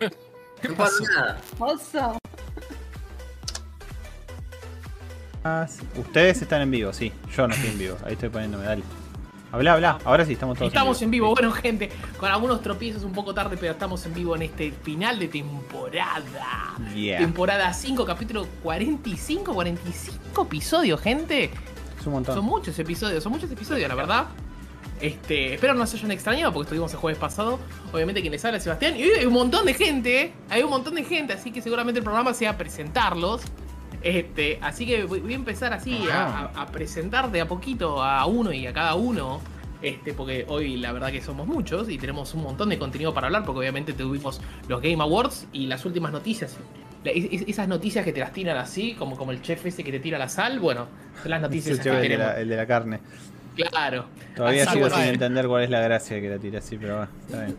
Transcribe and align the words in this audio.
¿Qué 0.00 0.68
No 0.68 0.74
pasa 0.74 1.38
pasó? 1.58 1.64
Oso. 1.64 2.18
Ah. 5.44 5.66
Ustedes 5.96 6.42
están 6.42 6.62
en 6.62 6.70
vivo, 6.70 6.92
sí. 6.92 7.12
Yo 7.34 7.46
no 7.46 7.54
estoy 7.54 7.70
en 7.70 7.78
vivo. 7.78 7.96
Ahí 8.04 8.12
estoy 8.12 8.28
poniéndome, 8.28 8.64
dale. 8.64 8.82
Habla, 9.52 9.72
habla. 9.72 9.98
Ahora 10.04 10.24
sí, 10.24 10.34
estamos 10.34 10.56
todos 10.56 10.68
Estamos 10.68 11.02
en 11.02 11.10
vivo, 11.10 11.34
bueno 11.34 11.50
gente, 11.50 11.90
con 12.18 12.30
algunos 12.30 12.62
tropiezos 12.62 13.02
un 13.02 13.12
poco 13.12 13.34
tarde, 13.34 13.56
pero 13.58 13.72
estamos 13.72 14.04
en 14.06 14.14
vivo 14.14 14.36
en 14.36 14.42
este 14.42 14.70
final 14.70 15.18
de 15.18 15.28
temporada. 15.28 16.76
Yeah. 16.94 17.18
Temporada 17.18 17.72
5, 17.72 18.04
capítulo 18.04 18.46
45, 18.62 19.52
45 19.52 20.42
episodios, 20.42 21.00
gente. 21.00 21.50
Es 21.98 22.06
un 22.06 22.12
montón. 22.12 22.36
Son 22.36 22.44
muchos 22.44 22.78
episodios, 22.78 23.22
son 23.22 23.32
muchos 23.32 23.50
episodios, 23.50 23.88
la 23.88 23.94
verdad. 23.96 24.26
Este, 25.00 25.54
espero 25.54 25.74
no 25.74 25.86
se 25.86 25.96
hayan 25.96 26.10
extrañado 26.10 26.52
porque 26.52 26.64
estuvimos 26.66 26.92
el 26.92 26.98
jueves 26.98 27.18
pasado. 27.18 27.58
Obviamente 27.92 28.20
quien 28.20 28.32
les 28.32 28.44
habla 28.44 28.58
es 28.58 28.64
Sebastián. 28.64 28.96
Y 28.96 29.02
hoy 29.04 29.10
hay 29.20 29.26
un 29.26 29.32
montón 29.32 29.64
de 29.66 29.74
gente, 29.74 30.32
hay 30.50 30.62
un 30.62 30.70
montón 30.70 30.94
de 30.94 31.04
gente, 31.04 31.32
así 31.32 31.50
que 31.50 31.62
seguramente 31.62 31.98
el 32.00 32.04
programa 32.04 32.34
sea 32.34 32.56
presentarlos. 32.58 33.42
Este, 34.02 34.58
así 34.62 34.86
que 34.86 35.04
voy, 35.04 35.32
a 35.32 35.34
empezar 35.36 35.72
así 35.72 36.08
a, 36.10 36.50
a- 36.54 36.62
a 36.62 36.66
presentar 36.66 37.30
de 37.30 37.40
a 37.40 37.48
poquito 37.48 38.02
a 38.02 38.24
uno 38.26 38.52
y 38.52 38.66
a 38.66 38.72
cada 38.72 38.94
uno. 38.94 39.40
Este, 39.82 40.12
porque 40.12 40.44
hoy 40.48 40.76
la 40.76 40.92
verdad 40.92 41.10
que 41.10 41.22
somos 41.22 41.46
muchos 41.46 41.88
y 41.88 41.96
tenemos 41.96 42.34
un 42.34 42.42
montón 42.42 42.68
de 42.68 42.78
contenido 42.78 43.14
para 43.14 43.28
hablar, 43.28 43.44
porque 43.46 43.60
obviamente 43.60 43.94
tuvimos 43.94 44.38
los 44.68 44.82
Game 44.82 45.02
Awards 45.02 45.46
y 45.52 45.66
las 45.66 45.86
últimas 45.86 46.12
noticias. 46.12 46.58
Esas 47.02 47.66
noticias 47.66 48.04
que 48.04 48.12
te 48.12 48.20
las 48.20 48.30
tiran 48.34 48.58
así, 48.58 48.92
como, 48.92 49.16
como 49.16 49.32
el 49.32 49.40
chef 49.40 49.64
ese 49.64 49.82
que 49.82 49.90
te 49.90 50.00
tira 50.00 50.18
la 50.18 50.28
sal, 50.28 50.60
bueno, 50.60 50.86
son 51.22 51.30
las 51.30 51.40
noticias 51.40 51.78
el, 51.78 51.82
que 51.82 51.90
de 52.10 52.18
la, 52.18 52.38
el 52.42 52.48
de 52.50 52.56
la 52.56 52.66
carne. 52.66 53.00
Claro. 53.68 54.06
Todavía 54.34 54.62
Así 54.62 54.72
sigo 54.74 54.88
sin 54.90 55.02
entender 55.04 55.46
cuál 55.46 55.64
es 55.64 55.70
la 55.70 55.80
gracia 55.80 56.16
de 56.16 56.22
que 56.22 56.28
la 56.30 56.38
tire 56.38 56.58
así, 56.58 56.76
pero 56.78 56.96
va, 56.96 57.08
está 57.26 57.44
bien. 57.44 57.56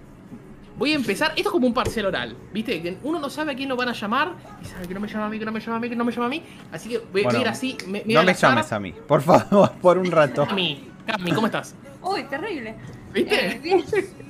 Voy 0.77 0.93
a 0.93 0.95
empezar. 0.95 1.29
Esto 1.35 1.49
es 1.49 1.51
como 1.51 1.67
un 1.67 1.73
parcial 1.73 2.07
oral. 2.07 2.35
¿Viste? 2.53 2.81
Que 2.81 2.97
uno 3.03 3.19
no 3.19 3.29
sabe 3.29 3.51
a 3.51 3.55
quién 3.55 3.69
lo 3.69 3.75
van 3.75 3.89
a 3.89 3.93
llamar. 3.93 4.33
Y 4.61 4.65
sabe 4.65 4.87
que 4.87 4.93
no 4.93 4.99
me 4.99 5.07
llama 5.07 5.25
a 5.25 5.29
mí, 5.29 5.37
que 5.37 5.45
no 5.45 5.51
me 5.51 5.59
llama 5.59 5.77
a 5.77 5.79
mí, 5.79 5.89
que 5.89 5.95
no 5.95 6.05
me 6.05 6.11
llama 6.11 6.25
a 6.25 6.29
mí. 6.29 6.43
Así 6.71 6.89
que 6.89 6.97
voy, 6.99 7.23
voy 7.23 7.35
a 7.35 7.39
ir 7.41 7.47
así. 7.47 7.77
Me, 7.87 8.03
me 8.05 8.13
no 8.13 8.21
a 8.21 8.23
me 8.23 8.33
llames 8.33 8.71
a 8.71 8.79
mí, 8.79 8.93
por 9.07 9.21
favor, 9.21 9.71
por 9.81 9.97
un 9.97 10.09
rato. 10.09 10.45
Cami, 10.47 10.87
Cami, 11.05 11.31
¿cómo 11.33 11.47
estás? 11.47 11.75
Uy, 12.01 12.23
terrible. 12.23 12.75
¿Viste? 13.13 13.47
Eh, 13.47 13.59
bien. 13.61 13.83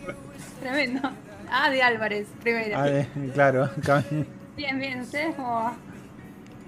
Tremendo. 0.60 1.10
Ah, 1.50 1.70
de 1.70 1.82
Álvarez, 1.82 2.28
primero. 2.42 2.78
Ah, 2.78 3.06
claro, 3.34 3.70
Cami. 3.86 4.26
Bien, 4.58 4.80
bien. 4.80 5.02
¿Ustedes 5.02 5.36
cómo 5.36 5.54
va? 5.54 5.74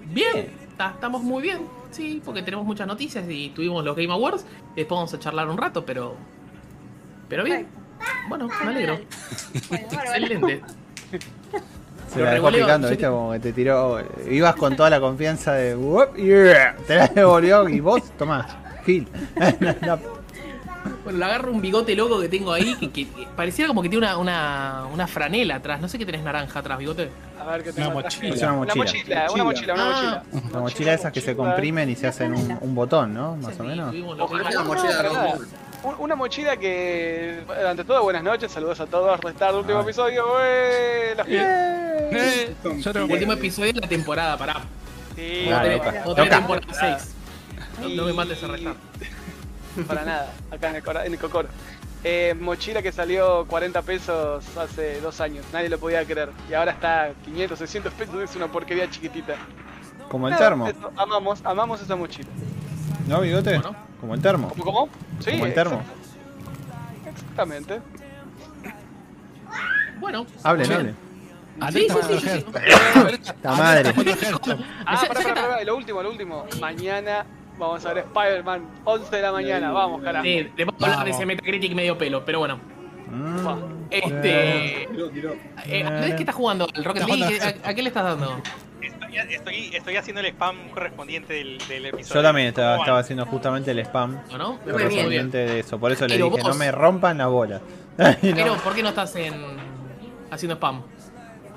Bien. 0.06 0.50
ta- 0.78 0.92
Estamos 0.94 1.22
muy 1.22 1.42
bien. 1.42 1.58
Sí, 1.94 2.20
porque 2.24 2.42
tenemos 2.42 2.66
muchas 2.66 2.86
noticias 2.86 3.24
y 3.28 3.50
tuvimos 3.50 3.84
los 3.84 3.94
Game 3.96 4.12
Awards. 4.12 4.44
Después 4.74 4.96
vamos 4.96 5.14
a 5.14 5.18
charlar 5.18 5.48
un 5.48 5.56
rato, 5.56 5.84
pero. 5.86 6.16
Pero 7.28 7.44
bien. 7.44 7.66
Bueno, 8.28 8.48
me 8.64 8.70
alegro. 8.70 8.98
Excelente. 9.70 10.62
Se 12.12 12.18
Lo 12.18 12.24
la 12.26 12.32
dejó 12.34 12.50
picando, 12.50 12.88
viste, 12.88 13.04
te- 13.04 13.10
como 13.10 13.32
que 13.32 13.38
te 13.40 13.52
tiró. 13.52 14.00
Ibas 14.30 14.54
con 14.56 14.76
toda 14.76 14.90
la 14.90 15.00
confianza 15.00 15.52
de. 15.54 15.74
"Whoop, 15.76 16.16
yeah", 16.16 16.76
te 16.86 16.96
la 16.96 17.06
devolvió 17.08 17.68
y 17.68 17.80
vos, 17.80 18.02
tomás, 18.18 18.46
Gil. 18.84 19.08
No, 19.86 19.98
Bueno, 21.04 21.18
le 21.18 21.24
agarro 21.24 21.50
un 21.52 21.60
bigote 21.62 21.94
loco 21.96 22.20
que 22.20 22.28
tengo 22.28 22.52
ahí 22.52 22.74
que, 22.76 22.90
que- 22.90 23.08
que 23.08 23.26
pareciera 23.36 23.68
como 23.68 23.82
que 23.82 23.88
tiene 23.88 24.04
una, 24.06 24.18
una, 24.18 24.86
una 24.92 25.06
franela 25.06 25.56
atrás. 25.56 25.80
No 25.80 25.88
sé 25.88 25.98
qué 25.98 26.04
tenés 26.06 26.22
naranja 26.22 26.58
atrás, 26.58 26.78
bigote. 26.78 27.08
A 27.44 27.50
ver 27.50 27.62
qué 27.62 27.70
Una 27.70 27.76
tengo 27.86 27.90
mochila. 28.00 28.34
Es 28.34 28.42
una 28.42 28.52
Una 28.52 28.74
mochila. 28.74 28.84
mochila, 28.84 29.30
una 29.32 29.44
mochila, 29.44 29.74
una 29.74 29.84
Ah. 29.84 30.22
mochila. 30.32 30.50
La 30.52 30.58
mochila 30.60 30.94
esas 30.94 31.12
que 31.12 31.20
se 31.20 31.36
comprimen 31.36 31.90
y 31.90 31.96
se 31.96 32.06
hacen 32.06 32.32
un, 32.34 32.58
un 32.60 32.74
botón, 32.74 33.12
¿no? 33.12 33.36
Más 33.36 33.58
o 33.60 33.64
menos. 33.64 33.94
Awards. 33.94 34.64
mochila 34.64 35.02
de 35.02 35.38
Una 35.98 36.14
mochila 36.16 36.56
que, 36.56 37.44
ante 37.68 37.84
todo, 37.84 38.02
buenas 38.02 38.22
noches, 38.22 38.50
saludos 38.50 38.80
a 38.80 38.86
todos, 38.86 39.20
restar 39.20 39.54
último 39.54 39.78
Ah. 39.80 39.82
episodio, 39.82 40.24
¡ué! 40.36 41.14
Los 41.16 41.26
Eh, 41.28 42.54
yo 42.78 42.92
tengo 42.92 43.12
Último 43.12 43.32
episodio 43.34 43.72
de 43.74 43.80
la 43.80 43.88
temporada, 43.88 44.38
pará. 44.38 44.54
Sí, 45.14 45.46
no 45.50 45.60
tenés 45.60 46.06
Loca. 46.06 46.28
temporada 46.30 46.66
6. 46.98 47.14
No, 47.80 47.88
no 47.90 48.04
me 48.06 48.12
mates 48.14 48.42
a 48.42 48.46
restar. 48.48 48.74
para 49.86 50.04
nada, 50.04 50.32
acá 50.50 50.70
en 50.70 50.76
el, 50.76 50.82
en 51.06 51.12
el 51.12 51.18
Cocoro. 51.18 51.48
Eh, 52.06 52.34
mochila 52.38 52.82
que 52.82 52.92
salió 52.92 53.46
40 53.46 53.80
pesos 53.80 54.44
hace 54.58 55.00
dos 55.00 55.22
años, 55.22 55.46
nadie 55.54 55.70
lo 55.70 55.78
podía 55.78 56.04
creer. 56.04 56.28
Y 56.50 56.52
ahora 56.52 56.72
está 56.72 57.12
500, 57.24 57.58
600 57.58 57.92
pesos, 57.94 58.22
es 58.22 58.36
una 58.36 58.46
porquería 58.48 58.90
chiquitita. 58.90 59.36
Como 60.10 60.28
el 60.28 60.36
termo. 60.36 60.68
eso, 60.68 60.92
amamos, 60.96 61.40
amamos 61.44 61.80
esa 61.80 61.96
mochila. 61.96 62.28
¿No, 63.08 63.22
bigote? 63.22 63.56
¿Cómo 63.56 63.72
no? 63.72 63.76
Como 64.00 64.14
el 64.14 64.20
termo. 64.20 64.48
¿Cómo, 64.50 64.64
cómo? 64.64 64.88
Sí, 65.20 65.30
Como 65.32 65.46
el 65.46 65.54
termo. 65.54 65.82
Exactamente. 67.08 67.80
Bueno. 69.98 70.26
Hablen, 70.42 70.68
bien. 70.68 70.78
hablen. 70.80 70.96
Alerta 71.60 71.94
Sí, 71.94 72.18
sí, 72.18 72.28
sí, 72.28 72.44
para 72.52 73.10
sí. 73.10 73.32
La 73.42 73.52
madre. 73.52 73.94
Para. 73.94 74.58
Ah, 74.84 74.94
esa 74.94 75.06
pará, 75.06 75.24
que 75.24 75.32
pará, 75.32 75.62
y 75.62 75.64
lo 75.64 75.76
último, 75.76 76.02
lo 76.02 76.10
último. 76.10 76.46
Mañana 76.60 77.24
vamos 77.58 77.84
a 77.84 77.94
ver 77.94 78.04
Spider-Man, 78.04 78.62
11 78.84 79.16
de 79.16 79.22
la 79.22 79.32
mañana. 79.32 79.70
Vamos, 79.72 80.02
carajo. 80.02 80.24
Sí, 80.24 80.50
a 80.58 80.84
hablar 80.84 81.04
de 81.04 81.10
ese 81.10 81.26
Metacritic 81.26 81.74
medio 81.74 81.96
pelo, 81.98 82.24
pero 82.24 82.38
bueno. 82.40 82.58
Mm. 83.10 83.46
Este. 83.90 84.88
Tiró, 84.90 85.10
tiró. 85.10 85.32
Eh, 85.66 85.84
¿no 85.84 85.98
es 85.98 86.14
que 86.14 86.22
estás 86.22 86.34
jugando 86.34 86.66
al 86.74 86.84
Rocket 86.84 87.06
League? 87.06 87.38
¿A, 87.64 87.68
a 87.68 87.74
qué 87.74 87.82
le 87.82 87.88
estás 87.88 88.04
dando? 88.04 88.40
Estoy, 88.82 89.16
estoy, 89.34 89.70
estoy 89.76 89.96
haciendo 89.96 90.20
el 90.20 90.26
spam 90.28 90.68
correspondiente 90.70 91.32
del, 91.34 91.58
del 91.68 91.86
episodio. 91.86 92.20
Yo 92.20 92.22
también 92.22 92.48
estaba, 92.48 92.98
haciendo 92.98 93.24
justamente 93.26 93.70
el 93.70 93.78
spam 93.80 94.18
correspondiente 94.64 95.38
de 95.38 95.60
eso. 95.60 95.78
Por 95.78 95.92
eso 95.92 96.06
le 96.06 96.16
dije, 96.16 96.28
vos- 96.28 96.42
no 96.42 96.54
me 96.54 96.70
rompan 96.72 97.18
la 97.18 97.26
bola. 97.28 97.60
No, 97.96 98.12
Pero, 98.20 98.56
¿por 98.56 98.74
qué 98.74 98.82
no 98.82 98.88
estás 98.88 99.14
en. 99.14 99.32
haciendo 100.30 100.56
spam? 100.56 100.82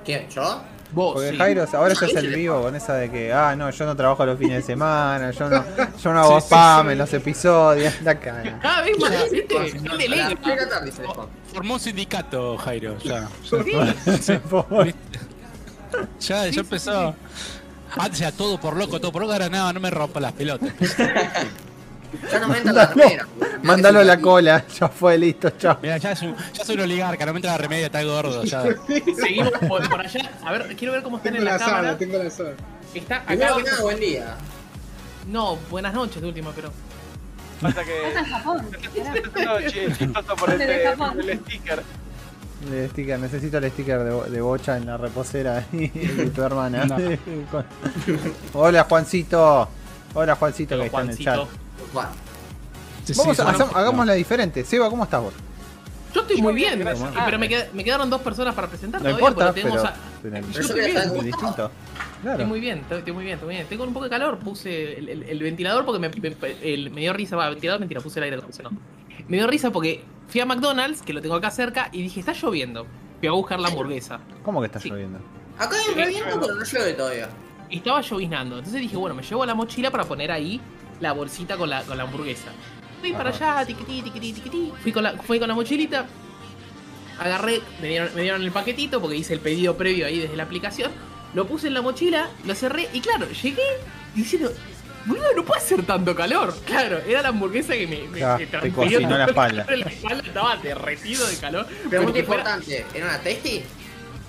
¿Quién? 0.04 0.28
¿Yo? 0.30 0.62
Vos, 0.92 1.14
porque 1.14 1.30
sí. 1.30 1.36
Jairo 1.36 1.66
ahora 1.74 1.94
se 1.94 2.06
hace 2.06 2.18
el 2.18 2.28
vivo 2.34 2.62
con 2.62 2.74
esa 2.74 2.94
de 2.94 3.10
que, 3.10 3.32
ah, 3.32 3.54
no, 3.56 3.70
yo 3.70 3.86
no 3.86 3.94
trabajo 3.94 4.24
los 4.24 4.38
fines 4.38 4.56
de 4.58 4.62
semana, 4.62 5.30
yo 5.30 5.50
no, 5.50 5.64
yo 6.02 6.12
no 6.12 6.20
hago 6.20 6.40
Sí, 6.40 6.46
spam 6.46 6.86
sí. 6.86 6.92
en 6.92 6.98
los 6.98 7.12
episodios. 7.14 8.02
La 8.02 8.18
cara. 8.18 8.60
Ah, 8.62 8.82
¿ves? 8.82 8.98
más, 8.98 9.12
spam. 9.12 11.28
Formó 11.52 11.74
un 11.74 11.80
sindicato, 11.80 12.56
Jairo. 12.58 12.98
Ya, 12.98 13.28
ya, 16.20 16.46
ya 16.48 16.60
empezó. 16.60 17.14
Antes 17.96 18.20
era 18.20 18.32
todo 18.32 18.60
por 18.60 18.76
loco, 18.76 19.00
todo 19.00 19.12
por 19.12 19.22
loco. 19.22 19.32
Ahora 19.32 19.48
nada, 19.48 19.72
no 19.72 19.80
me 19.80 19.90
rompa 19.90 20.20
las 20.20 20.32
pelotas. 20.32 20.72
Ya 22.30 22.40
no 22.40 22.48
me 22.48 22.58
entra 22.58 22.72
la 22.72 22.86
remera. 22.86 23.26
Mándalo 23.62 24.00
a 24.00 24.04
la 24.04 24.20
cola, 24.20 24.64
ya 24.66 24.88
fue 24.88 25.18
listo, 25.18 25.50
chao. 25.50 25.78
Mira, 25.82 25.96
ya, 25.98 26.14
soy 26.16 26.34
un 26.74 26.80
oligarca, 26.80 27.26
no 27.26 27.32
me 27.32 27.38
entra 27.38 27.52
la 27.52 27.58
remedia, 27.58 27.86
está 27.86 28.02
gordo. 28.04 28.42
Ya. 28.44 28.62
Seguimos 29.20 29.52
por, 29.68 29.88
por 29.88 30.00
allá. 30.00 30.30
A 30.44 30.52
ver, 30.52 30.74
quiero 30.76 30.92
ver 30.94 31.02
cómo 31.02 31.16
están 31.18 31.32
Tengo 31.34 31.44
en 31.46 31.52
la 31.52 31.52
la 31.52 31.58
cámara. 31.58 31.82
sala, 31.84 31.98
tengo 31.98 32.18
la 32.22 32.30
sala. 32.30 32.50
Está 32.94 33.22
Primero 33.24 33.56
acá. 33.56 33.82
buen 33.82 34.00
día. 34.00 34.36
No, 35.26 35.56
buenas 35.70 35.92
noches 35.92 36.22
de 36.22 36.28
última, 36.28 36.52
pero. 36.54 36.72
Pasa 37.60 37.84
que. 37.84 38.08
Estás 38.08 38.26
en 38.26 38.32
Japón. 38.32 38.66
Chistoso 39.68 40.36
por 40.36 40.50
este, 40.52 40.90
por 40.96 41.20
el 41.20 41.38
sticker. 41.40 41.82
El 42.72 42.90
sticker, 42.90 43.18
necesito 43.20 43.58
el 43.58 43.70
sticker 43.70 43.98
de, 44.04 44.10
bo- 44.10 44.24
de 44.24 44.40
bocha 44.40 44.76
en 44.76 44.86
la 44.86 44.96
reposera 44.96 45.64
de 45.70 46.30
tu 46.34 46.42
hermana. 46.42 46.84
No. 46.86 46.96
Hola 48.54 48.84
Juancito. 48.84 49.68
Hola 50.14 50.34
Juancito 50.34 50.70
Pero 50.70 50.80
que 50.82 50.86
está 50.86 51.00
en 51.02 51.10
el 51.10 51.18
chat. 51.18 51.38
Sí, 53.04 53.12
Vamos 53.16 53.36
bueno, 53.36 53.68
hagámosla 53.74 54.12
diferente. 54.14 54.64
Seba, 54.64 54.90
¿cómo 54.90 55.04
estás 55.04 55.22
vos? 55.22 55.32
Yo 56.14 56.22
estoy 56.22 56.40
muy 56.42 56.54
bien, 56.54 56.78
gracias. 56.78 57.10
pero 57.24 57.38
me, 57.38 57.48
qued- 57.48 57.70
me 57.72 57.84
quedaron 57.84 58.08
dos 58.10 58.20
personas 58.22 58.54
para 58.54 58.66
presentar 58.68 59.00
No 59.00 59.08
todavía, 59.08 59.28
importa, 59.28 59.46
porque 59.46 59.60
tenemos 59.62 59.82
pero, 59.82 59.94
a- 59.94 60.20
pero 60.22 60.36
el- 60.36 60.52
Yo 60.52 60.60
estoy 60.60 60.80
bien, 60.80 60.96
es 60.96 61.24
distinto. 61.24 61.70
Claro. 62.22 62.32
Estoy 62.32 62.46
muy 62.46 62.60
bien, 62.60 62.78
estoy, 62.78 63.12
muy 63.12 63.24
bien, 63.24 63.34
estoy 63.34 63.46
muy 63.46 63.54
bien. 63.56 63.66
Tengo 63.68 63.84
un 63.84 63.92
poco 63.92 64.04
de 64.04 64.10
calor, 64.10 64.38
puse 64.38 64.98
el, 64.98 65.08
el- 65.08 65.22
el 65.22 65.42
ventilador 65.42 65.84
porque 65.84 66.00
me, 66.00 66.08
me- 66.08 66.36
el- 66.74 66.90
me 66.90 67.02
dio 67.02 67.12
risa. 67.12 67.36
Va, 67.36 67.48
ventilador, 67.50 67.80
mentira, 67.80 68.00
puse 68.00 68.18
el 68.18 68.24
aire 68.24 68.36
acondicionado. 68.36 68.74
Me 69.28 69.36
dio 69.36 69.46
risa 69.46 69.70
porque 69.70 70.02
fui 70.28 70.40
a 70.40 70.46
McDonald's, 70.46 71.02
que 71.02 71.12
lo 71.12 71.20
tengo 71.22 71.34
acá 71.36 71.50
cerca, 71.50 71.88
y 71.92 72.02
dije, 72.02 72.20
está 72.20 72.32
lloviendo. 72.32 72.86
Fui 73.20 73.28
a 73.28 73.32
buscar 73.32 73.60
la 73.60 73.68
hamburguesa. 73.68 74.18
¿Cómo 74.44 74.60
que 74.60 74.66
está 74.66 74.80
Sí. 74.80 74.88
lloviendo? 74.90 75.18
Acá 75.58 75.76
hay 75.76 75.88
un 75.92 75.94
reviento, 75.98 76.40
pero 76.40 76.54
no 76.54 76.64
llueve 76.64 76.92
todavía. 76.94 77.28
Y 77.70 77.76
estaba 77.78 78.00
lloviznando. 78.00 78.58
Entonces 78.58 78.80
dije, 78.80 78.96
bueno, 78.96 79.14
me 79.14 79.22
llevo 79.22 79.44
la 79.46 79.54
mochila 79.54 79.90
para 79.90 80.04
poner 80.04 80.32
ahí 80.32 80.60
la 81.00 81.12
bolsita 81.12 81.56
con 81.56 81.70
la, 81.70 81.82
con 81.82 81.96
la 81.96 82.04
hamburguesa. 82.04 82.48
Fui 83.00 83.12
para 83.12 83.30
allá, 83.30 83.64
tiquití, 83.66 84.02
tiquití, 84.02 84.32
tiquití. 84.32 84.72
Fui 84.82 84.92
con 84.92 85.02
la, 85.02 85.12
fui 85.12 85.38
con 85.38 85.48
la 85.48 85.54
mochilita. 85.54 86.06
Agarré, 87.18 87.60
me 87.80 87.88
dieron, 87.88 88.10
me 88.14 88.22
dieron 88.22 88.42
el 88.42 88.52
paquetito 88.52 89.00
porque 89.00 89.16
hice 89.16 89.34
el 89.34 89.40
pedido 89.40 89.76
previo 89.76 90.06
ahí 90.06 90.20
desde 90.20 90.36
la 90.36 90.44
aplicación. 90.44 90.90
Lo 91.34 91.46
puse 91.46 91.66
en 91.68 91.74
la 91.74 91.82
mochila, 91.82 92.28
lo 92.46 92.54
cerré 92.54 92.88
y 92.92 93.00
claro, 93.00 93.26
llegué 93.30 93.62
diciendo, 94.14 94.52
boludo, 95.04 95.26
no 95.36 95.44
puede 95.44 95.60
hacer 95.60 95.82
tanto 95.84 96.14
calor. 96.14 96.54
Claro, 96.64 96.98
era 97.06 97.22
la 97.22 97.28
hamburguesa 97.28 97.74
que 97.74 97.86
me, 97.86 98.08
me, 98.08 98.20
Ya, 98.20 98.38
me 98.38 98.46
te 98.46 98.70
cocinó 98.72 99.18
la 99.18 99.24
espalda. 99.26 99.66
La 99.68 99.86
espalda 99.90 100.22
estaba 100.24 100.56
derretido 100.56 101.26
de 101.26 101.36
calor. 101.36 101.66
Pregunta 101.66 101.98
Como 101.98 102.12
que 102.12 102.22
fuera- 102.24 102.42
importante, 102.56 102.86
¿era 102.94 103.06
una 103.06 103.18
tasty? 103.18 103.62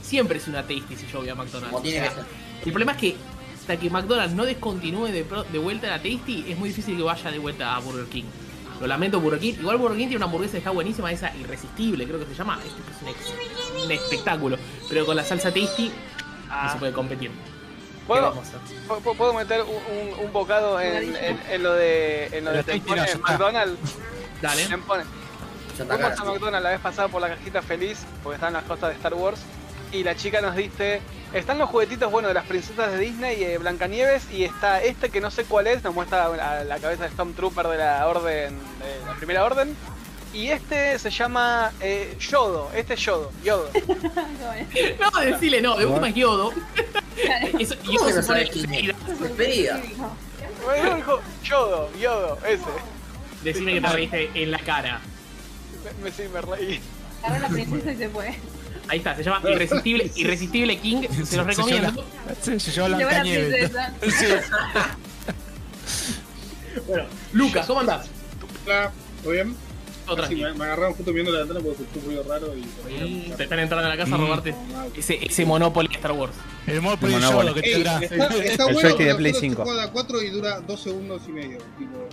Siempre 0.02 0.40
es 0.40 0.48
una 0.48 0.62
tasty 0.64 0.96
si 0.96 1.08
yo 1.12 1.20
voy 1.20 1.30
a 1.30 1.36
McDonald's. 1.36 1.70
Como 1.72 1.82
tiene 1.84 2.08
O 2.08 2.10
que 2.10 2.16
ser. 2.16 2.26
el 2.66 2.72
problema 2.72 2.92
es 2.94 2.98
que 2.98 3.16
hasta 3.60 3.78
que 3.78 3.90
McDonald's 3.90 4.34
no 4.36 4.46
descontinúe 4.46 5.08
de, 5.08 5.26
de 5.52 5.60
vuelta 5.60 5.88
la 5.88 5.98
Tasty, 6.02 6.46
es 6.50 6.58
muy 6.58 6.70
difícil 6.70 6.98
que 6.98 7.04
vaya 7.04 7.30
de 7.32 7.40
vuelta 7.40 7.76
a 7.76 7.80
Burger 7.80 8.06
King. 8.06 8.24
Lo 8.82 8.88
lamento 8.88 9.20
Burger 9.20 9.40
King. 9.40 9.54
Igual 9.60 9.78
Burger 9.78 9.98
King 9.98 10.06
tiene 10.08 10.18
una 10.18 10.26
hamburguesa 10.26 10.54
que 10.54 10.58
está 10.60 10.72
buenísima, 10.72 11.12
esa 11.12 11.36
irresistible, 11.36 12.06
creo 12.08 12.20
que 12.20 12.26
se 12.26 12.34
llama. 12.36 12.60
Es, 12.66 12.68
es 12.72 13.02
un, 13.02 13.08
ex- 13.10 13.86
un 13.86 13.92
espectáculo. 13.92 14.58
pero 14.88 15.06
con 15.06 15.16
la 15.16 15.24
salsa 15.24 15.54
tasty 15.54 15.90
no 15.90 15.94
Ah. 16.52 16.70
se 16.74 16.80
puede 16.80 16.94
competir. 16.94 17.30
¿Qué 17.30 17.36
¿Puedo, 18.08 18.28
a 18.30 19.14
¿Puedo 19.16 19.34
meter 19.36 19.62
un, 19.62 19.70
un- 19.70 20.26
un 20.26 20.34
bocado 20.34 20.80
en, 20.82 21.16
en- 21.16 21.40
en 21.48 21.62
lo 21.64 21.74
de, 21.74 22.26
en 22.36 22.46
lo 22.46 22.52
de 22.54 22.64
no. 22.80 23.20
McDonald's? 23.22 23.78
Dale. 24.42 24.66
Tempone. 24.66 25.04
Fuimos 25.78 26.20
a 26.20 26.24
McDonald's 26.26 26.64
la 26.64 26.70
vez 26.72 26.80
pasada 26.80 27.08
por 27.08 27.22
la 27.22 27.30
cajita 27.30 27.62
feliz, 27.62 28.00
porque 28.24 28.36
estaban 28.36 28.54
las 28.54 28.64
cosas 28.64 28.90
de 28.90 28.96
Star 28.96 29.14
Wars, 29.14 29.42
y 29.92 30.04
la 30.04 30.16
chica 30.16 30.42
nos 30.42 30.56
dice, 30.56 31.02
están 31.34 31.58
los 31.58 31.70
juguetitos, 31.70 32.12
bueno, 32.12 32.28
de 32.28 32.34
las 32.34 32.46
princesas 32.46 32.92
de 32.92 32.98
Disney, 32.98 33.44
eh, 33.44 33.58
Blancanieves, 33.58 34.32
y 34.32 34.44
está 34.44 34.82
este 34.82 35.10
que 35.10 35.22
no 35.22 35.32
sé 35.32 35.46
cuál 35.46 35.68
es, 35.68 35.84
nos 35.84 35.94
muestra 35.94 36.26
a 36.26 36.64
la 36.64 36.80
cabeza 36.80 37.04
de 37.04 37.12
Stormtrooper 37.12 37.68
de 37.68 37.78
la 37.78 38.08
orden, 38.08 38.58
de 38.80 39.06
la 39.06 39.16
primera 39.16 39.46
orden, 39.46 39.76
y 40.34 40.48
este 40.50 41.00
se 41.00 41.10
llama 41.10 41.72
eh, 41.82 42.16
Yodo, 42.20 42.72
este 42.76 42.94
es 42.94 43.00
Yodo, 43.00 43.32
Yodo. 43.44 43.70
No, 45.00 45.20
decile 45.22 45.62
no, 45.62 45.76
de 45.78 45.86
última 45.86 46.10
es 46.10 46.16
Yodo. 46.16 46.54
Eso, 47.60 47.76
y 47.84 47.96
¿Cómo 47.98 48.06
que 48.06 48.12
eso 48.12 48.22
no 48.22 48.40
se 48.40 48.46
pone. 48.46 48.96
Despedida. 49.20 49.82
Bueno, 50.64 50.96
dijo, 50.96 51.20
Yodo, 51.44 51.90
Yodo, 52.00 52.38
ese. 52.46 52.64
Decime 53.44 53.74
que 53.74 53.82
te 53.82 53.88
reíste 53.88 54.32
en 54.36 54.52
la 54.52 54.60
cara. 54.60 55.02
Me, 55.84 56.04
me, 56.04 56.12
sí, 56.12 56.24
me 56.32 56.42
reí. 56.42 56.80
Agarró 57.24 57.42
la 57.42 57.50
princesa 57.50 57.92
y 57.92 57.98
se 57.98 58.10
fue. 58.10 58.36
Ahí 58.90 58.98
está, 58.98 59.16
se 59.16 59.24
llama 59.24 59.42
Irresistible, 59.50 60.12
Irresistible 60.16 60.78
King, 60.80 61.04
se 61.24 61.38
los 61.38 61.46
recomiendo. 61.56 62.04
Se, 62.42 62.60
se 62.60 62.72
llevó 62.72 62.88
Se 62.88 62.92
la. 63.70 63.94
Bueno, 66.88 67.04
Lucas, 67.34 67.66
¿cómo 67.68 67.80
andás? 67.82 68.08
Hola, 68.66 68.92
¿todo 69.24 69.32
bien? 69.34 69.56
Todo 70.06 70.26
Sí, 70.28 70.36
me, 70.36 70.54
me 70.54 70.64
agarraron 70.66 70.94
justo 70.94 71.14
viendo 71.14 71.32
la 71.32 71.40
ventana 71.40 71.60
porque 71.60 71.78
se 71.78 71.84
escuchó 71.84 72.00
un 72.00 72.06
ruido 72.08 72.24
raro 72.24 72.58
y 72.58 72.62
por 72.62 72.88
ahí. 72.92 73.28
Mm, 73.32 73.36
Te 73.38 73.44
están 73.44 73.60
entrando 73.60 73.86
a 73.86 73.90
la 73.90 73.98
casa 73.98 74.16
a 74.16 74.18
Mm. 74.18 74.22
robarte 74.22 74.56
ese, 74.96 75.20
ese 75.24 75.46
Monopoly 75.46 75.88
de 75.88 75.96
Star 75.96 76.12
Wars. 76.14 76.34
El 76.66 76.82
Monopoly 76.82 77.14
El 77.14 77.22
Monopoly. 77.22 77.54
Que 77.62 77.74
Ey, 77.74 77.82
está, 77.82 78.00
está 78.04 78.68
El 78.68 78.74
bueno, 78.74 78.96
de 78.96 79.16
Play 79.16 79.34
solo 79.34 79.40
se 79.42 79.50
5. 79.50 79.64
juega 79.66 79.84
a 79.84 79.92
4 79.92 80.22
y 80.24 80.30
dura 80.30 80.60
2 80.62 80.82
segundos 80.82 81.22
y 81.28 81.32
medio. 81.32 81.58
Tipo, 81.78 82.08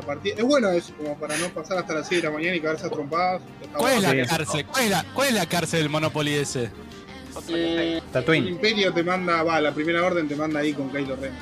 la 0.00 0.06
partida. 0.06 0.34
Es 0.38 0.44
bueno 0.44 0.70
eso, 0.70 0.92
como 0.96 1.16
para 1.18 1.36
no 1.36 1.48
pasar 1.48 1.78
hasta 1.78 1.94
las 1.94 2.08
6 2.08 2.22
de 2.22 2.28
la 2.28 2.34
mañana 2.34 2.56
y 2.56 2.60
caerse 2.60 2.86
a 2.86 2.90
trompadas. 2.90 3.42
¿Cuál 3.76 3.94
es 3.94 4.02
la 4.02 4.10
Sí. 4.10 4.22
cárcel? 4.28 4.64
¿Cuál 4.66 4.84
es 4.84 4.90
la, 4.90 5.04
¿Cuál 5.14 5.28
es 5.28 5.34
la 5.34 5.46
cárcel 5.46 5.80
del 5.80 5.88
Monopoly 5.90 6.34
ese? 6.34 6.70
Eh, 7.48 8.00
el. 8.14 8.48
Imperio 8.48 8.92
te 8.92 9.02
manda, 9.02 9.42
va, 9.42 9.60
la 9.60 9.72
primera 9.72 10.04
orden 10.04 10.26
te 10.28 10.34
manda 10.36 10.60
ahí 10.60 10.72
con 10.72 10.90
Kylo 10.90 11.16
Ren. 11.16 11.32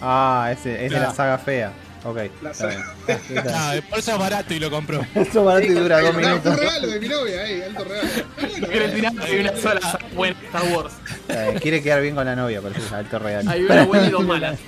Ah, 0.00 0.50
ese 0.52 0.84
es 0.86 0.90
de 0.92 0.98
la 0.98 1.12
saga 1.14 1.38
fea. 1.38 1.72
Ok. 2.04 2.18
La 2.42 2.52
saga- 2.52 2.94
Ah, 3.54 3.74
por 3.90 3.98
eso 4.00 4.12
es 4.12 4.18
barato 4.18 4.54
y 4.54 4.58
lo 4.58 4.70
compró. 4.70 5.04
Eso 5.14 5.44
barato 5.44 5.66
y 5.66 5.74
dura 5.74 6.00
dos 6.00 6.14
minutos. 6.16 6.58
regalo 6.58 6.86
de 6.88 7.00
mi 7.00 7.08
novia, 7.08 7.46
eh, 7.48 7.64
alto 7.64 7.84
regalo. 7.84 8.08
Bueno, 8.60 8.84
eh. 8.84 8.90
tirar 8.94 9.12
hay 9.22 9.38
una 9.40 9.56
sola 9.56 9.98
buena 10.14 10.36
Star 10.46 10.62
Wars. 10.74 10.94
Quiere 11.60 11.82
quedar 11.82 12.00
bien 12.02 12.14
con 12.16 12.24
la 12.24 12.34
novia, 12.34 12.60
por 12.60 12.72
eso 12.72 12.84
es 12.84 12.92
alto 12.92 13.18
real. 13.20 13.46
Hay 13.46 13.62
una 13.62 13.84
buena 13.84 14.06
y 14.06 14.10
dos 14.10 14.24
malas. 14.24 14.58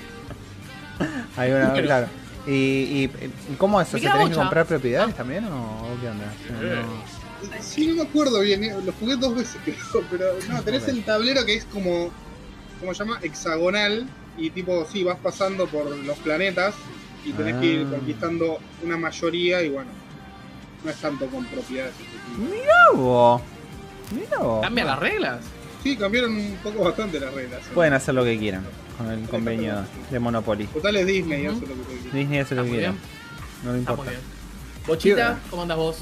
Hay 1.35 1.51
una, 1.51 1.73
claro. 1.73 2.07
¿Y, 2.47 2.51
y, 2.51 3.03
y 3.51 3.55
cómo 3.57 3.81
es 3.81 3.87
eso? 3.87 3.97
¿Se 3.97 4.07
tenés 4.09 4.29
que 4.29 4.35
comprar 4.35 4.65
propiedades 4.65 5.15
también 5.15 5.45
o, 5.45 5.81
o 5.93 5.97
qué 6.01 6.09
onda? 6.09 6.25
No. 6.61 7.15
Sí, 7.61 7.87
no 7.87 7.95
me 7.95 8.01
acuerdo 8.09 8.39
bien, 8.41 8.63
eh, 8.63 8.75
lo 8.85 8.91
jugué 8.93 9.15
dos 9.17 9.35
veces 9.35 9.57
creo, 9.65 10.03
pero 10.09 10.25
no, 10.49 10.61
tenés 10.63 10.87
el 10.87 11.03
tablero 11.03 11.45
que 11.45 11.55
es 11.55 11.65
como, 11.65 12.11
¿cómo 12.79 12.93
se 12.93 12.99
llama? 13.03 13.19
Hexagonal 13.21 14.07
y 14.37 14.49
tipo, 14.49 14.85
sí, 14.91 15.03
vas 15.03 15.17
pasando 15.19 15.67
por 15.67 15.85
los 15.95 16.17
planetas 16.19 16.73
y 17.25 17.31
tenés 17.33 17.55
que 17.57 17.65
ir 17.65 17.87
Ah. 17.87 17.95
conquistando 17.97 18.59
una 18.83 18.97
mayoría 18.97 19.61
y 19.63 19.69
bueno, 19.69 19.89
no 20.83 20.89
es 20.91 20.97
tanto 20.97 21.27
con 21.27 21.45
propiedades. 21.45 21.93
Mirá 22.37 22.75
vos. 22.93 23.41
Mirá 24.11 24.37
vos. 24.39 24.61
¿Cambian 24.61 24.87
las 24.87 24.99
reglas? 24.99 25.39
Sí, 25.83 25.95
cambiaron 25.97 26.35
un 26.35 26.57
poco 26.63 26.83
bastante 26.83 27.19
las 27.19 27.33
reglas. 27.33 27.61
¿eh? 27.61 27.71
Pueden 27.73 27.93
hacer 27.93 28.13
lo 28.15 28.23
que 28.23 28.37
quieran 28.37 28.63
con 28.97 29.11
el 29.11 29.27
convenio 29.27 29.83
de 30.09 30.19
Monopoly. 30.19 30.67
Total 30.67 30.95
es 30.97 31.05
Disney, 31.07 31.45
eso 31.45 31.55
es 31.55 31.61
lo 31.69 31.87
que. 31.87 32.17
Disney 32.17 32.39
hace 32.39 32.55
lo 32.55 32.61
Está 32.63 32.71
que 32.73 32.77
quiera. 32.79 32.93
No 33.63 33.75
Está 33.75 33.91
importa. 33.91 34.11
Bochita, 34.87 35.39
¿cómo 35.49 35.61
andas 35.63 35.77
vos? 35.77 35.97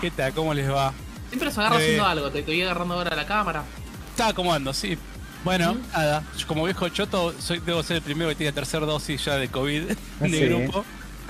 ¿Qué 0.00 0.10
tal? 0.10 0.32
¿Cómo 0.32 0.54
les 0.54 0.70
va? 0.70 0.92
Siempre 1.28 1.50
se 1.50 1.60
agarra 1.60 1.76
Eh. 1.76 1.82
haciendo 1.82 2.06
algo, 2.06 2.30
te 2.30 2.40
estoy 2.40 2.62
agarrando 2.62 2.94
ahora 2.94 3.14
la 3.16 3.26
cámara. 3.26 3.64
Estaba 4.10 4.30
acomodando, 4.30 4.72
sí. 4.72 4.98
Bueno, 5.44 5.76
nada. 5.92 6.22
Yo 6.38 6.46
como 6.46 6.64
viejo 6.64 6.88
choto, 6.88 7.34
soy, 7.38 7.58
debo 7.60 7.82
ser 7.82 7.96
el 7.96 8.02
primero 8.02 8.28
que 8.30 8.36
tiene 8.36 8.52
tercera 8.52 8.86
dosis 8.86 9.24
ya 9.24 9.36
de 9.36 9.48
COVID 9.48 9.82
de 10.20 10.28
Sí. 10.28 10.44
grupo. 10.46 10.84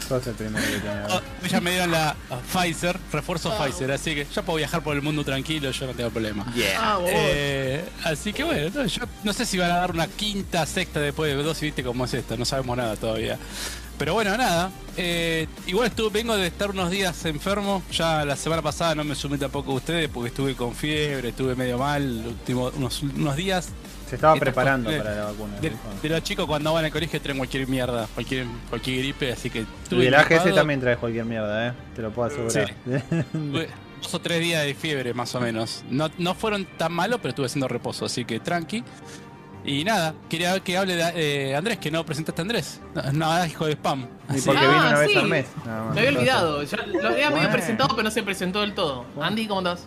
Sos 0.09 0.27
el 0.27 0.35
primero 0.35 0.65
que 0.65 0.79
tiene. 0.79 1.03
Oh, 1.11 1.21
ya 1.49 1.61
me 1.61 1.71
dieron 1.71 1.91
la 1.91 2.17
uh, 2.31 2.37
Pfizer, 2.37 2.99
refuerzo 3.13 3.51
Pfizer, 3.57 3.93
así 3.93 4.15
que 4.15 4.27
ya 4.35 4.43
puedo 4.43 4.59
viajar 4.59 4.83
por 4.83 4.95
el 4.97 5.03
mundo 5.03 5.25
tranquilo, 5.25 5.71
yo 5.71 5.87
no 5.87 5.95
tengo 5.95 6.11
problema. 6.11 6.45
Ah. 6.79 6.99
Eh, 7.07 7.85
así 8.05 8.33
que 8.33 8.45
bueno, 8.45 8.71
no, 8.75 8.87
yo 8.87 9.03
no 9.25 9.33
sé 9.33 9.47
si 9.47 9.59
van 9.59 9.71
a 9.71 9.77
dar 9.77 9.91
una 9.91 10.07
quinta, 10.07 10.67
sexta 10.67 11.01
después 11.01 11.35
de 11.35 11.43
dosis, 11.43 11.63
viste 11.63 11.83
cómo 11.83 12.05
es 12.05 12.15
esto, 12.15 12.37
no 12.37 12.45
sabemos 12.45 12.77
nada 12.77 12.97
todavía. 12.97 13.39
Pero 13.99 14.15
bueno, 14.15 14.37
nada. 14.37 14.71
eh, 14.97 15.47
igual 15.67 15.87
estuve, 15.89 16.11
vengo 16.11 16.37
de 16.37 16.49
estar 16.49 16.71
unos 16.71 16.91
días 16.91 17.25
enfermo. 17.25 17.83
Ya 17.93 18.25
la 18.25 18.37
semana 18.37 18.61
pasada 18.61 18.95
no 18.97 19.05
me 19.05 19.15
sumé 19.15 19.39
tampoco 19.39 19.73
a 19.73 19.75
ustedes 19.75 20.09
porque 20.09 20.29
estuve 20.29 20.57
con 20.57 20.75
fiebre, 20.75 21.29
estuve 21.29 21.55
medio 21.55 21.79
mal 21.79 22.03
último, 22.27 22.73
unos, 22.75 23.03
unos 23.03 23.37
días. 23.37 23.69
Se 24.12 24.17
estaba 24.17 24.37
preparando 24.37 24.91
cosas- 24.91 25.03
para 25.03 25.17
la 25.17 25.25
vacuna. 25.25 25.55
De, 26.03 26.09
los 26.11 26.23
chicos 26.23 26.44
cuando 26.44 26.70
van 26.75 26.85
al 26.85 26.93
colegio 26.93 27.19
traen 27.19 27.38
cualquier 27.38 27.67
mierda, 27.67 28.06
cualquier, 28.12 28.44
cualquier 28.69 28.99
gripe, 28.99 29.32
así 29.32 29.49
que 29.49 29.64
Y 29.91 30.05
el 30.05 30.14
AGS 30.14 30.55
también 30.55 30.81
trae 30.81 30.99
cualquier 30.99 31.25
mierda, 31.25 31.69
eh. 31.69 31.73
Te 31.97 32.03
lo 32.03 32.11
puedo 32.11 32.29
asegurar. 32.29 32.75
Dos 34.03 34.12
o 34.14 34.20
tres 34.20 34.41
días 34.41 34.64
de 34.67 34.75
fiebre 34.75 35.14
más 35.14 35.35
o 35.35 35.41
menos. 35.41 35.82
No, 35.88 36.11
no 36.19 36.35
fueron 36.35 36.67
tan 36.76 36.93
malos, 36.93 37.20
pero 37.23 37.31
estuve 37.31 37.47
haciendo 37.47 37.69
reposo, 37.69 38.05
así 38.05 38.26
que 38.26 38.38
tranqui. 38.38 38.85
Y 39.64 39.82
nada, 39.85 40.12
quería 40.29 40.61
que 40.61 40.76
hable 40.76 40.94
de 40.97 41.50
eh, 41.53 41.56
Andrés, 41.56 41.79
que 41.79 41.91
no 41.91 42.05
presentaste 42.05 42.41
a 42.41 42.43
Andrés. 42.43 42.81
No, 42.94 43.12
no, 43.12 43.47
hijo 43.47 43.65
de 43.65 43.73
spam. 43.73 44.08
Y 44.29 44.32
Así- 44.32 44.43
porque 44.44 44.61
Ah, 44.62 44.69
vino 44.69 44.88
una 44.88 44.99
vez 44.99 45.11
sí. 45.11 45.17
al 45.17 45.29
mes. 45.29 45.47
más. 45.65 45.94
Me 45.94 46.00
había 46.00 46.19
olvidado, 46.19 46.62
ya 46.65 46.76
lo 46.87 47.08
había 47.08 47.31
medio 47.31 47.50
presentado, 47.50 47.91
pero 47.91 48.03
no 48.03 48.11
se 48.11 48.23
presentó 48.23 48.61
del 48.61 48.75
todo. 48.75 49.06
Andy, 49.20 49.47
¿cómo 49.47 49.61
andás? 49.61 49.87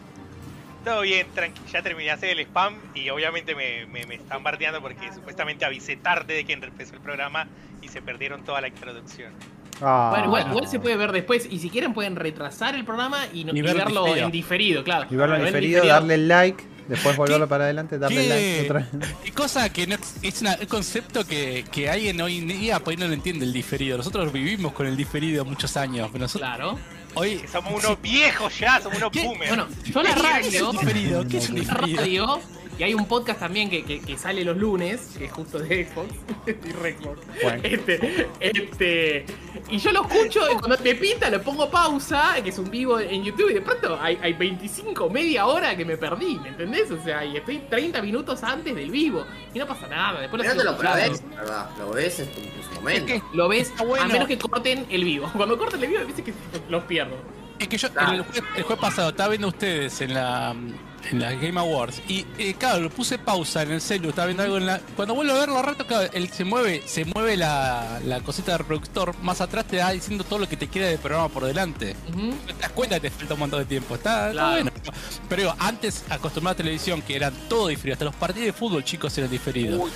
Todo 0.85 1.01
bien, 1.01 1.27
tranqui. 1.33 1.59
Ya 1.73 1.81
terminé 1.81 2.05
de 2.05 2.11
hacer 2.11 2.29
el 2.29 2.39
spam 2.45 2.75
y 2.93 3.09
obviamente 3.09 3.55
me, 3.55 3.85
me, 3.87 4.05
me 4.05 4.15
están 4.15 4.43
bardeando 4.43 4.81
porque 4.81 5.11
supuestamente 5.13 5.65
avisé 5.65 5.95
tarde 5.97 6.35
de 6.35 6.45
que 6.45 6.53
empezó 6.53 6.93
el 6.93 7.01
programa 7.01 7.47
y 7.81 7.87
se 7.89 8.01
perdieron 8.01 8.43
toda 8.45 8.61
la 8.61 8.67
introducción. 8.69 9.33
Ah, 9.81 10.09
bueno, 10.11 10.25
igual, 10.27 10.47
igual 10.51 10.67
se 10.69 10.79
puede 10.79 10.95
ver 10.95 11.11
después 11.11 11.47
y 11.51 11.59
si 11.59 11.69
quieren 11.69 11.93
pueden 11.93 12.15
retrasar 12.15 12.75
el 12.75 12.85
programa 12.85 13.25
y, 13.33 13.43
no- 13.43 13.53
Y 13.53 13.59
y 13.59 13.61
verlo 13.61 13.83
verlo 13.83 14.03
diferido. 14.05 14.25
en 14.27 14.31
diferido, 14.31 14.83
claro. 14.85 15.07
Y 15.11 15.15
verlo 15.17 15.35
en 15.35 15.45
diferido, 15.45 15.85
darle 15.85 16.13
el 16.13 16.27
like, 16.29 16.63
después 16.87 17.17
volverlo 17.17 17.47
para 17.49 17.65
adelante, 17.65 17.97
darle 17.97 18.21
¿Qué? 18.21 18.29
like 18.29 18.61
otra 18.71 18.79
vez. 18.99 19.17
Y 19.25 19.31
cosa 19.31 19.67
que 19.73 19.85
no, 19.87 19.97
es 20.21 20.41
una- 20.41 20.55
un 20.61 20.67
concepto 20.67 21.25
que, 21.27 21.65
que 21.71 21.89
alguien 21.89 22.21
hoy 22.21 22.37
en 22.37 22.47
día 22.47 22.79
por 22.79 22.91
ahí 22.91 22.97
no 22.97 23.07
lo 23.07 23.13
entiende 23.13 23.43
el 23.43 23.51
diferido. 23.51 23.97
Nosotros 23.97 24.31
vivimos 24.31 24.71
con 24.71 24.87
el 24.87 24.95
diferido 24.95 25.43
muchos 25.43 25.75
años. 25.75 26.07
Pero 26.11 26.21
nosotros, 26.21 26.47
Claro. 26.47 26.79
Hoy. 27.15 27.41
Somos 27.51 27.83
unos 27.83 28.01
viejos 28.01 28.57
ya, 28.59 28.79
somos 28.81 28.97
unos 28.97 29.11
¿Qué? 29.11 29.23
boomers. 29.23 29.49
Bueno, 29.49 29.67
yo 29.83 30.01
la 30.03 30.13
¿Qué 30.13 30.19
es 30.19 30.21
radio, 30.21 30.69
un 30.69 30.77
diferido? 30.77 31.27
¿Qué 31.27 31.37
es 31.37 31.49
un 31.49 31.55
diferido? 31.55 32.01
radio, 32.01 32.41
y 32.77 32.83
hay 32.83 32.93
un 32.93 33.07
podcast 33.07 33.39
también 33.39 33.69
que, 33.69 33.83
que- 33.83 34.01
que 34.01 34.17
sale 34.17 34.43
los 34.43 34.57
lunes, 34.57 35.15
que 35.17 35.25
es 35.25 35.31
justo 35.31 35.59
de 35.59 35.85
Xbox 35.85 36.09
y 36.47 36.71
Redbox. 36.71 37.19
Bueno. 37.43 37.61
Este, 37.63 38.27
este, 38.39 39.25
y 39.69 39.77
yo 39.77 39.91
lo 39.91 40.01
escucho 40.07 40.41
y 40.51 40.55
cuando 40.55 40.77
me 40.83 40.95
pinta 40.95 41.29
lo 41.29 41.41
pongo 41.41 41.69
pausa, 41.69 42.35
que 42.43 42.49
es 42.49 42.59
un 42.59 42.69
vivo 42.69 42.99
en 42.99 43.23
YouTube, 43.23 43.49
y 43.51 43.53
de 43.55 43.61
pronto 43.61 43.97
hay, 44.01 44.17
hay 44.21 44.33
25, 44.33 45.09
media 45.09 45.45
hora 45.45 45.75
que 45.75 45.85
me 45.85 45.97
perdí, 45.97 46.37
¿me 46.39 46.49
entendés? 46.49 46.91
O 46.91 47.01
sea, 47.03 47.23
y 47.25 47.37
estoy 47.37 47.59
30 47.69 48.01
minutos 48.01 48.43
antes 48.43 48.75
del 48.75 48.91
vivo, 48.91 49.25
y 49.53 49.59
no 49.59 49.65
pasa 49.67 49.87
nada, 49.87 50.21
después 50.21 50.41
Pero 50.41 50.55
lo 50.63 50.71
no 50.73 50.77
ves, 50.95 51.23
¿verdad? 51.29 51.69
Lo 51.79 51.89
ves 51.91 52.19
en, 52.19 52.31
tu- 52.31 52.75
momento. 52.75 53.13
Es 53.13 53.21
que, 53.21 53.27
Lo 53.35 53.47
ves, 53.47 53.73
bueno. 53.85 54.03
a 54.03 54.07
menos 54.07 54.27
que 54.27 54.37
corten 54.37 54.85
el 54.89 55.03
vivo. 55.03 55.31
Cuando 55.35 55.57
corten 55.57 55.81
el 55.83 55.89
vivo, 55.89 56.01
a 56.01 56.05
veces 56.05 56.23
que 56.25 56.33
los 56.69 56.83
pierdo. 56.83 57.15
es 57.57 57.67
que 57.67 57.77
yo 57.77 57.89
Claro. 57.91 58.11
el, 58.13 58.21
jueves, 58.23 58.43
el 58.57 58.63
jueves 58.63 58.81
pasado 58.81 59.09
estaba 59.09 59.29
viendo 59.29 59.47
ustedes 59.47 60.01
en 60.01 60.13
la 60.13 60.53
en 61.11 61.19
la 61.19 61.33
Game 61.33 61.59
Awards 61.59 62.01
y 62.07 62.25
eh, 62.37 62.55
claro, 62.57 62.79
lo 62.81 62.89
puse 62.89 63.17
pausa 63.17 63.61
en 63.63 63.71
el 63.71 63.81
celu, 63.81 64.09
estaba 64.09 64.27
viendo 64.27 64.43
algo 64.43 64.57
en 64.57 64.65
la. 64.65 64.79
Cuando 64.95 65.13
vuelvo 65.15 65.33
a 65.33 65.39
verlo 65.39 65.61
rato, 65.61 65.85
claro, 65.85 66.09
él 66.13 66.29
se 66.29 66.43
mueve, 66.43 66.83
se 66.85 67.05
mueve 67.05 67.37
la, 67.37 67.99
la 68.05 68.21
cosita 68.21 68.51
del 68.53 68.59
reproductor, 68.59 69.15
más 69.21 69.41
atrás 69.41 69.65
te 69.65 69.77
da 69.77 69.91
diciendo 69.91 70.23
todo 70.23 70.39
lo 70.39 70.49
que 70.49 70.57
te 70.57 70.67
queda 70.67 70.87
del 70.87 70.99
programa 70.99 71.29
por 71.29 71.45
delante. 71.45 71.95
No 72.15 72.33
te 72.53 72.53
das 72.61 72.71
cuenta 72.71 72.95
que 72.99 73.09
te 73.09 73.15
falta 73.15 73.33
un 73.35 73.39
montón 73.41 73.59
de 73.59 73.65
tiempo. 73.65 73.95
Está, 73.95 74.31
bueno. 74.31 74.71
Pero 75.29 75.41
digo, 75.43 75.55
antes 75.59 76.03
acostumbrado 76.09 76.53
a 76.53 76.57
televisión 76.57 77.01
que 77.01 77.15
eran 77.15 77.33
todo 77.49 77.67
diferido. 77.67 77.93
Hasta 77.93 78.05
los 78.05 78.15
partidos 78.15 78.45
de 78.47 78.53
fútbol, 78.53 78.83
chicos, 78.83 79.17
eran 79.17 79.29
diferidos. 79.29 79.81
Uy. 79.81 79.91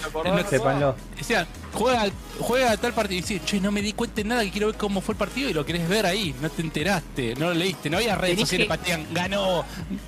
Sépanlo. 0.50 0.96
Decían, 1.18 1.48
juega, 1.74 2.06
juega 2.40 2.78
tal 2.78 2.94
partido. 2.94 3.20
Y 3.20 3.22
decís, 3.22 3.42
che, 3.46 3.60
no 3.60 3.72
me 3.72 3.82
di 3.82 3.94
cuenta 3.94 4.16
de 4.18 4.24
nada 4.26 4.44
que 4.44 4.52
quiero 4.52 4.68
ver 4.68 4.78
cómo 4.78 5.02
fue 5.02 5.14
el 5.14 5.18
partido 5.18 5.50
y 5.50 5.54
lo 5.54 5.66
querés 5.66 5.88
ver 5.88 6.06
ahí. 6.06 6.34
No 6.42 6.50
te 6.50 6.62
enteraste, 6.62 7.36
no 7.36 7.48
lo 7.48 7.54
leíste. 7.54 7.90
No 7.90 7.98
había 7.98 8.16
redes 8.16 8.40
sociales 8.40 8.68
que- 8.68 8.74
que 8.74 8.78
patean, 8.80 9.06
ganó. 9.14 9.64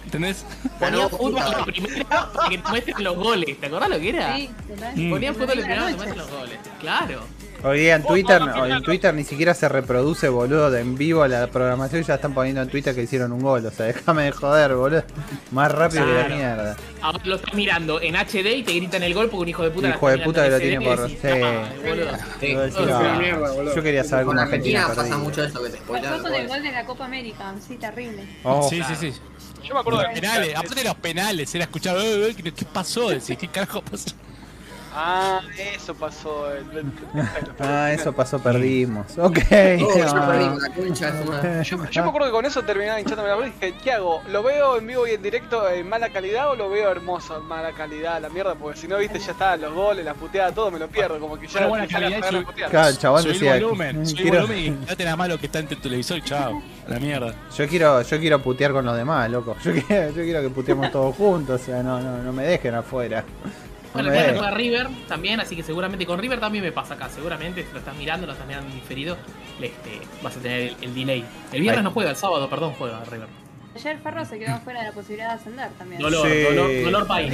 ¿Entendés? 0.05 0.45
Ponían 0.91 1.09
Ganó, 1.09 1.17
fútbol 1.17 1.65
primera 1.65 2.31
para 2.33 2.49
que 2.49 2.57
te 2.57 2.69
muestren 2.69 3.03
los 3.03 3.15
goles. 3.15 3.59
¿Te 3.59 3.65
acordás 3.67 3.89
lo 3.89 3.99
que 3.99 4.09
era? 4.09 4.35
Sí, 4.35 4.49
total. 4.67 4.93
Mm. 4.95 5.09
Ponían 5.11 5.35
fútbol 5.35 5.49
en 5.59 5.65
primera 5.65 5.75
para 5.81 5.85
que 5.87 5.91
te 5.91 5.97
muestren 5.97 6.17
los 6.17 6.31
goles. 6.39 6.59
Claro. 6.79 7.21
Hoy 7.63 7.79
día 7.79 7.93
en 7.95 8.03
Twitter, 8.03 8.41
no, 8.41 8.65
en 8.65 8.81
Twitter 8.81 9.13
ni 9.13 9.23
siquiera 9.23 9.53
se 9.53 9.69
reproduce, 9.69 10.27
boludo, 10.29 10.71
de 10.71 10.81
en 10.81 10.97
vivo 10.97 11.27
la 11.27 11.45
programación 11.45 12.01
y 12.01 12.05
ya 12.05 12.15
están 12.15 12.33
poniendo 12.33 12.59
en 12.63 12.69
Twitter 12.69 12.95
que 12.95 13.03
hicieron 13.03 13.31
un 13.31 13.41
gol. 13.41 13.63
O 13.63 13.69
sea, 13.69 13.85
déjame 13.93 14.23
de 14.23 14.31
joder, 14.31 14.73
boludo. 14.73 15.03
Más 15.51 15.71
rápido 15.71 16.03
que 16.05 16.11
la 16.11 16.19
Claro. 16.25 16.35
mierda. 16.37 16.75
Ahora 17.03 17.19
lo 17.23 17.35
estás 17.35 17.53
mirando 17.53 18.01
en 18.01 18.15
HD 18.15 18.55
y 18.57 18.63
te 18.63 18.73
gritan 18.73 19.03
el 19.03 19.13
gol 19.13 19.29
porque 19.29 19.43
un 19.43 19.49
hijo 19.49 19.61
de 19.63 19.69
puta 19.69 19.89
la 19.89 19.95
Hijo 19.95 20.09
de 20.09 20.17
puta 20.17 20.43
que 20.43 20.49
lo 20.49 20.57
tiene 20.59 20.75
en 20.75 20.83
por- 20.83 21.07
sí. 21.07 21.17
"Ah, 21.23 21.69
boludo". 21.87 22.07
Sí. 22.39 22.51
Yo 22.51 22.95
ah, 22.95 23.73
yo 23.75 23.83
quería 23.83 24.03
saber 24.03 24.25
Con 24.25 24.39
Argentina 24.39 24.87
pasa 24.95 25.17
mucho 25.19 25.43
eso 25.43 25.61
que 25.63 25.69
te 25.69 25.77
con 25.77 25.97
el 26.33 26.47
gol 26.47 26.63
de 26.63 26.71
la 26.71 26.85
Copa 26.85 27.05
América, 27.05 27.53
sí, 27.67 27.75
terrible. 27.77 28.23
Oh, 28.43 28.67
sí, 28.67 28.81
sí, 28.87 28.95
sí. 28.95 29.13
Yo 29.63 29.73
me 29.75 29.79
acuerdo 29.79 29.99
de 30.01 30.09
Penales, 30.09 30.55
aparte 30.55 30.75
de 30.75 30.83
los 30.83 30.95
penales, 30.95 31.55
era 31.55 31.65
escuchar, 31.65 31.97
"Eh, 31.97 32.29
eh, 32.29 32.35
¿qué, 32.35 32.51
qué 32.51 32.65
pasó? 32.65 33.09
Decir, 33.09 33.37
¿qué 33.37 33.47
carajo 33.47 33.81
pasó? 33.81 34.09
Ah, 34.93 35.41
eso 35.57 35.95
pasó. 35.95 36.47
Ah, 37.59 37.91
eso 37.91 38.13
pasó, 38.13 38.39
perdimos. 38.39 39.17
Ok. 39.17 39.37
Oh, 39.81 39.97
ya 39.97 40.09
ah. 40.09 40.55
la 40.59 40.69
concha. 40.73 41.11
Yo, 41.63 41.85
yo 41.89 42.03
me 42.03 42.09
acuerdo 42.09 42.27
que 42.27 42.31
con 42.31 42.45
eso 42.45 42.63
terminaba 42.63 42.99
hinchándome 42.99 43.29
la 43.29 43.35
bola 43.35 43.47
y 43.47 43.51
dije, 43.51 43.73
¿qué 43.83 43.91
hago? 43.93 44.21
¿Lo 44.29 44.43
veo 44.43 44.77
en 44.77 44.87
vivo 44.87 45.07
y 45.07 45.11
en 45.11 45.21
directo 45.21 45.69
en 45.69 45.87
mala 45.87 46.09
calidad 46.09 46.49
o 46.49 46.55
lo 46.55 46.69
veo 46.69 46.91
hermoso 46.91 47.37
en 47.37 47.45
mala 47.45 47.71
calidad? 47.71 48.21
La 48.21 48.29
mierda, 48.29 48.55
porque 48.55 48.79
si 48.79 48.87
no, 48.87 48.97
viste, 48.97 49.19
ya 49.19 49.31
está, 49.31 49.55
los 49.57 49.73
goles, 49.73 50.03
la 50.03 50.13
puteada, 50.13 50.51
todo 50.51 50.71
me 50.71 50.79
lo 50.79 50.87
pierdo, 50.87 51.19
como 51.19 51.37
que 51.39 51.47
ya 51.47 51.67
buena 51.67 51.87
calidad. 51.87 52.43
Claro, 52.69 52.95
chabón 52.97 53.21
Subí 53.23 53.33
decía. 53.33 53.55
el 53.55 53.63
volumen, 53.63 54.01
el 54.01 54.13
quiero- 54.13 54.41
volumen 54.41 54.59
y 54.59 54.69
no 54.71 54.95
nada 54.97 55.15
más 55.15 55.29
lo 55.29 55.37
que 55.37 55.45
está 55.45 55.59
en 55.59 55.67
tu 55.67 55.75
televisor 55.75 56.17
y 56.17 56.21
chao. 56.21 56.61
La 56.87 56.99
mierda. 56.99 57.33
Yo 57.55 57.67
quiero, 57.67 58.01
yo 58.01 58.19
quiero 58.19 58.41
putear 58.41 58.71
con 58.71 58.85
los 58.85 58.97
demás, 58.97 59.29
loco. 59.29 59.55
Yo 59.63 59.71
quiero, 59.73 60.09
yo 60.09 60.23
quiero 60.23 60.41
que 60.41 60.49
puteemos 60.49 60.91
todos 60.91 61.15
juntos, 61.15 61.61
o 61.61 61.63
sea, 61.63 61.83
no, 61.83 61.99
no, 62.01 62.17
no 62.17 62.33
me 62.33 62.43
dejen 62.43 62.75
afuera. 62.75 63.23
No 63.93 64.03
Bueno, 64.03 64.09
viernes 64.11 64.35
dejen. 64.35 64.37
juega 64.37 64.51
River 64.55 64.87
también, 65.07 65.39
así 65.41 65.55
que 65.55 65.63
seguramente 65.63 66.05
con 66.05 66.17
River 66.19 66.39
también 66.39 66.63
me 66.63 66.71
pasa 66.71 66.93
acá. 66.93 67.09
Seguramente, 67.09 67.65
si 67.65 67.71
lo 67.73 67.79
estás 67.79 67.95
mirando, 67.95 68.25
lo 68.25 68.33
estás 68.33 68.47
mirando 68.47 68.73
diferido, 68.73 69.17
este, 69.61 70.01
vas 70.21 70.37
a 70.37 70.39
tener 70.39 70.61
el, 70.61 70.75
el 70.81 70.95
delay. 70.95 71.25
El 71.51 71.61
viernes 71.61 71.79
Ahí. 71.79 71.83
no 71.83 71.91
juega, 71.91 72.11
el 72.11 72.15
sábado, 72.15 72.49
perdón, 72.49 72.73
juega 72.77 73.03
River. 73.05 73.27
Ayer 73.73 73.97
Ferro 73.99 74.25
se 74.25 74.37
quedó 74.37 74.59
fuera 74.59 74.81
de 74.81 74.87
la 74.87 74.91
posibilidad 74.91 75.29
de 75.29 75.33
ascender 75.35 75.69
también. 75.77 76.01
Dolor, 76.01 76.27
Sí. 76.29 76.41
dolor, 76.41 76.83
dolor 76.83 77.07
país. 77.07 77.29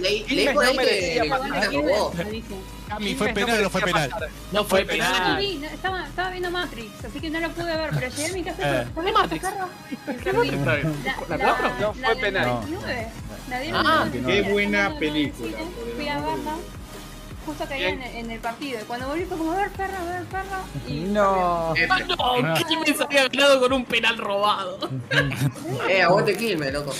Leí 0.00 0.48
por 0.52 0.64
no 0.64 0.70
ahí 0.70 0.76
merecía 0.76 1.22
que. 1.22 2.44
Cami, 2.88 3.14
¿fue 3.14 3.32
penal 3.32 3.58
o 3.58 3.62
no 3.62 3.70
fue 3.70 3.80
penal? 3.82 4.10
No 4.52 4.64
fue 4.64 4.84
penal. 4.84 5.32
no 5.34 5.36
vi, 5.40 5.54
no, 5.58 5.66
estaba, 5.68 6.06
estaba 6.06 6.30
viendo 6.30 6.50
Matrix, 6.50 7.04
así 7.04 7.20
que 7.20 7.30
no 7.30 7.40
lo 7.40 7.50
pude 7.50 7.76
ver, 7.76 7.90
pero 7.94 8.08
llegué 8.08 8.26
a 8.26 8.32
mi 8.32 8.42
casa 8.44 8.62
Eh. 8.62 8.86
y. 8.86 8.94
Ferro, 8.94 9.04
¿Qué 9.04 9.12
Matrix? 9.12 9.42
La, 9.44 11.16
¿La 11.28 11.36
la- 11.36 11.56
cuatro? 11.58 11.72
No, 11.80 11.94
fue 11.94 12.16
penal. 12.16 12.46
99. 12.46 13.08
La 13.48 13.60
dieron 13.60 13.86
Ah, 13.86 14.08
qué 14.26 14.42
buena 14.42 14.98
película, 14.98 15.56
Fui 15.96 16.08
a 16.08 16.14
verla. 16.20 16.56
Justo 17.46 17.64
caía 17.68 17.90
en, 17.90 18.02
en 18.02 18.30
el 18.30 18.40
partido. 18.40 18.80
Y 18.80 18.84
cuando 18.84 19.06
volví 19.08 19.24
fue 19.24 19.38
como 19.38 19.52
a 19.52 19.56
ver 19.56 19.70
Ferro, 19.70 19.96
a 19.96 20.04
ver 20.04 20.24
Ferro. 20.26 20.88
Y 20.88 20.94
No. 21.04 21.74
Ah, 21.88 22.00
no, 22.42 22.54
Quilmes 22.66 23.00
había 23.00 23.28
ganado 23.28 23.60
con 23.60 23.72
un 23.72 23.84
penal 23.84 24.18
robado. 24.18 24.78
Eh, 25.88 26.02
aguante 26.02 26.36
Quilmes, 26.36 26.72
loco. 26.72 26.92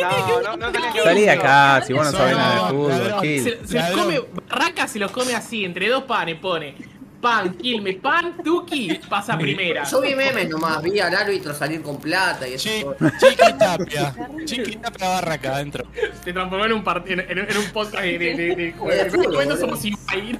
No, 0.00 0.56
no, 0.56 0.70
no 0.70 0.72
Salí 1.02 1.22
de 1.22 1.30
acá, 1.30 1.82
si 1.84 1.92
vos 1.92 2.04
no 2.04 2.12
No, 2.12 2.18
sabés 2.18 2.36
nada 2.36 2.54
de 2.54 2.60
no, 2.60 2.68
fútbol. 2.68 3.20
Se, 3.22 3.66
se 3.66 3.78
los 3.78 3.90
come, 3.90 4.20
Barraca 4.48 4.86
se 4.86 4.98
los 5.00 5.10
come 5.10 5.34
así, 5.34 5.64
entre 5.64 5.88
dos 5.88 6.04
panes, 6.04 6.38
pone 6.38 6.74
pan, 7.20 7.54
Quilmes, 7.54 7.96
pan, 7.96 8.36
Tuki, 8.44 9.00
pasa 9.08 9.36
primera. 9.36 9.84
Yo 9.84 10.00
vi 10.00 10.14
memes 10.14 10.48
nomás, 10.48 10.82
vi 10.82 11.00
al 11.00 11.14
árbitro 11.14 11.52
salir 11.54 11.82
con 11.82 11.98
plata 12.00 12.46
y 12.48 12.54
eso. 12.54 12.68
Todo. 12.82 12.96
Chiqui 13.18 13.52
Tapia. 13.58 14.14
Chiqui 14.44 14.76
Tapia 14.76 15.08
barra 15.08 15.34
acá 15.34 15.56
adentro. 15.56 15.84
Se 16.24 16.32
transformó 16.32 16.64
en 16.66 16.72
un, 16.72 16.84
part- 16.84 17.04
en, 17.10 17.20
en- 17.20 17.38
en 17.50 17.56
un 17.56 17.70
podcast 17.72 18.02
de, 18.04 18.18
de, 18.18 18.34
de, 18.34 18.54
de- 18.56 18.74
Oye, 18.80 19.00
en 19.00 19.06
este 19.06 19.18
momento 19.18 19.36
boludo. 19.38 19.56
somos 19.58 19.84
Ibai. 19.84 20.38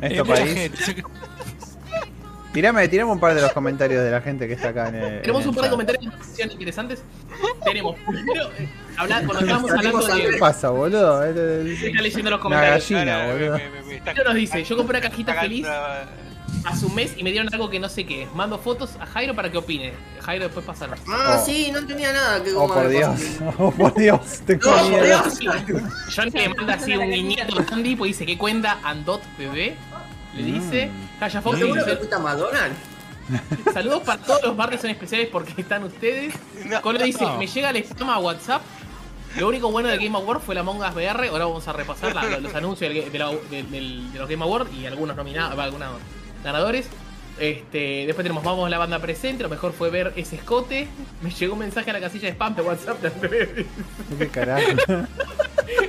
Eh, 0.00 0.08
Esto 0.10 0.24
país. 0.26 0.70
Tirame, 2.58 2.88
tirame 2.88 3.12
un 3.12 3.20
par 3.20 3.34
de 3.36 3.40
los 3.40 3.52
comentarios 3.52 4.02
de 4.02 4.10
la 4.10 4.20
gente 4.20 4.48
que 4.48 4.54
está 4.54 4.70
acá 4.70 4.88
en 4.88 4.96
el. 4.96 5.20
Tenemos 5.22 5.42
en 5.44 5.48
un 5.50 5.54
par 5.54 5.64
de 5.66 5.70
comentarios 5.70 6.12
interesantes. 6.50 7.04
Tenemos 7.64 7.94
primero, 8.00 8.50
eh, 8.58 8.68
hablar, 8.96 9.24
cuando 9.26 9.44
estábamos 9.44 9.70
hablando 9.70 10.00
¿Qué 10.16 10.30
de. 10.32 10.38
pasa, 10.38 10.70
boludo? 10.70 11.22
Se 11.22 11.30
es- 11.72 11.82
está 11.84 12.02
leyendo 12.02 12.30
los 12.30 12.38
Una 12.38 12.42
comentarios. 12.42 12.90
gallina, 12.90 13.04
Claro, 13.14 13.38
me- 13.38 13.48
boludo. 13.48 14.24
nos 14.24 14.34
dice: 14.34 14.64
Yo 14.64 14.76
compré 14.76 14.98
una 14.98 15.08
cajita 15.08 15.34
feliz 15.34 15.68
hace 16.64 16.84
un 16.86 16.94
mes 16.96 17.14
y 17.16 17.22
me 17.22 17.30
dieron 17.30 17.48
algo 17.54 17.70
que 17.70 17.78
no 17.78 17.88
sé 17.88 18.04
qué. 18.04 18.26
Mando 18.34 18.58
fotos 18.58 18.96
a 19.00 19.06
Jairo 19.06 19.36
para 19.36 19.52
que 19.52 19.58
opine. 19.58 19.92
Jairo 20.22 20.46
después 20.46 20.66
pasaron. 20.66 20.98
Ah, 21.08 21.38
Oh. 21.40 21.46
sí, 21.46 21.70
no 21.72 21.78
entendía 21.78 22.12
nada. 22.12 22.42
Que 22.42 22.50
Oh, 22.54 22.66
por 22.66 22.88
Dios. 22.88 23.20
Oh, 23.58 23.70
por 23.70 23.94
Dios. 23.94 24.20
Tengo 24.44 24.68
No, 24.68 24.90
por. 24.90 25.04
Dios. 25.04 25.38
Johnny 26.14 26.30
le 26.32 26.48
manda 26.48 26.74
así 26.74 26.96
un 26.96 27.08
niñito 27.08 27.44
de 27.54 27.64
Andy, 27.72 27.94
pues 27.94 28.08
dice 28.10 28.26
que 28.26 28.36
cuenta 28.36 28.78
Andot 28.82 29.22
bebé. 29.38 29.76
Le 30.34 30.42
dice, 30.42 30.90
Calla 31.18 31.42
Fox 31.42 31.58
¿Seguro 31.58 31.84
que 31.84 31.96
fuiste 31.96 32.14
a 32.14 32.18
McDonald's? 32.18 32.76
saludos 33.74 34.02
para 34.04 34.22
todos 34.22 34.42
los 34.42 34.56
martes 34.56 34.80
son 34.80 34.90
especiales 34.90 35.28
porque 35.30 35.52
están 35.60 35.84
ustedes. 35.84 36.34
No, 36.64 36.80
Colo 36.80 36.98
dice, 36.98 37.24
no. 37.24 37.36
me 37.38 37.46
llega 37.46 37.70
el 37.70 37.76
spam 37.84 38.08
a 38.10 38.18
WhatsApp. 38.18 38.62
Lo 39.36 39.48
único 39.48 39.70
bueno 39.70 39.88
del 39.90 39.98
Game 40.02 40.16
Award 40.16 40.40
fue 40.40 40.54
la 40.54 40.62
Among 40.62 40.80
Us 40.80 40.94
VR. 40.94 41.28
Ahora 41.28 41.44
vamos 41.44 41.68
a 41.68 41.72
repasar 41.74 42.14
la- 42.14 42.38
los 42.38 42.54
anuncios 42.54 42.92
del- 42.92 43.12
de, 43.12 43.18
la- 43.18 43.30
de 43.30 43.64
los 44.18 44.28
Game 44.28 44.42
Award 44.42 44.72
y 44.72 44.86
algunos 44.86 45.14
nominados, 45.16 45.58
algunos 45.58 45.88
ganadores. 46.42 46.86
Este, 47.38 48.04
después 48.06 48.24
tenemos 48.24 48.42
Vamos 48.42 48.66
a 48.66 48.70
la 48.70 48.78
banda 48.78 48.98
presente. 48.98 49.42
Lo 49.42 49.48
mejor 49.50 49.72
fue 49.74 49.90
ver 49.90 50.14
ese 50.16 50.36
escote. 50.36 50.88
Me 51.22 51.30
llegó 51.30 51.52
un 51.52 51.58
mensaje 51.60 51.90
a 51.90 51.92
la 51.92 52.00
casilla 52.00 52.28
de 52.28 52.32
spam 52.32 52.56
de 52.56 52.62
WhatsApp 52.62 53.00
de. 53.02 53.66
¿Qué 54.18 54.28
carajo? 54.28 54.62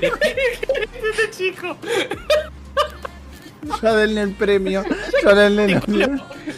Este 0.01 1.31
chico. 1.31 1.77
Ya 3.81 3.93
denle 3.93 4.21
el 4.21 4.31
premio. 4.33 4.83
Ya 5.23 5.33
denle 5.35 5.65
el 5.65 5.81
Colo, 5.81 6.07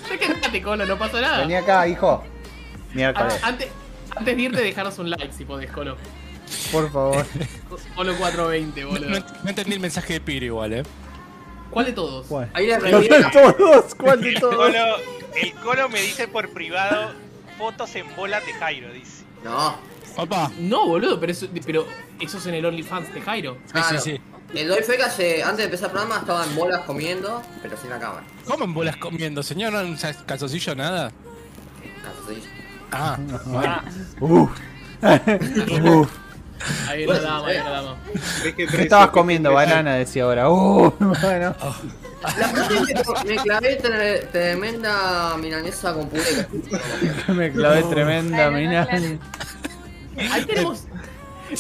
ya 0.10 0.18
quedate, 0.20 0.62
Colo, 0.62 0.86
no 0.86 0.98
pasó 0.98 1.20
nada. 1.20 1.40
Vení 1.40 1.56
acá, 1.56 1.88
hijo. 1.88 2.24
Ah, 2.24 2.94
Miércoles, 2.94 3.40
antes, 3.44 3.68
antes 4.16 4.36
de 4.38 4.42
irte, 4.44 4.62
dejaros 4.62 5.00
un 5.00 5.10
like 5.10 5.32
si 5.34 5.46
podés, 5.46 5.72
Colo. 5.72 5.98
por 6.72 6.92
favor. 6.92 7.26
Colo 7.96 8.16
420, 8.18 8.82
No, 8.82 8.88
boludo. 8.90 9.10
no- 9.10 9.26
no 9.44 9.50
entendí 9.50 9.74
el 9.74 9.80
mensaje 9.80 10.14
de 10.14 10.22
Piri 10.22 10.48
igual, 10.48 10.74
eh. 10.74 10.84
¿Cuál 11.70 11.86
de 11.86 11.94
todos? 11.94 12.28
¿Cuál? 12.28 12.50
Ahí 12.54 12.68
le 12.68 12.78
¿Cuál 12.80 13.02
de 13.08 13.26
todos? 13.32 13.96
¿Cuál 13.96 14.22
de 14.22 14.30
El 14.30 14.40
todos? 14.42 14.56
colo, 14.56 14.86
el 15.42 15.54
colo 15.54 15.90
me 15.90 16.02
dice 16.02 16.28
por 16.28 16.50
privado 16.50 17.14
fotos 17.58 17.96
en 17.96 18.14
bolas 18.16 18.46
de 18.46 18.54
Jairo, 18.54 18.92
dice. 18.92 19.24
No. 19.44 19.76
Opa. 20.18 20.52
No, 20.60 20.86
boludo, 20.88 21.18
pero 21.20 21.32
eso, 21.32 21.48
pero 21.66 21.88
eso 22.20 22.38
es 22.38 22.46
en 22.46 22.56
el 22.56 22.66
OnlyFans 22.66 23.14
de 23.14 23.22
Jairo. 23.22 23.58
Sí, 23.74 23.80
sí, 23.90 23.98
sí. 24.00 24.22
Le 24.54 24.66
doy 24.66 24.84
fe 24.84 24.98
que 24.98 25.04
hace- 25.04 25.44
antes 25.44 25.58
de 25.60 25.64
empezar 25.66 25.86
el 25.88 25.92
programa 25.92 26.20
estaba 26.20 26.44
en 26.46 26.56
bolas 26.56 26.82
comiendo, 26.82 27.42
pero 27.62 27.78
sin 27.78 27.90
la 27.90 28.00
cámara. 28.00 28.24
¿Cómo 28.46 28.66
en 28.66 28.74
bolas 28.74 28.98
comiendo, 28.98 29.42
señor? 29.44 29.72
¿No 29.72 29.80
un 29.82 29.98
calzoncillo 30.26 30.76
nada? 30.76 31.08
Así. 32.28 32.44
Ah, 32.92 33.18
bueno. 33.46 33.82
Uf. 34.20 34.52
Uf. 35.84 36.10
Ahí 36.90 37.06
lo 37.06 37.14
Bueno, 37.14 37.24
damos, 37.24 37.48
ahí 37.48 37.56
eh. 37.56 37.62
lo 37.64 37.72
damos. 37.72 37.98
Es 38.46 38.54
que 38.54 38.68
¿Qué 38.68 38.82
estabas 38.84 39.10
comiendo? 39.10 39.52
Banana, 39.54 39.96
decía 39.96 40.24
ahora. 40.26 40.50
Uh, 40.52 40.92
bueno. 41.00 41.56
La 42.38 42.68
que 43.24 43.28
me 43.30 43.36
clavé 43.38 43.82
tre- 43.82 44.28
tremenda 44.32 45.38
milanesa 45.38 45.94
con 45.94 46.08
puré. 46.10 46.46
Me 47.34 47.52
clavé 47.52 47.82
tremenda 47.84 48.50
claro. 48.50 49.20
Ahí 50.32 50.46
tenemos. 50.46 50.84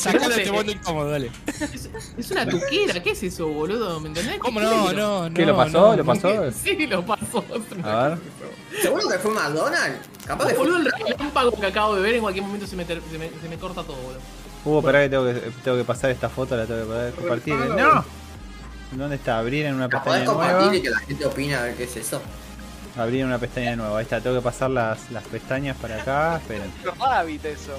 Tenemos, 0.03 0.29
este 0.29 0.49
eh, 0.49 0.51
mundo 0.51 0.71
incómodo, 0.71 1.09
dale. 1.11 1.31
es, 1.47 1.89
es 2.17 2.31
una 2.31 2.47
tuquera, 2.47 3.01
¿qué 3.03 3.11
es 3.11 3.23
eso, 3.23 3.47
boludo? 3.47 3.99
¿Me 3.99 4.07
entendés? 4.09 4.39
¿Cómo 4.39 4.59
¿Qué 4.59 4.65
no? 4.65 4.93
No, 4.93 5.29
no. 5.29 5.33
¿Qué 5.35 5.45
lo 5.45 5.55
pasó? 5.55 5.91
no. 5.91 5.97
¿Lo 5.97 6.05
pasó? 6.05 6.51
Sí, 6.63 6.87
lo 6.87 7.05
pasó. 7.05 7.43
A 7.83 8.07
ver. 8.09 8.17
¿Seguro 8.81 9.07
que 9.09 9.17
fue 9.19 9.31
McDonald's? 9.33 10.07
Capaz 10.25 10.47
que 10.47 10.53
Boludo, 10.53 10.81
fue. 10.89 11.01
el 11.01 11.07
relámpago 11.17 11.51
que 11.59 11.65
acabo 11.65 11.95
de 11.95 12.01
ver 12.01 12.15
en 12.15 12.21
cualquier 12.21 12.45
momento 12.45 12.65
se 12.67 12.75
me, 12.75 12.85
ter- 12.85 13.01
se 13.11 13.17
me, 13.17 13.29
se 13.29 13.49
me 13.49 13.57
corta 13.57 13.83
todo, 13.83 13.97
boludo. 13.97 14.19
Hugo, 14.63 14.79
esperá 14.79 15.01
que 15.01 15.09
tengo 15.09 15.25
que, 15.25 15.33
tengo 15.63 15.77
que 15.77 15.83
pasar 15.83 16.11
esta 16.11 16.29
foto, 16.29 16.55
la 16.55 16.65
tengo 16.65 16.81
que 16.81 16.85
poder 16.87 17.13
compartir. 17.13 17.55
¡No! 17.55 18.05
¿Dónde 18.91 19.15
está? 19.15 19.39
Abrir 19.39 19.65
en 19.65 19.75
una 19.75 19.89
pestaña 19.89 20.25
nueva. 20.25 20.47
compartir 20.51 20.79
y 20.79 20.81
que 20.83 20.89
la 20.89 20.99
gente 20.99 21.25
opine 21.25 21.55
a 21.55 21.61
ver 21.63 21.75
qué 21.75 21.83
es 21.85 21.95
eso. 21.97 22.21
Abrir 22.97 23.21
en 23.21 23.27
una 23.27 23.39
pestaña 23.39 23.75
nueva. 23.75 23.97
Ahí 23.97 24.03
está, 24.03 24.19
tengo 24.21 24.35
que 24.35 24.41
pasar 24.43 24.69
las, 24.69 25.09
las 25.11 25.23
pestañas 25.23 25.77
para 25.77 26.01
acá. 26.01 26.37
Esperen. 26.37 26.71
Qué 26.83 26.89
Rabbit 26.91 27.45
eso. 27.45 27.71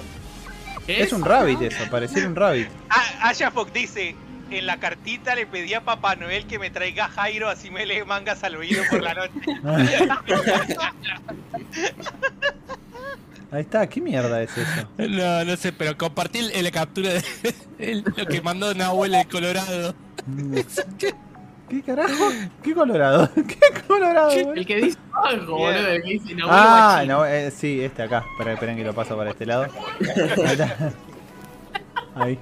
¿Qué 0.85 1.01
Es 1.03 1.13
un 1.13 1.23
rabbit 1.23 1.61
eso, 1.61 1.83
pareciera 1.89 2.27
un 2.27 2.35
rabbit. 2.35 2.67
Ah, 2.89 3.29
Aya 3.29 3.51
Fox 3.51 3.71
dice, 3.73 4.15
en 4.51 4.65
la 4.65 4.77
cartita 4.79 5.33
le 5.35 5.45
pedí 5.47 5.73
a 5.73 5.81
Papá 5.81 6.15
Noel 6.15 6.45
que 6.45 6.59
me 6.59 6.69
traiga 6.69 7.05
a 7.05 7.09
Jairo 7.09 7.49
así 7.49 7.71
me 7.71 7.85
lee 7.85 8.03
mangas 8.05 8.43
al 8.43 8.55
oído 8.57 8.83
por 8.89 9.01
la 9.01 9.13
noche. 9.13 9.31
Ahí 13.51 13.61
está, 13.61 13.87
¿qué 13.87 14.01
mierda 14.01 14.41
es 14.41 14.49
eso? 14.57 14.87
No, 14.97 15.45
no 15.45 15.55
sé, 15.57 15.71
pero 15.73 15.95
compartí 15.95 16.39
el- 16.39 16.63
la 16.63 16.71
captura 16.71 17.11
de 17.13 17.23
el- 17.77 18.03
lo 18.15 18.25
que 18.25 18.41
mandó 18.41 18.73
Nahuel 18.73 19.11
de 19.11 19.25
Colorado. 19.25 19.93
¿Qué 21.69 21.81
carajo? 21.81 22.29
¿Qué 22.61 22.73
colorado? 22.75 23.29
¿Qué 23.35 23.57
colorado? 23.87 24.29
boludo? 24.29 24.53
El 24.53 24.65
que 24.65 24.75
dice 24.75 24.97
algo, 25.23 25.57
boludo. 25.57 25.87
El 25.87 26.03
que 26.03 26.09
dice 26.09 26.35
no, 26.35 26.47
Ah, 26.49 27.03
no, 27.07 27.25
eh, 27.25 27.51
sí, 27.51 27.81
este 27.81 28.03
acá. 28.03 28.23
Esperen, 28.33 28.53
esperen 28.53 28.77
que 28.77 28.83
lo 28.83 28.93
paso 28.93 29.17
para 29.17 29.31
este 29.31 29.45
lado. 29.45 29.67
Ahí. 32.15 32.37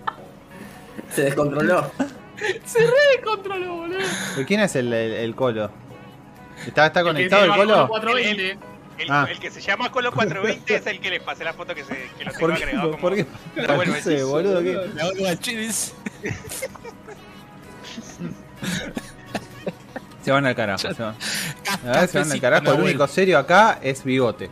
Se 1.14 1.24
descontroló. 1.24 1.92
Se 2.66 2.80
re 2.80 2.94
descontroló, 3.18 3.76
boludo. 3.78 4.00
¿Pero 4.36 4.48
¿Quién 4.48 4.60
es 4.62 4.76
el, 4.76 4.92
el, 4.92 5.14
el 5.14 5.36
colo? 5.36 5.70
¿Está, 6.66 6.88
está 6.88 7.04
conectado 7.04 7.46
el 7.46 7.52
colo? 7.56 7.88
420. 7.88 8.52
El, 8.98 9.10
Ah. 9.10 9.26
el 9.32 9.40
que 9.40 9.50
se 9.50 9.62
llama 9.62 9.92
Colo 9.92 10.12
420 10.12 10.76
es 10.76 10.86
el 10.86 11.00
que 11.00 11.10
les 11.10 11.24
pasé 11.24 11.44
la 11.44 11.54
foto 11.54 11.74
que, 11.74 11.84
se, 11.84 11.96
que 12.20 12.24
lo 12.26 12.32
tengo 12.34 12.40
¿Por 12.40 12.56
qué? 12.56 12.64
agregado 12.64 12.92
como... 12.92 13.02
¿Por 13.02 13.16
qué? 13.16 13.26
Bueno, 13.56 13.78
Parece, 13.78 14.16
es- 14.18 14.24
boludo, 14.26 14.62
¿qué? 14.62 14.80
Me 14.94 15.02
hago 15.02 15.28
al 15.28 15.40
chilis. 15.40 15.96
Se 20.24 20.32
van 20.32 20.46
al 20.46 20.56
carajo. 20.56 20.80
Se 20.80 20.94
van. 20.94 21.16
A 21.88 22.00
ver, 22.00 22.08
se 22.08 22.20
van 22.20 22.32
al 22.32 22.42
carajo. 22.42 22.74
El 22.74 22.82
único 22.82 23.08
serio 23.08 23.38
acá 23.40 23.80
es 23.82 24.04
Bigote. 24.04 24.50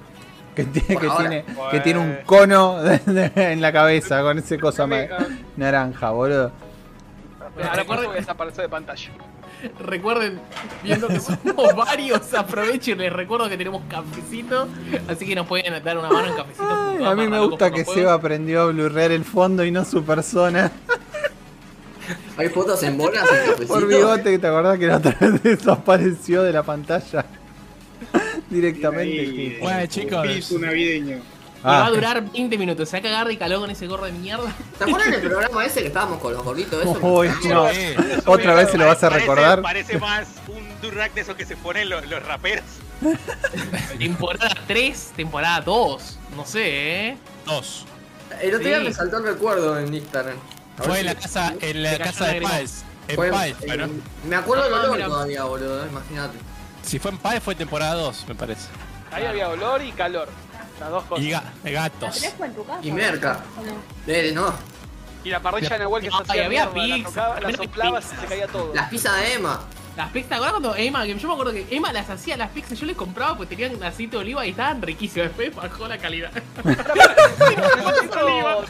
Que 0.56 0.64
tiene, 0.66 1.00
que 1.00 1.08
tiene, 1.18 1.46
que 1.72 1.80
tiene 1.80 2.00
un 2.00 2.18
cono 2.26 2.82
de- 2.84 2.98
de- 3.00 3.52
en 3.54 3.62
la 3.62 3.72
cabeza 3.72 4.22
con 4.22 4.38
ese 4.40 4.60
cosa 4.60 4.88
naranja, 5.56 6.10
boludo. 6.12 6.52
Ahora 7.64 7.84
por 7.86 7.98
eso 7.98 8.08
voy 8.08 8.18
a 8.18 8.20
desaparecer 8.20 8.64
de 8.64 8.70
pantalla. 8.70 9.10
Recuerden, 9.80 10.40
viendo 10.84 11.08
que 11.10 11.20
somos 11.20 11.76
varios, 11.76 12.34
aprovechen, 12.38 12.98
les 12.98 13.12
recuerdo 13.12 13.50
que 13.50 13.58
tenemos 13.58 13.82
cafecito, 13.90 14.68
así 15.10 15.26
que 15.26 15.36
nos 15.36 15.48
pueden 15.48 15.82
dar 15.84 15.98
una 15.98 16.10
mano 16.10 16.28
en 16.30 16.36
cafecito. 16.36 16.68
Ay, 16.98 17.04
a 17.06 17.14
mí 17.16 17.28
me 17.28 17.40
gusta 17.40 17.70
que 17.72 17.84
Seba 17.84 18.14
aprendió 18.14 18.62
a 18.62 18.66
blurrear 18.68 19.12
el 19.12 19.26
fondo 19.26 19.66
y 19.66 19.72
no 19.72 19.84
su 19.86 20.04
persona. 20.04 20.72
Hay 22.38 22.50
fotos 22.50 22.82
en 22.84 22.98
bolas 22.98 23.24
en 23.32 23.38
cafecito. 23.52 23.68
Por 23.74 23.88
bigote, 23.88 24.40
¿te 24.40 24.48
acordás 24.48 24.80
que 24.80 24.88
la 24.88 24.98
otra 24.98 25.16
vez 25.20 25.44
desapareció 25.44 26.44
de 26.44 26.54
la 26.54 26.64
pantalla? 26.64 27.26
Directamente. 28.50 29.20
Ahí. 29.22 29.58
Bueno, 29.62 29.86
chicos. 29.88 30.26
Espíritu 30.28 30.60
navideño. 30.60 31.18
Y 31.18 31.20
va 31.66 31.84
Ah, 31.84 31.86
a 31.88 31.90
durar 31.92 32.24
20 32.32 32.58
minutos, 32.58 32.88
se 32.88 32.96
va 32.96 33.00
a 33.00 33.02
cagar 33.04 33.28
de 33.28 33.38
calor 33.38 33.60
con 33.60 33.70
ese 33.70 33.86
gorro 33.86 34.06
de 34.06 34.14
mierda. 34.14 34.56
¿Te 34.78 34.86
acuerdas 34.86 35.12
del 35.12 35.22
programa 35.30 35.66
ese 35.66 35.82
que 35.82 35.88
estábamos 35.88 36.20
con 36.22 36.32
los 36.34 36.42
gorditos? 36.42 36.82
Eso? 36.82 36.98
Uy, 37.06 37.30
no. 37.50 37.70
Eh, 37.70 37.98
Otra 38.26 38.54
vez 38.56 38.72
se 38.72 38.78
lo 38.78 38.86
vas 38.86 39.04
a 39.04 39.10
Parece- 39.10 39.20
recordar. 39.20 39.62
Parece 39.62 39.98
más 40.00 40.30
un 40.48 40.64
Durac 40.82 41.14
de 41.14 41.20
esos 41.22 41.36
que 41.36 41.46
se 41.46 41.58
ponen 41.58 41.90
los, 41.90 42.08
los 42.10 42.26
raperos. 42.26 42.64
Temporada 44.00 44.56
3, 44.68 45.12
temporada 45.18 45.62
2, 45.62 46.20
no 46.38 46.46
sé, 46.46 47.08
eh. 47.10 47.18
dos. 47.46 47.86
El 48.42 48.56
otro 48.56 48.68
día 48.68 48.80
Sí. 48.80 48.84
me 48.86 48.94
saltó 48.94 49.18
el 49.18 49.24
recuerdo 49.26 49.78
en 49.80 49.94
Instagram. 49.94 50.38
Fue 50.84 51.00
en 51.00 51.06
la 51.08 51.16
casa, 51.16 51.54
en 51.62 51.84
la 51.84 51.98
casa 51.98 52.28
de. 52.28 52.42
Páez. 52.42 52.84
En 53.08 53.16
fue- 53.16 53.30
Páez, 53.32 53.58
en- 53.62 53.68
bueno. 53.68 53.88
Me 54.28 54.36
acuerdo 54.36 54.64
del 54.66 54.74
olor 54.74 55.00
todavía, 55.02 55.44
boludo, 55.44 55.86
imagínate. 55.88 56.38
Si 56.84 57.00
fue 57.00 57.12
en 57.12 57.18
Páez 57.18 57.44
fue 57.44 57.56
temporada 57.56 57.94
2, 57.96 58.26
me 58.28 58.36
parece. 58.36 58.68
Ahí 59.12 59.26
había 59.26 59.50
olor 59.50 59.82
y 59.82 59.92
calor. 59.92 60.30
Las 60.80 60.90
dos 60.92 61.04
cosas. 61.06 61.26
Y 61.26 61.30
ga- 61.32 61.44
¿La 61.64 61.72
gatos. 61.72 62.16
tenés 62.16 62.34
fue 62.36 62.48
en 62.48 62.54
tu 62.56 62.66
casa? 62.66 62.80
Y 62.82 62.92
merca. 62.92 63.40
Eh, 64.08 64.32
no. 64.34 64.54
Y 65.24 65.30
la 65.30 65.42
parrilla 65.42 65.70
de 65.70 65.80
Nahuel 65.80 66.04
que 66.04 66.10
se 66.12 66.16
hacía 66.24 66.46
había 66.46 66.72
pizza, 66.72 67.40
la 67.42 67.52
soplabas 67.52 68.06
y 68.14 68.22
se 68.22 68.26
caía 68.28 68.48
todo. 68.48 68.74
Las 68.74 68.88
pizzas 68.90 69.18
de 69.18 69.34
Emma. 69.34 69.60
Las 70.00 70.12
pizzas, 70.12 70.30
¿te 70.30 70.36
acuerdas 70.36 70.52
cuando 70.62 70.76
Emma, 70.78 71.04
que 71.04 71.14
yo 71.20 71.28
me 71.28 71.34
acuerdo 71.34 71.52
que 71.52 71.68
Emma 71.72 71.92
las 71.92 72.10
hacía 72.10 72.38
las 72.38 72.50
pizzas, 72.52 72.80
yo 72.80 72.86
les 72.86 72.96
compraba 72.96 73.36
porque 73.36 73.54
tenían 73.58 73.84
aceite 73.84 74.16
de 74.16 74.22
oliva 74.22 74.46
y 74.46 74.52
estaban 74.52 74.82
riquísimas, 74.82 75.28
después 75.28 75.54
bajó 75.70 75.90
la 75.90 75.98
calidad. 75.98 76.32
Necesito, 76.64 78.62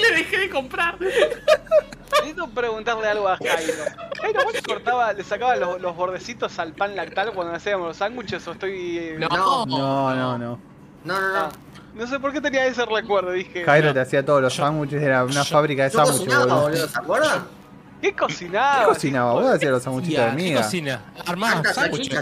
Le 0.00 0.16
dejé 0.16 0.38
de 0.38 0.50
comprar. 0.50 0.96
necesito 1.00 2.48
preguntarle 2.50 3.08
algo 3.08 3.28
a 3.28 3.36
Jairo. 3.38 3.72
Jairo, 4.20 4.44
¿vos 4.44 4.52
le 4.52 4.62
cortaba, 4.62 5.12
le 5.12 5.24
sacaba 5.24 5.56
los, 5.56 5.80
los 5.80 5.96
bordecitos 5.96 6.56
al 6.60 6.72
pan 6.74 6.94
lactal 6.94 7.32
cuando 7.32 7.54
hacíamos 7.54 7.88
los 7.88 7.96
sándwiches 7.96 8.46
o 8.46 8.52
estoy... 8.52 8.98
eh, 8.98 9.16
No, 9.18 9.28
No, 9.28 9.66
no, 9.66 10.14
no, 10.14 10.38
no. 10.38 10.60
No, 11.04 11.20
no, 11.20 11.26
Ah, 11.36 11.48
no. 11.94 12.00
no 12.02 12.06
sé 12.06 12.20
por 12.20 12.32
qué 12.32 12.40
tenía 12.40 12.66
ese 12.66 12.84
recuerdo, 12.86 13.32
dije. 13.32 13.64
Jairo 13.64 13.88
no. 13.88 13.94
te 13.94 14.00
hacía 14.00 14.24
todos 14.24 14.42
los 14.42 14.54
sándwiches, 14.54 15.02
era 15.02 15.24
una 15.24 15.42
yo- 15.42 15.44
fábrica 15.44 15.82
de 15.82 15.90
sándwiches, 15.90 16.38
boludo, 16.46 16.88
¿se 16.88 16.98
acuerdan? 16.98 17.57
¿Qué 18.00 18.14
cocinaba? 18.14 18.80
¿Qué 18.80 18.84
cocinaba? 18.86 19.32
Vos 19.34 19.46
hacías 19.46 19.70
los 19.72 19.82
sándwichitos 19.82 20.24
de 20.24 20.30
¿Qué 20.30 20.36
miga. 20.36 20.62
cocina? 20.62 21.00
Armás 21.26 21.74
sándwiches. 21.74 22.18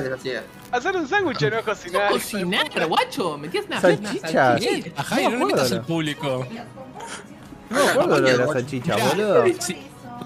Hacer 0.73 0.97
un 0.97 1.09
sándwich 1.09 1.41
no 1.43 1.59
es 1.59 1.65
cocinar. 1.65 2.11
cocinar, 2.11 2.87
guacho. 2.89 3.39
Metías 3.39 3.67
una 3.67 3.81
Salchicha. 3.81 4.29
una 4.31 4.59
salchicha. 4.59 4.91
A 4.97 5.03
Jairo, 5.05 5.31
no 5.39 5.47
metas 5.47 5.73
al 5.73 5.83
público. 5.83 6.47
No 7.71 7.85
me 7.85 7.91
acuerdo 7.91 8.19
lo 8.19 8.29
de 8.29 8.37
la 8.39 8.47
salchicha, 8.47 8.97
boludo. 8.97 9.45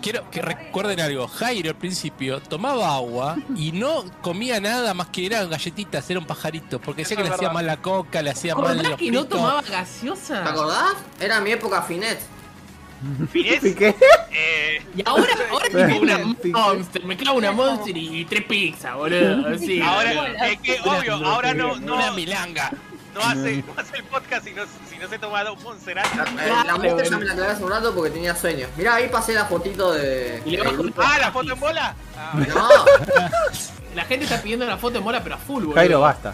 quiero 0.00 0.30
que 0.30 0.40
recuerden 0.42 1.00
algo. 1.00 1.26
Jairo 1.26 1.71
al 1.71 1.76
principio 1.76 2.40
tomaba 2.40 2.95
agua 2.95 3.37
y 3.57 3.73
no 3.73 4.04
comía 4.23 4.60
nada 4.60 4.95
más 4.95 5.08
que 5.08 5.26
eran 5.26 5.50
galletitas, 5.50 6.08
era 6.10 6.21
un 6.21 6.26
pajarito. 6.26 6.80
Porque 6.80 7.02
decía 7.02 7.17
que 7.17 7.25
le 7.25 7.30
hacía 7.30 7.50
mal 7.50 7.67
la 7.67 7.78
coca, 7.78 8.23
le 8.23 8.30
hacía 8.30 8.54
mal 8.54 8.65
¿Acordás 8.67 8.89
los 8.91 8.99
que 8.99 9.10
no 9.10 9.25
tomaba 9.26 9.63
¿Te 9.63 9.71
gaseosa? 9.73 10.49
acordás? 10.49 10.95
Era 11.19 11.41
mi 11.41 11.50
época 11.50 11.82
finet. 11.82 12.21
Finés, 13.32 13.65
¿Y 13.65 13.75
qué? 13.75 13.95
eh, 14.30 14.82
Y 14.97 15.02
ahora, 15.06 15.26
ahora 15.50 15.67
una 16.00 16.19
Piqué. 16.34 16.49
monster, 16.50 17.04
me 17.04 17.17
clavo 17.17 17.39
una 17.39 17.52
monster 17.52 17.97
y 17.97 18.25
tres 18.26 18.45
pizzas, 18.45 18.95
boludo. 18.95 19.58
Sí, 19.58 19.80
ahora, 19.80 20.13
boludo. 20.15 20.45
es 20.45 20.60
que 20.60 20.80
obvio, 20.84 21.15
ahora 21.26 21.54
no, 21.54 21.76
no, 21.76 21.95
Una 21.95 22.13
milanga. 22.13 22.71
no 23.15 23.21
hace, 23.23 23.65
no 23.67 23.73
hace 23.80 23.97
el 23.97 24.04
podcast 24.04 24.45
si 24.45 24.52
no, 24.52 24.63
si 24.89 24.99
no 24.99 25.08
se 25.08 25.19
toma 25.19 25.43
dos 25.45 25.63
Monserrat. 25.63 26.06
La, 26.15 26.25
eh, 26.25 26.65
la 26.67 26.76
mujer 26.76 27.10
ya 27.10 27.17
me 27.19 27.25
la 27.25 27.32
aclaré 27.32 27.52
hace 27.52 27.65
un 27.65 27.71
rato 27.71 27.95
porque 27.95 28.10
tenía 28.10 28.34
sueño. 28.36 28.67
Mirá, 28.76 28.97
ahí 28.97 29.08
pasé 29.08 29.32
la 29.32 29.47
fotito 29.47 29.93
de. 29.93 30.43
Y 30.45 30.50
le. 30.50 30.63
Ah, 30.99 31.19
la 31.21 31.32
foto 31.32 31.52
en 31.54 31.60
bola. 31.60 31.95
Ah, 32.17 32.32
No, 32.49 32.69
La 33.95 34.04
gente 34.04 34.25
está 34.25 34.41
pidiendo 34.41 34.65
la 34.67 34.76
foto 34.76 34.99
de 34.99 35.00
mola, 35.00 35.21
pero 35.23 35.34
a 35.34 35.39
full, 35.39 35.63
boludo. 35.65 35.75
Jairo, 35.76 36.00
basta. 36.00 36.32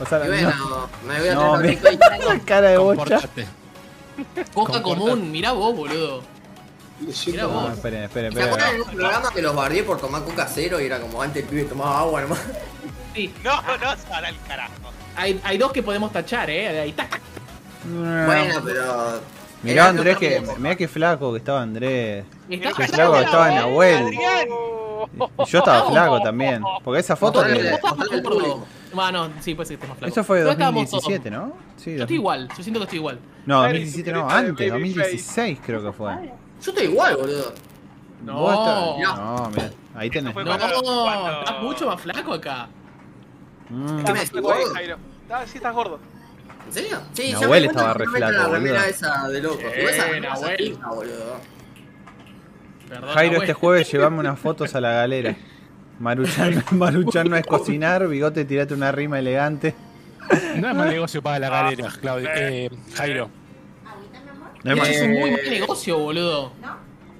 O 0.00 0.04
sea, 0.06 0.22
y 0.24 0.28
bueno, 0.28 0.50
no. 0.58 0.88
me 1.08 1.18
voy 1.20 1.28
a 1.28 1.34
No, 1.34 1.58
traer 1.58 1.80
me-. 1.82 2.18
La 2.26 2.38
cara 2.40 2.68
de 2.70 2.76
bocha. 2.78 3.20
Coca 4.54 4.82
común, 4.82 5.30
mirá 5.30 5.52
vos, 5.52 5.74
boludo. 5.76 6.22
Mirá 7.26 7.46
vos. 7.46 7.68
No, 7.68 7.72
esperen, 7.74 8.02
esperen, 8.04 8.32
¿Se 8.32 8.42
acuerdan 8.42 8.68
en 8.70 8.76
esperen. 8.76 8.90
un 8.90 8.96
programa 8.98 9.30
que 9.32 9.42
los 9.42 9.54
bardeé 9.54 9.84
por 9.84 10.00
tomar 10.00 10.24
coca 10.24 10.48
cero 10.52 10.80
y 10.80 10.86
era 10.86 11.00
como 11.00 11.22
antes 11.22 11.42
el 11.44 11.48
pibe 11.48 11.64
tomaba 11.64 12.00
agua 12.00 12.22
nomás? 12.22 12.40
Sí, 13.14 13.32
No, 13.44 13.52
no, 13.62 13.96
para 14.08 14.28
el 14.28 14.36
carajo. 14.48 14.72
hay, 15.16 15.40
hay 15.44 15.58
dos 15.58 15.72
que 15.72 15.82
podemos 15.82 16.12
tachar, 16.12 16.50
eh. 16.50 16.80
Ahí 16.80 16.92
tac. 16.92 17.20
Bueno, 17.84 18.60
pero. 18.64 19.20
Mirá 19.62 19.72
era 19.82 19.88
Andrés 19.88 20.16
que. 20.18 20.42
Mirá 20.58 20.76
qué 20.76 20.88
flaco 20.88 21.32
que 21.32 21.38
estaba 21.38 21.62
Andrés. 21.62 22.24
Está 22.48 22.72
Qué 22.76 22.86
flaco 22.88 23.12
que 23.14 23.20
estaba 23.22 23.50
Nahuel. 23.50 24.04
Adrián. 24.06 24.48
Y 25.38 25.50
yo 25.50 25.58
estaba 25.58 25.90
flaco 25.90 26.20
también. 26.20 26.62
Porque 26.84 27.00
esa 27.00 27.16
foto. 27.16 27.40
Mostrale- 27.42 27.78
que-. 27.80 28.56
Bueno, 28.94 29.28
sí, 29.40 29.54
puede 29.54 29.66
ser 29.68 29.78
que 29.78 29.84
esté 29.84 29.88
más 29.88 29.98
flaco. 29.98 30.12
Eso 30.12 30.24
fue 30.24 30.38
de 30.38 30.42
Pero 30.44 30.52
estábamos 30.52 30.90
2017, 30.90 31.30
¿no? 31.30 31.52
Sí, 31.76 31.94
Yo 31.96 32.02
estoy 32.02 32.16
igual, 32.16 32.48
yo 32.56 32.62
siento 32.62 32.80
que 32.80 32.84
estoy 32.84 32.98
igual. 32.98 33.18
No, 33.46 33.60
Claro, 33.60 33.74
2017 33.74 34.12
no, 34.12 34.28
antes, 34.28 34.70
babyface. 34.70 34.70
2016 34.70 35.58
creo 35.64 35.82
que 35.84 35.92
fue. 35.92 36.12
Yo 36.62 36.70
estoy 36.72 36.84
igual, 36.86 37.16
boludo. 37.16 37.52
No, 38.24 38.34
no, 38.34 38.98
No, 38.98 39.50
mira, 39.50 39.70
ahí 39.94 40.10
tenés. 40.10 40.32
cuando- 40.32 40.52
estás 40.54 41.62
mucho 41.62 41.86
más 41.86 42.00
flaco 42.00 42.32
acá. 42.34 42.68
Mm. 43.70 43.86
¿Qué 43.86 43.92
me 44.12 44.22
Estás 44.22 44.32
decís, 44.32 44.40
gordo. 44.42 44.72
Ah, 45.30 45.42
sí, 45.46 45.58
estás 45.58 45.74
gordo. 45.74 45.98
¿En 46.68 46.72
serio? 46.74 46.98
Sí, 47.12 47.32
Nahuel 47.32 47.40
ya 47.40 47.48
me 47.48 47.60
di 47.60 47.66
estaba 47.66 47.94
re 47.94 48.06
flaco, 48.06 48.32
la 48.32 48.48
remera 48.48 48.86
esa 48.86 49.28
de 49.28 49.42
loco. 49.42 49.60
Eh, 49.60 49.86
esa 49.90 50.04
remera 50.04 50.34
Nahuel. 50.34 50.78
boludo. 50.94 51.36
Perdón, 52.88 53.10
Jairo, 53.14 53.32
Nahuel. 53.32 53.42
este 53.42 53.52
jueves 53.54 53.92
llevame 53.92 54.18
unas 54.20 54.38
fotos 54.38 54.74
a 54.74 54.80
la 54.80 54.92
galera. 54.92 55.36
Maruchan, 55.98 56.64
Maruchan 56.72 57.28
no 57.28 57.36
es 57.36 57.46
cocinar, 57.46 58.06
bigote, 58.06 58.44
tirate 58.44 58.74
una 58.74 58.92
rima 58.92 59.18
elegante. 59.18 59.74
No 60.56 60.68
es 60.68 60.74
mal 60.74 60.88
negocio 60.90 61.22
para 61.22 61.38
la 61.38 61.48
galera, 61.48 61.88
Claudio. 62.00 62.28
Eh, 62.34 62.70
Jairo. 62.94 63.30
No 64.64 64.72
es 64.82 64.88
es 64.88 65.02
un 65.02 65.10
muy 65.12 65.30
Eh, 65.30 65.32
mal 65.42 65.50
negocio, 65.50 65.98
boludo. 65.98 66.52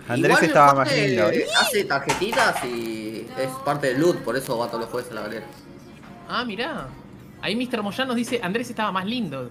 Andrés 0.08 0.32
Igual 0.36 0.44
estaba 0.44 0.74
más 0.74 0.94
lindo. 0.94 1.30
Hace 1.60 1.84
tarjetitas 1.84 2.64
y 2.64 3.26
es 3.38 3.48
parte 3.64 3.88
del 3.88 4.00
loot, 4.00 4.18
por 4.18 4.36
eso 4.36 4.56
va 4.58 4.66
todos 4.68 4.80
los 4.82 4.90
jueves 4.90 5.10
a 5.10 5.14
la 5.14 5.20
galera. 5.22 5.46
Ah, 6.28 6.44
mirá. 6.44 6.86
Ahí 7.48 7.56
Mr. 7.56 7.82
Moyan 7.82 8.06
nos 8.08 8.16
dice, 8.16 8.40
Andrés 8.42 8.68
estaba 8.68 8.92
más 8.92 9.06
lindo. 9.06 9.50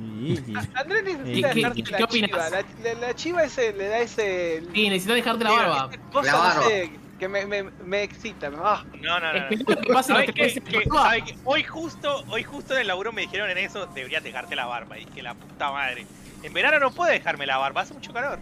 Y- 0.00 0.36
Andrés 0.74 1.02
necesita 1.04 1.48
¿Qué- 1.48 1.54
qué- 1.54 1.60
dejarse 1.60 1.82
qué 1.82 1.90
la 1.98 2.04
opinas? 2.04 2.30
chiva. 2.30 2.50
La, 2.50 2.62
la- 2.94 3.00
la 3.06 3.14
chiva 3.14 3.44
ese, 3.44 3.72
le 3.72 3.88
da 3.88 3.98
ese. 3.98 4.62
Sí, 4.72 4.88
necesitas 4.88 5.16
dejarte 5.16 5.44
la 5.44 5.50
barba. 5.50 5.88
esa 5.92 6.02
cosa, 6.12 6.32
La 6.32 6.38
barba. 6.38 6.54
no 6.62 6.68
sé, 6.68 6.90
que 7.18 7.28
me, 7.28 7.46
me, 7.46 7.62
me 7.84 8.02
excita. 8.04 8.50
me- 8.50 8.58
ah. 8.62 8.84
No, 9.00 9.18
no, 9.20 9.32
no. 9.32 9.38
Esperemos 9.50 9.86
que 9.86 9.92
pase 9.92 10.12
¿Sabes 10.12 10.26
los 10.28 10.34
qué? 10.36 10.62
Que- 10.62 10.76
meses. 10.78 10.92
¿sabes 10.92 11.22
qué? 11.24 11.36
Hoy 11.44 11.62
justo, 11.64 12.24
hoy 12.28 12.42
justo 12.44 12.74
en 12.74 12.80
el 12.82 12.86
laburo 12.86 13.12
me 13.12 13.22
dijeron 13.22 13.50
en 13.50 13.58
eso, 13.58 13.86
deberías 13.86 14.22
dejarte 14.22 14.54
la 14.54 14.66
barba. 14.66 14.98
Y 14.98 15.04
dije, 15.06 15.22
la 15.22 15.34
puta 15.34 15.72
madre. 15.72 16.06
En 16.44 16.52
verano 16.52 16.78
no 16.78 16.90
puedo 16.92 17.10
dejarme 17.10 17.44
la 17.46 17.56
barba, 17.58 17.80
hace 17.80 17.92
mucho 17.94 18.12
calor. 18.12 18.38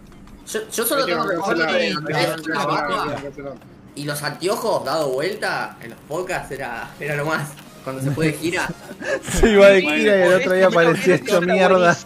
Yo, 0.47 0.59
yo 0.69 0.85
solo 0.85 1.05
tengo 1.07 1.27
que 1.27 1.35
la 2.51 2.65
barba 2.65 3.15
y 3.95 4.03
los 4.03 4.21
anteojos 4.21 4.83
dado 4.85 5.09
vuelta 5.09 5.77
en 5.81 5.91
los 5.91 5.99
podcasts 6.01 6.51
era, 6.51 6.89
era 6.99 7.15
lo 7.15 7.25
más. 7.25 7.49
Cuando 7.85 8.01
se 8.01 8.11
fue 8.11 8.25
de 8.31 8.33
gira. 8.33 8.67
Se 9.21 9.51
iba 9.51 9.69
de 9.69 9.81
gira 9.81 10.17
y 10.17 10.21
el 10.23 10.33
otro 10.33 10.53
día 10.53 10.69
parecía 10.69 11.15
hecho 11.15 11.39
mierda. 11.41 11.97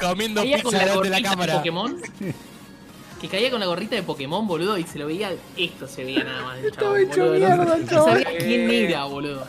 Comiendo 0.00 0.42
pizza 0.42 0.62
con 0.62 0.72
la 0.72 0.78
delante 0.78 1.02
de 1.02 1.10
la 1.10 1.16
de 1.16 1.22
cámara. 1.22 1.54
Pokémon. 1.56 2.00
Que 3.20 3.30
caía 3.30 3.50
con 3.50 3.58
la 3.58 3.64
gorrita 3.64 3.96
de 3.96 4.02
Pokémon, 4.02 4.46
boludo, 4.46 4.76
y 4.76 4.84
se 4.84 4.98
lo 4.98 5.06
veía. 5.06 5.32
Esto 5.56 5.88
se 5.88 6.04
veía 6.04 6.24
nada 6.24 6.42
más. 6.42 6.58
Estaba 6.58 7.00
hecho 7.00 7.24
mierda, 7.24 7.64
No, 7.64 8.04
sabía 8.04 8.36
quién 8.36 8.70
era, 8.70 9.04
boludo. 9.04 9.46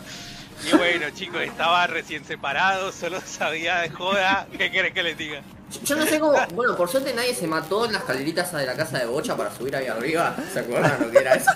Y 0.66 0.78
bueno, 0.78 1.08
chicos, 1.14 1.42
estaba 1.42 1.86
recién 1.86 2.24
separado, 2.24 2.94
solo 2.94 3.20
sabía 3.26 3.80
de 3.80 3.90
joda. 3.90 4.48
¿Qué 4.58 4.72
querés 4.72 4.94
que 4.94 5.04
les 5.04 5.18
diga? 5.18 5.42
Yo, 5.84 5.98
no 5.98 6.06
sé 6.06 6.22
cómo. 6.22 6.38
Bueno, 6.54 6.78
por 6.78 6.90
suerte 6.90 7.14
nadie 7.14 7.36
se 7.36 7.48
mató 7.48 7.86
en 7.86 7.92
las 7.92 8.04
escaleritas 8.04 8.54
de 8.54 8.66
la 8.66 8.76
casa 8.76 9.00
de 9.00 9.08
Bocha 9.08 9.36
para 9.36 9.54
subir 9.54 9.76
ahí 9.76 9.88
arriba. 9.88 10.34
¿Se 10.54 10.60
acuerdan 10.62 11.02
lo 11.02 11.12
que 11.12 11.18
era 11.18 11.34
eso? 11.34 11.52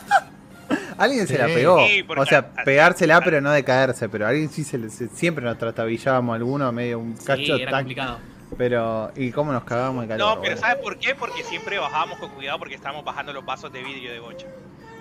Alguien 1.00 1.28
se 1.28 1.34
Sí. 1.36 1.40
la 1.40 1.46
pegó. 1.48 1.80
Sí, 1.88 2.06
o 2.16 2.26
sea, 2.26 2.52
pegársela, 2.66 3.18
a- 3.18 3.22
pero 3.22 3.42
no 3.42 3.52
de 3.52 3.64
caerse. 3.64 4.10
Pero 4.10 4.28
alguien 4.28 4.50
sí 4.50 4.64
se, 4.64 4.78
le- 4.78 4.90
se- 4.90 5.08
siempre 5.10 5.44
nos 5.44 5.58
tratabillábamos 5.58 6.36
alguno 6.36 6.72
medio 6.72 7.00
un 7.00 7.14
cacho 7.16 7.42
Sí, 7.56 7.62
era 7.62 7.72
tan- 7.72 7.82
complicado. 7.82 8.18
Pero, 8.58 9.12
¿y 9.16 9.32
cómo 9.32 9.52
nos 9.54 9.64
cagábamos 9.64 10.04
de 10.04 10.08
calor? 10.10 10.36
No, 10.38 10.42
pero? 10.42 10.58
¿sabes 10.58 10.78
por 10.84 10.98
qué? 10.98 11.14
Porque 11.16 11.44
siempre 11.44 11.78
bajábamos 11.78 12.18
con 12.20 12.30
cuidado 12.32 12.58
porque 12.60 12.76
estábamos 12.76 13.06
bajando 13.06 13.32
los 13.32 13.46
vasos 13.46 13.72
de 13.72 13.84
vidrio 13.84 14.12
de 14.12 14.20
bocha. 14.20 14.48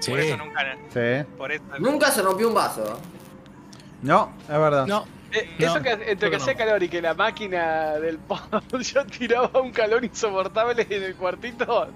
Sí. 0.01 0.11
Por 0.11 0.21
eso 0.21 0.37
nunca. 0.37 0.77
Sí. 0.93 1.27
Por 1.37 1.53
eso. 1.53 1.65
Nunca 1.79 2.11
se 2.11 2.23
rompió 2.23 2.47
un 2.49 2.55
vaso. 2.55 3.01
No, 4.03 4.33
es 4.43 4.49
verdad. 4.49 4.87
No, 4.87 5.07
Eh, 5.31 5.47
No, 5.59 5.67
eso 5.67 5.83
que 5.83 5.91
entre 5.91 6.15
que 6.17 6.31
que 6.31 6.37
hacía 6.37 6.55
no. 6.55 6.59
calor 6.59 6.83
y 6.83 6.89
que 6.89 7.03
la 7.03 7.13
máquina 7.13 7.97
del 7.99 8.17
pod 8.19 8.39
yo 8.81 9.05
tiraba 9.05 9.61
un 9.61 9.73
calor 9.73 10.03
insoportable 10.03 10.87
en 10.89 11.03
el 11.03 11.15
cuartito. 11.17 11.89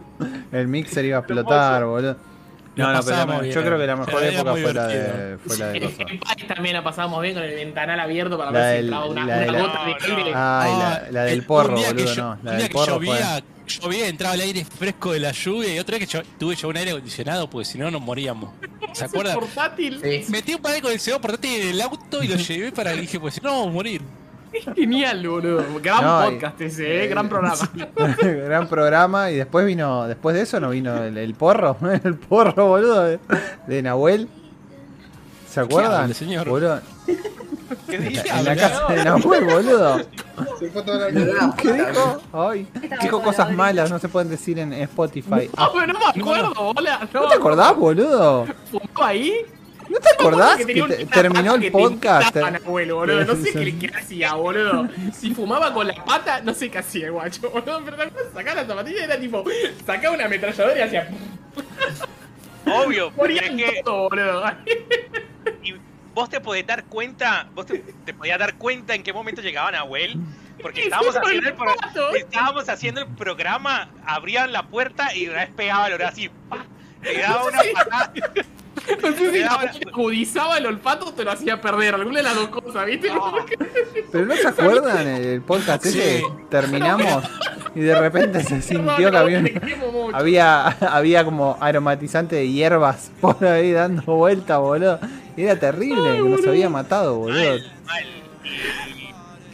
El 0.53 0.69
mixer 0.69 1.03
iba 1.07 1.17
a 1.17 1.21
explotar, 1.21 1.83
boludo. 1.87 2.17
No, 2.75 2.91
no, 2.93 3.01
pero 3.03 3.17
la- 3.27 3.47
yo 3.47 3.61
creo 3.63 3.79
que 3.79 3.87
la 3.87 3.97
mejor 3.97 4.25
época 4.25 4.53
fue 4.53 4.73
la 4.75 4.87
de, 4.87 5.39
fue 5.45 5.59
la 5.59 5.67
de 5.69 5.79
En 5.79 6.09
en 6.09 6.21
Paris 6.21 6.47
también 6.49 6.75
la 6.75 6.83
pasábamos 6.83 7.21
bien 7.21 7.35
con 7.35 7.43
el 7.43 7.55
ventanal 7.55 8.01
abierto 8.01 8.39
para 8.39 8.51
La 8.51 8.59
ver 8.61 8.69
si 8.71 8.77
del- 8.77 8.85
entraba 8.87 9.07
una, 9.07 9.27
la 9.27 9.37
de 9.37 9.49
una 9.51 9.53
la- 9.53 9.67
gota 9.67 9.85
de 9.85 9.91
No, 10.09 10.17
aire. 10.17 10.33
Ah, 10.35 11.01
la, 11.05 11.11
la 11.13 11.25
del 11.25 11.35
el- 11.41 11.45
porro, 11.45 11.69
un 11.71 11.75
día 11.77 11.89
que 11.89 11.93
boludo, 11.95 12.15
yo- 12.15 12.23
no. 12.23 12.31
un 12.33 12.39
La 12.45 12.51
día 12.53 12.59
del 12.61 12.69
que 12.69 12.73
porro 12.75 12.97
fue. 12.97 13.07
llovía, 13.07 13.43
llovía, 13.67 14.09
entraba 14.09 14.35
el 14.35 14.41
aire 14.41 14.65
fresco 14.65 15.13
de 15.13 15.21
la 15.21 15.33
lluvia 15.33 15.75
y 15.75 15.79
otra 15.79 15.99
vez 15.99 16.09
que 16.09 16.13
yo, 16.15 16.23
tuve 16.39 16.57
yo 16.57 16.69
un 16.69 16.77
aire 16.79 16.91
acondicionado 16.93 17.51
porque 17.51 17.65
si 17.67 17.77
no 17.79 17.91
nos 17.91 18.01
moríamos. 18.01 18.51
¿Se 18.95 19.05
acuerdan? 19.05 19.35
portátil. 19.39 20.01
Sí. 20.03 20.25
Metí 20.33 20.55
un 20.55 20.61
con 20.63 20.93
el 20.93 20.99
segundo 21.01 21.21
portátil 21.21 21.61
en 21.63 21.69
el 21.69 21.81
auto 21.83 22.23
y 22.23 22.29
lo 22.29 22.37
llevé 22.37 22.73
para 22.73 22.93
dije, 22.93 23.21
pues 23.21 23.35
si 23.35 23.41
no 23.43 23.51
vamos 23.51 23.69
a 23.69 23.71
morir. 23.71 24.01
Genial, 24.77 25.27
boludo. 25.29 25.65
Gran 25.83 26.03
No, 26.05 26.27
y- 26.31 26.35
podcast 26.35 26.61
ese, 26.61 27.05
eh, 27.05 27.09
gran 27.09 27.29
programa. 27.29 27.57
Gran 28.23 28.69
programa 28.69 29.31
y 29.31 29.37
después 29.37 29.65
vino, 29.67 30.07
después 30.07 30.35
de 30.35 30.43
eso 30.43 30.61
no 30.61 30.71
vino 30.71 31.03
el, 31.03 31.17
el 31.19 31.35
porro, 31.35 31.77
el 32.05 32.15
porro, 32.17 32.69
boludo, 32.69 33.03
de, 33.05 33.19
de 33.67 33.83
Nahuel. 33.83 34.29
¿Se 35.49 35.61
acuerdan? 35.61 36.03
habla, 36.03 36.15
señor? 36.15 36.49
Boludo, 36.49 36.81
¿Qué 37.89 37.97
en 37.97 38.09
dice? 38.09 38.43
la 38.43 38.57
casa 38.57 38.87
de 38.89 39.05
Nahuel, 39.05 39.45
boludo. 39.45 39.99
Se 40.59 40.71
fue 40.71 40.83
toda 40.83 41.11
la 41.11 41.55
¿Qué 41.57 41.73
dijo? 41.73 42.23
Ay, 42.33 42.67
dijo 43.03 43.23
cosas 43.23 43.49
la- 43.51 43.55
malas, 43.57 43.91
no 43.91 43.99
se 43.99 44.09
pueden 44.09 44.31
decir 44.31 44.59
en 44.59 44.73
Spotify. 44.73 45.51
Ah, 45.57 45.67
No, 45.67 45.73
pero 45.81 45.93
no 45.93 45.99
me 45.99 46.21
acuerdo, 46.21 46.73
bola. 46.73 47.09
¿No 47.13 47.29
te 47.29 47.35
acordás, 47.35 47.77
boludo? 47.77 48.47
¿Fumó 48.71 49.05
ahí? 49.05 49.33
¿No 49.93 49.99
te 50.01 50.09
acordás 50.11 50.57
Que 50.57 50.67
que 50.67 50.83
te- 50.83 51.07
terminó 51.07 51.55
el 51.55 51.61
que 51.61 51.71
te 51.71 51.79
podcast? 51.79 52.29
hinchaban, 52.35 52.57
abuelo, 52.57 52.97
boludo. 52.97 53.25
No 53.25 53.35
sé 53.37 53.53
qué 53.79 53.91
hacía, 53.95 54.35
boludo. 54.35 54.89
Si 55.13 55.35
fumaba 55.35 55.73
con 55.75 55.87
la 55.87 56.05
pata, 56.05 56.41
no 56.41 56.55
sé 56.55 56.71
qué 56.71 56.79
hacía, 56.79 57.11
guacho, 57.11 57.51
boludo. 57.51 57.83
Pero 57.85 57.97
sacaba 58.35 58.63
la 58.63 58.67
zapatilla 58.67 59.01
y 59.01 59.05
era 59.05 59.19
tipo, 59.21 59.45
sacaba 59.87 60.15
una 60.15 60.25
ametralladora 60.27 60.79
y 60.79 60.83
hacía. 60.83 61.09
Obvio, 62.65 63.13
que 63.17 63.83
todo, 63.85 64.09
boludo. 64.09 64.45
y 65.63 65.75
vos 66.15 66.31
te 66.31 66.41
podés 66.41 66.67
dar 66.67 66.85
cuenta, 66.85 67.49
vos 67.55 67.67
te, 67.67 67.79
te 68.05 68.15
podías 68.15 68.39
dar 68.39 68.55
cuenta 68.55 68.95
en 68.95 69.03
qué 69.03 69.13
momento 69.13 69.43
llegaban 69.43 69.75
a 69.75 69.85
Well, 69.85 70.17
porque 70.63 70.83
estábamos 70.85 71.17
haciendo 71.17 71.49
el, 71.49 71.55
pro- 71.55 71.75
estábamos 72.17 72.69
haciendo 72.69 73.01
el 73.03 73.09
programa, 73.09 73.91
abrían 74.07 74.53
la 74.53 74.63
puerta 74.69 75.15
y 75.15 75.29
una 75.29 75.39
vez 75.41 75.51
pegaba 75.57 75.89
el 75.89 76.01
así, 76.03 76.31
le 77.03 77.19
daba 77.21 77.45
una 77.47 77.59
patada. 77.75 78.13
No 79.03 79.13
sé 79.13 79.33
si 79.33 79.39
la 79.41 79.73
agudizaba 79.93 80.59
el 80.59 80.67
olfato 80.67 81.07
o 81.07 81.13
te 81.13 81.25
lo 81.25 81.31
hacía 81.33 81.61
perder. 81.61 81.95
Alguna 81.95 82.19
de 82.19 82.23
las 82.25 82.35
dos 82.35 82.49
cosas, 82.49 82.87
¿viste? 82.87 83.11
Pero 84.11 84.27
no 84.27 84.35
se 84.37 84.49
acuerdan 84.49 85.07
el 85.07 85.43
podcast 85.43 85.85
ese, 85.87 86.19
Sí. 86.19 86.25
terminamos 86.51 87.25
y 87.75 87.81
de 87.81 87.99
repente 87.99 88.43
se 88.43 88.61
sintió 88.63 89.11
que 89.11 89.17
había, 89.17 89.43
había, 90.13 90.67
había 90.67 91.25
como 91.25 91.57
aromatizante 91.61 92.37
de 92.37 92.49
hierbas 92.51 93.11
por 93.21 93.45
ahí 93.45 93.73
dando 93.73 94.03
vuelta, 94.03 94.59
boludo. 94.59 94.99
Era 95.37 95.59
terrible, 95.59 96.17
que 96.17 96.23
nos 96.29 96.47
había 96.47 96.69
matado, 96.69 97.17
boludo. 97.17 97.39
Mal, 97.41 97.63
mal. 97.87 98.05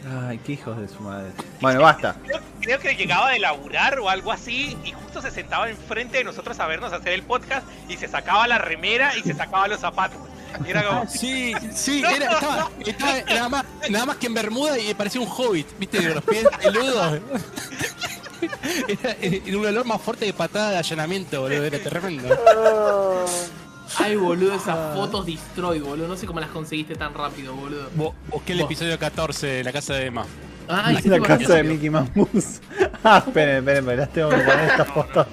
Ay, 0.09 0.39
qué 0.39 0.53
hijos 0.53 0.77
de 0.79 0.87
su 0.87 1.01
madre. 1.01 1.31
Bueno, 1.61 1.81
basta. 1.81 2.15
Creo, 2.23 2.39
creo 2.61 2.79
que 2.79 2.95
llegaba 2.95 3.31
de 3.31 3.39
laburar 3.39 3.99
o 3.99 4.09
algo 4.09 4.31
así 4.31 4.77
y 4.83 4.91
justo 4.91 5.21
se 5.21 5.31
sentaba 5.31 5.69
enfrente 5.69 6.17
de 6.17 6.23
nosotros 6.23 6.59
a 6.59 6.67
vernos 6.67 6.93
hacer 6.93 7.13
el 7.13 7.23
podcast 7.23 7.67
y 7.87 7.97
se 7.97 8.07
sacaba 8.07 8.47
la 8.47 8.57
remera 8.57 9.15
y 9.17 9.21
se 9.21 9.33
sacaba 9.33 9.67
los 9.67 9.79
zapatos. 9.79 10.19
Y 10.65 10.71
era 10.71 10.83
como, 10.83 11.07
Sí, 11.07 11.53
sí, 11.73 12.03
era, 12.03 12.33
estaba, 12.33 12.71
estaba 12.85 13.13
nada, 13.27 13.49
más, 13.49 13.65
nada 13.89 14.05
más 14.05 14.17
que 14.17 14.27
en 14.27 14.33
Bermuda 14.33 14.79
y 14.79 14.93
parecía 14.93 15.21
un 15.21 15.29
hobbit, 15.29 15.67
¿viste? 15.77 15.99
De 16.01 16.15
los 16.15 16.23
pies 16.23 16.45
peludos. 16.61 17.19
Era, 18.87 19.17
era 19.21 19.57
un 19.57 19.65
olor 19.65 19.85
más 19.85 20.01
fuerte 20.01 20.23
de 20.23 20.31
patada 20.31 20.71
de 20.71 20.77
allanamiento, 20.77 21.41
boludo, 21.41 21.65
era 21.65 21.77
tremendo. 21.83 22.33
Ay, 23.97 24.15
boludo, 24.15 24.53
esas 24.53 24.95
fotos 24.95 25.25
destroy, 25.25 25.79
boludo. 25.79 26.07
No 26.07 26.15
sé 26.17 26.25
cómo 26.27 26.39
las 26.39 26.49
conseguiste 26.49 26.95
tan 26.95 27.13
rápido, 27.13 27.53
boludo. 27.55 27.89
Bu- 27.97 28.13
Busqué 28.29 28.53
el 28.53 28.61
episodio 28.61 28.97
14 28.99 29.47
de 29.47 29.63
la 29.63 29.71
casa 29.71 29.93
de 29.95 30.05
Emma. 30.07 30.25
Ay, 30.67 30.99
la 31.05 31.19
casa 31.19 31.55
de 31.55 31.63
Mickey 31.63 31.89
Mouse. 31.89 32.09
Ah, 33.01 33.23
esperen, 33.25 33.59
esperen, 33.59 33.77
esperen, 33.79 33.99
las 34.01 34.11
tengo 34.11 34.29
que 34.29 34.35
poner 34.37 34.59
estas 34.71 34.87
fotos. 34.89 35.27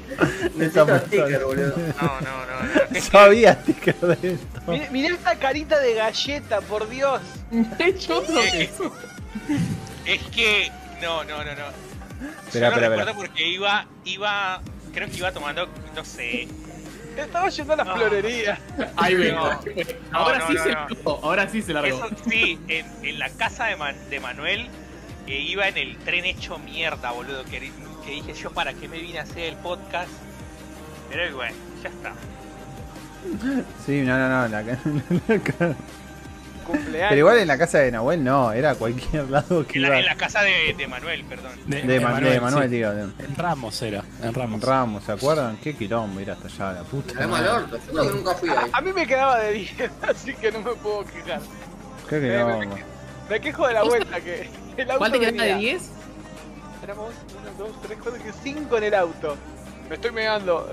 Necesito 0.55 0.83
Estas 0.83 1.01
sticker, 1.09 1.41
fotos. 1.41 1.45
boludo. 1.47 1.75
no, 1.77 2.21
no, 2.21 2.47
no, 2.47 2.91
no. 2.95 3.01
Sabía 3.01 3.55
sticker 3.61 3.97
de 3.97 4.33
esto. 4.35 4.61
Mirá, 4.71 4.91
mirá 4.93 5.15
esta 5.15 5.35
carita 5.39 5.79
de 5.81 5.95
galleta, 5.95 6.61
por 6.61 6.89
Dios. 6.89 7.21
Yo 7.51 8.23
no 8.29 8.41
Eh, 8.41 8.71
Es 10.07 10.23
que, 10.35 10.71
no, 11.03 11.25
no, 11.25 11.39
no, 11.39 11.45
no. 11.45 11.51
Espera, 11.51 11.69
Yo 12.21 12.29
espera, 12.53 12.71
recuerdo 12.71 13.01
espera. 13.11 13.15
porque 13.17 13.49
iba, 13.49 13.87
iba, 14.05 14.63
creo 14.95 15.09
que 15.11 15.17
iba 15.17 15.33
tomando, 15.33 15.69
no 15.95 16.05
sé, 16.05 16.47
Estaba 17.17 17.49
yendo 17.49 17.73
a 17.73 17.77
la 17.77 17.85
No. 17.85 17.97
florería. 17.97 18.59
Ahí 18.97 19.15
vengo. 19.15 19.49
No, 20.11 20.19
Ahora 20.19 20.39
no, 20.39 20.47
sí 20.49 20.55
no, 20.55 20.63
se 20.63 20.69
no. 20.69 20.75
largó. 20.75 21.21
Ahora 21.25 21.49
sí 21.49 21.63
se 21.63 21.73
largó. 21.73 21.89
Eso 22.07 22.09
sí, 22.29 22.59
en, 22.69 22.87
en 23.03 23.19
la 23.19 23.31
casa 23.31 23.67
de, 23.67 23.77
Man- 23.77 23.97
de 24.11 24.21
Manuel, 24.21 24.69
que 25.27 25.41
iba 25.41 25.67
en 25.69 25.77
el 25.79 25.97
tren 25.99 26.25
hecho 26.25 26.59
mierda, 26.59 27.11
boludo. 27.13 27.45
Que, 27.45 27.71
que 28.05 28.11
dije 28.11 28.35
yo, 28.35 28.51
¿para 28.53 28.73
qué 28.75 28.89
me 28.89 28.99
vine 28.99 29.19
a 29.19 29.23
hacer 29.23 29.45
el 29.45 29.57
podcast? 29.57 30.11
Pero 31.11 31.35
bueno, 31.37 31.57
ya 31.83 31.89
está. 31.89 32.13
Sí, 33.85 34.03
no, 34.03 34.17
no, 34.19 34.29
no. 34.29 34.49
la 34.49 34.63
la 35.29 35.77
Cumpleaños. 36.67 37.09
Pero 37.09 37.19
igual 37.19 37.39
en 37.39 37.49
la 37.49 37.59
casa 37.59 37.79
de 37.79 37.91
Nahuel 37.93 38.23
no, 38.25 38.53
era 38.53 38.71
a 38.71 38.75
cualquier 38.75 39.31
lado 39.31 39.67
que 39.67 39.79
En 39.79 39.85
iba. 39.85 39.95
la, 39.95 40.01
en 40.01 40.07
la 40.07 40.17
casa 40.17 40.43
de, 40.43 40.75
de 40.77 40.87
Manuel, 40.87 41.25
perdón. 41.25 41.53
De, 41.67 41.83
Ma- 42.01 42.21
de 42.21 42.41
Manuel, 42.41 42.69
sí. 42.69 42.77
digo. 42.77 42.91
de- 42.91 43.03
En 43.25 43.37
Ramos 43.37 43.81
era, 43.83 44.03
en 44.23 44.35
Ramos. 44.35 44.61
Ramos, 44.63 45.05
¿se 45.05 45.13
acuerdan? 45.13 45.57
Qué 45.63 45.75
quilombo 45.77 46.21
ir 46.21 46.31
hasta 46.31 46.49
allá, 46.49 46.73
la 46.81 46.83
puta. 46.85 47.13
Orto. 47.27 47.79
Yo 47.79 47.93
creo 47.93 48.09
que 48.09 48.15
nunca 48.17 48.35
fui 48.35 48.49
ahí. 48.51 48.71
A 48.73 48.81
mí 48.81 48.93
me 48.93 49.07
quedaba 49.07 49.39
de 49.41 49.53
10, 49.53 49.71
así 50.09 50.35
que 50.35 50.53
no 50.53 50.61
me 50.61 50.73
puedo 50.75 51.05
quejar. 51.05 51.41
Qué 52.09 52.17
Eh, 52.17 52.21
me, 52.21 52.29
quilombo. 52.29 52.77
me- 53.31 53.41
quejo 53.41 53.67
de 53.69 53.75
la 53.75 53.83
vuelta 53.83 54.21
que 54.21 54.49
el 54.77 54.91
auto 54.91 54.99
¿Cuál 54.99 55.13
te 55.13 55.21
quedaba 55.21 55.43
de 55.45 55.53
venía. 55.55 55.57
10? 55.73 55.91
Éramos 56.83 57.13
1, 57.59 57.67
2, 57.69 57.83
3, 57.83 57.99
4, 58.03 58.23
5 58.43 58.79
en 58.79 58.85
el 58.85 58.95
auto. 58.95 59.37
Me 59.89 59.95
estoy 59.97 60.11
megando. 60.13 60.69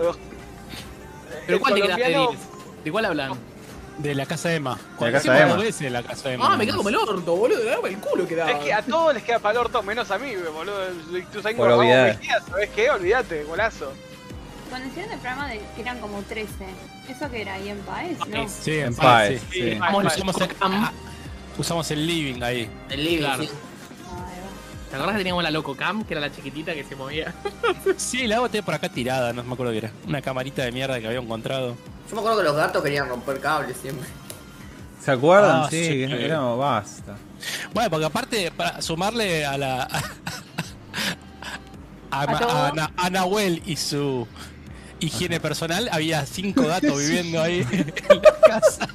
¿Pero 1.48 1.58
El 1.58 1.60
cuál 1.60 1.74
te 1.74 1.82
quedaste 1.82 2.04
de 2.04 2.14
colombiano- 2.16 2.30
10? 2.32 2.84
¿De 2.84 2.92
cuál 2.92 3.06
hablan? 3.06 3.32
De 3.98 4.16
la 4.16 4.26
casa 4.26 4.50
de 4.50 4.56
Emma. 4.56 4.78
De 5.00 5.06
la 5.06 5.12
casa 5.12 5.34
de 5.34 5.42
Emma. 5.42 5.56
veces 5.56 5.92
la 5.92 6.04
casa 6.04 6.30
de 6.30 6.36
Emma. 6.36 6.54
Ah, 6.54 6.58
me 6.58 6.66
quedo 6.66 6.78
como 6.78 6.90
el 6.90 6.96
orto, 6.96 7.36
boludo. 7.36 7.64
Dame 7.64 7.90
el 7.90 7.98
culo 7.98 8.28
quedaba. 8.28 8.52
Es 8.52 8.60
que 8.64 8.74
a 8.74 8.82
todos 8.82 9.14
les 9.14 9.24
queda 9.24 9.40
para 9.40 9.60
el 9.60 9.66
orto, 9.66 9.84
menos 9.84 10.10
a 10.12 10.18
mí, 10.18 10.34
boludo. 10.36 10.88
Tú 11.32 11.42
sabes 11.42 11.58
cómo 11.58 11.84
¿sabes 12.50 12.70
qué? 12.76 12.90
Olvídate, 12.90 13.44
golazo. 13.44 13.94
Cuando 14.70 14.88
hicieron 14.90 15.12
el 15.12 15.20
programa 15.20 15.48
de 15.50 15.62
que 15.76 15.82
eran 15.82 16.00
como 16.00 16.22
13, 16.24 16.50
¿eso 17.08 17.30
que 17.30 17.42
era? 17.42 17.60
¿Y 17.60 17.70
en 17.70 17.78
País? 17.82 18.18
¿No? 18.28 18.50
Sí, 18.50 18.80
en 18.80 18.96
Paez, 18.96 19.42
sí. 19.52 19.72
sí. 19.72 19.76
Vamos, 19.80 20.06
Usamos 20.06 20.42
el, 20.42 20.50
ah, 20.62 20.92
usamos 21.60 21.92
el 21.92 22.08
living 22.08 22.42
ahí. 22.42 22.68
El 22.90 23.04
living, 23.04 23.18
Claro. 23.20 23.44
sí. 23.44 23.50
¿Te 24.94 24.98
acuerdas 24.98 25.16
que 25.16 25.22
teníamos 25.22 25.42
la 25.42 25.50
Loco 25.50 25.76
Cam, 25.76 26.04
que 26.04 26.14
era 26.14 26.22
la 26.22 26.32
chiquitita 26.32 26.76
que 26.76 26.84
se 26.84 26.96
movía? 26.96 27.34
Sí, 27.98 28.28
la 28.28 28.36
hago 28.36 28.48
tenía 28.48 28.64
por 28.64 28.76
acá 28.76 28.90
tirada, 28.90 29.34
no 29.34 29.44
me 29.44 29.54
acuerdo 29.54 29.72
qué 29.72 29.80
era. 29.80 29.92
Una 30.08 30.22
camarita 30.22 30.62
de 30.62 30.72
mierda 30.72 31.00
que 31.00 31.08
había 31.08 31.18
encontrado. 31.18 31.76
Yo 32.08 32.16
me 32.16 32.20
acuerdo 32.20 32.38
que 32.38 32.44
los 32.44 32.56
gatos 32.56 32.84
querían 32.84 33.10
romper 33.10 33.40
cables 33.40 33.76
siempre. 33.82 34.08
¿Se 35.04 35.10
acuerdan? 35.10 35.64
Ah, 35.64 35.68
sí, 35.68 35.84
sí. 35.84 36.04
era 36.04 36.42
basta. 36.42 37.16
Bueno, 37.74 37.90
porque 37.90 38.06
aparte, 38.06 38.52
para 38.52 38.84
sumarle 38.84 39.44
a 39.44 39.58
la. 39.58 39.82
A, 42.12 42.22
¿A 42.22 42.68
a 42.68 42.92
a 42.96 43.10
Nahuel 43.10 43.64
y 43.66 43.78
su 43.78 44.28
higiene 45.00 45.40
personal, 45.40 45.90
había 45.92 46.24
cinco 46.28 46.68
gatos 46.68 47.00
viviendo 47.00 47.42
ahí 47.42 47.66
en 47.72 48.22
la 48.22 48.40
casa. 48.48 48.88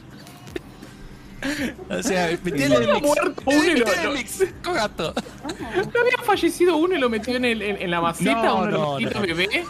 O 1.91 2.03
sea, 2.03 2.27
metí 2.43 2.63
el 2.63 2.71
mix. 2.71 3.03
muerto 3.03 3.43
uno 3.47 3.65
y 3.65 3.77
lo- 3.77 3.87
Metí 3.87 3.99
el 3.99 4.05
lo- 4.07 4.13
mix, 4.13 4.31
cinco 4.31 4.73
gatos. 4.73 5.15
¿No 5.45 6.01
había 6.01 6.19
fallecido 6.25 6.77
uno 6.77 6.95
y 6.95 6.99
lo 6.99 7.09
metió 7.09 7.37
en, 7.37 7.45
el, 7.45 7.63
en, 7.63 7.83
en 7.83 7.91
la 7.91 8.01
maceta? 8.01 8.43
No, 8.43 8.57
uno 8.63 8.71
no, 8.71 8.99
no. 9.01 9.21
bebé? 9.21 9.65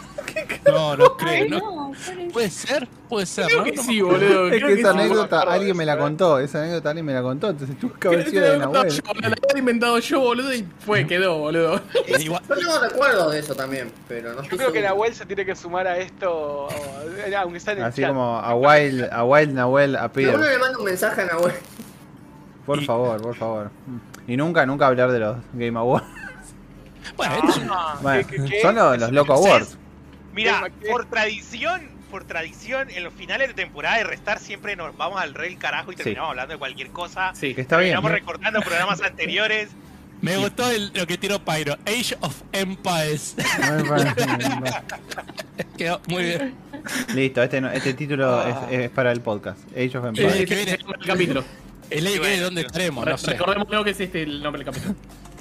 No, 0.65 0.95
no 0.97 1.17
creo. 1.17 1.47
No, 1.49 1.59
no. 1.59 1.91
Puede 2.31 2.49
ser, 2.51 2.87
puede 3.09 3.25
ser, 3.25 3.45
Creo 3.47 3.57
¿no? 3.59 3.63
que 3.65 3.71
No 3.73 3.83
sí, 3.83 3.95
me 3.97 4.03
boludo. 4.03 4.47
Es 4.47 4.53
creo 4.57 4.67
que 4.67 4.81
esa 4.81 4.91
sí. 4.93 4.97
anécdota 4.99 5.41
alguien 5.41 5.75
me 5.75 5.85
la 5.85 5.97
contó, 5.97 6.39
esa 6.39 6.59
anécdota 6.61 6.89
alguien 6.89 7.05
me 7.05 7.13
la 7.13 7.21
contó, 7.23 7.49
entonces 7.49 7.75
que 7.77 7.87
que 8.09 8.29
sido 8.29 8.41
la 8.45 8.51
de 8.51 8.57
Nahuel. 8.59 8.89
yo, 8.89 9.01
la 9.21 9.27
había 9.27 9.59
inventado 9.59 9.99
yo, 9.99 10.19
boludo, 10.19 10.53
y 10.53 10.65
fue, 10.85 11.07
quedó, 11.07 11.37
boludo. 11.39 11.81
Igual- 12.19 12.43
Yo 12.47 12.55
tengo 12.55 12.79
recuerdos 12.79 13.31
de 13.31 13.39
eso 13.39 13.55
también, 13.55 13.91
pero 14.07 14.33
no 14.33 14.43
Yo 14.43 14.49
creo 14.57 14.71
que. 14.71 14.81
Nahuel 14.81 15.13
se 15.15 15.25
tiene 15.25 15.45
que 15.45 15.55
sumar 15.55 15.87
a 15.87 15.97
esto, 15.97 16.67
aunque 17.39 17.59
sea 17.59 17.73
en 17.73 17.79
el 17.79 17.85
Así 17.85 18.01
chat. 18.01 18.09
como 18.11 18.37
a 18.39 18.53
Wild, 18.55 19.09
a 19.11 19.23
Wild 19.23 19.53
Nahuel 19.53 19.97
Pero 20.13 20.29
uno 20.29 20.37
appear. 20.37 20.51
le 20.53 20.59
manda 20.59 20.77
un 20.77 20.85
mensaje 20.85 21.21
a 21.21 21.25
Nahuel. 21.25 21.53
Por 22.69 22.83
Y- 22.83 22.85
favor, 22.85 23.19
por 23.19 23.35
favor. 23.35 23.71
Y 24.27 24.37
nunca, 24.37 24.63
nunca 24.67 24.85
hablar 24.85 25.11
de 25.11 25.17
los 25.17 25.37
Game 25.53 25.79
Awards. 25.79 26.05
Bueno, 27.17 27.33
Ah, 27.71 27.97
Bueno, 27.99 28.27
¿qué- 28.27 28.35
qué- 28.45 28.61
son 28.61 28.75
los, 28.75 28.99
los 28.99 29.11
Loco 29.11 29.33
Awards. 29.33 29.75
Mira, 30.35 30.69
por 30.87 31.05
tradición, 31.05 31.81
por 32.11 32.25
tradición, 32.25 32.91
en 32.91 33.03
los 33.03 33.11
finales 33.13 33.47
de 33.47 33.53
temporada 33.55 33.97
de 33.97 34.03
restar 34.03 34.37
siempre 34.37 34.75
nos 34.75 34.95
vamos 34.95 35.19
al 35.19 35.33
rey 35.33 35.55
carajo 35.55 35.91
y 35.91 35.95
Sí. 35.95 36.03
terminamos 36.03 36.29
hablando 36.29 36.53
de 36.53 36.59
cualquier 36.59 36.89
cosa. 36.89 37.31
Sí. 37.33 37.55
Que 37.55 37.61
está 37.61 37.77
bien. 37.77 37.93
Terminamos 37.93 38.11
recordando 38.11 38.61
programas 38.61 39.01
anteriores. 39.01 39.69
me 40.21 40.37
gustó 40.37 40.69
el- 40.69 40.91
lo 40.93 41.07
que 41.07 41.17
tiró 41.17 41.39
Pyro. 41.39 41.75
Age 41.87 42.15
of 42.21 42.39
Empires. 42.51 43.35
Quedó 45.77 46.01
muy 46.07 46.23
bien. 46.23 46.53
Listo, 47.15 47.41
este, 47.41 47.61
no- 47.61 47.71
este 47.71 47.95
título 47.95 48.47
es, 48.47 48.55
es 48.69 48.89
para 48.91 49.11
el 49.11 49.21
podcast. 49.21 49.57
Age 49.71 49.97
of 49.97 50.05
Eh, 50.05 50.09
Empires. 50.09 50.45
que 50.45 50.55
viene- 50.55 50.71
el 50.73 51.05
capítulo. 51.07 51.43
El 51.89 52.03
bueno, 52.19 52.23
de 52.35 52.39
dónde 52.41 52.61
estaremos, 52.61 53.05
no 53.05 53.17
sé. 53.17 53.31
Recordemos 53.31 53.67
luego 53.69 53.83
que 53.83 53.91
es 53.91 53.99
este 53.99 54.23
el 54.23 54.41
nombre 54.43 54.63
del 54.63 54.73
capítulo. 54.73 54.95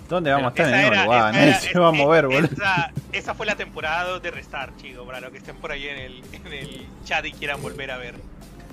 ¿Dónde 0.08 0.30
vamos 0.32 0.46
a 0.58 0.62
estar? 0.62 0.72
En 0.74 1.04
lugar. 1.04 1.04
esa 1.04 1.32
Nadie 1.32 1.48
era- 1.50 1.61
se 1.72 1.78
va 1.78 1.88
a 1.88 1.92
mover, 1.92 2.26
boludo. 2.26 2.48
Esa, 2.52 2.92
esa 3.12 3.34
fue 3.34 3.44
la 3.46 3.56
temporada 3.56 4.04
2 4.08 4.22
de 4.22 4.30
Restar, 4.30 4.70
chicos, 4.80 5.06
para 5.06 5.20
los 5.20 5.30
que 5.30 5.38
estén 5.38 5.56
por 5.56 5.70
ahí 5.72 5.87
en 5.87 5.98
el, 5.98 6.22
en 6.32 6.52
el 6.52 6.87
chat 7.04 7.24
y 7.26 7.32
quieran 7.32 7.61
volver 7.61 7.90
a 7.90 7.98
ver. 7.98 8.14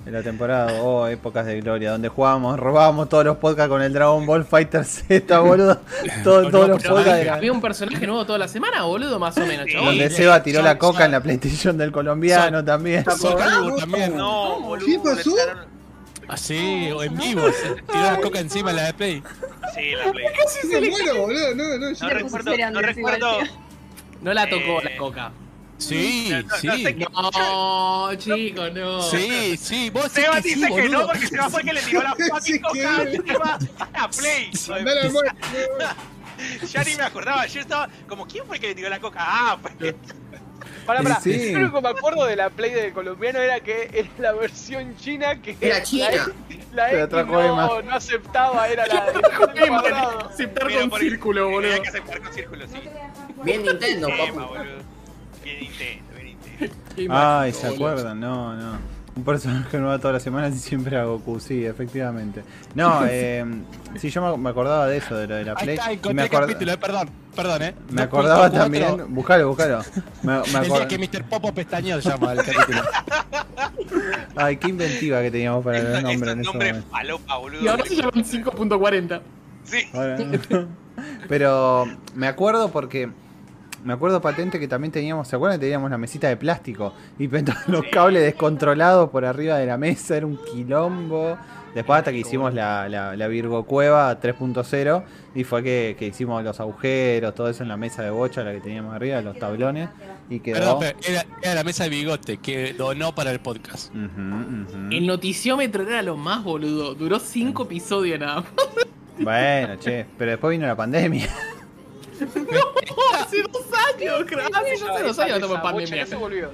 En 0.06 0.12
la 0.12 0.22
temporada, 0.22 0.80
oh, 0.82 1.08
épocas 1.08 1.44
de 1.46 1.60
gloria, 1.60 1.90
donde 1.90 2.08
jugábamos, 2.08 2.58
robábamos 2.60 3.08
todos 3.08 3.24
los 3.24 3.38
podcasts 3.38 3.68
con 3.68 3.82
el 3.82 3.92
Dragon 3.92 4.24
Ball 4.24 4.44
Fighter 4.44 4.84
Z, 4.84 5.38
boludo. 5.40 5.80
Todo- 6.22 6.42
No, 6.44 6.50
todos 6.50 6.68
no, 6.68 6.74
los 6.74 6.82
pero 6.82 6.94
podcasts 6.94 7.28
Había 7.28 7.52
un 7.52 7.60
personaje 7.60 8.06
nuevo 8.06 8.24
toda 8.24 8.38
la 8.38 8.46
semana, 8.48 8.84
boludo, 8.84 9.18
más 9.18 9.36
o 9.36 9.44
menos, 9.44 9.66
Sí. 9.66 9.72
chabón. 9.72 9.88
Donde 9.88 10.08
Seba 10.10 10.42
tiró 10.42 10.58
son- 10.60 10.64
la 10.64 10.78
coca 10.78 10.98
son- 10.98 11.06
en 11.06 11.10
la 11.12 11.20
PlayStation 11.20 11.76
del 11.76 11.90
colombiano 11.92 12.64
también. 12.64 13.04
También. 13.04 14.16
No, 14.16 14.60
boludo. 14.60 14.86
¿Qué 14.86 14.98
pasó? 15.02 15.34
Así, 16.28 16.90
o 16.92 17.02
en 17.02 17.16
vivo. 17.16 17.42
se 17.52 17.74
Tiró 17.82 18.02
la 18.02 18.20
coca 18.20 18.40
encima 18.40 18.70
en 18.70 18.76
la 18.76 18.84
de 18.86 18.94
Play. 18.94 19.22
Sí, 19.74 19.92
la 19.92 20.10
Play. 20.12 20.26
Me 20.80 20.90
muero, 20.90 21.16
boludo. 21.22 21.54
No, 21.54 21.78
no, 21.78 21.92
yo 21.92 22.06
No 22.06 22.10
recuerdo, 22.14 22.70
no 22.70 22.80
recuerdo. 22.80 23.38
No 24.22 24.34
la 24.34 24.48
tocó 24.48 24.80
Eh, 24.80 24.90
la 24.92 24.96
coca. 24.96 25.32
Sí, 25.78 26.28
No, 26.30 26.40
no, 26.40 26.48
no 26.48 26.56
sí. 26.56 26.82
sé 26.84 26.96
No, 27.22 28.14
chicos, 28.16 28.72
no. 28.72 29.02
Sí, 29.02 29.56
sí, 29.58 29.90
vos 29.90 30.10
Seba 30.10 30.40
que 30.40 30.48
dice 30.54 30.66
sí, 30.68 30.74
que 30.74 30.88
no 30.88 31.06
porque 31.06 31.26
Seba 31.26 31.50
fue 31.50 31.60
el 31.60 31.66
que 31.66 31.72
le 31.74 31.82
tiró 31.82 32.02
la 32.02 32.14
Sí, 32.16 32.24
fucking 32.30 32.62
coca 32.62 32.96
a 33.94 34.00
la 34.00 34.08
Play. 34.08 34.50
Muere. 35.12 35.36
Ya 36.70 36.84
ni 36.84 36.94
me 36.96 37.02
acordaba, 37.02 37.46
yo 37.46 37.60
estaba 37.62 37.88
como, 38.06 38.26
¿quién 38.26 38.44
fue 38.46 38.56
el 38.56 38.60
que 38.60 38.68
le 38.68 38.74
tiró 38.74 38.90
la 38.90 39.00
coca? 39.00 39.20
Ah, 39.22 39.58
fue 39.60 39.94
Pará, 40.86 41.02
pará. 41.02 41.20
Sí. 41.20 41.52
Yo 41.52 41.58
lo 41.60 41.72
que 41.72 41.80
me 41.80 41.88
acuerdo 41.88 42.24
de 42.26 42.36
la 42.36 42.50
Play 42.50 42.70
del 42.72 42.92
colombiano 42.92 43.38
era 43.40 43.60
que 43.60 43.90
era 43.92 44.08
la 44.18 44.32
versión 44.32 44.96
china 44.96 45.40
que 45.42 45.56
Era 45.60 45.82
china. 45.82 46.08
la, 46.72 46.92
la 46.92 46.92
la 46.92 47.04
X 47.04 47.26
no, 47.26 47.82
no 47.82 47.94
aceptaba, 47.94 48.68
era 48.68 48.86
la 48.86 49.06
de 49.06 49.64
Emma, 49.66 49.80
cuadrado. 49.82 50.28
Aceptar 50.28 50.72
con 50.72 50.90
por- 50.90 51.00
círculo, 51.00 51.48
boludo. 51.50 51.60
Tenía 51.62 51.82
que 51.82 51.88
aceptar 51.88 52.20
con 52.22 52.32
círculo, 52.32 52.66
sí. 52.68 52.80
Bien 53.42 53.62
Nintendo, 53.62 54.08
boludo. 54.08 54.64
Bien 55.44 55.60
Nintendo, 55.60 56.04
bien 56.14 56.26
Nintendo. 56.58 57.14
Ay, 57.14 57.52
¿se 57.52 57.66
acuerdan? 57.66 58.20
No, 58.20 58.54
no. 58.54 58.95
Un 59.16 59.24
personaje 59.24 59.78
nuevo 59.78 59.98
todas 59.98 60.12
las 60.14 60.22
semanas 60.22 60.54
y 60.54 60.58
siempre 60.58 60.94
a 60.98 61.04
Goku, 61.04 61.40
sí, 61.40 61.64
efectivamente. 61.64 62.44
No, 62.74 63.00
eh, 63.08 63.44
sí, 63.98 64.10
yo 64.10 64.36
me- 64.36 64.50
acordaba 64.50 64.86
de 64.86 64.98
eso, 64.98 65.16
de 65.16 65.26
lo 65.26 65.34
de 65.36 65.44
la 65.46 65.52
Ahí 65.56 65.64
Play. 65.64 65.74
está, 65.76 65.90
y 65.90 65.94
encontré 65.94 66.14
me, 66.14 66.22
el 66.22 66.28
acord- 66.30 66.40
capítulo, 66.42 66.72
eh, 66.72 66.76
perdón, 66.76 67.10
perdón, 67.34 67.62
eh. 67.62 67.74
me 67.90 68.02
acordaba 68.02 68.50
2.4, 68.50 68.52
también. 68.52 69.14
Buscalo, 69.14 69.48
buscalo. 69.48 69.80
Me, 70.22 70.32
me 70.52 70.58
El 70.66 70.72
día 70.72 70.88
que 70.88 70.98
Mr. 70.98 71.24
Popo 71.30 71.54
pestañeó 71.54 72.00
se 72.02 72.10
llama 72.10 72.32
el 72.32 72.38
capítulo. 72.44 72.82
Ay, 74.36 74.58
qué 74.58 74.68
inventiva 74.68 75.22
que 75.22 75.30
teníamos 75.30 75.64
para 75.64 75.78
los 75.78 75.88
Esos 75.88 76.02
nombres 76.02 76.32
en 76.34 76.40
ese 76.40 76.48
nombres 76.50 76.72
momento. 76.72 76.90
falopa, 76.90 77.36
boludo. 77.38 77.62
Y 77.64 77.68
ahora 77.68 77.84
se 77.86 77.96
llaman 77.96 78.12
5.40. 78.12 79.20
Sí. 79.64 79.78
Ahora- 79.94 80.18
Pero 81.28 81.86
me 82.14 82.26
acuerdo 82.28 82.70
porque. 82.70 83.08
Me 83.86 83.92
acuerdo 83.92 84.20
patente 84.20 84.58
que 84.58 84.66
también 84.66 84.90
teníamos, 84.90 85.28
¿se 85.28 85.36
acuerdan? 85.36 85.60
Teníamos 85.60 85.88
la 85.88 85.96
mesita 85.96 86.26
de 86.28 86.36
plástico 86.36 86.92
y 87.20 87.28
los 87.68 87.84
cables 87.92 88.20
descontrolados 88.20 89.10
por 89.10 89.24
arriba 89.24 89.58
de 89.58 89.66
la 89.66 89.78
mesa, 89.78 90.16
era 90.16 90.26
un 90.26 90.36
quilombo. 90.38 91.38
Después 91.72 91.98
hasta 91.98 92.10
que 92.10 92.18
hicimos 92.18 92.52
la, 92.52 92.88
la, 92.88 93.14
la 93.14 93.28
Virgo 93.28 93.64
Cueva 93.64 94.18
3.0 94.18 95.04
y 95.36 95.44
fue 95.44 95.62
que, 95.62 95.94
que 95.96 96.06
hicimos 96.06 96.42
los 96.42 96.58
agujeros, 96.58 97.32
todo 97.36 97.48
eso 97.48 97.62
en 97.62 97.68
la 97.68 97.76
mesa 97.76 98.02
de 98.02 98.10
bocha, 98.10 98.42
la 98.42 98.52
que 98.52 98.60
teníamos 98.60 98.92
arriba, 98.92 99.20
los 99.20 99.38
tablones, 99.38 99.88
y 100.28 100.40
quedó... 100.40 100.56
Perdón, 100.56 100.78
pero 100.80 100.98
era, 101.06 101.26
era 101.42 101.54
la 101.54 101.62
mesa 101.62 101.84
de 101.84 101.90
bigote 101.90 102.38
que 102.38 102.72
donó 102.72 103.14
para 103.14 103.30
el 103.30 103.38
podcast. 103.38 103.94
Ujú, 103.94 104.00
ujú. 104.00 104.88
El 104.90 105.06
noticiómetro 105.06 105.84
era 105.84 106.02
lo 106.02 106.16
más, 106.16 106.42
boludo. 106.42 106.94
Duró 106.94 107.20
5 107.20 107.62
episodios 107.62 108.18
nada 108.18 108.40
más. 108.40 108.46
Bueno, 109.18 109.76
che, 109.76 110.06
pero 110.18 110.32
después 110.32 110.50
vino 110.50 110.66
la 110.66 110.76
pandemia. 110.76 111.28
hace 113.14 113.42
dos 113.42 113.62
años, 113.94 114.26
sí, 114.28 114.36
ya 114.36 114.58
hace 114.58 115.02
dos 115.04 115.18
años 115.18 115.34
estamos 115.36 115.56
en 115.56 115.62
pandemia. 115.62 116.06
Se 116.06 116.16
volvió. 116.16 116.50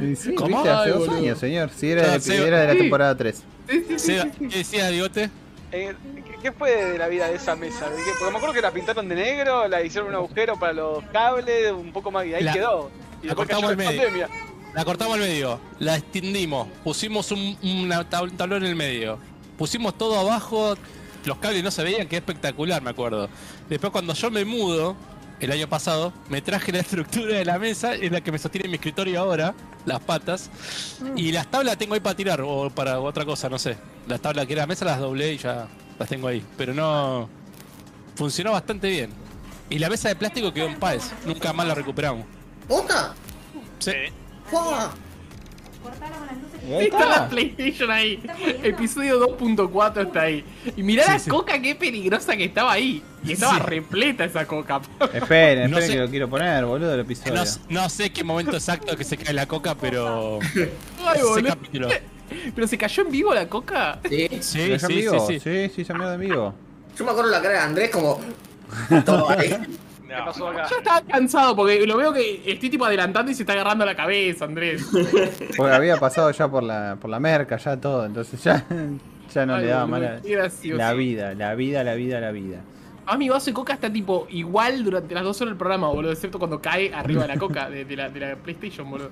Y 0.00 0.16
sí, 0.16 0.34
¿Cómo? 0.34 0.48
viste, 0.56 0.70
hace 0.70 0.90
dos 0.90 1.08
años, 1.08 1.38
señor. 1.38 1.70
Sí, 1.76 1.90
era, 1.90 2.12
Ah, 2.14 2.18
de, 2.18 2.46
era 2.46 2.60
de 2.60 2.66
la 2.74 2.74
temporada 2.80 3.16
3. 3.16 3.36
Sí, 3.36 3.44
sí, 3.68 3.84
sí, 3.88 3.98
Seba, 3.98 4.24
sí, 4.24 4.30
sí. 4.38 4.48
¿Qué 4.48 4.58
decía 4.58 4.90
Bigote? 4.90 5.30
Eh, 5.72 5.94
¿qué- 6.14 6.36
¿Qué 6.42 6.52
fue 6.52 6.70
de 6.84 6.98
la 6.98 7.06
vida 7.08 7.28
de 7.28 7.34
esa 7.36 7.54
mesa? 7.54 7.86
Porque 7.86 8.30
me 8.32 8.36
acuerdo 8.36 8.54
que 8.54 8.62
la 8.62 8.70
pintaron 8.72 9.08
de 9.08 9.14
negro, 9.14 9.68
la 9.68 9.82
hicieron 9.82 10.08
un 10.08 10.14
agujero 10.16 10.58
para 10.58 10.72
los 10.72 11.04
cables, 11.12 11.70
un 11.72 11.92
poco 11.92 12.10
más 12.10 12.26
y 12.26 12.34
ahí 12.34 12.42
La- 12.42 12.52
quedó. 12.52 12.90
Y 13.22 13.26
la 13.28 13.34
cortamos 13.34 13.70
al 13.70 13.76
medio. 13.76 13.90
pandemia. 14.00 14.28
La 14.74 14.84
cortamos 14.84 15.14
al 15.14 15.20
medio, 15.20 15.60
la 15.80 15.96
extendimos, 15.96 16.68
pusimos 16.84 17.30
un 17.32 17.92
tablón 18.08 18.62
en 18.62 18.70
el 18.70 18.76
medio, 18.76 19.18
pusimos 19.58 19.98
todo 19.98 20.18
abajo, 20.18 20.76
los 21.24 21.38
cables 21.38 21.62
no 21.62 21.70
se 21.70 21.82
veían, 21.82 22.08
qué 22.08 22.16
espectacular, 22.16 22.82
me 22.82 22.90
acuerdo. 22.90 23.28
Después 23.68 23.92
cuando 23.92 24.14
yo 24.14 24.30
me 24.30 24.44
mudo, 24.44 24.96
el 25.40 25.52
año 25.52 25.68
pasado, 25.68 26.12
me 26.28 26.42
traje 26.42 26.72
la 26.72 26.78
estructura 26.80 27.38
de 27.38 27.44
la 27.44 27.58
mesa, 27.58 27.94
es 27.94 28.12
la 28.12 28.20
que 28.20 28.32
me 28.32 28.38
sostiene 28.38 28.68
mi 28.68 28.74
escritorio 28.74 29.20
ahora, 29.20 29.54
las 29.86 30.00
patas, 30.00 30.50
y 31.16 31.32
las 31.32 31.50
tablas 31.50 31.78
tengo 31.78 31.94
ahí 31.94 32.00
para 32.00 32.16
tirar, 32.16 32.40
o 32.42 32.70
para 32.70 33.00
otra 33.00 33.24
cosa, 33.24 33.48
no 33.48 33.58
sé. 33.58 33.76
Las 34.06 34.20
tablas 34.20 34.46
que 34.46 34.52
era 34.52 34.62
la 34.62 34.66
mesa 34.66 34.84
las 34.84 34.98
doblé 34.98 35.34
y 35.34 35.38
ya 35.38 35.68
las 35.98 36.08
tengo 36.08 36.28
ahí, 36.28 36.44
pero 36.56 36.74
no... 36.74 37.28
Funcionó 38.16 38.52
bastante 38.52 38.90
bien. 38.90 39.10
Y 39.70 39.78
la 39.78 39.88
mesa 39.88 40.08
de 40.08 40.16
plástico 40.16 40.52
quedó 40.52 40.66
en 40.66 40.78
paz, 40.78 41.12
nunca 41.24 41.52
más 41.52 41.66
la 41.66 41.74
recuperamos. 41.74 42.26
¿Posta? 42.68 43.14
Sí. 43.78 43.92
¡Fua! 44.50 44.92
Ahí 46.66 46.84
Está 46.86 47.06
la. 47.08 47.28
PlayStation 47.28 47.90
ahí. 47.90 48.22
Episodio 48.62 49.18
2.4 49.38 50.06
está 50.06 50.22
ahí. 50.22 50.44
Y 50.76 50.82
mirá 50.82 51.04
Sí, 51.04 51.10
la 51.12 51.18
sí. 51.18 51.30
coca 51.30 51.60
qué 51.60 51.74
peligrosa 51.74 52.36
que 52.36 52.44
estaba 52.44 52.72
ahí. 52.72 53.02
Y 53.24 53.32
estaba 53.32 53.54
Sí. 53.54 53.60
repleta 53.64 54.24
esa 54.24 54.46
coca. 54.46 54.80
Esperen, 55.12 55.70
No 55.70 55.78
esperen 55.78 55.86
sé. 55.88 55.92
que 55.94 55.98
lo 56.00 56.08
quiero 56.10 56.28
poner, 56.30 56.64
boludo, 56.64 56.94
el 56.94 57.00
episodio. 57.00 57.34
No, 57.34 57.44
no 57.68 57.88
sé 57.88 58.10
qué 58.12 58.24
momento 58.24 58.52
exacto 58.52 58.96
que 58.96 59.04
se 59.04 59.16
cae 59.16 59.32
la 59.34 59.46
coca, 59.46 59.74
pero. 59.74 60.38
Ay, 60.54 61.16
ese 61.16 61.24
boludo. 61.24 61.48
capítulo. 61.48 61.88
Pero 62.54 62.66
se 62.68 62.78
cayó 62.78 63.02
en 63.04 63.10
vivo 63.10 63.34
la 63.34 63.48
coca. 63.48 63.98
Sí. 64.08 64.28
Sí, 64.40 64.66
¿Lo 64.68 64.78
sí, 64.78 64.84
en 64.84 64.90
sí, 64.90 64.94
vivo? 64.94 65.26
sí. 65.28 65.40
sí, 65.40 65.70
sí, 65.74 65.84
se 65.84 65.94
me 65.94 66.04
en 66.14 66.20
vivo. 66.20 66.54
Yo 66.96 67.04
me 67.04 67.10
acuerdo 67.10 67.30
la 67.30 67.40
cara 67.42 67.54
de 67.54 67.60
Andrés 67.60 67.90
como. 67.90 68.20
Todo 69.04 69.30
ahí. 69.30 69.56
¿Qué 70.16 70.22
pasó 70.24 70.48
acá? 70.48 70.66
Yo 70.68 70.78
estaba 70.78 71.00
cansado 71.02 71.54
porque 71.56 71.86
lo 71.86 71.96
veo 71.96 72.12
que 72.12 72.42
estoy 72.52 72.70
tipo 72.70 72.84
adelantando 72.84 73.30
y 73.30 73.34
se 73.34 73.42
está 73.42 73.52
agarrando 73.52 73.84
la 73.84 73.94
cabeza, 73.94 74.44
Andrés. 74.44 74.86
Porque 75.56 75.72
había 75.74 75.96
pasado 75.96 76.30
ya 76.30 76.48
por 76.48 76.62
la, 76.62 76.96
por 77.00 77.10
la 77.10 77.20
merca, 77.20 77.56
ya 77.56 77.76
todo, 77.80 78.04
entonces 78.06 78.42
ya, 78.42 78.64
ya 79.32 79.46
no 79.46 79.54
Ay, 79.54 79.62
le 79.62 79.66
daba 79.68 79.86
mala. 79.86 80.20
La 80.64 80.92
vida, 80.94 81.34
la 81.34 81.54
vida, 81.54 81.84
la 81.84 81.94
vida, 81.94 82.20
la 82.20 82.30
vida. 82.32 82.60
A 83.06 83.16
mi 83.16 83.28
vaso 83.28 83.46
de 83.46 83.54
coca 83.54 83.74
está 83.74 83.90
tipo 83.92 84.26
igual 84.30 84.84
durante 84.84 85.14
las 85.14 85.24
dos 85.24 85.40
horas 85.40 85.52
del 85.52 85.58
programa, 85.58 85.88
boludo. 85.88 86.12
Excepto 86.12 86.38
cuando 86.38 86.60
cae 86.60 86.92
arriba 86.94 87.22
de 87.22 87.28
la 87.28 87.38
coca 87.38 87.68
de, 87.70 87.84
de 87.84 87.96
la, 87.96 88.08
de 88.08 88.20
la 88.20 88.36
PlayStation, 88.36 88.88
boludo. 88.88 89.10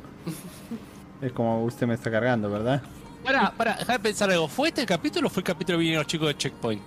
Es 1.20 1.32
como 1.32 1.64
usted 1.64 1.86
me 1.86 1.94
está 1.94 2.10
cargando, 2.10 2.48
¿verdad? 2.50 2.82
Para, 3.24 3.50
para, 3.50 3.74
dejar 3.76 3.96
de 3.98 4.02
pensar 4.02 4.30
algo. 4.30 4.46
¿Fue 4.46 4.68
este 4.68 4.82
el 4.82 4.86
capítulo 4.86 5.26
o 5.26 5.30
fue 5.30 5.40
el 5.40 5.46
capítulo 5.46 5.78
que 5.78 5.80
vinieron 5.80 6.02
los 6.04 6.06
chicos 6.06 6.28
de 6.28 6.36
Checkpoint? 6.36 6.80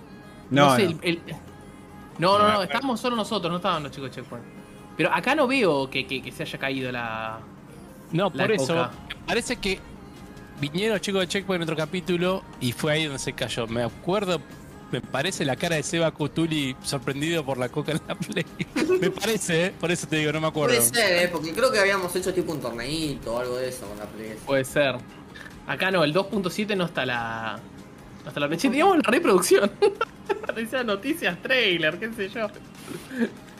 No, 0.50 0.74
sé, 0.76 0.84
no. 0.84 0.90
el- 1.02 1.20
el- 1.26 1.36
no, 2.18 2.38
no, 2.38 2.52
no, 2.52 2.62
estábamos 2.62 3.00
solo 3.00 3.16
nosotros, 3.16 3.50
no 3.50 3.56
estaban 3.56 3.82
los 3.82 3.92
chicos 3.92 4.10
de 4.10 4.16
Checkpoint. 4.16 4.44
Pero 4.96 5.12
acá 5.12 5.34
no 5.34 5.46
veo 5.46 5.88
que, 5.88 6.06
que- 6.06 6.22
que 6.22 6.30
se 6.32 6.42
haya 6.42 6.58
caído 6.58 6.92
la. 6.92 7.38
No, 8.12 8.30
La 8.34 8.44
por 8.44 8.52
eso. 8.52 8.90
Parece 9.26 9.56
que 9.56 9.80
vinieron 10.60 10.92
los 10.96 11.00
chicos 11.00 11.20
de 11.22 11.28
Checkpoint 11.28 11.62
en 11.62 11.62
otro 11.62 11.76
capítulo 11.76 12.42
y 12.60 12.72
fue 12.72 12.92
ahí 12.92 13.04
donde 13.04 13.18
se 13.18 13.32
cayó. 13.32 13.66
Me 13.66 13.82
acuerdo 13.82 14.40
Me 14.92 15.00
parece 15.00 15.46
la 15.46 15.56
cara 15.56 15.76
de 15.76 15.82
Seba 15.82 16.10
Cutuli 16.10 16.76
sorprendido 16.82 17.42
por 17.46 17.56
la 17.56 17.70
coca 17.70 17.92
en 17.92 18.00
la 18.06 18.14
Play. 18.14 18.44
me 19.00 19.10
parece, 19.10 19.66
¿eh? 19.66 19.74
Por 19.80 19.90
eso 19.90 20.06
te 20.06 20.16
digo, 20.16 20.30
no 20.32 20.40
me 20.42 20.48
acuerdo. 20.48 20.76
Puede 20.76 20.86
ser, 20.90 21.24
¿eh? 21.24 21.28
porque 21.32 21.52
creo 21.54 21.72
que 21.72 21.78
habíamos 21.78 22.14
hecho 22.14 22.34
tipo 22.34 22.52
un 22.52 22.60
torneito 22.60 23.34
o 23.34 23.38
algo 23.40 23.56
de 23.56 23.70
eso 23.70 23.86
con 23.88 23.98
la 23.98 24.04
Play. 24.04 24.36
Puede 24.44 24.66
ser. 24.66 24.96
Acá 25.66 25.90
no, 25.90 26.04
el 26.04 26.12
2.7 26.12 26.76
no 26.76 26.84
está 26.84 27.06
la. 27.06 27.58
No 28.22 28.28
está 28.28 28.38
la 28.38 28.54
Che, 28.54 28.68
digamos 28.68 28.98
la 28.98 29.10
reproducción. 29.10 29.72
Parecía 30.46 30.82
noticias, 30.84 31.36
trailer, 31.42 31.98
qué 31.98 32.12
sé 32.12 32.28
yo. 32.28 32.46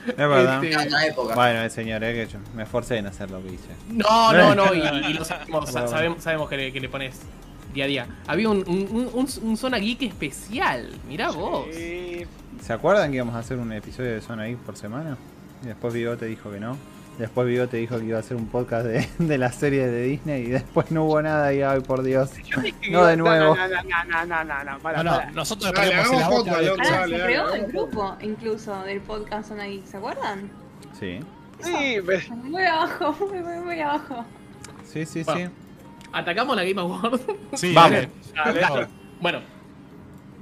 Es 0.06 0.16
verdad. 0.16 0.62
Este, 0.64 0.82
En 0.82 0.90
la 0.90 1.06
época. 1.06 1.34
Bueno, 1.34 1.62
el 1.62 1.70
señor, 1.70 2.02
eh, 2.04 2.12
que 2.26 2.32
yo 2.32 2.38
me 2.54 2.64
esforcé 2.64 2.96
en 2.98 3.06
hacer 3.06 3.30
lo 3.30 3.42
que 3.42 3.52
hice. 3.52 3.68
No, 3.88 4.32
no, 4.32 4.54
no, 4.54 4.74
y, 4.74 4.80
y 5.10 5.14
lo 5.14 5.24
sabemos, 5.24 5.70
sa- 5.70 5.86
sabemos, 5.88 6.22
sabemos 6.22 6.48
que, 6.48 6.56
le, 6.56 6.72
que 6.72 6.80
le 6.80 6.88
pones 6.88 7.20
día 7.72 7.84
a 7.84 7.88
día. 7.88 8.06
Había 8.26 8.48
un, 8.48 8.58
un, 8.68 9.10
un, 9.14 9.28
un 9.42 9.56
Zona 9.56 9.78
Geek 9.78 10.02
especial, 10.02 10.88
mirá 11.08 11.30
vos. 11.30 11.66
¿Se 11.72 12.72
acuerdan 12.72 13.10
que 13.10 13.16
íbamos 13.16 13.34
a 13.34 13.38
hacer 13.38 13.58
un 13.58 13.72
episodio 13.72 14.12
de 14.12 14.20
Zona 14.20 14.44
Geek 14.46 14.58
por 14.58 14.76
semana? 14.76 15.16
Y 15.62 15.66
después 15.68 15.94
Vigo 15.94 16.16
te 16.16 16.26
dijo 16.26 16.50
que 16.50 16.58
no. 16.60 16.76
Después 17.22 17.46
Vigo 17.46 17.68
te 17.68 17.76
dijo 17.76 18.00
que 18.00 18.06
iba 18.06 18.16
a 18.16 18.20
hacer 18.20 18.36
un 18.36 18.48
podcast 18.48 18.84
de, 18.84 19.08
de 19.24 19.38
la 19.38 19.52
serie 19.52 19.86
de 19.86 20.02
Disney 20.02 20.42
y 20.42 20.46
después 20.46 20.90
no 20.90 21.04
hubo 21.04 21.22
nada 21.22 21.54
y 21.54 21.62
ay 21.62 21.78
por 21.78 22.02
Dios. 22.02 22.32
No 22.90 23.06
de 23.06 23.16
nuevo. 23.16 23.54
No, 23.54 23.68
no, 23.68 23.76
no, 23.84 24.24
no, 24.24 24.26
no, 24.26 24.44
no, 24.44 24.64
no, 24.64 24.78
para, 24.80 25.04
No, 25.04 25.30
nosotros 25.30 25.70
le 25.72 25.78
Dale, 25.86 26.18
la 26.18 26.28
boca. 26.28 26.50
Dale, 26.50 27.16
se 27.16 27.22
creó 27.24 27.54
el 27.54 27.66
grupo 27.66 28.16
incluso 28.22 28.82
del 28.82 29.00
podcast 29.02 29.50
Zona 29.50 29.66
Geek, 29.66 29.84
¿se 29.86 29.98
acuerdan? 29.98 30.50
Sí, 30.98 31.20
Sí, 31.60 31.98
pero- 32.04 32.34
Muy 32.38 32.64
abajo, 32.64 33.16
muy, 33.30 33.40
muy, 33.40 33.56
muy 33.66 33.80
abajo. 33.80 34.24
sí, 34.84 35.06
sí, 35.06 35.22
sí. 35.22 35.46
Atacamos 36.12 36.56
la 36.56 36.64
Game 36.64 36.80
Awards. 36.80 37.22
Sí, 37.52 37.72
Vamos. 37.72 37.90
dale. 37.92 38.08
Dale. 38.34 38.60
Vamos. 38.62 38.86
Bueno, 39.20 39.38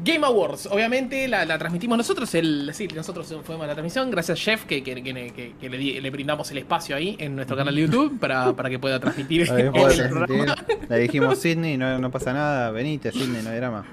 Game 0.03 0.25
Awards, 0.27 0.67
obviamente 0.67 1.29
la, 1.29 1.45
la 1.45 1.59
transmitimos 1.59 1.99
nosotros, 1.99 2.35
el, 2.35 2.71
sí, 2.73 2.89
nosotros 2.95 3.35
fuimos 3.45 3.65
a 3.65 3.67
la 3.67 3.75
transmisión, 3.75 4.11
gracias 4.11 4.39
Chef 4.39 4.65
que, 4.65 4.83
que, 4.83 4.95
que- 5.03 5.13
que- 5.33 5.53
que 5.61 5.69
le, 5.69 5.77
di- 5.77 6.01
le 6.01 6.11
brindamos 6.11 6.51
el 6.51 6.59
espacio 6.59 6.97
ahí 6.97 7.17
en 7.19 7.37
nuestro 7.37 7.57
canal 7.57 7.75
de 7.75 7.83
YouTube 7.83 8.19
para, 8.19 8.53
para 8.55 8.71
que 8.71 8.79
pueda 8.79 8.99
transmitir 8.99 9.43
el 9.51 9.71
transmitir. 9.73 10.55
Le 10.89 10.99
dijimos 10.99 11.39
Sidney, 11.39 11.77
no, 11.77 11.99
no 11.99 12.11
pasa 12.11 12.33
nada, 12.33 12.71
venite 12.71 13.13
Sidney, 13.13 13.43
no 13.43 13.51
hay 13.51 13.57
drama. 13.57 13.85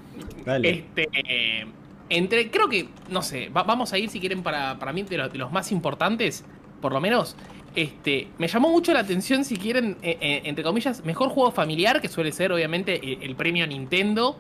Dale. 0.46 0.70
Este, 0.70 1.10
eh, 1.28 1.66
entre, 2.10 2.50
creo 2.52 2.70
que, 2.70 2.88
no 3.10 3.22
sé, 3.22 3.50
va- 3.50 3.64
vamos 3.64 3.92
a 3.92 3.98
ir 3.98 4.10
si 4.10 4.20
quieren 4.22 4.44
para, 4.44 4.80
para 4.80 4.94
mí 4.94 5.04
de 5.04 5.18
los, 5.18 5.32
de 5.32 5.38
los 5.38 5.52
más 5.52 5.72
importantes, 5.74 6.46
por 6.82 6.94
lo 6.94 7.02
menos. 7.02 7.36
Este, 7.76 8.30
me 8.38 8.48
llamó 8.48 8.70
mucho 8.70 8.92
la 8.94 9.02
atención 9.02 9.44
si 9.46 9.58
quieren, 9.58 9.98
eh, 10.02 10.18
eh, 10.22 10.42
entre 10.46 10.64
comillas, 10.64 11.04
mejor 11.06 11.30
juego 11.30 11.52
familiar, 11.52 12.02
que 12.02 12.08
suele 12.08 12.32
ser 12.32 12.52
obviamente 12.52 12.96
el, 13.04 13.22
el 13.24 13.36
premio 13.36 13.68
Nintendo, 13.68 14.40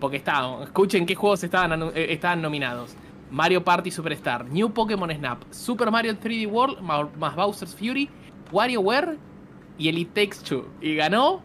porque 0.00 0.16
está, 0.18 0.62
escuchen 0.62 1.06
qué 1.06 1.14
juegos 1.14 1.42
estaban, 1.44 1.82
eh, 1.94 2.06
estaban 2.10 2.42
nominados. 2.42 2.94
Mario 3.30 3.64
Party 3.64 3.90
Superstar, 3.90 4.44
New 4.44 4.72
Pokémon 4.72 5.10
Snap, 5.10 5.42
Super 5.50 5.90
Mario 5.90 6.14
3D 6.18 6.46
World, 6.46 6.80
más 6.80 7.34
Bowser's 7.34 7.74
Fury, 7.74 8.08
WarioWare 8.52 9.16
y 9.78 9.88
el 9.88 9.98
It 9.98 10.14
Takes 10.14 10.36
Two. 10.44 10.68
Y 10.80 10.94
ganó 10.94 11.42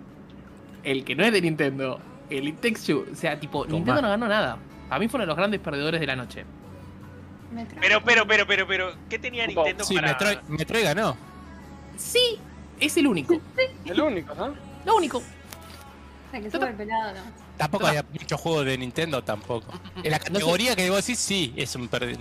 el 0.84 1.04
que 1.04 1.16
no 1.16 1.24
es 1.24 1.32
de 1.32 1.42
Nintendo, 1.42 2.00
el 2.30 2.48
It 2.48 2.60
Takes 2.62 2.82
Two. 2.86 3.06
O 3.12 3.16
sea, 3.16 3.40
tipo. 3.40 3.66
Nintendo 3.66 4.02
no 4.02 4.10
ganó 4.10 4.28
nada. 4.28 4.58
A 4.90 5.00
mí 5.00 5.08
fueron 5.08 5.28
los 5.28 5.38
grandes 5.38 5.60
perdedores 5.60 6.00
de 6.00 6.08
la 6.08 6.16
noche. 6.16 6.46
Pero, 7.82 8.04
pero, 8.04 8.28
pero, 8.28 8.46
pero, 8.46 8.68
pero, 8.68 8.94
¿qué 9.10 9.18
tenía 9.18 9.48
Nintendo 9.48 9.84
Sí, 9.84 9.96
para...? 9.96 10.10
Metroid, 10.10 10.38
Metroid 10.48 10.84
ganó. 10.84 11.18
Sí, 11.98 12.40
es 12.80 12.96
el 12.98 13.08
único. 13.08 13.40
el 13.86 14.02
único, 14.02 14.36
¿no? 14.36 14.54
Lo 14.86 14.96
único. 14.96 15.18
O 15.18 16.32
sea, 16.32 16.42
que 16.42 16.52
súper 16.52 16.76
pelado, 16.76 17.14
¿no? 17.14 17.49
Tampoco 17.60 17.86
había 17.86 18.04
muchos 18.12 18.40
juegos 18.42 18.66
de 18.66 18.78
Nintendo 18.78 19.22
tampoco. 19.24 19.72
En 20.04 20.10
la 20.12 20.18
categoría 20.20 20.76
que 20.76 20.90
vos 20.90 21.06
decís, 21.06 21.20
sí, 21.20 21.54
es 21.56 21.76
un 21.76 21.88
per- 21.88 22.18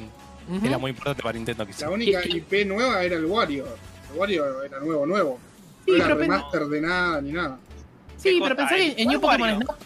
era 0.65 0.77
muy 0.79 0.91
importante 0.91 1.23
para 1.23 1.35
Nintendo 1.35 1.65
quizás. 1.67 1.83
La 1.83 1.91
única 1.91 2.21
IP 2.27 2.67
nueva 2.67 3.03
era 3.03 3.17
el 3.17 3.25
Wario. 3.25 3.65
El 4.13 4.19
Wario 4.19 4.63
era 4.65 4.81
nuevo, 4.81 5.07
nuevo. 5.07 5.39
Sí, 5.87 5.93
No 5.93 5.97
era 5.97 6.05
pero 6.07 6.19
pen- 6.19 6.31
remaster 6.33 6.67
de 6.67 6.81
nada 6.81 7.21
ni 7.23 7.33
nada. 7.33 7.59
Sí, 8.17 8.35
¿Qué 8.35 8.39
pero 8.43 8.57
pensá 8.57 8.75
que 8.77 8.95
en 8.99 9.09
New 9.09 9.21
¿Cuál 9.21 9.39
Pokémon? 9.41 9.63
Snap. 9.63 9.77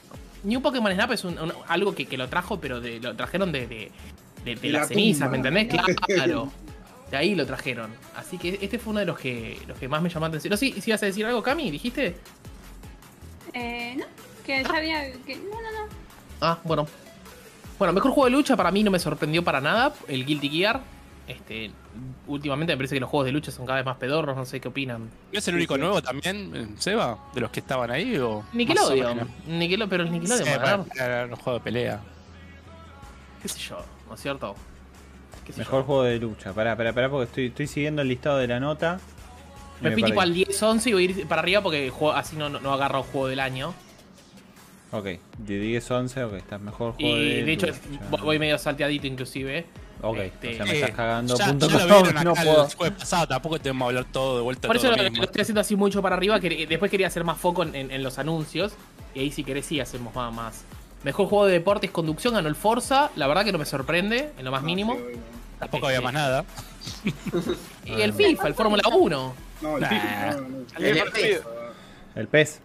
New 0.44 0.60
Pokémon 0.62 0.92
Snap 0.92 1.10
es 1.12 1.24
un- 1.24 1.38
un- 1.38 1.52
algo 1.68 1.94
que, 1.94 2.06
que 2.06 2.16
lo 2.16 2.28
trajo, 2.28 2.58
pero 2.58 2.80
de, 2.80 2.98
lo 2.98 3.14
trajeron 3.14 3.52
de, 3.52 3.66
de, 3.66 3.92
de- 4.44 4.54
de 4.54 4.54
De 4.56 4.68
las 4.70 4.82
la 4.82 4.88
cenizas, 4.88 5.30
¿me 5.30 5.36
entendés? 5.36 5.68
Claro. 6.06 6.50
De 7.10 7.16
ahí 7.18 7.34
lo 7.34 7.44
trajeron. 7.44 7.90
Así 8.16 8.38
que 8.38 8.58
este 8.62 8.78
fue 8.78 8.92
uno 8.92 9.00
de 9.00 9.06
los 9.06 9.18
que, 9.18 9.60
los 9.68 9.76
que 9.78 9.86
más 9.86 10.00
me 10.00 10.08
llamó 10.08 10.24
la 10.24 10.28
atención. 10.28 10.50
No, 10.50 10.56
sí, 10.56 10.72
si 10.80 10.88
ibas 10.90 11.02
a 11.02 11.06
decir 11.06 11.26
algo, 11.26 11.42
Cami, 11.42 11.70
dijiste. 11.70 12.16
Eh, 13.52 13.96
no, 13.98 14.06
que 14.44 14.62
ya 14.62 14.76
había. 14.76 15.12
Que, 15.24 15.36
no, 15.36 15.42
no, 15.44 15.60
no. 15.86 15.94
Ah, 16.40 16.58
bueno. 16.64 16.86
Bueno, 17.78 17.92
mejor 17.92 18.12
juego 18.12 18.24
de 18.26 18.30
lucha 18.32 18.56
para 18.56 18.70
mí 18.70 18.82
no 18.84 18.90
me 18.90 18.98
sorprendió 18.98 19.42
para 19.42 19.60
nada. 19.60 19.92
El 20.08 20.24
Guilty 20.24 20.48
Gear. 20.48 20.80
Este, 21.26 21.70
últimamente 22.26 22.72
me 22.72 22.76
parece 22.76 22.96
que 22.96 23.00
los 23.00 23.08
juegos 23.08 23.26
de 23.26 23.32
lucha 23.32 23.52
son 23.52 23.64
cada 23.64 23.76
vez 23.78 23.86
más 23.86 23.96
pedorros, 23.96 24.36
no 24.36 24.44
sé 24.44 24.60
qué 24.60 24.68
opinan. 24.68 25.08
¿No 25.32 25.38
es 25.38 25.46
el 25.48 25.54
único 25.54 25.78
nuevo 25.78 26.02
también, 26.02 26.50
eh, 26.54 26.66
Seba? 26.78 27.16
¿De 27.32 27.40
los 27.40 27.50
que 27.50 27.60
estaban 27.60 27.90
ahí? 27.92 28.16
O 28.18 28.44
Nickelodeon. 28.52 29.16
menos? 29.16 29.28
Nickelode- 29.48 29.88
pero 29.88 30.02
el 30.02 30.10
Nickelodeon 30.12 30.44
Sí, 30.46 30.50
va 30.50 30.56
a 30.56 30.58
ganar. 30.66 30.86
para- 30.86 30.98
para 30.98 31.26
los 31.28 31.38
juegos 31.38 31.60
de 31.60 31.64
pelea. 31.64 32.00
qué 33.40 33.48
sé 33.48 33.58
yo, 33.60 33.84
¿no 34.08 34.14
es 34.14 34.20
cierto? 34.20 34.54
¿Qué 35.46 35.52
sé 35.52 35.58
yo? 35.58 35.64
Mejor 35.64 35.84
juego 35.84 36.02
de 36.04 36.18
lucha. 36.18 36.52
Pará, 36.52 36.76
pará, 36.76 36.92
pará, 36.92 37.08
porque 37.08 37.24
estoy, 37.24 37.46
estoy 37.46 37.66
siguiendo 37.68 38.02
el 38.02 38.08
listado 38.08 38.38
de 38.38 38.46
la 38.48 38.60
nota. 38.60 39.00
y 39.80 39.84
Me 39.84 39.92
fui 39.92 40.02
tipo 40.04 40.20
al 40.20 40.32
10, 40.34 40.62
11 40.62 40.90
y 40.90 40.92
voy 40.92 41.06
a 41.06 41.10
ir 41.10 41.26
para 41.26 41.42
arriba 41.42 41.60
porque 41.60 41.90
juego- 41.90 42.14
así 42.14 42.36
no, 42.36 42.48
no, 42.48 42.60
no 42.60 42.72
agarro 42.72 43.02
juego 43.04 43.26
del 43.28 43.40
año. 43.40 43.74
Ok, 44.92 45.04
de 45.38 45.58
10, 45.58 45.90
11, 45.90 46.24
ok, 46.24 46.34
está 46.34 46.58
mejor 46.58 46.92
juego 46.92 47.16
Y 47.16 47.36
de, 47.36 47.44
de 47.44 47.52
hecho 47.52 47.66
voy 48.22 48.38
medio 48.38 48.58
salteadito 48.58 49.06
inclusive. 49.06 49.64
Ok, 50.02 50.18
este, 50.18 50.50
o 50.50 50.54
sea, 50.56 50.64
me 50.66 50.72
Eh, 50.72 50.74
estás 50.80 50.90
cagando. 50.96 51.36
ya, 51.36 51.46
punto 51.46 51.68
ya 51.68 51.78
lo 51.78 51.84
vieron 51.86 52.08
acá 52.10 52.24
no 52.24 52.34
el 52.34 52.44
puedo. 52.44 52.68
jueves 52.76 52.98
pasado, 52.98 53.26
tampoco 53.28 53.58
tenemos 53.58 53.86
que 53.86 53.96
hablar 53.96 54.12
todo 54.12 54.36
de 54.36 54.42
vuelta 54.42 54.68
Por 54.68 54.76
eso 54.76 54.90
lo, 54.90 54.96
lo 54.96 55.24
estoy 55.24 55.40
haciendo 55.42 55.60
así 55.62 55.76
mucho 55.76 56.02
para 56.02 56.16
arriba. 56.16 56.38
que 56.40 56.66
después 56.66 56.90
quería 56.90 57.06
hacer 57.06 57.24
más 57.24 57.38
foco 57.38 57.62
en, 57.62 57.74
en- 57.74 57.90
en 57.90 58.02
los 58.02 58.18
anuncios. 58.18 58.74
Y 59.14 59.20
ahí 59.20 59.30
si 59.30 59.44
querés 59.44 59.64
sí 59.66 59.80
hacemos 59.80 60.14
más, 60.14 60.32
más. 60.34 60.64
Mejor 61.04 61.26
juego 61.26 61.46
de 61.46 61.52
deportes 61.54 61.90
conducción 61.90 62.34
ganó 62.34 62.48
el 62.48 62.54
Forza. 62.56 63.10
La 63.16 63.26
verdad 63.26 63.44
que 63.44 63.52
no 63.52 63.58
me 63.58 63.64
sorprende, 63.66 64.32
en 64.36 64.44
lo 64.44 64.50
más 64.50 64.60
No, 64.62 64.66
mínimo. 64.66 64.94
sí, 64.96 65.00
bueno. 65.02 65.18
Tampoco 65.58 65.86
había 65.86 66.00
más 66.00 66.12
nada. 66.12 66.44
Y 67.86 68.00
el 68.00 68.12
FIFA, 68.12 68.48
el 68.48 68.54
Fórmula 68.54 68.82
1. 68.92 69.34
No, 69.62 69.76
el 69.76 69.80
Nah. 69.82 69.88
FIFA, 69.88 70.32
no, 70.32 70.48
no. 70.48 70.56
El. 70.78 71.42
El 72.16 72.28
pez. 72.28 72.60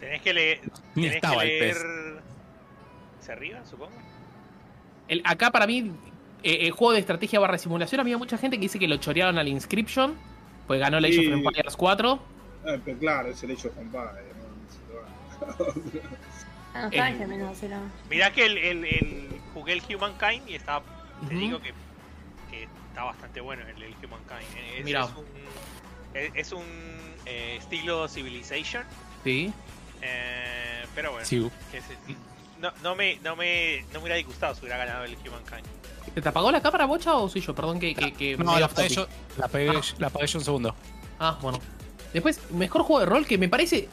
Tenés 0.00 0.22
que 0.22 0.32
leer... 0.34 0.60
Ni 0.94 1.02
Tenés 1.02 1.16
estaba 1.16 1.42
que 1.42 1.42
el 1.42 1.58
leer... 1.60 1.74
pez. 1.74 3.24
¿Se 3.26 3.32
arriba, 3.32 3.64
supongo? 3.64 3.92
El- 5.08 5.22
acá 5.24 5.50
para 5.50 5.66
mí, 5.66 5.92
eh, 6.42 6.58
el 6.66 6.70
juego 6.72 6.92
de 6.92 7.00
estrategia 7.00 7.40
barra 7.40 7.58
simulación, 7.58 8.00
había 8.00 8.16
mucha 8.18 8.38
gente 8.38 8.56
que 8.56 8.62
dice 8.62 8.78
que 8.78 8.88
lo 8.88 8.96
chorearon 8.98 9.38
al 9.38 9.48
Inscription. 9.48 10.14
Pues 10.66 10.80
ganó 10.80 10.98
el 10.98 11.04
Age 11.06 11.28
of 11.28 11.34
Empires 11.34 11.76
4. 11.76 12.20
Eh, 12.66 12.80
pero 12.84 12.98
claro, 12.98 13.28
es 13.30 13.42
el 13.42 13.50
lo 14.88 14.96
va. 15.00 15.06
La 16.74 16.82
nostalgia 16.84 17.26
Eh. 17.26 17.90
Mirá 18.10 18.32
que 18.32 18.46
el, 18.46 18.58
el, 18.58 18.84
el- 18.84 19.28
jugué 19.54 19.72
el 19.72 19.82
Humankind 19.82 20.48
y 20.48 20.54
está... 20.54 20.82
Te 21.28 21.34
digo 21.34 21.58
que, 21.60 21.72
que 22.50 22.64
está 22.64 23.04
bastante 23.04 23.40
bueno 23.40 23.62
el, 23.66 23.82
el 23.82 23.94
Humankind. 23.94 24.78
Es, 24.78 24.84
Mirá. 24.84 25.04
es 25.04 25.10
un, 25.16 25.24
es, 26.14 26.30
es 26.34 26.52
un 26.52 26.64
eh, 27.26 27.56
estilo 27.58 28.06
Civilization. 28.08 28.84
Sí. 29.24 29.52
Eh, 30.02 30.84
pero 30.94 31.12
bueno, 31.12 31.26
Sí. 31.26 31.48
sé. 31.70 31.80
no, 32.60 32.72
no, 32.82 32.94
me, 32.96 33.16
no, 33.16 33.36
me, 33.36 33.82
no 33.92 33.94
me 33.94 33.98
hubiera 34.00 34.16
disgustado 34.16 34.54
si 34.54 34.60
hubiera 34.60 34.78
ganado 34.78 35.04
el 35.04 35.14
Humankind. 35.16 35.64
¿Se 36.14 36.22
te 36.22 36.28
apagó 36.28 36.50
la 36.50 36.60
cámara, 36.60 36.86
bocha, 36.86 37.14
o 37.16 37.28
soy 37.28 37.40
yo? 37.42 37.54
Perdón 37.54 37.78
que. 37.78 37.94
que, 37.94 38.12
que 38.12 38.36
No, 38.36 38.54
me 38.54 38.60
la 38.60 38.66
apagué, 38.66 38.88
yo, 38.88 39.06
la, 39.36 39.46
apagué, 39.46 39.68
Ah. 39.70 39.80
la 39.98 40.06
apagué 40.08 40.26
yo 40.26 40.38
un 40.38 40.44
segundo. 40.44 40.74
Ah, 41.20 41.38
bueno. 41.42 41.60
Después, 42.12 42.40
mejor 42.50 42.82
juego 42.82 43.00
de 43.00 43.06
rol 43.06 43.26
que 43.26 43.38
me 43.38 43.48
parece. 43.48 43.88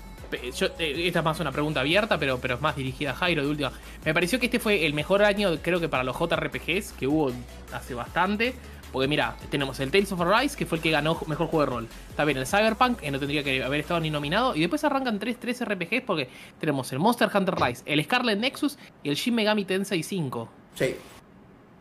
yo- 0.58 0.68
eh, 0.80 1.08
esta 1.08 1.20
es 1.20 1.26
más 1.26 1.40
una 1.40 1.52
pregunta 1.52 1.82
abierta, 1.82 2.18
pero, 2.18 2.40
pero 2.40 2.56
es 2.56 2.62
más 2.62 2.76
dirigida 2.76 3.12
a 3.12 3.16
Jairo 3.16 3.44
de 3.44 3.48
última. 3.50 3.72
Me 4.04 4.14
pareció 4.14 4.40
que 4.40 4.48
este 4.48 4.60
fue 4.60 4.86
el 4.86 4.94
mejor 4.94 5.24
año, 5.24 5.58
creo 5.62 5.80
que 5.80 5.88
para 5.88 6.04
los 6.04 6.16
JRPGs, 6.18 6.94
que 6.94 7.08
hubo 7.08 7.32
hace 7.72 7.94
bastante. 7.94 8.54
Porque 8.96 9.10
mira, 9.10 9.36
tenemos 9.52 9.78
el 9.82 9.92
Tales 9.92 10.10
of 10.14 10.22
Arise, 10.22 10.56
que 10.56 10.66
fue 10.66 10.78
el 10.78 10.82
que 10.82 10.90
ganó 10.90 11.20
mejor 11.28 11.48
juego 11.48 11.66
de 11.66 11.66
rol. 11.66 11.88
Está 12.10 12.24
bien, 12.24 12.38
el 12.38 12.48
Cyberpunk, 12.48 13.00
que 13.02 13.12
no 13.12 13.20
tendría 13.20 13.44
que 13.44 13.62
haber 13.62 13.82
estado 13.82 14.00
ni 14.00 14.10
nominado. 14.10 14.56
Y 14.56 14.62
después 14.62 14.86
arrancan 14.86 15.20
tres, 15.20 15.38
tres 15.38 15.62
RPGs 15.66 16.04
porque 16.08 16.30
tenemos 16.62 16.90
el 16.94 17.00
Monster 17.00 17.30
Hunter 17.34 17.56
Rise, 17.56 17.84
el 17.86 18.02
Scarlet 18.06 18.40
Nexus 18.40 18.78
y 19.04 19.10
el 19.10 19.16
Shin 19.16 19.36
Megami 19.36 19.66
Tensei 19.66 20.02
5. 20.02 20.50
Sí. 20.76 20.96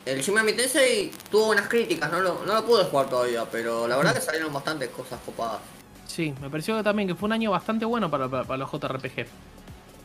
El 0.05 0.22
Shin 0.22 0.35
Megami 0.35 0.55
Tensei 0.55 1.12
tuvo 1.31 1.46
buenas 1.46 1.68
críticas, 1.68 2.11
no 2.11 2.18
lo, 2.18 2.44
no 2.44 2.53
lo 2.53 2.66
pude 2.66 2.83
jugar 2.83 3.09
todavía, 3.09 3.44
pero 3.48 3.87
la 3.87 3.96
verdad 3.96 4.12
que 4.12 4.20
salieron 4.20 4.53
bastantes 4.53 4.88
cosas 4.88 5.20
copadas. 5.24 5.61
Sí, 6.09 6.35
me 6.42 6.50
pareció 6.50 6.83
también 6.83 7.07
que 7.07 7.14
fue 7.14 7.27
un 7.29 7.33
año 7.35 7.53
bastante 7.53 7.85
bueno 7.85 8.11
para, 8.11 8.29
para- 8.29 8.42
para 8.42 8.59
los 8.59 8.68
JRPG. 8.72 9.27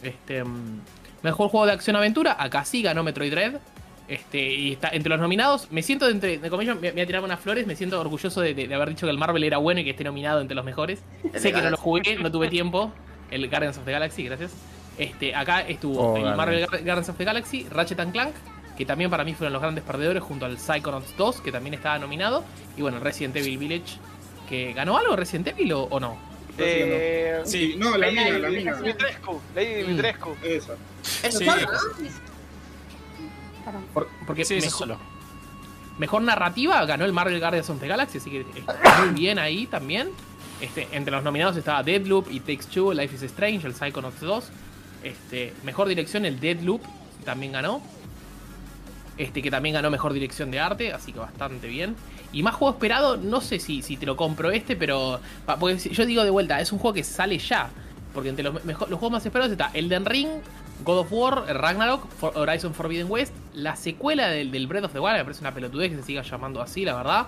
Este, 0.04 0.44
mm, 0.44 0.82
mejor 1.24 1.50
juego 1.50 1.66
de 1.66 1.72
acción-aventura, 1.72 2.38
acá 2.40 2.64
sí 2.66 2.84
ganó 2.84 3.02
Metroid 3.04 3.32
Dread. 3.32 3.56
Este, 4.10 4.40
y 4.42 4.72
está 4.74 4.90
entre 4.90 5.10
los 5.12 5.20
nominados. 5.20 5.72
Me 5.72 5.84
siento, 5.84 6.06
de 6.08 6.12
entre, 6.14 6.38
de 6.40 6.50
comillas, 6.50 6.76
me, 6.76 6.82
me 6.88 6.92
voy 6.94 7.02
a 7.02 7.06
tirar 7.06 7.24
unas 7.24 7.40
flores. 7.40 7.68
Me 7.68 7.76
siento 7.76 8.02
orgulloso 8.02 8.42
de, 8.42 8.54
de- 8.56 8.68
de 8.68 8.74
haber 8.76 8.90
dicho 8.90 9.06
que 9.06 9.12
el 9.12 9.18
Marvel 9.20 9.44
era 9.44 9.58
bueno 9.60 9.82
y 9.82 9.84
que 9.84 9.92
esté 9.92 10.04
nominado 10.04 10.42
entre 10.42 10.56
los 10.56 10.66
mejores. 10.66 11.00
El 11.32 11.40
sé 11.40 11.54
que 11.54 11.62
no 11.62 11.70
lo 11.70 11.78
jugué, 11.78 12.16
no 12.18 12.32
tuve 12.32 12.48
tiempo. 12.50 12.92
El 13.30 13.48
Guardians 13.50 13.78
of 13.78 13.86
the 13.86 13.92
Galaxy, 13.92 14.24
gracias. 14.24 14.52
Este, 14.98 15.36
acá 15.36 15.62
estuvo 15.62 16.00
Oh, 16.14 16.18
el. 16.18 16.36
Marvel 16.36 16.66
Guardians 16.68 17.08
of 17.10 17.18
the 17.18 17.24
Galaxy, 17.24 17.68
Ratchet 17.70 18.00
and 18.00 18.12
Clank, 18.12 18.34
que 18.76 18.86
también 18.86 19.12
para 19.12 19.24
mí 19.24 19.34
fueron 19.36 19.54
los 19.54 19.62
grandes 19.62 19.84
perdedores 19.84 20.24
junto 20.24 20.46
al 20.46 20.58
Psychonauts 20.58 21.16
2, 21.16 21.42
que 21.42 21.52
también 21.52 21.76
estaba 21.76 22.00
nominado. 22.00 22.44
Y 22.78 22.82
bueno, 22.82 23.00
Resident 23.00 23.36
Evil 23.36 23.60
Village, 23.60 23.98
que 24.50 24.74
ganó 24.74 24.98
algo 24.98 25.16
Resident 25.16 25.50
Evil 25.50 25.72
o, 25.74 25.84
o 25.84 26.00
no. 26.00 26.18
Eh, 26.58 27.42
Sí, 27.46 27.76
no, 27.78 27.96
la 27.98 28.08
mina, 28.10 28.30
la 28.40 28.50
mina. 28.50 28.76
Dimitrescu, 28.76 29.40
Lady 29.56 29.74
Dimitrescu. 29.76 30.36
Esa. 30.44 30.74
Eso 31.24 31.38
Sí. 31.38 31.46
Porque 34.26 34.46
Sí, 34.46 34.56
mejor, 34.56 34.70
solo. 34.72 34.98
mejor 35.98 36.22
narrativa 36.22 36.86
ganó 36.86 37.06
el 37.06 37.14
Marvel 37.14 37.40
Guardians 37.40 37.70
of 37.70 37.80
the 37.80 37.88
Galaxy, 37.88 38.18
así 38.20 38.30
que 38.30 38.46
está 38.56 39.02
muy 39.06 39.10
bien 39.20 39.40
ahí 39.40 39.68
también. 39.68 40.10
Este, 40.62 40.88
entre 40.92 41.12
los 41.12 41.24
nominados 41.24 41.56
estaba 41.56 41.84
Deadloop 41.84 42.28
y 42.32 42.40
Takes 42.42 42.66
Two, 42.74 42.94
Life 42.94 43.16
is 43.16 43.22
Strange, 43.24 43.66
el 43.66 43.74
Psychonauts 43.74 44.20
2. 44.20 44.50
Este, 45.04 45.54
mejor 45.64 45.88
dirección, 45.88 46.26
el 46.26 46.40
Deadloop 46.40 46.82
también 47.24 47.54
ganó. 47.54 47.82
Este, 49.18 49.42
que 49.42 49.52
también 49.52 49.74
ganó 49.76 49.90
mejor 49.90 50.14
dirección 50.14 50.50
de 50.50 50.60
arte, 50.62 50.94
así 50.94 51.12
que 51.12 51.20
bastante 51.20 51.68
bien. 51.68 51.96
Y 52.32 52.42
más 52.44 52.56
juego 52.56 52.74
esperado, 52.74 53.18
no 53.18 53.42
sé 53.42 53.60
si, 53.60 53.82
si 53.82 53.98
te 53.98 54.06
lo 54.06 54.16
compro 54.16 54.52
este, 54.52 54.76
pero. 54.76 55.20
Porque 55.60 55.78
yo 55.90 56.06
digo 56.06 56.24
de 56.24 56.30
vuelta, 56.30 56.60
es 56.62 56.72
un 56.72 56.80
juego 56.80 56.94
que 56.94 57.04
sale 57.04 57.38
ya. 57.38 57.70
Porque 58.14 58.30
entre 58.30 58.44
los, 58.44 58.64
mejor- 58.64 58.90
los 58.90 58.98
juegos 59.00 59.12
más 59.14 59.26
esperados 59.26 59.52
está 59.52 59.72
Elden 59.74 60.06
Ring, 60.06 60.30
God 60.84 61.00
of 61.00 61.12
War, 61.12 61.46
Ragnarok, 61.54 62.08
For- 62.10 62.32
Horizon 62.36 62.74
Forbidden 62.74 63.08
West, 63.12 63.34
la 63.54 63.76
secuela 63.76 64.30
del, 64.30 64.52
del 64.52 64.66
Breath 64.68 64.86
of 64.86 64.94
the 64.94 65.00
Wild, 65.00 65.18
me 65.18 65.24
parece 65.26 65.42
una 65.42 65.54
pelotudez 65.54 65.92
que 65.92 65.98
se 65.98 66.04
siga 66.04 66.22
llamando 66.22 66.62
así, 66.62 66.86
la 66.86 66.96
verdad. 66.96 67.28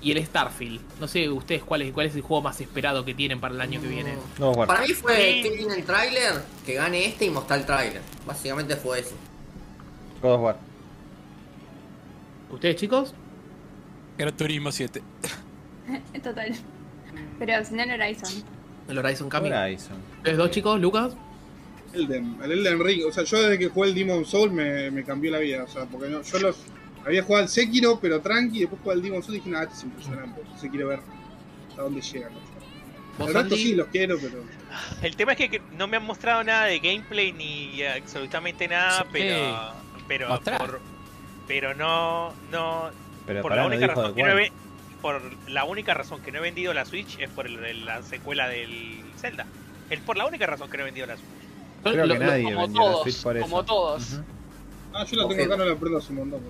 Y 0.00 0.12
el 0.12 0.24
Starfield. 0.24 0.80
No 1.00 1.06
sé 1.08 1.28
ustedes 1.28 1.62
cuál 1.62 1.82
es, 1.82 1.92
cuál 1.92 2.06
es 2.06 2.14
el 2.14 2.22
juego 2.22 2.42
más 2.42 2.60
esperado 2.60 3.04
que 3.04 3.12
tienen 3.14 3.38
para 3.40 3.54
el 3.54 3.60
año 3.60 3.80
que 3.80 3.88
viene. 3.88 4.14
Of 4.40 4.56
War. 4.56 4.66
Para 4.68 4.80
mí 4.80 4.92
fue 4.94 5.40
que 5.42 5.50
tiene 5.58 5.74
el 5.74 5.84
tráiler, 5.84 6.42
que 6.64 6.74
gane 6.74 7.04
este 7.06 7.26
y 7.26 7.30
mostrar 7.30 7.58
el 7.60 7.66
tráiler. 7.66 8.02
Básicamente 8.26 8.76
fue 8.76 9.00
eso. 9.00 9.14
God 10.22 10.32
of 10.34 10.40
War. 10.40 10.56
¿Ustedes, 12.50 12.76
chicos? 12.76 13.14
Gran 14.16 14.34
Turismo 14.36 14.72
7. 14.72 15.02
Total. 16.22 16.52
Pero 17.38 17.64
si 17.64 17.74
no 17.74 17.82
el 17.82 17.90
Horizon. 18.00 18.30
El 18.88 18.98
Horizon 18.98 19.28
Coming. 19.28 19.52
Horizon. 19.52 19.96
¿Ustedes 20.18 20.38
dos, 20.38 20.50
chicos? 20.50 20.80
¿Lucas? 20.80 21.12
Elden, 21.96 22.38
el 22.42 22.52
Elden 22.52 22.84
Ring. 22.84 23.04
O 23.06 23.12
sea, 23.12 23.24
yo 23.24 23.40
desde 23.42 23.58
que 23.58 23.68
jugué 23.68 23.88
el 23.88 23.94
Demon 23.94 24.24
Soul 24.24 24.52
me, 24.52 24.90
me 24.90 25.04
cambió 25.04 25.30
la 25.30 25.38
vida. 25.38 25.64
O 25.64 25.68
sea, 25.68 25.84
porque 25.86 26.08
no, 26.08 26.22
yo 26.22 26.38
los 26.38 26.56
había 27.04 27.22
jugado 27.22 27.44
al 27.44 27.48
Sekiro, 27.48 27.98
pero 28.00 28.20
tranqui. 28.20 28.60
Después 28.60 28.80
jugué 28.82 28.94
al 28.94 29.02
Demon 29.02 29.22
Soul 29.22 29.34
y 29.36 29.38
dije, 29.38 29.50
nada, 29.50 29.64
este 29.64 29.76
es 29.76 29.84
impresionante. 29.84 30.40
Se 30.60 30.68
quiere 30.70 30.84
ver 30.84 31.00
hasta 31.68 31.82
dónde 31.82 32.00
llegan. 32.00 32.32
¿Vos, 33.18 33.30
El 33.30 33.36
Andy? 33.38 33.56
sí 33.56 33.74
los 33.74 33.86
quiero, 33.88 34.18
pero. 34.20 34.44
El 35.02 35.16
tema 35.16 35.32
es 35.32 35.38
que 35.50 35.62
no 35.78 35.86
me 35.88 35.96
han 35.96 36.04
mostrado 36.04 36.44
nada 36.44 36.66
de 36.66 36.78
gameplay 36.80 37.32
ni 37.32 37.82
absolutamente 37.82 38.68
nada, 38.68 39.02
Sí. 39.02 39.08
pero 39.12 39.72
pero 40.06 40.40
por- 40.58 40.80
pero 41.48 41.74
no 41.74 42.34
no 42.52 42.90
Pero 43.26 43.40
por 43.42 43.52
la 43.56 43.62
no 43.62 43.68
única 43.68 43.86
dijo 43.86 44.00
razón 44.02 44.14
que 44.14 44.22
no 44.22 44.38
he, 44.38 44.52
por 45.00 45.22
la 45.48 45.64
única 45.64 45.94
razón 45.94 46.20
que 46.20 46.30
no 46.30 46.38
he 46.38 46.42
vendido 46.42 46.74
la 46.74 46.84
Switch 46.84 47.18
es 47.18 47.30
por 47.30 47.46
el- 47.46 47.86
la 47.86 48.02
secuela 48.02 48.48
del 48.48 49.00
Zelda. 49.18 49.46
Es 49.88 50.00
por 50.00 50.16
la 50.18 50.26
única 50.26 50.44
razón 50.46 50.68
que 50.68 50.76
no 50.76 50.82
he 50.82 50.86
vendido 50.86 51.06
la 51.06 51.16
Switch. 51.16 51.28
Creo 51.92 52.06
lo- 52.06 52.14
que 52.14 52.18
lo- 52.20 52.26
nadie 52.26 52.44
como 52.44 52.60
vendió 52.62 52.80
la 52.82 52.90
todos, 52.90 53.02
Switch 53.02 53.22
por 53.22 53.36
eso. 53.36 53.46
como 53.48 53.64
todos. 53.64 54.20
Ah, 54.94 55.04
yo 55.04 55.16
la 55.22 55.28
tengo 55.28 55.44
acá, 55.44 55.56
no 55.56 55.64
la 55.64 55.76
prendo 55.76 55.98
hace 55.98 56.12
un 56.12 56.18
montón. 56.18 56.40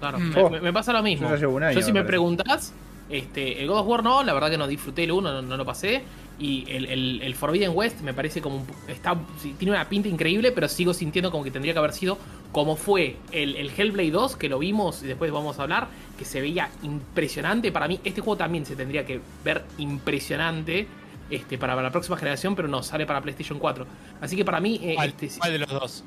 Claro, 0.00 0.18
Mm. 0.18 0.22
me, 0.34 0.42
Oh. 0.42 0.50
me- 0.50 0.60
me 0.60 0.72
pasa 0.72 0.92
lo 0.92 1.02
mismo. 1.02 1.28
Yo 1.28 1.34
ya 1.34 1.40
llevo 1.40 1.56
un 1.56 1.62
año, 1.62 1.74
Yo 1.78 1.80
si 1.84 1.92
me 1.92 2.00
me 2.00 2.00
parece. 2.00 2.08
preguntas, 2.08 2.72
este, 3.08 3.60
el 3.62 3.68
God 3.68 3.78
of 3.80 3.86
War 3.86 4.02
no, 4.04 4.22
la 4.22 4.32
verdad 4.32 4.50
que 4.50 4.58
no 4.58 4.66
disfruté 4.66 5.04
el 5.04 5.12
1, 5.12 5.32
no, 5.32 5.42
no 5.42 5.56
lo 5.56 5.64
pasé. 5.64 6.02
Y 6.38 6.64
el, 6.70 6.86
el- 6.86 7.20
el 7.22 7.34
Forbidden 7.34 7.72
West 7.74 8.00
me 8.00 8.14
parece 8.14 8.40
como 8.40 8.56
un, 8.56 8.66
está, 8.88 9.14
tiene 9.58 9.72
una 9.72 9.86
pinta 9.90 10.08
increíble, 10.08 10.52
pero 10.52 10.68
sigo 10.68 10.94
sintiendo 10.94 11.30
como 11.30 11.44
que 11.44 11.50
tendría 11.50 11.74
que 11.74 11.78
haber 11.78 11.92
sido 11.92 12.16
como 12.50 12.76
fue 12.76 13.16
el, 13.30 13.56
el 13.56 13.70
Hellblade 13.76 14.10
2, 14.10 14.36
que 14.36 14.48
lo 14.48 14.58
vimos 14.58 15.02
y 15.02 15.06
después 15.06 15.30
vamos 15.32 15.58
a 15.58 15.64
hablar, 15.64 15.88
que 16.18 16.24
se 16.24 16.40
veía 16.40 16.70
impresionante. 16.82 17.70
Para 17.72 17.88
mí, 17.88 18.00
este 18.04 18.22
juego 18.22 18.38
también 18.38 18.64
se 18.64 18.74
tendría 18.74 19.04
que 19.04 19.20
ver 19.44 19.62
impresionante. 19.78 20.86
Este, 21.30 21.58
para 21.58 21.80
la 21.80 21.90
próxima 21.92 22.16
generación, 22.16 22.56
pero 22.56 22.66
no, 22.66 22.82
sale 22.82 23.06
para 23.06 23.20
PlayStation 23.20 23.58
4. 23.60 23.86
Así 24.20 24.34
que 24.36 24.44
para 24.44 24.58
mí, 24.60 24.80
eh, 24.82 24.94
¿Cuál, 24.96 25.08
este, 25.10 25.30
cuál 25.38 25.52
de 25.52 25.58
los 25.60 25.68
dos? 25.70 26.04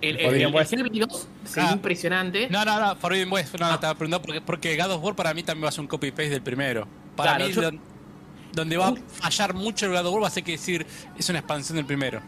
el, 0.00 0.16
el, 0.18 0.34
el 0.40 0.54
West. 0.54 0.72
Hellblade 0.72 1.00
2 1.00 1.28
se 1.44 1.60
ve 1.60 1.66
Ah. 1.68 1.72
impresionante. 1.74 2.48
No, 2.48 2.64
no, 2.64 2.80
no, 2.80 2.96
Forbidden 2.96 3.30
West. 3.30 3.54
No, 3.60 3.66
Ah. 3.66 3.74
estaba 3.74 3.94
preguntando 3.94 4.24
porque, 4.24 4.40
porque 4.40 4.76
God 4.76 4.92
of 4.92 5.02
War 5.04 5.14
para 5.14 5.34
mí 5.34 5.42
también 5.42 5.64
va 5.64 5.68
a 5.68 5.72
ser 5.72 5.82
un 5.82 5.86
copy-paste 5.86 6.30
del 6.30 6.42
primero. 6.42 6.86
Para 7.14 7.36
Claro, 7.36 7.46
mí, 7.46 7.52
yo- 7.54 7.60
don- 7.62 7.80
donde 8.54 8.76
va 8.78 8.88
a 8.88 8.94
fallar 9.20 9.52
mucho 9.52 9.84
el 9.86 9.92
God 9.92 10.06
of 10.06 10.12
War 10.14 10.22
va 10.22 10.28
a 10.28 10.30
ser 10.30 10.44
que 10.44 10.52
decir 10.52 10.86
es 11.18 11.28
una 11.28 11.40
expansión 11.40 11.76
del 11.76 11.84
primero. 11.84 12.20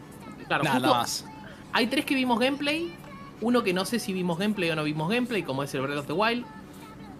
Claro, 0.47 0.63
Nada 0.63 0.75
justo- 0.79 0.93
más. 0.93 1.25
Hay 1.73 1.87
tres 1.87 2.05
que 2.05 2.13
vimos 2.15 2.39
gameplay. 2.39 2.93
Uno 3.41 3.63
que 3.63 3.73
no 3.73 3.85
sé 3.85 3.97
si 3.99 4.13
vimos 4.13 4.37
gameplay 4.37 4.69
o 4.71 4.75
no 4.75 4.83
vimos 4.83 5.09
gameplay, 5.09 5.41
como 5.43 5.63
es 5.63 5.73
el 5.73 5.81
Breath 5.81 5.97
of 5.99 6.07
the 6.07 6.13
Wild. 6.13 6.45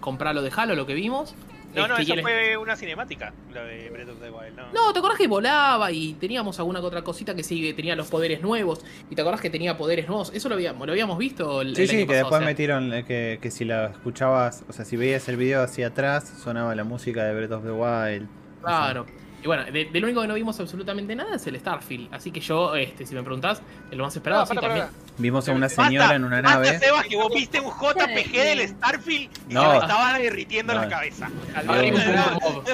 Compralo 0.00 0.42
de 0.42 0.52
Halo, 0.56 0.74
lo 0.76 0.86
que 0.86 0.94
vimos. 0.94 1.34
No, 1.74 1.86
no, 1.86 1.96
Este, 1.98 2.14
eso 2.14 2.22
fue 2.22 2.56
una 2.56 2.76
cinemática, 2.76 3.32
lo 3.52 3.64
de 3.64 3.90
Breath 3.90 4.08
of 4.08 4.20
the 4.20 4.30
Wild. 4.30 4.56
No, 4.56 4.72
No, 4.72 4.92
¿te 4.92 4.98
acordás 5.00 5.18
que 5.18 5.28
volaba 5.28 5.92
y 5.92 6.14
teníamos 6.14 6.58
alguna 6.58 6.80
que 6.80 6.86
otra 6.86 7.02
cosita 7.02 7.34
que 7.34 7.42
sí, 7.42 7.72
tenía 7.74 7.94
los 7.94 8.08
poderes 8.08 8.40
nuevos? 8.40 8.84
¿Y 9.10 9.14
te 9.14 9.20
acordás 9.20 9.40
que 9.40 9.50
tenía 9.50 9.76
poderes 9.76 10.08
nuevos? 10.08 10.32
Eso 10.34 10.48
lo 10.48 10.54
habíamos, 10.54 10.86
lo 10.86 10.92
habíamos 10.92 11.18
visto 11.18 11.60
el, 11.60 11.76
Sí, 11.76 11.82
el 11.82 11.88
sí, 11.88 11.96
año 11.96 12.06
que 12.06 12.06
pasado, 12.06 12.24
después 12.24 12.38
o 12.38 12.40
sea, 12.40 12.46
metieron 12.46 12.92
eh, 12.94 13.04
que, 13.04 13.38
que 13.42 13.50
si 13.50 13.64
la 13.64 13.86
escuchabas, 13.86 14.64
o 14.68 14.72
sea, 14.72 14.84
si 14.84 14.96
veías 14.96 15.28
el 15.28 15.36
video 15.36 15.62
hacia 15.62 15.88
atrás, 15.88 16.32
sonaba 16.42 16.74
la 16.74 16.84
música 16.84 17.24
de 17.24 17.34
Breath 17.34 17.52
of 17.52 17.64
the 17.64 17.70
Wild. 17.72 18.28
Claro. 18.62 19.06
Y 19.42 19.46
bueno, 19.46 19.64
de, 19.66 19.84
del 19.84 20.04
único 20.04 20.20
que 20.22 20.26
no 20.28 20.34
vimos 20.34 20.58
absolutamente 20.58 21.14
nada 21.14 21.36
es 21.36 21.46
el 21.46 21.58
Starfield. 21.60 22.12
Así 22.12 22.32
que 22.32 22.40
yo, 22.40 22.74
este, 22.74 23.06
si 23.06 23.14
me 23.14 23.22
preguntás, 23.22 23.62
lo 23.92 24.02
más 24.04 24.16
esperado, 24.16 24.42
No, 24.42 24.46
sí, 24.46 24.54
para, 24.54 24.68
para, 24.68 24.80
también. 24.86 25.02
Vimos 25.18 25.48
a 25.48 25.52
una 25.52 25.66
Basta, 25.66 25.84
señora 25.86 26.14
en 26.16 26.24
una 26.24 26.42
basta, 26.42 26.58
nave. 26.58 26.78
Sebas, 26.80 27.04
que 27.06 27.16
vos 27.16 27.32
viste 27.32 27.60
un 27.60 27.70
JPG 27.70 28.32
del 28.32 28.68
Starfield 28.68 29.30
y 29.48 29.54
No. 29.54 29.62
se 29.62 29.68
me 29.68 29.78
estaba 29.78 30.18
derritiendo 30.18 30.74
No. 30.74 30.80
la 30.80 30.88
cabeza. 30.88 31.30
Abrimos 31.54 32.00
un 32.04 32.14
No. 32.16 32.40
mob. 32.40 32.64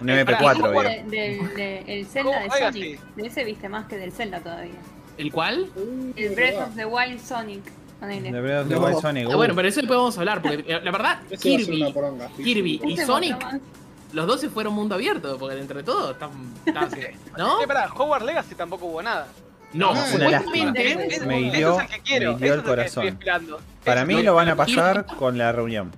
Un 0.00 0.08
MP4, 0.08 0.66
El 0.66 0.72
vio. 0.72 0.80
de- 0.82 1.02
del 1.10 1.54
de- 1.56 1.84
el 1.86 2.06
Zelda 2.06 2.40
de 2.40 2.50
Sonic. 2.50 3.00
De 3.16 3.26
ese 3.26 3.44
viste 3.44 3.68
más 3.68 3.86
que 3.86 3.98
del 3.98 4.12
Zelda 4.12 4.40
todavía. 4.40 4.72
¿El 5.18 5.30
cual? 5.30 5.68
El 6.16 6.34
Breath 6.34 6.68
of 6.68 6.74
the 6.74 6.86
Wild 6.86 7.20
Sonic. 7.20 7.64
De 8.00 8.40
Breath 8.40 8.62
of 8.62 8.68
the 8.68 8.74
No. 8.74 8.80
Wild 8.80 9.00
Sonic. 9.00 9.26
Ah, 9.28 9.34
uh. 9.34 9.36
bueno, 9.36 9.54
pero 9.54 9.68
eso 9.68 9.80
después 9.80 9.96
vamos 9.98 10.16
a 10.16 10.20
hablar, 10.20 10.40
porque 10.42 10.64
eh, 10.66 10.80
la 10.82 10.90
verdad, 10.90 11.20
Kirby. 11.40 11.92
Kirby 12.42 12.80
y 12.86 12.96
Sonic. 12.96 13.36
Los 14.12 14.26
dos 14.26 14.40
se 14.40 14.48
fueron 14.50 14.74
mundo 14.74 14.94
abierto, 14.94 15.36
porque 15.38 15.58
entre 15.58 15.82
todos 15.82 16.12
están. 16.12 16.30
están- 16.66 16.90
¿No? 17.38 17.62
Eh, 17.62 17.66
pará, 17.66 17.90
Hogwarts 17.92 18.26
Legacy 18.26 18.54
tampoco 18.54 18.86
hubo 18.86 19.02
nada. 19.02 19.26
No, 19.72 19.88
Ah, 19.88 19.92
una 19.92 20.02
supuestamente. 20.40 20.96
Me 20.96 21.06
ese 21.06 21.56
hirió- 21.56 21.80
es 21.80 21.90
el 21.94 22.02
quiero, 22.02 22.36
me 22.38 22.46
el 22.48 22.62
corazón. 22.62 23.18
Para 23.84 24.04
mí 24.04 24.14
no, 24.16 24.22
lo 24.22 24.34
van 24.34 24.48
a 24.50 24.56
pasar 24.56 25.06
con 25.06 25.38
la 25.38 25.50
reunión. 25.52 25.90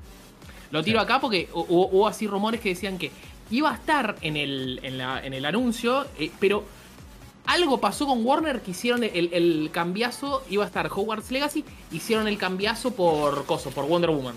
Lo 0.70 0.82
tiro 0.82 1.00
acá 1.00 1.20
porque 1.20 1.48
hu- 1.52 1.66
hubo, 1.68 1.88
hubo 1.88 2.06
así 2.08 2.26
rumores 2.26 2.60
que 2.60 2.68
decían 2.70 2.98
que 2.98 3.10
iba 3.50 3.70
a 3.70 3.74
estar 3.74 4.16
en 4.20 4.36
el, 4.36 4.80
en 4.82 4.98
la- 4.98 5.24
en 5.24 5.34
el 5.34 5.44
anuncio, 5.44 6.06
eh, 6.18 6.30
pero 6.40 6.64
algo 7.46 7.78
pasó 7.80 8.06
con 8.06 8.24
Warner 8.24 8.60
que 8.62 8.70
hicieron 8.70 9.02
el, 9.04 9.30
el 9.32 9.70
cambiazo, 9.72 10.44
iba 10.50 10.62
a 10.64 10.66
estar 10.66 10.86
Hogwarts 10.86 11.30
Legacy, 11.32 11.64
hicieron 11.92 12.26
el 12.28 12.38
cambiazo 12.38 12.92
por 12.92 13.44
coso, 13.44 13.70
por 13.70 13.86
Wonder 13.86 14.10
Woman. 14.10 14.34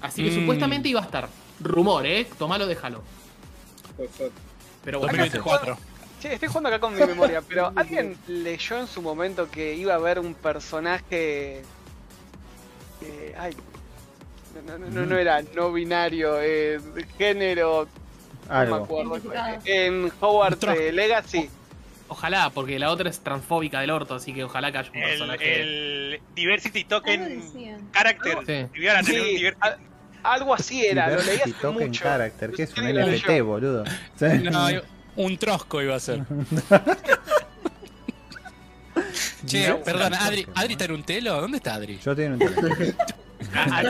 Así 0.00 0.22
que 0.24 0.30
Mm. 0.30 0.40
supuestamente 0.40 0.88
iba 0.88 1.00
a 1.00 1.04
estar. 1.04 1.28
Rumor, 1.60 2.06
eh, 2.06 2.26
tomalo, 2.38 2.66
déjalo. 2.66 3.02
Pero 4.84 4.98
bueno, 5.00 5.12
2024. 5.12 5.78
Che, 6.20 6.34
estoy 6.34 6.48
jugando 6.48 6.68
acá 6.68 6.80
con 6.80 6.94
mi 6.94 7.00
memoria, 7.04 7.42
pero 7.42 7.72
¿alguien 7.76 8.16
leyó 8.26 8.78
en 8.78 8.86
su 8.86 9.00
momento 9.02 9.50
que 9.50 9.74
iba 9.74 9.94
a 9.94 9.96
haber 9.96 10.18
un 10.18 10.34
personaje... 10.34 11.62
eh, 13.02 13.34
ay, 13.38 13.54
no, 14.66 14.78
no, 14.78 14.90
no, 14.90 15.06
no 15.06 15.16
era 15.18 15.42
no 15.54 15.72
binario, 15.72 16.38
eh, 16.40 16.78
de 16.78 17.06
género, 17.16 17.86
no 18.48 18.54
me 18.54 18.56
Algo. 18.56 18.74
acuerdo. 18.76 19.20
En 19.64 20.12
Otro. 20.54 20.72
eh, 20.72 20.92
Legacy. 20.92 21.48
ojalá, 22.08 22.50
porque 22.50 22.78
la 22.78 22.90
otra 22.90 23.08
es 23.08 23.20
transfóbica 23.20 23.80
del 23.80 23.90
orto, 23.90 24.14
así 24.16 24.34
que 24.34 24.44
ojalá 24.44 24.72
que 24.72 24.78
haya 24.78 24.90
un 24.90 24.96
El, 24.98 25.08
personaje. 25.08 25.60
el 25.62 26.20
Diversity 26.34 26.80
Algo 26.80 26.88
Token. 26.88 27.90
Character. 27.92 28.38
Sí. 28.46 28.80
Iban 28.82 28.96
a 28.96 29.02
tener 29.02 29.20
un 29.22 29.28
Diversity 29.28 29.84
algo 30.22 30.54
así 30.54 30.84
era, 30.84 31.10
lo 31.10 31.22
leí 31.22 31.38
hace 31.40 31.66
mucho. 31.68 32.02
Character, 32.02 32.50
que 32.52 32.62
es 32.64 32.70
un 32.70 32.84
¿Quién 32.84 32.96
lo 32.96 33.06
NFT, 33.06 33.26
leyó? 33.28 33.44
boludo. 33.44 33.84
No, 34.42 34.68
un 35.16 35.38
trosco 35.38 35.82
iba 35.82 35.96
a 35.96 36.00
ser. 36.00 36.20
che, 39.46 39.74
perdón, 39.84 40.14
Adri, 40.14 40.46
¿Adri 40.54 40.72
está 40.72 40.84
en 40.86 40.92
un 40.92 41.02
telo? 41.02 41.40
¿Dónde 41.40 41.56
está 41.58 41.74
Adri? 41.74 41.98
Yo 41.98 42.14
tengo 42.14 42.34
un 42.34 42.38
teléfono. 42.38 42.76
Ah, 43.54 43.82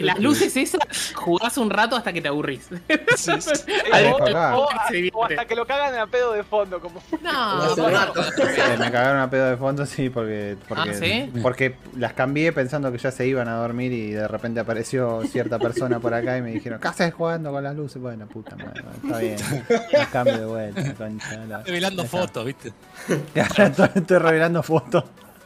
Las 0.00 0.18
luces 0.20 0.56
esas 0.56 1.12
jugás 1.14 1.56
un 1.58 1.70
rato 1.70 1.96
hasta 1.96 2.12
que 2.12 2.20
te 2.20 2.28
aburrís. 2.28 2.68
Eh, 3.92 4.12
o, 5.12 5.22
hasta 5.22 5.44
que 5.44 5.54
lo 5.54 5.66
cagan 5.66 5.94
a 5.98 6.06
pedo 6.06 6.32
de 6.32 6.42
fondo, 6.42 6.80
como 6.80 7.02
No. 7.20 7.74
Eh, 8.02 8.76
me 8.78 8.90
cagaron 8.90 9.20
a 9.20 9.30
pedo 9.30 9.50
de 9.50 9.56
fondo, 9.56 9.84
sí, 9.86 10.08
porque, 10.10 10.56
porque, 10.68 10.90
Ah, 10.90 10.94
¿sí? 10.94 11.30
porque 11.42 11.76
las 11.96 12.12
cambié 12.14 12.52
pensando 12.52 12.90
que 12.90 12.98
ya 12.98 13.10
se 13.10 13.26
iban 13.26 13.48
a 13.48 13.54
dormir 13.56 13.92
y 13.92 14.12
de 14.12 14.26
repente 14.28 14.60
apareció 14.60 15.22
cierta 15.26 15.58
persona 15.58 16.00
por 16.00 16.14
acá 16.14 16.38
y 16.38 16.42
me 16.42 16.50
dijeron, 16.52 16.80
¿qué 16.80 16.88
haces 16.88 17.14
jugando 17.14 17.50
con 17.52 17.62
las 17.62 17.76
luces? 17.76 18.00
Bueno, 18.00 18.26
puta 18.26 18.56
madre, 18.56 18.82
bueno, 18.82 18.98
está 19.04 19.18
bien. 19.18 19.36
Las 19.92 20.08
cambio 20.08 20.38
de 20.38 20.46
vuelta, 20.46 20.94
concha. 20.94 21.36
la- 21.46 21.62
Revelando 21.62 22.04
fotos, 22.04 22.44
¿viste? 22.46 22.72
Estoy 23.94 24.18
revelando 24.18 24.62
fotos. 24.62 25.04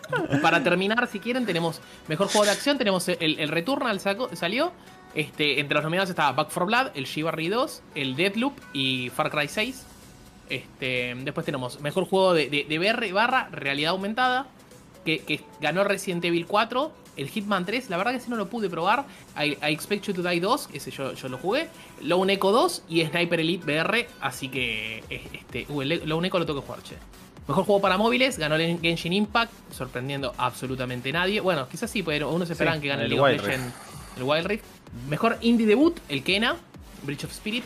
Para 0.42 0.62
terminar, 0.62 1.06
si 1.06 1.20
quieren, 1.20 1.46
tenemos 1.46 1.80
mejor 2.08 2.28
juego 2.28 2.44
de 2.44 2.52
acción. 2.52 2.78
Tenemos 2.78 3.08
el, 3.08 3.38
el 3.38 3.48
Returnal 3.48 4.00
saco- 4.00 4.34
salió. 4.34 4.72
Este, 5.14 5.60
entre 5.60 5.74
los 5.76 5.82
nominados 5.82 6.10
estaba 6.10 6.32
Back 6.32 6.48
4 6.52 6.66
Blood, 6.66 6.86
el 6.94 7.06
Chivalry 7.06 7.48
2, 7.48 7.82
el 7.94 8.16
Deathloop 8.16 8.52
y 8.74 9.08
Far 9.08 9.30
Cry 9.30 9.48
6. 9.48 9.86
Este, 10.50 11.14
después 11.22 11.46
tenemos 11.46 11.80
mejor 11.80 12.04
juego 12.04 12.34
de, 12.34 12.48
de, 12.48 12.78
VR 12.78 13.12
barra 13.12 13.48
realidad 13.50 13.92
aumentada. 13.92 14.46
Que, 15.06 15.42
ganó 15.60 15.84
Resident 15.84 16.24
Evil 16.24 16.46
4. 16.46 16.92
El 17.16 17.30
Hitman 17.30 17.64
3, 17.64 17.88
la 17.88 17.96
verdad 17.96 18.10
que 18.12 18.18
ese 18.18 18.28
no 18.28 18.36
lo 18.36 18.50
pude 18.50 18.68
probar. 18.68 19.06
I, 19.42 19.56
Expect 19.62 20.04
You 20.04 20.12
to 20.12 20.22
Die 20.22 20.38
2, 20.38 20.68
ese 20.74 20.90
yo, 20.90 21.14
lo 21.30 21.38
jugué. 21.38 21.68
Lone 22.02 22.34
Echo 22.34 22.52
2 22.52 22.82
y 22.90 23.02
Sniper 23.06 23.40
Elite 23.40 23.64
VR. 23.64 24.06
Así 24.20 24.50
que 24.50 25.02
este, 25.08 25.66
Lone 26.04 26.28
Echo 26.28 26.38
lo 26.38 26.44
tengo 26.44 26.60
que 26.60 26.66
jugar, 26.66 26.82
che. 26.82 26.96
Mejor 27.48 27.64
juego 27.64 27.80
para 27.80 27.96
móviles, 27.96 28.38
ganó 28.38 28.56
el 28.56 28.80
Genshin 28.80 29.12
Impact, 29.12 29.52
sorprendiendo 29.72 30.34
a 30.36 30.46
absolutamente 30.46 31.12
nadie. 31.12 31.40
Bueno, 31.40 31.68
quizás 31.68 31.90
sí, 31.90 32.02
pero 32.02 32.30
unos 32.32 32.50
esperan 32.50 32.74
Sí, 32.76 32.80
que 32.82 32.88
gane 32.88 33.04
el 33.04 33.10
League 33.10 33.20
of 33.22 33.28
Wild 33.28 33.40
Rift. 33.40 33.48
Legends, 33.56 33.74
el 34.16 34.22
Wild 34.24 34.46
Rift. 34.46 34.64
Mejor 35.08 35.38
indie 35.42 35.66
debut, 35.66 35.96
el 36.08 36.22
Kena, 36.24 36.56
Bridge 37.04 37.24
of 37.24 37.30
Spirit, 37.30 37.62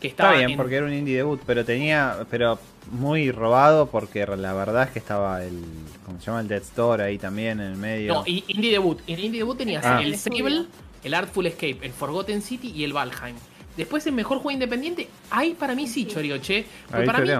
que 0.00 0.08
Está 0.08 0.24
estaba 0.24 0.36
bien, 0.38 0.50
en- 0.50 0.56
porque 0.56 0.76
era 0.76 0.86
un 0.86 0.92
indie 0.92 1.16
debut, 1.16 1.40
pero 1.46 1.64
tenía. 1.64 2.26
Pero 2.30 2.58
muy 2.90 3.30
robado, 3.30 3.86
porque 3.86 4.26
la 4.26 4.52
verdad 4.52 4.82
es 4.84 4.90
que 4.90 4.98
estaba 4.98 5.42
el. 5.44 5.62
¿Cómo 6.04 6.18
se 6.20 6.26
llama? 6.26 6.40
El 6.40 6.48
Dead 6.48 6.62
Store 6.62 7.02
ahí 7.04 7.16
también 7.18 7.60
en 7.60 7.68
el 7.72 7.76
medio. 7.76 8.12
No, 8.14 8.24
y 8.26 8.44
indie 8.48 8.70
debut. 8.72 9.00
En 9.06 9.18
indie 9.18 9.38
debut 9.40 9.56
tenías 9.56 9.84
Ah. 9.86 10.02
el 10.02 10.16
Sable, 10.18 10.66
el 11.04 11.14
Artful 11.14 11.46
Escape, 11.46 11.78
el 11.82 11.92
Forgotten 11.92 12.42
City 12.42 12.70
y 12.74 12.84
el 12.84 12.92
Valheim. 12.92 13.36
Después 13.76 14.04
el 14.06 14.12
mejor 14.12 14.38
juego 14.38 14.50
independiente, 14.50 15.08
ahí 15.30 15.54
para 15.54 15.74
mí 15.74 15.86
sí 15.86 16.04
choreó, 16.06 16.36
che. 16.38 16.66
Porque 16.88 17.00
Ahí 17.02 17.06
para 17.06 17.20
mí, 17.20 17.30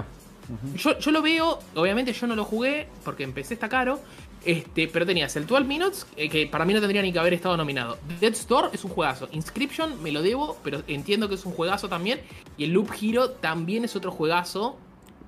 yo, 0.75 0.97
yo 0.99 1.11
lo 1.11 1.21
veo, 1.21 1.59
obviamente 1.75 2.13
yo 2.13 2.27
no 2.27 2.35
lo 2.35 2.43
jugué 2.45 2.87
porque 3.03 3.23
empecé 3.23 3.53
está 3.53 3.69
caro. 3.69 3.99
Este, 4.45 4.89
pero 4.89 5.05
tenías 5.05 5.33
el 5.37 5.47
12 5.47 5.63
Minutes, 5.63 6.05
eh, 6.17 6.27
que 6.27 6.47
para 6.47 6.65
mí 6.65 6.73
no 6.73 6.81
tendría 6.81 7.01
ni 7.01 7.13
que 7.13 7.19
haber 7.19 7.33
estado 7.33 7.55
nominado. 7.55 7.97
Dead 8.19 8.33
Store 8.33 8.67
es 8.73 8.83
un 8.83 8.91
juegazo. 8.91 9.29
Inscription 9.31 10.03
me 10.03 10.11
lo 10.11 10.21
debo, 10.21 10.57
pero 10.65 10.81
entiendo 10.87 11.29
que 11.29 11.35
es 11.35 11.45
un 11.45 11.53
juegazo 11.53 11.87
también. 11.87 12.19
Y 12.57 12.65
el 12.65 12.71
Loop 12.71 12.89
Hero 13.01 13.29
también 13.31 13.85
es 13.85 13.95
otro 13.95 14.11
juegazo. 14.11 14.75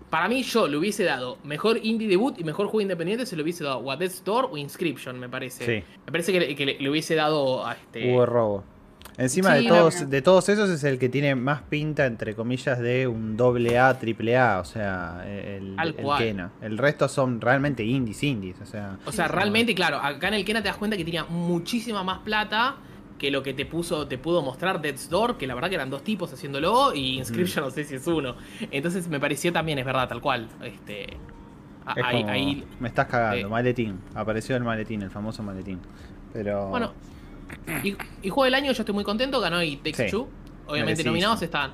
Para 0.09 0.27
mí, 0.27 0.43
yo 0.43 0.67
le 0.67 0.75
hubiese 0.75 1.05
dado 1.05 1.37
mejor 1.45 1.79
indie 1.81 2.09
debut 2.09 2.37
y 2.39 2.43
mejor 2.43 2.65
juego 2.67 2.81
independiente, 2.81 3.25
se 3.25 3.37
lo 3.37 3.43
hubiese 3.43 3.63
dado 3.63 3.77
o 3.77 3.89
a 3.91 3.95
Dead 3.95 4.11
Store 4.11 4.49
o 4.51 4.57
Inscription, 4.57 5.17
me 5.17 5.29
parece. 5.29 5.65
Sí. 5.65 5.85
Me 6.05 6.11
parece 6.11 6.33
que, 6.33 6.39
le, 6.41 6.55
que 6.55 6.65
le- 6.65 6.77
le 6.79 6.89
hubiese 6.89 7.15
dado 7.15 7.65
a 7.65 7.71
este. 7.73 8.11
Hubo 8.11 8.25
robo. 8.25 8.63
Encima 9.17 9.55
Sí, 9.55 9.63
de 9.63 9.69
todos, 9.69 10.09
de 10.09 10.21
todos 10.21 10.49
esos 10.49 10.69
es 10.69 10.83
el 10.83 10.99
que 10.99 11.07
tiene 11.09 11.35
más 11.35 11.61
pinta, 11.61 12.05
entre 12.05 12.35
comillas, 12.35 12.79
de 12.79 13.07
un 13.07 13.37
doble 13.37 13.79
A, 13.79 13.97
triple 13.97 14.37
A, 14.37 14.59
o 14.59 14.65
sea, 14.65 15.23
el, 15.25 15.75
el. 15.79 15.95
Kena. 16.17 16.51
El 16.61 16.77
resto 16.77 17.07
son 17.07 17.39
realmente 17.39 17.83
indies, 17.83 18.21
indies, 18.23 18.59
o 18.61 18.65
sea. 18.65 18.97
O 19.05 19.11
sea, 19.11 19.27
realmente, 19.29 19.73
claro, 19.73 19.97
acá 19.97 20.27
en 20.27 20.33
el 20.33 20.43
Kena 20.45 20.61
te 20.61 20.67
das 20.67 20.77
cuenta 20.77 20.97
que 20.97 21.05
tenía 21.05 21.23
muchísima 21.25 22.03
más 22.03 22.19
plata 22.19 22.75
que 23.17 23.31
lo 23.31 23.41
que 23.41 23.53
te 23.53 23.65
puso, 23.65 24.05
te 24.07 24.17
pudo 24.17 24.41
mostrar 24.41 24.81
Death's 24.81 25.09
Door, 25.09 25.37
que 25.37 25.47
la 25.47 25.55
verdad 25.55 25.69
que 25.69 25.75
eran 25.75 25.89
dos 25.89 26.03
tipos 26.03 26.33
haciéndolo, 26.33 26.93
y 26.93 27.17
Inscription 27.17 27.63
Mm. 27.63 27.67
no 27.67 27.71
sé 27.71 27.85
si 27.85 27.95
es 27.95 28.05
uno. 28.07 28.35
Entonces 28.71 29.07
me 29.07 29.21
pareció 29.21 29.53
también, 29.53 29.79
es 29.79 29.85
verdad, 29.85 30.09
tal 30.09 30.19
cual. 30.21 30.49
Este. 30.61 31.15
a- 31.85 31.93
Es 31.93 32.03
ahí, 32.03 32.21
como, 32.21 32.33
ahí- 32.33 32.63
me 32.81 32.89
estás 32.89 33.05
cagando, 33.07 33.47
eh. 33.47 33.49
maletín. 33.49 33.99
Apareció 34.13 34.57
el 34.57 34.63
maletín, 34.65 35.01
el 35.03 35.09
famoso 35.11 35.41
maletín. 35.43 35.79
Pero. 36.33 36.67
Bueno. 36.67 36.91
Y, 37.83 37.95
y 38.23 38.29
juego 38.29 38.45
del 38.45 38.53
año, 38.55 38.71
yo 38.71 38.81
estoy 38.81 38.93
muy 38.95 39.03
contento, 39.03 39.39
ganó 39.39 39.61
y 39.63 39.77
Takes 39.77 40.05
Sí. 40.05 40.11
Two. 40.11 40.29
Obviamente 40.67 41.03
nominados 41.03 41.41
están 41.43 41.73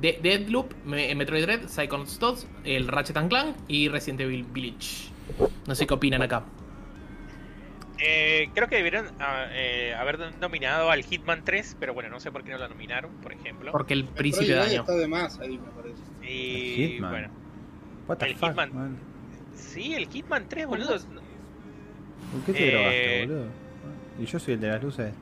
De- 0.00 0.18
Deadloop, 0.22 0.72
Me- 0.84 1.14
Metroid 1.14 1.42
Dread, 1.42 1.66
Psychonauts 1.68 2.18
2, 2.18 2.46
el 2.64 2.88
Ratchet 2.88 3.16
and 3.16 3.28
Clank 3.28 3.56
y 3.68 3.88
Resident 3.88 4.20
Evil 4.20 4.44
Village. 4.44 5.08
No 5.66 5.74
sé 5.74 5.86
qué 5.86 5.94
opinan 5.94 6.22
acá. 6.22 6.44
Eh, 8.04 8.50
creo 8.54 8.68
que 8.68 8.76
debieron 8.76 9.06
ah, 9.20 9.46
eh, 9.52 9.94
haber 9.96 10.18
nominado 10.40 10.90
al 10.90 11.04
Hitman 11.04 11.44
3, 11.44 11.76
pero 11.78 11.94
bueno, 11.94 12.08
no 12.10 12.18
sé 12.20 12.32
por 12.32 12.42
qué 12.42 12.50
no 12.50 12.58
lo 12.58 12.68
nominaron, 12.68 13.12
por 13.22 13.32
ejemplo. 13.32 13.70
Porque 13.70 13.94
el 13.94 14.04
principio 14.04 14.56
de 14.56 14.62
Red 14.62 14.70
año. 14.72 14.80
está 14.80 14.94
de 14.96 15.06
más 15.08 15.38
ahí, 15.38 15.58
me 15.58 15.68
parece. 15.70 16.02
Y 16.22 16.82
El 16.82 16.90
Hitman. 16.94 17.10
bueno, 17.12 17.28
What 18.08 18.16
the 18.18 18.26
el 18.26 18.34
fuck, 18.36 18.48
Hitman. 18.50 18.74
man? 18.74 18.98
sí, 19.54 19.94
el 19.94 20.08
Hitman 20.08 20.48
3, 20.48 20.66
boludo. 20.66 20.96
¿Por 20.98 22.40
qué 22.46 22.52
te 22.52 22.68
Eh, 22.68 22.72
drogaste, 22.72 23.26
boludo? 23.26 23.61
Y 24.22 24.26
yo 24.26 24.38
soy 24.38 24.54
el 24.54 24.60
de 24.60 24.68
las 24.68 24.82
luces. 24.82 25.12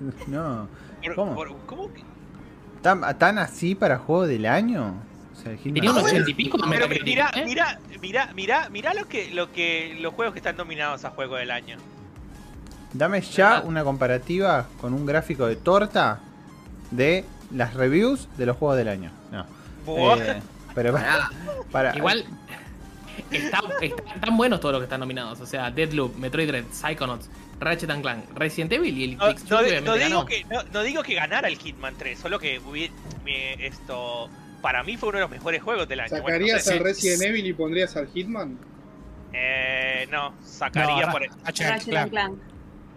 No. 0.28 0.68
Por- 1.02 1.14
¿Cómo? 1.14 1.34
por- 1.34 1.56
¿Cómo 1.66 1.92
que? 1.92 2.02
¿Tan, 2.82 3.18
tan 3.18 3.38
así 3.38 3.74
para 3.74 3.98
juego 3.98 4.26
del 4.26 4.46
año? 4.46 4.94
O 5.32 5.36
sea, 5.40 5.56
Tenía 5.56 5.90
un. 5.90 5.98
80 5.98 6.30
y 6.30 6.34
pico 6.34 6.58
Pero 6.70 6.84
¿eh? 6.86 7.00
mira, 7.04 7.30
mira, 8.00 8.30
mira, 8.34 8.68
mira 8.70 8.94
lo 8.94 9.08
que, 9.08 9.30
lo 9.32 9.50
que, 9.52 9.96
los 10.00 10.14
juegos 10.14 10.32
que 10.34 10.38
están 10.40 10.56
nominados 10.56 11.04
a 11.04 11.10
juego 11.10 11.36
del 11.36 11.50
año. 11.50 11.76
Dame 12.92 13.20
ya 13.20 13.62
una 13.64 13.82
comparativa 13.84 14.66
con 14.80 14.94
un 14.94 15.04
gráfico 15.06 15.46
de 15.46 15.56
torta 15.56 16.20
de 16.90 17.24
las 17.52 17.74
reviews 17.74 18.28
de 18.38 18.46
los 18.46 18.56
juegos 18.56 18.76
del 18.78 18.88
año. 18.88 19.10
No. 19.32 19.44
Eh, 20.16 20.40
pero 20.74 20.96
para, 21.72 21.96
Igual, 21.96 22.24
está- 23.30 23.60
están 23.82 24.20
tan 24.20 24.36
buenos 24.36 24.60
todos 24.60 24.72
los 24.74 24.80
que 24.80 24.84
están 24.84 25.00
nominados. 25.00 25.40
O 25.40 25.46
sea, 25.46 25.70
Deadloop, 25.70 26.16
Metroid 26.16 26.46
Dread, 26.48 26.64
Psychonauts, 26.70 27.28
Ratchet 27.60 27.90
and 27.90 28.02
Clank, 28.02 28.24
Resident 28.34 28.72
Evil 28.72 28.96
y 28.98 29.04
el 29.04 29.16
No, 29.16 29.26
no 29.32 29.80
no 29.82 29.94
digo 29.94 30.24
que, 30.26 30.44
no, 30.44 30.62
no 30.72 30.82
digo 30.82 31.02
que 31.02 31.14
ganara 31.14 31.48
el 31.48 31.58
Hitman 31.58 31.94
3, 31.98 32.18
solo 32.18 32.38
que 32.38 32.60
hubi- 32.60 32.90
me- 33.24 33.54
esto 33.66 34.28
para 34.62 34.82
mí 34.82 34.96
fue 34.96 35.08
uno 35.10 35.18
de 35.18 35.22
los 35.22 35.30
mejores 35.30 35.62
juegos 35.62 35.88
del 35.88 36.00
año. 36.00 36.10
Bueno, 36.22 36.24
no 36.24 36.32
¿Sacarías 36.46 36.64
sé 36.64 36.72
al 36.72 36.78
si- 36.78 36.84
Resident 36.84 37.22
Evil 37.22 37.46
y 37.46 37.52
pondrías 37.52 37.96
al 37.96 38.08
Hitman? 38.08 38.58
Eh, 39.32 40.08
no, 40.10 40.34
sacaría 40.44 41.06
No, 41.06 41.12
por 41.12 41.22
Ratchet 41.22 41.66
and 41.66 41.70
Ratchet 41.76 41.94
and 41.96 42.10
Clank. 42.10 42.38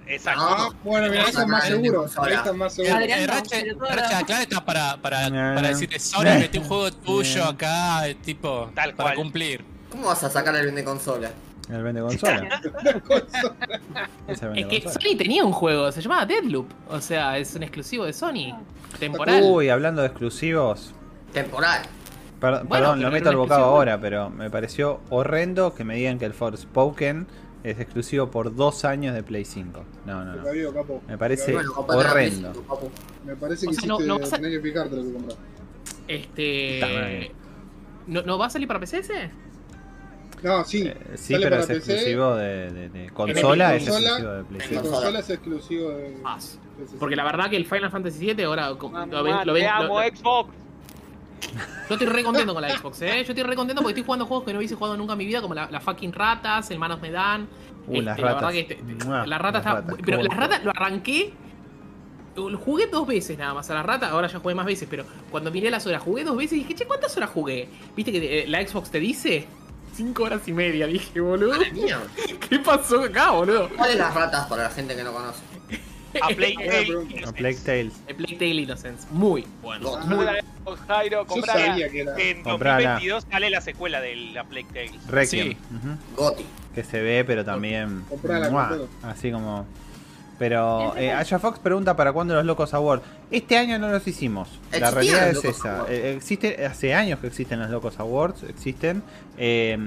Exacto. 0.07 0.41
Ah, 0.43 0.69
bueno, 0.83 1.09
mira, 1.09 1.23
ahí 1.23 1.29
están 1.29 1.49
más 1.49 1.69
el 1.69 1.93
consola. 1.93 2.27
Ahí 2.27 2.33
están 2.33 2.57
más 2.57 2.79
El, 2.79 2.85
el 2.87 3.27
Ratchet, 3.27 3.77
Clank 4.25 4.41
está 4.41 4.65
para, 4.65 4.97
para, 4.97 5.29
No, 5.29 5.35
para 5.55 5.61
no. 5.61 5.67
decirle 5.67 5.99
Sony, 5.99 6.23
metí 6.39 6.57
un 6.57 6.65
juego 6.65 6.91
tuyo 6.91 7.45
acá, 7.45 8.07
eh, 8.07 8.15
tipo, 8.15 8.71
Tal 8.75 8.93
para 8.93 9.09
cual. 9.09 9.15
cumplir. 9.15 9.63
¿Cómo 9.89 10.07
vas 10.07 10.23
a 10.23 10.29
sacar 10.29 10.55
el 10.55 10.73
de 10.73 10.83
consola? 10.83 11.31
El 11.69 11.83
vende 11.83 12.01
consola. 12.01 12.61
Es 14.27 14.41
el 14.41 14.49
Es 14.49 14.53
vende 14.55 14.67
que 14.67 14.83
consola. 14.83 14.93
Sony 15.05 15.17
tenía 15.17 15.43
un 15.45 15.51
juego, 15.53 15.91
se 15.91 16.01
llamaba 16.01 16.25
Deadloop. 16.25 16.67
O 16.89 16.99
sea, 17.01 17.37
es 17.37 17.53
un 17.55 17.63
exclusivo 17.63 18.05
de 18.05 18.13
Sony. 18.13 18.57
Temporal. 18.99 19.41
Uy, 19.43 19.69
hablando 19.69 20.01
de 20.01 20.07
exclusivos. 20.07 20.93
Temporal. 21.33 21.81
Per- 22.39 22.51
Bueno, 22.63 22.69
perdón, 22.69 23.01
lo 23.03 23.11
meto 23.11 23.29
al 23.29 23.35
bocado 23.35 23.63
ahora, 23.65 23.99
pero 24.01 24.29
me 24.29 24.49
pareció 24.49 24.99
horrendo 25.09 25.73
que 25.75 25.83
me 25.83 25.95
digan 25.95 26.17
que 26.19 26.25
el 26.25 26.33
Forspoken 26.33 27.27
es 27.63 27.79
exclusivo 27.79 28.31
por 28.31 28.55
dos 28.55 28.83
años 28.85 29.13
de 29.13 29.21
Play 29.21 29.45
5. 29.45 29.83
No, 30.07 30.25
no, 30.25 30.35
no. 30.35 30.43
Me 31.07 31.17
parece 31.17 31.55
horrendo. 31.87 32.51
Me 33.23 33.35
parece 33.35 33.67
O 33.67 33.69
que 33.69 33.75
sea, 33.75 33.87
no- 33.87 33.99
no 33.99 34.17
vas 34.19 34.33
a- 34.33 34.37
tenés 34.37 34.51
que 34.53 34.61
fijarte 34.61 34.95
lo 34.95 35.03
que. 35.03 35.35
Este. 36.07 37.31
¿No, 38.07 38.23
¿No 38.23 38.37
va 38.39 38.47
a 38.47 38.49
salir 38.49 38.67
para 38.67 38.79
PC 38.79 38.97
ese? 38.99 39.29
No, 40.43 40.63
sí. 40.65 40.87
Eh, 40.87 40.95
sí, 41.15 41.35
pero 41.41 41.57
es 41.57 41.65
PC, 41.67 41.77
exclusivo 41.77 42.35
de, 42.35 42.71
de- 42.71 42.89
de 42.89 43.09
consola, 43.11 43.75
es 43.75 43.83
consola, 43.87 44.09
exclusivo 44.09 44.31
de 44.33 44.43
Play 44.43 44.61
en 44.61 44.63
En 44.77 44.81
5. 44.83 44.91
consola 44.91 45.19
es 45.19 45.29
exclusivo 45.29 45.89
de. 45.89 46.17
Ah, 46.25 46.37
Porque 46.99 47.15
la 47.15 47.23
verdad 47.23 47.49
que 47.49 47.57
el 47.57 47.65
Final 47.65 47.91
Fantasy 47.91 48.33
VII 48.33 48.43
ahora 48.45 48.73
Mamá, 48.73 49.05
lo 49.05 49.23
ven, 49.23 49.35
lo 49.45 49.53
ven- 49.53 49.63
te 49.63 49.69
amo, 49.69 49.99
lo- 50.01 50.15
Xbox. 50.15 50.49
Yo 51.89 51.95
estoy 51.95 52.07
re 52.07 52.23
contento 52.23 52.53
con 52.53 52.61
la 52.61 52.69
Xbox, 52.77 53.01
eh. 53.01 53.23
Yo 53.25 53.33
estoy 53.33 53.43
re 53.43 53.55
contento 53.55 53.81
porque 53.81 53.91
estoy 53.93 54.05
jugando 54.05 54.25
juegos 54.25 54.45
que 54.45 54.53
no 54.53 54.59
hubiese 54.59 54.75
jugado 54.75 54.95
nunca 54.95 55.13
en 55.13 55.19
mi 55.19 55.25
vida, 55.25 55.41
como 55.41 55.53
la, 55.53 55.69
la 55.69 55.79
fucking 55.81 56.13
ratas, 56.13 56.71
el 56.71 56.79
Manos 56.79 57.01
me 57.01 57.11
dan. 57.11 57.47
Uh, 57.87 58.01
las 58.01 58.17
la 58.19 58.23
verdad 58.25 58.33
ratas. 58.41 58.51
que 58.53 58.59
este- 58.61 58.81
Mua, 59.05 59.25
la 59.27 59.37
rata 59.37 59.57
las 59.59 59.65
está. 59.67 59.73
ratas, 59.81 59.95
pero 60.05 60.17
cómo 60.19 60.29
la 60.29 60.35
no. 60.35 60.41
rata 60.41 60.59
lo 60.63 60.71
arranqué. 60.71 61.33
Lo 62.35 62.57
jugué 62.57 62.87
dos 62.87 63.05
veces 63.05 63.37
nada 63.37 63.53
más 63.53 63.69
a 63.69 63.73
la 63.73 63.83
rata, 63.83 64.09
ahora 64.09 64.27
ya 64.27 64.39
jugué 64.39 64.55
más 64.55 64.65
veces, 64.65 64.87
pero 64.89 65.03
cuando 65.29 65.51
miré 65.51 65.69
las 65.69 65.85
horas, 65.85 66.01
jugué 66.01 66.23
dos 66.23 66.37
veces 66.37 66.53
y 66.53 66.61
dije, 66.61 66.75
che, 66.75 66.85
¿cuántas 66.85 67.15
horas 67.17 67.29
jugué? 67.29 67.67
¿Viste 67.93 68.11
que 68.13 68.43
eh, 68.43 68.47
la 68.47 68.65
Xbox 68.65 68.89
te 68.89 69.01
dice? 69.01 69.47
Cinco 69.93 70.23
horas 70.23 70.47
y 70.47 70.53
media, 70.53 70.87
dije, 70.87 71.19
boludo. 71.19 71.51
Madre 71.51 71.71
mía. 71.71 71.99
¿Qué 72.49 72.59
pasó 72.59 73.03
acá, 73.03 73.31
boludo? 73.31 73.69
¿Cuáles 73.75 73.97
las 73.97 74.13
ratas 74.13 74.47
para 74.47 74.63
la 74.63 74.69
gente 74.69 74.95
que 74.95 75.03
no 75.03 75.11
conoce? 75.13 75.39
A 76.21 76.27
Play 76.27 76.55
Buena 76.55 76.71
Tale. 76.73 77.25
A 77.25 77.31
Plague 77.31 77.57
Tales. 77.65 77.93
El 78.07 78.15
Plague 78.17 78.33
Tale 78.35 78.49
Innocence, 78.61 79.07
muy 79.11 79.47
bueno. 79.61 79.97
Muy- 80.07 80.25
Jairo, 80.87 81.25
comprala. 81.25 81.77
En 81.77 82.43
Comprala. 82.43 82.77
2022 82.95 83.25
sale 83.31 83.49
la 83.49 83.61
secuela 83.61 84.01
de 84.01 84.15
la 84.15 84.43
Plague 84.43 84.67
Tale. 84.73 84.91
Requiem. 85.07 85.55
Goti. 86.17 86.45
Que 86.75 86.83
se 86.83 87.01
ve, 87.01 87.23
pero 87.25 87.45
también. 87.45 88.03
Así 89.03 89.31
como. 89.31 89.65
Pero 90.41 90.95
eh, 90.97 91.11
Aya 91.11 91.37
Fox 91.37 91.59
pregunta 91.59 91.95
para 91.95 92.11
cuándo 92.13 92.33
los 92.33 92.43
Locos 92.43 92.73
Award. 92.73 93.01
Este 93.29 93.57
año 93.59 93.77
no 93.77 93.89
los 93.89 94.07
hicimos. 94.07 94.49
La 94.79 94.89
realidad 94.89 95.29
es 95.29 95.45
esa. 95.45 95.75
Awards. 95.81 95.91
Eh, 95.91 96.13
existe, 96.17 96.65
hace 96.65 96.95
años 96.95 97.19
que 97.19 97.27
existen 97.27 97.59
los 97.59 97.69
Locos 97.69 97.99
Awards. 97.99 98.41
Existen. 98.49 99.03
Eh, 99.37 99.77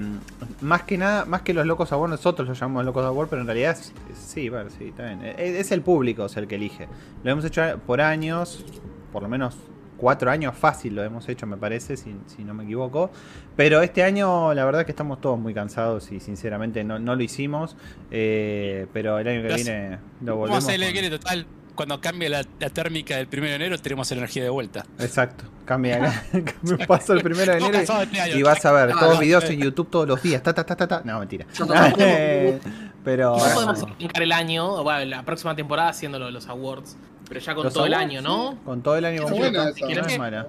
más 0.61 0.83
que 0.83 0.97
nada, 0.97 1.25
más 1.25 1.41
que 1.41 1.53
los 1.53 1.65
Locos 1.65 1.91
Awards, 1.91 2.11
nosotros 2.11 2.47
los 2.47 2.57
llamamos 2.57 2.85
Locos 2.85 3.03
Awards, 3.03 3.29
pero 3.29 3.41
en 3.41 3.47
realidad 3.47 3.71
es- 3.77 3.91
sí, 4.17 4.47
bueno, 4.47 4.69
sí, 4.69 4.85
está 4.85 5.03
bien. 5.07 5.19
Eh, 5.25 5.57
Es 5.59 5.73
el 5.73 5.81
público 5.81 6.25
es 6.27 6.37
el 6.37 6.47
que 6.47 6.55
elige. 6.55 6.87
Lo 7.25 7.31
hemos 7.31 7.43
hecho 7.43 7.61
por 7.85 7.99
años, 7.99 8.63
por 9.11 9.23
lo 9.23 9.27
menos 9.27 9.57
cuatro 10.05 10.29
años 10.29 10.53
fácil 10.55 10.93
lo 10.93 11.03
hemos 11.03 11.27
hecho, 11.29 11.47
me 11.47 11.57
parece, 11.57 11.97
si, 11.97 12.15
si 12.27 12.43
no 12.43 12.53
me 12.53 12.63
equivoco. 12.63 13.09
Pero 13.55 13.81
este 13.81 14.03
año 14.03 14.53
la 14.53 14.63
verdad 14.63 14.85
que 14.85 14.91
estamos 14.91 15.19
todos 15.19 15.39
muy 15.39 15.51
cansados 15.51 16.11
y 16.11 16.19
sinceramente 16.19 16.83
no, 16.83 16.99
no 16.99 17.15
lo 17.15 17.23
hicimos. 17.23 17.75
Eh, 18.11 18.85
pero 18.93 19.17
el 19.17 19.27
año 19.27 19.41
que 19.41 19.47
Los- 19.49 19.63
viene 19.63 19.89
lo 20.21 20.37
Vamos 20.37 20.37
volvemos. 20.37 20.63
a 20.63 20.67
hacerle 20.67 20.93
con- 20.93 21.01
que 21.01 21.09
total. 21.09 21.47
Cuando 21.73 21.99
cambie 21.99 22.29
la, 22.29 22.45
la 22.59 22.69
térmica 22.69 23.17
del 23.17 23.27
1 23.33 23.41
de 23.47 23.55
enero, 23.55 23.77
tenemos 23.79 24.11
energía 24.11 24.43
de 24.43 24.49
vuelta. 24.49 24.85
Exacto, 24.99 25.45
cambia. 25.65 25.97
cambia- 26.31 26.85
Paso 26.87 27.13
el 27.13 27.21
primero 27.23 27.51
de 27.51 27.57
Estamos 27.57 27.75
enero 27.89 28.23
este 28.25 28.37
y 28.37 28.43
vas 28.43 28.63
a 28.63 28.71
ver 28.73 28.91
todos 28.91 29.15
no, 29.15 29.19
videos 29.19 29.43
en 29.49 29.59
YouTube 29.59 29.89
todos 29.89 30.07
los 30.07 30.21
días. 30.21 30.43
Ta, 30.43 30.53
ta, 30.53 30.63
ta, 30.63 30.75
ta, 30.75 30.87
ta. 30.87 31.01
No, 31.03 31.17
mentira. 31.17 31.47
Pero. 33.03 33.33
Quizás 33.33 33.53
podemos 33.53 33.81
arrancar 33.81 34.21
el 34.23 34.31
año, 34.31 34.71
o 34.71 34.83
bueno, 34.83 35.03
la 35.05 35.23
próxima 35.23 35.55
temporada 35.55 35.89
haciéndolo 35.89 36.27
de 36.27 36.31
los 36.31 36.47
awards. 36.47 36.95
Pero 37.27 37.39
ya 37.39 37.55
con 37.55 37.63
Los 37.65 37.73
todo 37.73 37.85
el 37.85 37.93
año, 37.93 38.21
¿no? 38.21 38.57
Con 38.63 38.81
todo 38.81 38.97
el 38.97 39.05
año 39.05 39.23
completo. 39.23 39.51
No 39.63 39.69
esa, 39.69 39.85
¿Quieren 39.85 40.09
es 40.09 40.17
mala. 40.19 40.47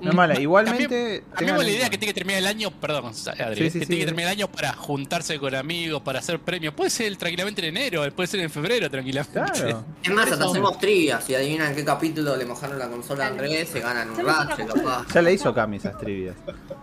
No 0.00 0.10
es 0.10 0.14
mala. 0.14 0.40
Igualmente. 0.40 1.24
Tengan 1.36 1.58
la 1.58 1.68
idea 1.68 1.90
que 1.90 1.98
tiene 1.98 2.12
que 2.12 2.20
terminar 2.20 2.38
el 2.40 2.46
año, 2.46 2.70
perdón, 2.70 3.06
Adri, 3.06 3.56
Sí, 3.56 3.70
sí, 3.70 3.78
que 3.80 3.84
sí. 3.84 3.86
tiene 3.86 4.00
que 4.00 4.06
terminar 4.06 4.32
el 4.32 4.38
año 4.38 4.48
para 4.48 4.72
juntarse 4.72 5.38
con 5.38 5.54
amigos, 5.54 6.02
para 6.02 6.18
hacer 6.20 6.38
premios. 6.40 6.74
Puede 6.74 6.90
ser 6.90 7.14
tranquilamente 7.16 7.66
en 7.66 7.76
enero, 7.76 8.02
puede 8.14 8.26
ser 8.26 8.40
en 8.40 8.50
febrero 8.50 8.90
tranquilamente. 8.90 9.32
Claro. 9.40 9.84
Es 10.02 10.10
más, 10.10 10.30
hasta 10.30 10.44
hacemos 10.44 10.78
trivia. 10.78 11.20
Si 11.20 11.34
adivinan 11.34 11.74
qué 11.74 11.84
capítulo 11.84 12.36
le 12.36 12.44
mojaron 12.44 12.78
la 12.78 12.88
consola 12.88 13.24
a 13.24 13.28
Andrés, 13.28 13.68
se 13.68 13.80
ganan 13.80 14.10
un 14.10 14.24
rache, 14.24 14.62
otra 14.64 14.74
capaz. 14.74 15.06
Ya 15.14 15.22
le 15.22 15.32
hizo 15.32 15.54
Cami 15.54 15.76
esas 15.78 15.96
trivias. 15.98 16.36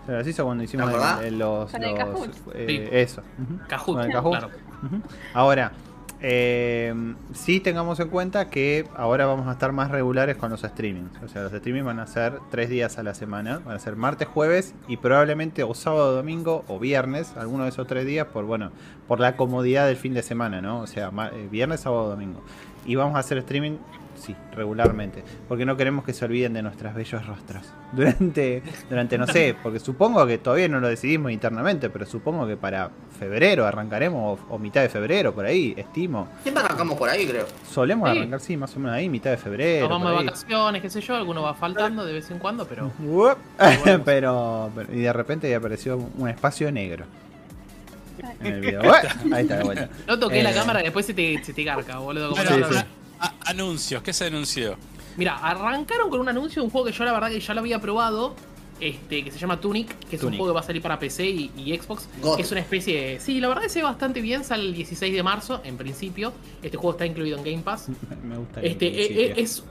Se 0.06 0.12
las 0.12 0.28
hizo 0.28 0.44
cuando 0.46 0.64
hicimos 0.64 0.92
los. 0.92 1.74
Eh. 2.56 2.90
Eso. 2.92 3.22
Ujú. 3.40 5.02
Ahora, 5.34 5.72
eh, 6.24 6.94
sí 7.34 7.60
tengamos 7.60 8.00
en 8.00 8.10
cuenta 8.10 8.50
que 8.50 8.88
ahora 8.96 9.26
vamos 9.26 9.48
a 9.48 9.54
estar 9.54 9.72
más 9.72 9.90
regulares 9.90 10.38
con 10.38 10.52
los 10.52 10.62
streamings. 10.62 11.12
O 11.24 11.28
sea, 11.28 11.44
los 11.44 11.52
streamings 11.52 11.86
van 11.86 12.00
a 12.00 12.06
ser 12.06 12.40
tres 12.52 12.70
días 12.70 12.98
a 13.00 13.04
la 13.04 13.16
semana. 13.16 13.60
Van 13.66 13.76
a 13.76 13.80
ser 13.80 13.96
martes, 13.96 14.28
jueves 14.28 14.76
y 14.88 14.98
probablemente 14.98 15.64
o 15.64 15.74
sábado, 15.74 16.16
domingo 16.16 16.64
o 16.68 16.80
viernes. 16.80 17.36
Alguno 17.38 17.64
de 17.64 17.70
esos 17.70 17.88
tres 17.88 18.06
días 18.06 18.28
por, 18.28 18.46
bueno, 18.46 18.72
por 19.08 19.20
la 19.20 19.36
comodidad 19.36 19.88
del 19.88 19.98
fin 19.98 20.14
de 20.14 20.22
semana, 20.22 20.62
¿no? 20.62 20.82
O 20.82 20.88
sea, 20.88 21.12
eh, 21.34 21.48
viernes, 21.50 21.82
sábado, 21.82 22.10
domingo. 22.10 22.42
Y 22.86 22.96
vamos 22.96 23.16
a 23.16 23.20
hacer 23.20 23.38
streaming, 23.40 23.78
sí, 24.22 24.36
regularmente. 24.56 25.24
Porque 25.48 25.66
no 25.66 25.76
queremos 25.76 26.06
que 26.06 26.14
se 26.14 26.24
olviden 26.26 26.54
de 26.54 26.62
nuestras 26.62 26.94
bellos 26.96 27.26
rostros. 27.26 27.64
Durante, 27.92 28.64
durante 28.90 29.18
no 29.18 29.28
sé, 29.28 29.54
porque 29.62 29.80
supongo 29.80 30.26
que 30.26 30.38
todavía 30.38 30.70
no 30.70 30.80
lo 30.80 30.88
decidimos 30.88 31.32
internamente, 31.32 31.90
pero 31.90 32.06
supongo 32.06 32.48
que 32.48 32.56
para 32.56 32.90
febrero 33.20 33.66
arrancaremos, 33.68 34.40
o, 34.50 34.54
o 34.56 34.58
mitad 34.60 34.82
de 34.82 34.88
febrero, 34.90 35.34
por 35.36 35.46
ahí, 35.46 35.74
estimo. 35.76 36.28
Siempre 36.44 36.64
arrancamos 36.64 36.98
por 36.98 37.10
ahí, 37.10 37.26
creo. 37.28 37.46
Solemos 37.70 38.10
Sí. 38.12 38.18
arrancar, 38.18 38.40
sí, 38.40 38.56
más 38.58 38.74
o 38.78 38.80
menos 38.80 38.96
ahí, 38.96 39.10
mitad 39.10 39.32
de 39.32 39.38
febrero. 39.38 39.90
Nos 39.90 40.00
vamos 40.02 40.12
de 40.20 40.26
vacaciones, 40.26 40.82
qué 40.82 40.90
sé 40.90 41.02
yo, 41.02 41.16
alguno 41.16 41.42
va 41.42 41.54
faltando 41.54 42.06
de 42.06 42.14
vez 42.14 42.32
en 42.32 42.40
cuando, 42.40 42.66
pero. 42.66 42.92
Pero, 44.06 44.72
pero- 44.74 44.94
y 44.94 45.00
de 45.02 45.12
repente 45.14 45.50
ya 45.50 45.58
apareció 45.58 45.98
un 46.18 46.30
espacio 46.30 46.72
negro 46.72 47.06
en 48.40 48.54
el 48.54 48.62
video. 48.62 48.82
Ahí 49.34 49.42
está 49.44 49.58
de 49.58 49.64
vuelta. 49.64 49.90
No 50.08 50.18
toqué 50.20 50.44
la 50.44 50.52
Eh, 50.52 50.54
cámara, 50.56 50.82
después 50.82 51.06
se 51.06 51.14
te, 51.14 51.44
se 51.44 51.54
te 51.54 51.64
garca, 51.64 51.98
boludo. 52.00 52.30
como 52.32 52.44
no- 52.44 52.50
sí, 52.50 52.58
no- 52.62 52.70
sí. 52.72 52.80
Anuncios, 53.46 54.02
¿qué 54.04 54.14
se 54.14 54.26
anunció? 54.26 54.76
Mira, 55.18 55.38
arrancaron 55.38 56.10
con 56.10 56.20
un 56.22 56.30
anuncio 56.30 56.62
de 56.62 56.66
un 56.66 56.72
juego 56.72 56.88
que 56.88 56.94
yo 56.94 57.04
la 57.04 57.12
verdad 57.14 57.30
que 57.30 57.40
ya 57.40 57.54
lo 57.54 57.60
había 57.62 57.80
probado. 57.80 58.36
Este, 58.80 59.24
que 59.24 59.30
se 59.30 59.38
llama 59.38 59.60
Tunic, 59.62 59.96
que 60.10 60.16
es 60.16 60.24
un 60.24 60.32
juego 60.32 60.48
que 60.48 60.54
va 60.56 60.62
a 60.62 60.64
salir 60.64 60.82
para 60.82 60.98
PC 60.98 61.30
y, 61.30 61.52
y 61.56 61.78
Xbox. 61.78 62.10
God. 62.20 62.38
Que 62.38 62.42
es 62.42 62.52
una 62.52 62.62
especie 62.62 63.00
de. 63.00 63.20
Sí, 63.20 63.40
la 63.40 63.48
verdad 63.48 63.62
que 63.62 63.70
se 63.70 63.78
ve 63.78 63.84
bastante 63.84 64.22
bien, 64.22 64.44
sale 64.44 64.64
el 64.64 64.74
16 64.74 65.14
de 65.14 65.22
marzo, 65.22 65.62
en 65.64 65.78
principio. 65.78 66.34
Este 66.64 66.78
juego 66.78 66.94
está 66.94 67.06
incluido 67.06 67.38
en 67.38 67.44
Game 67.44 67.60
Pass. 67.62 67.90
Me 68.24 68.38
gusta 68.40 68.60
el 68.62 68.66
Este, 68.66 68.88
en 68.88 68.94
principio. 68.96 69.22
eh, 69.22 69.34
es. 69.38 69.64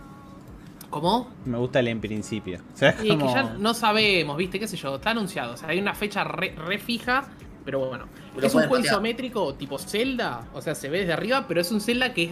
¿Cómo? 0.90 1.28
Me 1.44 1.58
gusta 1.58 1.80
el 1.80 1.88
en 1.88 2.00
principio. 2.00 2.60
O 2.74 2.76
sea, 2.76 2.90
es 2.90 3.04
Y 3.04 3.10
es 3.10 3.16
que 3.16 3.24
ya 3.26 3.42
no 3.58 3.74
sabemos, 3.74 4.36
¿viste? 4.36 4.60
¿Qué 4.60 4.68
sé 4.68 4.76
yo? 4.76 4.94
Está 4.96 5.10
anunciado. 5.10 5.54
O 5.54 5.56
sea, 5.56 5.68
hay 5.70 5.78
una 5.80 5.94
fecha 5.94 6.22
re, 6.22 6.54
re 6.56 6.78
fija, 6.78 7.28
pero 7.64 7.80
bueno. 7.88 8.06
Pero 8.36 8.46
es 8.46 8.54
un 8.54 8.60
juego 8.68 8.84
isométrico 8.84 9.54
tipo 9.54 9.76
Zelda. 9.78 10.46
O 10.54 10.62
sea, 10.62 10.76
se 10.76 10.88
ve 10.88 11.00
desde 11.00 11.12
arriba, 11.14 11.46
pero 11.48 11.60
es 11.60 11.70
un 11.72 11.80
Zelda 11.80 12.14
que 12.14 12.24
es 12.24 12.30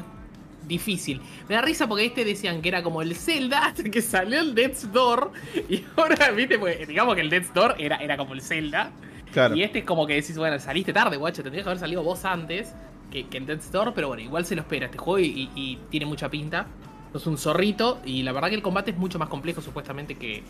difícil. 0.68 1.20
Me 1.48 1.54
da 1.54 1.62
risa 1.62 1.88
porque 1.88 2.04
este 2.04 2.24
decían 2.24 2.62
que 2.62 2.68
era 2.68 2.82
como 2.82 3.02
el 3.02 3.16
Zelda 3.16 3.66
hasta 3.66 3.82
que 3.84 4.02
salió 4.02 4.40
el 4.40 4.54
Death's 4.54 4.92
Door. 4.92 5.32
Y 5.68 5.82
ahora, 5.96 6.30
¿viste? 6.30 6.58
Pues, 6.58 6.86
digamos 6.86 7.14
que 7.14 7.22
el 7.22 7.30
Death's 7.30 7.52
Door 7.52 7.76
era, 7.78 7.96
era 7.96 8.16
como 8.16 8.34
el 8.34 8.42
Zelda. 8.42 8.92
Claro. 9.32 9.56
Y 9.56 9.62
este 9.62 9.80
es 9.80 9.84
como 9.84 10.06
que 10.06 10.14
decís, 10.14 10.36
bueno, 10.38 10.58
saliste 10.58 10.92
tarde, 10.92 11.16
guacho. 11.16 11.42
Tendrías 11.42 11.64
que 11.64 11.70
haber 11.70 11.80
salido 11.80 12.02
vos 12.02 12.24
antes 12.24 12.74
que, 13.10 13.26
que 13.26 13.38
en 13.38 13.46
Death's 13.46 13.72
Door. 13.72 13.94
Pero 13.94 14.08
bueno, 14.08 14.22
igual 14.22 14.44
se 14.44 14.54
lo 14.54 14.62
espera 14.62 14.86
este 14.86 14.98
juego 14.98 15.18
y, 15.18 15.78
tiene 15.90 16.06
mucha 16.06 16.28
pinta. 16.28 16.66
Es 17.14 17.26
un 17.26 17.38
zorrito 17.38 18.00
y 18.04 18.22
la 18.22 18.32
verdad 18.32 18.50
que 18.50 18.54
el 18.54 18.62
combate 18.62 18.90
es 18.90 18.98
mucho 18.98 19.18
más 19.18 19.30
complejo 19.30 19.62
supuestamente 19.62 20.16
que, 20.16 20.42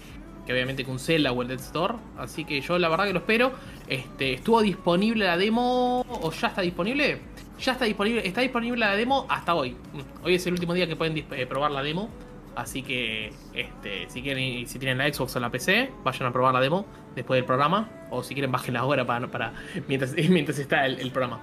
que 0.44 0.52
obviamente 0.52 0.84
que 0.84 0.90
un 0.90 0.98
Zelda 0.98 1.30
o 1.30 1.42
el 1.42 1.48
Death's 1.48 1.72
Door. 1.72 1.96
Así 2.18 2.44
que 2.44 2.60
yo 2.60 2.78
la 2.78 2.88
verdad 2.88 3.06
que 3.06 3.12
lo 3.12 3.20
espero. 3.20 3.52
Este, 3.86 4.34
estuvo 4.34 4.60
disponible 4.60 5.24
la 5.24 5.36
demo 5.36 6.04
o 6.08 6.32
ya 6.32 6.48
está 6.48 6.62
disponible. 6.62 7.20
Ya 7.60 7.72
está 7.72 7.84
disponible, 7.84 8.26
está 8.26 8.40
disponible 8.40 8.78
la 8.78 8.94
demo 8.96 9.26
hasta 9.28 9.54
hoy. 9.54 9.76
Hoy 10.22 10.34
es 10.34 10.46
el 10.46 10.54
último 10.54 10.74
día 10.74 10.86
que 10.86 10.96
pueden 10.96 11.16
eh, 11.16 11.46
probar 11.46 11.70
la 11.70 11.82
demo. 11.82 12.08
Así 12.54 12.82
que 12.82 13.32
este, 13.54 14.08
si 14.08 14.22
quieren 14.22 14.66
si 14.66 14.78
tienen 14.78 14.98
la 14.98 15.12
Xbox 15.12 15.36
o 15.36 15.40
la 15.40 15.50
PC, 15.50 15.90
vayan 16.02 16.28
a 16.28 16.32
probar 16.32 16.54
la 16.54 16.60
demo 16.60 16.86
después 17.14 17.38
del 17.38 17.44
programa. 17.44 17.88
O 18.10 18.22
si 18.22 18.34
quieren 18.34 18.50
bajen 18.50 18.74
la 18.74 18.84
hora 18.84 19.04
para, 19.04 19.26
para 19.28 19.52
mientras, 19.86 20.12
mientras 20.28 20.58
está 20.58 20.86
el, 20.86 21.00
el 21.00 21.10
programa. 21.10 21.40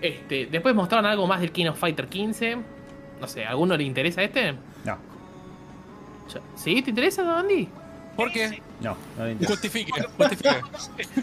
Este, 0.00 0.46
después 0.46 0.74
mostraron 0.74 1.06
algo 1.06 1.26
más 1.26 1.40
del 1.40 1.52
King 1.52 1.66
of 1.66 1.78
Fighter 1.78 2.08
15. 2.08 2.58
No 3.20 3.28
sé, 3.28 3.44
¿a 3.44 3.50
alguno 3.50 3.76
le 3.76 3.84
interesa 3.84 4.22
este? 4.22 4.54
No, 4.84 4.98
¿Sí? 6.54 6.82
¿Te 6.82 6.90
interesa, 6.90 7.38
Andy? 7.38 7.68
¿Por 8.16 8.32
qué? 8.32 8.62
No, 8.82 8.96
no 9.18 9.24
le 9.26 9.32
interesa. 9.32 9.52
Justifique, 9.54 9.92
justifique. 10.16 10.60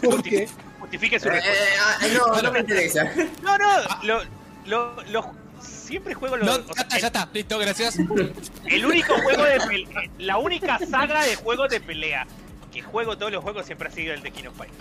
¿Por 0.02 0.22
qué? 0.22 0.48
Justifique 0.80 1.20
su 1.20 1.28
Eh, 1.28 1.32
respuesta. 1.32 1.64
eh, 1.64 1.78
ah, 1.80 1.98
no, 2.36 2.42
no 2.42 2.52
me 2.52 2.60
interesa. 2.60 3.12
No, 3.42 3.58
no, 3.58 3.68
lo, 4.02 4.20
lo, 4.66 5.02
lo- 5.10 5.34
siempre 5.60 6.14
juego 6.14 6.36
los. 6.36 6.46
No, 6.46 6.74
ya 6.74 6.82
está, 6.82 6.98
ya 6.98 7.06
está, 7.08 7.28
listo, 7.32 7.58
gracias. 7.58 7.98
El 8.66 8.86
único 8.86 9.14
juego 9.14 9.44
de 9.44 9.58
pelea, 9.60 10.02
la 10.18 10.38
única 10.38 10.78
saga 10.78 11.24
de 11.24 11.36
juegos 11.36 11.68
de 11.70 11.80
pelea 11.80 12.26
que 12.72 12.82
juego 12.82 13.18
todos 13.18 13.32
los 13.32 13.42
juegos 13.42 13.66
siempre 13.66 13.88
ha 13.88 13.90
sido 13.90 14.14
el 14.14 14.22
de 14.22 14.30
King 14.30 14.44
of 14.48 14.56
Fighters. 14.56 14.78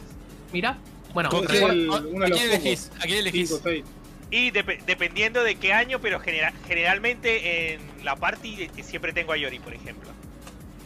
Mira. 0.54 0.78
Bueno, 1.14 1.30
¿Con 1.32 1.44
Es 1.46 1.50
quién- 1.50 1.70
el- 1.72 1.92
¿A 1.92 2.00
de 2.02 2.32
quién 2.32 2.44
elegís? 2.52 2.92
¿A 3.00 3.04
quién 3.04 3.18
elegís? 3.18 3.50
Cinco. 3.50 3.70
Y 4.32 4.52
dep- 4.52 4.84
dependiendo 4.86 5.44
de 5.44 5.56
qué 5.56 5.74
año, 5.74 6.00
pero 6.00 6.20
genera- 6.20 6.54
generalmente 6.68 7.74
en 7.74 7.82
la 8.06 8.16
party 8.16 8.64
eh, 8.64 8.84
siempre 8.84 9.12
tengo 9.12 9.34
a 9.34 9.38
Yori, 9.38 9.58
por 9.58 9.74
ejemplo. 9.74 10.08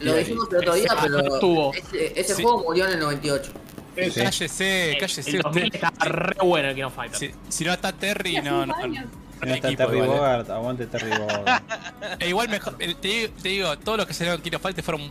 Lo 0.00 0.14
dijimos 0.14 0.48
el 0.50 0.56
otro 0.58 0.74
día, 0.74 0.96
pero 1.00 1.20
estuvo. 1.20 1.74
ese, 1.74 2.20
ese 2.20 2.34
Sí. 2.34 2.42
juego 2.42 2.62
murió 2.64 2.86
en 2.86 2.92
el 2.94 3.00
98. 3.00 3.52
Ese. 3.96 4.24
Cállese, 4.24 4.96
cállese 4.98 5.30
el 5.30 5.42
2000 5.42 5.64
usted. 5.66 5.74
está 5.84 6.04
re 6.04 6.36
bueno 6.44 6.68
el 6.68 6.74
King 6.74 6.82
of 6.82 6.94
Fighters. 6.96 7.18
Si, 7.20 7.30
si 7.48 7.64
no 7.64 7.72
está 7.72 7.92
Terry, 7.92 8.40
no, 8.42 8.66
no. 8.66 8.74
no 8.86 9.54
está 9.54 9.68
equipo 9.68 9.84
Terry 9.84 9.96
igual, 9.98 10.10
eh. 10.10 10.12
Bogard, 10.14 10.50
aguante 10.50 10.86
Terry 10.86 11.10
Bogard. 11.10 11.62
E 12.18 12.28
igual 12.28 12.48
mejor, 12.48 12.76
eh, 12.80 12.94
te, 13.00 13.08
digo- 13.08 13.32
te 13.42 13.48
digo, 13.50 13.78
todos 13.78 13.98
los 13.98 14.06
que 14.06 14.14
salieron 14.14 14.38
en 14.40 14.42
Kino 14.42 14.58
Fighter 14.58 14.82
fueron 14.84 15.10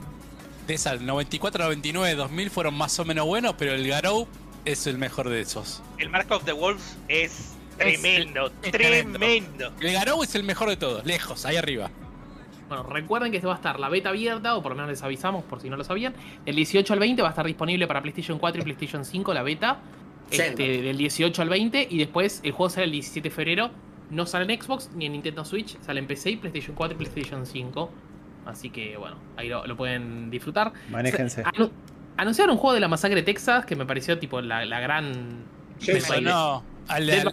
de 0.68 0.74
esas 0.74 1.00
94, 1.02 1.64
99, 1.64 2.16
2000 2.16 2.50
fueron 2.50 2.74
más 2.76 2.98
o 3.00 3.06
menos 3.06 3.26
buenos, 3.26 3.56
pero 3.58 3.74
el 3.74 3.88
Garou 3.88 4.28
es 4.66 4.86
el 4.88 4.98
mejor 4.98 5.30
de 5.30 5.42
esos. 5.42 5.82
El 5.98 6.10
Mark 6.10 6.28
of 6.32 6.44
the 6.46 6.52
Wolves 6.54 6.96
es 7.08 7.52
tremendo, 7.78 8.52
es 8.62 8.72
tremendo. 8.72 9.18
tremendo. 9.20 9.74
El 9.82 9.94
Garou 9.94 10.24
es 10.24 10.36
el 10.36 10.44
mejor 10.44 10.70
de 10.70 10.78
todos, 10.78 11.06
lejos, 11.06 11.46
ahí 11.46 11.56
arriba. 11.58 11.90
Bueno, 12.70 12.84
recuerden 12.84 13.32
que 13.32 13.38
este 13.38 13.48
va 13.48 13.54
a 13.54 13.58
estar 13.58 13.80
la 13.80 13.90
beta 13.90 14.10
abierta, 14.10 14.56
o 14.56 14.62
por 14.64 14.72
lo 14.72 14.76
menos 14.76 14.90
les 14.90 15.04
avisamos 15.04 15.44
por 15.44 15.60
si 15.62 15.70
no 15.70 15.78
lo 15.78 15.84
sabían. 15.84 16.14
El 16.46 16.56
18 16.56 16.94
al 16.94 17.00
20 17.00 17.22
va 17.22 17.28
a 17.28 17.32
estar 17.32 17.46
disponible 17.46 17.88
para 17.88 18.02
PlayStation 18.02 18.40
4 18.40 18.62
y 18.62 18.64
PlayStation 18.64 19.06
5 19.06 19.34
la 19.34 19.44
beta. 19.44 19.80
Este, 20.32 20.82
del 20.82 20.98
18 20.98 21.42
al 21.42 21.50
20 21.50 21.88
y 21.92 21.98
después 22.00 22.40
el 22.44 22.54
juego 22.54 22.70
sale 22.70 22.86
el 22.86 22.92
17 22.94 23.30
de 23.30 23.36
febrero. 23.36 23.70
No 24.10 24.26
sale 24.26 24.52
en 24.52 24.62
Xbox 24.62 24.90
ni 24.96 25.06
en 25.06 25.12
Nintendo 25.14 25.44
Switch, 25.46 25.78
sale 25.82 26.00
en 26.00 26.08
PC, 26.08 26.32
y 26.32 26.36
PlayStation 26.38 26.76
4 26.76 26.96
y 26.96 26.98
PlayStation 27.06 27.46
5. 27.46 27.92
Así 28.46 28.70
que 28.70 28.98
bueno, 28.98 29.18
ahí 29.38 29.50
lo, 29.50 29.66
lo 29.68 29.76
pueden 29.78 30.30
disfrutar. 30.32 30.74
Manéjense. 30.90 31.44
Anu- 31.44 31.72
anunciaron 32.18 32.54
un 32.56 32.58
juego 32.60 32.74
de 32.74 32.80
la 32.80 32.88
masacre 32.88 33.16
de 33.16 33.24
Texas 33.24 33.66
que 33.66 33.76
me 33.76 33.86
pareció 33.86 34.18
tipo 34.20 34.42
la, 34.42 34.66
la 34.66 34.80
gran. 34.80 35.44
Me 35.88 36.00
sonó 36.02 36.64
al, 36.88 37.10
al, 37.10 37.28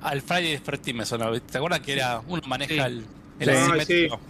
al 0.00 0.20
Friday 0.22 0.56
the 0.58 0.60
13 0.64 0.92
me 0.94 1.04
sonó. 1.04 1.32
¿Te 1.40 1.58
acuerdas 1.58 1.80
que 1.80 1.92
era 1.94 2.20
uno 2.26 2.42
maneja 2.46 2.74
Sí. 2.74 2.80
el, 2.80 3.04
el 3.40 3.46
Sí. 3.48 3.50
asimétrico? 3.54 4.20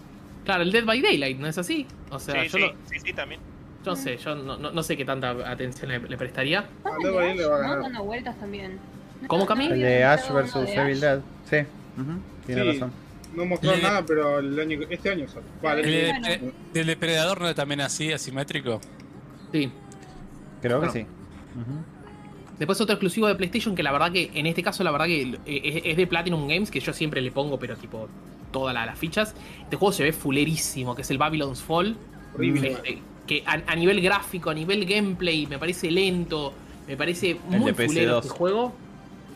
Claro, 0.45 0.63
el 0.63 0.71
Dead 0.71 0.85
by 0.85 1.01
Daylight, 1.01 1.39
¿no 1.39 1.47
es 1.47 1.57
así? 1.57 1.85
O 2.09 2.19
sea, 2.19 2.41
Sí, 2.43 2.49
yo, 2.49 2.57
sí, 2.57 2.59
lo- 2.63 2.73
sí, 2.91 2.99
sí, 3.05 3.13
también. 3.13 3.39
yo 3.85 3.91
no 3.91 3.95
sé, 3.97 4.17
yo 4.17 4.35
no, 4.35 4.57
no- 4.57 4.71
no 4.71 4.83
sé 4.83 4.97
qué 4.97 5.05
tanta 5.05 5.31
atención 5.51 5.89
le, 5.91 5.99
le 5.99 6.17
prestaría. 6.17 6.67
Luego 7.01 7.19
ahí 7.19 7.37
le 7.37 7.45
va 7.45 7.55
a 7.57 7.61
¿no? 7.61 7.67
ganar. 7.67 7.81
dando 7.83 8.03
vueltas 8.03 8.39
también. 8.39 8.79
¿Cómo, 9.27 9.45
Cami? 9.45 9.67
El 9.67 9.79
de 9.81 10.03
Ash 10.03 10.29
vs 10.31 10.55
Evil 10.75 10.99
Dead. 10.99 11.19
Sí, 11.49 11.57
tiene 12.45 12.61
Sí. 12.63 12.67
razón. 12.79 12.91
No 13.35 13.43
Le- 13.43 13.81
nada, 13.83 14.03
pero 14.05 14.39
el 14.39 14.59
año, 14.59 14.79
este 14.89 15.11
año. 15.11 15.25
Vale, 15.61 15.81
El, 15.81 15.87
el 15.87 15.93
de- 15.93 16.11
año- 16.11 16.27
el- 16.73 16.79
el 16.79 16.87
depredador 16.87 17.39
no 17.41 17.47
es 17.49 17.55
también 17.55 17.81
así, 17.81 18.11
asimétrico. 18.11 18.81
Sí. 19.51 19.71
Creo 20.61 20.81
que 20.81 20.89
sí. 20.89 21.05
Después 22.57 22.81
otro 22.81 22.93
exclusivo 22.95 23.27
de 23.27 23.35
PlayStation 23.35 23.75
que 23.75 23.83
la 23.83 23.91
verdad 23.91 24.11
que 24.11 24.31
en 24.33 24.45
este 24.45 24.61
caso 24.63 24.83
la 24.83 24.91
verdad 24.91 25.05
que 25.05 25.21
eh, 25.21 25.37
es, 25.45 25.81
es 25.85 25.97
de 25.97 26.07
Platinum 26.07 26.47
Games 26.47 26.69
que 26.71 26.79
yo 26.81 26.91
siempre 26.91 27.21
le 27.21 27.31
pongo 27.31 27.57
pero 27.57 27.77
tipo 27.77 28.09
todas 28.51 28.73
la- 28.73 28.85
las 28.85 28.97
fichas. 28.97 29.33
Este 29.63 29.75
juego 29.75 29.91
se 29.91 30.03
ve 30.03 30.13
fulerísimo, 30.13 30.95
que 30.95 31.01
es 31.03 31.11
el 31.11 31.17
Babylon's 31.17 31.61
Fall. 31.61 31.95
Horrible. 32.35 32.71
Este, 32.73 33.01
que 33.27 33.43
a, 33.45 33.61
a 33.67 33.75
nivel 33.75 34.01
gráfico, 34.01 34.49
a 34.49 34.53
nivel 34.53 34.85
gameplay, 34.85 35.45
me 35.47 35.59
parece 35.59 35.91
lento, 35.91 36.53
me 36.87 36.97
parece 36.97 37.37
muy 37.47 37.71
de 37.71 37.87
fulero 37.87 38.13
PS2. 38.17 38.23
este 38.25 38.29
juego. 38.29 38.73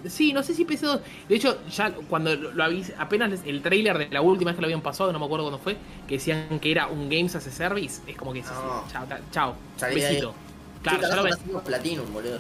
Sí, 0.08 0.34
no 0.34 0.44
sé 0.44 0.54
si 0.54 0.66
PC2. 0.66 1.00
De 1.30 1.36
hecho, 1.36 1.60
ya 1.72 1.92
cuando 2.10 2.36
lo, 2.36 2.52
lo 2.52 2.64
avis- 2.66 2.94
apenas 2.98 3.40
el 3.46 3.62
trailer 3.62 3.98
de 3.98 4.10
la 4.10 4.22
última 4.22 4.52
vez 4.52 4.56
que 4.58 4.62
lo 4.62 4.66
habían 4.68 4.82
pasado, 4.82 5.14
no 5.14 5.20
me 5.20 5.24
acuerdo 5.26 5.46
cuándo 5.46 5.60
fue, 5.60 5.78
que 6.08 6.16
decían 6.16 6.60
que 6.60 6.72
era 6.72 6.88
un 6.88 7.08
Games 7.08 7.36
as 7.36 7.48
a 7.48 7.52
Service, 7.52 8.02
es 8.06 8.18
como 8.18 8.34
que 8.34 8.42
sí, 8.42 8.50
sí, 8.50 8.54
No. 8.56 8.84
chao, 8.92 9.06
chao, 9.32 9.56
besito. 9.94 10.34
Claro, 10.82 11.00
¿Qué 11.00 11.08
ya 11.08 11.16
lo 11.16 11.24
ven. 11.24 11.34
Platinum, 11.64 12.12
boludo? 12.12 12.40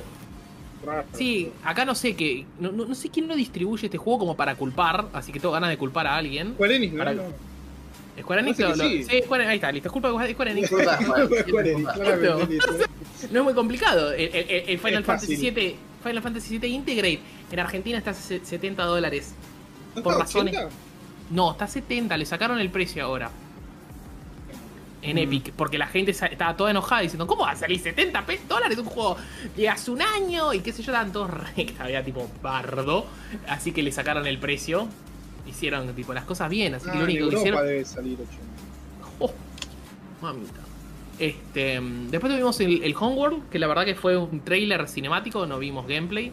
Raro. 0.85 1.05
Sí, 1.13 1.51
acá 1.63 1.85
no 1.85 1.95
sé 1.95 2.15
que. 2.15 2.45
No, 2.59 2.71
no- 2.71 2.85
no 2.85 2.95
sé 2.95 3.09
quién 3.09 3.27
lo 3.27 3.35
distribuye 3.35 3.85
este 3.87 3.97
juego 3.97 4.19
como 4.19 4.35
para 4.35 4.55
culpar, 4.55 5.07
así 5.13 5.31
que 5.31 5.39
tengo 5.39 5.53
ganas 5.53 5.69
de 5.69 5.77
culpar 5.77 6.07
a 6.07 6.17
alguien. 6.17 6.53
Square 6.53 6.75
Enix, 6.75 6.93
¿no? 6.93 6.97
Para- 6.99 7.13
no. 7.13 7.23
Square 8.21 8.41
Enix 8.41 8.57
Parece 8.57 8.77
lo- 8.77 8.83
lo- 8.83 8.89
sí. 8.89 9.03
Square- 9.23 9.47
ahí 9.47 9.55
está, 9.55 9.71
listo. 9.71 9.87
Es 9.89 9.93
culpa 9.93 10.09
de 10.23 10.33
Square 10.33 10.51
Enix. 10.51 10.71
No 13.31 13.39
es 13.39 13.43
muy 13.43 13.53
complicado. 13.53 14.11
El, 14.13 14.35
el- 14.35 14.49
el- 14.49 14.69
el 14.69 14.79
Final 14.79 15.03
Fantasy. 15.03 15.35
VII 15.37 15.75
Final 16.03 16.21
Fantasy 16.21 16.57
VII 16.59 16.73
Integrate 16.75 17.19
en 17.51 17.59
Argentina 17.59 17.97
está 17.97 18.11
a 18.11 18.13
se- 18.13 18.43
70 18.43 18.83
dólares. 18.83 19.33
¿No 19.95 20.03
Por 20.03 20.13
está 20.13 20.25
razones. 20.25 20.55
80? 20.55 20.75
No, 21.31 21.51
está 21.51 21.65
a 21.65 21.69
70, 21.69 22.17
le 22.17 22.25
sacaron 22.25 22.59
el 22.59 22.69
precio 22.69 23.03
ahora. 23.05 23.31
En 25.05 25.17
Epic, 25.17 25.51
porque 25.53 25.77
la 25.77 25.87
gente 25.87 26.11
estaba 26.11 26.55
toda 26.55 26.71
enojada 26.71 27.01
diciendo, 27.01 27.27
¿cómo 27.27 27.43
va 27.43 27.51
a 27.51 27.55
salir 27.55 27.77
70 27.79 28.25
pe- 28.25 28.39
dólares 28.47 28.77
un 28.77 28.85
juego 28.85 29.17
de 29.55 29.67
hace 29.69 29.91
un 29.91 30.01
año? 30.01 30.53
Y 30.53 30.61
qué 30.61 30.71
sé 30.71 30.81
yo, 30.81 30.91
estaban 30.93 31.11
todos 31.11 31.29
re, 31.29 31.67
había 31.79 32.03
tipo 32.03 32.29
bardo. 32.41 33.05
Así 33.47 33.71
que 33.73 33.83
le 33.83 33.91
sacaron 33.91 34.25
el 34.25 34.37
precio. 34.39 34.87
Hicieron 35.45 35.93
tipo 35.93 36.13
las 36.13 36.23
cosas 36.23 36.49
bien, 36.49 36.75
así 36.75 36.85
que 36.85 36.91
Ah, 36.91 36.95
lo 36.95 36.99
en 37.01 37.05
único 37.05 37.19
que 37.29 37.35
Europa 37.35 37.39
hicieron. 37.41 37.65
debe 37.67 37.85
salir 37.85 38.17
80. 38.17 38.37
Oh, 39.19 39.33
mamita. 40.21 40.59
Este, 41.19 41.81
mm, 41.81 42.09
después 42.09 42.31
tuvimos 42.31 42.59
el, 42.61 42.81
el 42.83 42.95
Homeworld, 42.97 43.49
que 43.49 43.59
la 43.59 43.67
verdad 43.67 43.83
que 43.85 43.95
fue 43.95 44.15
un 44.17 44.39
trailer 44.39 44.87
cinemático, 44.87 45.45
no 45.45 45.59
vimos 45.59 45.85
gameplay. 45.85 46.31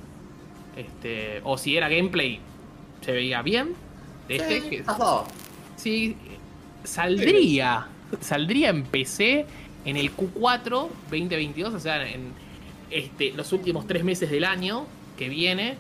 Este, 0.77 1.41
o 1.43 1.59
si 1.59 1.77
era 1.77 1.89
gameplay, 1.89 2.39
se 3.05 3.11
veía 3.12 3.43
bien. 3.43 3.75
De 4.29 4.37
este, 4.37 4.61
Sí, 4.61 4.68
que- 4.71 4.85
zafado. 4.85 5.27
sí, 5.77 6.16
saldría, 6.85 7.87
saldría 8.20 8.70
en 8.70 8.84
PC 8.84 9.46
en 9.84 9.96
el 9.96 10.14
Q4 10.14 10.88
2022, 11.11 11.74
o 11.74 11.80
sea, 11.80 12.08
en 12.08 12.32
este, 12.90 13.32
los 13.32 13.52
últimos 13.52 13.86
tres 13.86 14.04
meses 14.04 14.30
del 14.30 14.44
año 14.44 14.86
que 15.16 15.28
viene. 15.28 15.76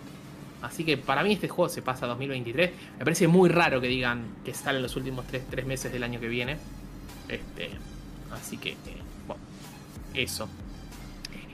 Así 0.62 0.84
que 0.84 0.98
para 0.98 1.22
mí 1.22 1.32
este 1.32 1.48
juego 1.48 1.68
se 1.68 1.82
pasa 1.82 2.04
a 2.04 2.08
2023. 2.10 2.70
Me 2.98 3.04
parece 3.04 3.28
muy 3.28 3.48
raro 3.48 3.80
que 3.80 3.88
digan 3.88 4.24
que 4.44 4.52
sale 4.54 4.76
en 4.76 4.82
los 4.82 4.94
últimos 4.96 5.26
tres, 5.26 5.42
tres 5.48 5.66
meses 5.66 5.92
del 5.92 6.02
año 6.02 6.20
que 6.20 6.28
viene. 6.28 6.58
Este, 7.28 7.70
así 8.30 8.58
que, 8.58 8.70
eh, 8.70 8.76
bueno, 9.26 9.42
eso. 10.14 10.48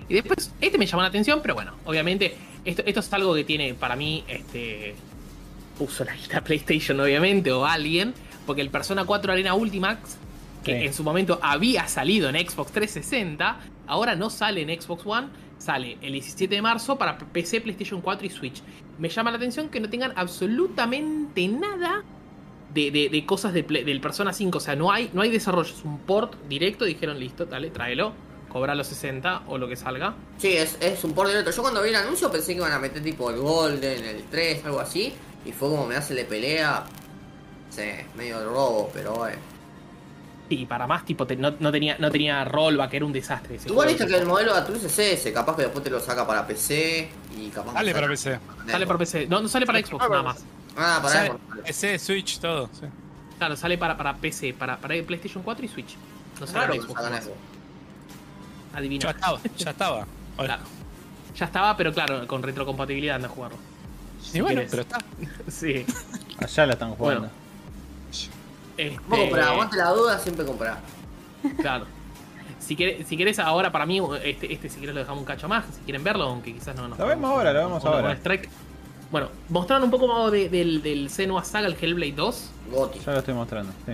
Y 0.08 0.14
después, 0.14 0.52
este 0.60 0.78
me 0.78 0.86
llamó 0.86 1.02
la 1.02 1.08
atención, 1.08 1.40
pero 1.40 1.54
bueno, 1.54 1.74
obviamente, 1.84 2.36
esto, 2.64 2.82
esto 2.84 3.00
es 3.00 3.12
algo 3.12 3.34
que 3.34 3.44
tiene 3.44 3.74
para 3.74 3.96
mí, 3.96 4.24
este, 4.28 4.94
puso 5.78 6.04
la 6.04 6.14
guita 6.14 6.42
PlayStation, 6.42 6.98
obviamente, 7.00 7.52
o 7.52 7.64
alguien, 7.64 8.14
porque 8.44 8.62
el 8.62 8.70
Persona 8.70 9.04
4 9.04 9.32
Arena 9.32 9.54
Ultimax, 9.54 10.16
que 10.66 10.80
Sí. 10.80 10.86
en 10.86 10.92
su 10.92 11.04
momento 11.04 11.38
había 11.42 11.86
salido 11.86 12.28
en 12.28 12.34
Xbox 12.36 12.72
360, 12.72 13.60
ahora 13.86 14.16
no 14.16 14.28
sale 14.30 14.62
en 14.62 14.80
Xbox 14.82 15.06
One, 15.06 15.28
sale 15.58 15.96
el 16.02 16.12
17 16.12 16.54
de 16.56 16.60
marzo 16.60 16.98
para 16.98 17.16
PC, 17.18 17.60
PlayStation 17.60 18.00
4 18.00 18.26
y 18.26 18.30
Switch. 18.30 18.62
Me 18.98 19.08
llama 19.08 19.30
la 19.30 19.36
atención 19.36 19.68
que 19.68 19.78
no 19.80 19.88
tengan 19.88 20.12
absolutamente 20.16 21.46
nada 21.48 22.02
de, 22.74 22.90
de- 22.90 23.08
de 23.08 23.24
cosas 23.26 23.52
de 23.54 23.62
Play- 23.64 23.84
del 23.84 24.00
Persona 24.00 24.32
5. 24.32 24.58
O 24.58 24.60
sea, 24.60 24.74
no 24.76 24.90
hay, 24.92 25.08
no 25.12 25.22
hay 25.22 25.30
desarrollo, 25.30 25.72
es 25.72 25.84
un 25.84 25.98
port 26.00 26.34
directo. 26.48 26.84
Dijeron, 26.84 27.18
listo, 27.18 27.46
dale, 27.46 27.70
tráelo, 27.70 28.12
cobra 28.50 28.74
los 28.74 28.86
60 28.88 29.42
o 29.46 29.56
lo 29.58 29.68
que 29.68 29.76
salga. 29.76 30.14
Sí, 30.38 30.48
es, 30.52 30.76
es 30.80 31.02
un 31.04 31.12
por 31.12 31.28
directo. 31.28 31.50
Yo 31.52 31.62
cuando 31.62 31.80
vi 31.82 31.90
el 31.90 31.94
anuncio 31.96 32.30
pensé 32.30 32.52
que 32.52 32.58
iban 32.58 32.72
a 32.72 32.78
meter 32.78 33.02
tipo 33.02 33.30
el 33.30 33.36
Golden, 33.38 34.04
el 34.04 34.24
3, 34.24 34.64
algo 34.66 34.80
así. 34.80 35.12
Y 35.44 35.52
fue 35.52 35.68
como 35.68 35.86
me 35.86 35.94
hace 35.94 36.12
de 36.14 36.24
pelea. 36.24 36.84
Sí, 37.70 37.82
medio 38.16 38.40
de 38.40 38.44
robo, 38.46 38.90
pero 38.92 39.14
bueno. 39.14 39.38
Y 40.48 40.64
para 40.66 40.86
más, 40.86 41.04
tipo, 41.04 41.26
te- 41.26 41.34
no, 41.36 41.52
no 41.58 41.72
tenía, 41.72 41.96
no 41.98 42.10
tenía 42.10 42.44
rollback, 42.44 42.94
era 42.94 43.04
un 43.04 43.12
desastre. 43.12 43.56
ese 43.56 43.68
Igual 43.68 43.88
juego. 43.88 43.98
viste 43.98 44.14
que 44.14 44.20
el 44.22 44.26
modelo 44.28 44.52
de 44.54 44.60
Atlus 44.60 44.84
es 44.84 44.98
ese, 44.98 45.32
capaz 45.32 45.56
que 45.56 45.62
después 45.62 45.82
te 45.82 45.90
lo 45.90 45.98
saca 45.98 46.26
para 46.26 46.46
PC 46.46 47.08
y 47.36 47.48
capaz 47.48 47.70
que 47.70 47.92
para 47.92 47.92
sale- 47.92 48.08
PC. 48.08 48.40
Sale 48.70 48.86
para 48.86 48.98
PC, 48.98 49.26
no, 49.26 49.40
no 49.40 49.48
sale 49.48 49.66
para 49.66 49.80
Xbox 49.80 50.08
nada 50.08 50.22
más. 50.22 50.44
Ah, 50.76 50.98
para 51.02 51.14
Sale- 51.14 51.28
Xbox. 51.30 51.60
PC, 51.66 51.98
Switch, 51.98 52.38
todo. 52.38 52.70
sí. 52.78 52.86
Claro, 53.38 53.56
sale 53.56 53.76
para, 53.76 53.96
para 53.96 54.14
PC, 54.16 54.54
para, 54.54 54.76
para 54.78 54.94
PlayStation 55.02 55.42
4 55.42 55.64
y 55.64 55.68
Switch. 55.68 55.96
No 56.40 56.46
sale 56.46 56.78
Claro 56.78 56.94
para 56.94 57.20
Xbox. 57.22 57.36
Adivina. 58.74 59.02
Ya 59.04 59.10
estaba, 59.10 59.40
ya 59.56 59.70
estaba. 59.70 60.06
Claro. 60.36 60.62
Ya 61.34 61.44
estaba, 61.46 61.76
pero 61.76 61.92
claro, 61.92 62.26
con 62.26 62.42
retrocompatibilidad 62.42 63.16
anda 63.16 63.28
a 63.28 63.30
jugarlo. 63.30 63.58
Y 64.34 64.40
bueno, 64.40 64.56
querés. 64.60 64.70
pero 64.70 64.82
está. 64.82 64.98
Sí. 65.50 65.84
Allá 66.38 66.66
la 66.66 66.72
están 66.74 66.94
jugando. 66.94 67.20
Bueno. 67.22 67.45
Este, 68.76 69.00
Vos 69.08 69.18
comprá, 69.20 69.48
aguante 69.48 69.76
la 69.76 69.90
duda, 69.90 70.18
siempre 70.18 70.44
comprá. 70.44 70.78
Claro. 71.60 71.86
Si 72.58 72.74
querés, 72.74 73.06
si 73.06 73.16
querés 73.16 73.38
ahora 73.38 73.70
para 73.70 73.86
mí, 73.86 74.00
este, 74.24 74.52
este 74.52 74.68
si 74.68 74.80
querés 74.80 74.94
lo 74.94 75.00
dejamos 75.00 75.20
un 75.20 75.26
cacho 75.26 75.48
más, 75.48 75.64
si 75.72 75.80
quieren 75.82 76.02
verlo, 76.02 76.24
aunque 76.24 76.52
quizás 76.52 76.74
no 76.74 76.88
nos 76.88 76.98
Lo 76.98 77.06
vemos 77.06 77.30
ahora, 77.30 77.52
lo 77.52 77.60
vemos 77.60 77.84
ahora. 77.84 78.12
Strike. 78.14 78.48
Bueno, 79.10 79.28
mostraron 79.50 79.84
un 79.84 79.90
poco 79.90 80.08
más 80.08 80.32
de- 80.32 80.48
del, 80.48 80.82
del 80.82 81.08
Senua 81.10 81.44
Saga, 81.44 81.68
el 81.68 81.76
Hellblade 81.80 82.12
2. 82.12 82.50
Goti. 82.72 82.98
Ya 82.98 83.12
lo 83.12 83.18
estoy 83.18 83.34
mostrando. 83.34 83.72
Sí. 83.86 83.92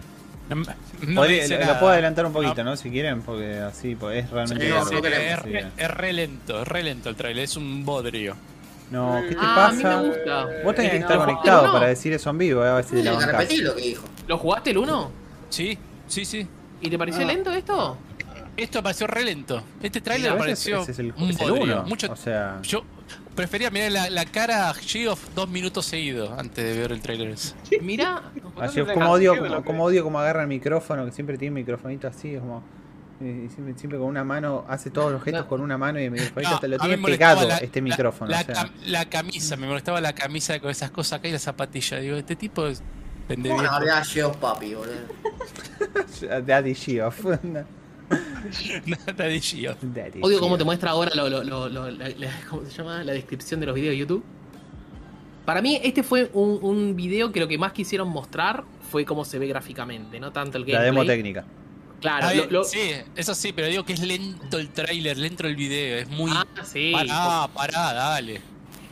No, 0.49 0.57
me- 0.57 0.67
no 1.07 1.21
Podría- 1.21 1.43
dice 1.43 1.59
lo, 1.59 1.79
puedo 1.79 1.93
adelantar 1.93 2.25
un 2.27 2.33
poquito, 2.33 2.65
¿no? 2.65 2.77
Si 2.77 2.91
quieren, 2.91 3.21
porque 3.23 3.59
así 3.59 3.95
pues, 3.95 4.25
es 4.25 4.31
realmente 4.31 4.67
Sí, 4.67 4.73
sí, 4.89 4.97
es, 5.57 5.67
es 5.77 5.91
re 5.91 6.13
lento, 6.15 6.63
es 6.63 6.69
re 6.69 6.83
lento 6.83 7.11
el 7.11 7.17
trailer, 7.17 7.45
es 7.45 7.57
un 7.57 7.85
bodrio. 7.85 8.35
No, 8.93 9.21
¿qué 9.29 9.35
te 9.35 9.41
Ah, 9.41 9.67
a 9.69 9.73
mí 9.73 9.83
pasa? 9.83 10.01
me 10.03 10.09
gusta. 10.09 10.49
Vos 10.65 10.75
tenés 10.75 10.91
que 10.93 10.97
estar 10.99 11.17
no, 11.19 11.25
conectado 11.25 11.73
para 11.73 11.87
decir 11.89 12.13
eso 12.13 12.31
en 12.31 12.39
vivo, 12.39 12.65
eh, 12.65 12.69
a 12.69 12.75
ver 12.75 12.85
si 12.85 12.97
te 12.97 13.03
la 13.03 13.19
repetir 13.19 13.65
lo 13.65 13.75
que 13.75 13.83
dijo. 13.83 14.05
¿Lo 14.29 14.39
jugaste 14.39 14.71
el 14.71 14.79
1? 14.79 15.11
Sí, 15.49 15.79
sí, 16.07 16.25
sí. 16.25 16.47
¿Y 16.81 16.91
te 16.91 16.99
pareció 16.99 17.23
Ah. 17.23 17.27
lento 17.27 17.51
esto? 17.53 17.97
Esto 18.57 18.83
pareció 18.83 19.07
re 19.07 19.25
lento. 19.25 19.63
Este 19.83 20.01
trailer 20.03 20.33
veces 20.33 20.41
pareció 20.41 20.83
ese 20.83 20.93
es 20.93 20.99
el, 20.99 21.15
un 21.17 21.31
es 21.31 21.41
el 21.41 21.51
bodrio. 21.51 21.65
uno. 21.77 21.83
Mucho, 21.85 22.13
O 22.13 22.17
sea, 22.17 22.59
Yo 22.63 22.85
prefería 23.35 23.71
mirar 23.71 23.91
la, 23.93 24.11
la 24.11 24.27
cara 24.27 24.69
a 24.69 24.75
Geoff 24.75 25.29
dos 25.35 25.49
minutos 25.49 25.87
seguidos 25.87 26.31
antes 26.39 26.63
de 26.63 26.79
ver 26.79 26.93
el 26.93 27.01
trailer 27.01 27.29
ese. 27.31 27.55
De 27.71 27.79
como 28.93 29.11
odio, 29.11 29.65
como 29.65 29.85
odio 29.85 30.05
como 30.05 30.21
agarra 30.21 30.43
el 30.43 30.49
micrófono, 30.49 31.07
que 31.07 31.13
siempre 31.13 31.39
tiene 31.39 31.53
un 31.53 31.55
microfonito 31.61 32.09
así, 32.09 32.35
es 32.35 32.41
como. 32.41 32.63
Y 33.25 33.49
siempre, 33.49 33.75
siempre 33.79 33.99
con 33.99 34.09
una 34.09 34.25
mano, 34.25 34.65
hace 34.69 34.91
todos 34.91 35.13
los 35.13 35.23
gestos 35.23 35.43
No. 35.45 35.49
con 35.49 35.61
una 35.61 35.79
mano 35.79 36.01
y 36.01 36.11
microfonito 36.11 36.51
No, 36.53 36.59
te 36.61 36.69
lo 36.69 36.79
tiene 36.79 36.97
me 36.97 37.09
pegado 37.09 37.47
la- 37.49 37.59
este 37.59 37.81
la- 37.81 37.85
micrófono. 37.85 38.31
La, 38.31 38.41
o 38.41 38.45
sea. 38.45 38.55
cam- 38.55 38.71
la 38.87 39.05
camisa, 39.09 39.57
me 39.57 39.67
molestaba 39.67 40.01
la 40.01 40.15
camisa 40.15 40.59
con 40.61 40.71
esas 40.71 40.91
cosas 40.91 41.19
acá 41.19 41.29
y 41.29 41.33
la 41.33 41.39
zapatilla. 41.39 41.99
Digo, 41.99 42.17
este 42.17 42.37
tipo 42.37 42.67
es 42.67 42.83
vende 43.29 43.49
¿Cómo 43.51 43.61
viejo. 43.61 43.73
no 43.73 43.79
hablás 43.79 44.09
Geoff, 44.13 44.37
papi, 44.37 44.75
boludo? 44.75 44.93
Daddy 46.47 46.75
Geoff. 46.75 47.25
Daddy 47.25 47.65
Geoff. 49.51 49.79
Odio 50.23 50.41
cómo 50.41 50.59
te 50.59 50.65
muestra 50.65 50.91
ahora 50.91 51.15
lo, 51.15 51.29
lo- 51.31 51.45
lo- 51.45 51.69
lo- 51.69 51.91
la, 51.91 52.09
la- 52.11 52.31
¿cómo 52.51 52.65
se 52.65 52.71
llama? 52.71 53.03
la 53.05 53.13
descripción 53.13 53.61
de 53.61 53.67
los 53.67 53.75
videos 53.75 53.93
de 53.93 53.99
YouTube. 53.99 54.25
Para 55.45 55.61
mí, 55.63 55.81
este 55.83 56.03
fue 56.03 56.31
un, 56.35 56.59
un 56.63 56.95
video 56.95 57.33
que 57.33 57.41
lo 57.41 57.49
que 57.49 57.59
más 57.59 57.73
quisieron 57.73 58.09
mostrar 58.09 58.65
fue 58.91 59.05
cómo 59.05 59.25
se 59.25 59.39
ve 59.39 59.47
gráficamente, 59.49 60.21
no 60.21 60.33
tanto 60.33 60.59
el 60.59 60.65
La 60.65 60.83
gameplay. 60.83 60.93
demo 60.93 61.05
técnica. 61.05 61.45
Claro, 62.03 62.27
lo- 62.29 62.33
bien, 62.35 62.47
lo- 62.53 62.65
Sí, 62.65 62.91
eso 63.17 63.35
sí, 63.35 63.53
pero 63.55 63.69
digo 63.69 63.85
que 63.85 63.95
es 63.95 64.01
lento 64.01 64.59
el 64.59 64.69
trailer, 64.69 65.17
lento 65.17 65.47
el 65.47 65.57
video. 65.57 65.99
Es 65.99 66.09
muy. 66.09 66.31
Ah, 66.35 66.45
sí. 66.65 66.93
Pará, 66.93 67.49
pará, 67.55 67.93
dale. 67.95 68.43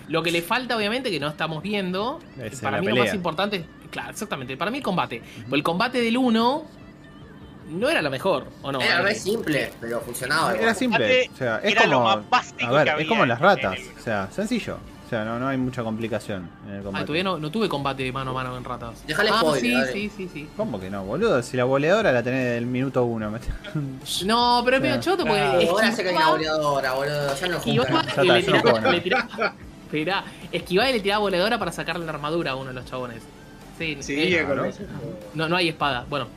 Lo 0.08 0.22
que 0.22 0.30
le 0.32 0.40
falta, 0.42 0.76
obviamente, 0.76 1.10
que 1.10 1.20
no 1.20 1.28
estamos 1.28 1.62
viendo, 1.62 2.20
Es 2.38 2.60
para 2.60 2.80
mí 2.80 2.86
lo 2.88 2.96
más 2.96 3.12
importante, 3.14 3.64
claro, 3.90 4.10
exactamente, 4.10 4.56
para 4.56 4.70
mí 4.70 4.78
el 4.78 4.82
combate. 4.84 5.22
Pues 5.48 5.52
el 5.58 5.62
combate 5.62 6.00
del 6.00 6.16
1 6.16 6.64
no 7.70 7.88
era 7.88 8.02
lo 8.02 8.10
mejor, 8.10 8.48
¿o 8.62 8.72
no? 8.72 8.80
Era 8.80 9.02
re 9.02 9.14
simple, 9.14 9.70
pero 9.80 10.00
funcionaba. 10.00 10.54
Era 10.56 10.74
simple. 10.74 11.30
O 11.32 11.36
sea, 11.36 11.58
es 11.58 11.72
era 11.72 11.86
lo 11.86 11.98
como. 11.98 12.04
más 12.16 12.28
básico 12.30 12.64
A 12.66 12.70
ver, 12.84 12.94
que 12.96 13.02
es 13.02 13.08
como 13.08 13.24
las 13.26 13.38
ratas. 13.38 13.78
el- 13.78 13.88
O 13.98 14.02
sea, 14.02 14.28
sencillo. 14.32 14.78
O 15.10 15.12
sea, 15.12 15.24
no, 15.24 15.40
no 15.40 15.48
hay 15.48 15.56
mucha 15.58 15.82
complicación 15.82 16.48
en 16.68 16.74
el 16.74 16.80
Ah, 16.80 16.82
combate. 16.84 17.04
todavía 17.06 17.24
no, 17.24 17.36
no 17.36 17.50
tuve 17.50 17.68
combate 17.68 18.12
mano 18.12 18.30
a 18.30 18.34
mano 18.34 18.56
en 18.56 18.62
ratas. 18.62 19.04
Dejale 19.08 19.30
ah, 19.32 19.38
spoiler, 19.40 19.60
sí, 19.60 19.72
dale. 19.72 19.92
sí, 19.92 20.10
sí, 20.16 20.30
sí. 20.32 20.48
¿Cómo 20.56 20.78
que 20.78 20.88
no, 20.88 21.04
boludo? 21.04 21.42
Si 21.42 21.56
la 21.56 21.64
boleadora 21.64 22.12
la 22.12 22.22
tenés 22.22 22.54
del 22.54 22.66
minuto 22.66 23.02
uno. 23.04 23.32
No, 24.24 24.62
pero 24.64 24.76
es 24.76 24.82
medio 24.84 24.94
Ah. 24.94 25.00
choto 25.00 25.24
porque 25.24 25.40
Claro. 25.40 25.70
Ahora 25.72 25.90
sé 25.90 26.02
que 26.04 26.08
hay 26.10 26.14
una 26.14 26.28
boleadora, 26.30 26.92
boludo. 26.92 27.34
Ya 27.34 27.48
no 27.48 27.56
esquivaba 27.56 28.04
y 28.22 28.26
le 28.28 28.32
no 28.34 28.40
tiraba, 28.44 28.60
juego 28.70 28.90
le 28.92 29.00
tiraba- 29.00 29.54
Esperá, 29.86 30.24
esquivaba 30.52 30.90
y 30.90 30.92
le 30.92 31.00
tiraba 31.00 31.18
voladora 31.22 31.58
para 31.58 31.72
sacarle 31.72 32.06
la 32.06 32.12
armadura 32.12 32.52
a 32.52 32.54
uno 32.54 32.68
de 32.68 32.74
los 32.74 32.84
chabones. 32.84 33.20
Sí, 33.78 33.96
Sí, 33.98 34.14
eh, 34.36 34.46
¿no? 34.48 34.64
eso. 34.64 34.84
no, 35.34 35.48
no 35.48 35.56
hay 35.56 35.70
espada. 35.70 36.06
Bueno, 36.08 36.28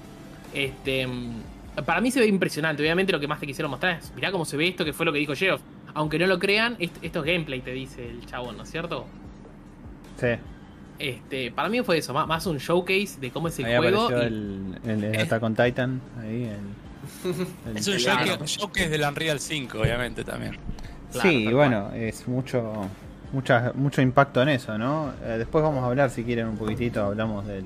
este. 0.51 1.05
mm, 1.05 1.41
Para 1.85 2.01
mí 2.01 2.09
se 2.09 2.19
ve 2.21 2.25
impresionante. 2.25 2.81
Obviamente 2.81 3.11
lo 3.11 3.19
que 3.19 3.27
más 3.27 3.39
te 3.39 3.45
quisieron 3.45 3.69
mostrar 3.69 3.99
es. 3.99 4.11
Mirá 4.15 4.31
cómo 4.31 4.45
se 4.45 4.57
ve 4.57 4.67
esto, 4.69 4.83
que 4.83 4.93
fue 4.93 5.05
lo 5.05 5.13
que 5.13 5.19
dijo 5.19 5.35
Geoff. 5.35 5.61
Aunque 5.95 6.17
no 6.19 6.25
lo 6.27 6.39
crean, 6.39 6.75
est- 6.79 6.97
esto 7.03 7.19
es 7.19 7.25
gameplay, 7.25 7.61
te 7.61 7.71
dice 7.71 8.09
el 8.09 8.25
chabón, 8.25 8.57
¿no 8.57 8.63
es 8.63 8.71
cierto? 8.71 9.05
Sí, 10.19 10.27
Este, 10.99 11.51
para 11.51 11.69
mí 11.69 11.81
fue 11.81 11.97
eso, 11.97 12.13
más, 12.13 12.27
más 12.27 12.45
un 12.45 12.57
showcase 12.57 13.19
de 13.19 13.31
cómo 13.31 13.47
es 13.47 13.59
el 13.59 13.65
ahí 13.65 13.77
juego. 13.77 14.05
apareció 14.05 14.23
y- 14.23 14.27
el, 14.27 14.75
el, 14.85 15.03
el 15.03 15.21
Attack 15.21 15.43
on 15.43 15.55
Titan. 15.55 16.01
Ahí, 16.21 16.43
el- 16.45 17.35
El- 17.71 17.77
Es 17.77 17.87
un 17.87 17.93
el- 17.95 17.99
showcase 17.99 18.45
showcase 18.45 18.89
del 18.89 19.01
Unreal 19.01 19.39
5, 19.39 19.79
obviamente 19.79 20.23
también. 20.23 20.57
Claro, 21.11 21.29
sí, 21.29 21.43
tal 21.45 21.53
bueno, 21.55 21.91
es 21.93 22.27
mucho, 22.27 22.87
mucha, 23.33 23.71
mucho 23.75 24.01
impacto 24.01 24.41
en 24.41 24.49
eso, 24.49 24.77
¿no? 24.77 25.11
Eh, 25.23 25.35
después 25.39 25.63
vamos 25.63 25.83
a 25.83 25.87
hablar, 25.87 26.09
si 26.09 26.23
quieren, 26.23 26.47
un 26.47 26.57
poquitito, 26.57 27.03
hablamos 27.03 27.45
del- 27.45 27.65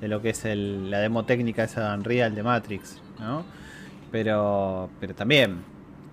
de 0.00 0.08
lo 0.08 0.22
que 0.22 0.30
es 0.30 0.44
el- 0.44 0.90
la 0.90 0.98
demo 1.00 1.24
técnica 1.24 1.64
esa 1.64 1.90
de 1.90 1.96
Unreal 1.98 2.34
de 2.34 2.42
Matrix, 2.42 3.00
¿no? 3.20 3.44
Pero, 4.10 4.88
pero 5.00 5.14
también, 5.14 5.58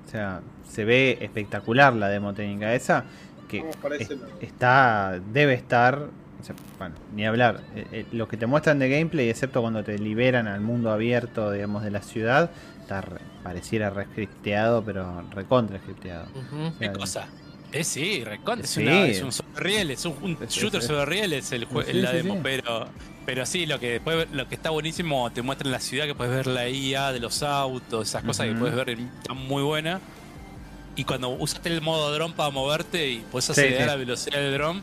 o 0.05 0.09
sea, 0.11 0.41
se 0.76 0.86
ve 0.86 1.17
espectacular 1.21 1.93
la 1.95 2.09
demo 2.09 2.34
técnica 2.34 2.73
esa, 2.76 3.05
que 3.47 3.59
¿Cómo 3.59 3.71
os 3.71 3.78
parece 3.78 4.13
es- 4.13 4.19
la- 4.19 4.28
está, 4.39 5.19
debe 5.26 5.53
estar, 5.53 6.13
o 6.39 6.43
sea, 6.43 6.55
bueno, 6.78 6.95
ni 7.11 7.26
hablar, 7.26 7.67
Eh, 7.76 7.88
eh, 7.91 8.07
lo 8.11 8.28
que 8.28 8.38
te 8.38 8.45
muestran 8.47 8.80
de 8.80 8.89
gameplay, 8.89 9.30
excepto 9.30 9.61
cuando 9.61 9.84
te 9.84 9.97
liberan 9.99 10.47
al 10.47 10.61
mundo 10.61 10.91
abierto, 10.91 11.51
digamos, 11.51 11.84
de 11.84 11.91
la 11.91 12.01
ciudad, 12.01 12.51
está 12.82 13.01
re- 13.01 13.21
pareciera 13.43 13.89
rescripteado, 13.89 14.84
pero 14.86 15.28
recontra 15.32 15.80
scripteado. 15.80 16.32
Ujú. 16.34 16.57
O 16.67 16.71
sea, 16.80 16.80
¿Qué 16.80 16.91
cosa? 16.91 17.28
Eh, 17.71 17.84
sí, 17.84 18.23
recontra. 18.23 18.63
Es, 18.63 18.69
Sí. 18.71 18.88
es 18.88 19.21
un 19.21 19.32
sobre 19.32 19.49
riel, 19.63 19.91
es 19.91 20.05
un, 20.05 20.17
un 20.21 20.38
shooter 20.47 20.82
sobre 20.82 21.05
riel, 21.05 21.34
es 21.34 21.51
el 21.51 21.67
Sí, 21.67 21.93
la 22.01 22.11
sí, 22.11 22.17
demo, 22.17 22.36
sí. 22.36 22.39
pero 22.43 22.93
pero 23.26 23.45
sí, 23.45 23.65
lo 23.65 23.80
que 23.80 23.91
después 23.93 24.30
lo 24.32 24.47
que 24.47 24.55
está 24.55 24.69
buenísimo, 24.69 25.32
te 25.34 25.41
muestra 25.41 25.67
en 25.67 25.71
la 25.71 25.80
ciudad 25.80 26.05
que 26.05 26.15
puedes 26.15 26.32
ver 26.34 26.47
la 26.47 26.69
IA 26.69 27.11
de 27.11 27.19
los 27.19 27.41
autos, 27.43 28.07
esas 28.09 28.23
cosas 28.23 28.47
que 28.47 28.53
puedes 28.55 28.76
ver, 28.76 28.89
está 28.91 29.34
muy 29.34 29.63
buena. 29.63 29.99
Y 30.96 31.04
cuando 31.04 31.30
usaste 31.30 31.70
el 31.70 31.82
modo 31.82 32.12
dron 32.14 32.34
para 32.34 32.50
moverte 32.52 33.10
y 33.10 33.20
puedes 33.32 33.46
Sí, 33.46 33.52
acelerar 33.52 33.82
sí. 33.82 33.88
la 33.88 33.96
velocidad 33.96 34.39
del 34.39 34.54
dron, 34.54 34.82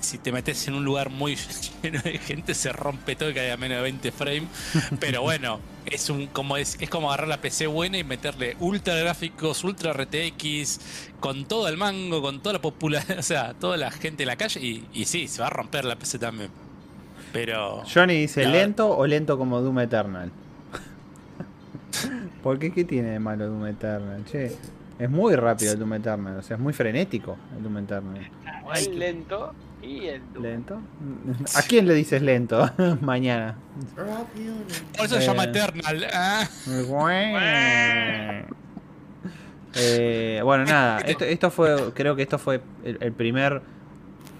si 0.00 0.18
te 0.18 0.30
metes 0.30 0.68
en 0.68 0.74
un 0.74 0.84
lugar 0.84 1.10
muy 1.10 1.36
lleno 1.82 2.00
de 2.00 2.18
gente 2.18 2.54
se 2.54 2.72
rompe 2.72 3.16
todo 3.16 3.30
y 3.30 3.34
cae 3.34 3.50
a 3.50 3.56
menos 3.56 3.78
de 3.78 3.82
20 3.82 4.12
frames. 4.12 4.44
Pero 5.00 5.22
bueno, 5.22 5.58
es 5.86 6.08
un 6.10 6.28
como 6.28 6.56
es, 6.56 6.76
es 6.80 6.88
como 6.88 7.08
agarrar 7.08 7.28
la 7.28 7.40
PC 7.40 7.66
buena 7.66 7.98
y 7.98 8.04
meterle 8.04 8.56
ultra 8.60 8.94
gráficos, 8.94 9.64
ultra 9.64 9.92
RTX, 9.92 10.80
con 11.18 11.46
todo 11.46 11.66
el 11.66 11.76
mango, 11.76 12.22
con 12.22 12.40
toda 12.40 12.52
la 12.54 12.60
popularidad, 12.62 13.18
o 13.18 13.22
sea, 13.22 13.54
toda 13.54 13.76
la 13.76 13.90
gente 13.90 14.22
en 14.22 14.28
la 14.28 14.36
calle 14.36 14.60
y, 14.60 14.84
y 14.92 15.04
sí, 15.06 15.26
se 15.26 15.40
va 15.40 15.48
a 15.48 15.50
romper 15.50 15.84
la 15.84 15.96
PC 15.96 16.20
también. 16.20 16.50
Pero 17.32 17.82
Johnny 17.92 18.14
dice, 18.20 18.46
¿lento 18.46 18.96
o 18.96 19.06
lento 19.06 19.36
como 19.36 19.60
Doom 19.60 19.80
Eternal? 19.80 20.30
¿Por 22.42 22.58
qué? 22.58 22.72
¿Qué 22.72 22.84
tiene 22.84 23.10
de 23.10 23.18
malo 23.18 23.48
Doom 23.48 23.66
Eternal? 23.66 24.24
Che, 24.24 24.56
es 24.98 25.08
muy 25.10 25.34
rápido 25.36 25.72
el 25.72 25.78
Doom 25.78 25.94
Eternal, 25.94 26.36
o 26.38 26.42
sea, 26.42 26.56
es 26.56 26.62
muy 26.62 26.72
frenético 26.72 27.36
el 27.56 27.62
Doom 27.62 27.78
Eternal. 27.78 28.30
El 28.74 28.98
lento 28.98 29.54
y 29.82 30.06
el 30.06 30.22
Doom. 30.34 30.42
¿Lento? 30.44 30.80
¿A 31.56 31.62
quién 31.62 31.86
le 31.86 31.94
dices 31.94 32.20
lento? 32.22 32.68
Mañana. 33.00 33.56
Rápido, 33.96 34.54
por 34.96 35.06
eso 35.06 35.16
se 35.20 35.26
llama 35.26 35.44
Eh. 35.44 35.48
Eternal. 35.48 36.06
ah. 36.12 36.48
Eh, 39.74 40.40
bueno, 40.42 40.64
nada, 40.64 40.98
esto, 41.06 41.24
esto 41.24 41.50
fue, 41.50 41.92
creo 41.94 42.16
que 42.16 42.22
esto 42.22 42.38
fue 42.38 42.60
el, 42.84 42.98
el 43.00 43.12
primer, 43.12 43.62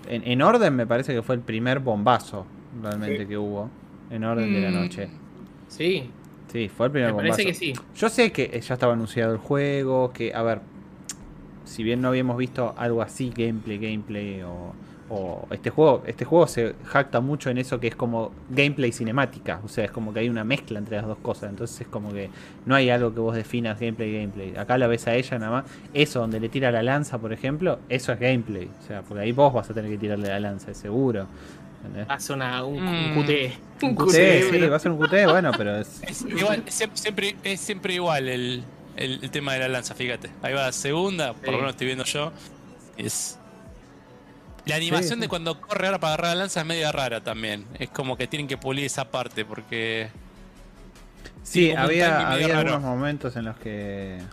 en, 0.08 0.26
en 0.26 0.42
orden 0.42 0.74
me 0.74 0.86
parece 0.86 1.14
que 1.14 1.22
fue 1.22 1.34
el 1.34 1.40
primer 1.42 1.80
bombazo 1.80 2.46
realmente 2.82 3.18
Sí. 3.22 3.26
que 3.26 3.36
hubo, 3.38 3.70
en 4.10 4.24
orden 4.24 4.52
de 4.52 4.60
la 4.60 4.70
Mm. 4.70 4.74
noche. 4.74 5.08
Sí, 5.68 6.10
Sí, 6.48 6.68
fue 6.68 6.86
el 6.86 6.92
primer 6.92 7.10
me 7.10 7.12
bombazo. 7.12 7.36
parece 7.36 7.46
que 7.46 7.54
sí. 7.54 7.74
Yo 7.94 8.08
sé 8.08 8.32
que 8.32 8.58
ya 8.60 8.74
estaba 8.74 8.94
anunciado 8.94 9.32
el 9.32 9.38
juego, 9.38 10.12
que, 10.12 10.32
a 10.34 10.42
ver, 10.42 10.60
si 11.64 11.82
bien 11.82 12.00
no 12.00 12.08
habíamos 12.08 12.36
visto 12.38 12.74
algo 12.76 13.02
así, 13.02 13.30
gameplay, 13.36 13.78
gameplay, 13.78 14.42
o, 14.42 14.72
o 15.10 15.46
este 15.50 15.68
juego, 15.70 16.02
este 16.06 16.24
juego 16.24 16.46
se 16.46 16.74
jacta 16.84 17.20
mucho 17.20 17.50
en 17.50 17.58
eso 17.58 17.80
que 17.80 17.88
es 17.88 17.96
como 17.96 18.32
gameplay 18.50 18.92
cinemática, 18.92 19.60
o 19.64 19.68
sea, 19.68 19.84
es 19.84 19.90
como 19.90 20.12
que 20.14 20.20
hay 20.20 20.28
una 20.30 20.44
mezcla 20.44 20.78
entre 20.78 20.96
las 20.96 21.06
dos 21.06 21.18
cosas, 21.18 21.50
entonces 21.50 21.80
es 21.82 21.86
como 21.88 22.12
que 22.12 22.30
no 22.66 22.74
hay 22.74 22.88
algo 22.90 23.12
que 23.12 23.20
vos 23.20 23.34
definas 23.34 23.78
gameplay, 23.78 24.12
gameplay. 24.12 24.56
Acá 24.56 24.78
la 24.78 24.86
ves 24.86 25.06
a 25.06 25.14
ella 25.14 25.38
nada 25.38 25.52
más, 25.52 25.64
eso 25.94 26.20
donde 26.20 26.40
le 26.40 26.48
tira 26.48 26.70
la 26.70 26.82
lanza, 26.82 27.18
por 27.18 27.32
ejemplo, 27.34 27.78
eso 27.90 28.12
es 28.12 28.20
gameplay, 28.20 28.70
o 28.82 28.86
sea, 28.86 29.02
porque 29.02 29.22
ahí 29.24 29.32
vos 29.32 29.52
vas 29.52 29.68
a 29.70 29.74
tener 29.74 29.90
que 29.90 29.98
tirarle 29.98 30.28
la 30.28 30.40
lanza, 30.40 30.70
es 30.70 30.78
seguro. 30.78 31.26
¿Entendés? 31.78 32.06
Hace 32.08 32.32
una, 32.32 32.64
un, 32.64 32.82
un 32.86 33.14
Mm. 33.14 33.22
QT. 33.24 33.82
Un 33.82 33.94
QT, 33.94 34.04
QT, 34.06 34.10
sí, 34.12 34.48
pero- 34.50 34.70
va 34.70 34.76
a 34.76 34.80
ser 34.80 34.90
un 34.92 34.98
QT, 34.98 35.26
bueno, 35.30 35.50
pero 35.56 35.76
es... 35.78 36.02
Es 36.06 36.22
igual, 36.22 36.62
es 36.66 36.84
siempre, 36.94 37.36
es 37.44 37.60
siempre 37.60 37.94
igual 37.94 38.28
el, 38.28 38.64
el- 38.96 39.20
el 39.22 39.30
tema 39.30 39.52
de 39.54 39.60
la 39.60 39.68
lanza, 39.68 39.94
fíjate. 39.94 40.30
Ahí 40.42 40.52
va 40.54 40.62
la 40.66 40.72
segunda, 40.72 41.32
por 41.32 41.44
Sí. 41.46 41.50
lo 41.52 41.56
menos 41.58 41.70
estoy 41.72 41.86
viendo 41.86 42.04
yo. 42.04 42.32
Es. 42.96 43.38
La 44.66 44.74
animación 44.76 45.14
sí. 45.14 45.20
de 45.20 45.28
cuando 45.28 45.60
corre 45.60 45.86
ahora 45.86 45.98
para 45.98 46.14
agarrar 46.14 46.36
la 46.36 46.42
lanza 46.42 46.60
es 46.60 46.66
media 46.66 46.92
rara 46.92 47.22
también. 47.22 47.64
Es 47.78 47.88
como 47.88 48.16
que 48.18 48.26
tienen 48.26 48.46
que 48.48 48.58
pulir 48.58 48.84
esa 48.84 49.10
parte 49.10 49.44
porque. 49.44 50.08
Sí, 51.42 51.72
había, 51.72 52.30
había 52.32 52.48
raro. 52.48 52.58
algunos 52.72 52.82
momentos 52.82 53.34
en 53.36 53.46
los 53.46 53.56
que... 53.56 54.16
en 54.18 54.28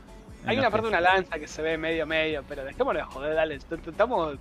Hay 0.50 0.58
los 0.58 0.64
una 0.64 0.72
parte 0.72 0.88
de 0.88 0.90
una 0.90 1.00
lanza 1.02 1.40
que 1.40 1.48
se 1.48 1.62
ve 1.62 1.78
medio 1.78 2.06
medio, 2.06 2.44
pero 2.50 2.66
dejémoslo 2.66 3.00
de 3.00 3.06
joder, 3.06 3.36
dale. 3.36 3.56
est- 3.56 3.72
Estamos. 3.88 4.36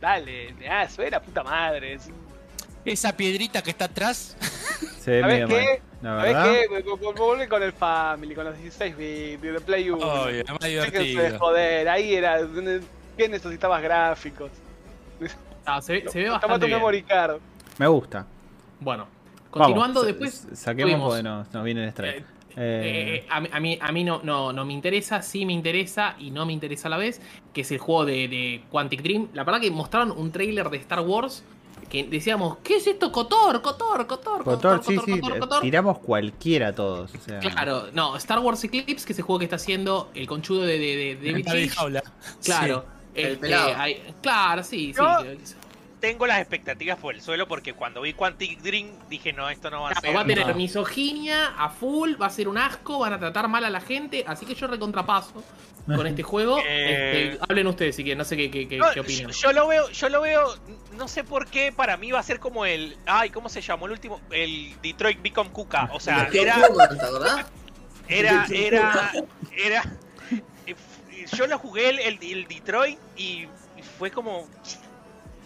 Dale, 0.00 0.54
ah, 0.68 0.88
se 0.88 1.02
ve 1.02 1.10
la 1.10 1.20
puta 1.22 1.44
madre. 1.44 1.92
es- 1.94 2.10
Esa 2.86 3.16
piedrita 3.16 3.62
que 3.62 3.70
está 3.70 3.86
atrás. 3.86 4.36
Se 5.00 5.10
ve 5.10 5.20
¿Sabés 5.20 5.34
medio 5.34 5.48
qué? 5.48 5.54
mal. 5.54 5.80
La 6.02 6.10
¿Sabés 6.20 6.34
verdad. 6.34 6.44
qué? 6.52 6.68
Me- 6.68 6.82
me- 6.82 7.12
me 7.12 7.20
Vuelve 7.20 7.48
con 7.48 7.62
el 7.62 7.72
Family, 7.72 8.34
con 8.34 8.44
los 8.44 8.58
16 8.58 8.96
bits, 8.96 9.42
de 9.42 9.60
Play 9.60 9.90
1. 9.90 9.98
Obvio, 10.06 10.28
es 10.42 10.48
más 10.50 10.58
de 10.60 10.68
divertido. 10.68 11.38
joder, 11.38 11.88
ahí 11.88 12.14
era. 12.14 12.38
¿Qué 13.16 13.28
necesitabas 13.28 13.82
gráficos? 13.82 14.50
Ah, 15.64 15.80
se, 15.82 15.94
ve- 15.94 16.04
se 16.08 16.18
ve 16.20 16.30
bastante 16.30 16.66
bien. 16.66 16.78
memory 16.78 17.02
card. 17.02 17.38
Me 17.78 17.86
gusta. 17.86 18.26
Bueno, 18.78 19.04
Vamos, 19.06 19.50
continuando 19.50 20.00
sa- 20.00 20.06
después. 20.06 20.46
Saquemos 20.54 20.92
tuvimos, 20.92 21.08
porque 21.08 21.22
nos, 21.22 21.52
nos 21.52 21.64
viene 21.64 21.82
el 21.84 21.88
strike. 21.90 22.16
eh, 22.20 22.24
Eh, 22.58 23.14
eh, 23.16 23.26
a, 23.30 23.40
mí- 23.40 23.48
a 23.52 23.60
mí, 23.60 23.78
a 23.80 23.92
mí 23.92 24.04
no, 24.04 24.20
no, 24.22 24.52
no 24.52 24.64
me 24.64 24.72
interesa, 24.74 25.22
sí 25.22 25.44
me 25.46 25.52
interesa 25.54 26.14
y 26.18 26.30
no 26.30 26.46
me 26.46 26.52
interesa 26.52 26.88
a 26.88 26.90
la 26.90 26.96
vez, 26.98 27.20
que 27.52 27.62
es 27.62 27.70
el 27.72 27.78
juego 27.78 28.04
de, 28.04 28.28
de 28.28 28.62
Quantic 28.70 29.02
Dream. 29.02 29.28
La 29.34 29.44
verdad 29.44 29.60
que 29.60 29.70
mostraron 29.70 30.10
un 30.12 30.30
trailer 30.30 30.68
de 30.70 30.76
Star 30.78 31.00
Wars 31.00 31.42
que 31.88 32.04
decíamos, 32.04 32.58
¿qué 32.62 32.76
es 32.76 32.86
esto? 32.86 33.10
Cotor, 33.12 33.62
Cotor, 33.62 34.06
Cotor, 34.06 34.44
Cotor, 34.44 34.82
sí, 34.84 34.98
sí, 35.04 35.20
Cotor, 35.20 35.36
eh, 35.36 35.40
Cotor. 35.40 35.60
tiramos 35.62 35.98
cualquiera 35.98 36.74
todos. 36.74 37.10
O 37.14 37.18
sea, 37.20 37.40
Claro, 37.40 37.88
no, 37.92 38.16
Star 38.16 38.38
Wars 38.40 38.62
Eclipse, 38.64 39.06
que 39.06 39.12
es 39.12 39.18
el 39.18 39.24
juego 39.24 39.38
que 39.38 39.44
está 39.46 39.56
haciendo 39.56 40.10
el 40.14 40.26
conchudo 40.26 40.62
de, 40.62 40.78
de, 40.78 41.16
de 41.16 41.30
David 41.30 41.44
Cage. 41.46 41.68
jaula. 41.68 42.02
Claro. 42.44 42.84
El 43.14 43.26
este, 43.26 43.36
pelado. 43.38 43.74
hay- 43.76 44.02
claro, 44.20 44.62
sí, 44.62 44.92
sí. 44.92 45.00
Yo- 45.00 45.24
Tengo 46.00 46.26
las 46.26 46.40
expectativas 46.40 46.98
por 46.98 47.14
el 47.14 47.22
suelo 47.22 47.48
porque 47.48 47.72
cuando 47.72 48.02
vi 48.02 48.12
Quantic 48.12 48.60
Dream 48.60 48.90
dije, 49.08 49.32
no, 49.32 49.48
esto 49.48 49.70
no 49.70 49.82
va 49.82 49.88
a 49.88 49.92
Claro, 49.92 50.06
ser. 50.08 50.16
va 50.16 50.20
a 50.20 50.26
tener 50.26 50.46
no. 50.46 50.54
misoginia 50.54 51.54
a 51.56 51.70
full, 51.70 52.14
va 52.20 52.26
a 52.26 52.30
ser 52.30 52.48
un 52.48 52.58
asco, 52.58 52.98
van 52.98 53.14
a 53.14 53.18
tratar 53.18 53.48
mal 53.48 53.64
a 53.64 53.70
la 53.70 53.80
gente, 53.80 54.22
así 54.26 54.44
que 54.44 54.54
yo 54.54 54.66
recontrapaso 54.66 55.42
con 55.86 56.06
este 56.06 56.22
juego. 56.22 56.58
Eh. 56.68 57.30
Este, 57.32 57.44
hablen 57.48 57.66
ustedes 57.68 57.96
si 57.96 58.02
quieren, 58.02 58.18
no 58.18 58.24
sé 58.24 58.36
qué, 58.36 58.50
qué, 58.50 58.68
qué- 58.68 58.76
No, 58.76 58.90
qué 58.92 59.00
opinan. 59.00 59.30
yo, 59.30 59.38
yo 59.48 59.52
lo 59.52 59.68
veo, 59.68 59.88
yo 59.90 60.08
lo 60.10 60.20
veo, 60.20 60.54
no 60.96 61.08
sé 61.08 61.24
por 61.24 61.46
qué, 61.48 61.72
para 61.72 61.96
mí 61.96 62.10
va 62.10 62.18
a 62.20 62.22
ser 62.22 62.40
como 62.40 62.66
el, 62.66 62.96
ay, 63.06 63.30
¿cómo 63.30 63.48
se 63.48 63.60
llamó 63.62 63.86
el 63.86 63.92
último? 63.92 64.20
El 64.30 64.74
Detroit 64.82 65.22
Become 65.22 65.50
Kuka, 65.50 65.88
o 65.92 66.00
sea, 66.00 66.28
¿Qué 66.28 66.42
era, 66.42 66.56
era, 68.08 68.46
era, 68.48 69.12
era, 69.56 69.82
eh, 70.66 70.74
yo 71.36 71.46
lo 71.46 71.58
jugué 71.58 71.88
el, 71.88 72.18
el, 72.22 72.46
Detroit 72.46 72.98
y 73.16 73.46
fue 73.98 74.10
como, 74.10 74.46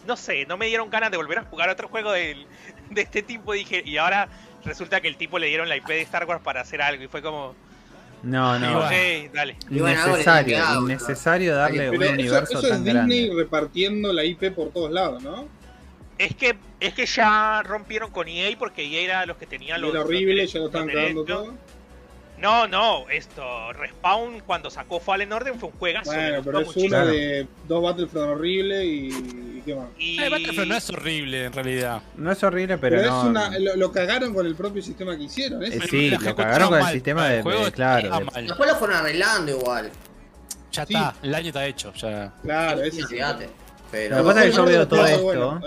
no 0.07 0.17
sé, 0.17 0.47
no 0.47 0.57
me 0.57 0.67
dieron 0.67 0.91
ganas 0.91 1.11
de 1.11 1.17
volver 1.17 1.39
a 1.39 1.45
jugar 1.45 1.69
otro 1.69 1.89
juego 1.89 2.13
del- 2.13 2.47
de 2.91 3.01
este 3.03 3.23
tipo, 3.23 3.53
dije, 3.53 3.83
y 3.85 3.97
ahora 3.97 4.29
resulta 4.65 5.01
que 5.01 5.09
el 5.09 5.17
tipo 5.17 5.39
le 5.39 5.47
dieron 5.49 5.69
la 5.69 5.77
IP 5.77 5.87
de 5.89 6.01
Star 6.03 6.25
Wars 6.27 6.41
para 6.43 6.61
hacer 6.61 6.83
algo 6.83 7.03
y 7.05 7.09
fue 7.09 7.23
como, 7.23 7.55
no, 8.23 8.59
no. 8.59 8.81
ok, 8.81 8.93
dale. 9.33 9.57
Bueno, 9.71 9.89
Innecesario, 10.09 10.59
innecesario 10.83 11.55
darle 11.57 11.91
un 11.91 11.99
Pero 11.99 12.05
eso, 12.05 12.13
universo 12.15 12.59
eso 12.59 12.67
es 12.67 12.69
tan 12.69 12.85
Disney 12.85 13.27
grande. 13.27 13.43
repartiendo 13.45 14.13
la 14.13 14.25
IP 14.25 14.53
por 14.55 14.71
todos 14.71 14.91
lados, 14.91 15.23
¿no? 15.23 15.49
Es 16.19 16.35
que, 16.37 16.55
es 16.81 16.93
que 16.93 17.07
ya 17.07 17.63
rompieron 17.63 18.11
con 18.11 18.29
EA 18.29 18.55
porque 18.59 18.85
EA 18.85 19.01
era 19.05 19.27
los 19.27 19.39
que 19.39 19.47
tenían 19.47 19.81
los. 19.81 19.89
era 19.91 20.01
los 20.01 20.07
horrible, 20.09 20.35
derechos- 20.43 20.53
ya 20.53 20.61
lo 20.61 20.67
estaban 20.67 20.87
los 20.89 20.97
cagando 20.97 21.25
todo. 21.25 21.55
No, 22.41 22.67
no, 22.67 23.09
esto, 23.11 23.73
Respawn 23.75 24.41
cuando 24.47 24.71
sacó 24.71 24.99
Fallen 24.99 25.33
Order 25.33 25.55
fue 25.59 25.69
un 25.69 25.79
juegazo. 25.79 26.11
Bueno, 26.13 26.41
pero 26.45 26.61
es 26.61 26.67
muchísimo. 26.69 26.89
Claro. 26.91 27.11
de 27.11 27.47
dos 27.69 27.83
Battlefront 27.83 28.31
horribles 28.31 28.85
y, 28.85 29.09
y 29.59 29.63
qué 29.65 29.75
más. 29.75 29.87
Y... 29.99 30.19
Eh, 30.23 30.29
Battlefront 30.31 30.69
no 30.69 30.77
es 30.77 30.91
horrible 30.91 31.45
en 31.45 31.53
realidad. 31.53 32.03
No 32.17 32.33
es 32.33 32.43
horrible, 32.43 32.79
pero, 32.79 32.97
Pero, 32.97 33.11
no. 33.11 33.21
es 33.23 33.27
una, 33.29 33.59
lo, 33.59 33.77
lo 33.77 33.93
cagaron 33.93 34.33
con 34.33 34.47
el 34.47 34.55
propio 34.55 34.83
sistema 34.83 35.17
que 35.17 35.25
hicieron. 35.25 35.63
eh, 35.63 35.79
sí, 35.89 36.11
lo 36.11 36.35
cagaron 36.35 36.69
con 36.69 36.79
el 36.79 36.85
mal, 36.85 36.93
sistema 36.95 37.29
el 37.31 37.37
de. 37.37 37.43
juego 37.43 37.65
de- 37.67 37.73
claro, 37.73 38.05
está 38.07 38.19
de- 38.19 38.25
mal. 38.25 38.47
Después 38.47 38.71
lo 38.71 38.77
fueron 38.77 38.97
arreglando 38.97 39.53
igual. 39.53 39.91
Ya 40.73 40.87
Sí. 40.87 40.95
está, 40.95 41.15
el 41.23 41.35
año 41.35 41.47
está 41.49 41.67
hecho. 41.67 41.93
Ya. 41.95 42.33
Claro, 42.43 42.81
Sí, 42.83 42.89
ese 42.89 43.03
sí. 43.03 43.17
Pero 43.91 44.17
Lo 44.19 44.23
que 44.23 44.29
pasa 44.29 44.45
es 44.45 44.51
que 44.51 44.57
yo 44.57 44.65
veo 44.65 44.87
todo 44.89 45.05
esto. 45.05 45.23
bueno, 45.25 45.61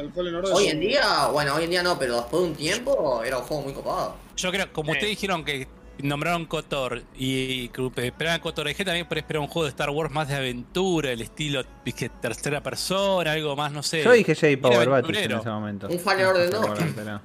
hoy 0.54 0.68
en 0.68 0.80
día, 0.80 1.28
bueno, 1.28 1.56
hoy 1.56 1.66
en 1.66 1.70
día 1.70 1.84
no, 1.84 2.00
pero 2.00 2.16
después 2.22 2.42
de 2.42 2.48
un 2.50 2.56
tiempo 2.56 3.22
era 3.22 3.38
un 3.38 3.44
juego 3.44 3.64
muy 3.64 3.74
copado. 3.74 4.16
Yo 4.38 4.50
creo, 4.50 4.72
como 4.72 4.94
Sí. 4.94 4.98
ustedes 4.98 5.10
dijeron 5.12 5.44
que 5.44 5.68
nombraron 6.00 6.46
Kotor 6.46 7.04
y 7.18 7.70
esperaban 7.98 8.40
Kotor, 8.42 8.68
dije 8.68 8.84
también 8.86 9.08
por 9.08 9.18
esperar 9.18 9.42
un 9.42 9.48
juego 9.48 9.66
de 9.66 9.70
Star 9.70 9.90
Wars 9.90 10.12
más 10.12 10.28
de 10.28 10.36
aventura, 10.36 11.12
el 11.12 11.22
estilo 11.22 11.64
dije, 11.86 12.10
tercera 12.10 12.62
persona, 12.64 13.32
algo 13.32 13.56
más, 13.56 13.72
no 13.72 13.84
sé. 13.84 14.04
Yo 14.04 14.12
dije 14.12 14.36
J 14.36 14.62
Power 14.62 14.82
Era 14.82 14.92
Battles 14.92 15.26
en 15.26 15.32
ese 15.40 15.50
momento. 15.50 15.88
Un 15.88 16.00
No 16.00 16.46
sé 16.46 16.46
no. 16.46 16.46
si 16.46 16.52
se 16.52 16.58
acuerdan, 16.58 16.94
pero- 16.96 17.22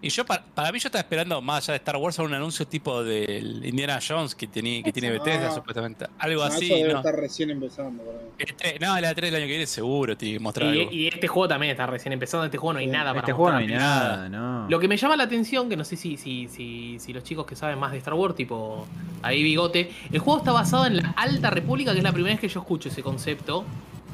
Y 0.00 0.10
yo, 0.10 0.24
para, 0.24 0.44
para 0.44 0.70
mí, 0.70 0.78
yo 0.78 0.86
estaba 0.86 1.00
esperando, 1.00 1.42
más 1.42 1.64
allá 1.64 1.72
de 1.72 1.78
Star 1.78 1.96
Wars, 1.96 2.16
a 2.20 2.22
un 2.22 2.32
anuncio 2.32 2.68
tipo 2.68 3.02
del 3.02 3.64
Indiana 3.66 3.98
Jones 4.06 4.32
que, 4.36 4.46
tenía, 4.46 4.80
que 4.80 4.92
tiene 4.92 5.10
Bethesda, 5.10 5.48
Ah. 5.48 5.54
supuestamente. 5.54 6.06
Algo 6.20 6.42
No, 6.42 6.46
así, 6.46 6.66
eso 6.66 6.74
debe 6.76 6.92
¿no? 6.92 6.98
estar 7.00 7.16
recién 7.16 7.50
empezando. 7.50 8.04
Este- 8.38 8.78
no, 8.78 9.00
la 9.00 9.12
3 9.12 9.32
del 9.32 9.40
año 9.40 9.46
que 9.46 9.50
viene 9.52 9.66
seguro, 9.66 10.16
tiene 10.16 10.34
que 10.38 10.40
mostrar 10.40 10.68
algo. 10.68 10.88
Y, 10.92 11.00
y 11.00 11.08
este 11.08 11.26
juego 11.26 11.48
también 11.48 11.72
está 11.72 11.86
recién 11.88 12.12
empezando. 12.12 12.44
Este 12.46 12.58
juego 12.58 12.74
no 12.74 12.78
hay 12.78 12.84
Sí, 12.86 12.92
nada 12.92 13.10
para 13.10 13.20
Este 13.20 13.32
juego 13.32 13.50
no 13.50 13.58
hay 13.58 13.66
nada, 13.66 14.28
no. 14.28 14.68
Lo 14.70 14.78
que 14.78 14.86
me 14.86 14.96
llama 14.96 15.16
la 15.16 15.24
atención, 15.24 15.68
que 15.68 15.76
no 15.76 15.84
sé 15.84 15.96
si, 15.96 16.16
si, 16.16 16.46
si, 16.46 17.00
si 17.00 17.12
los 17.12 17.24
chicos 17.24 17.44
que 17.44 17.56
saben 17.56 17.80
más 17.80 17.90
de 17.90 17.98
Star 17.98 18.14
Wars, 18.14 18.36
tipo 18.36 18.86
ahí 19.22 19.42
bigote, 19.42 19.90
el 20.12 20.20
juego 20.20 20.38
está 20.38 20.52
basado 20.52 20.86
en 20.86 20.98
la 20.98 21.12
Alta 21.16 21.50
República, 21.50 21.90
que 21.90 21.98
es 21.98 22.04
la 22.04 22.12
primera 22.12 22.34
vez 22.34 22.40
que 22.40 22.48
yo 22.48 22.60
escucho 22.60 22.88
ese 22.88 23.02
concepto, 23.02 23.64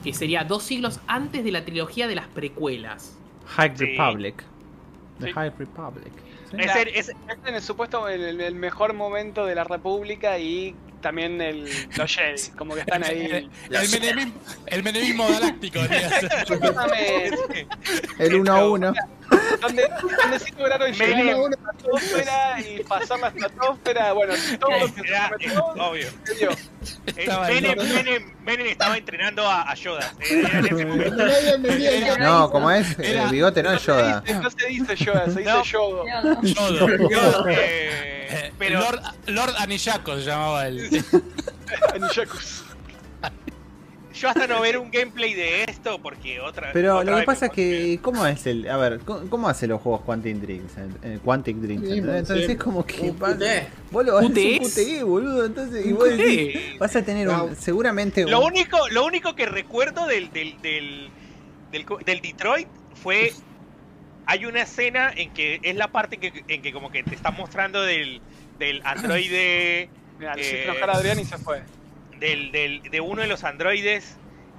que 0.03 0.15
sería 0.15 0.45
dos 0.45 0.63
siglos 0.63 1.01
antes 1.07 1.45
de 1.45 1.53
la 1.53 1.63
trilogía 1.67 2.07
de 2.09 2.15
las 2.15 2.27
precuelas. 2.29 3.19
High 3.49 3.73
Sí. 3.77 3.85
The 5.19 5.27
Sí. 5.29 5.33
High 5.33 5.51
Republic. 5.59 6.13
Sí. 6.51 6.57
Es 6.59 6.75
el- 6.77 6.89
es- 6.89 7.09
Es 7.09 7.17
en 7.47 7.55
el 7.55 7.63
supuesto 7.63 8.09
el- 8.09 8.41
el 8.41 8.55
mejor 8.55 8.95
momento 8.95 9.47
de 9.47 9.55
la 9.55 9.65
República 9.65 10.39
y 10.39 10.84
también 11.05 11.41
el, 11.41 11.71
los 11.97 12.13
Jedi, 12.13 12.51
como 12.59 12.75
que 12.75 12.81
están 12.81 13.05
El, 13.05 13.11
ahí. 13.11 13.49
el 13.71 13.89
menemismo, 13.91 14.35
el 14.67 14.83
menemismo 14.83 15.29
galáctico. 15.29 15.79
El 18.19 18.35
1 18.35 18.53
a 18.53 18.69
1. 18.69 18.95
donde, 19.61 19.89
donde 20.23 20.39
sí 20.39 20.53
lograron 20.59 20.91
Menem. 20.99 21.19
llegar 21.19 21.35
a 21.35 21.37
una 21.39 21.57
estratosfera 21.57 22.61
y 22.61 22.83
pasar 22.85 23.19
la 23.21 23.29
estratosfera, 23.29 24.13
bueno, 24.13 24.35
todo 24.61 24.71
lo 24.79 24.95
que 24.95 25.01
se 25.03 25.09
Era, 25.09 25.31
obvio. 25.79 26.09
se. 26.25 26.45
Eh, 26.45 26.49
Estaba 27.17 27.49
Menem. 27.49 27.79
Menem- 27.79 28.35
Menem 28.45 28.67
estaba 28.67 28.97
entrenando 28.97 29.49
a, 29.49 29.71
a 29.71 29.75
Yoda. 29.75 30.13
eh, 30.21 30.43
era 30.47 30.59
en 30.59 30.67
ese 30.67 30.85
momento. 30.87 31.25
No 32.19 32.51
como 32.51 32.71
es, 32.71 32.99
Era- 32.99 33.25
el 33.25 33.31
bigote 33.31 33.63
no 33.63 33.71
No 33.71 33.77
es 33.77 33.83
se 33.83 33.87
Yoda. 33.89 34.21
dice, 34.21 34.39
no 34.41 34.51
se 34.51 34.67
dice 34.67 34.97
Yoda, 34.97 35.25
se 35.25 35.39
dice 35.39 35.45
No. 35.51 35.65
Yodo. 35.65 36.05
Yodo. 36.43 37.09
Yodo. 37.09 37.49
Eh, 37.49 38.11
Eh, 38.37 38.53
pero 38.59 38.81
Lord, 38.81 39.01
Lord 39.27 39.55
Anillaco 39.59 40.17
se 40.17 40.23
llamaba 40.25 40.67
el. 40.67 40.89
Yo 44.15 44.29
hasta 44.29 44.47
no 44.47 44.61
ver 44.61 44.79
un 44.79 44.93
gameplay 44.93 45.35
de 45.35 45.65
esto 45.65 46.01
porque 46.01 46.39
otra 46.41 46.71
Pero 46.73 46.99
otra 46.99 47.11
lo 47.11 47.19
que 47.19 47.25
pasa 47.25 47.47
es 47.47 47.53
que, 47.53 47.99
¿cómo 48.01 48.25
es 48.25 48.47
el. 48.47 48.71
A 48.71 48.77
ver, 48.77 49.01
¿cómo, 49.01 49.29
cómo 49.29 49.49
hace 49.49 49.67
los 49.67 49.81
juegos 49.81 50.03
Quantic 50.03 50.37
Dreams? 50.37 50.73
Eh, 51.03 51.19
Quantic 51.25 51.57
Dreams. 51.57 51.91
Entonces 51.91 52.47
sí. 52.47 52.53
es 52.53 52.59
como 52.59 52.87
que. 52.87 53.13
Vos 53.91 54.07
lo 54.07 54.15
vas 54.15 54.25
a 54.25 54.29
hacer 54.29 54.63
un. 54.63 54.71
QTE, 54.71 55.03
boludo. 55.03 55.45
Entonces, 55.47 55.85
y 55.85 55.93
vos 55.93 56.17
decís, 56.17 56.79
vas 56.79 56.95
a 56.95 57.03
tener 57.05 57.29
un, 57.29 57.57
seguramente. 57.57 58.25
Lo 58.25 58.39
un- 58.39 58.53
único, 58.53 58.89
lo 58.91 59.05
único 59.05 59.35
que 59.35 59.47
recuerdo 59.47 60.07
del, 60.07 60.33
del, 60.33 60.63
del, 60.63 61.11
del, 61.73 62.21
Detroit 62.21 62.69
fue. 63.03 63.33
Hay 64.27 64.47
una 64.47 64.63
escena 64.63 65.13
en 65.15 65.35
que 65.35 65.59
es 65.63 65.75
la 65.75 65.89
parte 65.89 66.19
que, 66.19 66.45
en 66.47 66.63
que 66.63 66.73
como 66.73 66.91
que 66.91 67.03
te 67.03 67.17
está 67.17 67.33
mostrando 67.33 67.83
del, 67.83 68.23
del 68.61 68.81
androide. 68.85 69.91
Mira, 70.19 70.35
le 70.35 70.43
Eh, 70.43 70.65
enojar 70.65 70.91
a 70.91 70.93
Adrián 70.95 71.19
y 71.19 71.25
se 71.25 71.39
fue. 71.39 71.63
Del, 72.19 72.53
del, 72.53 72.83
de 72.83 73.01
uno 73.01 73.23
de 73.23 73.29
los 73.29 73.45
androides 73.45 74.17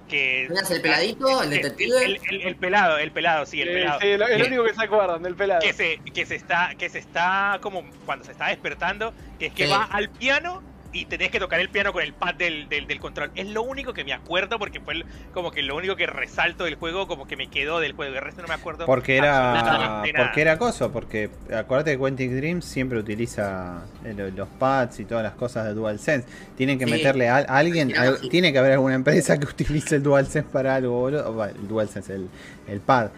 que. 0.09 0.45
¿Tenías 0.47 0.69
el 0.71 0.81
peladito, 0.81 1.41
el 1.43 1.49
detective? 1.49 2.05
El, 2.05 2.19
el- 2.29 2.41
el 2.41 2.55
pelado, 2.57 2.97
el 2.97 3.11
pelado, 3.11 3.45
sí, 3.45 3.61
el 3.61 3.69
Sí, 3.69 3.73
pelado. 3.73 3.99
sí, 4.01 4.07
el 4.07 4.23
Que- 4.25 4.43
único 4.47 4.63
que 4.65 4.73
se 4.73 4.83
acuerdan 4.83 5.23
del 5.23 5.35
pelado. 5.35 5.61
que 5.61 5.73
se, 5.73 5.99
que 6.13 6.25
se 6.25 6.35
está, 6.35 6.75
que 6.77 6.89
se 6.89 6.99
está 6.99 7.59
como 7.61 7.83
cuando 8.05 8.25
se 8.25 8.33
está 8.33 8.47
despertando, 8.47 9.13
que 9.39 9.47
es 9.47 9.53
que 9.53 9.65
Sí. 9.65 9.71
va 9.71 9.83
al 9.85 10.09
piano 10.09 10.61
y 10.95 11.05
tenés 11.05 11.29
que 11.29 11.39
tocar 11.39 11.59
el 11.59 11.69
piano 11.69 11.91
con 11.93 12.01
el 12.01 12.13
pad 12.13 12.35
del, 12.35 12.69
del, 12.69 12.87
del 12.87 12.99
control. 12.99 13.29
Es 13.35 13.47
lo 13.47 13.61
único 13.63 13.93
que 13.93 14.03
me 14.03 14.13
acuerdo 14.13 14.57
porque 14.57 14.79
fue 14.79 14.93
el- 14.95 15.05
como 15.33 15.51
que 15.51 15.61
lo 15.61 15.75
único 15.75 15.95
que 15.95 16.07
resalto 16.07 16.63
del 16.63 16.75
juego, 16.75 17.05
como 17.07 17.27
que 17.27 17.35
me 17.35 17.47
quedó 17.49 17.79
del 17.79 17.91
juego. 17.93 18.15
El 18.15 18.21
resto 18.21 18.41
no 18.41 18.47
me 18.47 18.53
acuerdo. 18.53 18.85
Porque 18.85 19.17
era, 19.17 20.01
porque 20.17 20.41
era 20.41 20.53
acoso, 20.53 20.91
porque 20.91 21.29
acuérdate 21.53 21.91
que 21.91 21.97
Quantic 21.97 22.31
Dream 22.31 22.61
siempre 22.61 22.97
utiliza 22.97 23.83
eh, 24.05 24.31
los 24.35 24.47
pads 24.47 24.99
y 25.01 25.05
todas 25.05 25.23
las 25.23 25.33
cosas 25.33 25.65
de 25.65 25.73
DualSense. 25.73 26.27
Tienen 26.55 26.79
que 26.79 26.85
Sí. 26.85 26.91
meterle 26.91 27.27
a, 27.27 27.37
a 27.37 27.57
alguien, 27.57 27.93
tiene 28.29 28.53
que 28.53 28.59
haber 28.59 28.71
alguna 28.73 28.95
empresa 28.95 29.37
que 29.37 29.45
utilice 29.47 29.97
el 29.97 30.03
DualSense 30.03 30.49
para 30.49 30.75
algo, 30.75 30.91
boludo. 30.99 31.43
El 31.45 31.67
DualSense, 31.67 32.15
el, 32.15 32.29
el 32.67 32.79
pad. 32.79 33.09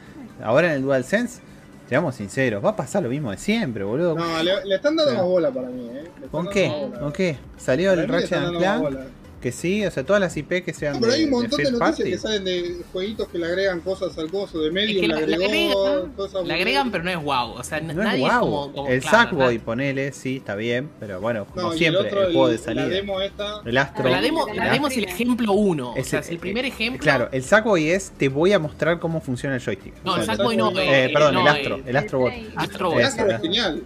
Ahora 0.43 0.67
en 0.67 0.73
el 0.73 0.81
DualSense, 0.81 1.41
seamos 1.87 2.15
sinceros, 2.15 2.63
va 2.63 2.69
a 2.71 2.75
pasar 2.75 3.03
lo 3.03 3.09
mismo 3.09 3.31
de 3.31 3.37
siempre, 3.37 3.83
boludo. 3.83 4.15
No, 4.15 4.43
le, 4.43 4.65
le 4.65 4.75
están 4.75 4.95
dando 4.95 5.11
Sí. 5.11 5.17
más 5.17 5.25
bola 5.25 5.51
para 5.51 5.67
mí, 5.69 5.89
¿eh? 5.93 6.03
¿Con 6.31 6.49
qué? 6.49 6.89
¿Con 6.99 7.11
qué? 7.11 7.37
¿Salió 7.57 7.91
Para 7.91 8.01
el 8.03 8.07
Ratchet 8.09 8.57
Clank? 8.57 8.97
Que 9.41 9.51
sí, 9.51 9.85
o 9.85 9.91
sea, 9.91 10.03
todas 10.03 10.19
las 10.19 10.35
IP 10.35 10.63
que 10.63 10.73
sean 10.73 10.93
No, 10.95 11.01
pero 11.01 11.13
hay 11.13 11.25
un 11.25 11.29
de- 11.29 11.35
de 11.35 11.41
montón 11.43 11.57
de, 11.59 11.63
third 11.65 11.73
noticias 11.73 11.97
party. 11.97 12.11
que 12.11 12.17
salen 12.17 12.43
de 12.43 12.75
jueguitos 12.91 13.27
que 13.27 13.37
le 13.37 13.45
agregan 13.45 13.81
cosas 13.81 14.17
al 14.17 14.31
coso 14.31 14.59
de 14.61 14.71
medio, 14.71 14.95
Es 14.95 15.01
que 15.01 15.07
le 15.07 15.13
agregan, 15.13 16.11
cosas 16.15 16.47
la 16.47 16.53
agregan, 16.55 16.91
pero 16.91 17.03
no 17.03 17.11
es 17.11 17.17
wow. 17.23 17.51
O 17.51 17.63
sea, 17.63 17.79
No 17.79 17.93
nadie 17.93 18.25
es 18.25 18.25
es 18.25 18.29
guau. 18.31 18.39
como. 18.41 18.73
como 18.73 18.87
el 18.89 18.99
claro, 19.01 19.17
Sackboy, 19.17 19.59
ponele, 19.59 20.11
sí, 20.11 20.37
está 20.37 20.55
bien, 20.55 20.89
pero 20.99 21.21
bueno, 21.21 21.45
como 21.45 21.67
No, 21.69 21.71
siempre, 21.73 22.01
el 22.01 22.07
otro, 22.07 22.21
el 22.23 22.33
juego 22.33 22.47
de 22.47 22.55
el- 22.55 22.59
salida. 22.61 22.83
la 22.83 22.89
demo 22.89 23.21
esta, 23.21 23.61
El 23.63 23.77
Astro. 23.77 24.03
Pero 24.03 24.15
la 24.15 24.21
demo, 24.21 24.47
El 24.47 24.55
la 24.57 24.71
demo 24.71 24.87
es 24.87 24.97
el 24.97 25.03
ejemplo 25.03 25.51
uno. 25.53 25.91
O 25.91 25.95
Es 25.97 26.07
sea, 26.07 26.19
el- 26.19 26.25
es 26.25 26.31
el 26.31 26.39
primer 26.39 26.65
eh, 26.65 26.69
ejemplo. 26.69 26.99
Claro, 27.03 27.29
el 27.31 27.43
Sackboy 27.43 27.91
es 27.91 28.11
te 28.17 28.29
voy 28.29 28.53
a 28.53 28.59
mostrar 28.59 28.99
cómo 28.99 29.21
funciona 29.21 29.55
el 29.55 29.61
joystick. 29.61 29.93
No, 30.03 30.13
O 30.13 30.17
el 30.17 30.25
Sackboy 30.25 30.57
no. 30.57 30.71
Eh, 30.71 31.05
eh, 31.05 31.09
perdón, 31.13 31.35
no, 31.35 31.41
el 31.41 31.47
Astro, 31.47 31.77
eh, 31.77 31.83
el 31.85 31.95
Astro 31.97 32.19
Bot. 32.19 32.29
Play. 32.31 32.53
Astro 32.55 32.93
el. 32.99 33.05
Astro 33.05 33.29
es 33.31 33.41
genial. 33.41 33.83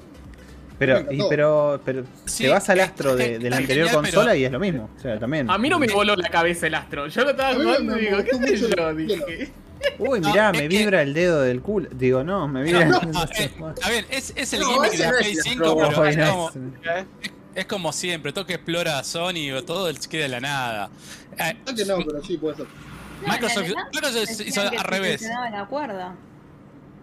Pero, 0.85 1.05
y, 1.11 1.21
pero, 1.29 1.79
pero 1.85 2.03
Sí, 2.25 2.43
te 2.45 2.49
vas 2.49 2.67
al 2.69 2.79
eh, 2.79 2.81
Astro 2.81 3.15
de, 3.15 3.35
eh, 3.35 3.39
de 3.39 3.49
la 3.51 3.55
está 3.55 3.57
anterior 3.57 3.87
genial, 3.87 4.03
consola 4.03 4.25
pero- 4.31 4.35
y 4.35 4.45
es 4.45 4.51
lo 4.51 4.59
mismo. 4.59 4.89
O 4.97 4.99
sea, 4.99 5.19
también. 5.19 5.49
A 5.49 5.57
mí 5.59 5.69
no 5.69 5.77
me 5.79 5.87
voló 5.87 6.15
la 6.15 6.29
cabeza 6.29 6.65
el 6.67 6.73
Astro. 6.75 7.07
Yo 7.07 7.23
lo 7.23 7.29
estaba 7.31 7.49
A 7.49 7.53
jugando 7.55 7.97
y 7.97 8.01
digo, 8.05 8.17
¿qué 8.23 8.57
sé 8.57 8.69
yo? 8.75 8.93
Dije. 8.95 9.51
Uy, 9.99 10.19
No, 10.19 10.29
mirá, 10.29 10.49
es 10.49 10.57
me 10.57 10.67
que- 10.69 10.77
vibra 10.77 11.01
el 11.03 11.13
dedo 11.13 11.41
del 11.41 11.61
culo. 11.61 11.87
Digo, 11.91 12.23
no, 12.23 12.47
me 12.47 12.63
vibra 12.63 12.85
No, 12.85 12.99
el 13.01 13.11
no, 13.11 13.23
eh, 13.23 13.51
a 13.83 13.89
ver, 13.89 14.05
es, 14.09 14.33
es 14.35 14.53
el 14.53 14.61
No, 14.61 14.67
gimmick 14.73 14.91
de 14.97 15.05
no 15.07 15.17
Play 15.19 15.31
el 15.33 15.37
5, 15.43 15.65
Astro 15.65 15.87
pero 15.89 16.05
es 16.05 16.17
no 16.17 16.29
como, 16.31 16.49
¿eh? 16.49 17.05
es 17.53 17.65
como 17.65 17.91
siempre, 17.93 18.33
todo 18.33 18.45
que 18.47 18.53
explora 18.55 19.03
Sony, 19.03 19.61
todo 19.65 19.91
queda 20.09 20.23
de 20.23 20.29
la 20.29 20.39
nada. 20.39 20.89
Eh, 21.37 21.57
No 21.67 21.75
que 21.75 21.85
no, 21.85 21.97
pero 22.05 22.23
sí 22.23 22.37
puede 22.37 22.55
ser. 22.57 22.65
No, 23.21 23.27
Microsoft- 23.33 23.75
Microsoft 23.93 24.41
hizo 24.47 24.69
que 24.71 24.77
al 24.77 24.83
revés. 24.83 25.21
la 25.51 25.65
cuerda. 25.67 26.15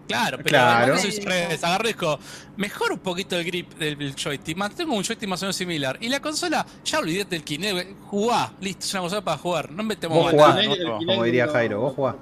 Claro, 0.09 0.37
pero 0.37 0.49
Claro. 0.49 0.93
Microsoft 0.95 1.13
hizo 1.13 1.21
al 1.21 1.27
revés, 1.27 1.63
agarró 1.63 1.89
y 1.89 1.93
dijo, 1.93 2.19
mejor 2.57 2.91
un 2.93 2.99
poquito 2.99 3.37
el 3.37 3.45
grip 3.45 3.73
del 3.75 4.15
joystick, 4.15 4.57
mantengo 4.57 4.93
un 4.95 5.03
joystick 5.03 5.29
más 5.29 5.41
o 5.43 5.45
menos 5.45 5.55
similar. 5.55 5.97
Y 6.01 6.09
la 6.09 6.19
consola, 6.19 6.65
ya 6.83 6.97
olvidate 6.99 7.29
del 7.35 7.43
Kinect, 7.43 7.95
jugá, 8.07 8.51
listo, 8.59 8.85
es 8.85 8.93
una 8.93 9.01
consola 9.01 9.21
para 9.23 9.37
jugar, 9.37 9.71
no 9.71 9.83
metemos 9.83 10.17
Vos 10.17 10.25
más 10.25 10.33
jugá, 10.33 10.47
nada 10.49 10.61
El 10.61 10.67
nuevo. 10.67 10.97
Kinect 10.97 11.11
como 11.15 11.23
diría 11.25 11.45
no- 11.45 11.51
Jairo, 11.53 11.79
vos 11.81 11.93
jugá. 11.95 12.15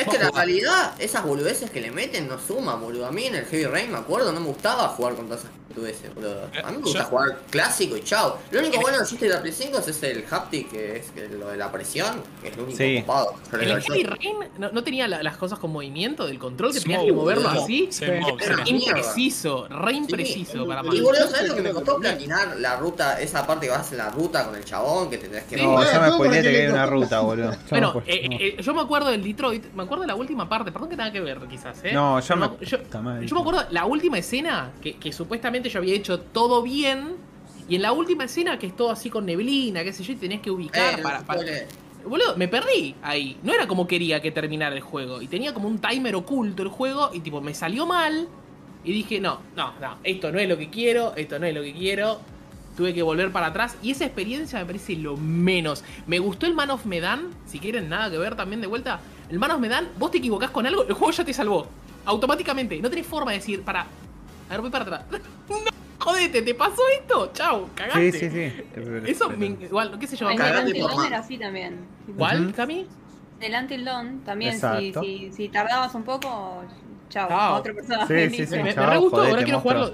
Es 0.00 0.08
que 0.08 0.18
la 0.18 0.30
realidad, 0.30 0.92
esas 0.98 1.24
boludeces 1.24 1.70
que 1.70 1.80
le 1.80 1.90
meten 1.90 2.28
no 2.28 2.38
suman, 2.38 2.80
boludo. 2.80 3.06
A 3.06 3.10
mí 3.12 3.24
en 3.24 3.34
el 3.36 3.44
Heavy 3.46 3.64
Rain, 3.66 3.90
me 3.92 3.98
acuerdo, 3.98 4.32
no 4.32 4.40
me 4.40 4.46
gustaba 4.46 4.88
jugar 4.88 5.14
con 5.14 5.26
todas 5.26 5.40
esas 5.40 5.52
boludeces, 5.74 6.14
boludo. 6.14 6.48
A 6.64 6.70
mí 6.70 6.76
me 6.78 6.82
gusta 6.82 7.00
Yo- 7.00 7.04
jugar 7.06 7.38
clásico 7.50 7.96
y 7.96 8.02
chao. 8.02 8.38
Lo 8.50 8.60
único 8.60 8.80
bueno 8.80 8.96
que 8.98 9.02
existe 9.04 9.26
de 9.28 9.34
la 9.34 9.40
Play 9.42 9.52
5 9.52 9.78
es 9.78 10.02
el 10.02 10.24
haptic, 10.30 10.70
que 10.70 10.96
es 10.96 11.30
lo 11.32 11.48
de 11.48 11.56
la 11.56 11.70
presión, 11.70 12.22
que 12.42 12.48
es 12.48 12.56
lo 12.56 12.64
único 12.64 12.78
Sí. 12.78 12.98
ocupado. 12.98 13.34
Pero 13.50 13.62
El 13.62 13.70
el 13.72 13.82
Heavy 13.82 14.02
Rain 14.04 14.36
no, 14.58 14.70
no 14.72 14.82
tenía 14.84 15.06
la- 15.08 15.22
las 15.22 15.36
cosas 15.36 15.58
con 15.58 15.70
movimiento 15.72 16.26
del 16.26 16.38
control, 16.38 16.72
que 16.72 16.80
tenías 16.80 17.02
que 17.04 17.12
moverlo 17.12 17.48
boludo. 17.48 17.62
así. 17.64 17.88
Sí, 17.90 18.04
Era 18.04 18.62
impreciso, 18.66 19.68
re 19.68 19.92
Sí. 19.92 19.96
impreciso 19.98 20.66
para 20.66 20.80
Y 20.82 20.84
Y 20.84 20.88
más. 20.88 21.00
boludo, 21.02 21.28
¿sabes 21.28 21.48
lo 21.48 21.54
que 21.56 21.62
me 21.62 21.70
costó 21.70 21.96
platinar 21.98 22.56
la 22.58 22.76
ruta, 22.76 23.20
esa 23.20 23.46
parte 23.46 23.66
que 23.66 23.72
vas 23.72 23.90
en 23.92 23.98
la 23.98 24.10
ruta 24.10 24.44
con 24.46 24.56
el 24.56 24.64
chabón, 24.64 25.10
que 25.10 25.18
te 25.18 25.28
tenés 25.28 25.44
que... 25.44 25.56
No, 25.56 25.72
bueno, 25.72 25.90
ya 25.90 26.00
me 26.00 26.10
spoileé 26.12 26.42
que 26.42 26.48
hay 26.62 26.66
una 26.68 26.86
ruta, 26.86 27.20
boludo. 27.20 27.56
Bueno, 27.70 28.02
eh, 28.06 28.54
eh, 28.56 28.62
yo 28.62 28.74
me 28.74 28.80
acuerdo 28.82 29.10
del 29.10 29.22
Detroit, 29.22 29.72
me 29.74 29.82
acuerdo 29.88 30.02
de 30.02 30.08
la 30.08 30.14
última 30.14 30.48
parte, 30.48 30.70
perdón 30.72 30.88
que 30.90 30.96
tenga 30.96 31.10
que 31.12 31.20
ver 31.20 31.38
quizás, 31.48 31.82
¿eh? 31.84 31.92
No, 31.92 32.20
yo 32.20 32.26
Pero 32.34 32.50
me- 32.58 32.66
Yo, 32.66 32.78
yo 33.26 33.34
me 33.34 33.40
acuerdo 33.40 33.64
la 33.70 33.84
última 33.86 34.18
escena, 34.18 34.70
que, 34.80 34.96
que 34.96 35.12
supuestamente 35.12 35.68
yo 35.68 35.78
había 35.80 35.94
hecho 35.94 36.20
todo 36.20 36.62
bien, 36.62 37.16
y 37.68 37.74
en 37.76 37.82
la 37.82 37.92
última 37.92 38.24
escena 38.24 38.58
que 38.58 38.66
es 38.68 38.76
todo 38.76 38.90
así 38.90 39.10
con 39.10 39.26
neblina, 39.26 39.82
qué 39.84 39.92
sé 39.92 40.02
yo, 40.04 40.12
y 40.12 40.16
tenías 40.16 40.40
que 40.40 40.50
ubicar 40.50 40.98
Eh, 40.98 41.02
para... 41.02 41.20
para-. 41.20 41.42
Boludo, 42.06 42.36
me 42.36 42.48
perdí 42.48 42.94
ahí. 43.02 43.36
No 43.42 43.52
era 43.52 43.66
como 43.66 43.86
quería 43.86 44.22
que 44.22 44.30
terminara 44.30 44.74
el 44.74 44.80
juego. 44.80 45.20
Y 45.20 45.26
tenía 45.26 45.52
como 45.52 45.68
un 45.68 45.78
timer 45.78 46.14
oculto 46.14 46.62
el 46.62 46.68
juego. 46.70 47.10
Y 47.12 47.20
tipo, 47.20 47.42
me 47.42 47.52
salió 47.52 47.84
mal. 47.84 48.28
Y 48.82 48.92
dije, 48.92 49.20
no, 49.20 49.40
no, 49.54 49.74
no. 49.78 49.98
Esto 50.04 50.32
no 50.32 50.38
es 50.38 50.48
lo 50.48 50.56
que 50.56 50.70
quiero. 50.70 51.12
Esto 51.16 51.38
no 51.38 51.44
es 51.44 51.54
lo 51.54 51.60
que 51.60 51.74
quiero. 51.74 52.20
Tuve 52.78 52.94
que 52.94 53.02
volver 53.02 53.32
para 53.32 53.48
atrás. 53.48 53.76
Y 53.82 53.90
esa 53.90 54.04
experiencia 54.04 54.60
me 54.60 54.64
parece 54.64 54.94
lo 54.94 55.16
menos. 55.16 55.82
Me 56.06 56.20
gustó 56.20 56.46
el 56.46 56.54
Man 56.54 56.70
of 56.70 56.86
Medan. 56.86 57.30
Si 57.44 57.58
quieren 57.58 57.88
nada 57.88 58.08
que 58.08 58.18
ver 58.18 58.36
también 58.36 58.60
de 58.60 58.68
vuelta. 58.68 59.00
El 59.28 59.40
Man 59.40 59.50
of 59.50 59.58
Medan, 59.58 59.88
vos 59.98 60.12
te 60.12 60.18
equivocás 60.18 60.52
con 60.52 60.64
algo, 60.64 60.84
el 60.84 60.92
juego 60.92 61.10
ya 61.10 61.24
te 61.24 61.34
salvó. 61.34 61.66
Automáticamente. 62.04 62.80
No 62.80 62.88
tenés 62.88 63.04
forma 63.04 63.32
de 63.32 63.38
decir, 63.38 63.62
para. 63.62 63.80
A 63.80 64.50
ver, 64.50 64.60
voy 64.60 64.70
para 64.70 64.84
atrás. 64.84 65.02
no, 65.10 65.56
jodete, 65.98 66.40
¿te 66.40 66.54
pasó 66.54 66.80
esto? 67.00 67.32
Chau, 67.32 67.68
cagaste. 67.74 68.12
Sí, 68.12 68.30
sí, 68.30 68.30
sí. 68.30 68.62
Eso, 69.06 69.28
me, 69.30 69.46
igual, 69.46 69.98
qué 69.98 70.06
sé 70.06 70.14
yo. 70.14 70.30
En 70.30 70.36
Cagate 70.36 70.72
Delante 70.72 71.06
era 71.08 71.18
así 71.18 71.36
también. 71.36 71.80
¿Cuál. 72.16 72.54
Cami? 72.54 72.86
Delante 73.40 73.74
el 73.74 73.84
Dawn 73.86 74.20
también, 74.20 74.56
si, 74.60 74.92
si, 74.92 75.32
si 75.32 75.48
tardabas 75.48 75.96
un 75.96 76.04
poco, 76.04 76.62
Chao, 77.08 77.28
Chao. 77.28 77.54
otro 77.56 77.74
personaje. 77.74 78.30
Sí, 78.30 78.36
sí, 78.36 78.46
sí. 78.46 78.56
Me, 78.56 78.64
me 78.64 78.74
Chao, 78.74 78.90
re 78.90 78.96
gustó, 78.98 79.22
ahora 79.22 79.42
quiero 79.42 79.60
jugar, 79.60 79.76
los, 79.78 79.92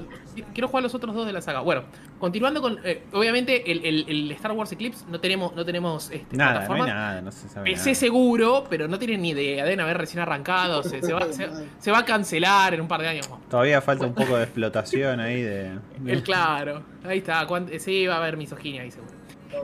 quiero 0.52 0.68
jugar 0.68 0.82
los 0.82 0.94
otros 0.94 1.14
dos 1.14 1.26
de 1.26 1.32
la 1.32 1.40
saga. 1.40 1.60
Bueno, 1.60 1.84
continuando 2.18 2.60
con. 2.60 2.78
eh, 2.84 3.02
obviamente, 3.12 3.70
el, 3.70 3.84
el- 3.84 4.04
el 4.08 4.30
Star 4.32 4.52
Wars 4.52 4.72
Eclipse 4.72 5.04
no 5.08 5.20
tenemos, 5.20 5.54
no 5.54 5.64
tenemos 5.64 6.10
este, 6.10 6.36
Nada, 6.36 6.66
no 6.66 6.74
hay 6.74 6.82
nada, 6.82 7.20
no 7.22 7.30
se 7.30 7.48
sabe 7.48 7.70
PC 7.70 7.90
nada. 7.90 7.94
seguro, 7.94 8.64
pero 8.68 8.88
no 8.88 8.98
tienen 8.98 9.22
ni 9.22 9.30
idea. 9.30 9.64
Deben 9.64 9.80
haber 9.80 9.98
recién 9.98 10.20
arrancado. 10.20 10.82
Se, 10.82 11.00
se 11.02 11.12
va, 11.12 11.32
se- 11.32 11.48
se 11.78 11.90
va 11.90 11.98
a 11.98 12.04
cancelar 12.04 12.74
en 12.74 12.80
un 12.80 12.88
par 12.88 13.00
de 13.00 13.08
años. 13.08 13.28
Todavía 13.48 13.80
falta 13.80 14.06
un 14.06 14.14
poco 14.14 14.36
de 14.36 14.44
explotación 14.44 15.20
ahí 15.20 15.42
de... 15.42 15.78
El 16.06 16.22
claro. 16.22 16.82
Ahí 17.06 17.18
está. 17.18 17.46
Sí, 17.78 18.06
va 18.06 18.14
a 18.14 18.18
haber 18.18 18.36
misoginia 18.36 18.82
ahí 18.82 18.90
seguro. 18.90 19.12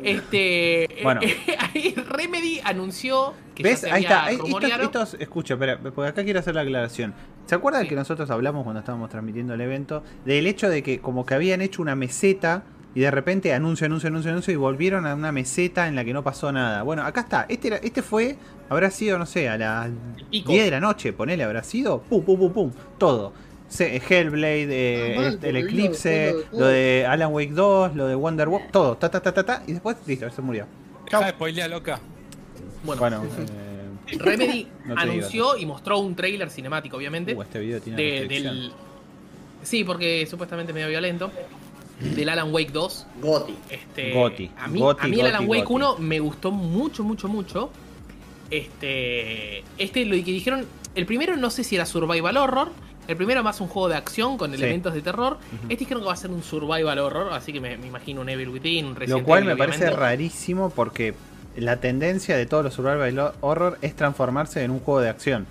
Este. 0.05 0.89
Bueno. 1.03 1.21
ahí 1.75 1.95
Remedy 2.09 2.61
anunció 2.65 3.35
que 3.63 3.69
¿Ves? 3.69 3.81
ya 3.83 3.89
se 3.89 3.93
Ahí 3.95 4.03
está. 4.03 4.25
Ahí- 4.25 4.39
Estos, 4.83 5.15
escucha, 5.19 5.55
espera, 5.55 5.79
porque 5.79 6.07
acá 6.09 6.25
quiero 6.25 6.41
hacer 6.41 6.55
la 6.55 6.63
aclaración. 6.63 7.15
¿Se 7.47 7.55
acuerdan 7.55 7.83
Sí. 7.83 7.89
que 7.89 7.95
nosotros 7.97 8.31
hablamos 8.31 8.65
cuando 8.65 8.81
estábamos 8.81 9.11
transmitiendo 9.11 9.55
el 9.55 9.61
evento 9.61 10.03
del 10.25 10.47
hecho 10.47 10.69
de 10.69 10.83
que 10.83 11.01
como 11.01 11.25
que 11.27 11.35
habían 11.35 11.61
hecho 11.61 11.83
una 11.83 11.95
meseta 11.97 12.63
y 12.95 13.01
de 13.01 13.11
repente 13.11 13.53
anuncio, 13.55 13.87
anuncio, 13.87 14.09
anuncio, 14.09 14.31
anuncio 14.31 14.53
y 14.53 14.57
volvieron 14.57 15.07
a 15.07 15.15
una 15.15 15.31
meseta 15.33 15.87
en 15.89 15.95
la 15.97 16.05
que 16.05 16.13
no 16.13 16.23
pasó 16.25 16.51
nada? 16.53 16.83
Bueno, 16.83 17.03
acá 17.05 17.21
está. 17.21 17.47
Este, 17.49 17.69
era- 17.69 17.77
este 17.79 18.03
fue, 18.03 18.37
habrá 18.69 18.91
sido, 18.91 19.19
no 19.19 19.27
sé, 19.27 19.49
a 19.49 19.57
las 19.57 19.91
pico. 20.31 20.53
10 20.53 20.65
de 20.65 20.71
la 20.73 20.81
noche, 20.81 21.13
ponele, 21.13 21.45
habrá 21.45 21.63
sido. 21.63 22.03
Pum, 22.03 22.23
pum, 22.25 22.39
pum, 22.39 22.53
pum. 22.53 22.71
Todo. 22.99 23.33
Hellblade, 23.79 24.67
eh, 24.71 25.15
Ah, 25.17 25.21
mal, 25.21 25.35
este, 25.35 25.49
el 25.51 25.57
Eclipse, 25.57 26.33
lo 26.33 26.39
de 26.39 26.59
lo 26.59 26.67
de 26.67 27.07
Alan 27.07 27.33
Wake 27.33 27.53
2, 27.53 27.95
lo 27.95 28.07
de 28.09 28.15
Wonder 28.17 28.49
Woman, 28.49 28.69
todo, 28.73 28.97
ta, 28.97 29.09
ta, 29.11 29.21
ta, 29.23 29.33
ta, 29.33 29.45
ta, 29.45 29.63
y 29.67 29.73
después, 29.75 29.97
listo, 30.07 30.29
se 30.31 30.43
murió. 30.43 30.67
Spoilear, 31.31 31.71
loca. 31.71 32.01
Bueno, 32.83 33.01
Bueno, 33.01 33.23
eh, 34.09 34.17
Remedy 34.19 34.67
No 34.87 34.95
anunció 34.99 35.57
y 35.57 35.67
mostró 35.67 35.99
un 35.99 36.15
trailer 36.15 36.51
cinemático, 36.51 36.97
obviamente. 36.97 37.35
uh, 37.35 37.43
este 37.43 37.59
video 37.61 37.81
tiene 37.81 38.03
de- 38.03 38.27
del. 38.29 38.73
Sí, 39.63 39.85
porque 39.85 40.27
supuestamente 40.27 40.73
medio 40.73 40.89
violento. 40.89 41.31
Del 42.01 42.31
Alan 42.31 42.51
Wake 42.53 42.71
2. 42.73 43.07
Goti. 43.21 43.55
Este, 43.69 44.13
Goti, 44.15 44.51
A 44.59 44.69
mí, 44.69 44.81
Goti, 44.81 45.05
a 45.05 45.09
mí 45.09 45.21
el 45.21 45.27
Alan 45.27 45.47
Goti, 45.47 45.59
Wake 45.61 45.73
Goti. 45.73 45.75
1 45.85 45.97
me 45.99 46.19
gustó 46.19 46.51
mucho, 46.51 47.05
mucho, 47.05 47.29
mucho. 47.29 47.71
Este. 48.51 49.59
Este, 49.79 50.05
lo 50.05 50.13
que 50.17 50.23
dijeron. 50.33 50.67
El 50.95 51.07
primero 51.07 51.37
no 51.37 51.51
sé 51.51 51.63
si 51.63 51.77
era 51.77 51.87
Survival 51.87 52.37
Horror. 52.37 52.69
El 53.07 53.17
primero 53.17 53.43
más 53.43 53.61
un 53.61 53.69
juego 53.69 53.89
de 53.89 53.97
acción 53.97 54.39
con 54.39 54.51
Sí. 54.51 54.57
elementos 54.57 54.95
de 54.95 55.03
terror. 55.03 55.39
Este 55.65 55.77
dijeron 55.77 56.03
que 56.03 56.07
va 56.07 56.13
a 56.13 56.17
ser 56.17 56.31
un 56.31 56.43
Survival 56.43 56.99
Horror. 56.99 57.33
Así 57.33 57.53
que 57.53 57.61
me, 57.61 57.77
me 57.77 57.87
imagino 57.89 58.21
un 58.23 58.29
Evil 58.29 58.49
Within, 58.49 58.87
un 58.87 58.93
Lo 58.95 58.99
Resident 59.01 59.25
cual 59.27 59.43
Evil, 59.43 59.55
me 59.55 59.57
parece 59.59 59.91
rarísimo 59.91 60.71
porque 60.71 61.15
la 61.61 61.77
tendencia 61.77 62.37
de 62.37 62.47
todos 62.47 62.65
los 62.65 62.75
survival 62.75 63.33
horror 63.41 63.79
es 63.83 63.95
transformarse 63.95 64.63
en 64.65 64.71
un 64.71 64.81
juego 64.81 65.01
de 65.01 65.09
acción. 65.09 65.47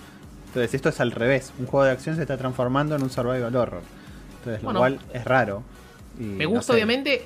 Entonces 0.48 0.74
esto 0.74 0.90
es 0.90 1.00
al 1.00 1.12
revés. 1.12 1.54
Un 1.60 1.68
juego 1.68 1.86
de 1.86 1.92
acción 1.92 2.16
se 2.16 2.24
está 2.24 2.38
transformando 2.38 2.96
en 2.96 3.04
un 3.04 3.10
survival 3.10 3.56
horror. 3.56 3.82
Entonces 4.40 4.62
lo 4.64 4.66
Bueno. 4.68 4.80
cual 4.80 5.00
es 5.14 5.24
raro. 5.26 5.64
Y 6.20 6.24
Me 6.24 6.44
no 6.46 6.50
gusta, 6.52 6.68
sé. 6.68 6.74
obviamente. 6.74 7.26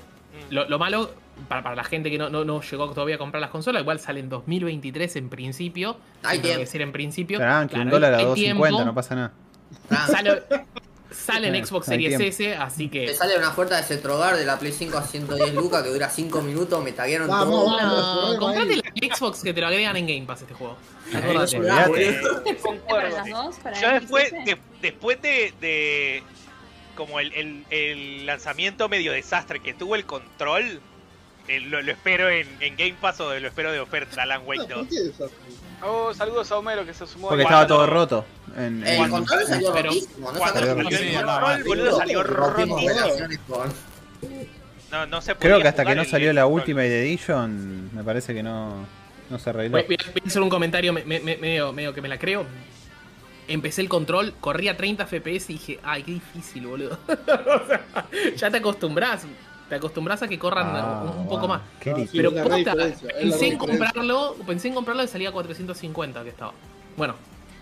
Lo, 0.50 0.68
lo 0.68 0.78
malo, 0.78 1.12
para, 1.48 1.64
para 1.64 1.76
la 1.76 1.84
gente 1.84 2.12
que 2.12 2.18
no, 2.18 2.30
no, 2.30 2.44
no 2.44 2.62
llegó 2.62 2.90
todavía 2.92 3.16
a 3.16 3.18
comprar 3.18 3.40
las 3.40 3.50
consolas, 3.50 3.82
igual 3.82 4.00
sale 4.00 4.20
en 4.20 4.30
2023 4.30 5.16
en 5.16 5.30
principio. 5.30 5.98
Hay 6.24 6.40
que 6.40 6.58
decir 6.58 6.82
en 6.82 6.92
principio. 6.92 7.38
Tranqui, 7.40 7.76
Claro, 7.76 7.86
un 7.86 7.92
dólar 7.92 8.14
a 8.16 8.18
hay 8.18 8.26
2.50, 8.26 8.34
tiempo. 8.36 8.70
no 8.86 8.94
pasa 8.94 9.16
nada. 9.16 9.32
Ah, 9.90 10.08
Sale, 10.12 10.44
sale 11.14 11.48
en 11.48 11.66
Xbox 11.66 11.86
Series. 11.88 12.20
S, 12.20 12.56
así 12.56 12.88
Te 12.88 13.06
que. 13.06 13.14
sale 13.16 13.38
una 13.38 13.50
oferta 13.50 13.78
de 13.78 13.84
Cetrogar 13.84 14.36
de 14.36 14.46
la 14.46 14.60
Play 14.60 14.72
5 14.72 14.98
a 14.98 15.04
110 15.04 15.54
lucas 15.54 15.84
que 15.84 15.90
dura 15.90 16.10
5 16.10 16.42
minutos, 16.42 16.84
me 16.84 16.92
taguearon 16.92 17.28
Vamos, 17.28 17.48
todo. 17.66 17.76
vamos. 17.78 18.34
No, 18.34 18.40
comprate 18.40 18.76
la 18.78 19.16
Xbox 19.16 19.42
que 19.44 19.54
te 19.54 19.62
lo 19.62 19.68
agregan 19.68 19.96
en 19.98 20.08
Game 20.08 20.26
Pass 20.26 20.42
este 20.42 20.54
juego. 20.54 20.78
Ay, 21.14 21.22
Acordate. 21.22 21.58
olvidate. 21.58 22.10
Eh, 22.10 22.22
¿Para 22.44 22.58
concuerdo. 22.62 23.18
las 23.18 23.30
dos? 23.30 23.56
¿Para 23.58 23.82
Yo 23.82 23.92
después, 24.00 24.32
de- 24.32 24.58
después 24.82 25.22
de, 25.22 25.54
de 25.62 26.24
como 26.96 27.20
el, 27.20 27.34
el- 27.34 27.66
el 27.70 28.26
lanzamiento 28.26 28.88
medio 28.90 29.12
desastre 29.12 29.60
que 29.60 29.74
tuvo 29.74 29.96
el 29.96 30.06
control, 30.06 30.80
eh, 31.48 31.60
lo, 31.60 31.82
lo 31.82 31.92
espero 31.92 32.30
en, 32.30 32.48
en 32.62 32.76
Game 32.78 32.96
Pass 33.02 33.20
o 33.20 33.38
lo 33.38 33.48
espero 33.48 33.72
de 33.72 33.80
oferta 33.80 34.22
Alan 34.24 34.42
Wake 34.46 34.68
2. 34.68 34.88
Oh, 35.86 36.14
saludos 36.14 36.52
a 36.52 36.58
Homero 36.58 36.86
que 36.86 36.94
se 36.94 37.06
sumó. 37.06 37.28
Porque 37.30 37.44
estaba 37.44 37.68
todo 37.68 37.86
roto. 37.86 38.26
En, 38.56 38.86
El 38.86 39.02
en- 39.04 39.10
control 39.10 39.46
salió 39.48 39.74
Pero- 39.74 39.90
rotísimo, 39.90 40.32
no 40.32 40.40
salió 40.40 42.24
rotísimo. 42.24 43.66
No, 44.92 45.06
no 45.08 45.22
se 45.22 45.36
Creo 45.36 45.60
que 45.62 45.68
hasta 45.68 45.84
que 45.86 45.96
no 45.96 46.06
salió 46.06 46.30
el 46.30 46.36
la. 46.36 46.46
Ultimate 46.46 47.02
Edition, 47.02 47.90
me 47.96 48.04
parece 48.04 48.34
que 48.34 48.44
no, 48.44 48.86
no 49.30 49.40
se 49.40 49.50
arregló. 49.50 49.78
Voy, 49.78 49.86
voy 49.88 49.98
a 50.24 50.28
hacer 50.28 50.42
un 50.42 50.50
comentario 50.50 50.94
me- 50.94 51.04
me- 51.04 51.20
me- 51.20 51.38
medio, 51.38 51.74
medio 51.74 51.94
que 51.94 52.02
me 52.02 52.08
la 52.08 52.18
creo. 52.20 52.46
Empecé 53.48 53.82
el 53.82 53.90
control, 53.90 54.34
corría 54.40 54.72
a 54.72 54.78
30 54.78 55.06
FPS 55.06 55.50
y 55.52 55.54
dije, 55.54 55.80
ay, 55.84 56.04
qué 56.04 56.12
difícil, 56.14 56.68
boludo. 56.68 56.98
O 57.08 57.68
sea, 57.68 57.84
ya 58.38 58.52
te 58.52 58.58
acostumbras. 58.58 59.26
Te 59.74 59.78
acostumbras 59.78 60.22
a 60.22 60.28
que 60.28 60.38
corran 60.38 60.68
Ah, 60.76 61.02
un, 61.02 61.10
un 61.10 61.26
wow. 61.26 61.30
poco 61.30 61.48
más. 61.48 61.62
Qué 61.80 61.96
li- 61.96 62.04
sí. 62.06 62.16
Pero 62.18 62.32
posta, 62.32 62.76
pensé 63.20 63.48
en 63.48 63.58
comprarlo, 63.58 64.36
pensé 64.46 64.68
en 64.68 64.76
comprarlo 64.76 65.04
y 65.04 65.08
salía 65.08 65.30
a 65.30 65.32
450 65.32 66.22
que 66.22 66.30
estaba. 66.30 66.54
Bueno, 66.96 67.16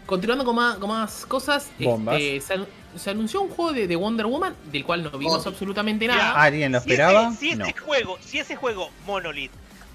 continuando 0.06 0.44
con 0.44 0.58
más, 0.58 0.76
con 0.76 0.90
más 0.90 1.26
cosas, 1.26 1.72
Bombas. 1.80 2.20
este, 2.20 2.42
se, 2.42 2.56
anu- 2.60 2.68
se 2.98 3.10
anunció 3.12 3.42
un 3.44 3.50
juego 3.50 3.72
de, 3.72 3.88
de 3.88 3.96
Wonder 3.96 4.26
Woman 4.26 4.54
del 4.74 4.84
cual 4.84 5.04
no 5.04 5.12
vimos 5.12 5.46
Oh. 5.46 5.50
absolutamente 5.50 6.06
nada. 6.06 6.34
¿Alguien 6.34 6.74
lo 6.74 6.82
Si 6.82 6.92
ese- 6.92 7.02
esperaba? 7.02 7.32
Si 7.34 7.50
ese, 7.52 7.58
No. 7.60 7.66
juego, 7.86 8.18
si 8.20 8.40
ese 8.40 8.58
juego 8.58 8.90
Monolith 9.06 9.52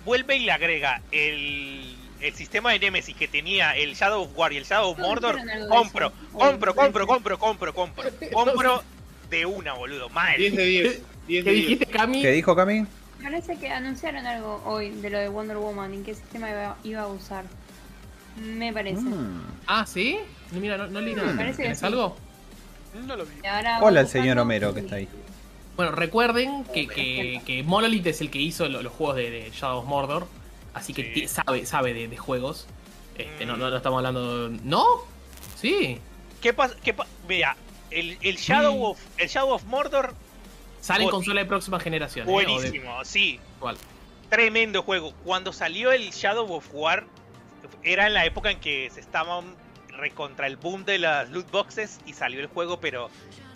vuelve 0.06 0.36
y 0.36 0.46
le 0.46 0.52
agrega 0.52 1.02
el, 1.12 1.96
el 2.22 2.34
sistema 2.34 2.72
de 2.72 2.78
Nemesis 2.78 3.14
que 3.14 3.28
tenía 3.28 3.76
el 3.76 3.94
Shadow 3.94 4.22
of 4.22 4.30
War 4.34 4.54
y 4.54 4.56
el 4.56 4.64
Shadow 4.64 4.92
of 4.92 4.98
Mordor, 4.98 5.36
compro, 5.68 6.12
compro, 6.32 6.74
compro, 6.74 7.06
compro, 7.06 7.38
compro, 7.38 7.74
compro, 7.74 8.10
compro 8.32 8.82
de 9.28 9.44
una, 9.44 9.74
boludo, 9.74 10.08
mal. 10.08 10.34
10 10.38 10.56
de 10.56 10.64
10. 10.64 11.02
10 11.28 11.44
¿Qué 11.44 11.50
de 11.50 11.56
10. 11.56 11.68
dijiste, 11.68 11.86
Cami? 11.86 12.22
¿Qué 12.22 12.30
dijo 12.32 12.54
Cami? 12.56 12.86
Parece 13.22 13.56
que 13.58 13.70
anunciaron 13.70 14.26
algo 14.26 14.62
hoy 14.66 14.90
de 14.90 15.10
lo 15.10 15.18
de 15.18 15.28
Wonder 15.28 15.56
Woman 15.56 15.94
y 15.94 15.98
qué 16.02 16.14
sistema 16.14 16.50
iba, 16.50 16.76
iba 16.84 17.02
a 17.02 17.06
usar. 17.08 17.44
Me 18.40 18.72
parece. 18.72 19.00
Mm. 19.00 19.42
Ah, 19.66 19.86
¿sí? 19.86 20.18
No, 20.52 20.60
Mira, 20.60 20.76
no, 20.76 20.86
no 20.88 21.00
leí 21.00 21.14
nada. 21.14 21.32
Que 21.46 21.52
¿Tienes 21.54 21.78
sí. 21.78 21.86
algo? 21.86 22.16
No 23.06 23.16
lo 23.16 23.24
vi. 23.24 23.32
Hola, 23.80 24.00
el 24.00 24.08
señor 24.08 24.38
Homero 24.38 24.72
que 24.74 24.80
está 24.80 24.96
ahí. 24.96 25.08
Bueno, 25.76 25.92
recuerden 25.92 26.64
que, 26.72 26.86
que, 26.86 27.42
que 27.44 27.62
Monolith 27.62 28.06
es 28.06 28.20
el 28.22 28.30
que 28.30 28.38
hizo 28.38 28.68
lo- 28.68 28.82
los 28.82 28.92
juegos 28.92 29.16
de, 29.16 29.30
de 29.30 29.50
Shadow 29.50 29.80
of 29.80 29.86
Mordor, 29.86 30.26
así 30.72 30.94
que 30.94 31.12
Sí. 31.14 31.28
sabe, 31.28 31.66
sabe 31.66 31.92
de, 31.92 32.08
de 32.08 32.16
juegos. 32.16 32.66
Este, 33.18 33.44
no, 33.44 33.56
no, 33.56 33.68
no 33.70 33.76
estamos 33.76 33.98
hablando. 33.98 34.48
¿No? 34.64 34.84
Sí. 35.56 35.98
¿Qué 36.40 36.52
pasa? 36.54 36.74
¿Qué 36.82 36.94
pa- 36.94 37.06
Mira, 37.28 37.56
el, 37.90 38.16
el 38.22 38.36
Shadow 38.36 38.82
of 38.84 38.98
el 39.18 39.28
Shadow 39.28 39.50
of 39.50 39.64
Mordor, 39.64 40.14
Sale 40.86 41.04
en 41.04 41.10
consola 41.10 41.40
de 41.40 41.46
próxima 41.46 41.80
generación. 41.80 42.28
¿eh? 42.28 42.30
De- 42.30 42.32
buenísimo, 42.32 43.04
sí. 43.04 43.40
¿Cuál? 43.58 43.76
Tremendo 44.30 44.82
juego. 44.82 45.12
Cuando 45.24 45.52
salió 45.52 45.92
el 45.92 46.10
Shadow 46.10 46.50
of 46.52 46.66
War, 46.72 47.04
era 47.82 48.06
en 48.06 48.14
la 48.14 48.24
época 48.24 48.50
en 48.50 48.60
que 48.60 48.88
se 48.90 49.00
estaban 49.00 49.54
recontra 49.88 50.46
el 50.46 50.56
boom 50.56 50.84
de 50.84 50.98
las 50.98 51.30
loot 51.30 51.50
boxes 51.50 52.00
y 52.04 52.12
salió 52.12 52.40
el 52.40 52.46
juego, 52.48 52.80
pero 52.80 53.08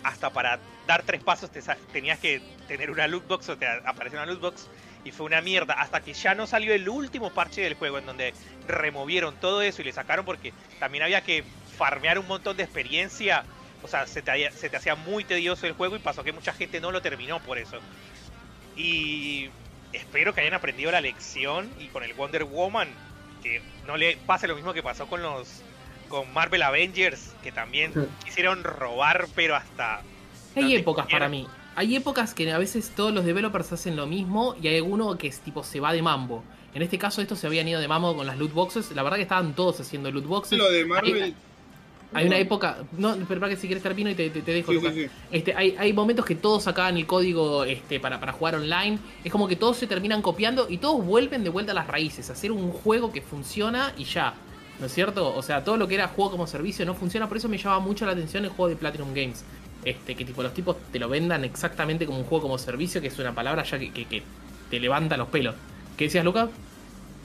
hasta 0.03 0.31
para 0.31 0.59
dar 0.87 1.03
tres 1.03 1.23
pasos 1.23 1.51
te 1.51 1.61
tenías 1.93 2.17
que 2.19 2.41
tener 2.67 2.89
una 2.89 3.07
loot 3.07 3.27
box 3.27 3.49
o 3.49 3.57
te 3.57 3.67
apareció 3.67 4.17
una 4.17 4.25
loot 4.25 4.41
box 4.41 4.67
y 5.05 5.11
fue 5.11 5.27
una 5.27 5.41
mierda. 5.41 5.75
Hasta 5.75 6.01
que 6.01 6.13
ya 6.13 6.33
no 6.35 6.47
salió 6.47 6.73
el 6.73 6.89
último 6.89 7.29
parche 7.31 7.61
del 7.61 7.75
juego 7.75 7.99
en 7.99 8.05
donde 8.07 8.33
removieron 8.67 9.35
todo 9.35 9.61
eso 9.61 9.81
y 9.81 9.85
le 9.85 9.93
sacaron 9.93 10.25
porque 10.25 10.51
también 10.79 11.03
había 11.03 11.21
que 11.21 11.43
farmear 11.77 12.17
un 12.19 12.27
montón 12.27 12.57
de 12.57 12.63
experiencia. 12.63 13.43
O 13.83 13.87
sea, 13.87 14.07
se 14.07 14.21
te, 14.21 14.51
se 14.51 14.69
te 14.69 14.77
hacía 14.77 14.95
muy 14.95 15.23
tedioso 15.23 15.65
el 15.67 15.73
juego 15.73 15.95
y 15.95 15.99
pasó 15.99 16.23
que 16.23 16.31
mucha 16.31 16.53
gente 16.53 16.79
no 16.79 16.91
lo 16.91 17.01
terminó 17.01 17.39
por 17.39 17.57
eso. 17.57 17.77
Y 18.75 19.49
espero 19.93 20.33
que 20.33 20.41
hayan 20.41 20.53
aprendido 20.53 20.91
la 20.91 21.01
lección 21.01 21.69
y 21.79 21.87
con 21.87 22.03
el 22.03 22.13
Wonder 22.13 22.43
Woman 22.45 22.87
que 23.43 23.61
no 23.87 23.97
le 23.97 24.17
pase 24.25 24.47
lo 24.47 24.55
mismo 24.55 24.73
que 24.73 24.83
pasó 24.83 25.07
con 25.07 25.21
los 25.21 25.61
con 26.07 26.31
Marvel 26.33 26.61
Avengers 26.61 27.33
que 27.43 27.51
también 27.51 27.93
quisieron 28.23 28.63
robar 28.63 29.27
pero 29.35 29.55
hasta 29.55 30.01
Hay 30.55 30.63
No 30.63 30.69
épocas 30.69 31.07
para 31.09 31.29
mí. 31.29 31.47
Hay 31.75 31.95
épocas 31.95 32.33
que 32.33 32.51
a 32.51 32.57
veces 32.57 32.91
todos 32.95 33.13
los 33.13 33.25
developers 33.25 33.71
hacen 33.71 33.95
lo 33.95 34.05
mismo 34.05 34.55
y 34.61 34.67
hay 34.67 34.77
alguno 34.77 35.17
que 35.17 35.27
es 35.27 35.39
tipo 35.39 35.63
se 35.63 35.79
va 35.79 35.93
de 35.93 36.01
mambo. 36.01 36.43
En 36.73 36.81
este 36.81 36.97
caso 36.97 37.21
estos 37.21 37.39
se 37.39 37.47
habían 37.47 37.67
ido 37.67 37.79
de 37.79 37.87
mambo 37.87 38.15
con 38.15 38.27
las 38.27 38.37
loot 38.37 38.53
boxes. 38.53 38.91
La 38.91 39.03
verdad 39.03 39.17
que 39.17 39.23
estaban 39.23 39.55
todos 39.55 39.79
haciendo 39.79 40.11
loot 40.11 40.25
boxes. 40.25 40.57
Lo 40.57 40.69
de 40.69 40.85
Marvel. 40.85 41.23
Hay, 41.23 41.35
hay 42.13 42.27
una 42.27 42.37
época... 42.37 42.77
No, 42.97 43.15
pero 43.27 43.39
para 43.39 43.49
que 43.51 43.55
si 43.59 43.67
quieres 43.67 43.81
termino 43.83 44.09
y 44.09 44.15
te, 44.15 44.29
te- 44.29 44.41
te 44.41 44.51
dejo. 44.51 44.71
Sí, 44.71 44.77
Lucas. 44.77 44.93
sí, 44.93 45.03
sí. 45.05 45.09
Este, 45.31 45.55
hay, 45.55 45.75
hay 45.77 45.93
momentos 45.93 46.25
que 46.25 46.35
todos 46.35 46.63
sacaban 46.63 46.97
el 46.97 47.05
código 47.05 47.63
este, 47.63 47.99
para, 47.99 48.19
para 48.19 48.33
jugar 48.33 48.55
online. 48.55 48.99
Es 49.23 49.31
como 49.31 49.47
que 49.47 49.55
todos 49.55 49.77
se 49.77 49.87
terminan 49.87 50.21
copiando 50.21 50.67
y 50.69 50.77
todos 50.77 51.05
vuelven 51.05 51.43
de 51.43 51.49
vuelta 51.49 51.71
a 51.71 51.75
las 51.75 51.87
raíces. 51.87 52.29
a 52.29 52.33
Hacer 52.33 52.51
un 52.51 52.71
juego 52.71 53.11
que 53.11 53.21
funciona 53.21 53.93
y 53.97 54.03
ya. 54.03 54.33
¿No 54.79 54.87
es 54.87 54.93
cierto? 54.93 55.33
O 55.35 55.41
sea, 55.43 55.63
todo 55.63 55.77
lo 55.77 55.87
que 55.87 55.95
era 55.95 56.07
juego 56.07 56.31
como 56.31 56.47
servicio 56.47 56.85
no 56.85 56.95
funciona. 56.95 57.27
Por 57.27 57.37
eso 57.37 57.47
me 57.47 57.57
llama 57.57 57.79
mucho 57.79 58.05
la 58.05 58.13
atención 58.13 58.43
el 58.43 58.49
juego 58.49 58.67
de 58.69 58.75
Platinum 58.75 59.13
Games. 59.13 59.43
Este, 59.85 60.15
que 60.15 60.25
tipo 60.25 60.43
los 60.43 60.53
tipos 60.53 60.75
te 60.91 60.99
lo 60.99 61.07
vendan 61.09 61.43
exactamente 61.43 62.05
como 62.05 62.19
un 62.19 62.25
juego 62.25 62.43
como 62.43 62.57
servicio, 62.57 62.99
que 63.01 63.07
es 63.07 63.17
una 63.19 63.33
palabra 63.33 63.63
ya 63.63 63.79
que, 63.79 63.91
que- 63.91 64.05
que 64.05 64.21
te 64.69 64.79
levanta 64.79 65.17
los 65.17 65.27
pelos. 65.29 65.55
¿Qué 65.97 66.05
decías, 66.05 66.23
Luca? 66.25 66.49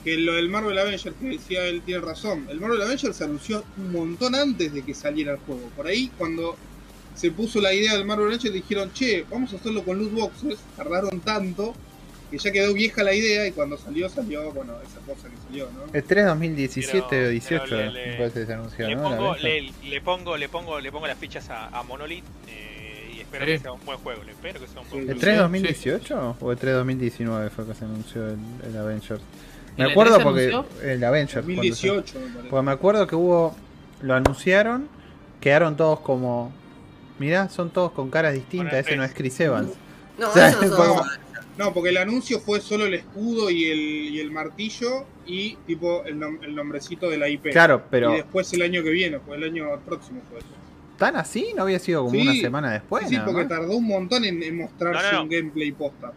Que 0.07 0.17
lo 0.17 0.33
del 0.35 0.47
Marvel 0.47 0.77
Avengers 0.77 1.15
que 1.19 1.25
decía 1.27 1.65
él 1.65 1.81
tiene 1.85 1.99
razón. 1.99 2.45
El 2.49 2.61
Marvel 2.61 2.81
Avengers 2.81 3.15
se 3.17 3.25
anunció 3.25 3.65
un 3.77 3.91
montón 3.91 4.35
antes 4.35 4.73
de 4.73 4.81
que 4.83 4.93
saliera 4.93 5.33
el 5.33 5.39
juego. 5.39 5.69
Por 5.75 5.85
ahí, 5.87 6.09
cuando 6.17 6.55
se 7.13 7.29
puso 7.31 7.59
la 7.59 7.73
idea 7.73 7.93
del 7.93 8.05
Marvel 8.05 8.27
Avengers, 8.27 8.53
dijeron, 8.53 8.93
che, 8.93 9.25
vamos 9.29 9.51
a 9.51 9.57
hacerlo 9.57 9.83
con 9.83 9.97
loot 9.99 10.13
boxes. 10.13 10.59
Tardaron 10.77 11.19
tanto 11.19 11.73
que 12.31 12.37
ya 12.37 12.51
quedó 12.53 12.73
vieja 12.73 13.03
la 13.03 13.13
idea 13.13 13.47
y 13.47 13.51
cuando 13.51 13.77
salió, 13.77 14.07
salió, 14.07 14.49
bueno, 14.53 14.73
esa 14.85 14.99
cosa 15.05 15.27
que 15.29 15.35
salió, 15.47 15.69
¿no? 15.71 15.93
El 15.93 16.03
3 16.03 16.25
2017 16.25 17.05
Pero- 17.09 17.27
o 17.27 17.29
18 17.31 17.63
pero 17.69 17.91
le- 17.91 18.07
me 18.07 18.17
parece 18.17 18.39
que 18.41 18.45
se 18.45 18.53
anunció, 18.53 18.87
Le 18.87 18.95
¿no? 18.95 19.03
pongo, 19.03 19.35
le, 19.37 19.71
le 19.83 20.01
pongo, 20.01 20.37
le 20.37 20.47
pongo, 20.49 20.79
le 20.79 20.91
pongo 20.91 21.07
las 21.07 21.17
fichas 21.17 21.49
a, 21.49 21.67
a 21.67 21.83
Monolith 21.83 22.23
eh, 22.49 23.13
y 23.17 23.19
espero 23.21 23.45
Sí. 23.45 23.51
que 23.51 23.59
sea 23.59 23.71
un 23.73 23.85
buen 23.85 23.97
juego. 23.99 24.23
Le 24.23 24.31
espero 24.33 24.59
que 24.59 24.67
sea 24.67 24.81
un 24.81 24.89
buen 24.89 25.03
Sí. 25.03 25.09
¿El 25.11 25.15
juego. 25.15 25.19
3 25.21 25.33
Sí, 25.35 25.39
2018 25.41 26.35
o 26.39 26.51
el 26.51 26.57
3 26.57 26.73
2019 26.75 27.49
fue 27.49 27.65
que 27.65 27.73
se 27.73 27.85
anunció 27.85 28.27
el, 28.27 28.37
el 28.69 28.77
Avengers? 28.77 29.21
Me 29.77 29.85
¿El 29.85 29.91
acuerdo 29.91 30.15
E3 30.15 30.17
se 30.17 30.23
porque 30.23 30.91
el 30.93 31.03
Avengers. 31.03 31.45
cuando 31.45 31.61
se- 31.63 31.87
2018, 31.87 32.19
me 32.19 32.25
parece. 32.27 32.49
Porque 32.49 32.65
me 32.65 32.71
acuerdo 32.71 33.07
que 33.07 33.15
hubo. 33.15 33.55
Lo 34.01 34.13
anunciaron, 34.13 34.87
quedaron 35.41 35.75
todos 35.77 35.99
como. 36.01 36.51
Mirá, 37.19 37.49
son 37.49 37.69
todos 37.71 37.91
con 37.91 38.09
caras 38.09 38.33
distintas. 38.33 38.73
Ese 38.85 38.95
no 38.95 39.03
es 39.03 39.13
Chris 39.13 39.39
Evans. 39.39 39.71
No, 40.19 40.29
O 40.29 40.33
sea, 40.33 40.49
eso 40.49 40.61
no 40.61 40.67
fue 40.75 40.85
son- 40.85 40.97
como- 40.97 41.03
No, 41.57 41.73
porque 41.73 41.89
el 41.89 41.97
anuncio 41.97 42.39
fue 42.39 42.59
solo 42.61 42.85
el 42.85 42.93
escudo 42.93 43.49
y 43.49 43.65
el, 43.65 43.79
y 43.79 44.19
el 44.19 44.29
martillo 44.31 45.05
y 45.25 45.55
tipo 45.65 46.03
el, 46.05 46.19
nom- 46.19 46.37
el 46.43 46.53
nombrecito 46.53 47.09
de 47.09 47.17
la 47.17 47.27
IP. 47.29 47.49
Claro, 47.51 47.83
pero. 47.89 48.13
Y 48.13 48.17
después 48.17 48.53
el 48.53 48.61
año 48.61 48.83
que 48.83 48.91
viene, 48.91 49.19
fue 49.19 49.37
el 49.37 49.43
año 49.43 49.65
próximo 49.85 50.21
fue 50.29 50.37
eso. 50.39 50.47
¿Tan 50.97 51.15
así? 51.15 51.53
¿No 51.55 51.63
había 51.63 51.79
sido 51.79 52.01
como 52.05 52.13
Sí. 52.15 52.21
una 52.21 52.33
semana 52.35 52.71
después? 52.71 53.07
sí, 53.09 53.17
porque 53.25 53.45
tardó 53.45 53.75
un 53.75 53.87
montón 53.87 54.23
en, 54.25 54.41
en 54.43 54.57
mostrarse 54.57 55.03
No, 55.03 55.11
no, 55.11 55.17
no. 55.17 55.23
un 55.23 55.29
gameplay 55.29 55.71
posta. 55.71 56.11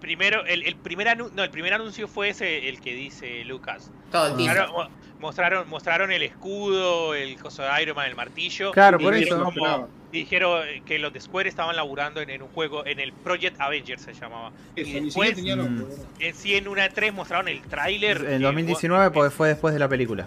Primero, 0.00 0.44
el, 0.46 0.62
el 0.62 0.76
primer 0.76 1.08
anu- 1.08 1.30
no, 1.32 1.42
el 1.42 1.50
primer 1.50 1.74
anuncio 1.74 2.06
fue 2.08 2.28
ese, 2.30 2.68
el 2.68 2.80
que 2.80 2.94
dice 2.94 3.44
Lucas. 3.44 3.90
Todo. 4.12 4.34
Mostraron, 4.36 4.72
mo- 4.72 4.88
mostraron, 5.20 5.68
mostraron 5.68 6.12
el 6.12 6.22
escudo, 6.22 7.14
el 7.14 7.36
coso 7.36 7.62
de 7.62 7.82
Iron 7.82 7.96
Man, 7.96 8.08
el 8.08 8.14
martillo. 8.16 8.70
Claro, 8.72 8.98
y 9.00 9.04
por 9.04 9.14
dijeron 9.14 9.40
eso. 9.40 9.52
como- 9.52 9.88
dijeron 10.12 10.62
que 10.86 10.98
los 10.98 11.12
de 11.12 11.20
Square 11.20 11.48
estaban 11.48 11.76
laburando 11.76 12.20
en, 12.22 12.30
en 12.30 12.40
un 12.42 12.48
juego, 12.48 12.86
en 12.86 12.98
el 13.00 13.12
Project 13.12 13.60
Avengers 13.60 14.02
se 14.02 14.14
llamaba. 14.14 14.52
Eso, 14.76 14.88
y 14.88 15.00
después, 15.00 15.36
siquiera 15.36 15.62
tenía 15.64 15.84
mm, 15.84 15.86
en 16.20 16.34
sí, 16.34 16.54
en 16.54 16.68
una 16.68 16.88
3 16.88 17.12
mostraron 17.12 17.48
el 17.48 17.60
tráiler. 17.62 18.18
En 18.18 18.38
que- 18.38 18.44
2019 18.44 19.10
porque 19.10 19.30
fue 19.30 19.48
después 19.48 19.74
de 19.74 19.80
la 19.80 19.88
película. 19.88 20.26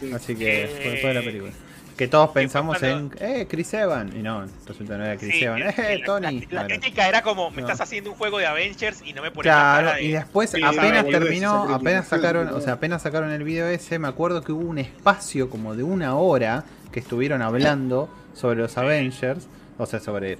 Sí. 0.00 0.12
Así 0.12 0.34
que 0.36 0.64
Eh, 0.64 0.66
fue 0.68 0.90
después 0.92 1.02
de 1.02 1.14
la 1.14 1.20
película. 1.22 1.52
Que 1.96 2.08
todos 2.08 2.30
pensamos 2.30 2.82
en, 2.82 3.10
eh, 3.20 3.46
Chris 3.48 3.72
Evans. 3.74 4.14
Y 4.14 4.18
no, 4.22 4.44
resulta 4.66 4.98
no 4.98 5.04
era 5.04 5.16
Chris 5.16 5.32
Sí, 5.34 5.44
Evans. 5.44 5.60
la- 5.78 5.84
Eh, 5.92 5.98
la- 5.98 6.04
Tony. 6.04 6.46
La, 6.50 6.62
la 6.62 6.68
crítica 6.68 7.08
era 7.08 7.22
como, 7.22 7.50
me 7.50 7.62
No. 7.62 7.68
estás 7.68 7.80
haciendo 7.80 8.10
un 8.10 8.16
juego 8.16 8.38
de 8.38 8.46
Avengers 8.46 9.00
y 9.04 9.12
no 9.12 9.22
me 9.22 9.30
pones 9.30 9.46
la 9.46 9.52
Claro, 9.52 9.86
cara 9.86 9.96
de... 9.98 10.02
y 10.04 10.12
después 10.12 10.50
Sí, 10.50 10.60
apenas 10.62 11.06
terminó, 11.06 11.72
apenas 11.74 12.08
sacaron, 12.08 12.48
o 12.48 12.60
sea, 12.60 12.74
apenas 12.74 13.02
sacaron 13.02 13.30
el 13.30 13.44
video 13.44 13.68
ese, 13.68 13.98
me 13.98 14.08
acuerdo 14.08 14.42
que 14.42 14.52
hubo 14.52 14.68
un 14.68 14.78
espacio 14.78 15.48
como 15.50 15.74
de 15.76 15.82
una 15.84 16.16
hora 16.16 16.64
que 16.92 17.00
estuvieron 17.00 17.42
hablando 17.42 18.08
sobre 18.34 18.56
los 18.60 18.76
Avengers, 18.76 19.46
o 19.78 19.86
sea, 19.86 20.00
sobre 20.00 20.38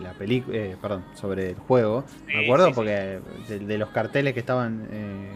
la 0.00 0.12
película, 0.14 0.58
perdón, 0.80 1.04
sobre 1.14 1.50
el 1.50 1.56
juego. 1.56 2.04
Sí, 2.26 2.34
me 2.34 2.44
acuerdo 2.44 2.68
sí, 2.68 2.72
porque 2.74 3.20
de, 3.48 3.58
de 3.60 3.78
los 3.78 3.90
carteles 3.90 4.32
que 4.34 4.40
estaban, 4.40 4.88
eh, 4.90 5.28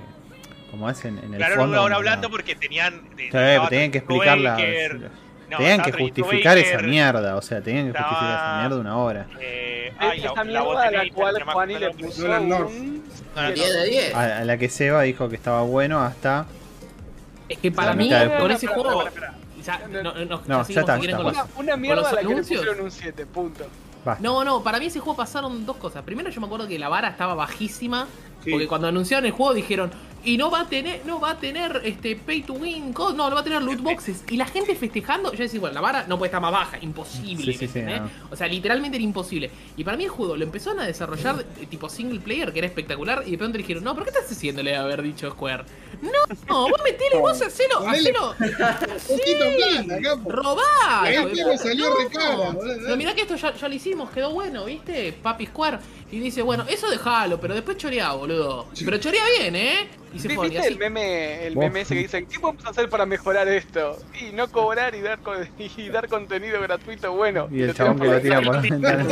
como 0.70 0.90
es 0.90 1.04
en, 1.04 1.18
en 1.18 1.32
el 1.34 1.36
Claro, 1.36 1.56
fondo. 1.56 1.76
hora 1.82 1.94
como- 1.94 1.96
hablando 1.96 2.30
porque 2.30 2.54
tenían... 2.56 3.02
de- 3.16 3.22
Sí, 3.24 3.36
estaba 3.36 3.68
tenían 3.68 3.90
que 3.90 3.98
explicar 3.98 4.38
las- 4.38 4.56
Baker, 4.56 5.10
no, 5.50 5.56
tenían 5.58 5.82
que 5.82 5.92
justificar 5.92 6.58
esa 6.58 6.78
mierda, 6.78 7.36
o 7.36 7.42
sea, 7.42 7.60
tenían 7.60 7.92
que 7.92 7.98
justificar 7.98 8.34
esa 8.36 8.58
mierda 8.60 8.76
una 8.78 8.96
hora. 8.98 9.26
eh, 9.40 9.92
ay, 9.98 10.20
la, 10.20 10.32
la 10.44 10.62
voz 10.62 10.74
mierda 10.76 10.82
a 10.82 10.90
la 10.90 10.98
Nathan, 10.98 11.08
cual 11.14 11.42
Juani 11.42 11.78
le 11.78 11.90
puso 11.90 12.24
un... 12.24 12.48
No, 12.48 12.58
no, 13.36 13.52
10 13.52 13.72
de 13.74 13.84
10. 13.84 14.14
A, 14.14 14.38
a 14.38 14.44
la 14.44 14.56
que 14.58 14.68
Seba 14.68 15.02
dijo 15.02 15.28
que 15.28 15.36
estaba 15.36 15.62
bueno 15.62 16.00
hasta 16.00 16.46
Es 17.48 17.58
que 17.58 17.70
para 17.72 17.90
La 17.90 17.96
mí, 17.96 18.10
con 18.38 18.50
ese 18.50 18.66
juego. 18.68 19.04
ya, 19.62 19.80
no, 19.88 20.02
no, 20.02 20.12
no, 20.24 20.42
No, 20.46 20.66
ya 20.68 20.80
está, 20.80 20.98
ya 21.00 21.18
Una, 21.18 21.46
una 21.56 21.76
mierda 21.76 22.08
a 22.10 22.12
la 22.14 22.20
que 22.20 22.28
le 22.28 22.36
pusieron 22.36 22.80
un 22.80 22.90
7, 22.90 23.26
punto. 23.26 23.66
basta. 24.04 24.22
No, 24.22 24.44
no, 24.44 24.62
para 24.62 24.78
mí 24.78 24.86
ese 24.86 25.00
juego 25.00 25.16
pasaron 25.16 25.66
dos 25.66 25.76
cosas. 25.76 26.02
Primero 26.04 26.30
yo 26.30 26.40
me 26.40 26.46
acuerdo 26.46 26.68
que 26.68 26.78
la 26.78 26.88
vara 26.88 27.08
estaba 27.08 27.34
bajísima. 27.34 28.06
Sí. 28.44 28.50
Porque 28.50 28.66
cuando 28.68 28.86
anunciaron 28.88 29.26
el 29.26 29.32
juego 29.32 29.54
dijeron, 29.54 29.90
y 30.26 30.38
no 30.38 30.50
va 30.50 30.60
a 30.60 30.68
tener, 30.70 31.02
no 31.04 31.20
va 31.20 31.32
a 31.32 31.38
tener 31.38 31.82
este 31.84 32.16
pay 32.16 32.40
to 32.42 32.54
win, 32.54 32.94
no, 32.98 33.12
no 33.12 33.30
va 33.34 33.40
a 33.40 33.44
tener 33.44 33.60
loot 33.60 33.80
boxes. 33.82 34.24
Y 34.30 34.38
la 34.38 34.46
gente 34.46 34.74
festejando, 34.74 35.30
yo 35.32 35.42
decía, 35.42 35.60
bueno, 35.60 35.74
la 35.74 35.82
vara 35.82 36.06
no 36.08 36.16
puede 36.16 36.28
estar 36.28 36.40
más 36.40 36.50
baja, 36.50 36.78
imposible. 36.80 37.52
Sí, 37.52 37.58
sí, 37.58 37.68
sí, 37.68 37.78
¿entendés? 37.80 38.00
no. 38.00 38.10
O 38.30 38.36
sea, 38.36 38.46
literalmente 38.48 38.96
era 38.96 39.04
imposible. 39.04 39.50
Y 39.76 39.84
para 39.84 39.98
mí 39.98 40.04
el 40.04 40.08
juego 40.10 40.34
lo 40.34 40.42
empezaron 40.44 40.80
a 40.80 40.86
desarrollar 40.86 41.44
de- 41.44 41.66
tipo 41.66 41.90
single 41.90 42.20
player, 42.20 42.54
que 42.54 42.58
era 42.60 42.66
espectacular, 42.68 43.22
y 43.26 43.32
de 43.32 43.36
pronto 43.38 43.58
dijeron, 43.58 43.84
no, 43.84 43.92
¿pero 43.92 44.04
qué 44.06 44.12
estás 44.18 44.32
haciéndole 44.32 44.74
haber 44.74 45.02
dicho 45.02 45.30
Square? 45.30 45.64
No, 46.00 46.10
no, 46.48 46.68
vos 46.70 46.80
metele, 46.82 47.20
vos 47.20 47.42
hacelo, 47.42 47.86
hacelo, 47.86 48.34
Poquito 49.08 50.02
capo. 50.02 50.30
robá. 50.32 50.62
Salió 51.58 51.86
No. 52.14 52.58
Pero 52.82 52.96
mirá 52.96 53.14
que 53.14 53.22
esto 53.22 53.36
ya, 53.36 53.54
ya 53.54 53.68
lo 53.68 53.74
hicimos, 53.74 54.10
quedó 54.10 54.30
bueno, 54.32 54.64
¿viste? 54.64 55.12
Papi 55.12 55.46
Square. 55.46 55.78
Y 56.10 56.20
dice, 56.20 56.42
bueno, 56.42 56.64
eso 56.68 56.88
dejalo, 56.90 57.40
pero 57.40 57.54
después 57.54 57.76
chorea, 57.76 58.12
boludo. 58.12 58.33
Pero 58.84 58.98
chorea 58.98 59.22
bien, 59.38 59.56
¿eh? 59.56 59.88
Y 60.14 60.20
se 60.20 60.28
¿Viste 60.28 60.58
así. 60.58 60.68
el 60.68 60.78
meme, 60.78 61.46
el 61.46 61.56
meme 61.56 61.80
ese 61.80 61.94
que 61.94 62.02
dicen, 62.02 62.26
¿qué 62.26 62.38
podemos 62.38 62.64
hacer 62.66 62.88
para 62.88 63.04
mejorar 63.04 63.48
esto? 63.48 63.98
Y 64.20 64.32
no 64.32 64.48
cobrar 64.48 64.94
y 64.94 65.00
dar, 65.00 65.18
y 65.76 65.88
dar 65.88 66.08
contenido 66.08 66.60
gratuito 66.60 67.12
bueno. 67.12 67.48
Y 67.50 67.62
el 67.62 67.74
chabón 67.74 67.98
que 67.98 68.06
lo 68.06 68.20
tiran 68.20 68.42
tira 68.42 68.52
por 68.52 68.54
la 68.54 68.60
ventana. 68.70 69.06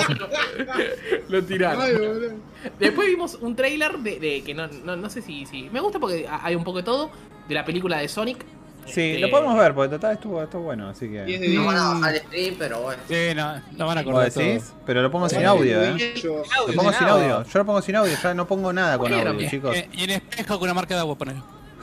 Lo 1.28 1.43
tiraron. 1.43 2.43
Después 2.78 3.09
vimos 3.09 3.35
un 3.40 3.57
trailer 3.57 3.99
de, 3.99 4.20
de 4.20 4.43
que 4.44 4.55
no, 4.55 4.69
no, 4.69 4.97
no 4.97 5.11
sé 5.11 5.23
si, 5.23 5.44
si. 5.47 5.69
Me 5.70 5.81
gusta 5.81 5.99
porque 5.99 6.28
hay 6.28 6.55
un 6.55 6.65
poco 6.65 6.78
de 6.78 6.85
todo. 6.85 7.11
De 7.49 7.55
la 7.55 7.65
película 7.65 7.99
de 7.99 8.07
Sonic. 8.09 8.44
Sí, 8.87 9.01
Este, 9.13 9.19
lo 9.21 9.31
podemos 9.31 9.57
ver, 9.57 9.75
porque 9.75 9.91
total 9.95 10.13
estuvo, 10.15 10.43
estuvo 10.43 10.63
bueno, 10.63 10.89
así 10.89 11.07
10 11.09 11.27
que. 11.27 11.33
de 11.39 11.39
10. 11.49 11.55
No 11.61 11.67
van 11.67 11.77
a 11.77 11.89
bajar 11.95 12.15
el 12.15 12.21
stream, 12.23 12.55
pero 12.59 12.81
bueno. 12.83 13.03
Sí, 13.09 13.15
no, 13.35 13.55
no 13.73 13.87
van 13.87 13.99
a 13.99 14.03
¿Vos 14.03 14.11
acordar 14.11 14.33
todo. 14.33 14.45
decís? 14.45 14.73
Pero 14.85 15.03
lo 15.03 15.11
pongo 15.11 15.29
sin 15.29 15.45
audio, 15.47 15.83
eh. 15.83 16.15
Lo 16.25 16.75
pongo 16.75 16.93
sin 16.93 17.07
audio. 17.09 17.45
Yo 17.45 17.59
lo 17.59 17.65
pongo 17.67 17.83
sin 17.83 17.97
audio, 17.97 18.13
ya 18.23 18.35
no 18.35 18.47
pongo 18.47 18.73
nada 18.73 18.99
con 18.99 19.13
audio, 19.13 19.35
bien. 19.35 19.51
chicos. 19.51 19.77
Eh, 19.77 19.89
Y 19.93 20.05
en 20.05 20.11
espejo 20.11 20.55
con 20.59 20.65
una 20.65 20.75
marca 20.75 20.95
de 20.95 21.01
agua 21.01 21.17
poner. 21.17 21.37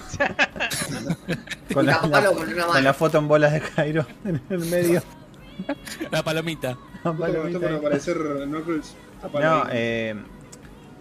Con 1.74 1.86
la, 1.86 2.02
la- 2.10 2.32
con 2.34 2.84
la 2.84 2.94
foto 2.96 3.20
en 3.20 3.28
bolas 3.28 3.54
de 3.54 3.62
Cairo 3.62 4.06
en 4.26 4.42
el 4.50 4.60
medio. 4.60 5.04
La 6.10 6.24
palomita. 6.24 6.78
Aparecer 7.04 8.18
Knuckles. 8.48 8.96
Tapalo 9.22 9.46
No, 9.66 9.70
eh. 9.72 10.16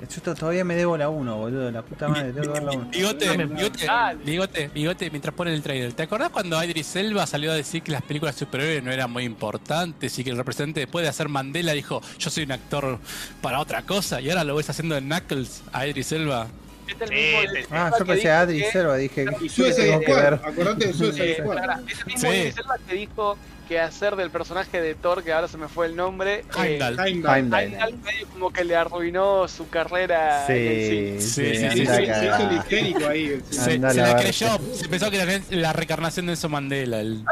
Yo 0.01 0.23
to- 0.23 0.35
todavía 0.35 0.65
me 0.65 0.75
debo 0.77 0.97
la 0.97 1.09
1, 1.09 1.37
boludo. 1.37 1.71
La 1.71 1.83
puta 1.83 2.09
madre, 2.09 2.33
tengo 2.33 2.43
que 2.43 2.61
ver 2.61 2.63
la 2.63 2.71
1. 2.73 2.91
Bigote, 2.91 3.37
bigote, 3.47 3.87
bigote, 4.25 4.71
bigote, 4.75 5.11
mientras 5.11 5.35
pone 5.35 5.53
el 5.55 5.63
trailer. 5.63 5.93
¿Te 5.93 6.03
acordás 6.05 6.31
cuando 6.31 6.63
Idris 6.63 6.95
Elba 6.97 7.27
salió 7.27 7.51
a 7.51 7.55
decir 7.55 7.83
que 7.83 7.93
las 7.93 8.03
películas 8.03 8.35
de 8.35 8.39
superhéroes 8.41 8.83
no 8.83 8.93
eran 8.93 9.11
muy 9.11 9.25
importantes 9.25 10.19
y 10.19 10.25
que 10.25 10.31
el 10.31 10.37
representante 10.37 10.81
después 10.81 11.03
de 11.05 11.09
hacer 11.09 11.29
Mandela 11.29 11.73
dijo, 11.73 12.01
yo 12.19 12.31
soy 12.31 12.45
un 12.45 12.53
actor 12.53 12.99
para 13.41 13.61
otra 13.61 13.83
cosa? 13.83 14.21
Y 14.21 14.29
ahora 14.31 14.45
lo 14.45 14.55
ves 14.57 14.71
haciendo 14.71 14.97
en 14.97 15.05
Knuckles 15.09 15.63
a 15.73 15.87
Idris 15.87 16.13
Elba. 16.13 16.47
Es 16.89 17.01
el 17.01 17.09
Sí, 17.09 17.15
mismo 17.15 17.41
sí, 17.41 17.63
sí. 17.63 17.69
Ah, 17.71 17.91
yo 17.93 17.99
que 17.99 18.05
pensé 18.05 18.21
dijo 18.23 18.33
a 18.35 18.41
Adri 18.41 18.59
que- 18.63 18.71
Serva, 18.73 18.97
dije. 18.97 19.23
Y 19.23 19.27
¿qué 19.27 19.49
Suicide 19.49 20.01
Squad. 20.03 20.33
Acordate 20.35 20.87
de 20.87 20.93
Suicide 20.95 21.31
Eh, 21.33 21.37
Squad. 21.41 21.57
pará, 21.57 21.81
ese 21.89 22.05
mismo 22.07 22.31
Sí. 22.31 22.53
Que 22.89 22.95
dijo 22.95 23.39
que 23.69 23.79
hacer 23.79 24.17
del 24.17 24.31
personaje 24.31 24.81
de 24.81 24.95
Thor, 24.95 25.23
que 25.23 25.31
ahora 25.31 25.47
se 25.47 25.59
me 25.59 25.69
fue 25.69 25.85
el 25.87 25.95
nombre, 25.95 26.43
Heimdall. 26.57 26.99
Heimdall. 26.99 27.37
Heimdall. 27.37 27.61
Heimdall 27.65 27.99
medio 27.99 28.27
como 28.29 28.51
que 28.51 28.65
le 28.65 28.75
arruinó 28.77 29.47
su 29.47 29.69
carrera 29.69 30.47
en 30.49 31.21
Sí, 31.21 31.21
Sí, 31.21 31.21
sí, 31.21 31.45
sí, 31.45 31.55
Se 31.59 31.71
sí, 31.71 31.87
se- 31.87 31.97
sí. 31.97 32.27
hizo 32.27 32.49
el 32.49 32.57
histérico 32.57 33.07
ahí. 33.09 33.43
sí. 33.51 33.57
Se, 33.59 33.73
Anda 33.75 33.91
se 33.91 34.01
la 34.01 34.07
la 34.15 34.17
creyó, 34.17 34.59
se 34.75 34.89
pensó 34.89 35.11
que 35.11 35.21
era 35.21 35.41
la 35.51 35.73
reencarnación 35.75 36.25
de 36.27 36.31
Nelson 36.31 36.51
Mandela. 36.51 37.01
el- 37.01 37.23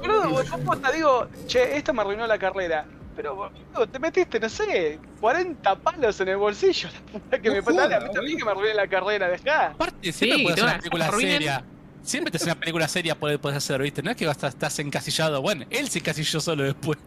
Boludo, 0.00 0.44
¿cómo 0.50 0.78
te 0.78 0.92
digo? 0.94 1.26
Che, 1.48 1.76
esto 1.76 1.92
me 1.92 2.02
arruinó 2.02 2.28
la 2.28 2.38
carrera. 2.38 2.84
Pero, 3.14 3.50
te 3.90 3.98
metiste, 3.98 4.40
no 4.40 4.48
sé, 4.48 4.98
40 5.20 5.74
palos 5.76 6.18
en 6.20 6.28
el 6.28 6.36
bolsillo. 6.38 6.88
La 7.12 7.18
puta 7.20 7.38
que 7.40 7.48
No 7.48 7.54
me 7.56 7.62
patale 7.62 7.94
a 7.94 8.00
mí 8.00 8.10
también 8.12 8.38
que 8.38 8.44
me 8.44 8.50
arruiné 8.50 8.74
la 8.74 8.86
carrera, 8.86 9.28
dejá. 9.28 9.66
Aparte, 9.68 10.12
siempre 10.12 10.38
Sí, 10.38 10.42
puedes 10.44 10.56
te 10.56 10.62
hacer 10.62 10.70
una 10.74 10.78
película 10.78 11.06
arruinen. 11.06 11.32
seria. 11.32 11.64
Siempre 12.02 12.30
te 12.32 12.36
haces 12.38 12.46
una 12.46 12.58
película 12.58 12.88
seria, 12.88 13.14
puedes, 13.18 13.38
puedes 13.38 13.56
hacer, 13.58 13.80
¿viste? 13.82 14.02
No 14.02 14.10
es 14.10 14.16
que 14.16 14.26
vas 14.26 14.42
a- 14.42 14.48
estás 14.48 14.78
encasillado. 14.78 15.40
Bueno, 15.42 15.64
él 15.70 15.88
se 15.88 15.98
encasilló 16.00 16.40
solo 16.40 16.64
después. 16.64 16.98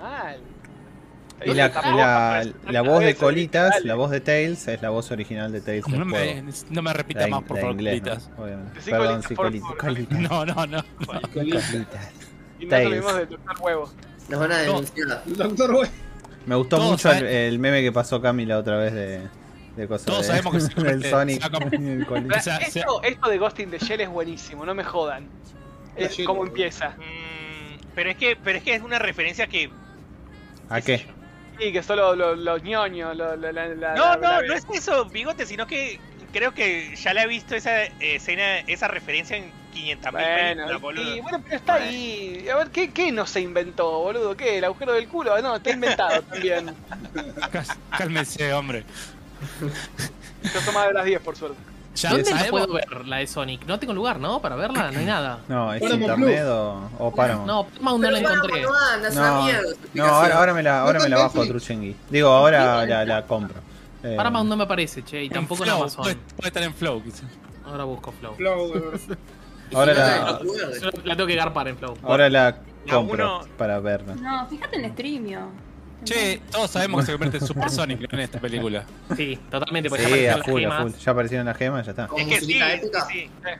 Mal. 0.00 0.38
Y 1.44 1.54
la, 1.54 1.68
y 1.68 1.96
la, 1.96 2.44
la 2.68 2.82
voz 2.82 2.98
de 3.04 3.14
Colitas, 3.14 3.84
la 3.84 3.94
voz 3.94 4.10
de 4.10 4.20
Tails, 4.20 4.66
es 4.66 4.82
la 4.82 4.90
voz 4.90 5.12
original 5.12 5.52
de 5.52 5.60
Tails 5.60 5.86
No 5.86 6.04
me, 6.04 6.18
juego. 6.18 6.48
no 6.70 6.82
me 6.82 6.92
repita 6.92 7.20
La 7.20 7.26
in- 7.28 7.30
más, 7.30 7.44
por 7.44 7.58
favor, 7.60 7.72
inglés, 7.74 8.00
Colitas. 8.00 8.30
¿no? 8.36 8.42
Obviamente. 8.44 8.80
Perdón, 8.90 9.22
sí, 9.22 9.34
Colitas. 9.36 9.72
Colitas. 9.78 10.18
No, 10.18 10.44
no, 10.44 10.66
no. 10.66 10.84
Colitas. 11.32 11.64
Colitas. 11.70 12.10
Y 12.58 12.64
no 12.64 12.70
Tails. 12.70 13.16
de 13.16 13.26
tocar 13.28 13.56
huevo. 13.60 13.92
Nos 14.28 14.40
van 14.40 14.52
a 14.52 14.58
denunciar. 14.58 15.22
Doctor. 15.26 15.88
Me 16.46 16.54
gustó 16.54 16.76
Todos 16.76 16.90
mucho 16.90 17.12
el, 17.12 17.24
el 17.26 17.58
meme 17.58 17.82
que 17.82 17.92
pasó 17.92 18.20
Cami 18.22 18.46
la 18.46 18.58
otra 18.58 18.76
vez 18.76 18.92
de, 18.94 19.28
de 19.76 19.88
cosas 19.88 20.06
Todos 20.06 20.20
de- 20.26 20.26
sabemos 20.28 20.54
que 20.54 20.60
se 20.60 20.72
convierte- 20.74 21.10
Sonic. 21.10 21.42
se 22.40 22.50
el 22.56 22.62
esto, 22.62 23.02
esto 23.02 23.28
de 23.28 23.38
Ghost 23.38 23.60
in 23.60 23.70
the 23.70 23.78
Shell 23.78 24.00
es 24.00 24.08
buenísimo, 24.08 24.64
no 24.64 24.74
me 24.74 24.84
jodan. 24.84 25.28
Es 25.96 26.16
como 26.24 26.44
empieza. 26.46 26.90
Mm, 26.90 27.80
pero 27.94 28.10
es 28.10 28.16
que, 28.16 28.36
pero 28.36 28.58
es 28.58 28.64
que 28.64 28.74
es 28.74 28.82
una 28.82 28.98
referencia 28.98 29.46
que. 29.46 29.70
¿A 30.68 30.80
qué? 30.80 31.06
Sí, 31.58 31.72
que 31.72 31.82
solo 31.82 32.14
los, 32.14 32.38
los 32.38 32.62
ñoños, 32.62 33.16
lo- 33.16 33.34
lo- 33.36 33.50
la, 33.52 33.66
la- 33.68 33.94
No, 33.94 34.04
la- 34.10 34.16
no, 34.16 34.40
la- 34.40 34.42
no 34.46 34.54
es 34.54 34.64
eso, 34.72 35.06
bigote, 35.06 35.44
sino 35.44 35.66
que 35.66 35.98
creo 36.32 36.52
que 36.54 36.94
ya 36.96 37.12
le 37.14 37.22
he 37.22 37.26
visto 37.26 37.54
esa 37.56 37.84
escena, 38.00 38.58
esa 38.66 38.86
referencia 38.88 39.36
en 39.36 39.50
500 39.78 40.12
mil 40.12 40.22
películas, 40.22 40.56
Bueno, 40.66 40.80
boludo. 40.80 41.16
y, 41.16 41.20
bueno, 41.20 41.40
pero 41.44 41.56
está 41.56 41.74
ahí. 41.74 42.48
A 42.52 42.56
ver, 42.56 42.68
¿qué, 42.70 42.90
¿qué 42.90 43.12
no 43.12 43.26
se 43.26 43.40
inventó, 43.40 43.90
boludo? 44.00 44.36
¿Qué? 44.36 44.58
¿El 44.58 44.64
agujero 44.64 44.92
del 44.92 45.08
culo? 45.08 45.40
No, 45.40 45.56
está 45.56 45.70
inventado 45.70 46.22
también. 46.22 46.74
Cálmese, 47.96 48.52
hombre. 48.52 48.84
Yo 50.42 50.72
más 50.72 50.88
de 50.88 50.92
las 50.94 51.04
10, 51.04 51.20
por 51.20 51.36
suerte. 51.36 51.58
Ya 51.94 52.10
¿Dónde 52.10 52.30
la 52.32 52.44
puedo 52.44 52.74
ver, 52.74 53.06
la 53.06 53.16
de 53.16 53.26
Sonic? 53.26 53.66
No 53.66 53.78
tengo 53.80 53.92
lugar, 53.92 54.20
¿no? 54.20 54.40
Para 54.40 54.54
verla, 54.54 54.92
no 54.92 54.98
hay 55.00 55.04
nada. 55.06 55.40
No, 55.48 55.72
es 55.72 55.82
internet 55.82 56.44
o, 56.44 56.90
o 56.98 57.14
Paramount. 57.14 57.46
No, 57.46 57.66
Paramount 57.66 58.04
no 58.04 58.10
la 58.10 58.18
encontré. 58.18 58.62
no 59.94 60.04
ahora, 60.04 60.38
ahora 60.38 60.54
me 60.54 60.62
la, 60.62 60.80
ahora 60.80 60.98
¿No 60.98 61.04
me 61.04 61.10
la 61.10 61.18
bajo? 61.18 61.44
Truchengui. 61.44 61.96
Digo, 62.10 62.28
ahora 62.28 62.86
la, 62.86 63.04
la 63.04 63.26
compro. 63.26 63.60
Eh, 64.04 64.14
Paramount 64.16 64.48
no 64.48 64.56
me 64.56 64.62
aparece, 64.62 65.02
che, 65.04 65.24
y 65.24 65.28
tampoco 65.28 65.64
en 65.64 65.70
Flow, 65.70 65.80
Amazon. 65.80 66.02
Puede, 66.04 66.16
puede 66.36 66.48
estar 66.48 66.62
en 66.62 66.74
Flow, 66.74 67.02
quizá. 67.02 67.24
Ahora 67.66 67.82
busco 67.84 68.12
Flow. 68.12 68.34
Flow, 68.36 68.72
ahora 69.74 69.94
si 69.94 70.00
la- 70.00 70.90
no 71.04 71.16
tengo 71.16 71.26
que 71.26 71.34
garpar 71.34 71.68
en 71.68 71.76
Flow. 71.78 71.96
Ahora 72.02 72.28
la 72.30 72.56
compro 72.90 73.38
uno- 73.40 73.48
para 73.56 73.78
verla. 73.80 74.14
No, 74.14 74.46
fíjate 74.48 74.76
en 74.76 74.90
Streamio. 74.92 75.50
Che, 76.04 76.40
todos 76.50 76.70
sabemos 76.70 77.00
que 77.00 77.06
se 77.06 77.12
convierte 77.12 77.38
en 77.38 77.46
Super 77.46 77.70
Sonic 77.70 78.12
en 78.12 78.20
esta 78.20 78.38
película. 78.40 78.84
Sí, 79.16 79.36
totalmente, 79.50 79.90
Sí, 79.90 79.96
ya 79.96 80.34
a 80.34 80.36
aparecieron 80.36 80.42
full, 80.44 80.62
las 80.62 80.72
a 80.72 80.82
full. 80.82 80.92
Ya 80.92 81.10
aparecieron 81.12 81.46
las 81.46 81.56
gemas, 81.56 81.86
ya 81.86 81.90
está. 81.90 82.08
Es 82.16 82.26
que 82.26 82.40
sí, 82.40 82.58
épica. 82.60 83.04
sí, 83.06 83.30
sí. 83.44 83.50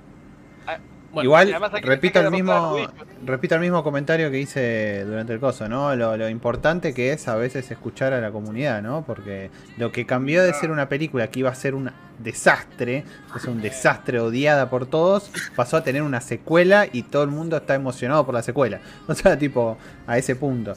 Bueno, 1.12 1.24
Igual, 1.24 1.56
repito 1.82 2.20
el 2.20 2.30
mismo 2.30 2.76
repito 3.24 3.54
el 3.54 3.62
mismo 3.62 3.82
comentario 3.82 4.30
que 4.30 4.38
hice 4.40 5.04
durante 5.06 5.32
el 5.32 5.40
coso, 5.40 5.66
¿no? 5.68 5.96
Lo, 5.96 6.16
lo 6.18 6.28
importante 6.28 6.92
que 6.92 7.12
es 7.12 7.28
a 7.28 7.36
veces 7.36 7.70
escuchar 7.70 8.12
a 8.12 8.20
la 8.20 8.30
comunidad, 8.30 8.82
¿no? 8.82 9.04
Porque 9.06 9.50
lo 9.78 9.90
que 9.90 10.04
cambió 10.04 10.42
de 10.42 10.52
ser 10.52 10.70
una 10.70 10.88
película 10.88 11.28
que 11.28 11.40
iba 11.40 11.50
a 11.50 11.54
ser 11.54 11.74
un 11.74 11.90
desastre, 12.18 13.04
es 13.34 13.44
un 13.46 13.62
desastre 13.62 14.20
odiada 14.20 14.68
por 14.68 14.84
todos, 14.86 15.30
pasó 15.56 15.78
a 15.78 15.82
tener 15.82 16.02
una 16.02 16.20
secuela 16.20 16.86
y 16.92 17.04
todo 17.04 17.22
el 17.22 17.30
mundo 17.30 17.56
está 17.56 17.74
emocionado 17.74 18.26
por 18.26 18.34
la 18.34 18.42
secuela. 18.42 18.80
O 19.08 19.14
sea, 19.14 19.38
tipo, 19.38 19.78
a 20.06 20.18
ese 20.18 20.36
punto. 20.36 20.74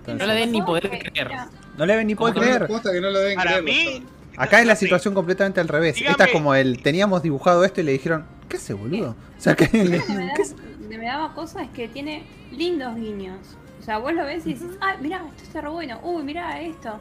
Entonces, 0.00 0.18
No 0.20 0.26
la 0.26 0.34
den 0.34 0.52
ni 0.52 0.60
poder 0.62 0.88
creer. 0.90 1.30
no 1.78 1.86
le 1.86 1.96
ven 1.96 2.06
ni 2.08 2.14
poder 2.14 2.34
¿Cómo 2.34 2.44
creer. 2.46 2.66
Posta 2.66 2.92
que 2.92 3.00
no 3.00 3.10
lo 3.10 3.18
deben 3.20 3.36
Para 3.36 3.50
creer, 3.52 3.64
mí. 3.64 4.04
Acá 4.36 4.60
es 4.60 4.66
la 4.66 4.76
situación 4.76 5.14
completamente 5.14 5.60
al 5.60 5.68
revés. 5.68 5.94
Dígame. 5.96 6.12
Esta 6.12 6.24
es 6.24 6.32
como 6.32 6.54
el 6.54 6.82
teníamos 6.82 7.22
dibujado 7.22 7.64
esto 7.64 7.80
y 7.80 7.84
le 7.84 7.92
dijeron, 7.92 8.24
¿qué 8.48 8.56
hace, 8.56 8.74
boludo? 8.74 9.10
O 9.38 9.40
sea, 9.40 9.54
que 9.56 9.64
Lo 9.66 9.70
que 9.70 10.12
me, 10.12 10.26
da- 10.26 10.98
me 10.98 11.04
daba 11.06 11.34
cosa 11.34 11.62
es 11.62 11.70
que 11.70 11.88
tiene 11.88 12.24
lindos 12.50 12.96
guiños. 12.96 13.38
O 13.80 13.84
sea, 13.84 13.98
vos 13.98 14.12
lo 14.14 14.24
ves 14.24 14.46
y 14.46 14.54
dices, 14.54 14.70
ah, 14.80 14.94
mirá, 15.00 15.24
esto 15.28 15.42
está 15.42 15.60
re 15.60 15.68
bueno. 15.68 15.98
Uy, 16.02 16.22
mirá 16.22 16.60
esto. 16.60 17.00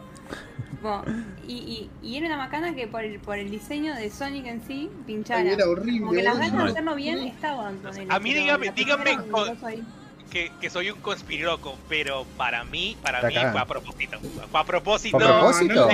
Tipo, 0.72 1.04
y, 1.48 1.54
y, 1.54 1.90
y 2.02 2.18
era 2.18 2.26
una 2.28 2.38
macana 2.38 2.74
que 2.74 2.88
por 2.88 3.04
el, 3.04 3.20
por 3.20 3.38
el 3.38 3.52
diseño 3.52 3.94
de 3.94 4.10
Sonic 4.10 4.48
en 4.48 4.66
sí, 4.66 4.90
pinchara. 5.06 5.42
Ay, 5.42 5.50
era 5.50 5.68
horrible, 5.70 6.00
Como 6.00 6.12
que 6.14 6.24
las 6.24 6.40
ganas 6.40 6.64
de 6.64 6.70
hacerlo 6.72 6.96
bien 6.96 7.20
estaban. 7.20 7.80
A 8.10 8.20
mí 8.20 8.32
pero 8.34 8.46
dígame- 8.46 8.74
dígame 8.74 9.18
con-. 9.30 10.01
Que, 10.32 10.52
que 10.60 10.70
soy 10.70 10.90
un 10.90 11.00
conspiroco, 11.02 11.78
pero 11.88 12.26
para 12.38 12.64
mí, 12.64 12.98
para 13.04 13.22
mí 13.22 13.36
fue 13.52 13.62
a 13.62 13.66
propósito. 13.66 14.18
Fue 14.50 14.60
a 14.60 14.64
propósito. 14.64 15.20
¿Fue 15.20 15.28
a 15.28 15.40
propósito? 15.40 15.90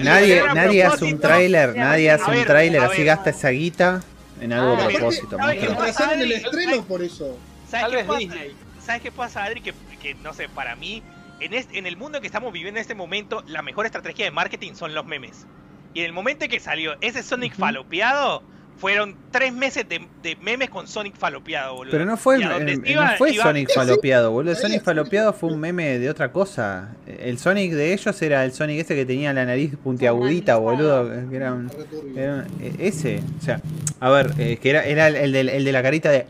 Nadie, 0.00 0.42
nadie 0.54 0.84
hace 0.84 1.04
un 1.04 1.20
tráiler, 1.20 1.76
nadie 1.76 2.10
hace 2.10 2.30
un 2.30 2.44
tráiler, 2.44 2.82
así 2.82 3.04
gasta 3.04 3.30
esa 3.30 3.50
guita 3.50 4.02
en 4.40 4.52
algo 4.52 4.76
Ah, 4.76 4.84
a 4.84 4.88
propósito. 4.88 5.36
¿Sabes 5.36 5.60
qué 5.60 5.74
pasa? 5.74 6.14
Disney. 6.14 8.54
¿Sabes 8.84 9.02
qué 9.02 9.12
pasa, 9.12 9.44
Adri? 9.44 9.60
Que, 9.60 9.74
que, 10.00 10.14
no 10.14 10.34
sé, 10.34 10.48
para 10.48 10.74
mí, 10.74 11.02
en, 11.40 11.54
este, 11.54 11.78
en 11.78 11.86
el 11.86 11.96
mundo 11.96 12.20
que 12.20 12.26
estamos 12.26 12.52
viviendo 12.52 12.78
en 12.78 12.82
este 12.82 12.94
momento, 12.94 13.44
la 13.46 13.62
mejor 13.62 13.86
estrategia 13.86 14.24
de 14.24 14.30
marketing 14.30 14.74
son 14.74 14.94
los 14.94 15.04
memes. 15.04 15.46
Y 15.94 16.00
en 16.00 16.06
el 16.06 16.12
momento 16.12 16.48
que 16.48 16.58
salió 16.58 16.96
ese 17.00 17.22
Sonic 17.22 17.54
falopeado, 17.54 18.42
fueron 18.78 19.14
tres 19.30 19.52
meses 19.52 19.88
de, 19.88 20.06
de 20.22 20.36
memes 20.36 20.68
con 20.70 20.88
Sonic 20.88 21.16
falopeado, 21.16 21.74
boludo. 21.76 21.92
Pero 21.92 22.04
no 22.04 22.16
fue, 22.16 22.36
el- 22.36 22.48
donde 22.48 22.72
el- 22.72 22.86
iba- 22.90 23.12
no 23.12 23.16
fue 23.16 23.30
iba- 23.32 23.44
Sonic 23.44 23.70
falopeado, 23.74 24.30
boludo. 24.32 24.54
Sonic 24.56 24.82
falopeado 24.82 25.32
fue 25.32 25.52
un 25.52 25.60
meme 25.60 25.98
de 26.00 26.10
otra 26.10 26.32
cosa. 26.32 26.88
El 27.06 27.38
Sonic 27.38 27.72
de 27.72 27.92
ellos 27.92 28.20
era 28.22 28.44
el 28.44 28.52
Sonic 28.52 28.80
ese 28.80 28.94
que 28.96 29.06
tenía 29.06 29.32
la 29.32 29.44
nariz 29.44 29.76
puntiagudita, 29.82 30.56
boludo. 30.56 31.08
Que 31.30 31.36
era 31.36 31.52
un- 31.52 31.70
era 32.16 32.46
e- 32.60 32.88
ese. 32.88 33.20
O 33.40 33.42
sea, 33.44 33.60
a 34.00 34.10
ver, 34.10 34.32
eh, 34.38 34.58
que 34.60 34.70
era, 34.70 34.84
era 34.84 35.06
el, 35.08 35.16
el 35.16 35.32
del- 35.32 35.48
el 35.50 35.64
de 35.64 35.72
la 35.72 35.82
carita 35.82 36.10
de. 36.10 36.26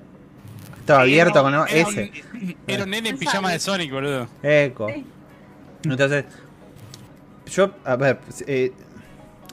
Estaba 0.80 1.02
abierto 1.02 1.42
con 1.42 1.54
Era 1.54 1.64
ese. 1.70 2.12
un- 2.34 2.56
Era 2.66 2.84
un 2.84 2.90
nene 2.90 3.08
en 3.10 3.18
pijama 3.18 3.50
de 3.52 3.58
Sonic, 3.60 3.90
boludo. 3.92 4.28
Eco. 4.42 4.88
Entonces, 5.84 6.24
yo, 7.46 7.70
a 7.84 7.96
ver, 7.96 8.18
eh, 8.46 8.72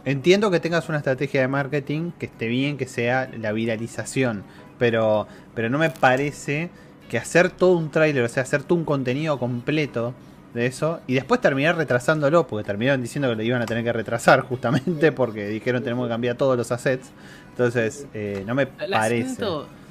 entiendo 0.06 0.52
que 0.52 0.60
tengas 0.60 0.90
una 0.90 1.00
estrategia 1.00 1.42
de 1.42 1.48
marketing 1.48 2.12
que 2.18 2.26
esté 2.26 2.48
bien, 2.48 2.78
que 2.78 2.88
sea 2.88 3.30
la 3.40 3.52
viralización, 3.52 4.44
pero, 4.78 5.28
pero 5.56 5.70
no 5.70 5.78
me 5.78 5.90
parece 5.90 6.70
que 7.10 7.18
hacer 7.18 7.50
todo 7.50 7.78
un 7.78 7.90
tráiler, 7.90 8.24
o 8.24 8.30
sea, 8.30 8.44
hacer 8.44 8.64
todo 8.64 8.78
un 8.78 8.86
contenido 8.86 9.40
completo 9.40 10.14
de 10.54 10.66
eso 10.66 11.00
y 11.08 11.14
después 11.14 11.42
terminar 11.42 11.76
retrasándolo, 11.78 12.48
porque 12.48 12.66
terminaron 12.66 13.02
diciendo 13.02 13.30
que 13.30 13.36
lo 13.36 13.44
iban 13.44 13.62
a 13.62 13.66
tener 13.66 13.84
que 13.84 13.94
retrasar 13.94 14.42
justamente 14.42 15.12
porque 15.12 15.48
dijeron 15.48 15.84
tenemos 15.84 16.08
que 16.08 16.10
cambiar 16.10 16.36
todos 16.38 16.58
los 16.58 16.72
assets. 16.72 17.10
Entonces, 17.52 18.08
eh, 18.14 18.44
no 18.46 18.56
me 18.56 18.68
parece. 18.68 19.44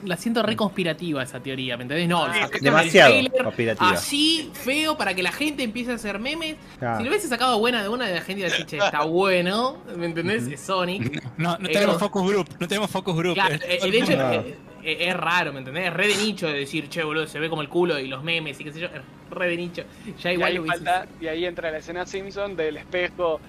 La 0.04 0.16
siento 0.16 0.42
re 0.42 0.54
conspirativa 0.56 1.22
esa 1.22 1.40
teoría, 1.40 1.76
¿me 1.76 1.82
entendés? 1.82 2.08
No, 2.08 2.24
Ah, 2.24 2.48
demasiado 2.60 3.14
conspirativa. 3.42 3.90
Así, 3.90 4.50
feo, 4.52 4.96
para 4.96 5.14
que 5.14 5.22
la 5.22 5.32
gente 5.32 5.62
empiece 5.62 5.90
a 5.92 5.94
hacer 5.94 6.18
memes. 6.18 6.56
Claro. 6.78 6.98
Si 6.98 7.04
lo 7.04 7.10
hubiese 7.10 7.28
sacado 7.28 7.58
buena 7.58 7.82
de 7.82 7.88
una 7.88 8.06
de 8.06 8.14
la 8.14 8.20
gente 8.22 8.40
iba 8.40 8.48
a 8.48 8.50
decir, 8.50 8.66
che, 8.66 8.78
está 8.78 9.04
bueno, 9.04 9.78
¿me 9.96 10.06
entendés? 10.06 10.46
Es 10.46 10.60
Sonic. 10.60 11.22
No, 11.38 11.56
no 11.58 11.68
tenemos 11.68 11.94
no. 11.94 11.98
focus 12.00 12.30
group, 12.30 12.48
no 12.58 12.66
tenemos 12.68 12.90
focus 12.90 13.16
group. 13.16 13.34
Claro, 13.34 13.54
Eh, 13.56 13.78
eh, 13.82 13.90
de 13.90 13.98
hecho, 13.98 14.10
mundo- 14.16 14.44
eh, 14.82 14.96
es 15.08 15.16
raro, 15.16 15.52
¿me 15.52 15.60
entendés? 15.60 15.86
Es 15.86 15.92
re 15.94 16.08
de 16.08 16.16
nicho 16.16 16.46
de 16.46 16.54
decir, 16.54 16.88
che, 16.88 17.02
boludo, 17.04 17.26
se 17.26 17.38
ve 17.38 17.48
como 17.48 17.62
el 17.62 17.68
culo 17.68 17.98
y 17.98 18.08
los 18.08 18.22
memes 18.24 18.58
y 18.60 18.64
qué 18.64 18.72
sé 18.72 18.80
yo. 18.80 18.86
Es 18.86 19.02
re 19.30 19.48
de 19.48 19.56
nicho. 19.56 19.82
Ya 20.22 20.30
Y 20.30 20.34
igual 20.34 20.50
ahí, 20.52 20.56
lo 20.58 20.64
falta- 20.66 21.06
y 21.20 21.26
ahí 21.26 21.44
entra 21.44 21.70
la 21.70 21.78
escena 21.78 22.06
Simpson 22.06 22.56
del 22.56 22.76
espejo 22.78 23.40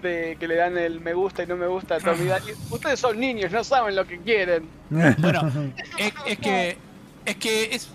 de 0.00 0.36
que 0.38 0.48
le 0.48 0.56
dan 0.56 0.76
el 0.78 1.00
me 1.00 1.14
gusta 1.14 1.42
y 1.42 1.46
no 1.46 1.56
me 1.56 1.66
gusta 1.66 1.96
a 1.96 2.00
Tommy 2.00 2.26
Daly. 2.26 2.52
Ustedes 2.70 3.00
son 3.00 3.18
niños, 3.18 3.50
no 3.52 3.62
saben 3.64 3.94
lo 3.96 4.06
que 4.06 4.18
quieren. 4.18 4.68
Bueno, 4.90 5.52
es, 5.98 6.12
es 6.26 6.38
que 6.38 6.76
es 7.24 7.36
que 7.36 7.74
es 7.74 7.88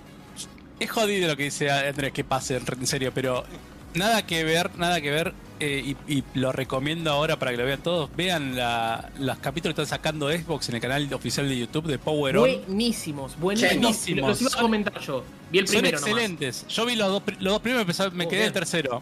es 0.79 0.91
jodido 0.91 1.27
lo 1.29 1.37
que 1.37 1.43
dice 1.43 1.71
Andrés 1.71 2.11
que 2.11 2.23
pase 2.23 2.57
en 2.57 2.87
serio, 2.87 3.11
pero 3.13 3.43
nada 3.93 4.25
que 4.25 4.43
ver, 4.43 4.75
nada 4.77 4.99
que 5.01 5.11
ver 5.11 5.33
eh, 5.59 5.95
y, 6.07 6.13
y 6.13 6.23
lo 6.33 6.51
recomiendo 6.51 7.11
ahora 7.11 7.37
para 7.39 7.51
que 7.51 7.57
lo 7.57 7.63
vean 7.65 7.81
todos. 7.81 8.13
Vean 8.15 8.55
la, 8.55 9.09
los 9.19 9.37
capítulos 9.37 9.75
que 9.75 9.81
están 9.83 9.97
sacando 9.97 10.29
Xbox 10.29 10.67
en 10.69 10.75
el 10.75 10.81
canal 10.81 11.13
oficial 11.13 11.47
de 11.47 11.57
YouTube 11.57 11.85
de 11.85 11.99
Power 11.99 12.37
On. 12.37 12.41
Buenísimos, 12.41 13.39
buenísimos. 13.39 13.81
Buenísimos. 13.81 14.29
Los 14.29 14.41
iba 14.41 14.49
a 14.59 14.61
comentar 14.61 14.99
yo. 14.99 15.23
Vi 15.51 15.59
el 15.59 15.67
Son 15.67 15.75
primero 15.77 15.99
nomás. 15.99 16.09
excelentes. 16.09 16.67
Yo 16.67 16.85
vi 16.85 16.95
los 16.95 17.07
dos, 17.07 17.23
los 17.39 17.53
dos 17.53 17.61
primeros, 17.61 18.13
me 18.13 18.25
Oh, 18.25 18.29
quedé 18.29 18.45
el 18.45 18.51
tercero. 18.51 19.01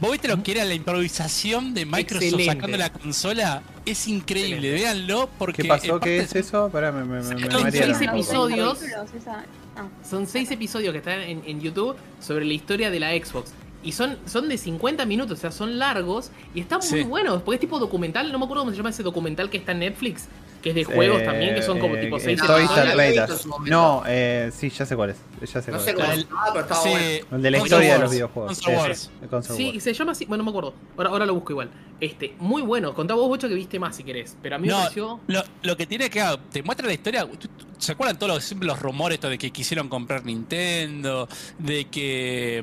¿Vos 0.00 0.12
viste 0.12 0.28
lo 0.28 0.42
que 0.42 0.52
era 0.52 0.64
la 0.64 0.72
improvisación 0.74 1.74
de 1.74 1.84
Microsoft 1.84 2.22
Excelente. 2.24 2.52
sacando 2.54 2.76
la 2.78 2.90
consola? 2.92 3.62
Es 3.84 4.08
increíble, 4.08 4.56
Excelente. 4.74 4.82
véanlo 4.82 5.30
porque 5.38 5.62
¿Qué 5.62 5.68
pasó? 5.68 6.00
¿Qué 6.00 6.18
es 6.18 6.34
eso? 6.34 6.70
Pará, 6.70 6.90
me, 6.90 7.04
me, 7.04 7.22
me, 7.22 7.34
me 7.34 7.50
Son 7.50 7.70
seis 7.70 8.00
episodios. 8.00 8.78
Son 10.08 10.26
seis 10.26 10.50
episodios 10.50 10.92
que 10.92 10.98
están 10.98 11.20
en, 11.20 11.42
en 11.46 11.60
YouTube 11.60 11.96
sobre 12.20 12.44
la 12.44 12.52
historia 12.52 12.90
de 12.90 13.00
la 13.00 13.10
Xbox. 13.12 13.52
Y 13.82 13.92
son, 13.92 14.18
son 14.26 14.48
de 14.48 14.58
50 14.58 15.06
minutos, 15.06 15.38
o 15.38 15.40
sea, 15.40 15.50
son 15.50 15.78
largos 15.78 16.30
y 16.54 16.60
están 16.60 16.80
muy 16.90 17.00
Sí. 17.00 17.02
buenos. 17.04 17.42
Porque 17.42 17.56
es 17.56 17.60
tipo 17.60 17.78
documental, 17.78 18.30
no 18.30 18.38
me 18.38 18.44
acuerdo 18.44 18.62
cómo 18.62 18.70
se 18.72 18.76
llama 18.76 18.90
ese 18.90 19.02
documental 19.02 19.48
que 19.48 19.56
está 19.58 19.72
en 19.72 19.78
Netflix, 19.80 20.24
que 20.60 20.70
es 20.70 20.74
de 20.74 20.84
juegos 20.84 21.22
Eh, 21.22 21.24
también, 21.24 21.54
que 21.54 21.62
son 21.62 21.78
como 21.78 21.96
tipo 21.98 22.16
eh, 22.16 22.20
6 22.20 22.46
Raiders. 22.46 23.30
en 23.30 23.38
su 23.38 23.48
momento. 23.48 23.70
No, 23.76 24.02
eh, 24.06 24.50
sí, 24.54 24.70
ya 24.70 24.84
sé 24.86 24.94
cuál 24.96 25.10
es. 25.10 25.16
Ya 25.40 25.62
sé 25.62 25.70
No 25.72 25.78
cuál 25.78 25.80
sé 25.80 25.90
es. 25.90 25.96
El- 25.96 26.20
se 26.22 26.28
llama, 26.28 26.44
pero 26.52 26.60
estaba 26.60 26.82
Sí, 26.82 26.88
bueno. 26.90 27.36
El 27.36 27.42
de 27.42 27.50
la 27.50 27.58
Console 27.58 27.64
historia 27.84 27.92
de 27.94 27.98
los 28.00 28.10
videojuegos. 28.10 28.48
Console 28.58 28.76
Sí, 28.76 28.80
Wars. 28.82 28.98
sí, 29.00 29.10
el 29.22 29.28
Console 29.28 29.56
Sí, 29.56 29.70
Wars. 29.70 29.82
se 29.84 29.92
llama 29.94 30.12
así, 30.12 30.24
bueno, 30.26 30.44
no 30.44 30.50
me 30.52 30.58
acuerdo. 30.58 30.74
Ahora, 30.96 31.10
ahora 31.10 31.26
lo 31.26 31.34
busco 31.34 31.52
igual. 31.52 31.70
Este, 32.00 32.34
muy 32.38 32.62
bueno. 32.62 32.94
Contá 32.94 33.14
vos, 33.14 33.28
Bocho, 33.28 33.48
que 33.48 33.54
viste 33.54 33.78
más 33.78 33.96
si 33.96 34.04
querés. 34.04 34.36
Pero 34.42 34.56
a 34.56 34.58
mí 34.58 34.66
me 34.68 34.72
No, 34.72 34.80
pareció. 34.80 35.20
lo, 35.26 35.42
lo 35.62 35.76
que 35.76 35.86
tiene 35.86 36.08
que 36.10 36.22
te 36.50 36.62
muestra 36.62 36.86
la 36.86 36.92
historia. 36.94 37.26
¿tú- 37.26 37.36
tú- 37.48 37.66
¿Se 37.78 37.92
acuerdan 37.92 38.18
todos 38.18 38.34
los, 38.34 38.44
siempre 38.44 38.66
los 38.66 38.78
rumores 38.80 39.20
de 39.20 39.38
que 39.38 39.50
quisieron 39.50 39.88
comprar 39.88 40.24
Nintendo? 40.24 41.28
De 41.58 41.86
que. 41.86 42.62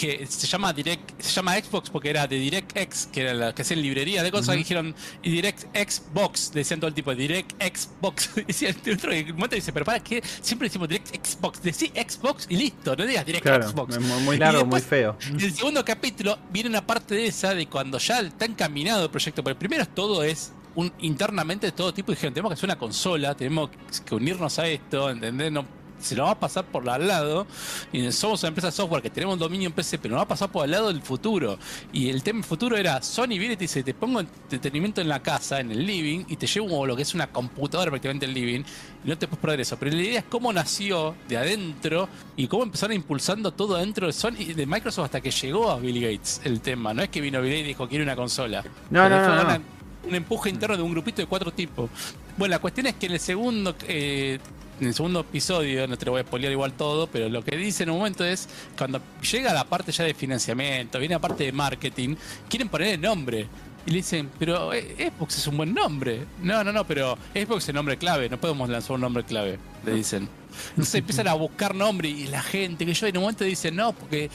Que 0.00 0.26
se 0.26 0.46
llama 0.46 0.72
Direct, 0.72 1.20
se 1.20 1.30
llama 1.30 1.54
Xbox 1.60 1.90
porque 1.90 2.08
era 2.08 2.26
de 2.26 2.36
DirectX, 2.36 3.08
que 3.12 3.20
era 3.20 3.34
la 3.34 3.54
que 3.54 3.60
hacían 3.60 3.82
librería 3.82 4.22
de 4.22 4.30
cosas, 4.30 4.48
Ujú. 4.48 4.54
y 4.54 4.58
dijeron 4.60 4.94
y 5.22 5.30
Direct 5.30 5.64
Xbox, 5.76 6.52
decían 6.52 6.80
todo 6.80 6.88
el 6.88 6.94
tipo, 6.94 7.14
Direct 7.14 7.52
Xbox. 7.62 8.30
Decían 8.46 8.76
el 8.86 8.94
otro 8.94 9.12
en 9.12 9.26
un 9.26 9.32
momento 9.32 9.56
dice, 9.56 9.74
pero 9.74 9.84
para 9.84 10.00
qué 10.00 10.22
siempre 10.40 10.68
decimos 10.68 10.88
Direct 10.88 11.14
Xbox, 11.26 11.62
decí 11.62 11.88
Xbox 11.88 12.46
y 12.48 12.56
listo, 12.56 12.96
no 12.96 13.04
digas 13.04 13.26
Direct 13.26 13.44
Claro, 13.44 13.68
Xbox. 13.68 13.98
muy, 14.00 14.20
muy 14.22 14.36
Y 14.36 14.38
largo, 14.38 14.64
muy 14.64 14.80
feo. 14.80 15.18
En 15.28 15.38
el 15.38 15.52
segundo 15.54 15.84
capítulo 15.84 16.38
viene 16.50 16.70
una 16.70 16.86
parte 16.86 17.14
de 17.14 17.26
esa 17.26 17.54
de 17.54 17.66
cuando 17.66 17.98
ya 17.98 18.20
está 18.20 18.46
encaminado 18.46 19.04
el 19.04 19.10
proyecto. 19.10 19.44
Pero 19.44 19.52
el 19.52 19.58
primero 19.58 19.82
es 19.82 19.94
todo 19.94 20.22
es 20.24 20.52
un 20.76 20.90
internamente 21.00 21.66
de 21.66 21.72
todo 21.72 21.92
tipo. 21.92 22.10
Dijeron, 22.12 22.32
tenemos 22.32 22.50
que 22.50 22.54
hacer 22.54 22.68
una 22.68 22.78
consola, 22.78 23.34
tenemos 23.36 23.68
que 24.06 24.14
unirnos 24.14 24.58
a 24.58 24.66
esto, 24.66 25.10
¿entendés? 25.10 25.52
No, 25.52 25.66
se 26.00 26.16
lo 26.16 26.24
va 26.24 26.32
a 26.32 26.38
pasar 26.40 26.64
por 26.64 26.88
al 26.88 27.06
lado. 27.06 27.46
Y 27.92 28.10
somos 28.12 28.42
una 28.42 28.48
empresa 28.48 28.68
de 28.68 28.72
software 28.72 29.02
que 29.02 29.10
tenemos 29.10 29.38
dominio 29.38 29.66
en 29.68 29.72
PC, 29.72 29.98
pero 29.98 30.12
nos 30.12 30.20
va 30.20 30.24
a 30.24 30.28
pasar 30.28 30.50
por 30.50 30.64
al 30.64 30.70
lado 30.70 30.88
del 30.88 31.02
futuro. 31.02 31.58
Y 31.92 32.08
el 32.08 32.22
tema 32.22 32.42
futuro 32.42 32.76
era: 32.76 33.02
Sony 33.02 33.28
viene 33.28 33.52
y 33.54 33.56
te 33.56 33.64
dice, 33.64 33.82
te 33.82 33.94
pongo 33.94 34.20
entretenimiento 34.20 35.00
en 35.00 35.08
la 35.08 35.22
casa, 35.22 35.60
en 35.60 35.70
el 35.70 35.86
living, 35.86 36.24
y 36.28 36.36
te 36.36 36.46
llevo 36.46 36.86
lo 36.86 36.96
que 36.96 37.02
es 37.02 37.14
una 37.14 37.28
computadora 37.28 37.90
prácticamente 37.90 38.26
el 38.26 38.34
living, 38.34 38.60
y 39.04 39.08
no 39.08 39.16
te 39.18 39.26
puedes 39.26 39.40
perder 39.40 39.60
eso. 39.60 39.76
Pero 39.78 39.94
la 39.96 40.02
idea 40.02 40.18
es 40.20 40.24
cómo 40.28 40.52
nació 40.52 41.14
de 41.28 41.36
adentro 41.36 42.08
y 42.36 42.46
cómo 42.46 42.62
empezaron 42.64 42.96
impulsando 42.96 43.52
todo 43.52 43.76
adentro 43.76 44.06
de 44.06 44.12
Sony 44.12 44.54
de 44.54 44.66
Microsoft 44.66 45.06
hasta 45.06 45.20
que 45.20 45.30
llegó 45.30 45.70
a 45.70 45.78
Bill 45.78 46.00
Gates 46.00 46.40
el 46.44 46.60
tema. 46.60 46.94
No 46.94 47.02
es 47.02 47.08
que 47.08 47.20
vino 47.20 47.40
Bill 47.40 47.50
Gates 47.50 47.64
y 47.64 47.68
dijo, 47.68 47.88
quiero 47.88 48.04
una 48.04 48.16
consola. 48.16 48.62
No, 48.90 49.08
no, 49.08 49.16
Pero 49.16 49.44
no. 49.44 49.60
un 50.08 50.14
empuje 50.14 50.50
interno 50.50 50.76
de 50.76 50.82
un 50.82 50.92
grupito 50.92 51.22
de 51.22 51.26
cuatro 51.26 51.52
tipos. 51.52 51.90
Bueno, 52.36 52.52
la 52.52 52.58
cuestión 52.58 52.86
es 52.86 52.94
que 52.94 53.06
en 53.06 53.12
el 53.12 53.20
segundo, 53.20 53.74
eh, 53.86 54.38
en 54.80 54.88
el 54.88 54.94
segundo 54.94 55.20
episodio, 55.20 55.86
no 55.86 55.96
te 55.96 56.06
lo 56.06 56.12
voy 56.12 56.22
a 56.22 56.24
spoilear 56.24 56.52
igual 56.52 56.72
todo, 56.72 57.06
pero 57.06 57.28
lo 57.28 57.44
que 57.44 57.56
dice 57.56 57.82
en 57.82 57.90
un 57.90 57.98
momento 57.98 58.24
es, 58.24 58.48
cuando 58.76 59.00
llega 59.30 59.52
la 59.52 59.64
parte 59.64 59.92
ya 59.92 60.04
de 60.04 60.14
financiamiento, 60.14 60.98
viene 60.98 61.14
la 61.14 61.20
parte 61.20 61.44
de 61.44 61.52
marketing, 61.52 62.16
quieren 62.48 62.68
poner 62.68 62.94
el 62.94 63.00
nombre. 63.00 63.46
Y 63.86 63.92
le 63.92 63.96
dicen, 63.96 64.30
pero 64.38 64.74
eh, 64.74 65.10
Xbox 65.16 65.38
es 65.38 65.46
un 65.46 65.56
buen 65.56 65.72
nombre. 65.72 66.26
No, 66.42 66.62
no, 66.62 66.70
no, 66.70 66.86
pero 66.86 67.16
Xbox 67.34 67.64
es 67.64 67.68
el 67.70 67.76
nombre 67.76 67.96
clave, 67.96 68.28
no 68.28 68.38
podemos 68.38 68.68
lanzar 68.68 68.92
un 68.92 69.00
nombre 69.00 69.24
clave, 69.24 69.58
le 69.84 69.94
dicen. 69.94 70.28
Entonces 70.70 70.96
empiezan 70.96 71.28
a 71.28 71.34
buscar 71.34 71.74
nombre 71.74 72.08
y 72.08 72.26
la 72.26 72.42
gente 72.42 72.84
que 72.84 72.92
yo 72.92 73.06
en 73.06 73.16
un 73.16 73.22
momento 73.22 73.44
dicen, 73.44 73.76
no, 73.76 73.92
porque 73.92 74.30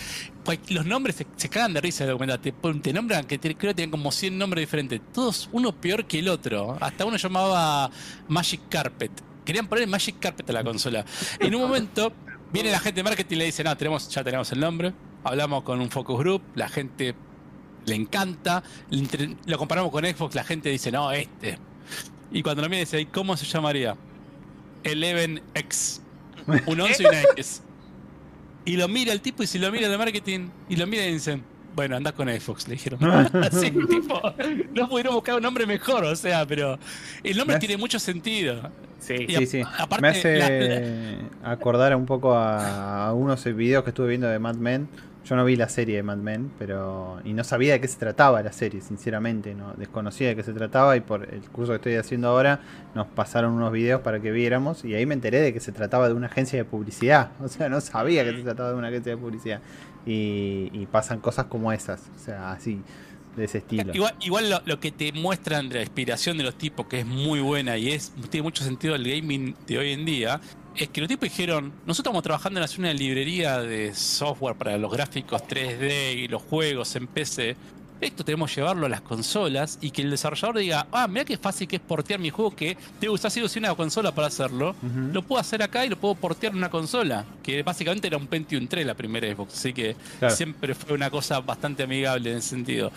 los 0.69 0.85
nombres 0.85 1.17
se, 1.17 1.27
se 1.35 1.49
cagan 1.49 1.73
de 1.73 1.81
risa. 1.81 2.05
Te, 2.41 2.51
te 2.51 2.93
nombran 2.93 3.25
que 3.25 3.39
creo 3.39 3.55
que 3.55 3.73
tienen 3.73 3.91
como 3.91 4.11
100 4.11 4.37
nombres 4.37 4.63
diferentes. 4.63 5.01
Todos 5.13 5.49
uno 5.51 5.73
peor 5.73 6.05
que 6.05 6.19
el 6.19 6.29
otro. 6.29 6.77
Hasta 6.79 7.05
uno 7.05 7.17
llamaba 7.17 7.91
Magic 8.27 8.61
Carpet. 8.69 9.11
Querían 9.45 9.67
poner 9.67 9.87
Magic 9.87 10.19
Carpet 10.19 10.49
a 10.49 10.53
la 10.53 10.63
consola. 10.63 11.05
En 11.39 11.53
un 11.55 11.61
momento 11.61 12.11
viene 12.51 12.71
la 12.71 12.79
gente 12.79 12.99
de 12.99 13.03
marketing 13.03 13.35
y 13.35 13.39
le 13.39 13.45
dice, 13.45 13.63
no, 13.63 13.75
tenemos, 13.77 14.09
ya 14.09 14.23
tenemos 14.23 14.51
el 14.51 14.59
nombre. 14.59 14.93
Hablamos 15.23 15.63
con 15.63 15.79
un 15.79 15.89
focus 15.89 16.19
group, 16.19 16.41
la 16.55 16.67
gente 16.67 17.15
le 17.85 17.95
encanta. 17.95 18.63
Lo 19.45 19.57
comparamos 19.57 19.91
con 19.91 20.03
Xbox, 20.03 20.35
la 20.35 20.43
gente 20.43 20.69
dice, 20.69 20.91
no, 20.91 21.11
este. 21.11 21.57
Y 22.31 22.41
cuando 22.41 22.63
lo 22.63 22.69
mira 22.69 22.79
dice, 22.79 22.99
"¿Y 22.99 23.05
¿cómo 23.05 23.37
se 23.37 23.45
llamaría? 23.45 23.95
11X. 24.83 26.01
Un 26.67 26.81
11 26.81 27.03
y 27.03 27.05
una 27.05 27.21
X. 27.21 27.61
Y 28.67 28.77
lo 28.77 28.87
mira 28.87 29.13
el 29.13 29.21
tipo 29.21 29.43
y 29.43 29.47
si 29.47 29.59
lo 29.59 29.71
mira 29.71 29.85
el 29.85 29.91
de 29.91 29.97
marketing 29.99 30.49
y 30.67 30.75
lo 30.75 30.87
mira 30.87 31.05
y 31.05 31.13
dicen, 31.13 31.43
bueno, 31.75 31.95
andás 31.97 32.13
con 32.13 32.27
Xbox, 32.29 32.67
le 32.67 32.73
dijeron. 32.75 32.99
Así, 33.43 33.71
tipo, 33.71 34.21
no 34.73 34.87
pudieron 34.89 35.13
buscar 35.15 35.35
un 35.35 35.43
nombre 35.43 35.65
mejor, 35.65 36.03
o 36.05 36.15
sea, 36.15 36.45
pero 36.45 36.79
el 37.23 37.37
nombre 37.37 37.57
hace- 37.57 37.67
tiene 37.67 37.79
mucho 37.79 37.99
sentido. 37.99 38.69
Sí. 38.99 39.25
Y 39.27 39.35
Sí, 39.35 39.45
sí. 39.45 39.61
aparte, 39.77 40.01
Me 40.01 40.07
hace 40.07 41.19
la- 41.43 41.51
acordar 41.51 41.95
un 41.95 42.05
poco 42.05 42.33
a, 42.33 43.07
a 43.07 43.13
unos 43.13 43.43
videos 43.45 43.83
que 43.83 43.91
estuve 43.91 44.07
viendo 44.09 44.27
de 44.27 44.39
Mad 44.39 44.55
Men. 44.55 44.87
Yo 45.25 45.35
no 45.35 45.43
vi 45.43 45.55
la 45.55 45.67
serie 45.69 45.95
de 45.95 46.03
Mad 46.03 46.17
Men, 46.17 46.51
pero. 46.59 47.19
Y 47.25 47.33
no 47.33 47.43
sabía 47.43 47.73
de 47.73 47.81
qué 47.81 47.87
se 47.87 47.97
trataba 47.97 48.43
la 48.43 48.51
serie, 48.51 48.81
sinceramente. 48.81 49.55
no 49.55 49.73
Desconocía 49.75 50.27
de 50.27 50.35
qué 50.35 50.43
se 50.43 50.53
trataba 50.53 50.95
y 50.97 51.01
por 51.01 51.23
el 51.33 51.41
curso 51.49 51.71
que 51.71 51.77
estoy 51.77 51.95
haciendo 51.95 52.27
ahora 52.29 52.59
nos 52.93 53.07
pasaron 53.07 53.53
unos 53.53 53.71
videos 53.71 54.01
para 54.01 54.19
que 54.19 54.29
viéramos. 54.31 54.85
Y 54.85 54.93
ahí 54.93 55.07
me 55.07 55.15
enteré 55.15 55.41
de 55.41 55.51
que 55.51 55.59
se 55.59 55.71
trataba 55.71 56.07
de 56.07 56.13
una 56.13 56.27
agencia 56.27 56.59
de 56.59 56.65
publicidad. 56.65 57.31
O 57.43 57.47
sea, 57.47 57.69
no 57.69 57.81
sabía 57.81 58.23
que 58.23 58.33
se 58.37 58.43
trataba 58.43 58.69
de 58.69 58.75
una 58.75 58.87
agencia 58.89 59.13
de 59.13 59.17
publicidad. 59.17 59.61
Y, 60.05 60.69
y 60.71 60.87
pasan 60.91 61.19
cosas 61.19 61.45
como 61.45 61.71
esas. 61.71 62.01
O 62.15 62.23
sea, 62.23 62.51
así, 62.51 62.81
de 63.35 63.45
ese 63.45 63.59
estilo. 63.59 63.93
Igual, 64.21 64.61
lo 64.65 64.79
que 64.79 64.91
te 64.91 65.11
muestran 65.11 65.69
de 65.69 65.75
la 65.75 65.81
inspiración 65.81 66.37
de 66.37 66.43
los 66.43 66.57
tipos, 66.57 66.87
que 66.87 66.99
es 66.99 67.05
muy 67.05 67.39
buena 67.39 67.77
y 67.77 67.91
es 67.91 68.13
tiene 68.29 68.43
mucho 68.43 68.63
sentido 68.63 68.95
el 68.95 69.03
gaming 69.03 69.55
de 69.67 69.77
hoy 69.77 69.91
en 69.91 70.05
día, 70.05 70.39
es 70.75 70.89
que 70.89 71.01
los 71.01 71.07
tipos 71.07 71.29
dijeron, 71.29 71.71
nosotros 71.85 71.99
estamos 71.99 72.23
trabajando 72.23 72.59
en 72.59 72.63
hacer 72.63 72.79
una 72.79 72.93
librería 72.93 73.59
de 73.61 73.93
software 73.93 74.55
para 74.55 74.77
los 74.77 74.91
gráficos 74.91 75.41
3D 75.43 76.15
y 76.15 76.27
los 76.27 76.41
juegos 76.41 76.95
en 76.95 77.07
PC. 77.07 77.55
Esto 78.01 78.25
tenemos 78.25 78.49
que 78.51 78.61
llevarlo 78.61 78.85
a 78.85 78.89
las 78.89 79.01
consolas 79.01 79.77
y 79.81 79.91
que 79.91 80.01
el 80.01 80.11
desarrollador 80.11 80.57
diga, 80.57 80.87
ah, 80.91 81.07
mira 81.07 81.23
qué 81.25 81.37
fácil 81.37 81.67
que 81.67 81.77
es 81.77 81.81
portear 81.81 82.19
mi 82.19 82.29
juego 82.29 82.55
que 82.55 82.77
te 82.99 83.07
gusta 83.07 83.29
si 83.29 83.41
una 83.57 83.73
consola 83.75 84.13
para 84.13 84.27
hacerlo. 84.27 84.75
Lo 85.13 85.21
puedo 85.21 85.39
hacer 85.39 85.63
acá 85.63 85.85
y 85.85 85.89
lo 85.89 85.97
puedo 85.97 86.15
portear 86.15 86.51
en 86.51 86.57
una 86.57 86.69
consola, 86.69 87.25
que 87.41 87.63
básicamente 87.63 88.07
era 88.07 88.17
un 88.17 88.27
Pentium 88.27 88.67
3 88.67 88.85
la 88.85 88.93
primera 88.95 89.27
Xbox, 89.33 89.53
así 89.53 89.73
que 89.73 89.95
Claro. 90.19 90.35
siempre 90.35 90.75
fue 90.75 90.93
una 90.93 91.09
cosa 91.09 91.39
bastante 91.39 91.83
amigable 91.83 92.31
en 92.31 92.37
ese 92.37 92.49
sentido. 92.49 92.91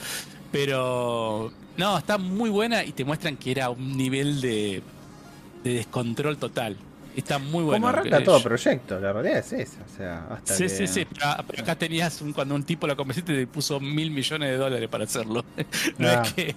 Pero 0.50 1.52
no, 1.76 1.98
está 1.98 2.18
muy 2.18 2.50
buena 2.50 2.84
y 2.84 2.92
te 2.92 3.04
muestran 3.04 3.36
que 3.36 3.50
era 3.52 3.70
un 3.70 3.96
nivel 3.96 4.40
de, 4.40 4.82
de 5.62 5.74
descontrol 5.74 6.36
total. 6.38 6.76
Está 7.16 7.38
muy 7.38 7.64
bueno. 7.64 7.72
Como 7.84 7.88
arranca 7.88 8.22
todo 8.22 8.40
proyecto, 8.42 9.00
la 9.00 9.12
realidad 9.12 9.38
es 9.38 9.52
esa. 9.52 9.78
O 9.82 9.96
sea, 9.96 10.26
hasta 10.30 10.54
Sí, 10.54 10.62
que- 10.64 10.68
sí, 10.68 10.86
sí, 10.86 11.06
pero, 11.12 11.26
pero 11.48 11.62
acá 11.62 11.74
tenías 11.74 12.20
un, 12.22 12.32
cuando 12.32 12.54
un 12.54 12.62
tipo 12.62 12.86
lo 12.86 12.96
convenciste 12.96 13.34
te 13.34 13.46
puso 13.46 13.80
mil 13.80 14.10
millones 14.10 14.50
de 14.50 14.56
dólares 14.56 14.88
para 14.88 15.04
hacerlo. 15.04 15.44
No 15.98 16.08
Ah. 16.08 16.22
es 16.24 16.32
que 16.34 16.54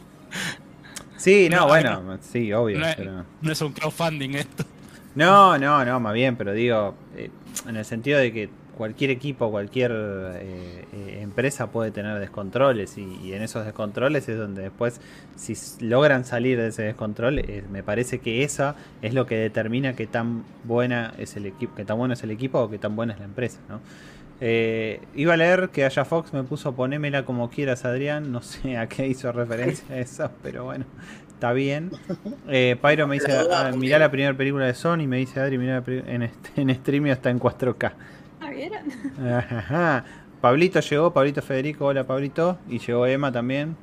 Sí, 1.17 1.49
no, 1.49 1.57
No, 1.61 1.67
bueno, 1.67 2.17
sí, 2.21 2.51
obvio. 2.53 2.79
no 2.79 2.87
es, 2.87 2.95
pero- 2.95 3.25
no 3.41 3.51
es 3.51 3.61
un 3.61 3.73
crowdfunding 3.73 4.31
esto. 4.35 4.63
No, 5.13 5.57
no, 5.57 5.83
no, 5.85 5.99
más 5.99 6.13
bien, 6.13 6.35
pero 6.35 6.53
digo, 6.53 6.95
eh, 7.15 7.29
en 7.67 7.75
el 7.75 7.85
sentido 7.85 8.17
de 8.17 8.31
que 8.33 8.49
cualquier 8.81 9.11
equipo, 9.11 9.51
cualquier 9.51 9.91
eh, 9.93 10.85
eh, 10.91 11.19
empresa 11.21 11.67
puede 11.67 11.91
tener 11.91 12.17
descontroles 12.17 12.97
y, 12.97 13.03
y 13.23 13.33
en 13.33 13.43
esos 13.43 13.63
descontroles 13.63 14.27
es 14.27 14.39
donde 14.39 14.63
después, 14.63 14.99
si 15.35 15.53
logran 15.85 16.25
salir 16.25 16.57
de 16.57 16.69
ese 16.69 16.81
descontrol, 16.81 17.37
eh, 17.37 17.63
me 17.71 17.83
parece 17.83 18.17
que 18.17 18.43
esa 18.43 18.75
es 19.03 19.13
lo 19.13 19.27
que 19.27 19.35
determina 19.37 19.93
qué 19.93 20.07
tan 20.07 20.45
buena 20.63 21.13
es 21.19 21.35
el 21.35 21.45
equipo, 21.45 21.75
qué 21.75 21.85
tan 21.85 21.99
bueno 21.99 22.15
es 22.15 22.23
el 22.23 22.31
equipo 22.31 22.59
o 22.59 22.71
qué 22.71 22.79
tan 22.79 22.95
buena 22.95 23.13
es 23.13 23.19
la 23.19 23.25
empresa, 23.25 23.59
¿no? 23.69 23.81
Eh, 24.43 24.99
iba 25.13 25.35
a 25.35 25.37
leer 25.37 25.69
que 25.69 25.85
Haya 25.85 26.03
Fox 26.03 26.33
me 26.33 26.41
puso 26.41 26.73
ponémela 26.73 27.23
como 27.25 27.51
quieras, 27.51 27.85
Adrián. 27.85 28.31
No 28.31 28.41
sé 28.41 28.75
a 28.77 28.89
qué 28.89 29.05
hizo 29.07 29.31
referencia 29.31 29.95
eso, 29.99 30.31
pero 30.41 30.63
bueno, 30.63 30.85
está 31.29 31.53
bien. 31.53 31.91
Eh, 32.49 32.75
Pyro 32.81 33.07
me 33.07 33.15
dice: 33.15 33.31
ah, 33.51 33.71
Mirá 33.77 33.99
la 33.99 34.09
primera 34.09 34.35
película 34.35 34.65
de 34.65 34.73
Sony. 34.73 35.07
Me 35.07 35.17
dice 35.17 35.39
Adri: 35.39 35.59
Mirá 35.59 35.83
la 35.85 35.93
en, 36.11 36.23
este, 36.23 36.61
en 36.61 36.71
streaming 36.71 37.11
está 37.11 37.29
en 37.29 37.39
4K. 37.39 37.91
¿Ah, 38.41 38.49
vieron? 38.49 38.81
Ajá. 39.37 40.03
Pablito 40.41 40.79
llegó, 40.79 41.13
Pablito 41.13 41.41
Federico, 41.41 41.85
hola 41.85 42.03
Pablito. 42.05 42.57
Y 42.67 42.79
llegó 42.79 43.05
Emma 43.05 43.31
también. 43.31 43.75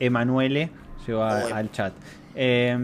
Emanuele 0.00 0.70
llegó 1.06 1.22
a- 1.22 1.40
al 1.56 1.70
chat. 1.72 1.94
Eh, 2.34 2.76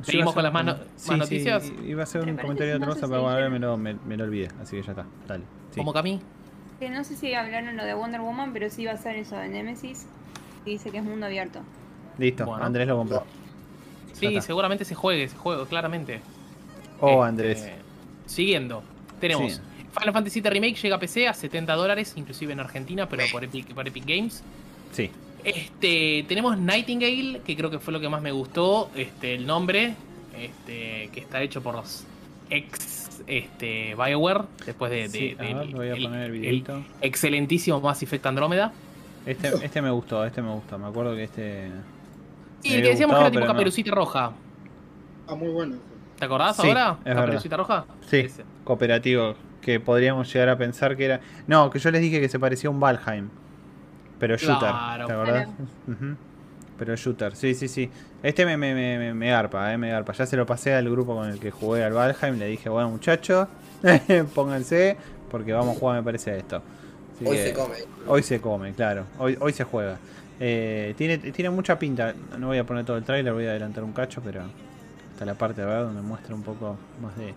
a 0.00 0.04
¿Seguimos 0.04 0.34
con 0.34 0.42
las 0.42 0.50
un 0.50 0.54
más 0.54 0.64
no- 0.64 0.76
com- 0.76 0.86
más 1.08 1.18
noticias? 1.18 1.64
i- 1.82 1.88
iba 1.90 2.00
a 2.00 2.04
hacer 2.04 2.22
Me 2.24 2.30
un 2.30 2.36
parece 2.36 2.42
comentario 2.46 2.72
de 2.74 2.78
que 2.78 2.84
otra 2.84 2.86
no 2.94 2.94
cosa, 3.00 3.06
pero 3.08 3.28
ahora 3.28 3.48
me 3.50 3.58
lo, 3.58 3.76
me, 3.76 3.94
me 3.94 4.16
lo 4.16 4.24
olvidé. 4.24 4.48
Así 4.62 4.76
que 4.76 4.82
ya 4.82 4.90
está. 4.92 5.04
Dale. 5.26 5.44
Sí. 5.70 5.78
Como 5.80 5.92
Cami. 5.92 6.20
Que 6.78 6.90
no 6.90 7.04
sé 7.04 7.16
si 7.16 7.34
hablaron 7.34 7.76
lo 7.76 7.84
de 7.84 7.94
Wonder 7.94 8.20
Woman, 8.20 8.52
pero 8.52 8.68
sí 8.70 8.84
va 8.84 8.92
a 8.92 8.96
ser 8.96 9.16
eso 9.16 9.36
de 9.36 9.48
Nemesis. 9.48 10.06
Y 10.64 10.70
dice 10.72 10.90
que 10.90 10.98
es 10.98 11.04
mundo 11.04 11.26
abierto. 11.26 11.60
Listo, 12.18 12.44
Bueno. 12.46 12.64
Andrés 12.64 12.86
lo 12.86 12.96
compró. 12.98 13.24
Sí, 14.12 14.26
está. 14.26 14.42
seguramente 14.42 14.84
se 14.84 14.94
juegue, 14.94 15.28
se 15.28 15.36
juegue, 15.36 15.64
claramente. 15.66 16.20
Oh, 17.00 17.08
Este, 17.08 17.28
Andrés. 17.28 17.68
Siguiendo, 18.26 18.82
tenemos 19.20 19.54
Sí. 19.54 19.60
Final 19.98 20.12
Fantasy 20.12 20.40
VII 20.40 20.50
Remake 20.50 20.74
llega 20.76 20.96
a 20.96 20.98
PC 20.98 21.28
a 21.28 21.34
70 21.34 21.74
dólares, 21.74 22.14
inclusive 22.16 22.52
en 22.52 22.60
Argentina, 22.60 23.08
pero 23.08 23.24
por 23.30 23.44
Epic, 23.44 23.74
por 23.74 23.86
Epic 23.86 24.04
Games. 24.06 24.42
Sí. 24.92 25.10
Este, 25.44 26.24
tenemos 26.28 26.56
Nightingale, 26.58 27.40
que 27.44 27.56
creo 27.56 27.70
que 27.70 27.78
fue 27.78 27.92
lo 27.92 28.00
que 28.00 28.08
más 28.08 28.22
me 28.22 28.30
gustó, 28.32 28.90
este, 28.94 29.34
el 29.34 29.46
nombre, 29.46 29.94
este, 30.38 31.10
que 31.12 31.20
está 31.20 31.42
hecho 31.42 31.62
por 31.62 31.74
los 31.74 32.04
ex 32.48 33.22
este, 33.26 33.94
BioWare, 33.94 34.42
después 34.64 34.90
de, 34.90 35.08
de- 35.08 35.08
Sí, 35.08 35.34
ver, 35.34 35.66
voy 35.74 35.88
a 35.90 35.94
poner 35.94 36.30
el 36.30 36.44
el 36.44 36.64
excelentísimo 37.00 37.80
Mass 37.80 38.02
Effect 38.02 38.24
Andrómeda. 38.26 38.72
Este, 39.26 39.48
este 39.64 39.82
me 39.82 39.90
gustó, 39.90 40.24
este 40.24 40.42
me 40.42 40.50
gustó. 40.52 40.78
Me 40.78 40.86
acuerdo 40.88 41.14
que 41.14 41.24
este. 41.24 41.70
Y 42.62 42.70
me 42.70 42.74
el 42.76 42.82
que 42.82 42.88
decíamos 42.90 43.14
que 43.16 43.18
gustaba, 43.18 43.20
era 43.26 43.30
tipo 43.30 43.40
no. 43.40 43.46
Caperucita 43.52 43.90
Roja. 43.92 44.32
Ah, 45.28 45.34
muy 45.34 45.48
bueno. 45.48 45.76
¿Te 46.18 46.24
acordás 46.24 46.56
Sí, 46.56 46.66
ahora? 46.68 46.98
Caperucita 47.04 47.56
Roja. 47.56 47.84
Sí, 48.08 48.16
Ese. 48.18 48.42
cooperativo. 48.64 49.34
Que 49.62 49.80
podríamos 49.80 50.30
llegar 50.32 50.50
a 50.50 50.58
pensar 50.58 50.96
que 50.96 51.06
era. 51.06 51.20
No, 51.46 51.70
que 51.70 51.78
yo 51.78 51.90
les 51.90 52.02
dije 52.02 52.20
que 52.20 52.28
se 52.28 52.38
parecía 52.38 52.68
a 52.68 52.72
un 52.72 52.80
Valheim. 52.80 53.28
Pero 54.18 54.36
shooter. 54.36 54.68
Claro. 54.68 55.06
¿Te 55.06 55.12
acordás? 55.14 55.48
Pero 56.78 56.96
shooter, 56.96 57.36
sí, 57.36 57.54
sí, 57.54 57.68
sí. 57.68 57.88
Este 58.22 58.44
me, 58.44 58.56
me, 58.56 58.74
me, 58.74 58.98
me- 58.98 59.14
me 59.14 59.30
garpa, 59.30 59.72
eh, 59.72 59.78
me 59.78 59.90
garpa. 59.90 60.12
Ya 60.12 60.26
se 60.26 60.36
lo 60.36 60.44
pasé 60.46 60.74
al 60.74 60.90
grupo 60.90 61.14
con 61.14 61.28
el 61.28 61.38
que 61.38 61.50
jugué 61.50 61.84
al 61.84 61.92
Valheim. 61.92 62.38
Le 62.38 62.46
dije, 62.46 62.68
bueno, 62.68 62.90
muchachos, 62.90 63.46
pónganse. 64.34 64.96
Porque 65.30 65.52
vamos 65.52 65.76
a 65.76 65.78
jugar, 65.80 65.96
me 65.96 66.02
parece, 66.02 66.32
a 66.32 66.36
esto. 66.36 66.62
Así 67.14 67.24
Hoy 67.26 67.36
que- 67.36 67.44
se 67.48 67.52
come. 67.54 67.74
Hoy 68.06 68.22
se 68.22 68.40
come, 68.40 68.72
claro. 68.74 69.04
Hoy, 69.18 69.36
hoy 69.40 69.52
se 69.52 69.64
juega. 69.64 69.96
Eh, 70.40 70.94
tiene, 70.96 71.18
tiene 71.18 71.50
mucha 71.50 71.78
pinta. 71.78 72.14
No 72.38 72.48
voy 72.48 72.58
a 72.58 72.64
poner 72.64 72.84
todo 72.84 72.96
el 72.96 73.04
trailer, 73.04 73.32
voy 73.32 73.46
a 73.46 73.50
adelantar 73.50 73.84
un 73.84 73.92
cacho, 73.92 74.20
pero 74.24 74.42
hasta 75.12 75.24
la 75.24 75.34
parte 75.34 75.62
¿verdad? 75.62 75.84
donde 75.84 76.02
muestra 76.02 76.34
un 76.34 76.42
poco 76.42 76.76
más 77.00 77.16
de 77.16 77.32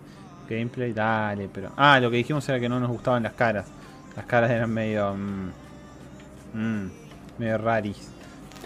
gameplay. 0.48 0.92
Dale, 0.92 1.48
pero. 1.52 1.70
Ah, 1.76 1.98
lo 2.00 2.10
que 2.10 2.16
dijimos 2.18 2.48
era 2.48 2.58
que 2.60 2.68
no 2.68 2.78
nos 2.80 2.90
gustaban 2.90 3.22
las 3.22 3.32
caras. 3.34 3.66
Las 4.16 4.26
caras 4.26 4.50
eran 4.50 4.70
medio. 4.70 5.14
mm, 5.14 5.50
mm, 6.54 6.90
medio 7.38 7.58
raris. 7.58 8.08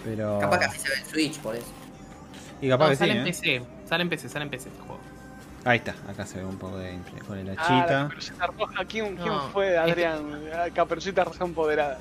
Pero. 0.03 0.39
Capaz 0.39 0.59
que 0.59 0.65
así 0.65 0.79
se 0.79 0.89
ve 0.89 0.95
el 0.95 1.05
Switch, 1.05 1.39
por 1.39 1.55
eso. 1.55 1.67
Y 2.61 2.69
capaz 2.69 2.85
No, 2.85 2.89
que 2.91 2.95
sí, 2.95 2.99
sale 2.99 3.11
en 3.13 3.19
¿eh? 3.21 3.23
PC, 3.25 3.63
sale 3.87 4.03
en 4.03 4.09
PC, 4.09 4.29
sale 4.29 4.45
en 4.45 4.51
PC 4.51 4.69
este 4.69 4.81
juego. 4.81 4.99
Ahí 5.63 5.77
está, 5.77 5.93
acá 6.09 6.25
se 6.25 6.39
ve 6.39 6.45
un 6.45 6.57
poco 6.57 6.77
de 6.77 6.91
gameplay 6.91 7.21
con 7.21 7.37
el 7.37 7.49
Ah, 7.49 7.53
la 7.55 7.61
hachita. 7.61 8.03
caperucita 8.03 8.47
roja. 8.47 8.85
¿Quién, 8.85 9.17
fue, 9.53 9.77
Adrián? 9.77 10.49
La 10.49 10.69
caperucita 10.71 11.23
roja 11.23 11.43
empoderada. 11.45 11.99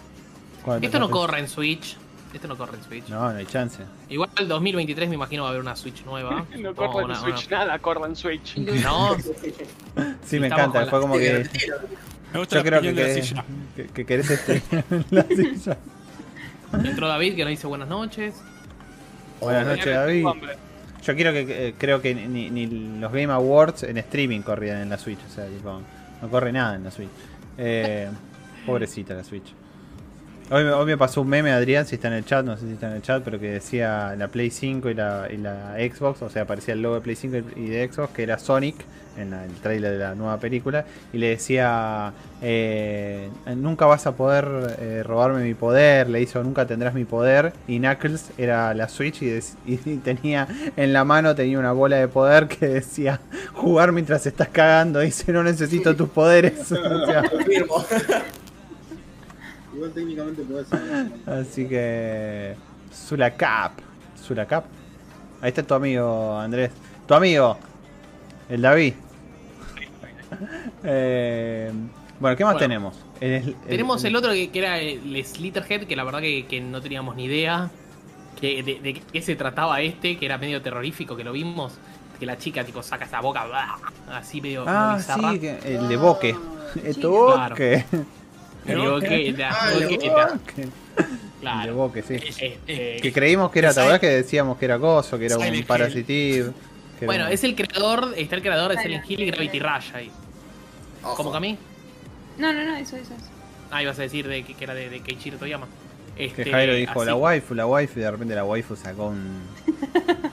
¿Cuál- 0.65 0.83
Esto 0.85 0.99
no 0.99 1.11
corre 1.11 1.41
en 1.41 1.49
Switch. 1.49 1.97
Esto 2.33 2.47
no 2.47 2.57
corre 2.57 2.77
en 2.77 2.85
Switch. 2.85 3.09
No, 3.09 3.21
no 3.33 3.37
hay 3.39 3.47
chance. 3.47 3.83
Igual 4.09 4.31
el 4.39 4.47
2023 4.49 5.09
me 5.09 5.17
imagino 5.17 5.43
va 5.43 5.49
a 5.49 5.51
haber 5.51 5.63
una 5.63 5.75
Switch 5.77 6.05
nueva. 6.05 6.45
No 6.59 6.75
corre 6.75 6.99
en 7.01 7.05
una- 7.07 7.15
Switch, 7.21 7.47
una- 7.49 7.59
nada 7.59 7.79
corre 7.81 8.07
en 8.07 8.17
Switch. 8.17 8.57
No, 8.57 9.17
Sí, 10.25 10.39
me 10.39 10.47
encanta. 10.47 10.87
Fue 10.87 10.99
la- 10.99 11.03
como 11.03 11.19
que. 11.19 11.49
Me 12.33 12.39
gusta 12.39 12.57
Yo 12.57 12.63
la 12.63 12.69
creo 12.71 12.83
que, 12.83 12.93
de 12.93 13.17
la 13.17 13.23
silla. 13.23 13.45
que, 13.75 13.87
que 13.89 14.07
querés 14.07 14.31
este 14.31 14.63
en 14.71 15.05
la 15.11 15.23
silla. 15.25 15.77
entró 16.85 17.09
David 17.09 17.35
que 17.35 17.43
nos 17.43 17.51
dice 17.51 17.67
buenas 17.67 17.89
noches. 17.89 18.35
Buenas 19.41 19.67
noches, 19.67 19.87
David. 19.95 20.27
Yo 21.03 21.15
quiero 21.17 21.33
que 21.33 21.69
eh, 21.69 21.75
creo 21.79 22.01
que 22.03 22.15
ni, 22.15 22.51
ni 22.51 22.67
los 23.01 23.11
Game 23.11 23.33
Awards 23.33 23.83
en 23.85 23.97
streaming 23.99 24.43
corrían 24.43 24.83
en 24.83 24.91
la 24.91 24.99
Switch, 24.99 25.19
o 25.27 25.31
sea, 25.35 25.47
tipo, 25.47 25.81
no 26.23 26.29
corre 26.29 26.53
nada 26.53 26.77
en 26.77 26.85
la 26.85 26.91
Switch. 26.91 27.09
Eh, 27.59 28.09
pobrecita 28.67 29.15
la 29.15 29.25
Switch. 29.25 29.53
Hoy, 30.53 30.65
me- 30.65 30.73
hoy 30.73 30.85
me 30.87 30.99
pasó 30.99 31.21
un 31.23 31.29
meme, 31.29 31.53
Adrián, 31.53 31.87
si 31.87 31.95
está 31.95 32.09
en 32.09 32.15
el 32.15 32.25
chat, 32.25 32.45
no 32.45 32.57
sé 32.57 32.67
si 32.67 32.73
está 32.73 32.89
en 32.89 32.95
el 32.97 33.03
chat, 33.03 33.23
pero 33.23 33.39
que 33.39 33.51
decía 33.53 34.17
la 34.19 34.27
Play 34.27 34.51
5 34.51 34.91
y 34.91 34.95
la, 34.95 35.29
y 35.31 35.37
la 35.37 35.77
Xbox, 35.79 36.23
o 36.23 36.29
sea, 36.29 36.43
aparecía 36.43 36.75
el 36.75 36.83
logo 36.83 36.97
de 36.97 37.01
Play 37.03 37.15
5 37.15 37.37
y 37.55 37.67
de 37.69 37.89
Xbox, 37.89 38.13
que 38.13 38.25
era 38.25 38.37
Sonic, 38.37 38.75
en 39.17 39.31
la- 39.31 39.45
el 39.45 39.53
trailer 39.63 39.93
de 39.93 39.99
la 39.99 40.17
nueva 40.17 40.39
película, 40.39 40.85
y 41.13 41.19
le 41.19 41.29
decía, 41.29 42.13
eh, 42.43 43.29
nunca 43.55 43.87
vas 43.87 44.09
a 44.09 44.17
poder 44.17 44.77
eh, 44.81 45.05
robarme 45.05 45.45
mi 45.45 45.55
poder, 45.55 46.11
le 46.11 46.21
hizo, 46.21 46.43
nunca 46.43 46.67
tendrás 46.67 46.95
mi 46.95 47.05
poder, 47.05 47.53
y 47.69 47.79
Knuckles 47.79 48.31
era 48.37 48.75
la 48.75 48.89
Switch 48.89 49.23
y, 49.23 49.77
tenía 50.05 50.49
en 50.77 50.93
la 50.93 51.05
mano, 51.05 51.37
tenía 51.37 51.61
una 51.61 51.71
bola 51.71 51.95
de 51.99 52.09
poder 52.09 52.49
que 52.49 52.67
decía, 52.67 53.21
jugar 53.53 53.93
mientras 53.93 54.27
estás 54.27 54.49
cagando, 54.49 54.99
dice, 54.99 55.33
no 55.33 55.45
necesito 55.45 55.95
tus 55.95 56.09
poderes. 56.09 56.73
O 56.73 57.07
sea. 57.07 57.23
Igual 59.81 59.93
técnicamente 59.95 60.43
puede 60.43 60.65
ser. 60.67 61.11
Así 61.27 61.67
que. 61.67 62.55
Sulacap. 62.93 63.73
Sulacap. 64.23 64.67
Ahí 65.41 65.49
está 65.49 65.63
tu 65.63 65.73
amigo, 65.73 66.37
Andrés. 66.39 66.71
Tu 67.07 67.15
amigo. 67.15 67.57
El 68.51 68.61
David. 68.63 68.93
Eh, 70.85 71.71
bueno, 72.21 72.37
¿qué 72.37 72.45
más 72.45 72.55
Bueno. 72.55 72.65
tenemos? 72.69 72.97
El- 73.21 73.33
el- 73.33 73.55
Tenemos 73.69 74.05
el 74.05 74.15
otro 74.17 74.33
que, 74.33 74.49
que 74.51 74.59
era 74.61 74.79
el 74.79 75.25
Slitterhead, 75.25 75.87
que 75.87 75.97
la 75.97 76.05
verdad 76.05 76.21
que, 76.21 76.47
que 76.47 76.61
no 76.61 76.81
teníamos 76.81 77.17
ni 77.17 77.25
idea 77.25 77.69
que, 78.41 78.63
de, 78.63 78.79
de 78.81 78.95
qué 79.13 79.23
se 79.23 79.35
trataba 79.37 79.81
este, 79.83 80.17
que 80.19 80.27
era 80.27 80.39
medio 80.39 80.63
terrorífico, 80.63 81.17
que 81.17 81.25
lo 81.25 81.33
vimos. 81.33 81.73
Que 82.19 82.27
la 82.27 82.39
chica 82.39 82.65
tipo 82.65 82.83
saca 82.83 83.07
esa 83.07 83.21
boca 83.21 83.45
¡blah! 83.47 83.77
así 84.13 84.41
medio, 84.41 84.65
Ah, 84.67 84.95
bizarra. 84.99 85.33
sí, 85.33 85.41
que- 85.41 85.59
el 85.77 85.89
de 85.89 85.97
Boque. 85.97 86.31
El 86.85 86.95
de 86.95 87.01
Claro. 87.01 87.57
El 88.73 88.79
boqueta, 88.91 89.51
Ah, 89.53 89.71
el 89.75 89.83
boqueta, 89.85 90.27
Boque. 90.33 90.63
El 90.63 90.69
de 90.69 91.41
Claro. 91.41 91.75
Boque, 91.75 92.03
sí. 92.03 92.15
Este, 92.15 92.99
Que 93.01 93.13
creímos 93.13 93.51
que 93.51 93.61
era, 93.61 93.73
¿te 93.73 93.99
que 94.01 94.09
decíamos 94.09 94.59
que 94.59 94.65
era 94.67 94.77
Gozo, 94.77 95.19
que 95.19 95.27
era 95.27 95.37
un 95.37 95.43
Silent 95.43 95.65
era 97.05 97.07
bueno, 97.07 97.25
un- 97.27 97.33
es 97.33 97.45
el 97.45 97.55
creador, 97.57 98.13
está 98.17 98.37
el 98.37 98.43
creador 98.43 98.77
de. 98.77 98.83
Silent 98.83 99.11
Hill 99.11 99.21
y 99.21 99.27
Gravity 99.31 99.59
Rush 99.59 99.95
ahí. 99.95 100.11
Ojo. 101.03 101.17
¿Cómo 101.17 101.33
Cami? 101.33 101.57
No, 102.37 102.53
no, 102.53 102.63
no, 102.65 102.77
eso, 102.77 102.97
eso. 102.97 103.15
eso. 103.15 103.25
Ah, 103.71 103.83
ibas 103.83 103.99
a 103.99 104.03
decir 104.03 104.27
de, 104.29 104.43
que, 104.45 104.53
que 104.55 104.65
era 104.65 104.75
de, 104.75 104.91
de 104.91 105.01
Keiichiro 105.01 105.39
Toyama. 105.39 105.67
Este, 106.19 106.45
Que 106.45 106.51
Jairo 106.51 106.75
dijo 106.75 107.01
así. 107.01 107.07
la 107.09 107.15
waifu, 107.15 107.55
la 107.55 107.67
waifu, 107.67 108.01
y 108.01 108.03
de 108.03 108.11
repente 108.11 108.35
la 108.35 108.45
waifu 108.45 108.77
sacó 108.77 109.07
un, 109.07 109.41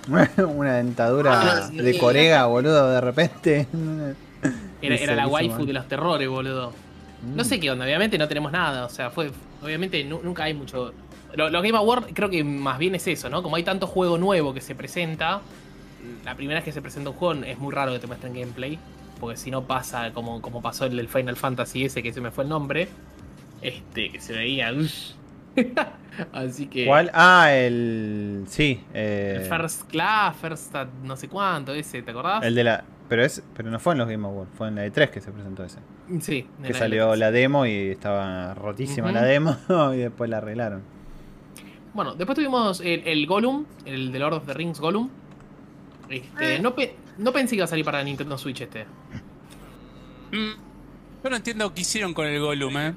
una 0.55 0.73
dentadura 0.77 1.39
Ah, 1.65 1.69
de 1.71 1.97
corega, 1.97 2.45
boludo, 2.47 2.89
de 2.91 2.99
repente. 3.01 3.67
Era, 4.81 4.95
era 4.95 5.15
la 5.15 5.27
waifu 5.27 5.57
mal. 5.57 5.65
de 5.67 5.73
los 5.73 5.87
terrores, 5.87 6.27
boludo. 6.29 6.71
No 7.23 7.43
sé 7.43 7.59
qué 7.59 7.71
onda, 7.71 7.85
obviamente 7.85 8.17
no 8.17 8.27
tenemos 8.27 8.51
nada, 8.51 8.85
o 8.85 8.89
sea, 8.89 9.09
fue. 9.09 9.31
Obviamente 9.63 10.03
nu- 10.03 10.21
nunca 10.23 10.43
hay 10.43 10.53
mucho. 10.53 10.93
Lo- 11.35 11.49
Los 11.49 11.63
Game 11.63 11.77
Awards 11.77 12.07
creo 12.13 12.29
que 12.29 12.43
más 12.43 12.77
bien 12.79 12.95
es 12.95 13.07
eso, 13.07 13.29
¿no? 13.29 13.41
Como 13.43 13.55
hay 13.55 13.63
tanto 13.63 13.87
juego 13.87 14.17
nuevo 14.17 14.53
que 14.53 14.61
se 14.61 14.75
presenta, 14.75 15.41
la 16.23 16.35
primera 16.35 16.59
vez 16.59 16.65
que 16.65 16.71
se 16.71 16.81
presenta 16.81 17.09
un 17.09 17.15
juego 17.15 17.43
es 17.43 17.57
muy 17.57 17.73
raro 17.73 17.91
que 17.91 17.99
te 17.99 18.07
muestren 18.07 18.33
gameplay, 18.33 18.77
porque 19.19 19.35
si 19.37 19.49
no 19.51 19.63
pasa 19.63 20.11
como, 20.13 20.41
como 20.41 20.61
pasó 20.61 20.85
el 20.85 20.95
del 20.95 21.07
Final 21.07 21.35
Fantasy 21.35 21.85
ese 21.85 22.01
que 22.03 22.13
se 22.13 22.21
me 22.21 22.31
fue 22.31 22.43
el 22.43 22.49
nombre, 22.49 22.87
este, 23.61 24.11
que 24.11 24.21
se 24.21 24.33
veía. 24.33 24.71
Así 26.33 26.67
que. 26.67 26.85
¿Cuál? 26.85 27.09
Ah, 27.13 27.49
el. 27.51 28.45
Sí, 28.47 28.79
eh, 28.93 29.39
El 29.41 29.49
First 29.49 29.89
Class, 29.89 30.35
First 30.37 30.75
no 31.03 31.15
sé 31.17 31.27
cuánto, 31.27 31.73
ese, 31.73 32.01
¿te 32.01 32.11
acordás? 32.11 32.43
el 32.43 32.55
de 32.55 32.63
la. 32.63 32.83
Pero, 33.09 33.23
es, 33.23 33.41
pero 33.55 33.69
no 33.71 33.79
fue 33.79 33.93
en 33.93 33.99
los 33.99 34.09
Game 34.09 34.25
Awards, 34.27 34.51
fue 34.57 34.67
en 34.67 34.75
la 34.75 34.85
E3 34.85 35.09
que 35.09 35.21
se 35.21 35.31
presentó 35.31 35.63
ese. 35.63 35.79
Sí, 36.19 36.47
Que 36.65 36.73
salió 36.73 37.15
la 37.15 37.31
demo 37.31 37.65
y 37.65 37.71
estaba 37.91 38.53
rotísima 38.53 39.11
la 39.11 39.23
demo 39.23 39.55
y 39.93 39.97
después 39.97 40.29
la 40.29 40.37
arreglaron. 40.39 40.81
Bueno, 41.93 42.15
después 42.15 42.35
tuvimos 42.35 42.81
el, 42.81 43.07
el 43.07 43.25
Gollum, 43.25 43.65
el 43.85 44.11
de 44.11 44.19
Lord 44.19 44.33
of 44.33 44.45
the 44.45 44.53
Rings 44.53 44.79
Gollum. 44.79 45.09
Este, 46.09 46.59
no, 46.59 46.75
pe- 46.75 46.95
no 47.17 47.31
pensé 47.33 47.51
que 47.51 47.55
iba 47.57 47.65
a 47.65 47.67
salir 47.67 47.83
para 47.85 48.03
Nintendo 48.03 48.37
Switch 48.37 48.61
este. 48.61 48.85
Mm, 50.31 50.51
Yo 51.23 51.29
no 51.29 51.35
entiendo 51.35 51.73
qué 51.73 51.81
hicieron 51.81 52.13
con 52.13 52.27
el 52.27 52.39
Gollum, 52.39 52.77
eh. 52.77 52.93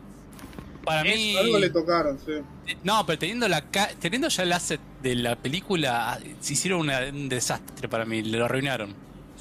Para 0.85 1.05
mí. 1.05 1.37
Algo 1.37 1.59
le 1.59 1.71
tocaron, 1.71 2.19
sí. 2.19 2.33
No, 2.85 3.05
pero 3.07 3.19
teniendo 3.19 3.49
la 3.49 3.63
ca- 3.71 3.91
teniendo 4.01 4.29
ya 4.29 4.43
el 4.43 4.53
asset 4.53 4.81
de 5.03 5.15
la 5.15 5.37
película, 5.37 6.19
se 6.41 6.53
hicieron 6.55 6.81
una- 6.81 7.01
un 7.13 7.29
desastre 7.29 7.89
para 7.89 8.05
mí, 8.05 8.23
lo 8.23 8.45
arruinaron. 8.45 8.95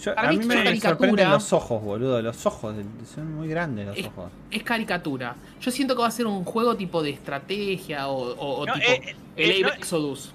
Yo- 0.04 0.16
Para 0.16 0.30
a 0.30 0.32
mí 0.32 0.38
mí 0.38 0.44
es 0.44 0.48
me 0.48 0.56
caricatura. 0.64 0.90
sorprenden 0.98 1.30
los 1.30 1.54
ojos, 1.54 1.84
boludo. 1.84 2.22
Los 2.22 2.46
ojos, 2.46 2.76
son 3.14 3.36
muy 3.36 3.48
grandes 3.48 3.88
los 3.88 3.98
Es- 3.98 4.06
ojos. 4.08 4.32
Es 4.52 4.64
caricatura. 4.64 5.36
Yo 5.62 5.72
siento 5.72 5.96
que 5.96 6.02
va 6.02 6.08
a 6.08 6.12
ser 6.12 6.26
un 6.28 6.44
juego 6.46 6.76
tipo 6.78 7.04
de 7.04 7.10
estrategia 7.12 8.08
o, 8.08 8.34
o- 8.34 8.60
o 8.62 8.66
No, 8.66 8.74
tipo 8.74 8.86
eh, 8.88 9.16
el 9.36 9.52
eh, 9.52 9.54
Abe 9.56 9.62
no, 9.62 9.70
Exodus. 9.74 10.34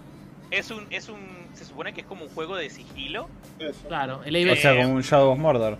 Es 0.51 0.71
un, 0.71 0.87
es 0.91 1.09
un. 1.09 1.19
Se 1.55 1.65
supone 1.65 1.93
que 1.95 2.03
es 2.03 2.07
como 2.07 2.25
un 2.25 2.31
juego 2.31 2.57
de 2.57 2.69
sigilo. 2.71 3.29
Eso. 3.59 3.89
Claro, 3.89 4.23
el 4.25 4.35
Abe 4.37 4.53
O 4.53 4.57
sea, 4.57 4.75
Eh, 4.75 4.83
como 4.83 4.95
un 4.97 5.03
Shadow 5.03 5.31
of 5.33 5.39
Mordor. 5.39 5.79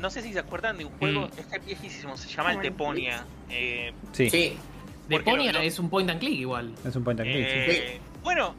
No 0.00 0.10
sé 0.10 0.20
si 0.20 0.32
se 0.34 0.38
acuerdan 0.40 0.76
de 0.76 0.84
un 0.84 0.92
juego. 0.98 1.22
Mm. 1.22 1.38
Este 1.38 1.56
es 1.56 1.64
viejísimo, 1.64 2.16
se 2.18 2.28
llama 2.28 2.52
el 2.52 2.60
Teponia. 2.60 3.24
Eh, 3.48 3.92
Sí, 4.12 4.28
Sí. 4.28 4.56
Lo- 5.08 5.18
lo- 5.20 5.60
es 5.60 5.78
un 5.78 5.88
point 5.88 6.10
and 6.10 6.18
click 6.20 6.40
igual. 6.40 6.74
es 6.84 6.94
un 6.96 7.04
point 7.04 7.20
and 7.20 7.30
click. 7.30 7.46
sí. 7.48 7.54
eh, 7.54 8.00
bueno, 8.24 8.54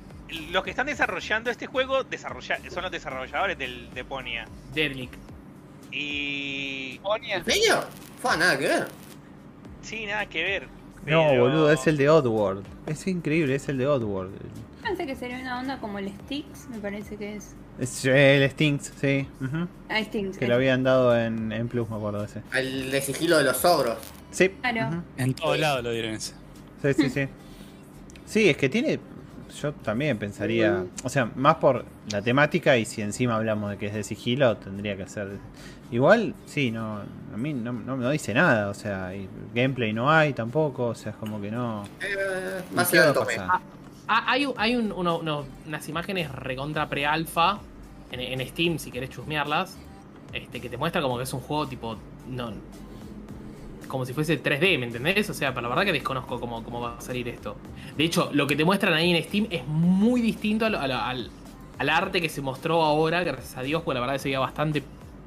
los 0.51 0.63
que 0.63 0.69
están 0.71 0.87
desarrollando 0.87 1.49
este 1.49 1.67
juego 1.67 2.03
desarrolla- 2.03 2.59
son 2.69 2.83
los 2.83 2.91
desarrolladores 2.91 3.57
del 3.57 3.89
Teponia. 3.93 4.45
Deadlick. 4.73 5.11
Y. 5.91 6.99
Ponia. 7.01 7.37
¿En 7.37 7.45
serio? 7.45 7.79
Fue 8.21 8.37
nada 8.37 8.57
que 8.57 8.67
ver. 8.67 8.87
Sí, 9.81 10.05
nada 10.05 10.25
que 10.25 10.43
ver. 10.43 10.67
No, 11.05 11.23
boludo, 11.39 11.71
es 11.71 11.87
el 11.87 11.95
de 11.97 12.09
Oddworld. 12.09 12.65
Es 12.85 13.07
increíble, 13.07 13.55
es 13.55 13.69
el 13.69 13.77
de 13.77 13.87
Oddworld. 13.87 14.33
Pensé 14.83 15.05
que 15.05 15.15
sería 15.15 15.39
una 15.39 15.59
onda 15.59 15.79
como 15.79 15.99
el 15.99 16.09
Sticks, 16.09 16.67
me 16.69 16.79
parece 16.79 17.15
que 17.15 17.35
es. 17.37 17.55
Es 17.79 18.03
el 18.05 18.49
Stinks, 18.49 18.91
sí. 18.99 19.27
Ah, 19.89 20.03
Sticks. 20.03 20.37
Que 20.37 20.45
es- 20.45 20.49
lo 20.49 20.55
habían 20.55 20.83
dado 20.83 21.17
en, 21.17 21.51
en 21.53 21.67
Plus, 21.69 21.89
me 21.89 21.95
acuerdo 21.95 22.19
de 22.19 22.25
ese. 22.25 22.41
El 22.53 22.91
de 22.91 23.01
sigilo 23.01 23.37
de 23.37 23.43
los 23.45 23.63
ogros. 23.63 23.97
Sí. 24.31 24.49
Claro. 24.49 25.03
En 25.17 25.33
todos 25.33 25.57
lados 25.57 25.83
lo 25.83 25.91
dieron 25.91 26.13
ese. 26.15 26.33
Sí, 26.81 26.93
sí, 26.93 27.09
sí. 27.09 27.27
Sí, 28.25 28.49
es 28.49 28.57
que 28.57 28.67
tiene. 28.67 28.99
Yo 29.61 29.73
también 29.73 30.17
pensaría. 30.17 30.85
O 31.03 31.09
sea, 31.09 31.31
más 31.35 31.55
por 31.55 31.85
la 32.11 32.21
temática 32.21 32.77
y 32.77 32.85
si 32.85 33.01
encima 33.01 33.35
hablamos 33.35 33.71
de 33.71 33.77
que 33.77 33.87
es 33.87 33.93
de 33.93 34.03
sigilo, 34.03 34.55
tendría 34.57 34.95
que 34.95 35.07
ser. 35.07 35.29
Igual, 35.91 36.33
sí, 36.45 36.69
no. 36.71 36.97
A 37.33 37.37
mí 37.37 37.53
no, 37.53 37.71
no, 37.73 37.95
no 37.97 38.09
dice 38.09 38.33
nada. 38.33 38.69
O 38.69 38.73
sea, 38.73 39.15
y 39.15 39.27
gameplay 39.55 39.93
no 39.93 40.11
hay 40.11 40.33
tampoco. 40.33 40.87
O 40.87 40.95
sea, 40.95 41.11
es 41.13 41.17
como 41.17 41.41
que 41.41 41.49
no. 41.49 41.83
Eh, 42.01 42.61
¿Y 42.71 42.75
más 42.75 42.89
qué 42.89 42.99
va 42.99 43.05
el 43.05 43.09
a 43.11 43.13
tope. 43.13 43.35
pasar? 43.35 43.59
Ah, 44.09 44.23
hay 44.27 44.45
un- 44.45 44.53
hay 44.57 44.75
un- 44.75 44.91
uno- 44.91 45.17
uno- 45.19 45.45
unas 45.65 45.89
imágenes 45.89 46.31
recontra 46.31 46.87
pre-alfa 46.87 47.59
en, 48.11 48.19
en 48.21 48.47
Steam, 48.47 48.79
si 48.79 48.89
querés 48.91 49.09
chusmearlas, 49.09 49.77
este, 50.33 50.61
que 50.61 50.69
te 50.69 50.77
muestra 50.77 51.01
como 51.01 51.17
que 51.17 51.23
es 51.23 51.33
un 51.33 51.41
juego 51.41 51.67
tipo. 51.67 51.97
No, 52.29 52.51
como 53.87 54.05
si 54.05 54.13
fuese 54.13 54.41
3D, 54.41 54.77
¿me 54.79 54.85
entendés? 54.87 55.29
O 55.29 55.33
sea, 55.33 55.49
pero 55.53 55.63
la 55.63 55.69
verdad 55.69 55.85
que 55.85 55.93
desconozco 55.93 56.39
cómo, 56.39 56.63
cómo 56.63 56.81
va 56.81 56.97
a 56.97 57.01
salir 57.01 57.27
esto. 57.27 57.55
De 57.97 58.03
hecho, 58.03 58.29
lo 58.33 58.45
que 58.47 58.55
te 58.55 58.63
muestran 58.65 58.93
ahí 58.93 59.15
en 59.15 59.23
Steam 59.23 59.47
es 59.49 59.65
muy 59.67 60.21
distinto 60.21 60.65
al, 60.65 60.75
al 60.75 61.89
arte 61.89 62.21
que 62.21 62.29
se 62.29 62.41
mostró 62.41 62.81
ahora, 62.83 63.23
gracias 63.23 63.57
a 63.57 63.61
Dios, 63.63 63.81
porque 63.83 63.95
la 63.95 64.01
verdad 64.01 64.13
que 64.15 64.19
se 64.19 64.29
veía 64.29 64.39
bastante 64.39 64.83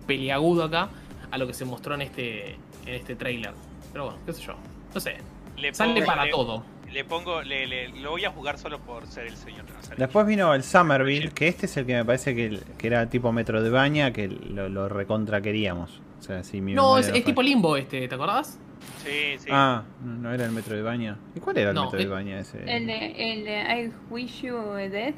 peliagudo 0.06 0.64
acá, 0.64 0.88
a 1.30 1.38
lo 1.38 1.46
que 1.46 1.54
se 1.54 1.64
mostró 1.64 1.94
en 1.94 2.02
este, 2.02 2.52
en 2.86 2.94
este 2.94 3.14
trailer. 3.16 3.52
Pero 3.92 4.04
bueno, 4.06 4.18
qué 4.26 4.32
sé 4.32 4.42
yo. 4.42 4.54
No 4.94 5.00
sé. 5.00 5.16
Le 5.56 5.72
Sale 5.74 5.94
pongo- 5.94 6.06
para 6.06 6.24
le- 6.24 6.30
todo. 6.30 6.62
Le 6.92 7.04
pongo. 7.04 7.42
Le, 7.42 7.66
le- 7.68 7.88
lo 8.00 8.10
voy 8.10 8.24
a 8.24 8.30
jugar 8.30 8.58
solo 8.58 8.80
por 8.80 9.06
ser 9.06 9.26
el 9.26 9.36
señor 9.36 9.64
sale. 9.80 9.96
Después 9.98 10.26
vino 10.26 10.52
el 10.54 10.64
Summerville, 10.64 11.30
que 11.30 11.46
este 11.48 11.66
es 11.66 11.76
el 11.76 11.86
que 11.86 11.94
me 11.94 12.04
parece 12.04 12.34
que, 12.34 12.58
que 12.78 12.86
era 12.86 13.06
tipo 13.08 13.30
Metro 13.30 13.62
de 13.62 13.70
Baña, 13.70 14.12
que 14.12 14.26
lo, 14.26 14.68
lo 14.68 14.88
recontra 14.88 15.40
queríamos. 15.40 16.00
O 16.20 16.22
sea, 16.22 16.44
si 16.44 16.60
mi 16.60 16.74
No, 16.74 16.98
es, 16.98 17.09
es 17.09 17.24
tipo 17.24 17.42
limbo 17.42 17.76
este, 17.76 18.06
¿te 18.06 18.14
acordás? 18.14 18.59
Sí, 19.05 19.36
sí. 19.38 19.48
Ah, 19.51 19.82
no 20.05 20.12
no 20.14 20.32
era 20.34 20.44
el 20.44 20.52
Metro 20.52 20.76
de 20.76 20.82
Baña. 20.82 21.16
¿Y 21.34 21.40
cuál 21.40 21.56
era 21.59 21.70
el 21.70 21.74
No, 21.74 21.84
Metro 21.84 21.97
de 21.98 22.05
el- 22.05 22.10
Baña 22.10 22.38
ese? 22.40 22.59
El 22.66 22.86
de, 22.86 23.32
el 23.32 23.44
de 23.44 23.82
I 23.84 23.92
Wish 24.10 24.42
You 24.42 24.56
Death. 24.90 25.14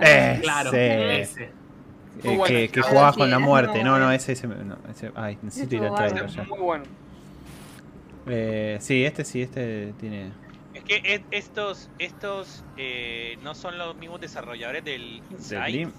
Eh, 0.00 0.38
Claro, 0.42 0.70
Sí. 0.70 0.76
ese. 0.78 1.44
eh, 1.44 1.50
bueno. 2.24 2.44
que, 2.46 2.68
que 2.68 2.80
jugabas 2.82 3.16
con 3.16 3.28
la 3.30 3.38
muerte. 3.38 3.82
No, 3.84 3.98
no, 3.98 4.10
ese, 4.12 4.32
ese, 4.32 4.46
no, 4.46 4.76
ese- 4.90 5.12
ay, 5.16 5.38
necesito 5.42 5.74
ir 5.76 5.82
al 5.84 5.94
trailer 5.94 6.26
ya. 6.28 6.44
Muy 6.44 6.58
bueno. 6.58 6.84
Eh, 8.28 8.78
sí, 8.80 9.04
este 9.04 9.24
sí, 9.24 9.42
este 9.42 9.92
tiene. 9.98 10.32
Es 10.74 10.84
que 10.84 11.22
estos, 11.30 11.88
estos 11.98 12.64
eh, 12.76 13.38
no 13.42 13.54
son 13.54 13.78
los 13.78 13.96
mismos 13.96 14.20
desarrolladores 14.20 14.84
del 14.84 15.20
Del 15.20 15.32
Inside 15.32 15.68
lim- 15.70 15.92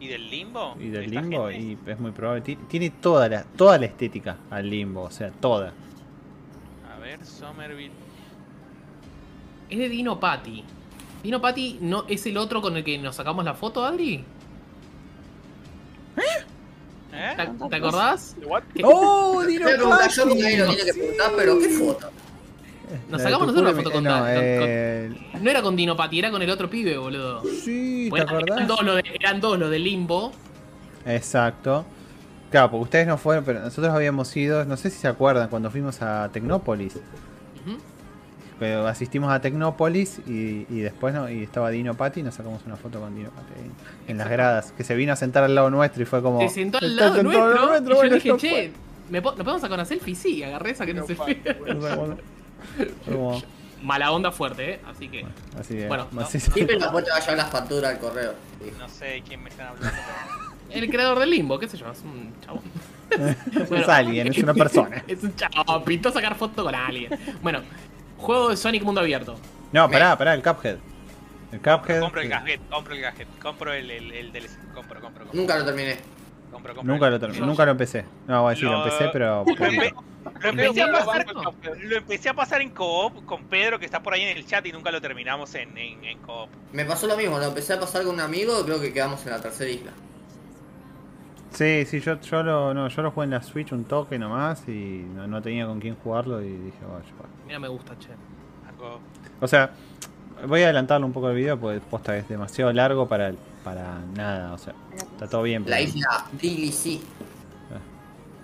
y 0.00 0.08
del 0.08 0.30
Limbo. 0.30 0.74
y 0.80 0.88
del 0.88 1.10
limbo, 1.10 1.50
y 1.50 1.76
es 1.86 2.00
muy 2.00 2.10
probable. 2.12 2.40
ti- 2.42 2.56
Tiene 2.68 2.88
toda 2.90 3.28
la, 3.28 3.44
toda 3.44 3.78
la 3.78 3.86
estética 3.86 4.38
al 4.50 4.68
limbo, 4.68 5.02
o 5.02 5.10
sea, 5.10 5.30
toda. 5.30 5.72
A 6.94 6.98
ver, 6.98 7.24
Somerville. 7.24 7.92
Es 9.68 9.78
de 9.78 9.88
Dino 9.88 10.18
Patti. 10.18 10.64
Dino 11.22 11.40
Patti 11.40 11.78
no, 11.82 12.04
es 12.08 12.24
el 12.26 12.36
otro 12.38 12.60
con 12.62 12.76
el 12.76 12.82
que 12.84 12.96
nos 12.98 13.14
sacamos 13.16 13.44
la 13.44 13.54
foto, 13.54 13.84
Adri. 13.84 14.24
¿Eh? 16.16 17.36
¿Te, 17.36 17.68
te 17.68 17.76
acordás? 17.76 18.36
¡Oh, 18.84 19.42
Me 19.42 19.58
pregunta 19.58 20.08
yo 20.08 20.24
lo 20.26 20.34
tiene 20.34 20.76
que 20.84 20.92
preguntar, 20.94 21.32
pero 21.36 21.58
¿qué 21.58 21.68
foto? 21.68 22.10
Nos 23.08 23.22
sacamos 23.22 23.46
nosotros 23.48 23.72
una 23.72 23.82
foto 23.82 23.90
con 23.92 24.04
no, 24.04 24.10
Dan- 24.10 24.20
con- 24.22 24.28
eh, 24.42 25.10
No 25.40 25.50
era 25.50 25.62
con 25.62 25.76
Dino 25.76 25.96
Patti, 25.96 26.18
era 26.18 26.30
con 26.30 26.42
el 26.42 26.50
otro 26.50 26.68
pibe, 26.70 26.96
boludo. 26.98 27.42
Sí, 27.44 28.04
¿te 28.04 28.10
Bueno, 28.10 28.24
eran, 28.30 28.36
acordás? 28.44 28.68
dos 28.68 28.82
los 28.82 28.96
de, 28.96 29.02
eran 29.20 29.40
dos 29.40 29.58
los 29.58 29.70
de 29.70 29.78
Limbo. 29.78 30.32
Exacto. 31.06 31.84
Claro, 32.50 32.70
porque 32.72 32.82
ustedes 32.84 33.06
no 33.06 33.16
fueron, 33.16 33.44
pero 33.44 33.60
nosotros 33.60 33.94
habíamos 33.94 34.36
ido, 34.36 34.64
no 34.64 34.76
sé 34.76 34.90
si 34.90 34.98
se 34.98 35.08
acuerdan, 35.08 35.48
cuando 35.48 35.70
fuimos 35.70 36.02
a 36.02 36.28
Tecnópolis. 36.32 36.98
Pero 38.58 38.86
asistimos 38.86 39.32
a 39.32 39.40
Tecnópolis 39.40 40.20
y, 40.26 40.66
y 40.68 40.80
después 40.80 41.14
no, 41.14 41.30
y 41.30 41.44
estaba 41.44 41.70
Dino 41.70 41.94
Patti 41.94 42.20
y 42.20 42.22
nos 42.22 42.34
sacamos 42.34 42.60
una 42.66 42.76
foto 42.76 43.00
con 43.00 43.14
Dino 43.14 43.30
Patti 43.30 43.70
en 44.06 44.18
las 44.18 44.28
gradas, 44.28 44.72
que 44.76 44.84
se 44.84 44.94
vino 44.94 45.14
a 45.14 45.16
sentar 45.16 45.44
al 45.44 45.54
lado 45.54 45.70
nuestro 45.70 46.02
y 46.02 46.06
fue 46.06 46.20
como... 46.20 46.40
Se 46.40 46.50
sentó 46.50 46.76
al 46.76 46.84
"Está 46.90 47.04
lado 47.04 47.14
sentado 47.16 47.42
al 47.44 47.48
nuestro. 47.54 47.66
lado 47.72 47.82
y 47.84 47.88
yo 47.88 47.94
bueno, 47.94 48.14
dije, 48.16 48.36
che, 48.36 48.72
¿me 49.08 49.22
po- 49.22 49.30
¿nos 49.30 49.38
podemos 49.38 49.62
sacar 49.62 49.78
una 49.78 49.86
selfie? 49.86 50.14
Sí, 50.14 50.42
agarré 50.42 50.72
esa 50.72 50.84
que 50.84 50.92
no, 50.92 51.06
se 51.06 51.14
No, 51.14 51.24
fue. 51.24 51.36
fue". 51.36 52.16
Como- 53.04 53.42
Mala 53.82 54.12
onda 54.12 54.30
fuerte, 54.30 54.74
¿eh? 54.74 54.80
Así 54.86 55.08
que. 55.08 55.24
Así 55.58 55.74
que, 55.74 55.88
Bueno, 55.88 56.06
así- 56.20 56.38
Siempre 56.38 56.76
después 56.76 57.02
te 57.04 57.10
va 57.10 57.16
a 57.16 57.20
llevar 57.20 57.36
las 57.38 57.50
facturas 57.50 57.90
al 57.92 57.98
correo. 57.98 58.34
No 58.78 58.88
sé 58.90 59.22
quién 59.26 59.42
me 59.42 59.48
están 59.48 59.68
hablando. 59.68 59.90
pero- 60.68 60.80
El 60.84 60.90
creador 60.90 61.18
del 61.18 61.30
limbo, 61.30 61.58
qué 61.58 61.66
sé 61.66 61.78
yo, 61.78 61.90
es 61.90 62.00
un 62.02 62.34
chabón. 62.44 62.62
es 63.80 63.88
alguien, 63.88 64.26
es 64.28 64.38
una 64.38 64.52
persona. 64.54 65.02
Es 65.08 65.22
un 65.22 65.34
chabón, 65.34 65.82
pintó 65.84 66.12
sacar 66.12 66.34
foto 66.36 66.62
con 66.62 66.74
alguien. 66.74 67.10
Bueno, 67.42 67.62
juego 68.18 68.50
de 68.50 68.56
Sonic 68.58 68.82
Mundo 68.82 69.00
Abierto. 69.00 69.36
No, 69.72 69.90
pará, 69.90 70.16
pará, 70.18 70.34
el 70.34 70.42
Cuphead. 70.42 70.76
El 71.52 71.58
Cuphead. 71.60 72.00
compro 72.00 72.20
el 72.20 72.28
que 72.28 72.34
gadget, 72.34 72.60
compro 72.68 72.94
el 72.94 73.00
gadget, 73.00 73.28
compro 73.40 73.72
el, 73.72 73.90
el, 73.90 74.12
el 74.12 74.32
DLC. 74.32 74.50
Compro, 74.74 75.00
compro, 75.00 75.24
compro. 75.24 75.40
Nunca 75.40 75.56
lo 75.58 75.64
terminé. 75.64 75.96
Compro, 76.50 76.74
compro 76.74 76.92
Nunca 76.94 77.10
lo, 77.10 77.18
ter- 77.20 77.40
nunca 77.40 77.64
lo 77.64 77.70
empecé. 77.72 78.04
No, 78.26 78.42
voy 78.42 78.48
a 78.48 78.50
decir, 78.50 78.64
lo 78.66 78.72
Lo- 78.72 78.84
empecé, 78.84 79.08
pero... 79.12 79.44
Lo, 79.54 79.54
empe- 79.54 79.94
lo 80.42 80.48
empecé 80.50 80.82
a 80.82 80.92
pasar, 80.92 81.26
lo 81.82 81.96
empecé 81.96 82.28
a 82.28 82.34
pasar 82.34 82.60
en 82.60 82.70
co-op 82.70 83.24
con 83.24 83.44
Pedro 83.44 83.78
que 83.78 83.84
está 83.86 84.02
por 84.02 84.12
ahí 84.14 84.22
en 84.22 84.36
el 84.36 84.46
chat 84.46 84.64
y 84.66 84.72
nunca 84.72 84.90
lo 84.90 85.00
terminamos 85.00 85.54
en, 85.54 85.76
en, 85.78 86.04
en 86.04 86.18
co-op. 86.18 86.48
Me 86.72 86.84
pasó 86.84 87.06
lo 87.06 87.16
mismo, 87.16 87.38
lo 87.38 87.44
empecé 87.46 87.72
a 87.74 87.80
pasar 87.80 88.02
con 88.04 88.14
un 88.14 88.20
amigo 88.20 88.60
y 88.60 88.64
creo 88.64 88.80
que 88.80 88.92
quedamos 88.92 89.24
en 89.26 89.32
la 89.32 89.40
tercera 89.40 89.70
isla. 89.70 89.92
Sí, 91.50 91.84
sí, 91.86 92.00
yo, 92.00 92.20
yo, 92.20 92.42
lo, 92.42 92.72
no, 92.74 92.88
yo 92.88 93.02
lo 93.02 93.10
jugué 93.10 93.24
en 93.24 93.30
la 93.32 93.42
Switch 93.42 93.72
un 93.72 93.84
toque 93.84 94.18
nomás 94.18 94.68
y 94.68 95.04
no, 95.14 95.26
no 95.26 95.42
tenía 95.42 95.66
con 95.66 95.80
quién 95.80 95.96
jugarlo 95.96 96.40
y 96.42 96.48
dije, 96.48 96.78
vaya, 96.82 97.04
bueno. 97.18 97.34
Mira, 97.46 97.58
me 97.58 97.68
gusta, 97.68 97.98
che. 97.98 98.08
O 99.40 99.48
sea, 99.48 99.70
voy 100.46 100.62
a 100.62 100.64
adelantarlo 100.66 101.06
un 101.06 101.12
poco 101.12 101.30
el 101.30 101.36
video 101.36 101.58
porque 101.58 101.80
posta 101.80 102.16
es 102.16 102.28
demasiado 102.28 102.72
largo 102.72 103.08
para, 103.08 103.32
para 103.62 104.00
nada, 104.14 104.52
o 104.52 104.58
sea, 104.58 104.74
está 105.12 105.28
todo 105.28 105.42
bien. 105.42 105.64
La 105.66 105.80
isla 105.80 106.26
DLC. 106.32 107.00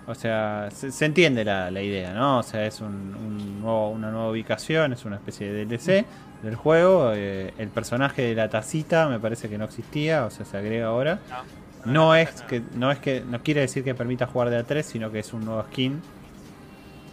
O 0.08 0.14
sea, 0.14 0.68
se, 0.72 0.92
se 0.92 1.04
entiende 1.04 1.44
la, 1.44 1.70
la 1.70 1.82
idea, 1.82 2.12
¿no? 2.14 2.38
O 2.38 2.42
sea, 2.44 2.64
es 2.64 2.80
un, 2.80 3.14
un 3.16 3.60
nuevo, 3.60 3.90
una 3.90 4.10
nueva 4.12 4.30
ubicación, 4.30 4.92
es 4.92 5.04
una 5.04 5.16
especie 5.16 5.52
de 5.52 5.66
DLC 5.66 6.06
del 6.42 6.54
juego. 6.54 7.12
eh, 7.14 7.54
el 7.58 7.70
personaje 7.70 8.22
de 8.22 8.34
la 8.36 8.48
tacita 8.48 9.08
me 9.08 9.18
parece 9.18 9.48
que 9.48 9.58
no 9.58 9.64
existía, 9.64 10.24
o 10.26 10.30
sea, 10.30 10.46
se 10.46 10.56
agrega 10.56 10.86
ahora. 10.88 11.24
No, 11.28 11.44
No 11.84 11.92
no, 11.92 12.14
es 12.14 12.42
que 12.42 12.62
no 12.72 12.90
es 12.92 12.98
que 13.00 13.24
no 13.24 13.42
quiere 13.42 13.62
decir 13.62 13.82
que 13.84 13.94
permita 13.96 14.26
jugar 14.26 14.50
de 14.50 14.58
A3, 14.64 14.82
sino 14.84 15.10
que 15.10 15.20
es 15.20 15.32
un 15.32 15.44
nuevo 15.44 15.62
skin 15.64 16.02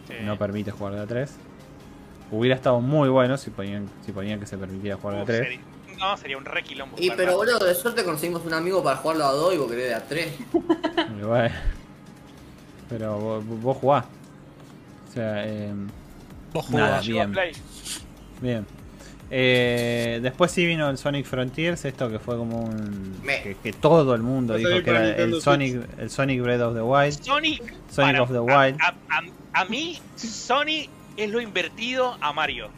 Sí. 0.07 0.13
no 0.19 0.37
permite 0.37 0.71
jugar 0.71 0.93
de 0.95 1.01
A3. 1.01 1.29
Hubiera 2.35 2.55
estado 2.55 2.81
muy 2.81 3.09
bueno 3.09 3.37
si 3.37 3.49
ponían 3.51 3.87
si 4.05 4.11
ponían 4.11 4.39
que 4.39 4.45
se 4.45 4.57
permitiera 4.57 4.97
jugar 4.97 5.25
de 5.25 5.33
A3. 5.33 5.43
sería- 5.43 5.59
no, 5.99 6.17
sería 6.17 6.37
un 6.37 6.45
re 6.45 6.63
quilombo. 6.63 6.95
Y 6.99 7.11
pero 7.11 7.37
boludo, 7.37 7.59
de 7.59 7.75
suerte 7.75 8.03
conseguimos 8.03 8.43
un 8.45 8.53
amigo 8.53 8.83
para 8.83 8.97
jugarlo 8.97 9.25
a 9.25 9.31
2 9.31 9.53
y 9.53 9.57
vos 9.57 9.69
querés 9.69 9.89
de 9.89 9.93
a 9.95 10.05
3. 10.07 10.33
Y 11.19 11.23
bueno, 11.23 11.53
Pero 12.89 13.17
vos, 13.19 13.45
vos 13.45 13.77
jugás. 13.77 14.05
O 15.09 15.13
sea, 15.13 15.47
eh, 15.47 15.71
Vos 16.53 16.69
Nada, 16.69 16.87
jugás. 16.87 17.07
bien. 17.07 17.31
Play. 17.31 17.51
Bien. 18.41 18.65
Eh, 19.31 20.19
después 20.21 20.51
sí 20.51 20.63
vino 20.65 20.87
el 20.89 20.97
Sonic 20.99 21.25
Frontiers, 21.25 21.85
esto 21.85 22.09
que 22.09 22.19
fue 22.19 22.37
como 22.37 22.61
un. 22.61 23.19
Me. 23.23 23.41
Que, 23.41 23.55
que 23.55 23.73
todo 23.73 24.13
el 24.13 24.21
mundo 24.21 24.53
a 24.53 24.57
dijo 24.57 24.69
que 24.83 24.89
era 24.89 25.09
el 25.17 25.41
Sonic, 25.41 25.81
el 25.97 26.09
Sonic 26.11 26.41
Breath 26.41 26.61
of 26.61 26.75
the 26.75 26.81
Wild. 26.81 27.23
Sonic, 27.23 27.73
Sonic 27.89 28.11
para- 28.17 28.21
of 28.23 28.29
the 28.31 28.37
a- 28.37 28.41
Wild. 28.41 28.77
A, 28.81 28.93
a- 29.09 29.61
a 29.61 29.65
mí, 29.65 29.99
Sony 30.15 30.87
es 31.17 31.29
lo 31.29 31.41
invertido 31.41 32.17
a 32.21 32.33
Mario. 32.33 32.69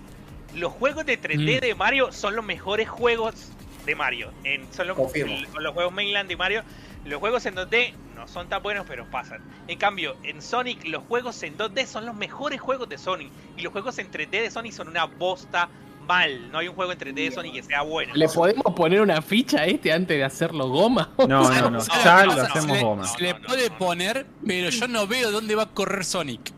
Los 0.54 0.72
juegos 0.74 1.06
de 1.06 1.18
3D 1.22 1.58
Mm. 1.58 1.62
de 1.62 1.76
Mario 1.76 2.12
son 2.12 2.36
los 2.36 2.46
mejores 2.46 2.88
juegos 2.90 3.50
de 3.86 3.96
Mario. 3.96 4.32
En, 4.44 4.72
son 4.74 4.88
los, 4.88 4.98
los 4.98 5.74
juegos 5.74 5.94
mainland 5.94 6.30
de 6.30 6.38
Mario. 6.38 6.64
Los 7.04 7.20
juegos 7.20 7.46
en 7.46 7.56
2D 7.56 7.94
no 8.16 8.28
son 8.28 8.48
tan 8.50 8.64
buenos, 8.64 8.86
pero 8.88 9.06
pasan. 9.12 9.42
En 9.68 9.78
cambio, 9.78 10.16
en 10.24 10.42
Sonic, 10.42 10.86
los 10.88 11.04
juegos 11.04 11.44
en 11.44 11.58
2D 11.58 11.86
son 11.86 12.06
los 12.06 12.16
mejores 12.16 12.60
juegos 12.62 12.90
de 12.90 12.98
Sonic. 12.98 13.30
Y 13.58 13.62
los 13.62 13.72
juegos 13.72 13.98
en 14.00 14.10
3D 14.10 14.42
de 14.42 14.50
Sonic 14.52 14.72
son 14.74 14.88
una 14.88 15.06
bosta 15.06 15.70
mal. 16.08 16.50
No 16.52 16.60
hay 16.60 16.68
un 16.68 16.76
juego 16.76 16.92
en 16.94 16.98
3D 17.00 17.14
de 17.16 17.32
Sonic 17.32 17.54
que 17.54 17.64
sea 17.64 17.82
bueno. 17.84 18.14
¿Le 18.16 18.28
podemos 18.30 18.74
poner 18.76 19.02
una 19.02 19.22
ficha 19.22 19.60
a 19.62 19.66
este 19.66 19.92
antes 19.92 20.18
de 20.18 20.24
hacerlo 20.24 20.70
goma? 20.70 21.12
No, 21.20 21.28
no, 21.52 21.70
no. 21.70 21.80
¿Sabes 21.82 22.04
Ya 22.04 22.26
lo 22.26 22.32
hacemos 22.42 22.64
se 22.64 22.74
le, 22.74 22.82
goma. 22.82 23.08
se 23.08 23.22
le 23.22 23.36
puede 23.36 23.70
poner, 23.72 24.26
pero 24.48 24.70
yo 24.70 24.88
no 24.88 25.06
veo 25.06 25.32
dónde 25.32 25.54
va 25.54 25.64
a 25.64 25.70
correr 25.70 26.06
Sonic. 26.06 26.54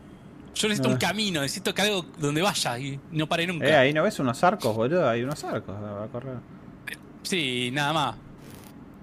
Yo 0.58 0.68
necesito 0.68 0.88
No. 0.88 0.94
un 0.94 1.00
camino, 1.00 1.40
necesito 1.40 1.72
que 1.74 1.82
algo 1.82 2.04
donde 2.18 2.42
vaya 2.42 2.78
y 2.78 2.98
no 3.12 3.28
pare 3.28 3.46
nunca. 3.46 3.66
Eh, 3.66 3.76
ahí 3.76 3.92
no 3.92 4.02
ves 4.02 4.18
unos 4.18 4.42
arcos, 4.42 4.74
boludo. 4.74 5.08
Hay 5.08 5.22
unos 5.22 5.42
arcos. 5.44 5.74
Va 5.80 6.04
a 6.04 6.08
correr. 6.08 6.34
Sí, 7.22 7.70
nada 7.72 7.92
más. 7.92 8.16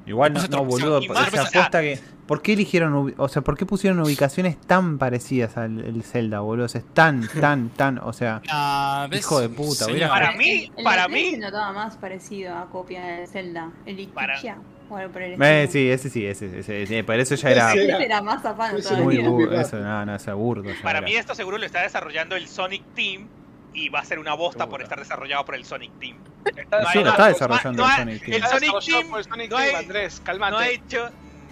Igual 0.06 0.34
no, 0.34 0.48
no, 0.48 0.65
boludo. 0.65 1.02
sea, 1.02 1.41
aposta 1.44 1.82
que. 1.82 1.99
¿Por 2.27 2.41
qué 2.41 2.53
eligieron, 2.53 3.14
o 3.18 3.27
sea, 3.27 3.44
por 3.44 3.56
qué 3.56 3.68
pusieron 3.68 3.99
ubicaciones 3.99 4.60
tan 4.60 4.98
parecidas 4.98 5.57
al 5.57 5.80
el 5.80 6.02
Zelda, 6.03 6.40
boludo? 6.40 6.65
O 6.65 6.69
sea, 6.69 6.82
es 6.82 6.88
tan, 6.94 7.27
tan, 7.40 7.69
tan, 7.69 7.99
o 7.99 8.14
sea, 8.14 8.41
Ah. 8.49 9.07
Hijo 9.15 9.40
de 9.40 9.49
puta, 9.49 9.86
Para 10.10 10.32
mí, 10.34 10.72
el 10.76 10.84
para 10.84 11.07
mí- 11.07 11.32
se 11.32 11.38
notaba 11.38 11.72
más 11.72 11.98
parecido 11.98 12.56
a 12.56 12.65
copia 12.69 13.03
de 13.06 13.27
Zelda. 13.27 13.72
El 13.86 14.07
Para- 14.07 14.41
Itikia, 14.86 14.95
o 14.95 14.98
algo 14.98 15.12
por 15.14 15.22
el 15.22 15.41
eh, 15.41 15.68
sí, 15.72 15.90
ese 15.90 16.10
sí, 16.10 16.26
ese, 16.26 16.60
ese, 16.60 16.84
ese, 16.84 17.03
pero 17.03 17.22
eso 17.22 17.36
ya 17.36 17.49
era 17.52 17.72
Sí. 17.72 17.80
Ese 17.80 18.06
era 18.06 18.22
más 18.22 18.41
todavía. 18.41 19.03
muy 19.03 19.18
burdo, 19.20 19.60
eso, 19.60 19.78
no, 19.80 20.06
no, 20.06 20.16
eso 20.16 20.36
burdo 20.38 20.64
Para 20.84 20.99
era. 20.99 21.06
mí 21.07 21.16
esto 21.16 21.36
seguro 21.36 21.57
lo 21.57 21.66
está 21.66 21.82
desarrollando 21.82 22.36
el 22.36 22.48
Sonic 22.48 22.84
Team 22.94 23.28
y 23.74 23.90
va 23.90 23.99
a 23.99 24.06
ser 24.06 24.20
una 24.20 24.34
bosta 24.36 24.68
por 24.70 24.82
estar 24.82 24.98
desarrollado 24.99 25.44
por 25.45 25.56
el 25.56 25.66
Sonic 25.66 25.91
Team. 25.99 26.18
Está, 26.56 26.82
No 26.82 26.90
Sí, 26.91 26.99
lo 26.99 27.10
está 27.10 27.28
desarrollando 27.28 27.84
No 27.84 27.90
el 27.90 27.95
Sonic 27.98 28.26
Team. 28.26 28.34
el 28.34 28.44
Sonic 28.49 28.86
Team 28.86 29.10
por 29.10 29.20
el 29.20 29.26
Sonic 29.26 29.52
no 29.52 29.57
Team, 29.57 29.76
Andrés, 29.76 30.20
No 30.20 30.26
calmate. 30.26 30.56
ha 30.57 30.70
hecho 30.70 31.10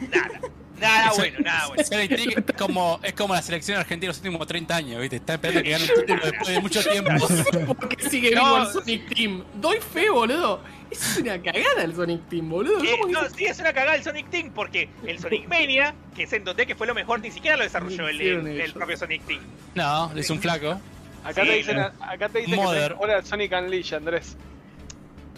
nada. 0.10 0.40
Nada 0.80 1.12
bueno, 1.16 1.40
nada 1.40 1.68
bueno. 1.68 1.84
Sonic 1.84 2.16
Team 2.16 2.44
es 2.48 2.56
como, 2.58 3.00
es 3.04 3.14
como 3.14 3.34
la 3.34 3.42
selección 3.42 3.78
argentina 3.78 4.10
los 4.10 4.18
últimos 4.18 4.46
30 4.48 4.76
años, 4.76 5.00
¿viste? 5.02 5.16
Está 5.18 5.34
esperando 5.36 5.64
que 5.64 5.70
gane 5.70 5.84
un 5.86 6.00
título 6.02 6.22
después 6.26 6.48
de 6.50 6.60
mucho 6.60 6.84
tiempo. 6.84 7.76
¿Por 7.76 7.90
qué 7.90 8.10
sigue 8.10 8.32
No. 8.32 8.44
vivo 8.44 8.58
el 8.58 8.68
Sonic 8.74 9.16
Team? 9.16 9.44
Doy 9.56 9.78
fe, 9.80 10.10
boludo. 10.10 10.62
Es 10.92 11.18
una 11.18 11.42
cagada 11.42 11.84
el 11.84 11.96
Sonic 11.96 12.28
Team, 12.30 12.50
boludo. 12.50 12.84
Eh, 12.84 12.88
¿Cómo 12.92 13.08
que 13.08 13.14
no, 13.14 13.30
sí, 13.30 13.46
es 13.46 13.60
una 13.60 13.72
cagada 13.74 13.96
el 13.96 14.04
Sonic 14.04 14.30
Team 14.30 14.52
porque 14.54 14.90
el 15.06 15.20
Sonic 15.20 15.48
Mania, 15.48 15.94
que 16.16 16.24
es 16.24 16.34
en 16.34 16.44
2D, 16.44 16.66
que 16.68 16.76
fue 16.76 16.86
lo 16.88 16.94
mejor, 16.94 17.20
ni 17.22 17.32
siquiera 17.32 17.56
lo 17.58 17.64
desarrolló 17.64 18.08
el, 18.10 18.20
el- 18.22 18.74
propio 18.74 18.98
Sonic 18.98 19.24
Team. 19.26 19.42
No, 19.76 20.12
es 20.16 20.30
un 20.30 20.40
flaco. 20.40 20.80
Acá 21.24 21.44
Sí. 21.44 21.48
te 21.50 21.56
dicen, 21.56 21.80
acá 21.80 22.30
te 22.30 22.40
dicen 22.40 22.56
Mother. 22.56 22.96
que 23.00 23.12
al 23.14 23.26
Sonic 23.26 23.52
Unleashed, 23.54 23.96
Andrés. 23.98 24.36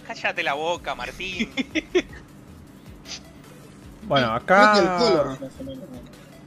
Cállate 0.08 0.44
la 0.44 0.54
boca, 0.54 0.96
Martín. 0.96 1.52
Bueno, 4.08 4.28
color, 4.28 4.38
acá, 4.42 5.38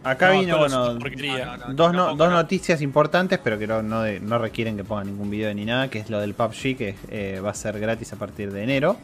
acá 0.05 0.33
No, 0.33 0.41
vino, 0.41 0.59
bueno, 0.59 0.95
dos, 0.95 1.93
no- 1.93 2.15
dos 2.15 2.29
no. 2.31 2.37
noticias 2.37 2.81
importantes, 2.81 3.39
pero 3.43 3.59
que 3.59 3.67
no, 3.67 3.83
no, 3.83 4.03
de- 4.03 4.21
no 4.21 4.39
requieren 4.39 4.77
que 4.77 4.85
pongan 4.85 5.07
ningún 5.09 5.29
video 5.31 5.53
ni 5.55 5.65
nada, 5.65 5.89
que 5.89 5.99
es 5.99 6.11
lo 6.11 6.21
del 6.21 6.35
PUBG, 6.35 6.77
que 6.77 6.95
eh, 7.11 7.41
va 7.45 7.51
a 7.51 7.55
ser 7.55 7.79
gratis 7.81 8.13
a 8.13 8.17
partir 8.17 8.53
de 8.53 8.63
enero. 8.63 8.97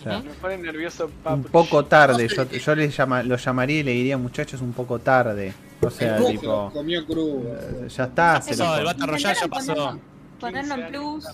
O 0.00 0.02
sea, 0.04 0.18
Me 0.18 0.30
pone 0.34 0.58
nervioso, 0.58 1.06
un 1.06 1.12
papu. 1.12 1.42
poco 1.48 1.84
tarde, 1.86 2.28
yo, 2.28 2.44
yo 2.50 2.74
les 2.74 2.94
llama, 2.94 3.22
lo 3.22 3.36
llamaría 3.36 3.80
y 3.80 3.82
le 3.84 3.92
diría, 3.92 4.18
muchachos, 4.18 4.60
un 4.60 4.72
poco 4.74 4.98
tarde. 4.98 5.54
O 5.80 5.88
sea, 5.90 6.18
El 6.18 6.26
tipo, 6.26 6.70
comió 6.72 7.06
crudo. 7.06 7.56
eh, 7.58 7.88
ya 7.88 8.04
está, 8.04 8.40
se 8.42 8.50
Eso, 8.52 8.64
lo 8.66 8.76
el 8.78 8.84
Battle 8.84 9.06
Royale 9.06 9.38
ya 9.40 9.48
pasó. 9.48 9.74
ponerlo- 9.74 10.00
en 10.42 10.54
15 10.66 10.74
plus. 10.90 11.24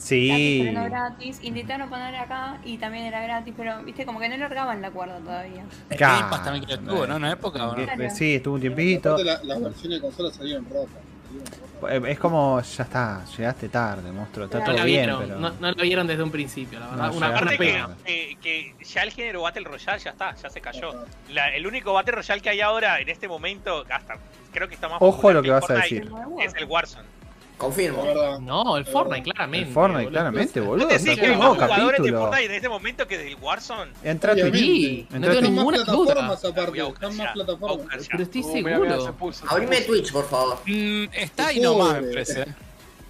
Sí. 0.00 0.70
No 0.72 0.84
gratis. 0.84 1.38
Intentaron 1.42 1.88
poner 1.90 2.16
acá 2.16 2.58
y 2.64 2.78
también 2.78 3.04
era 3.04 3.20
gratis, 3.22 3.52
pero 3.56 3.82
viste, 3.82 4.06
como 4.06 4.18
que 4.18 4.28
no 4.30 4.36
largaban 4.38 4.80
la 4.80 4.90
cuerda 4.90 5.18
todavía. 5.18 5.62
Claro. 5.90 6.14
Game 6.20 6.30
Pass 6.30 6.44
también 6.44 6.64
que 6.64 6.72
lo 6.76 6.78
tuvo, 6.80 7.06
¿no? 7.06 7.16
En 7.16 7.22
una 7.22 7.32
época. 7.32 7.68
¿o 7.68 7.76
no? 7.76 7.84
Claro. 7.84 8.10
Sí, 8.10 8.36
estuvo 8.36 8.54
un 8.54 8.60
tiempito. 8.62 9.18
La- 9.22 9.40
versiones 9.58 9.82
de 9.90 10.00
consola 10.00 10.30
salieron 10.32 10.64
rotas. 10.70 10.88
Eh, 11.90 12.02
Es 12.08 12.18
como, 12.18 12.60
ya 12.60 12.82
está, 12.84 13.24
llegaste 13.36 13.68
tarde, 13.68 14.10
monstruo. 14.10 14.46
Está 14.46 14.64
todo 14.64 14.74
bien, 14.84 14.86
vieron, 14.86 15.22
pero. 15.22 15.38
no, 15.38 15.50
no 15.50 15.72
la 15.72 15.82
vieron 15.82 16.06
desde 16.06 16.22
un 16.22 16.30
principio, 16.30 16.80
la 16.80 16.88
verdad. 16.88 17.06
No, 17.10 17.16
una, 17.16 17.26
Aparte 17.28 17.56
que, 17.58 17.84
que, 18.04 18.36
que 18.78 18.84
ya 18.84 19.02
el 19.02 19.10
género 19.12 19.42
Battle 19.42 19.64
Royale 19.64 19.98
ya 19.98 20.10
está, 20.10 20.34
ya 20.34 20.50
se 20.50 20.60
cayó. 20.60 20.92
La- 21.30 21.54
el 21.54 21.66
único 21.66 21.92
Battle 21.92 22.12
Royale 22.16 22.40
que 22.42 22.50
hay 22.50 22.60
ahora 22.60 23.00
en 23.00 23.08
este 23.08 23.28
momento, 23.28 23.84
hasta 23.90 24.16
creo 24.52 24.66
que 24.68 24.74
está 24.74 24.88
más 24.88 24.96
Ojo 25.00 25.16
popular 25.16 25.36
lo 25.36 25.42
que 25.42 25.50
vas 25.50 25.70
a 25.70 25.74
decir. 25.74 26.10
Es 26.42 26.54
el 26.54 26.64
Warzone. 26.64 27.19
Confirmo. 27.60 28.02
No, 28.40 28.76
el 28.78 28.86
Fortnite, 28.86 29.22
claramente. 29.22 29.68
El 29.68 29.74
Fortnite, 29.74 30.04
boludo. 30.04 30.10
claramente, 30.12 30.60
boludo. 30.60 30.88
¿Vos 30.88 31.04
decís 31.04 31.20
que 31.20 31.28
nuevo 31.28 31.54
jugadores 31.54 32.02
de. 32.02 32.10
Fortnite 32.12 32.44
en 32.46 32.52
este 32.52 32.68
momento 32.70 33.06
que 33.06 33.18
del 33.18 33.36
Warzone? 33.36 33.92
Entra 34.02 34.30
a 34.30 34.34
Obviamente. 34.34 34.58
Twitch. 34.58 34.72
Sí, 34.80 35.06
no 35.10 35.20
tengo 35.28 35.40
ninguna 35.42 35.78
duda. 35.84 36.12
aparte. 36.26 36.80
Están 36.88 37.16
más 37.18 37.32
plataformas. 37.34 38.08
Pero 38.10 38.22
estoy 38.22 38.42
mira, 38.62 38.76
seguro. 38.78 39.16
Abrime. 39.48 39.80
Twitch, 39.82 40.10
por 40.12 40.26
favor. 40.28 40.56
Mm, 40.66 41.04
está 41.12 41.48
ahí 41.48 41.60
nomás, 41.60 42.00
me 42.00 42.08
parece. 42.08 42.46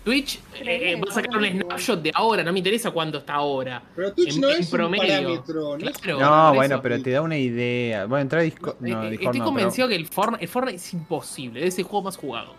Twitch 0.03 0.39
eh, 0.55 0.93
eh, 0.93 0.97
va 0.97 1.11
a 1.11 1.15
sacar 1.15 1.37
un 1.37 1.45
snapshot 1.47 2.01
de 2.03 2.11
ahora, 2.15 2.43
no 2.43 2.53
me 2.53 2.59
interesa 2.59 2.91
cuánto 2.91 3.19
está 3.19 3.35
ahora. 3.35 3.83
Pero 3.95 4.13
Twitch 4.15 4.35
En- 4.35 4.41
no 4.41 4.51
en 4.51 4.61
es 4.63 4.69
promedio. 4.71 5.05
un 5.05 5.25
parámetro. 5.45 5.79
No 5.79 5.93
Claro, 5.93 6.19
No, 6.19 6.55
bueno, 6.55 6.75
eso. 6.77 6.83
pero 6.83 7.03
te 7.03 7.11
da 7.11 7.21
una 7.23 7.37
idea. 7.37 8.07
Bueno, 8.07 8.23
entra 8.23 8.41
a 8.41 8.43
Discord. 8.43 8.77
Eh, 8.85 8.91
No, 8.91 9.03
Discord 9.03 9.27
estoy 9.27 9.39
no, 9.41 9.45
convencido 9.45 9.87
pero 9.87 9.97
que 9.99 10.03
el 10.03 10.09
Fortnite, 10.09 10.43
el 10.45 10.49
Fortnite 10.49 10.77
es 10.77 10.93
imposible, 10.95 11.67
es 11.67 11.79
el 11.79 11.85
juego 11.85 12.03
más 12.05 12.17
jugado. 12.17 12.55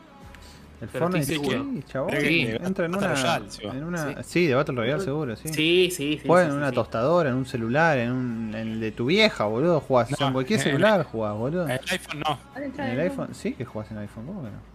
El 0.81 0.87
pero 0.87 1.05
Fortnite 1.05 1.33
estoy 1.33 1.47
seguro. 1.51 1.71
sí, 1.75 1.83
chabón. 1.87 2.11
Sí. 2.21 2.41
Entra 2.59 2.85
en 2.85 2.91
Battle 2.91 3.07
una. 3.07 3.15
Royale, 3.15 3.45
en 3.77 3.83
una 3.83 4.07
Sí. 4.07 4.15
sí, 4.23 4.47
de 4.47 4.55
Battle 4.55 4.75
Royale 4.75 5.03
seguro, 5.03 5.35
sí. 5.35 5.47
Sí, 5.49 5.89
sí, 5.91 6.19
sí. 6.19 6.27
Juegas 6.27 6.45
sí, 6.45 6.49
en 6.49 6.53
sí, 6.53 6.57
una 6.57 6.69
sí. 6.69 6.75
tostadora, 6.75 7.29
en 7.29 7.35
un 7.35 7.45
celular, 7.45 7.97
en, 7.99 8.11
un, 8.11 8.55
en 8.55 8.67
el 8.67 8.79
de 8.79 8.91
tu 8.91 9.05
vieja, 9.05 9.45
boludo. 9.45 9.79
Jugás 9.79 10.09
No, 10.19 10.27
en 10.27 10.33
cualquier 10.33 10.59
en- 10.59 10.63
celular, 10.63 11.03
jugás, 11.03 11.37
boludo. 11.37 11.67
El 11.67 11.79
iPhone 11.91 12.19
no. 12.27 12.39
En 12.55 12.79
el 12.79 12.99
iPhone, 12.99 13.29
sí 13.35 13.53
que 13.53 13.63
jugás 13.63 13.91
en 13.91 13.99
iPhone, 13.99 14.25
¿cómo 14.25 14.41
que 14.43 14.49
no? 14.49 14.71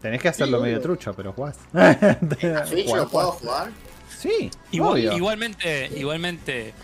Tenés 0.00 0.22
que 0.22 0.28
hacerlo 0.28 0.58
Sí, 0.58 0.62
medio 0.62 0.80
trucho, 0.80 1.14
pero 1.14 1.32
jugás. 1.32 1.58
¿A 1.74 1.94
Switch 2.66 2.86
Jugás, 2.86 3.02
lo 3.02 3.08
puedo 3.08 3.32
jugar? 3.32 3.70
Sí, 4.16 4.50
Igual- 4.70 4.92
obvio. 4.92 5.12
igualmente, 5.16 5.90
igualmente, 5.96 6.74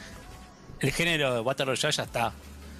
el 0.80 0.90
género 0.90 1.34
de 1.34 1.40
Battle 1.42 1.66
Royale 1.66 1.92
ya 1.92 2.02
está. 2.02 2.32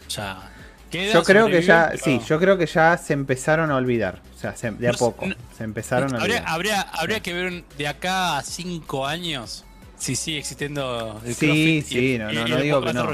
Ya. 0.09 0.51
Queda 0.93 1.13
Yo 1.15 1.25
creo 1.25 1.49
que 1.49 1.61
ya, 1.63 1.93
sí, 2.01 2.21
yo 2.29 2.39
creo 2.39 2.57
que 2.57 2.67
ya 2.67 2.97
se 2.97 3.13
empezaron 3.15 3.71
a 3.73 3.77
olvidar. 3.77 4.21
O 4.37 4.39
sea, 4.39 4.55
se- 4.55 4.71
de 4.71 4.89
a 4.89 4.93
No 4.93 4.99
poco. 4.99 5.27
no- 5.27 5.35
Se 5.59 5.65
empezaron 5.65 6.15
a 6.15 6.19
habría, 6.19 6.37
olvidar. 6.37 6.53
habría, 6.55 6.81
habría 6.83 7.21
que 7.21 7.33
ver 7.33 7.65
de 7.77 7.89
acá 7.89 8.39
a 8.39 8.43
5 8.43 9.05
años 9.07 9.65
si 9.97 10.17
sigue 10.17 10.39
existiendo 10.39 11.21
el 11.25 11.35
Sí, 11.35 11.83
sí, 11.87 12.15
y- 12.15 12.19
no, 12.19 12.25
no, 12.25 12.31
el 12.31 12.51
no 12.51 12.57
digo 12.59 12.81
que 12.83 12.93
no. 12.93 13.09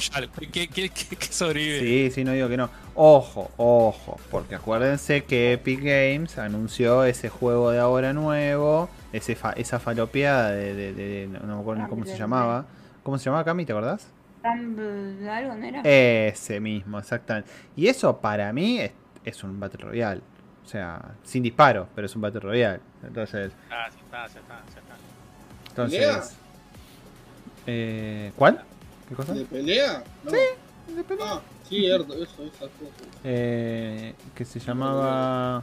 ¿Qué, 0.53 0.69
qué, 0.69 0.89
qué- 0.91 1.17
qué 1.17 1.27
sobrevive? 1.33 1.81
Sí, 1.81 2.11
sí, 2.15 2.25
no 2.25 2.33
digo 2.33 2.49
que 2.49 2.57
no. 2.57 2.71
Ojo, 2.95 3.51
ojo, 3.59 4.19
porque 4.31 4.55
acuérdense 4.57 5.25
que 5.25 5.53
Epic 5.53 5.81
Games 5.81 6.37
anunció 6.39 7.05
ese 7.05 7.29
juego 7.29 7.71
de 7.71 7.79
ahora 7.79 8.13
nuevo, 8.13 8.89
ese 9.13 9.37
fa- 9.37 9.53
esa 9.53 9.79
falopeada 9.79 10.51
de, 10.51 10.75
de- 10.75 10.93
de- 10.95 11.29
no 11.29 11.55
me 11.57 11.61
acuerdo 11.61 11.83
ni 11.83 11.89
cómo 11.89 12.05
se 12.07 12.17
llamaba. 12.19 12.65
¿Cómo 13.03 13.19
se 13.19 13.25
llamaba, 13.27 13.45
Cami? 13.45 13.65
¿Te 13.67 13.73
acordás? 13.73 14.09
Rumble, 14.43 15.28
algo, 15.31 15.55
¿no 15.55 15.65
era? 15.66 15.81
Ese 15.85 16.60
mismo, 16.60 16.98
exactamente. 16.98 17.51
Y 17.77 17.86
eso 17.89 18.19
para 18.20 18.52
mí 18.52 18.81
es, 18.81 18.93
es 19.24 19.43
un 19.44 19.59
Battle 19.59 19.85
Royale. 19.85 20.20
O 20.65 20.69
sea, 20.69 21.01
sin 21.24 21.43
disparo, 21.43 21.89
pero 21.94 22.06
es 22.06 22.15
un 22.15 22.23
Battle 22.23 22.40
Royale. 22.40 22.81
Entonces, 23.02 23.52
Ah, 23.70 23.89
ya 23.90 23.97
está, 23.98 24.27
ya 24.27 24.40
está, 24.40 24.62
ya 24.74 24.81
está. 24.81 24.97
¿Pelea? 25.74 26.10
entonces... 26.12 26.36
Eh, 27.66 28.32
¿Cuál? 28.36 28.62
¿Qué 29.09 29.15
cosa? 29.15 29.35
¿De 29.35 29.44
pelea? 29.44 30.02
No. 30.24 30.31
de 30.31 31.05
pelea. 31.05 31.27
Ah, 31.35 31.40
cierto, 31.69 32.15
eso, 32.15 32.43
esas 32.44 32.59
cosas. 32.59 33.09
Eh, 33.24 34.15
que 34.35 34.44
se 34.44 34.59
llamaba. 34.60 35.62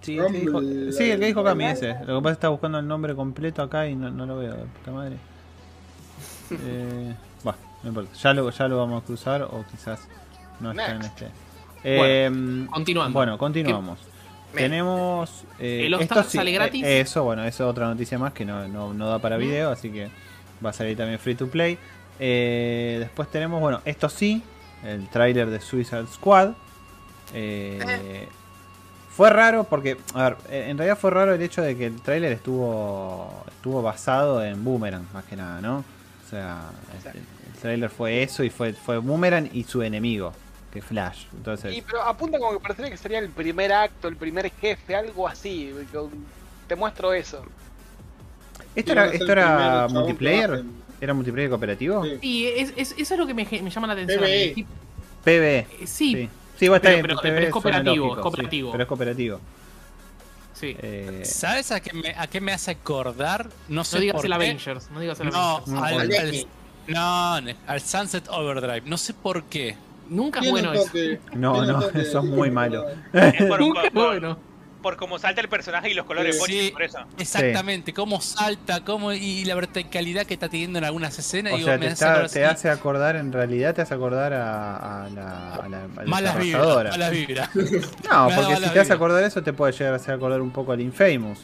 Sí, 0.00 0.16
el 0.18 0.26
que 0.32 0.38
dijo, 0.40 0.60
sí, 0.92 1.10
el 1.10 1.20
que 1.20 1.26
dijo 1.26 1.42
Cami, 1.44 1.64
ese. 1.66 1.94
Lo 1.94 1.98
que 1.98 2.04
pasa 2.06 2.18
es 2.18 2.22
que 2.22 2.30
está 2.32 2.48
buscando 2.48 2.78
el 2.78 2.86
nombre 2.86 3.14
completo 3.14 3.62
acá 3.62 3.88
y 3.88 3.96
no, 3.96 4.10
no 4.10 4.26
lo 4.26 4.38
veo, 4.38 4.54
de 4.54 4.64
puta 4.64 4.90
madre. 4.92 5.16
Eh, 6.50 7.14
no 7.82 7.88
importa. 7.90 8.12
Ya 8.14 8.32
lo, 8.34 8.50
ya 8.50 8.68
lo 8.68 8.78
vamos 8.78 9.02
a 9.02 9.06
cruzar 9.06 9.42
o 9.42 9.64
quizás 9.70 10.00
no 10.60 10.70
está 10.72 10.94
en 10.94 11.02
este. 11.02 11.28
Eh. 11.84 12.28
Bueno, 13.12 13.38
continuamos. 13.38 13.98
Me- 14.54 14.62
Tenemos. 14.62 15.44
Eh, 15.58 15.86
¿El 15.86 15.94
All 15.94 16.00
esto 16.02 16.14
Stars 16.14 16.28
sí, 16.32 16.38
sale 16.38 16.50
eh, 16.50 16.54
gratis? 16.54 16.84
eso, 16.84 17.22
bueno, 17.24 17.44
eso 17.44 17.64
es 17.64 17.70
otra 17.70 17.86
noticia 17.86 18.18
más 18.18 18.32
que 18.32 18.44
no, 18.44 18.66
no, 18.66 18.94
no 18.94 19.08
da 19.08 19.18
para 19.18 19.36
video, 19.36 19.70
así 19.70 19.90
que 19.90 20.10
va 20.64 20.70
a 20.70 20.72
salir 20.72 20.96
también 20.96 21.18
free 21.18 21.34
to 21.34 21.48
play. 21.48 21.78
Eh, 22.18 22.96
después 22.98 23.30
tenemos, 23.30 23.60
bueno, 23.60 23.80
esto 23.84 24.08
sí, 24.08 24.42
el 24.84 25.08
tráiler 25.08 25.48
de 25.50 25.60
Suicide 25.60 26.06
Squad. 26.06 26.50
Eh, 27.34 28.26
fue 29.10 29.30
raro 29.30 29.64
porque, 29.64 29.96
a 30.14 30.30
ver, 30.30 30.36
en 30.50 30.78
realidad 30.78 30.96
fue 30.98 31.10
raro 31.10 31.34
el 31.34 31.42
hecho 31.42 31.60
de 31.60 31.76
que 31.76 31.86
el 31.86 32.00
tráiler 32.00 32.32
estuvo 32.32 33.44
estuvo 33.48 33.82
basado 33.82 34.42
en 34.42 34.64
Boomerang, 34.64 35.04
más 35.12 35.24
que 35.24 35.36
nada, 35.36 35.60
¿no? 35.60 35.78
O 35.78 36.30
sea, 36.30 36.70
tráiler 37.58 37.90
fue 37.90 38.22
eso 38.22 38.42
y 38.44 38.50
fue, 38.50 38.72
fue 38.72 38.98
Boomerang 38.98 39.48
y 39.52 39.64
su 39.64 39.82
enemigo, 39.82 40.32
que 40.72 40.80
Flash. 40.82 41.24
Entonces, 41.32 41.76
Y, 41.76 41.82
pero 41.82 42.02
apunta 42.02 42.38
como 42.38 42.52
que 42.52 42.60
parecería 42.60 42.90
que 42.90 42.96
sería 42.96 43.18
el 43.18 43.28
primer 43.30 43.72
acto, 43.72 44.08
el 44.08 44.16
primer 44.16 44.50
jefe, 44.50 44.94
algo 44.96 45.26
así. 45.28 45.72
Te 46.66 46.76
muestro 46.76 47.12
eso. 47.12 47.42
¿esto 48.74 48.92
era, 48.92 49.06
esto 49.06 49.30
era 49.32 49.88
multiplayer? 49.90 50.62
¿Era 51.00 51.14
multiplayer 51.14 51.48
cooperativo? 51.50 52.04
Sí. 52.04 52.18
Sí, 52.20 52.48
es, 52.48 52.72
es- 52.76 52.94
eso 52.98 53.14
es 53.14 53.20
lo 53.20 53.26
que 53.26 53.34
me, 53.34 53.44
me 53.50 53.70
llama 53.70 53.86
la 53.86 53.92
atención. 53.92 54.22
a 54.22 54.26
mí. 54.26 54.30
PvE. 54.30 54.54
Tip- 54.54 54.66
PB. 55.24 55.44
eh, 55.82 55.86
Sí, 55.86 56.14
Sí, 56.14 56.28
sí 56.58 56.68
va 56.68 56.74
a 56.74 56.78
estar 56.78 56.92
Pero- 56.92 57.06
bien, 57.06 57.18
pero- 57.22 57.38
es 57.46 57.50
cooperativo, 57.52 57.94
lógico, 58.06 58.16
es 58.16 58.22
cooperativo. 58.22 58.68
sí, 58.68 58.72
pero 58.72 58.82
es 58.82 58.88
cooperativo. 58.88 59.40
sí. 60.54 60.76
Eh, 60.82 61.22
¿Sabes 61.24 61.70
a 61.70 61.80
qué, 61.80 61.92
me, 61.92 62.10
a 62.16 62.26
qué 62.26 62.40
me 62.40 62.52
hace 62.52 62.72
acordar? 62.72 63.48
No 63.68 63.84
sé 63.84 63.96
No 63.96 64.00
digas 64.00 64.16
por 64.16 64.24
el 64.24 64.30
qué. 64.32 64.34
Avengers, 64.34 64.90
no 64.90 65.00
digas 65.00 65.20
el 65.20 65.28
No, 65.30 65.36
Avengers. 65.58 65.68
No, 65.68 65.84
al, 65.84 65.94
al 65.94 66.00
al- 66.00 66.08
Destiny. 66.08 66.46
No, 66.88 67.34
al 67.66 67.80
Sunset 67.80 68.28
Overdrive. 68.28 68.82
No 68.86 68.96
sé 68.96 69.14
por 69.14 69.44
qué. 69.44 69.76
Nunca 70.08 70.40
es 70.40 70.50
bueno 70.50 70.72
eso. 70.72 70.90
No, 71.34 71.64
no, 71.64 71.80
toque 71.80 72.00
eso 72.00 72.18
es 72.20 72.24
muy 72.24 72.50
malo. 72.50 72.86
Es 73.12 73.44
por, 73.44 73.60
Nunca 73.60 73.82
es 73.84 73.90
por, 73.90 74.06
bueno. 74.06 74.38
por 74.82 74.96
cómo 74.96 75.18
salta 75.18 75.42
el 75.42 75.48
personaje 75.50 75.90
y 75.90 75.94
los 75.94 76.06
colores 76.06 76.42
Sí. 76.46 76.70
por 76.72 76.82
eso. 76.82 76.98
Exactamente, 77.18 77.92
cómo 77.92 78.20
salta, 78.22 78.84
cómo 78.84 79.12
y 79.12 79.44
la 79.44 79.54
verticalidad 79.54 80.24
que 80.24 80.32
está 80.34 80.48
teniendo 80.48 80.78
en 80.78 80.84
algunas 80.86 81.18
escenas. 81.18 81.52
O 81.52 81.56
digo, 81.56 81.66
sea, 81.68 81.76
me 81.76 81.86
te, 81.86 81.92
hace 81.92 81.94
está- 81.94 82.10
acordar 82.14 82.30
te 82.30 82.44
hace 82.46 82.70
acordar, 82.70 83.16
en 83.16 83.32
realidad 83.34 83.74
te 83.74 83.82
hace 83.82 83.92
acordar 83.94 84.32
a, 84.32 85.04
a 85.04 85.10
la, 85.10 85.54
a 85.56 85.68
la, 85.68 85.84
a 85.84 85.88
la 85.88 86.04
malas 86.06 86.38
vibras, 86.38 86.62
desarrolladora. 86.62 86.90
malas 86.90 87.10
vibras. 87.10 87.50
No, 88.10 88.28
porque 88.34 88.56
si 88.56 88.70
te 88.70 88.80
hace 88.80 88.92
acordar 88.94 89.24
eso, 89.24 89.42
te 89.42 89.52
puede 89.52 89.72
llegar 89.72 89.92
a 89.92 89.96
hacer 89.96 90.14
acordar 90.14 90.40
un 90.40 90.52
poco 90.52 90.72
al 90.72 90.80
Infamous. 90.80 91.40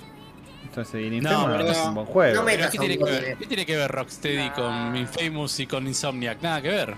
Entonces, 0.78 1.22
No, 1.22 1.46
pero 1.46 1.68
es 1.70 1.78
no- 1.78 1.88
un 1.88 1.94
buen 1.94 2.06
juego. 2.06 2.34
no 2.40 2.46
¿qué 2.46 2.78
tiene, 2.78 2.98
que 2.98 3.04
ver, 3.04 3.36
¿Qué 3.38 3.46
tiene 3.46 3.66
que 3.66 3.76
ver 3.76 3.90
Rocksteady 3.92 4.50
con 4.50 4.96
Infamous 4.96 5.60
y 5.60 5.66
con 5.68 5.86
Insomniac? 5.86 6.42
Nada 6.42 6.60
que 6.60 6.68
ver. 6.68 6.94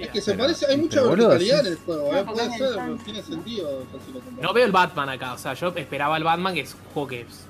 Es 0.00 0.08
que 0.08 0.20
se 0.20 0.30
Pero- 0.32 0.44
parece, 0.44 0.66
hay 0.66 0.76
mucha 0.78 1.02
verticalidad 1.02 1.60
sí. 1.60 1.66
en 1.66 1.72
el 1.72 1.78
juego, 1.78 2.12
No, 2.12 2.18
¿eh? 2.18 2.24
puede 2.24 2.46
es 2.46 2.56
ser, 2.56 2.96
tiene 3.04 3.22
sentido 3.22 3.68
o 3.68 3.86
sea, 3.90 4.00
si 4.06 4.12
lo. 4.12 4.42
No 4.42 4.52
veo 4.54 4.64
el 4.64 4.72
Batman 4.72 5.08
acá, 5.10 5.34
o 5.34 5.38
sea, 5.38 5.54
yo 5.54 5.72
esperaba 5.76 6.16
el 6.16 6.24
Batman 6.24 6.54
que 6.54 6.60
es 6.60 6.74
un 6.74 6.80
juego 6.94 7.08
que 7.08 7.20
es 7.22 7.46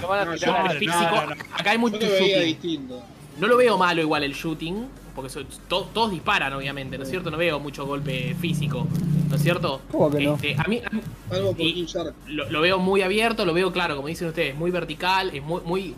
lo 0.00 0.08
van 0.08 0.20
a 0.20 0.24
No, 0.24 0.34
tirar. 0.36 0.64
yo- 0.66 0.72
el 0.72 0.78
físico. 0.78 0.98
no, 1.00 1.26
no. 1.26 1.34
Acá 1.54 1.70
hay 1.72 1.78
mucho 1.78 1.96
lo 1.98 2.12
veía 2.12 2.18
shooting. 2.38 2.46
distinto. 2.46 3.02
No 3.38 3.46
lo 3.46 3.56
veo 3.56 3.76
malo 3.76 4.00
igual 4.00 4.24
el 4.24 4.32
shooting, 4.32 4.88
porque 5.20 5.30
so- 5.32 5.44
to- 5.68 5.88
todos 5.92 6.12
disparan 6.12 6.52
obviamente, 6.52 6.96
¿no 6.96 7.02
es 7.02 7.10
cierto? 7.10 7.28
No 7.30 7.36
veo 7.36 7.58
mucho 7.58 7.84
golpe 7.86 8.36
físico, 8.40 8.86
¿no 9.28 9.34
es 9.34 9.42
cierto? 9.42 9.80
¿Cómo 9.90 10.08
que 10.10 10.20
no? 10.24 10.34
Este, 10.34 10.54
a 10.56 10.62
mí, 10.68 10.80
a 10.84 10.90
mí 10.90 11.00
Algo 11.32 11.50
por 11.52 11.60
Y- 11.60 11.86
lo, 12.28 12.48
lo 12.48 12.60
veo 12.60 12.78
muy 12.78 13.02
abierto, 13.02 13.44
lo 13.44 13.52
veo 13.52 13.72
claro, 13.72 13.96
como 13.96 14.06
dicen 14.06 14.28
ustedes, 14.28 14.54
muy 14.54 14.70
vertical, 14.70 15.30
es 15.34 15.42
muy... 15.42 15.60
muy... 15.62 15.94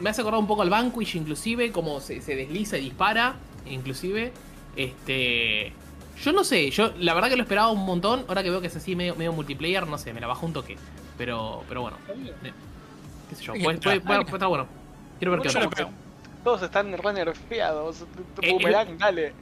Me 0.00 0.10
hace 0.10 0.20
acordar 0.22 0.40
un 0.40 0.48
poco 0.48 0.62
al 0.62 0.70
Vanquish 0.70 1.14
inclusive, 1.14 1.70
como 1.70 2.00
se, 2.00 2.20
se 2.20 2.34
desliza 2.34 2.76
y 2.76 2.80
dispara, 2.82 3.36
inclusive. 3.70 4.32
Este... 4.74 5.72
Yo 6.22 6.32
no 6.32 6.42
sé, 6.42 6.70
yo 6.70 6.92
la 6.98 7.14
verdad 7.14 7.28
que 7.30 7.36
lo 7.36 7.42
esperaba 7.42 7.70
un 7.70 7.84
montón, 7.86 8.24
ahora 8.26 8.42
que 8.42 8.50
veo 8.50 8.60
que 8.60 8.66
es 8.66 8.74
así 8.76 8.96
medio, 8.96 9.14
medio 9.14 9.32
multiplayer, 9.32 9.86
no 9.86 9.96
sé, 9.98 10.12
me 10.12 10.20
la 10.20 10.26
bajo 10.26 10.44
un 10.44 10.52
toque. 10.52 10.76
Pero, 11.16 11.62
pero 11.68 11.82
bueno, 11.82 11.96
qué 13.30 13.36
sé 13.36 13.44
yo, 13.44 13.52
puede, 13.62 13.78
puede- 13.78 14.00
puede- 14.00 14.46
bueno. 14.48 14.66
Quiero 15.18 15.32
ver 15.32 15.40
qué 15.42 15.48
onda. 15.58 15.70
Todos 16.44 16.62
están 16.62 16.92
re 16.96 17.12
nerfeados. 17.12 18.04
Eh, 18.42 18.52
Boomerang, 18.52 18.98
dale. 18.98 19.32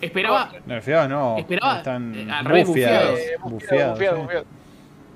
Esperaba, 0.00 0.52
Nerfeados 0.66 1.08
no. 1.08 1.38
Esperaba- 1.38 1.78
Están 1.78 2.14
eh, 2.14 2.26
bufiados. 2.62 3.18
Eh. 3.18 4.44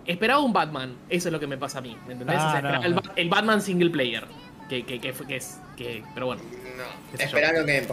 Esperaba 0.07 0.41
un 0.41 0.53
Batman, 0.53 0.97
eso 1.11 1.29
es 1.29 1.33
lo 1.33 1.39
que 1.39 1.47
me 1.47 1.59
pasa 1.59 1.79
a 1.79 1.83
mí, 1.83 1.97
¿me 2.07 2.15
entendés? 2.15 2.37
Ah, 2.41 2.47
O 2.47 2.51
sea, 2.51 2.57
esperaba 2.61 2.79
no, 2.79 2.85
el, 2.87 2.95
no. 2.95 3.03
Ba- 3.03 3.13
el 3.17 3.29
Batman 3.29 3.61
single 3.61 3.91
player, 3.91 4.25
que, 4.69 4.85
que, 4.87 4.99
que, 4.99 5.13
fue- 5.13 5.27
que 5.27 5.37
es, 5.37 5.61
que, 5.77 6.03
pero 6.15 6.27
bueno. 6.27 6.43
No, 6.77 7.19
esperaron 7.23 7.67
que. 7.67 7.87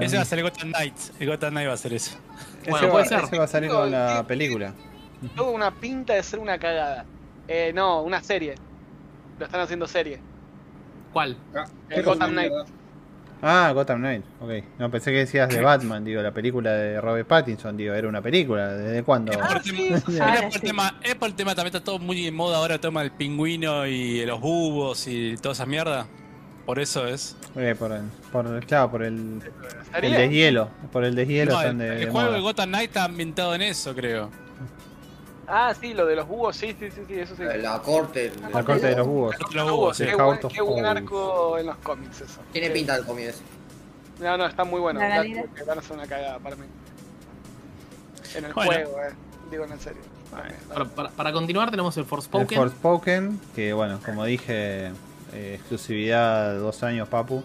Ese 0.00 0.16
va 0.16 0.22
a 0.22 0.26
ser 0.26 0.38
el 0.40 0.44
Gotham 0.44 0.72
Knights. 0.72 1.12
El 1.18 1.28
Gotham 1.28 1.50
Knight 1.50 1.68
va 1.68 1.72
a 1.72 1.76
ser 1.78 1.92
eso. 1.94 2.18
Ese 2.62 2.70
Bueno, 2.70 2.86
va- 2.88 2.92
puede 2.92 3.06
ser. 3.06 3.20
ese 3.24 3.38
va 3.38 3.44
a 3.44 3.48
salir 3.48 3.70
con 3.70 3.90
la 3.90 4.24
película. 4.26 4.74
Tuvo 5.34 5.50
una 5.52 5.70
pinta 5.74 6.14
de 6.14 6.22
ser 6.22 6.38
una 6.38 6.58
cagada. 6.58 7.04
Eh, 7.48 7.72
no, 7.74 8.02
una 8.02 8.22
serie. 8.22 8.54
Lo 9.38 9.46
están 9.46 9.60
haciendo 9.62 9.86
serie. 9.88 10.20
¿Cuál? 11.12 11.36
Ah, 11.54 11.64
El 11.90 12.02
Gotham 12.02 12.30
Knight. 12.32 12.52
Ah, 13.40 13.70
Gotham 13.72 13.98
Knight, 14.00 14.24
ok. 14.40 14.50
No, 14.80 14.90
pensé 14.90 15.12
que 15.12 15.18
decías 15.18 15.48
de 15.48 15.60
Batman, 15.62 16.04
digo, 16.04 16.20
la 16.22 16.32
película 16.32 16.72
de 16.72 17.00
Robert 17.00 17.26
Pattinson, 17.28 17.76
digo, 17.76 17.94
era 17.94 18.08
una 18.08 18.20
película, 18.20 18.72
¿desde 18.74 19.02
cuándo? 19.04 19.30
Es 19.32 19.38
por, 19.38 19.56
el 19.56 19.62
tema, 19.62 19.96
es 19.96 20.20
Ahora 20.20 20.34
por 20.36 20.44
el 20.44 20.52
sí. 20.52 20.60
tema- 20.60 20.94
es 21.02 21.14
por 21.14 21.28
el 21.28 21.34
tema, 21.34 21.54
también 21.54 21.74
está 21.76 21.84
todo 21.84 21.98
muy 22.00 22.26
en 22.26 22.34
moda 22.34 22.56
ahora, 22.58 22.74
el 22.74 22.80
tema 22.80 23.02
del 23.02 23.12
pingüino 23.12 23.86
y 23.86 24.24
los 24.26 24.40
bubos 24.40 25.06
y 25.06 25.36
toda 25.36 25.52
esa 25.52 25.66
mierda. 25.66 26.06
Por 26.66 26.78
eso 26.80 27.06
es. 27.06 27.34
Eh, 27.56 27.74
por, 27.78 27.92
el, 27.92 28.02
por, 28.30 28.66
claro, 28.66 28.90
por 28.90 29.02
el, 29.02 29.40
el 30.02 30.12
deshielo, 30.12 30.68
por 30.92 31.02
el 31.04 31.14
deshielo 31.14 31.52
No, 31.52 31.62
el, 31.62 31.78
de, 31.78 31.88
el 31.94 31.98
de 32.00 32.10
juego 32.10 32.32
de. 32.32 32.40
Gotham 32.40 32.68
Knight 32.68 32.88
está 32.90 33.04
ambientado 33.04 33.54
en 33.54 33.62
eso, 33.62 33.94
creo. 33.94 34.28
Ah, 35.50 35.72
sí, 35.80 35.94
lo 35.94 36.04
de 36.04 36.14
los 36.14 36.28
búhos, 36.28 36.54
sí, 36.56 36.76
sí, 36.78 36.90
sí, 36.90 37.00
sí, 37.08 37.14
eso 37.18 37.34
sí. 37.34 37.42
La 37.42 37.78
corte. 37.80 38.30
La 38.52 38.62
corte 38.62 38.86
de 38.88 38.96
los 38.96 39.06
búhos. 39.06 39.34
Los 39.54 39.70
bubos, 39.70 39.96
sí. 39.96 40.04
Qué, 40.04 40.14
buen, 40.14 40.44
of 40.44 40.52
qué 40.52 40.60
buen 40.60 40.84
arco 40.84 41.56
en 41.58 41.66
los 41.66 41.76
cómics 41.78 42.20
eso. 42.20 42.40
Tiene 42.52 42.70
pinta 42.70 42.96
el 42.96 43.06
cómic 43.06 43.28
ese. 43.28 43.42
No, 44.20 44.36
no, 44.36 44.46
está 44.46 44.64
muy 44.64 44.80
bueno. 44.80 45.00
La 45.00 45.22
que 45.22 45.64
van 45.66 45.78
a 45.78 45.92
una 45.94 46.06
cagada 46.06 46.38
para 46.38 46.56
mí. 46.56 46.64
En 48.34 48.44
el 48.44 48.52
Bueno. 48.52 48.70
juego, 48.72 49.02
eh. 49.02 49.12
Digo 49.50 49.64
en 49.64 49.80
serio. 49.80 50.02
Para, 50.68 50.84
para- 50.84 51.08
para 51.08 51.32
continuar 51.32 51.70
tenemos 51.70 51.96
el 51.96 52.02
El 52.02 52.08
Forspoken. 52.08 52.58
Forspoken, 52.58 53.40
que 53.54 53.72
bueno, 53.72 54.00
como 54.04 54.24
dije, 54.26 54.88
eh, 55.32 55.54
exclusividad 55.54 56.52
de 56.52 56.58
dos 56.58 56.82
años, 56.82 57.08
Papu. 57.08 57.42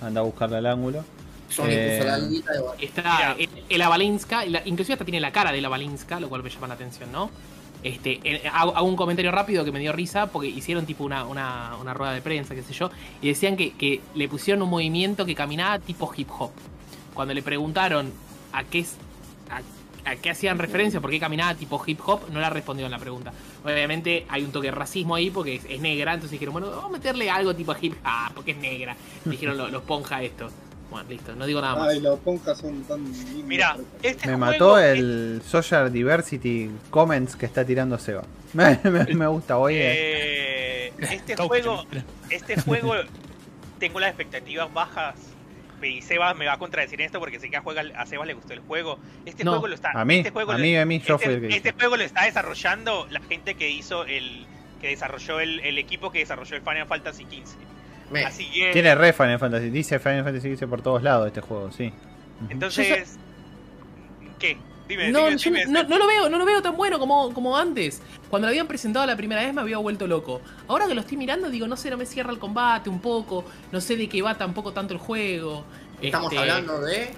Anda 0.00 0.20
a 0.20 0.24
buscarle 0.24 0.58
al 0.58 0.66
ángulo. 0.66 1.04
Sony 1.50 1.66
Eh, 1.68 1.96
puso 1.98 2.08
la 2.08 2.18
bueno. 2.60 2.72
Está 2.80 3.32
el, 3.38 3.48
el 3.68 3.82
Avalinska, 3.82 4.44
la- 4.46 4.62
inclusive 4.64 4.94
hasta 4.94 5.04
tiene 5.04 5.20
la 5.20 5.32
cara 5.32 5.52
del 5.52 5.64
Avalinska, 5.64 6.18
lo 6.20 6.28
cual 6.28 6.42
me 6.42 6.50
llama 6.50 6.68
la 6.68 6.74
atención, 6.74 7.10
¿no? 7.12 7.30
Este, 7.82 8.42
hago, 8.52 8.76
hago 8.76 8.86
un 8.86 8.94
comentario 8.96 9.30
rápido 9.32 9.64
que 9.64 9.72
me 9.72 9.78
dio 9.80 9.92
risa 9.92 10.26
porque 10.26 10.48
hicieron 10.48 10.84
tipo 10.86 11.02
una, 11.02 11.24
una, 11.24 11.76
una 11.80 11.94
rueda 11.94 12.12
de 12.12 12.20
prensa, 12.20 12.54
qué 12.54 12.62
sé 12.62 12.74
yo, 12.74 12.90
y 13.22 13.28
decían 13.28 13.56
que, 13.56 13.72
que 13.72 14.00
le 14.14 14.28
pusieron 14.28 14.62
un 14.62 14.68
movimiento 14.70 15.24
que 15.26 15.34
caminaba 15.34 15.78
tipo 15.78 16.10
hip 16.16 16.28
hop. 16.38 16.50
Cuando 17.14 17.32
le 17.34 17.42
preguntaron 17.42 18.12
a 18.52 18.64
qué 18.64 18.80
es- 18.80 18.96
a, 19.50 20.10
a 20.10 20.16
qué 20.16 20.30
hacían 20.30 20.58
referencia, 20.58 21.00
por 21.00 21.10
qué 21.10 21.18
caminaba 21.18 21.54
tipo 21.54 21.82
hip 21.86 22.00
hop, 22.06 22.28
no 22.30 22.38
la 22.40 22.50
respondieron 22.50 22.90
la 22.90 22.98
pregunta. 22.98 23.32
Obviamente 23.64 24.26
hay 24.28 24.44
un 24.44 24.52
toque 24.52 24.66
de 24.68 24.72
racismo 24.72 25.14
ahí 25.14 25.30
porque 25.30 25.54
es, 25.56 25.64
es 25.68 25.80
negra, 25.80 26.12
entonces 26.14 26.32
dijeron, 26.32 26.52
bueno, 26.52 26.68
vamos 26.70 26.84
a 26.84 26.88
meterle 26.90 27.30
algo 27.30 27.54
tipo 27.54 27.74
hip 27.80 27.94
hop 28.04 28.34
porque 28.34 28.50
es 28.52 28.56
negra. 28.58 28.94
Dijeron 29.24 29.56
los, 29.56 29.70
los 29.72 29.82
ponja 29.84 30.22
esto. 30.22 30.50
Bueno, 30.90 31.08
listo, 31.08 31.34
no 31.36 31.46
digo 31.46 31.60
nada 31.60 31.76
más. 31.76 31.88
Ay, 31.90 32.00
los 32.00 32.18
ponjas 32.20 32.58
son 32.58 32.82
tan 32.84 33.04
lindos. 33.04 33.44
Mira, 33.44 33.76
este 34.02 34.26
Me 34.26 34.34
juego 34.36 34.38
mató 34.52 34.78
es- 34.78 34.98
el 34.98 35.42
Social 35.46 35.92
Diversity 35.92 36.70
Comments 36.90 37.36
que 37.36 37.46
está 37.46 37.64
tirando 37.64 37.96
Seba. 37.98 38.22
Me, 38.52 38.78
me- 38.84 39.04
me 39.14 39.26
gusta, 39.28 39.54
voy 39.54 39.74
a... 39.76 39.78
eh, 39.94 40.92
este 40.98 41.36
juego, 41.36 41.84
este 42.30 42.60
juego, 42.60 42.94
tengo 43.78 44.00
las 44.00 44.10
expectativas 44.10 44.72
bajas. 44.72 45.14
Y 45.82 46.02
Sebas 46.02 46.36
me 46.36 46.44
va 46.44 46.52
a 46.54 46.58
contradecir 46.58 47.00
en 47.00 47.06
esto 47.06 47.18
porque 47.20 47.40
sé 47.40 47.48
que 47.48 47.56
a, 47.56 47.62
juega, 47.62 47.82
a 47.96 48.04
Sebas 48.04 48.26
le 48.26 48.34
gustó 48.34 48.52
el 48.52 48.60
juego. 48.60 48.98
Este 49.24 49.44
No, 49.44 49.52
juego 49.52 49.68
lo 49.68 49.74
está. 49.76 49.92
A 49.94 50.04
mí, 50.04 50.16
este 50.16 50.30
juego 50.30 50.50
a 50.52 50.56
lo- 50.58 50.60
mí, 50.60 50.76
a 50.76 50.84
mí, 50.84 50.98
yo 51.00 51.14
este, 51.14 51.24
fui 51.26 51.34
el 51.36 51.48
que 51.48 51.56
este 51.56 51.72
juego 51.72 51.96
lo 51.96 52.02
está 52.02 52.24
desarrollando 52.26 53.06
la 53.08 53.20
gente 53.22 53.54
que 53.54 53.70
hizo 53.70 54.04
el. 54.04 54.44
que 54.82 54.88
desarrolló 54.88 55.40
el, 55.40 55.60
el 55.60 55.78
equipo 55.78 56.10
que 56.10 56.18
desarrolló 56.18 56.56
el 56.56 56.62
Final 56.62 56.86
Fantasy 56.86 57.24
XV. 57.24 57.56
Me. 58.10 58.24
Así 58.24 58.50
que. 58.50 58.72
Tiene 58.72 58.94
re 58.94 59.12
Final 59.12 59.38
Fantasy, 59.38 59.70
dice 59.70 59.98
Final 59.98 60.24
Fantasy 60.24 60.48
dice 60.50 60.66
por 60.66 60.82
todos 60.82 61.02
lados 61.02 61.26
este 61.28 61.40
juego, 61.40 61.70
sí. 61.72 61.92
Entonces. 62.48 63.16
¿Qué? 64.38 64.56
Dime, 64.88 65.10
No, 65.12 65.26
dime, 65.26 65.36
yo 65.38 65.50
dime, 65.50 65.66
no, 65.66 65.84
no 65.84 65.98
lo 65.98 66.06
veo, 66.08 66.28
no 66.28 66.36
lo 66.38 66.44
veo 66.44 66.60
tan 66.62 66.76
bueno 66.76 66.98
como, 66.98 67.32
como 67.32 67.56
antes. 67.56 68.02
Cuando 68.28 68.46
lo 68.46 68.50
habían 68.50 68.66
presentado 68.66 69.06
la 69.06 69.14
primera 69.16 69.40
vez 69.42 69.54
me 69.54 69.60
había 69.60 69.78
vuelto 69.78 70.06
loco. 70.08 70.40
Ahora 70.66 70.88
que 70.88 70.94
lo 70.94 71.02
estoy 71.02 71.16
mirando, 71.16 71.48
digo, 71.48 71.68
no 71.68 71.76
sé, 71.76 71.90
no 71.90 71.96
me 71.96 72.06
cierra 72.06 72.32
el 72.32 72.38
combate 72.40 72.90
un 72.90 73.00
poco, 73.00 73.44
no 73.70 73.80
sé 73.80 73.96
de 73.96 74.08
qué 74.08 74.20
va 74.22 74.36
tampoco 74.36 74.72
tanto 74.72 74.92
el 74.94 74.98
juego. 74.98 75.64
Estamos 76.02 76.32
Este, 76.32 76.38
hablando 76.40 76.80
de. 76.80 77.10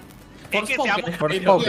Es 0.51 0.61
que 0.65 0.75
seamos- 0.75 0.97
el 1.07 1.13
Project 1.17 1.41
seamos- 1.41 1.63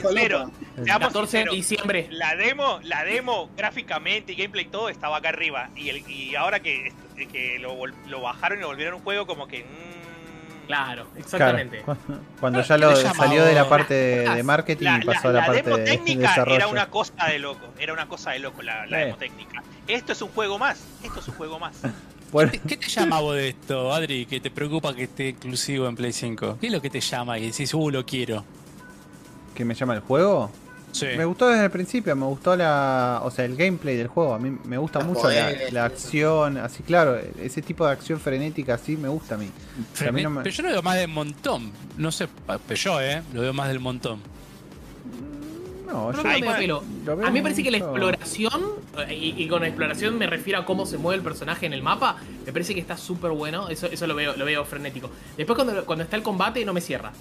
sinceros, 0.00 0.50
seamos 0.84 1.06
14 1.08 1.38
de 1.44 1.50
diciembre. 1.52 2.08
La 2.10 2.34
demo, 2.34 2.80
la 2.82 3.04
demo 3.04 3.50
gráficamente 3.56 4.32
y 4.32 4.36
gameplay 4.36 4.64
todo 4.64 4.88
estaba 4.88 5.18
acá 5.18 5.28
arriba. 5.28 5.70
Y, 5.76 5.90
el, 5.90 6.10
y 6.10 6.34
ahora 6.34 6.58
que, 6.58 6.92
que 7.24 7.58
lo, 7.58 7.74
lo 7.86 8.20
bajaron 8.20 8.58
y 8.58 8.60
lo 8.60 8.66
volvieron 8.68 8.94
un 8.96 9.00
juego 9.00 9.26
como 9.26 9.48
que... 9.48 9.64
mm, 9.64 10.66
Claro, 10.66 11.06
exactamente. 11.16 11.82
cu- 11.82 11.96
cuando 12.40 12.60
ya 12.60 12.76
lo 12.76 12.92
¿Qué 12.92 13.02
llama 13.04 13.14
salió 13.14 13.44
de 13.44 13.54
la 13.54 13.68
parte 13.68 13.94
de, 13.94 14.28
de 14.34 14.42
marketing 14.42 14.84
La, 14.84 14.98
y 15.00 15.04
pasó 15.06 15.30
la- 15.30 15.44
a 15.44 15.48
la, 15.48 15.54
la 15.54 15.62
parte 15.62 15.62
demo 15.62 15.76
de, 16.04 16.16
desarrollo. 16.16 16.56
era 16.56 16.66
una 16.66 16.90
cosa 16.90 17.26
de 17.28 17.38
loco. 17.38 17.66
Era 17.78 17.92
una 17.92 18.08
cosa 18.08 18.32
de 18.32 18.40
loco 18.40 18.62
la, 18.62 18.84
la 18.86 18.98
demo 18.98 19.16
técnica. 19.16 19.62
Esto 19.86 20.12
es 20.12 20.20
un 20.22 20.28
juego 20.30 20.58
más. 20.58 20.84
Esto 21.04 21.20
es 21.20 21.28
un 21.28 21.34
juego 21.34 21.58
más. 21.58 21.76
Bueno, 22.32 22.50
¿Qué, 22.50 22.58
qué 22.58 22.76
te 22.76 22.88
llama 22.88 23.20
vos 23.20 23.36
de 23.36 23.50
esto, 23.50 23.94
Adri, 23.94 24.26
que 24.26 24.40
te 24.40 24.50
preocupa 24.50 24.92
que 24.96 25.04
esté 25.04 25.28
exclusivo 25.28 25.86
en 25.86 25.94
Play 25.94 26.12
5? 26.12 26.58
¿Qué 26.60 26.66
es 26.66 26.72
lo 26.72 26.82
que 26.82 26.90
te 26.90 27.00
llama 27.00 27.38
y 27.38 27.46
decís, 27.50 27.72
uh, 27.72 27.88
lo 27.88 28.04
quiero? 28.04 28.44
¿qué 29.54 29.64
me 29.64 29.74
llama 29.74 29.94
el 29.94 30.00
juego? 30.00 30.50
Sí. 30.98 31.06
Me 31.16 31.24
gustó 31.26 31.48
desde 31.48 31.64
el 31.64 31.70
principio, 31.70 32.16
me 32.16 32.24
gustó 32.26 32.56
la, 32.56 33.20
o 33.22 33.30
sea, 33.30 33.44
el 33.44 33.54
gameplay 33.56 33.96
del 33.96 34.06
juego. 34.08 34.32
A 34.34 34.38
mí 34.38 34.56
me 34.64 34.78
gusta 34.78 35.00
Los 35.00 35.08
mucho 35.08 35.28
la, 35.28 35.44
poderes, 35.46 35.72
la 35.72 35.86
eso. 35.86 35.94
acción, 35.94 36.56
así 36.56 36.82
claro, 36.82 37.18
ese 37.40 37.60
tipo 37.62 37.84
de 37.86 37.92
acción 37.92 38.18
frenética 38.18 38.74
así 38.74 38.96
me 38.96 39.08
gusta 39.08 39.34
a 39.34 39.38
mí. 39.38 39.50
Pero, 39.98 40.10
a 40.10 40.12
mí 40.12 40.22
no 40.22 40.30
me- 40.30 40.50
yo 40.50 40.62
lo 40.62 40.70
veo 40.70 40.82
más 40.82 40.96
del 40.96 41.08
montón. 41.08 41.70
No 41.98 42.10
sé, 42.10 42.28
pero 42.66 42.80
yo, 42.80 43.00
¿eh? 43.00 43.22
Lo 43.34 43.42
veo 43.42 43.52
más 43.52 43.68
del 43.68 43.80
montón. 43.80 44.20
No, 45.86 46.10
Yo 46.12 46.16
yo 46.18 46.82
lo 47.04 47.16
veo 47.16 47.26
A 47.26 47.30
mí 47.30 47.34
me 47.38 47.42
parece 47.42 47.62
que 47.62 47.70
la 47.70 47.76
exploración, 47.78 48.60
eh, 49.08 49.14
y, 49.14 49.42
y 49.42 49.48
con 49.48 49.64
exploración 49.64 50.18
me 50.18 50.26
refiero 50.26 50.58
a 50.58 50.64
cómo 50.64 50.84
se 50.84 50.98
mueve 50.98 51.18
el 51.18 51.22
personaje 51.22 51.64
en 51.66 51.72
el 51.72 51.82
mapa, 51.82 52.16
me 52.44 52.52
parece 52.52 52.74
que 52.74 52.80
está 52.80 52.96
súper 52.96 53.30
bueno, 53.30 53.68
eso, 53.68 53.86
eso 53.86 54.06
lo 54.06 54.14
veo, 54.16 54.36
lo 54.36 54.44
veo 54.44 54.64
frenético. 54.64 55.10
Después 55.36 55.54
cuando, 55.56 55.84
cuando 55.84 56.02
está 56.02 56.16
el 56.16 56.22
combate 56.24 56.64
no 56.64 56.72
me 56.72 56.80
cierra. 56.80 57.12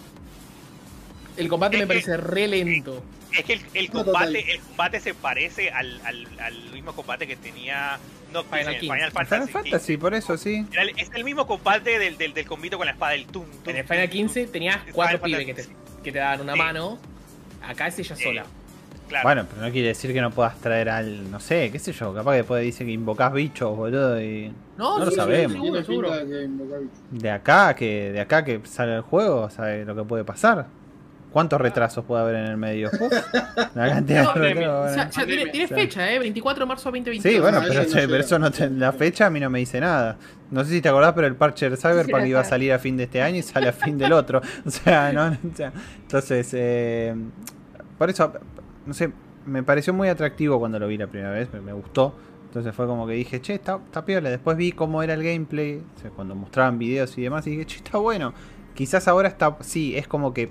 El 1.38 1.48
combate 1.50 1.76
Es 1.78 1.82
me 1.82 1.88
que- 1.88 1.88
parece 2.02 2.18
re 2.18 2.48
lento. 2.48 3.04
Es 3.32 3.44
que 3.44 3.54
el, 3.74 3.90
combate, 3.90 4.12
total. 4.12 4.36
el 4.38 4.60
combate 4.62 5.00
se 5.02 5.14
parece 5.14 5.70
al, 5.70 6.00
al, 6.06 6.26
al 6.40 6.72
mismo 6.72 6.94
combate 6.94 7.28
que 7.28 7.36
tenía 7.36 8.00
Final 8.32 8.62
en 8.62 8.68
el 8.68 8.80
15. 8.80 8.80
Final 8.80 9.12
Final 9.12 9.28
Fantasy. 9.28 9.52
Fantasy, 9.52 9.98
por 9.98 10.14
eso 10.14 10.38
sí. 10.38 10.66
Era 10.72 10.84
el- 10.84 10.94
es 10.98 11.12
el 11.14 11.24
mismo 11.26 11.46
combate 11.46 12.00
del, 12.00 12.18
del, 12.18 12.34
del 12.34 12.46
combito 12.46 12.78
con 12.78 12.86
la 12.86 12.94
espada 12.94 13.12
del 13.14 13.26
Tum. 13.26 13.44
tum, 13.46 13.70
En 13.72 13.76
el 13.78 13.84
Final 13.86 14.04
tum. 14.08 14.12
15 14.12 14.48
tenías 14.48 14.78
Final 14.78 14.94
cuatro 14.94 15.20
Fantasy, 15.20 15.44
pibes 15.44 15.56
que 15.56 15.62
te, 15.62 15.68
sí. 15.68 15.76
que 16.04 16.12
te 16.14 16.20
daban 16.20 16.42
una 16.42 16.54
Sí. 16.54 16.60
mano. 16.60 16.98
Acá 17.62 17.88
es 17.88 18.00
ella 18.00 18.16
sola. 18.16 18.46
Claro. 19.10 19.24
Bueno, 19.24 19.46
pero 19.50 19.62
no 19.68 19.72
quiere 19.72 19.90
decir 19.90 20.14
que 20.14 20.22
no 20.22 20.32
puedas 20.32 20.60
traer 20.60 20.90
al, 20.90 21.30
no 21.30 21.40
sé, 21.40 21.70
qué 21.72 21.78
sé 21.78 21.92
yo, 21.94 22.12
capaz 22.14 22.32
que 22.32 22.38
después 22.38 22.64
dice 22.64 22.86
que 22.86 22.92
invocás 22.92 23.32
bichos, 23.34 23.76
boludo, 23.78 24.20
y 24.20 24.52
No, 24.78 24.98
no 24.98 25.06
lo 25.06 25.12
sí, 25.12 25.18
sabemos. 25.18 25.52
seguro, 25.54 25.84
seguro. 25.84 26.12
De 27.12 27.30
acá 27.30 27.76
que 27.76 28.12
de 28.12 28.20
acá 28.22 28.44
que 28.44 28.62
sale 28.64 28.96
el 28.96 29.02
juego, 29.02 29.50
sabe 29.52 29.86
lo 29.86 29.96
que 29.96 30.04
puede 30.04 30.24
pasar. 30.24 30.66
¿Cuántos 31.36 31.60
retrasos 31.60 32.06
puede 32.06 32.22
haber 32.22 32.36
en 32.36 32.46
el 32.46 32.56
medio? 32.56 32.90
La 33.74 33.90
cantidad 33.90 34.24
No, 34.34 34.42
de 34.42 34.56
ya 34.56 35.10
tiene, 35.52 35.68
fecha, 35.68 36.10
¿eh? 36.10 36.18
24 36.18 36.64
de 36.64 36.66
marzo 36.66 36.90
de 36.90 37.00
2021. 37.00 37.30
Sí, 37.36 37.42
bueno, 37.42 37.58
Ah, 37.58 37.66
pero, 37.68 37.82
eso 37.82 37.90
no 38.00 38.08
pero 38.08 38.18
eso 38.24 38.40
no 38.40 38.52
te- 38.52 38.70
la 38.70 38.94
fecha 38.94 39.26
a 39.26 39.30
mí 39.30 39.42
no 39.42 39.50
me 39.50 39.60
dice 39.60 39.82
nada. 39.82 40.18
No 40.50 40.64
sé 40.64 40.70
si 40.72 40.82
te 40.82 40.88
acordás, 40.88 41.12
pero 41.12 41.28
el 41.28 41.36
parche 41.36 41.70
del 41.70 41.78
Cyberpunk 41.78 42.24
Sí, 42.24 42.30
iba 42.30 42.40
a 42.40 42.46
salir 42.46 42.72
a 42.72 42.80
fin 42.80 42.96
de 42.96 43.04
este 43.04 43.22
año 43.22 43.36
y 43.40 43.42
sale 43.42 43.68
a 43.68 43.74
fin 43.74 43.98
del 43.98 44.14
otro. 44.14 44.42
O 44.66 44.70
sea, 44.72 45.12
no, 45.12 45.26
o 45.28 45.56
sea, 45.58 45.74
entonces, 46.04 46.50
eh, 46.54 47.14
por 47.98 48.10
eso, 48.10 48.32
no 48.86 48.94
sé, 48.94 49.12
me 49.46 49.62
pareció 49.62 49.94
muy 49.94 50.08
atractivo 50.08 50.58
cuando 50.58 50.80
lo 50.80 50.88
vi 50.88 50.98
la 50.98 51.08
primera 51.08 51.32
vez, 51.32 51.52
me, 51.52 51.60
me 51.60 51.74
gustó. 51.74 52.16
Entonces 52.46 52.74
fue 52.74 52.88
como 52.88 53.06
que 53.06 53.12
dije, 53.12 53.42
che, 53.42 53.56
está, 53.56 53.76
está 53.86 54.06
piola. 54.06 54.30
Después 54.30 54.56
vi 54.56 54.72
cómo 54.72 55.04
era 55.04 55.14
el 55.16 55.22
gameplay, 55.22 55.84
o 55.98 56.00
sea, 56.00 56.12
cuando 56.12 56.34
mostraban 56.34 56.80
videos 56.80 57.18
y 57.18 57.24
demás, 57.24 57.46
y 57.46 57.50
dije, 57.50 57.66
che, 57.66 57.76
está 57.76 57.98
bueno. 57.98 58.34
Quizás 58.76 59.08
ahora 59.08 59.30
está, 59.30 59.58
sí, 59.62 59.98
es 59.98 60.08
como 60.08 60.34
que 60.34 60.50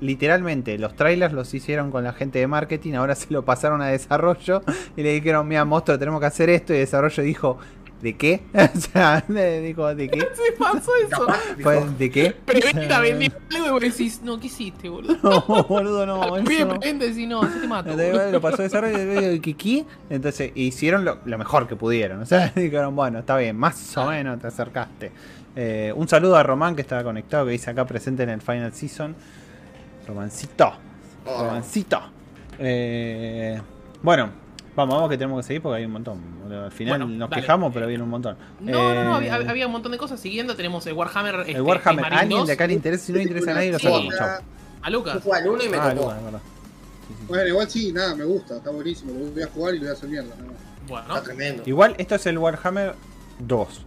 literalmente 0.00 0.78
los 0.78 0.94
trailers 0.94 1.34
los 1.34 1.52
hicieron 1.52 1.90
con 1.90 2.04
la 2.04 2.12
gente 2.12 2.38
de 2.38 2.46
marketing, 2.46 2.94
ahora 2.94 3.14
se 3.14 3.26
lo 3.30 3.44
pasaron 3.44 3.82
a 3.82 3.88
desarrollo 3.88 4.62
y 4.96 5.02
le 5.02 5.12
dijeron, 5.12 5.46
mira, 5.46 5.64
monstruo, 5.64 5.98
tenemos 5.98 6.20
que 6.20 6.26
hacer 6.26 6.48
esto. 6.50 6.72
Y 6.72 6.78
desarrollo 6.78 7.22
dijo, 7.22 7.58
¿de 8.00 8.16
qué? 8.16 8.42
o 8.74 8.80
sea, 8.80 9.24
le 9.28 9.60
dijo, 9.60 9.94
¿de 9.94 10.08
qué? 10.08 10.20
Se 10.34 10.52
pasó 10.58 10.92
eso. 10.96 11.26
Pues, 11.62 11.98
¿De 11.98 12.10
qué? 12.10 12.34
Preventa, 12.44 13.00
vendí 13.00 13.32
algo 13.54 13.78
y 13.78 13.88
decís, 13.88 14.20
no, 14.22 14.38
¿qué 14.38 14.46
hiciste, 14.46 14.88
boludo? 14.88 15.16
No, 15.22 15.64
boludo, 15.64 16.06
no. 16.06 16.36
Eso 16.36 16.66
no. 16.66 16.78
decís, 16.78 17.26
no, 17.26 17.42
así 17.42 17.60
te 17.60 17.66
bueno, 17.66 18.30
lo 18.30 18.40
pasó 18.40 18.62
desarrollo 18.62 19.32
y 19.32 19.40
Kiki. 19.40 19.86
Entonces 20.10 20.52
hicieron 20.54 21.04
lo, 21.04 21.18
lo 21.24 21.38
mejor 21.38 21.66
que 21.66 21.76
pudieron. 21.76 22.20
O 22.20 22.26
sea, 22.26 22.52
dijeron, 22.54 22.94
bueno, 22.94 23.20
está 23.20 23.36
bien, 23.36 23.56
más 23.56 23.96
o 23.96 24.06
menos 24.06 24.38
te 24.38 24.46
acercaste. 24.46 25.12
Eh, 25.56 25.92
un 25.96 26.06
saludo 26.06 26.36
a 26.36 26.42
Román 26.42 26.76
que 26.76 26.82
estaba 26.82 27.02
conectado, 27.02 27.46
que 27.46 27.52
dice 27.52 27.70
acá 27.70 27.86
presente 27.86 28.22
en 28.22 28.28
el 28.30 28.40
Final 28.42 28.72
Season. 28.72 29.14
Romancito. 30.06 30.72
Oh, 31.24 31.44
Romancito. 31.44 31.98
Eh, 32.58 33.60
bueno, 34.02 34.30
vamos, 34.76 34.94
vamos 34.94 35.10
que 35.10 35.16
tenemos 35.18 35.40
que 35.40 35.46
seguir 35.48 35.62
porque 35.62 35.78
hay 35.78 35.84
un 35.86 35.92
montón. 35.92 36.20
Al 36.50 36.70
final 36.70 36.98
Bueno, 36.98 37.16
nos 37.18 37.30
dale. 37.30 37.42
quejamos, 37.42 37.72
pero 37.72 37.86
viene 37.86 38.04
un 38.04 38.10
montón. 38.10 38.36
No, 38.60 38.94
no, 38.94 39.04
no, 39.04 39.20
Eh, 39.20 39.30
había, 39.30 39.50
había 39.50 39.66
un 39.66 39.72
montón 39.72 39.92
de 39.92 39.98
cosas 39.98 40.20
siguiendo. 40.20 40.54
Tenemos 40.56 40.86
el 40.86 40.92
Warhammer. 40.92 41.40
este, 41.40 41.52
El 41.52 41.62
Warhammer, 41.62 42.02
Marine 42.02 42.16
¿a 42.16 42.20
alguien 42.20 42.38
2. 42.40 42.46
de 42.48 42.52
acá 42.52 42.66
le 42.66 42.72
interesa? 42.74 43.04
Si 43.06 43.12
no 43.12 43.18
le 43.18 43.24
interesa 43.24 43.50
a 43.50 43.54
nadie, 43.54 43.72
lo 43.72 43.78
Sí. 43.78 43.86
sacamos. 43.86 44.14
Chao. 44.16 44.40
A 44.82 44.90
Lucas. 44.90 45.22
al 45.32 45.48
1 45.48 45.64
y 45.64 45.68
me 45.68 45.76
Ah, 45.78 45.90
tocó. 45.90 46.02
Lucas, 46.02 46.18
es 46.18 46.24
verdad. 46.24 46.40
Bueno, 47.28 47.46
igual 47.48 47.70
sí, 47.70 47.92
nada, 47.92 48.14
me 48.14 48.24
gusta, 48.24 48.56
está 48.56 48.70
buenísimo. 48.70 49.12
Lo 49.12 49.30
voy 49.30 49.42
a 49.42 49.46
jugar 49.48 49.74
y 49.74 49.78
lo 49.78 49.84
voy 49.84 49.90
a 49.90 49.92
hacer 49.94 50.08
mierda. 50.08 50.28
nada 50.36 50.42
más. 50.52 50.88
Bueno, 50.88 51.06
Está 51.08 51.22
tremendo. 51.22 51.62
Igual 51.66 51.94
esto 51.98 52.14
es 52.14 52.26
el 52.26 52.38
Warhammer 52.38 52.94
2. 53.40 53.84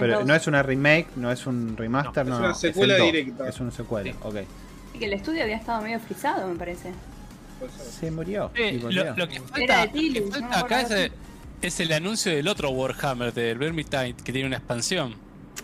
Pero 0.00 0.18
dos. 0.18 0.26
no 0.26 0.34
es 0.34 0.46
una 0.46 0.62
remake, 0.62 1.08
no 1.16 1.30
es 1.30 1.46
un 1.46 1.76
remaster, 1.76 2.26
No, 2.26 2.30
no. 2.30 2.36
es 2.36 2.40
una 2.40 2.48
el 2.50 2.54
secuela 2.56 2.96
2. 2.98 3.06
directa. 3.06 3.48
Es 3.48 3.60
una 3.60 3.70
secuela, 3.70 4.10
Sí. 4.10 4.16
ok. 4.22 4.36
Y 4.94 4.98
que 4.98 5.04
el 5.06 5.12
estudio 5.12 5.42
había 5.42 5.56
estado 5.56 5.82
medio 5.82 6.00
frisado, 6.00 6.46
me 6.48 6.56
parece. 6.56 6.92
Se 7.90 8.10
murió. 8.10 8.50
Eh, 8.54 8.78
lo, 8.82 8.90
lo 9.16 9.28
que 9.28 9.40
falta, 9.40 9.80
de 9.82 9.86
lo 9.86 9.92
que 9.92 9.98
Tilly, 9.98 10.20
falta 10.22 10.48
no 10.48 10.56
acá 10.56 10.80
es, 10.82 11.12
es 11.62 11.80
el 11.80 11.92
anuncio 11.92 12.32
del 12.34 12.48
otro 12.48 12.70
Warhammer, 12.70 13.32
del 13.32 13.56
Vermintide, 13.58 14.14
que 14.14 14.32
tiene 14.32 14.48
una 14.48 14.56
expansión. 14.56 15.14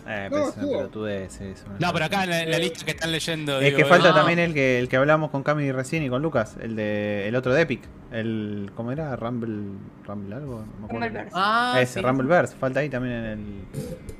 Eh, 0.07 0.29
No, 0.31 0.37
pero 0.37 0.37
es 0.37 0.53
una 0.55 0.61
estuvo. 0.61 0.77
pelotudez, 0.77 1.41
es 1.41 1.63
una 1.67 1.77
No, 1.79 1.93
pero 1.93 2.05
acá 2.05 2.23
en 2.23 2.29
la, 2.29 2.43
en 2.43 2.51
la 2.51 2.57
lista 2.57 2.85
que 2.85 2.91
están 2.91 3.11
leyendo. 3.11 3.59
Es 3.59 3.65
digo, 3.65 3.77
que 3.77 3.85
falta 3.85 4.09
no. 4.09 4.15
también 4.15 4.39
el 4.39 4.53
que 4.53 4.79
el 4.79 4.87
que 4.87 4.95
hablamos 4.95 5.29
con 5.29 5.43
Cami 5.43 5.71
recién 5.73 6.01
y 6.03 6.09
con 6.09 6.21
Lucas, 6.21 6.55
el 6.61 6.75
de 6.77 7.27
el 7.27 7.35
otro 7.35 7.53
de 7.53 7.61
Epic, 7.63 7.81
el 8.11 8.71
¿cómo 8.75 8.91
era? 8.93 9.15
Rumble 9.17 9.77
Rumble 10.07 10.35
algo, 10.35 10.59
no 10.59 10.65
me 10.79 10.85
acuerdo. 10.85 11.05
Rumbleverse. 11.05 11.31
Ah, 11.35 11.77
Ese 11.81 11.99
sí. 11.99 12.01
Rumbleverse, 12.01 12.55
falta 12.55 12.79
ahí 12.79 12.89
también 12.89 13.13
en 13.15 13.25
el 13.25 13.39
No, 13.39 14.18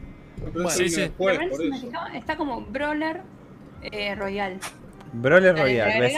Bueno, 0.53 0.69
sí, 0.69 0.89
sí. 0.89 1.01
después, 1.01 1.39
está 2.15 2.35
como 2.37 2.61
Brawler 2.61 3.21
eh, 3.81 4.15
Royal. 4.15 4.57
Brawler 5.11 5.55
ves, 5.99 6.13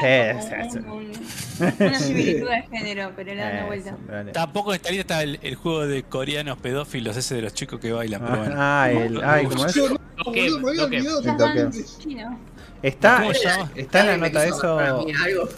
un- 0.76 0.90
un- 0.90 1.12
una 1.80 2.00
similitud 2.00 2.50
de 2.50 2.62
género, 2.72 3.12
pero 3.16 3.34
le 3.34 3.42
dan 3.42 3.56
la 3.56 3.66
vuelta. 3.66 3.96
Tampoco 4.34 4.74
lista 4.74 4.90
está 5.00 5.24
el, 5.24 5.40
el 5.42 5.56
juego 5.56 5.88
de 5.88 6.04
coreanos 6.04 6.58
pedófilos, 6.58 7.16
ese 7.16 7.36
de 7.36 7.42
los 7.44 7.54
chicos 7.54 7.80
que 7.80 7.94
bailan. 7.94 8.22
Pero 8.22 8.38
bueno. 8.40 8.56
Ah, 8.58 8.90
el, 8.92 9.24
ay, 9.24 9.46
¿cómo 9.46 9.66
es? 9.66 9.74
Está, 12.84 13.24
está 13.76 14.00
en 14.02 14.08
la 14.08 14.18
nota 14.18 14.32
para 14.34 14.46
eso, 14.46 15.06
mí 15.06 15.14
algo. 15.24 15.50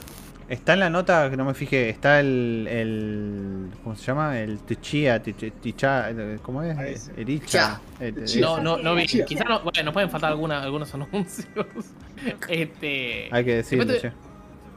Está 0.49 0.73
en 0.73 0.79
la 0.79 0.89
nota 0.89 1.29
que 1.29 1.37
no 1.37 1.45
me 1.45 1.53
fijé, 1.53 1.89
está 1.89 2.19
el, 2.19 2.67
el 2.69 3.67
¿cómo 3.83 3.95
se 3.95 4.05
llama? 4.05 4.39
El 4.39 4.59
Tichia, 4.59 5.21
Tichi- 5.23 5.51
Ticha, 5.61 6.09
eh, 6.11 6.39
¿cómo 6.41 6.61
es? 6.63 7.09
Ericha. 7.17 7.79
eh, 7.99 8.11
Tichia. 8.11 8.41
No, 8.41 8.59
no, 8.59 8.77
no 8.77 8.95
vi. 8.95 9.05
Quizás 9.07 9.45
no, 9.47 9.61
bueno, 9.61 9.83
nos 9.83 9.93
pueden 9.93 10.09
faltar 10.09 10.31
alguna, 10.31 10.61
algunos 10.63 10.93
anuncios. 10.93 11.47
Este. 12.47 13.27
Hay 13.31 13.43
que 13.45 13.55
decirlo, 13.55 13.85
Después 13.85 14.13
che. 14.13 14.17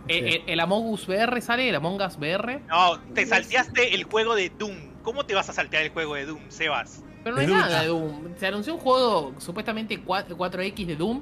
te- 0.06 0.16
eh, 0.28 0.34
eh, 0.36 0.42
el 0.46 0.60
Among 0.60 0.86
Us 0.90 1.08
VR 1.08 1.40
sale, 1.40 1.68
el 1.68 1.74
Among 1.74 2.00
Us 2.00 2.16
VR. 2.16 2.60
No, 2.68 2.98
te 3.14 3.26
salteaste 3.26 3.94
el 3.94 4.04
juego 4.04 4.34
de 4.34 4.50
Doom. 4.56 4.74
¿Cómo 5.02 5.24
te 5.26 5.34
vas 5.34 5.48
a 5.48 5.52
saltear 5.52 5.82
el 5.84 5.90
juego 5.90 6.14
de 6.14 6.26
Doom, 6.26 6.40
Sebas? 6.48 7.02
Pero 7.26 7.34
no 7.34 7.40
hay 7.42 7.48
De 7.48 7.52
nada 7.54 7.80
de 7.82 7.88
Doom. 7.88 8.36
Se 8.38 8.46
anunció 8.46 8.72
un 8.74 8.78
juego 8.80 9.34
supuestamente 9.38 9.98
4, 10.00 10.36
4X 10.36 10.86
de 10.86 10.94
Doom. 10.94 11.20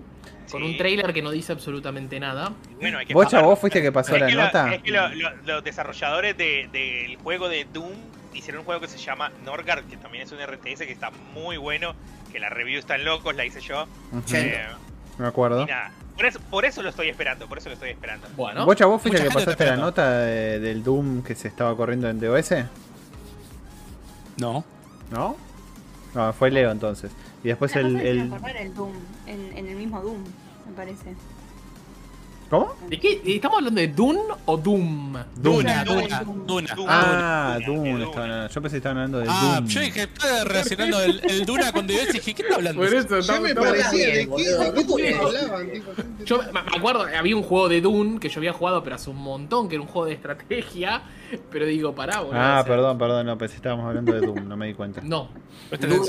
Con 0.51 0.61
Sí. 0.61 0.69
un 0.69 0.77
trailer 0.77 1.15
que 1.15 1.23
no 1.23 1.31
dice 1.31 1.53
absolutamente 1.53 2.21
nada. 2.21 2.53
Bueno, 2.79 2.99
hay 2.99 3.07
que 3.07 3.15
¿Vos, 3.15 3.27
chavo, 3.29 3.57
fuiste 3.57 3.81
que 3.81 3.91
pasó 3.91 4.15
Es 4.15 4.21
la 4.21 4.27
que, 4.27 4.35
lo- 4.35 4.43
nota? 4.45 4.75
es 4.75 4.83
que 4.83 4.91
lo- 4.91 5.09
lo- 5.09 5.31
los 5.47 5.65
desarrolladores 5.65 6.37
de- 6.37 6.69
del 6.71 7.17
juego 7.17 7.49
de 7.49 7.65
Doom 7.73 7.93
hicieron 8.35 8.59
un 8.61 8.67
juego 8.67 8.83
que 8.83 8.89
se 8.89 8.99
llama 8.99 9.33
Norgard, 9.47 9.85
que 9.87 9.97
también 9.97 10.25
es 10.25 10.33
un 10.33 10.41
RTS 10.41 10.85
que 10.87 10.93
está 10.93 11.11
muy 11.33 11.57
bueno, 11.57 11.95
que 12.31 12.39
la 12.39 12.51
review 12.51 12.79
está 12.79 12.97
en 12.97 13.07
locos, 13.07 13.35
la 13.35 13.47
hice 13.47 13.63
yo. 13.63 13.87
Eh, 14.35 14.63
Me 15.17 15.27
acuerdo. 15.27 15.63
y 15.63 15.67
nada, 15.67 15.91
por 16.15 16.27
eso, 16.27 16.39
por 16.51 16.67
eso 16.67 16.83
lo 16.83 16.91
estoy 16.91 17.09
esperando, 17.09 17.49
por 17.49 17.57
eso 17.57 17.71
lo 17.71 17.75
estoy 17.77 17.89
esperando. 17.89 18.29
Bueno. 18.37 18.67
¿Vos, 18.67 18.77
chavo, 18.77 18.99
fuiste 18.99 19.23
que 19.23 19.31
pasaste 19.31 19.57
te 19.57 19.65
la 19.71 19.77
nota 19.77 20.19
de- 20.19 20.61
del 20.61 20.85
Doom 20.85 21.23
que 21.23 21.35
se 21.35 21.49
estaba 21.49 21.75
corriendo 21.75 22.11
en 22.11 22.21
DOS? 22.21 22.51
No. 24.37 24.63
¿No? 25.11 25.37
No, 26.15 26.33
fue 26.33 26.51
Leo 26.51 26.71
entonces. 26.71 27.11
Y 27.43 27.49
después 27.49 27.75
No 27.75 27.81
el, 27.81 27.97
el... 28.01 28.33
el 28.57 28.75
Doom, 28.75 28.93
en, 29.27 29.59
en 29.59 29.67
el 29.69 29.77
mismo 29.77 30.01
Doom, 30.01 30.19
me 30.67 30.73
parece. 30.77 31.15
¿Cómo? 32.55 32.77
¿De 32.89 33.01
qué? 33.01 33.21
¿Estamos 33.27 33.59
hablando 33.59 33.81
de 33.81 33.89
Doom 33.89 34.17
o 34.45 34.57
Doom? 34.57 35.13
Duna, 35.37 35.85
Duna, 35.85 35.85
Duna, 35.85 35.85
Duna. 35.85 36.25
Duna. 36.25 36.75
Duna. 36.75 36.75
Ah, 36.89 37.57
estaban 37.59 37.87
hablando. 37.87 38.49
Yo 38.49 38.63
pensé 38.63 38.75
que 38.75 38.77
estaban 38.77 38.99
hablando 38.99 39.19
de 39.19 39.27
Ah, 39.29 39.55
Doom. 39.57 39.67
yo 39.67 39.81
dije, 39.81 40.03
estaba 40.05 40.45
relacionando 40.45 41.01
el, 41.03 41.21
el 41.25 41.45
Duna 41.47 41.73
con 41.73 41.87
DOS 41.89 42.11
y 42.11 42.13
dije, 42.13 42.35
¿qué 42.35 42.43
está 42.43 42.55
hablando? 42.55 42.85
eso, 42.85 43.19
Ya 43.21 43.41
me 43.41 43.55
parecía 43.57 44.07
de 44.07 44.29
qué, 44.29 45.15
hablaban, 45.15 45.69
Yo 46.25 46.41
me 46.53 46.61
acuerdo, 46.61 47.07
había 47.19 47.37
un 47.37 47.43
juego 47.43 47.69
de 47.69 47.81
Doom 47.81 48.19
que 48.21 48.29
yo 48.29 48.39
había 48.39 48.53
jugado, 48.53 48.85
pero 48.85 48.95
hace 48.97 49.11
un 49.11 49.17
montón, 49.17 49.69
que 49.69 49.75
era 49.75 49.83
un 49.83 49.89
juego 49.89 50.07
de 50.07 50.15
estrategia. 50.15 51.03
Pero 51.51 51.67
digo, 51.67 51.93
pará, 51.93 52.21
boludo. 52.21 52.41
Ah, 52.41 52.63
perdón, 52.65 52.97
perdón, 52.99 53.27
no, 53.27 53.37
pensé 53.37 53.55
que 53.55 53.57
estábamos 53.57 53.87
hablando 53.87 54.13
de 54.13 54.21
Doom, 54.21 54.47
no 54.49 54.57
me 54.57 54.69
di 54.69 54.75
cuenta. 54.75 55.01
No. 55.03 55.29
Doom. 55.81 56.07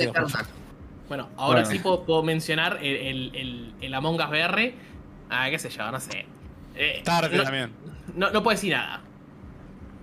Bueno, 1.07 1.29
ahora 1.37 1.61
Bueno. 1.61 1.71
sí 1.71 1.79
puedo, 1.79 2.03
puedo 2.03 2.21
mencionar 2.23 2.77
el, 2.83 2.95
el, 2.95 3.35
el, 3.35 3.73
el 3.81 3.93
Among 3.95 4.15
Us 4.21 4.29
VR. 4.29 4.73
Ah, 5.29 5.47
qué 5.49 5.57
sé 5.57 5.69
yo, 5.69 5.91
no 5.91 5.99
sé. 5.99 6.25
Eh, 6.75 7.01
Tarde 7.03 7.37
no, 7.37 7.43
también. 7.43 7.71
No, 8.15 8.29
no 8.31 8.43
puedo 8.43 8.55
decir 8.55 8.73
nada. 8.73 9.01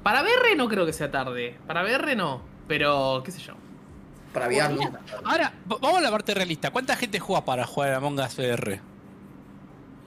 Para 0.03 0.23
VR 0.23 0.57
no 0.57 0.69
creo 0.69 0.85
que 0.87 0.93
sea 0.93 1.11
tarde. 1.11 1.59
Para 1.67 1.83
VR 1.83 2.17
no. 2.17 2.43
Pero, 2.67 3.23
qué 3.25 3.31
sé 3.31 3.41
yo. 3.41 3.55
Para 4.33 4.47
VR. 4.49 4.91
Ahora, 5.25 5.53
vamos 5.67 5.99
a 5.99 6.01
la 6.01 6.11
parte 6.11 6.35
realista. 6.35 6.71
¿Cuánta 6.71 6.97
gente 6.97 7.21
juega 7.21 7.45
para 7.45 7.67
jugar 7.67 7.91
a 7.91 7.97
Among 7.97 8.19
Us 8.19 8.39
VR? 8.39 8.81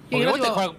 Porque 0.09 0.25
vos 0.25 0.39
te 0.39 0.49
juegas 0.49 0.75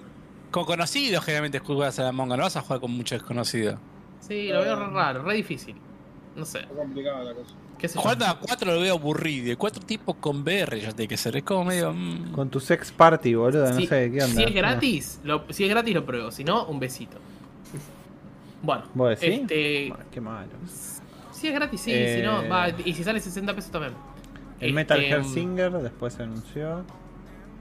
con 0.50 0.64
conocidos, 0.64 1.24
generalmente 1.24 1.58
juegas 1.58 1.98
a 1.98 2.08
Among 2.08 2.30
Us, 2.30 2.36
no 2.36 2.42
vas 2.44 2.56
a 2.56 2.62
jugar 2.62 2.80
con 2.80 2.90
muchos 2.92 3.18
desconocidos. 3.20 3.78
Sí, 4.20 4.48
lo 4.48 4.62
veo 4.62 4.76
re 4.76 4.86
raro, 4.90 5.22
re 5.22 5.34
difícil. 5.34 5.76
No 6.34 6.44
sé. 6.44 6.60
Está 6.60 6.74
complicada 6.74 7.24
la 7.24 7.34
cosa. 7.34 7.54
¿Qué 7.78 7.88
sé 7.88 7.98
yo? 8.02 8.08
A 8.08 8.38
cuatro 8.40 8.72
lo 8.74 8.80
veo 8.80 8.94
aburrido. 8.94 9.52
Y 9.52 9.56
cuatro 9.56 9.82
tipos 9.82 10.16
con 10.16 10.42
VR 10.42 10.80
ya 10.80 10.92
tiene 10.92 11.08
que 11.08 11.16
ser. 11.16 11.36
Es 11.36 11.42
como 11.42 11.64
medio. 11.64 11.92
mm. 11.92 12.32
Con 12.32 12.48
tu 12.50 12.58
sex 12.60 12.90
party, 12.92 13.34
boludo, 13.34 13.68
no 13.70 13.76
Si- 13.76 13.86
sé 13.86 14.10
qué 14.10 14.22
onda. 14.22 14.36
Si 14.36 14.42
es 14.42 14.54
gratis, 14.54 15.20
lo, 15.24 15.44
si 15.50 15.64
es 15.64 15.70
gratis 15.70 15.94
lo 15.94 16.04
pruebo. 16.06 16.30
Si 16.30 16.42
no, 16.44 16.64
un 16.66 16.78
besito. 16.80 17.18
Bueno, 18.62 18.84
¿Vos 18.94 19.10
decís? 19.20 19.40
este, 19.42 19.88
Bueno, 19.88 20.04
qué 20.10 20.20
malo. 20.20 20.48
si 21.32 21.48
es 21.48 21.54
gratis, 21.54 21.80
sí, 21.80 21.90
Eh, 21.92 22.16
si 22.20 22.26
no, 22.26 22.48
va, 22.48 22.68
y 22.70 22.94
si 22.94 23.04
sale 23.04 23.20
60 23.20 23.54
pesos 23.54 23.70
también. 23.70 23.92
El 24.60 24.72
Metal 24.72 24.98
Este, 24.98 25.08
Gear 25.10 25.24
Singer 25.24 25.72
después 25.72 26.14
se 26.14 26.22
anunció 26.22 26.82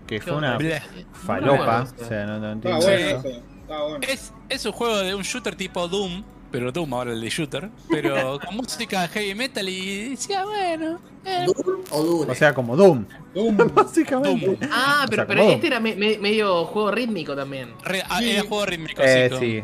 que 0.08 0.16
¿qué 0.16 0.22
fue 0.22 0.38
una 0.38 0.58
Bleh. 0.58 0.82
falopa. 1.14 1.80
No, 1.80 1.84
no, 1.98 2.04
O 2.06 2.08
sea, 2.08 2.26
no, 2.26 2.40
no 2.40 2.52
entiendo 2.54 2.80
bueno 2.80 3.06
eso. 3.06 3.28
eso. 3.28 3.42
Estaba 3.62 3.84
bueno. 3.90 4.06
Es, 4.08 4.34
es 4.50 4.66
un 4.66 4.72
juego 4.72 4.98
de 5.00 5.14
un 5.16 5.24
shooter 5.24 5.56
tipo 5.56 5.88
Doom. 5.88 6.24
Pero 6.52 6.72
Doom 6.72 6.94
ahora 6.94 7.12
el 7.12 7.22
de 7.22 7.30
shooter. 7.30 7.70
Pero 7.90 8.40
con 8.46 8.56
música 8.56 9.08
heavy 9.10 9.36
metal 9.36 9.68
y 9.68 10.10
decía, 10.12 10.46
bueno. 10.46 11.00
eh, 11.26 11.46
¿Doom 11.46 11.82
o 11.92 12.04
Dune? 12.04 12.32
O 12.32 12.36
sea, 12.36 12.54
como 12.54 12.76
Doom, 12.78 13.06
Doom. 13.34 13.58
básicamente. 13.74 14.46
Doom. 14.46 14.58
Ah, 14.72 15.04
O 15.06 15.10
pero, 15.10 15.24
sea, 15.24 15.28
pero 15.28 15.42
este 15.44 15.68
era 15.68 15.80
me- 15.80 15.96
me- 15.96 16.18
medio 16.18 16.66
juego 16.66 16.92
rítmico 16.92 17.36
también. 17.36 17.74
re- 17.84 18.04
ah, 18.10 18.20
Sí. 18.20 18.32
Era 18.32 18.42
juego 18.44 18.66
rítmico, 18.66 19.02
Eh, 19.04 19.30
sí, 19.40 19.64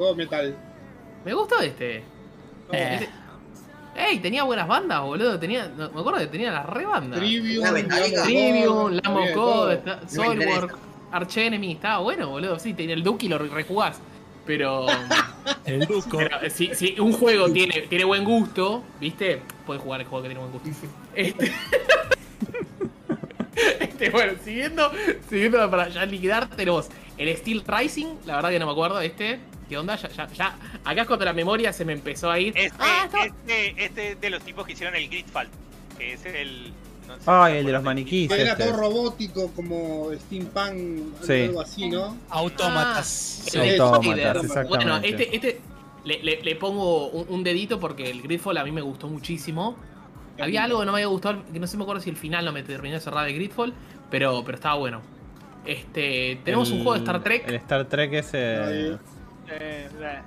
sí. 0.00 0.06
metal. 0.16 0.56
Me 1.24 1.34
gustó 1.34 1.60
este. 1.60 1.96
Eh. 1.98 2.02
Este- 2.72 3.08
Ey, 3.96 4.20
tenía 4.20 4.44
buenas 4.44 4.68
bandas, 4.68 5.02
boludo. 5.02 5.38
Tenía, 5.40 5.66
no, 5.76 5.90
me 5.90 6.00
acuerdo 6.00 6.20
que 6.20 6.28
tenía 6.28 6.52
las 6.52 6.66
re 6.66 6.86
bandas. 6.86 7.18
Trivium, 7.18 7.64
Trivium, 8.24 8.72
God, 8.74 8.92
Lamb 8.92 9.06
of 9.08 9.16
había 9.16 9.26
de 9.30 9.34
God, 9.34 9.42
todo. 9.44 9.72
está- 9.72 10.00
me 10.02 10.08
Soilwork, 10.08 10.78
Arch 11.10 11.36
Enemy, 11.38 11.72
estaba 11.72 11.98
bueno, 11.98 12.28
boludo. 12.28 12.58
Sí, 12.60 12.74
tenía 12.74 12.94
el 12.94 13.02
Duke 13.02 13.26
y 13.26 13.28
lo 13.28 13.38
rejugás. 13.38 14.00
Pero, 14.48 14.86
El 15.66 15.80
Duco. 15.86 16.16
pero 16.16 16.40
eh, 16.40 16.48
si, 16.48 16.74
si 16.74 16.98
un 16.98 17.12
juego 17.12 17.52
tiene, 17.52 17.82
tiene 17.82 18.04
buen 18.04 18.24
gusto, 18.24 18.82
¿viste? 18.98 19.42
Puedes 19.66 19.82
jugar 19.82 20.00
el 20.00 20.06
juego 20.06 20.22
que 20.22 20.28
tiene 20.30 20.40
buen 20.40 20.52
gusto. 20.52 20.70
Este, 21.14 21.52
este, 23.80 24.08
bueno, 24.08 24.32
siguiendo, 24.42 24.90
siguiendo 25.28 25.70
para 25.70 25.90
ya 25.90 26.06
liquidar, 26.06 26.48
tenemos 26.48 26.88
el 27.18 27.36
Steel 27.36 27.62
Rising, 27.66 28.06
la 28.24 28.36
verdad 28.36 28.48
que 28.48 28.58
no 28.58 28.64
me 28.64 28.72
acuerdo, 28.72 28.98
este. 29.02 29.38
¿Qué 29.68 29.76
onda? 29.76 29.96
Ya, 29.96 30.08
ya, 30.08 30.26
ya. 30.28 30.56
Acá 30.82 31.02
es 31.02 31.06
cuando 31.06 31.26
la 31.26 31.34
memoria 31.34 31.70
se 31.74 31.84
me 31.84 31.92
empezó 31.92 32.30
a 32.30 32.38
ir. 32.40 32.54
Este, 32.56 32.74
Ah, 32.80 33.06
este, 33.22 33.84
este 33.84 34.14
de 34.14 34.30
los 34.30 34.42
tipos 34.42 34.64
que 34.66 34.72
hicieron 34.72 34.96
el 34.96 35.10
Gridfall, 35.10 35.48
que 35.98 36.14
es 36.14 36.24
el... 36.24 36.72
Ay, 37.26 37.56
el 37.58 37.66
de 37.66 37.72
los 37.72 37.82
maniquís. 37.82 38.30
Era 38.30 38.52
este. 38.52 38.64
todo 38.64 38.76
robótico 38.76 39.50
como 39.54 40.10
steampunk, 40.14 41.22
Sí. 41.24 41.42
algo 41.44 41.60
así, 41.60 41.88
¿no? 41.88 42.16
Autómatas. 42.30 43.42
Ah, 43.46 43.50
Sí. 43.50 43.58
el 43.58 43.80
Autómatas, 43.80 44.44
exactamente. 44.44 44.68
Bueno, 44.68 44.96
este, 44.98 45.36
este 45.36 45.60
le, 46.04 46.22
le- 46.22 46.42
le 46.42 46.56
pongo 46.56 47.08
un, 47.08 47.26
un 47.28 47.44
dedito 47.44 47.78
porque 47.80 48.10
el 48.10 48.22
Gridfall 48.22 48.56
a 48.58 48.64
mí 48.64 48.72
me 48.72 48.80
gustó 48.82 49.08
muchísimo. 49.08 49.76
Había 50.40 50.64
algo 50.64 50.80
que 50.80 50.86
no 50.86 50.92
me 50.92 50.98
había 50.98 51.08
gustado, 51.08 51.42
que 51.52 51.58
no 51.58 51.66
sé 51.66 51.76
me 51.76 51.82
acuerdo 51.82 52.00
si 52.00 52.10
el 52.10 52.16
final 52.16 52.44
no 52.44 52.52
me 52.52 52.62
terminó 52.62 52.94
de 52.94 53.00
cerrar 53.00 53.26
de 53.26 53.32
Gridfall, 53.32 53.74
pero, 54.10 54.42
pero 54.44 54.56
estaba 54.56 54.76
bueno. 54.76 55.00
Este, 55.66 56.40
tenemos 56.44 56.70
un 56.70 56.78
El- 56.78 56.82
juego 56.84 56.94
de 56.94 57.00
Star 57.00 57.22
Trek. 57.22 57.48
El 57.48 57.54
Star 57.56 57.84
Trek 57.86 58.12
ese. 58.14 58.38
Ahí. 58.56 58.98
Eh, 59.50 59.88
eh. 60.00 60.18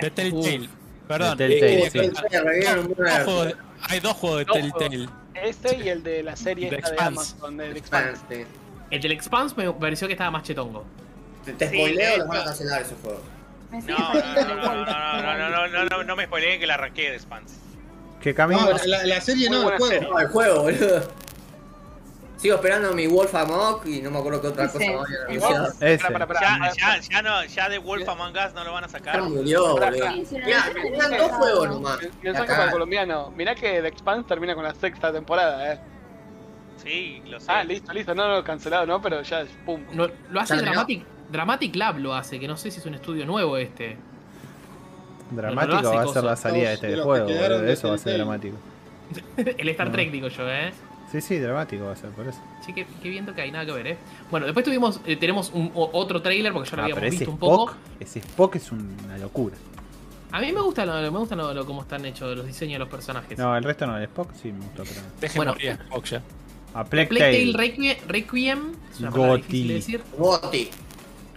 De 0.00 0.10
Telltale. 0.10 0.68
Perdón. 1.06 1.38
Telltale, 1.38 1.86
eh, 1.86 1.90
sí. 1.90 1.98
eh, 2.00 3.54
hay 3.88 4.00
dos 4.00 4.12
juegos 4.14 4.38
de 4.40 4.44
Telltale. 4.46 5.08
Este 5.42 5.76
y 5.76 5.88
el 5.88 6.02
de 6.02 6.22
la 6.22 6.36
serie 6.36 6.66
esta 6.66 6.76
de 6.76 6.80
Expanse. 6.94 7.34
Amazon, 7.34 7.60
el 7.60 7.76
Expanse. 7.76 8.10
Expanse, 8.10 8.46
El 8.90 9.00
del 9.00 9.12
Expanse 9.12 9.54
me 9.56 9.72
pareció 9.72 10.06
que 10.06 10.14
estaba 10.14 10.30
más 10.30 10.42
chetongo. 10.42 10.84
Te, 11.44 11.52
te 11.52 11.68
Sí, 11.70 11.76
spoileo, 11.76 12.14
eh, 12.14 12.18
los 12.18 12.28
van 12.28 12.36
a 12.36 12.40
no. 12.40 12.46
cancelar 12.46 12.82
esos 12.82 12.98
juegos. 13.02 13.22
No, 13.70 13.80
no, 13.80 13.84
no, 13.84 14.54
no, 14.54 14.64
no, 14.64 14.84
no, 14.84 15.22
no, 15.22 15.50
no, 15.50 15.68
no, 15.68 15.84
no, 15.84 16.04
no 16.04 16.16
me 16.16 16.24
spoileen 16.26 16.60
que 16.60 16.66
la 16.66 16.74
arranqué 16.74 17.10
de 17.10 17.18
Spans. 17.18 17.52
Que 18.20 18.34
camino. 18.34 18.60
No, 18.62 18.76
la, 18.86 19.04
la 19.04 19.20
serie 19.20 19.50
no, 19.50 19.70
el 19.70 19.78
juego. 19.78 20.10
No, 20.12 20.18
el 20.20 20.28
juego, 20.28 20.62
boludo. 20.62 21.08
Sigo 22.36 22.56
esperando 22.56 22.92
mi 22.92 23.06
Wolf 23.06 23.34
Amok 23.34 23.86
y 23.86 24.02
no 24.02 24.10
me 24.10 24.18
acuerdo 24.18 24.42
qué 24.42 24.48
otra 24.48 24.68
cosa 24.70 24.84
más 24.92 25.06
anunciado. 25.26 25.72
Ya, 25.80 25.88
espera. 25.88 26.28
ya, 26.76 27.00
ya, 27.00 27.22
no, 27.22 27.44
ya 27.44 27.68
de 27.70 27.78
Wolf 27.78 28.06
Among 28.08 28.36
Us 28.36 28.52
no 28.54 28.64
lo 28.64 28.72
van 28.74 28.84
a 28.84 28.88
Ya 28.88 28.92
sacar. 28.92 29.22
murió, 29.22 29.78
lo 29.78 29.90
Mirá, 29.90 30.64
quedan 30.74 31.16
dos 31.16 31.30
juegos 31.32 31.68
nomás. 31.68 31.98
La 32.22 32.34
saco 32.34 32.46
para 32.48 32.64
el 32.64 32.70
colombiano. 32.72 33.30
Mirá 33.36 33.54
que 33.54 33.80
The 33.80 33.88
Expanse 33.88 34.28
termina 34.28 34.54
con 34.54 34.64
la 34.64 34.74
sexta 34.74 35.12
temporada, 35.12 35.72
eh. 35.72 35.80
Sí, 36.82 37.22
lo 37.26 37.40
sé. 37.40 37.46
Ah, 37.50 37.64
listo, 37.64 37.92
listo. 37.94 38.14
No, 38.14 38.28
no, 38.28 38.44
cancelado, 38.44 38.84
¿no? 38.84 39.00
Pero 39.00 39.22
ya, 39.22 39.46
pum. 39.64 39.82
Lo, 39.94 40.10
lo 40.30 40.40
hace. 40.40 40.56
Dramatic, 40.56 41.04
Dramatic 41.30 41.74
Lab, 41.74 41.98
lo 41.98 42.14
hace, 42.14 42.38
que 42.38 42.46
no 42.46 42.58
sé 42.58 42.70
si 42.70 42.80
es 42.80 42.86
un 42.86 42.94
estudio 42.94 43.24
nuevo 43.24 43.56
este. 43.56 43.96
Dramático 45.30 45.94
va 45.94 46.02
a 46.02 46.06
ser 46.06 46.22
la 46.22 46.36
salida 46.36 46.68
de 46.68 46.74
este 46.74 46.96
juego, 47.00 47.28
eso 47.28 47.88
va 47.88 47.94
a 47.94 47.98
ser 47.98 48.14
dramático. 48.16 48.56
El 49.36 49.68
Star. 49.70 49.90
Trek, 49.90 50.10
digo 50.10 50.28
yo, 50.28 50.48
eh. 50.50 50.72
Sí, 51.12 51.20
sí, 51.20 51.38
dramático 51.38 51.84
va 51.84 51.92
a 51.92 51.96
ser, 51.96 52.10
por 52.10 52.26
eso. 52.26 52.40
Sí, 52.64 52.72
qué, 52.72 52.86
qué 53.02 53.08
viento 53.08 53.34
que 53.34 53.42
hay, 53.42 53.50
nada 53.52 53.64
que 53.64 53.72
ver, 53.72 53.86
eh. 53.86 53.98
Bueno, 54.30 54.46
después 54.46 54.64
tuvimos, 54.64 55.00
eh, 55.06 55.16
tenemos 55.16 55.50
un, 55.54 55.70
o- 55.74 55.90
otro 55.92 56.20
trailer, 56.20 56.52
porque 56.52 56.68
ya 56.68 56.76
lo 56.76 56.82
Ah, 56.82 56.84
habíamos 56.86 57.10
visto 57.10 57.30
un 57.30 57.38
poco. 57.38 57.74
Ese 58.00 58.18
Spock 58.18 58.56
es 58.56 58.72
una 58.72 59.16
locura. 59.18 59.54
A 60.32 60.40
mí 60.40 60.52
me 60.52 60.60
gusta, 60.60 60.84
lo, 60.84 60.94
me 61.12 61.18
gusta 61.18 61.36
lo, 61.36 61.54
lo- 61.54 61.64
cómo 61.64 61.82
están 61.82 62.04
hechos 62.04 62.36
los 62.36 62.46
diseños 62.46 62.74
de 62.74 62.78
los 62.80 62.88
personajes. 62.88 63.38
No, 63.38 63.56
el 63.56 63.62
resto 63.62 63.86
no, 63.86 63.96
el 63.96 64.02
Spock 64.04 64.32
sí 64.34 64.50
me 64.52 64.58
gustó, 64.64 64.82
pero... 64.82 65.00
Deje 65.20 65.38
Bueno. 65.38 65.52
morir 65.52 65.70
a 65.70 65.74
Spock 65.74 66.04
ya. 66.06 66.22
A 66.74 66.84
Plague 66.84 67.06
Plague 67.08 67.52
Tale. 67.52 67.56
Requiem, 67.56 67.96
Requiem 68.08 68.72
es 68.92 69.00
una 69.00 69.10
Goti. 69.10 69.36
difícil 69.42 69.68
de 69.68 69.74
decir. 69.74 70.02
Goti. 70.18 70.68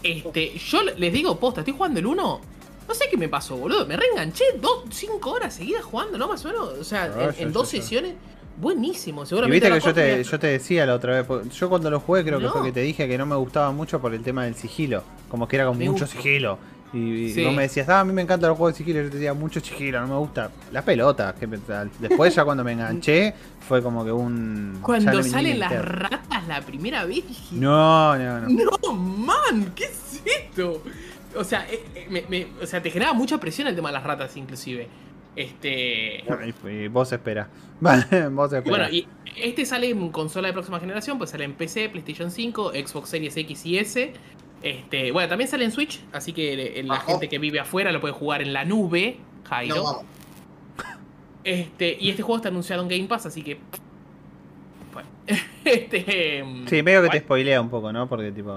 Este, 0.02 0.58
yo 0.58 0.82
les 0.84 1.14
digo, 1.14 1.40
posta, 1.40 1.62
estoy 1.62 1.74
jugando 1.76 2.00
el 2.00 2.06
1. 2.08 2.41
No 2.88 2.94
sé 2.96 3.06
qué 3.10 3.18
me 3.18 3.30
pasó, 3.30 3.56
boludo. 3.56 3.86
Me 3.86 3.96
reenganché 3.96 4.44
5 4.90 5.30
horas 5.30 5.54
seguidas 5.54 5.84
jugando, 5.86 6.18
¿no? 6.18 6.28
Más 6.28 6.44
o 6.44 6.48
menos. 6.48 6.70
O 6.70 6.84
sea, 6.84 7.04
Ah, 7.16 7.32
en, 7.38 7.48
en 7.48 7.54
dos 7.54 7.70
sesiones. 7.70 8.16
Buenísimo. 8.60 9.23
Y 9.23 9.26
Seguramente 9.26 9.69
viste 9.69 9.80
que 9.80 9.86
yo 9.88 9.94
te, 9.94 10.23
yo 10.23 10.40
te 10.40 10.48
decía 10.48 10.86
la 10.86 10.95
otra 10.95 11.22
vez, 11.22 11.49
yo 11.53 11.69
cuando 11.69 11.90
lo 11.90 11.99
jugué 11.99 12.23
creo 12.23 12.40
que 12.40 12.45
No. 12.45 12.52
fue 12.52 12.64
que 12.64 12.72
te 12.72 12.81
dije 12.81 13.07
que 13.07 13.18
no 13.18 13.26
me 13.26 13.36
gustaba 13.36 13.72
mucho 13.72 13.99
por 14.02 14.14
el 14.14 14.22
tema 14.22 14.44
del 14.45 14.56
sigilo, 14.56 15.03
como 15.30 15.48
que 15.48 15.56
era 15.56 15.65
con 15.65 15.77
Me 15.77 15.86
mucho 15.90 16.06
gusta. 16.06 16.18
sigilo. 16.22 16.57
Y, 16.91 16.98
y 16.98 17.34
Sí. 17.34 17.45
vos 17.45 17.53
me 17.53 17.61
decías, 17.61 17.88
ah, 17.90 17.99
a 17.99 18.03
mí 18.03 18.11
me 18.11 18.23
encantan 18.23 18.49
los 18.49 18.57
juegos 18.57 18.73
de 18.73 18.77
sigilo, 18.80 18.99
y 18.99 19.03
yo 19.03 19.10
te 19.11 19.18
decía, 19.18 19.34
mucho 19.36 19.60
sigilo, 19.60 20.02
no 20.02 20.07
me 20.07 20.15
gusta. 20.18 20.49
Las 20.72 20.84
pelotas, 20.84 21.36
que 21.36 21.48
después 21.99 22.34
ya 22.34 22.44
cuando 22.44 22.64
me 22.64 22.72
enganché 22.72 23.34
fue 23.68 23.81
como 23.84 24.03
que 24.03 24.11
un... 24.11 24.80
Cuando 24.81 25.14
no 25.14 25.23
salen 25.23 25.60
las 25.60 25.72
ratas 25.86 26.48
la 26.48 26.61
primera 26.61 27.06
vez 27.06 27.27
dije. 27.27 27.56
No, 27.56 28.18
no, 28.18 28.40
no. 28.41 28.48
No, 28.49 28.94
man, 28.94 29.72
¿qué 29.76 29.86
es 29.86 30.22
esto? 30.26 30.81
O 31.38 31.44
sea, 31.44 31.68
eh, 31.69 31.80
eh, 31.94 32.07
me- 32.10 32.26
me- 32.27 32.48
o 32.60 32.65
sea, 32.65 32.81
te 32.81 32.90
generaba 32.90 33.14
mucha 33.14 33.38
presión 33.40 33.68
el 33.68 33.76
tema 33.76 33.90
de 33.90 33.94
las 33.94 34.03
ratas, 34.03 34.36
inclusive. 34.36 34.88
Este. 35.40 36.22
Vos 36.91 37.14
espera. 37.14 37.48
Vos 37.80 38.52
espera. 38.52 38.61
bueno, 38.61 38.90
y 38.90 39.07
este 39.38 39.66
sale 39.66 39.90
en 39.90 40.10
consola 40.11 40.49
de 40.49 40.53
próxima 40.53 40.82
generación, 40.82 41.18
pues 41.18 41.30
sale 41.30 41.45
en 41.45 41.53
PC, 41.53 41.88
PlayStation 41.88 42.30
5, 42.30 42.74
Xbox 42.74 43.07
Series 43.07 43.38
X 43.38 43.66
y 43.66 43.78
S. 43.78 44.14
Este, 44.61 45.14
bueno, 45.14 45.30
también 45.30 45.49
sale 45.49 45.64
en 45.64 45.72
Switch, 45.72 46.02
así 46.11 46.34
que 46.34 46.84
la 46.84 46.99
gente 46.99 47.30
que 47.30 47.40
vive 47.40 47.61
afuera 47.61 47.94
lo 47.94 48.02
puede 48.02 48.14
jugar 48.14 48.41
en 48.41 48.52
la 48.52 48.66
nube, 48.66 49.18
Jairo. 49.45 49.76
No. 49.76 50.02
Este, 51.45 51.95
y 51.98 52.10
este 52.10 52.22
juego 52.22 52.36
está 52.36 52.49
anunciado 52.49 52.82
en 52.82 52.90
Game 52.90 53.06
Pass, 53.06 53.28
así 53.28 53.41
que. 53.41 53.57
Bueno, 54.91 55.07
este. 55.64 56.44
Sí, 56.66 56.84
medio 56.84 57.02
que 57.03 57.10
te 57.11 57.20
spoilea 57.20 57.61
un 57.61 57.70
poco, 57.70 57.94
¿no? 57.94 58.10
Porque 58.10 58.34
tipo... 58.34 58.53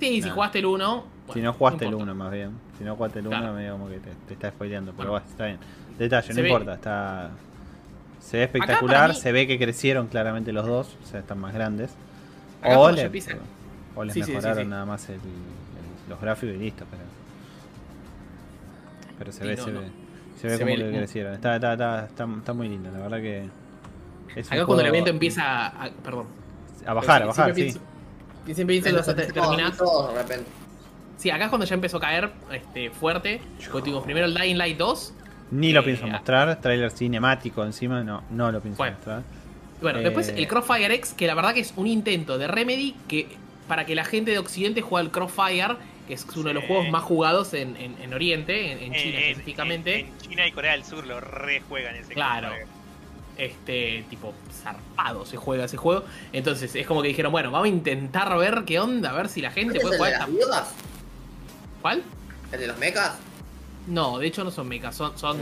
Sí, 0.00 0.22
si 0.22 0.28
jugaste 0.28 0.58
el 0.58 0.66
1. 0.66 1.04
Si 1.32 1.40
no 1.40 1.52
jugaste 1.52 1.86
el 1.86 1.94
1 1.94 2.14
más 2.14 2.30
bien. 2.32 2.50
Si 2.78 2.84
no 2.84 2.96
jugaste 2.96 3.20
el 3.20 3.26
1 3.28 3.38
Claro. 3.38 3.54
medio 3.54 3.72
como 3.72 3.88
que 3.88 3.98
te, 3.98 4.10
te 4.28 4.34
está 4.34 4.50
spoileando. 4.50 4.92
Pero 4.96 5.10
Bueno. 5.10 5.24
bueno, 5.24 5.30
está 5.30 5.44
bien. 5.46 5.58
Detalle, 5.98 6.26
Se 6.26 6.34
no 6.34 6.42
ve- 6.42 6.48
importa. 6.48 6.74
Está. 6.74 7.30
Se 8.20 8.36
ve 8.38 8.44
espectacular. 8.44 9.10
mí- 9.10 9.16
Se 9.16 9.32
ve 9.32 9.46
que 9.46 9.58
crecieron 9.58 10.06
claramente 10.08 10.52
los 10.52 10.66
dos. 10.66 10.96
O 11.02 11.06
sea, 11.06 11.20
están 11.20 11.38
más 11.38 11.52
grandes. 11.54 11.90
Acá 12.62 12.78
O, 12.78 12.90
le- 12.90 13.06
o 13.06 14.04
les 14.04 14.14
Sí, 14.14 14.20
sí, 14.20 14.26
sí, 14.26 14.32
mejoraron 14.32 14.64
sí. 14.64 14.68
nada 14.70 14.84
más 14.86 15.08
el- 15.08 15.16
el- 15.16 15.20
los 16.10 16.20
gráficos 16.20 16.54
y 16.54 16.58
listo. 16.58 16.84
Pero, 16.90 17.02
pero 19.18 19.32
se 19.32 19.40
Sí, 19.42 19.46
ve, 19.48 19.56
no, 19.56 19.64
se 19.64 19.72
no. 19.72 19.80
ve. 19.80 19.86
Se 20.40 20.46
ve 20.48 20.52
Se 20.54 20.58
como 20.60 20.70
ve 20.72 20.76
que 20.76 20.88
el- 20.88 20.94
crecieron. 20.96 21.34
Está, 21.34 21.54
está, 21.56 21.72
está, 21.74 22.04
está, 22.06 22.24
está 22.38 22.52
muy 22.52 22.68
lindo, 22.68 22.90
la 22.90 22.98
verdad 22.98 23.18
que. 23.20 23.48
es 24.34 24.46
un 24.48 24.54
Acá 24.54 24.66
cuando 24.66 24.82
el 24.82 24.88
evento 24.88 25.10
empieza 25.10 25.66
a. 25.66 25.90
Perdón. 26.02 26.26
A 26.86 26.94
bajar, 26.94 27.22
a 27.22 27.26
bajar, 27.26 27.54
sí. 27.54 27.60
pienso- 27.62 27.80
y 28.46 28.54
siempre 28.54 28.74
pienso 28.74 28.90
que 28.90 28.96
vas 28.96 29.08
a 29.08 29.14
te- 29.14 29.26
Todos, 29.32 29.48
terminar. 29.50 29.76
todos 29.76 30.12
de 30.14 30.22
repente. 30.22 30.50
Sí, 31.22 31.30
acá 31.30 31.44
es 31.44 31.50
cuando 31.50 31.64
ya 31.66 31.74
empezó 31.74 31.98
a 31.98 32.00
caer 32.00 32.30
este, 32.50 32.90
fuerte. 32.90 33.40
Tuvimos 33.70 34.02
primero 34.02 34.26
el 34.26 34.34
Dying 34.34 34.56
Light 34.58 34.76
2. 34.76 35.14
Ni 35.52 35.72
lo 35.72 35.80
Eh, 35.80 35.84
pienso 35.84 36.06
mostrar. 36.08 36.60
Trailer 36.60 36.90
cinemático 36.90 37.64
encima, 37.64 38.02
no, 38.02 38.24
no 38.30 38.50
lo 38.50 38.60
pienso 38.60 38.78
Bueno. 38.78 38.96
mostrar. 38.96 39.22
Bueno, 39.80 40.00
Eh, 40.00 40.02
después 40.02 40.28
el 40.30 40.48
Crossfire 40.48 40.92
X, 40.96 41.14
que 41.16 41.28
la 41.28 41.34
verdad 41.36 41.54
que 41.54 41.60
es 41.60 41.74
un 41.76 41.86
intento 41.86 42.38
de 42.38 42.48
Remedy 42.48 42.96
que 43.06 43.28
para 43.68 43.86
que 43.86 43.94
la 43.94 44.04
gente 44.04 44.32
de 44.32 44.38
Occidente 44.40 44.80
juegue 44.80 45.06
al 45.06 45.12
Crossfire, 45.12 45.76
que 46.08 46.14
es 46.14 46.26
uno 46.34 46.48
de 46.48 46.54
los 46.54 46.64
juegos 46.64 46.88
más 46.88 47.04
jugados 47.04 47.54
en, 47.54 47.76
en- 47.76 47.94
en 48.02 48.12
Oriente, 48.14 48.72
en, 48.72 48.78
en 48.78 48.92
China 48.92 49.18
En- 49.18 49.22
en- 49.22 49.30
específicamente. 49.30 50.00
En, 50.00 50.06
en 50.06 50.18
China 50.18 50.46
y 50.48 50.50
Corea 50.50 50.72
del 50.72 50.84
Sur 50.84 51.06
lo 51.06 51.20
rejuegan 51.20 51.94
ese 51.94 52.14
Claro. 52.14 52.48
Este, 53.38 54.04
tipo, 54.10 54.34
zarpado 54.62 55.24
se 55.24 55.36
juega 55.36 55.64
ese 55.64 55.76
juego. 55.76 56.04
Entonces 56.32 56.74
es 56.74 56.86
como 56.86 57.00
que 57.02 57.08
dijeron, 57.08 57.30
bueno, 57.32 57.50
vamos 57.50 57.66
a 57.66 57.68
intentar 57.68 58.36
ver 58.38 58.64
qué 58.66 58.78
onda, 58.80 59.10
a 59.10 59.12
ver 59.14 59.28
si 59.28 59.40
la 59.40 59.50
gente 59.50 59.78
¿Este 59.78 59.88
es 59.92 59.98
puede 59.98 60.12
jugar 60.16 60.28
las 60.28 60.28
esta. 60.28 60.74
¿Cuál? 61.82 62.02
¿El 62.52 62.60
de 62.60 62.66
los 62.68 62.78
mechas? 62.78 63.12
No, 63.88 64.18
de 64.18 64.28
hecho 64.28 64.44
no 64.44 64.50
son 64.50 64.68
mechas, 64.68 64.94
son, 64.94 65.18
son 65.18 65.36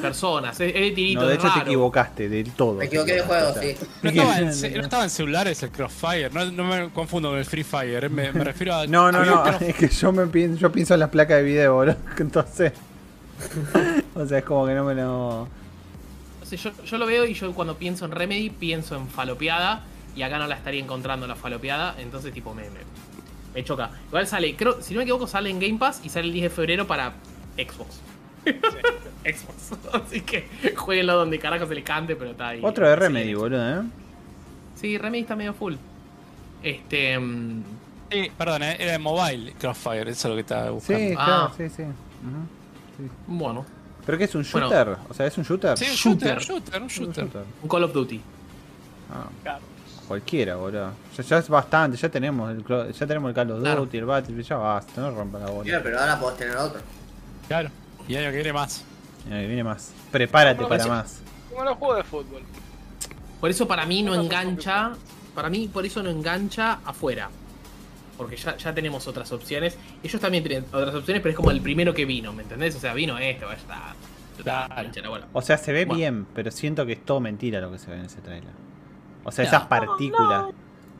personas. 0.00 0.60
Es, 0.60 0.74
es 0.74 0.80
de 0.80 0.90
tirito, 0.90 1.22
No, 1.22 1.26
de 1.28 1.34
hecho 1.34 1.48
te 1.52 1.60
equivocaste 1.60 2.28
del 2.28 2.52
todo. 2.52 2.74
Me 2.74 2.84
equivoqué 2.84 3.14
de 3.14 3.22
juego, 3.22 3.54
sí. 3.60 3.74
No 4.02 4.10
estaba, 4.10 4.38
en, 4.38 4.52
ce- 4.54 4.70
no 4.70 4.82
estaba 4.82 5.04
en 5.04 5.10
celulares 5.10 5.62
el 5.62 5.70
Crossfire, 5.70 6.30
no, 6.30 6.44
no 6.50 6.64
me 6.64 6.90
confundo 6.90 7.30
con 7.30 7.38
el 7.38 7.44
Free 7.46 7.64
Fire, 7.64 8.04
eh, 8.04 8.08
me, 8.08 8.32
me 8.32 8.44
refiero 8.44 8.74
a. 8.74 8.86
No, 8.86 9.10
no, 9.10 9.24
no, 9.24 9.46
es 9.60 9.74
que 9.74 9.88
yo 9.88 10.12
me 10.12 10.26
pienso, 10.26 10.60
yo 10.60 10.70
pienso 10.70 10.94
en 10.94 11.00
las 11.00 11.08
placas 11.10 11.38
de 11.38 11.42
video, 11.44 11.74
boludo. 11.74 11.96
Entonces. 12.18 12.72
o 14.14 14.26
sea, 14.26 14.38
es 14.38 14.44
como 14.44 14.66
que 14.66 14.74
no 14.74 14.84
me 14.84 14.94
lo. 14.94 15.48
No 16.40 16.46
sé, 16.46 16.56
yo, 16.58 16.70
yo 16.84 16.98
lo 16.98 17.06
veo 17.06 17.24
y 17.26 17.34
yo 17.34 17.52
cuando 17.54 17.76
pienso 17.76 18.04
en 18.04 18.12
Remedy 18.12 18.50
pienso 18.50 18.96
en 18.96 19.08
falopeada 19.08 19.84
y 20.14 20.22
acá 20.22 20.38
no 20.38 20.46
la 20.46 20.54
estaría 20.56 20.82
encontrando 20.82 21.26
la 21.26 21.34
falopeada, 21.34 21.94
entonces 21.98 22.32
tipo 22.32 22.54
me, 22.54 22.62
me, 22.70 22.80
me 23.56 23.64
choca. 23.64 23.90
Igual 24.08 24.26
sale, 24.26 24.54
creo, 24.54 24.80
si 24.82 24.92
no 24.94 24.98
me 24.98 25.04
equivoco, 25.04 25.26
sale 25.26 25.50
en 25.50 25.58
Game 25.58 25.78
Pass 25.78 26.02
y 26.04 26.08
sale 26.10 26.26
el 26.26 26.32
10 26.34 26.42
de 26.44 26.50
febrero 26.50 26.86
para 26.86 27.14
Xbox. 27.56 28.00
Xbox. 29.24 29.72
Así 29.92 30.20
que 30.20 30.46
jueguenlo 30.76 31.16
donde 31.16 31.38
carajo 31.38 31.66
se 31.66 31.74
le 31.74 31.82
cante, 31.82 32.14
pero 32.16 32.30
está 32.32 32.48
ahí. 32.48 32.60
Otro 32.62 32.86
de 32.88 32.94
Sí, 32.94 33.00
Remedy, 33.00 33.34
boludo, 33.34 33.80
¿eh? 33.80 33.82
Sí, 34.76 34.98
Remedy 34.98 35.22
está 35.22 35.34
medio 35.34 35.54
full. 35.54 35.74
Este. 36.62 37.18
mm, 37.18 37.62
Sí, 38.12 38.30
perdón, 38.38 38.62
eh, 38.62 38.76
era 38.78 38.92
de 38.92 38.98
mobile 38.98 39.52
Crossfire, 39.58 40.08
eso 40.10 40.10
es 40.10 40.24
lo 40.26 40.34
que 40.36 40.40
estaba 40.42 40.70
buscando. 40.70 41.00
Sí, 41.08 41.14
Ah. 41.18 41.24
claro, 41.24 41.52
sí, 41.70 41.74
sí. 41.76 41.82
Ujú. 41.82 43.10
Bueno, 43.26 43.66
¿Pero 44.04 44.18
qué 44.18 44.24
es 44.24 44.34
un 44.36 44.46
Bueno. 44.52 44.68
shooter? 44.70 44.96
o 45.08 45.14
sea, 45.14 45.26
¿es 45.26 45.36
un 45.38 45.42
shooter? 45.44 45.76
Sí, 45.76 45.86
un 45.90 45.96
Shooter. 45.96 46.38
shooter, 46.38 46.42
shooter, 46.42 46.76
un 46.76 46.82
Un 46.82 46.88
shooter. 46.88 47.28
un 47.62 47.68
Call 47.68 47.82
of 47.82 47.92
Duty. 47.92 48.20
Ah, 49.12 49.26
Claro. 49.42 49.60
Cualquiera, 50.06 50.56
boludo. 50.56 50.92
Ya, 51.16 51.22
ya 51.22 51.38
es 51.38 51.48
bastante, 51.48 51.96
ya 51.96 52.08
tenemos 52.08 52.50
el, 52.50 52.64
Clo- 52.64 52.90
ya 52.90 53.06
tenemos 53.06 53.28
el 53.28 53.34
Call 53.34 53.50
of 53.50 53.60
Claro. 53.60 53.80
Duty, 53.82 53.98
el 53.98 54.04
Battlefield, 54.04 54.46
ya 54.48 54.56
basta, 54.56 55.00
no 55.00 55.10
rompa 55.10 55.38
la 55.38 55.46
bola. 55.46 55.64
Mira, 55.64 55.82
pero 55.82 56.00
ahora 56.00 56.18
podés 56.18 56.38
tener 56.38 56.56
otro. 56.56 56.80
Claro. 57.48 57.70
Y 58.08 58.16
año 58.16 58.30
que 58.30 58.36
viene 58.36 58.52
más. 58.52 58.84
Eh, 59.30 59.44
viene 59.46 59.64
más. 59.64 59.92
Prepárate 60.12 60.62
No, 60.62 60.68
para 60.68 60.86
más. 60.86 61.20
Como 61.50 61.64
los 61.64 61.76
juegos 61.76 61.96
de 61.98 62.04
fútbol. 62.04 62.42
Por 63.40 63.50
eso 63.50 63.66
para 63.68 63.84
mí 63.86 64.02
no 64.02 64.14
engancha. 64.14 64.92
Para 65.34 65.50
mí 65.50 65.68
por 65.72 65.84
eso 65.84 66.02
no 66.02 66.10
engancha 66.10 66.78
afuera. 66.84 67.28
Porque 68.16 68.36
ya, 68.36 68.56
ya 68.56 68.72
tenemos 68.74 69.06
otras 69.06 69.30
opciones. 69.32 69.76
Ellos 70.02 70.20
también 70.20 70.42
tienen 70.44 70.64
otras 70.72 70.94
opciones, 70.94 71.20
pero 71.22 71.30
es 71.30 71.36
como 71.36 71.50
el 71.50 71.60
primero 71.60 71.92
que 71.92 72.04
vino, 72.06 72.32
¿me 72.32 72.42
entendés? 72.44 72.74
O 72.76 72.80
sea, 72.80 72.94
vino 72.94 73.18
este, 73.18 73.44
ya 73.44 73.52
está. 73.52 73.94
Claro. 74.42 75.26
O 75.32 75.42
sea, 75.42 75.56
se 75.58 75.72
ve 75.72 75.84
Bueno. 75.84 75.98
bien, 75.98 76.26
pero 76.34 76.50
siento 76.50 76.84
que 76.86 76.92
es 76.92 77.04
todo 77.04 77.20
mentira 77.20 77.60
lo 77.60 77.70
que 77.72 77.78
se 77.78 77.90
ve 77.90 77.98
en 77.98 78.04
ese 78.06 78.20
trailer. 78.20 78.50
O 79.26 79.32
sea, 79.32 79.44
No. 79.44 79.48
esas 79.48 79.66
partículas. 79.66 80.44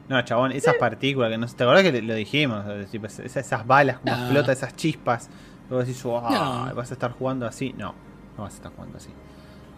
No, 0.08 0.22
chabón, 0.22 0.52
esas 0.52 0.74
partículas 0.76 1.30
que 1.30 1.38
no 1.38 1.48
sé. 1.48 1.56
¿Te 1.56 1.64
acordás 1.64 1.82
que 1.82 2.02
lo 2.02 2.14
dijimos? 2.14 2.64
O 2.64 2.68
sea, 2.76 2.84
tipo, 2.86 3.06
esas, 3.06 3.36
esas 3.36 3.66
balas, 3.66 3.98
como 3.98 4.14
No. 4.14 4.22
explota, 4.22 4.52
esas 4.52 4.76
chispas. 4.76 5.30
Luego 5.70 5.84
decís, 5.84 6.02
wow, 6.02 6.20
No. 6.30 6.74
vas 6.74 6.90
a 6.90 6.94
estar 6.94 7.12
jugando 7.12 7.46
así. 7.46 7.72
No, 7.78 7.94
no 8.36 8.42
vas 8.44 8.52
a 8.52 8.56
estar 8.56 8.72
jugando 8.72 8.98
así. 8.98 9.10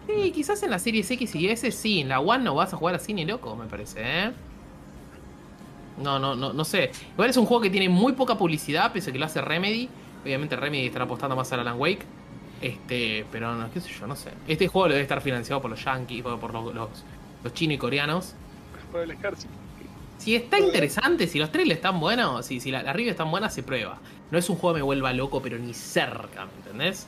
Sí, 0.07 0.31
quizás 0.31 0.61
en 0.63 0.71
la 0.71 0.79
Series 0.79 1.09
X 1.11 1.35
y 1.35 1.47
S 1.49 1.71
sí, 1.71 2.01
en 2.01 2.09
la 2.09 2.19
One 2.19 2.43
no 2.43 2.55
vas 2.55 2.73
a 2.73 2.77
jugar 2.77 2.95
así 2.95 3.13
ni 3.13 3.25
loco, 3.25 3.55
me 3.55 3.65
parece, 3.67 3.99
¿eh? 4.01 4.31
No, 6.01 6.17
no, 6.17 6.35
no, 6.35 6.53
no 6.53 6.63
sé. 6.65 6.91
Igual 7.13 7.29
es 7.29 7.37
un 7.37 7.45
juego 7.45 7.61
que 7.61 7.69
tiene 7.69 7.89
muy 7.89 8.13
poca 8.13 8.35
publicidad, 8.37 8.91
pese 8.93 9.09
a 9.09 9.13
que 9.13 9.19
lo 9.19 9.25
hace 9.25 9.41
Remedy. 9.41 9.89
Obviamente 10.23 10.55
Remedy 10.55 10.87
estará 10.87 11.05
apostando 11.05 11.35
más 11.35 11.51
al 11.53 11.59
Alan 11.61 11.79
Wake. 11.79 12.05
Este, 12.61 13.25
pero 13.31 13.55
no, 13.55 13.69
qué 13.71 13.79
sé 13.81 13.89
yo, 13.89 14.07
no 14.07 14.15
sé. 14.15 14.31
Este 14.47 14.67
juego 14.67 14.87
debe 14.89 15.01
estar 15.01 15.21
financiado 15.21 15.61
por 15.61 15.69
los 15.71 15.83
yankees, 15.83 16.23
por, 16.23 16.39
por 16.39 16.53
los, 16.53 16.73
los, 16.73 16.89
los 17.43 17.53
chinos 17.53 17.75
y 17.75 17.77
coreanos. 17.77 18.33
Por 18.91 19.01
el 19.01 19.11
ejército. 19.11 19.53
Si 20.17 20.35
está 20.35 20.59
interesante, 20.59 21.27
si 21.27 21.39
los 21.39 21.51
trailers 21.51 21.77
están 21.77 21.99
buenos, 21.99 22.45
si, 22.45 22.59
si 22.59 22.71
la, 22.71 22.83
la 22.83 22.91
review 22.91 23.11
están 23.11 23.31
buena, 23.31 23.49
se 23.49 23.63
prueba. 23.63 23.99
No 24.31 24.37
es 24.37 24.49
un 24.49 24.57
juego 24.57 24.75
que 24.75 24.79
me 24.79 24.85
vuelva 24.85 25.13
loco, 25.13 25.41
pero 25.41 25.57
ni 25.57 25.73
cerca, 25.73 26.45
¿me 26.45 26.51
entendés? 26.57 27.07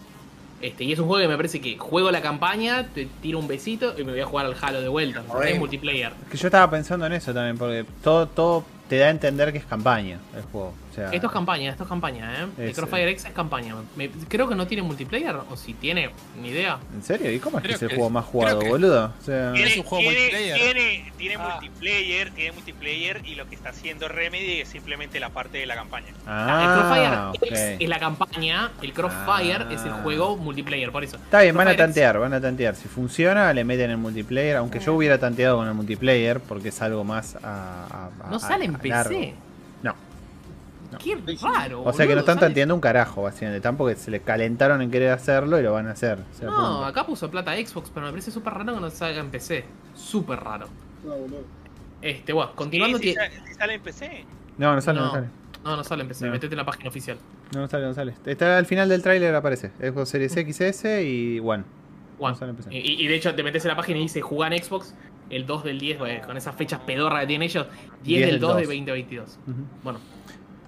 Este, 0.62 0.84
y 0.84 0.92
es 0.94 1.00
un 1.00 1.08
juego 1.08 1.24
que 1.24 1.28
me 1.28 1.36
parece 1.36 1.60
que 1.60 1.78
juego 1.78 2.12
la 2.12 2.22
campaña, 2.22 2.88
te 2.94 3.08
tiro 3.22 3.40
un 3.40 3.48
besito 3.48 3.96
y 3.98 4.04
me 4.04 4.12
voy 4.12 4.22
a 4.22 4.26
jugar 4.26 4.46
al 4.46 4.56
Halo 4.62 4.82
de 4.82 4.88
vuelta. 4.88 5.24
Es 5.46 5.58
multiplayer. 5.58 6.14
Que 6.30 6.38
yo 6.38 6.48
estaba 6.48 6.70
pensando 6.70 7.06
en 7.06 7.14
eso 7.14 7.34
también, 7.34 7.58
porque 7.58 7.86
todo, 8.04 8.28
todo 8.28 8.64
te 8.88 8.98
da 8.98 9.08
a 9.08 9.10
entender 9.10 9.52
que 9.52 9.58
es 9.58 9.66
campaña 9.66 10.20
el 10.36 10.44
juego. 10.44 10.74
O 10.92 10.94
sea, 10.94 11.10
Esto 11.12 11.28
es 11.28 11.34
campaña, 11.34 11.72
esto 11.72 11.84
es 11.84 11.90
campaña, 11.90 12.34
¿eh? 12.44 12.48
El 12.58 12.70
Es, 12.70 12.76
Crossfire 12.78 13.10
X 13.12 13.26
es 13.26 13.32
campaña. 13.32 13.76
Me- 13.96 14.10
creo 14.28 14.50
que 14.50 14.56
no 14.56 14.68
tiene 14.68 14.84
multiplayer, 14.84 15.36
o 15.50 15.56
si 15.56 15.74
tiene, 15.74 16.10
ni 16.42 16.50
idea. 16.50 16.80
¿En 16.94 17.02
serio? 17.02 17.32
¿Y 17.32 17.40
cómo 17.40 17.60
es 17.60 17.64
que 17.64 17.74
es 17.74 17.82
el 17.82 17.90
juego 17.90 18.10
más 18.10 18.26
jugado, 18.26 18.60
que- 18.60 18.68
boludo? 18.70 19.06
O 19.20 19.24
sea, 19.24 19.54
Tiene- 19.54 19.68
Tiene, 19.68 19.82
un 19.82 19.88
juego 19.88 20.04
tiene- 20.04 20.20
multiplayer. 20.20 20.58
tiene- 20.60 21.14
tiene 21.18 21.36
Ah. 21.36 21.50
multiplayer, 21.54 22.32
tiene 22.32 22.52
multiplayer 22.52 23.22
y 23.26 23.36
lo 23.36 23.48
que 23.48 23.56
está 23.56 23.70
haciendo 23.70 24.08
Remedy 24.10 24.60
es 24.62 24.68
simplemente 24.70 25.20
la 25.22 25.30
parte 25.30 25.58
de 25.60 25.66
la 25.66 25.76
campaña. 25.76 26.08
el 26.10 26.16
ah, 26.28 27.32
Crossfire 27.34 27.52
X 27.54 27.78
es 27.84 27.90
la 27.90 28.00
campaña, 28.00 28.72
el 28.82 28.92
Crossfire 28.94 29.66
Ah. 29.70 29.74
es 29.74 29.84
el 29.84 29.92
juego 29.94 30.36
multiplayer, 30.38 30.92
por 30.92 31.04
eso. 31.06 31.16
Está 31.18 31.42
bien, 31.42 31.56
van 31.56 31.68
a 31.70 31.72
X- 31.72 31.78
tantear, 31.86 32.20
van 32.20 32.34
a 32.34 32.42
tantear. 32.42 32.76
Si 32.76 32.88
funciona, 32.90 33.54
le 33.54 33.64
meten 33.64 33.92
el 33.92 33.98
multiplayer. 33.98 34.58
Aunque 34.58 34.80
yo 34.80 34.94
hubiera 34.94 35.18
tanteado 35.18 35.58
con 35.58 35.68
el 35.68 35.74
multiplayer, 35.74 36.40
porque 36.42 36.68
es 36.70 36.82
algo 36.82 37.04
más 37.06 37.38
a. 37.38 37.40
a- 37.42 38.28
a- 38.28 38.30
No 38.30 38.40
sale 38.40 38.66
en 38.66 38.76
a. 38.76 38.80
PC. 38.80 39.34
Qué 41.04 41.18
raro. 41.42 41.84
O 41.84 41.94
sea 41.94 42.06
que 42.08 42.14
no 42.14 42.20
están 42.20 42.40
tanteando 42.40 42.76
un 42.76 42.82
carajo, 42.82 43.24
básicamente. 43.24 43.58
Están 43.58 43.78
porque 43.78 43.96
se 43.96 44.12
le 44.12 44.20
calentaron 44.22 44.82
en 44.82 44.92
querer 44.92 45.12
hacerlo 45.12 45.60
y 45.60 45.64
lo 45.64 45.74
van 45.74 45.88
a 45.88 45.92
hacer. 45.92 46.20
No, 46.42 46.48
punto. 46.48 46.86
acá 46.86 47.06
puso 47.06 47.30
plata 47.32 47.54
Xbox, 47.56 47.90
pero 47.94 48.06
me 48.06 48.12
parece 48.12 48.32
súper 48.32 48.54
raro 48.54 48.74
que 48.76 48.80
no 48.82 48.90
salga 48.90 49.20
en 49.20 49.30
PC. 49.32 49.66
Súper 49.96 50.40
raro. 50.40 50.68
No, 51.04 51.16
boludo. 51.16 51.44
Este, 52.02 52.34
bueno, 52.34 52.52
continuando. 52.56 52.98
Sí, 53.00 53.14
si, 53.14 53.48
si 53.48 53.54
sale 53.56 53.76
en 53.76 53.82
PC. 53.82 54.26
no, 54.58 54.74
no 54.76 54.82
sale, 54.82 55.00
no, 55.00 55.06
No. 55.06 55.12
sale. 55.12 55.28
No, 55.64 55.78
no 55.78 55.84
sale 55.84 56.02
en 56.02 56.08
PC, 56.08 56.26
No. 56.26 56.32
metete 56.32 56.54
en 56.54 56.58
la 56.58 56.66
página 56.66 56.90
oficial. 56.90 57.18
No, 57.54 57.62
no 57.62 57.68
sale, 57.68 57.86
no 57.86 57.94
sale. 57.94 58.14
Está 58.26 58.58
al 58.58 58.66
final 58.66 58.90
del 58.90 59.02
tráiler 59.04 59.34
aparece. 59.36 59.72
Xbox 59.80 60.10
Series 60.10 60.32
XS 60.34 61.04
y 61.04 61.40
One. 61.40 61.64
One. 62.20 62.34
No 62.34 62.36
sale 62.36 62.52
en 62.52 62.58
PC. 62.58 62.70
Y, 62.74 63.04
y 63.04 63.08
de 63.08 63.16
hecho 63.16 63.36
te 63.36 63.44
metes 63.44 63.64
en 63.66 63.70
la 63.70 63.76
página 63.76 64.00
y 64.00 64.04
dice 64.04 64.22
jugar 64.22 64.54
en 64.54 64.64
Xbox 64.64 64.94
el 65.30 65.46
2 65.46 65.64
del 65.64 65.80
10, 65.80 66.00
eh, 66.08 66.22
con 66.26 66.36
esas 66.36 66.56
fechas 66.56 66.82
pedorras 66.82 67.22
que 67.22 67.28
tienen 67.28 67.46
ellos, 67.48 67.66
10, 68.04 68.26
del 68.28 68.40
2 68.40 68.56
de 68.58 68.62
2022. 68.64 69.40
Ujú. 69.48 69.56
Bueno, 69.84 70.00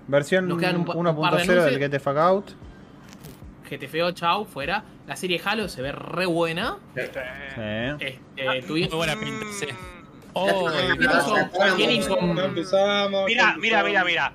Versión 0.08 0.48
Nos 0.48 0.60
quedan 0.60 0.78
un 0.78 0.86
pa- 0.86 0.94
un 0.96 1.04
par 1.06 1.38
de 1.38 1.44
1.0 1.46 1.64
del. 1.64 1.80
Get 1.80 1.92
the 1.92 2.00
Fuck 2.00 2.18
Out. 2.18 2.46
GTFO, 3.70 4.12
chau, 4.12 4.46
fuera. 4.46 4.84
La 5.08 5.16
serie 5.16 5.42
Halo 5.44 5.68
se 5.68 5.82
ve 5.82 5.92
re 5.92 6.26
buena. 6.26 6.78
Sí. 6.94 7.02
Este, 7.02 7.24
Muy 8.46 8.62
tuvimos- 8.62 8.96
buena 8.96 9.16
pinta, 9.16 9.46
sí. 9.60 9.68
Oh, 10.34 10.70
¿Quién 10.70 11.02
hizo- 11.02 11.76
quién 11.76 11.90
hizo- 11.92 12.36
Ya 12.36 12.46
empezamos. 12.46 13.26
Mira, 13.26 13.56
mira, 13.60 13.84
mira, 13.84 14.04
mira. 14.04 14.34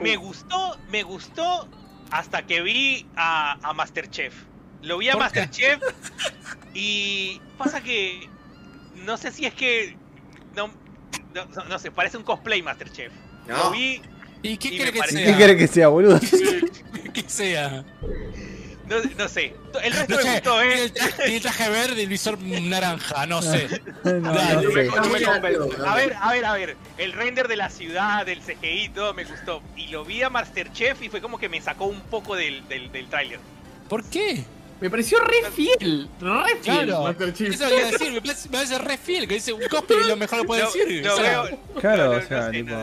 Me 0.00 0.16
gustó, 0.16 0.76
me 0.90 1.02
gustó 1.02 1.68
hasta 2.10 2.42
que 2.46 2.60
vi 2.62 3.06
a, 3.16 3.58
a 3.62 3.72
Masterchef. 3.72 4.34
Lo 4.82 4.98
vi 4.98 5.08
a. 5.08 5.16
Masterchef 5.16 5.80
y 6.74 7.40
pasa 7.58 7.82
que 7.82 8.28
no 9.04 9.16
sé 9.16 9.30
si 9.32 9.46
es 9.46 9.54
que 9.54 9.96
no, 10.54 10.68
no, 11.34 11.64
no 11.64 11.78
sé, 11.78 11.90
parece 11.90 12.16
un 12.18 12.24
cosplay 12.24 12.62
Masterchef. 12.62 13.12
Lo 13.46 13.56
No. 13.56 13.70
vi, 13.70 14.00
¿Y 14.50 14.56
qué 14.58 14.68
Y 14.68 14.70
quiere 14.76 14.84
me 14.86 14.92
que 14.92 14.98
parece- 14.98 15.18
¿Qué 15.18 15.26
sea? 15.26 15.36
quiere 15.36 15.56
que 15.56 15.66
sea, 15.68 15.88
boludo? 15.88 16.20
que 17.12 17.24
sea? 17.28 17.84
no, 18.88 18.96
no 19.18 19.28
sé. 19.28 19.54
El 19.82 19.92
resto 19.92 20.12
No 20.14 20.16
me 20.16 20.22
sé, 20.22 20.32
gustó, 20.34 20.58
tiene 20.60 20.74
eh. 20.74 20.84
el 20.84 20.92
traje, 20.92 21.12
tiene 21.22 21.36
el 21.36 21.42
traje 21.42 21.68
verde 21.70 22.00
y 22.00 22.02
el 22.04 22.08
visor 22.08 22.38
naranja, 22.40 23.26
no 23.26 23.42
sé. 23.42 23.68
No. 24.04 24.30
A 24.30 25.94
ver, 25.94 26.14
a 26.20 26.32
ver, 26.32 26.44
a 26.44 26.52
ver. 26.54 26.76
El 26.98 27.12
render 27.12 27.48
de 27.48 27.56
la 27.56 27.68
ciudad, 27.70 28.24
del 28.24 28.40
CGI, 28.40 28.90
todo 28.90 29.14
me 29.14 29.24
gustó. 29.24 29.62
Y 29.76 29.88
lo 29.88 30.04
vi 30.04 30.22
a 30.22 30.30
Masterchef 30.30 31.02
y 31.02 31.08
fue 31.08 31.20
como 31.20 31.38
que 31.38 31.48
me 31.48 31.60
sacó 31.60 31.86
un 31.86 32.00
poco 32.02 32.36
del, 32.36 32.66
del, 32.68 32.90
del 32.92 33.06
tráiler. 33.08 33.38
¿Por 33.88 34.04
qué? 34.04 34.44
Me 34.80 34.90
pareció 34.90 35.18
re 35.20 35.50
fiel. 35.54 36.08
Re 36.20 36.56
fiel. 36.60 36.86
Claro, 36.86 37.08
eso 37.10 37.32
que 37.34 37.44
iba 37.54 37.66
a 37.66 37.90
decir, 37.90 38.12
me 38.12 38.20
parece, 38.20 38.48
me 38.48 38.52
parece 38.58 38.78
re 38.78 38.98
fiel, 38.98 39.26
que 39.28 39.34
dice 39.34 39.52
un 39.52 39.62
cosplay 39.70 40.00
y 40.04 40.08
lo 40.08 40.16
mejor 40.16 40.38
lo 40.40 40.44
puede 40.44 40.62
decir. 40.62 41.02
sea, 41.16 41.44
Claro, 41.80 42.04
no, 42.04 42.10
o 42.10 42.14
no 42.20 42.28
sea, 42.28 42.44
sé, 42.46 42.50
tipo. 42.52 42.74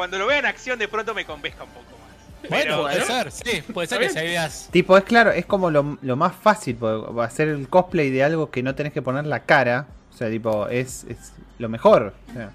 Cuando 0.00 0.18
lo 0.18 0.26
vea 0.26 0.38
en 0.38 0.46
acción, 0.46 0.78
de 0.78 0.88
pronto 0.88 1.12
me 1.12 1.26
convenzca 1.26 1.64
un 1.64 1.70
poco 1.70 1.84
más. 1.90 2.48
Bueno, 2.48 2.64
Pero- 2.64 2.82
puede 2.84 3.04
ser, 3.04 3.30
sí, 3.32 3.62
puede 3.72 3.86
ser 3.86 3.98
que 4.00 4.24
idea 4.24 4.46
es- 4.46 4.68
Tipo, 4.70 4.96
es 4.96 5.04
claro, 5.04 5.30
es 5.30 5.44
como 5.44 5.70
lo, 5.70 5.98
lo 6.00 6.16
más 6.16 6.34
fácil, 6.34 6.76
porque 6.76 7.30
ser 7.34 7.48
el 7.48 7.68
cosplay 7.68 8.08
de 8.08 8.24
algo 8.24 8.50
que 8.50 8.62
no 8.62 8.74
tenés 8.74 8.94
que 8.94 9.02
poner 9.02 9.26
la 9.26 9.40
cara. 9.40 9.86
O 10.10 10.16
sea, 10.16 10.30
tipo, 10.30 10.66
es, 10.68 11.04
es 11.04 11.32
lo 11.58 11.68
mejor. 11.68 12.14
o 12.30 12.32
sea. 12.32 12.50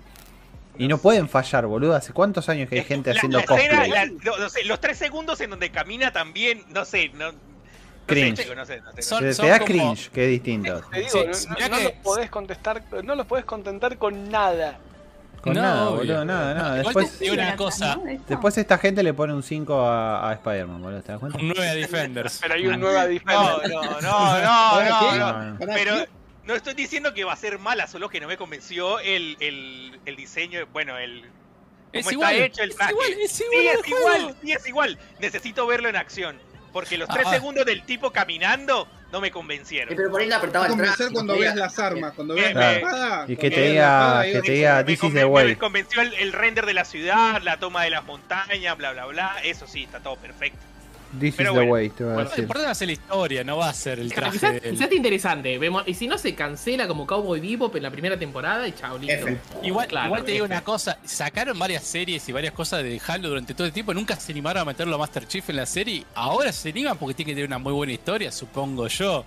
Y 0.80 0.88
no 0.88 0.98
pueden 0.98 1.30
fallar, 1.30 1.68
boludo. 1.68 1.96
¿Hace 1.96 2.14
cuántos 2.14 2.50
años 2.50 2.68
que 2.68 2.80
hay 2.80 2.84
gente 2.84 3.14
La- 3.14 3.20
haciendo 3.20 3.38
la 3.38 3.44
escena, 3.44 3.78
cosplay? 3.78 3.90
la- 3.92 4.06
no, 4.08 4.38
no 4.40 4.50
sé, 4.50 4.64
los 4.66 4.82
tres 4.82 4.98
segundos 4.98 5.40
en 5.42 5.52
donde 5.52 5.70
camina 5.70 6.12
también, 6.12 6.64
no 6.70 6.84
sé, 6.84 7.10
no, 7.10 7.32
Cringe. 8.08 8.44
Te, 8.46 9.48
da 9.48 9.60
cringe, 9.60 10.10
que 10.10 10.26
es 10.26 10.30
distinto. 10.32 10.82
Te 10.92 10.98
digo, 11.02 11.10
Sí, 11.34 11.48
no, 11.48 11.56
no 11.70 11.78
que- 11.78 11.84
los 11.84 11.92
podés 12.04 12.30
contestar, 12.32 12.84
no 13.04 13.14
los 13.16 13.28
podés 13.28 13.46
contentar 13.46 13.98
con 14.00 14.30
nada. 14.30 14.80
Con 15.46 15.54
No, 15.54 15.62
nada, 15.62 15.90
obvio. 15.90 15.98
boludo, 16.00 16.26
nada, 16.26 16.54
nada. 16.56 16.80
Igual 16.80 16.84
Después, 16.96 17.18
te 17.20 17.24
digo 17.26 17.34
una 17.36 17.56
cosa, 17.56 17.96
¿no? 17.98 18.04
Después 18.28 18.58
esta 18.58 18.78
gente 18.80 19.04
le 19.04 19.14
pone 19.14 19.32
un 19.34 19.44
5 19.44 19.80
a, 19.86 20.30
a 20.30 20.34
Spider-Man, 20.34 20.82
boludo, 20.82 21.02
¿te 21.04 21.12
das 21.12 21.20
cuenta? 21.20 21.38
un 21.38 21.48
9 21.50 21.70
a 21.70 21.76
Defenders. 21.76 22.40
Pero 22.42 22.54
hay 22.56 22.66
un 22.68 22.80
nueva 22.80 23.04
No, 23.04 23.08
diferencia. 23.10 23.68
no, 23.68 23.84
no, 23.84 24.02
no, 24.02 24.02
¿Para 24.02 24.90
no, 24.90 25.16
no. 25.16 25.44
no. 25.52 25.60
¿Para 25.60 25.74
Pero 25.76 25.96
no 26.46 26.56
estoy 26.56 26.74
diciendo 26.74 27.14
que 27.14 27.24
va 27.24 27.34
a 27.34 27.38
ser 27.38 27.60
mala, 27.60 27.86
solo 27.88 28.10
que 28.10 28.20
no 28.20 28.28
me 28.28 28.38
convenció 28.38 29.00
el, 29.00 29.38
el, 29.40 30.00
el 30.06 30.16
diseño, 30.16 30.66
bueno, 30.74 30.98
el 30.98 31.26
Es 31.94 32.06
cómo 32.06 32.12
igual, 32.14 32.34
está 32.34 32.46
hecho 32.48 32.64
el 32.64 32.70
es 32.72 32.76
traje. 32.76 32.92
igual, 32.94 33.12
es 33.24 33.32
sí, 33.32 33.44
igual 33.52 33.68
al 33.68 33.80
es 33.80 33.88
igual, 33.88 34.36
sí, 34.42 34.52
es 34.52 34.68
igual. 34.68 35.00
Necesito 35.20 35.68
verlo 35.68 35.90
en 35.90 35.96
acción. 35.96 36.40
Porque 36.76 36.98
los 36.98 37.08
tres 37.08 37.26
Ah. 37.26 37.32
segundos 37.32 37.66
del 37.66 37.84
tipo 37.84 38.12
caminando 38.12 38.86
no 39.10 39.22
me 39.22 39.30
Eh, 39.30 39.32
convencieron. 39.32 39.96
pero 39.96 40.12
por 40.12 40.20
ahí 40.20 40.28
le 40.28 40.36
apretaba 40.36 40.66
el 40.66 40.72
convencer 40.72 40.98
traje. 40.98 41.14
cuando 41.14 41.38
veas 41.38 41.56
las 41.56 41.80
armas, 41.80 42.12
cuando 42.14 42.34
Me- 42.34 42.42
veas 42.42 42.54
la 42.54 42.74
espada. 42.74 43.26
Y 43.30 43.38
que 43.38 43.50
te 43.50 43.70
diga- 43.72 44.18
la 44.18 44.24
que 44.26 44.42
te 44.42 44.52
diga, 44.52 44.84
this 44.86 45.02
is 45.02 45.14
the 45.14 45.24
way. 45.24 45.48
me 45.48 45.58
convenció 45.58 46.02
el, 46.02 46.14
el 46.16 46.34
render 46.34 46.66
de 46.66 46.74
la 46.74 46.84
ciudad, 46.84 47.42
la 47.44 47.60
toma 47.60 47.86
de 47.86 47.92
las 47.92 48.04
montañas, 48.04 48.78
bla, 48.78 48.92
bla, 48.92 49.06
bla. 49.06 49.38
Eso 49.46 49.68
sí, 49.68 49.84
está 49.84 50.02
todo 50.02 50.18
perfecto. 50.18 50.60
This 51.20 51.30
is 51.30 51.36
Pero 51.36 51.52
the 51.52 51.58
bueno. 51.60 51.72
way, 51.72 51.90
te 51.90 52.04
voy 52.04 52.12
a 52.12 52.14
Bueno, 52.16 52.24
lo 52.24 52.30
decir. 52.30 52.44
importante 52.44 52.66
va 52.66 52.72
a 52.72 52.76
ser 52.76 52.88
la 52.88 52.92
historia, 52.94 53.44
no 53.44 53.58
va 53.58 53.70
a 53.70 53.74
ser 53.74 54.00
el 54.00 54.08
Claro, 54.14 54.32
traje. 54.32 54.38
Quizás, 54.38 54.62
del- 54.64 54.72
quizás 54.78 54.92
interesante. 54.94 55.58
Vemos, 55.58 55.84
y 55.88 55.94
si 55.94 56.08
no 56.08 56.18
se 56.18 56.36
cancela 56.36 56.88
como 56.88 57.06
Cowboy 57.08 57.40
Bebop 57.40 57.76
en 57.76 57.84
la 57.84 57.92
primera 57.92 58.18
temporada 58.20 58.68
y 58.68 58.72
chao, 58.74 58.98
listo. 58.98 59.28
Igual, 59.64 59.88
Claro, 59.88 60.08
igual 60.08 60.24
te 60.26 60.32
digo 60.34 60.46
F. 60.46 60.54
una 60.54 60.64
cosa, 60.64 60.98
sacaron 61.06 61.58
varias 61.60 61.84
series 61.84 62.28
y 62.28 62.32
varias 62.32 62.54
cosas 62.54 62.84
de 62.84 63.00
Halo 63.08 63.30
durante 63.30 63.54
todo 63.54 63.68
el 63.68 63.74
tiempo, 63.74 63.94
nunca 63.94 64.16
se 64.16 64.32
animaron 64.32 64.62
a 64.62 64.66
meterlo 64.66 64.96
a 64.96 64.98
Master 65.00 65.28
Chief 65.28 65.50
en 65.50 65.56
la 65.58 65.66
serie, 65.66 66.04
ahora 66.16 66.52
se 66.52 66.70
animan 66.70 66.98
porque 66.98 67.14
tiene 67.14 67.32
que 67.32 67.36
tener 67.36 67.48
una 67.48 67.58
muy 67.60 67.74
buena 67.74 67.94
historia, 67.94 68.32
supongo 68.32 68.88
yo. 68.88 69.24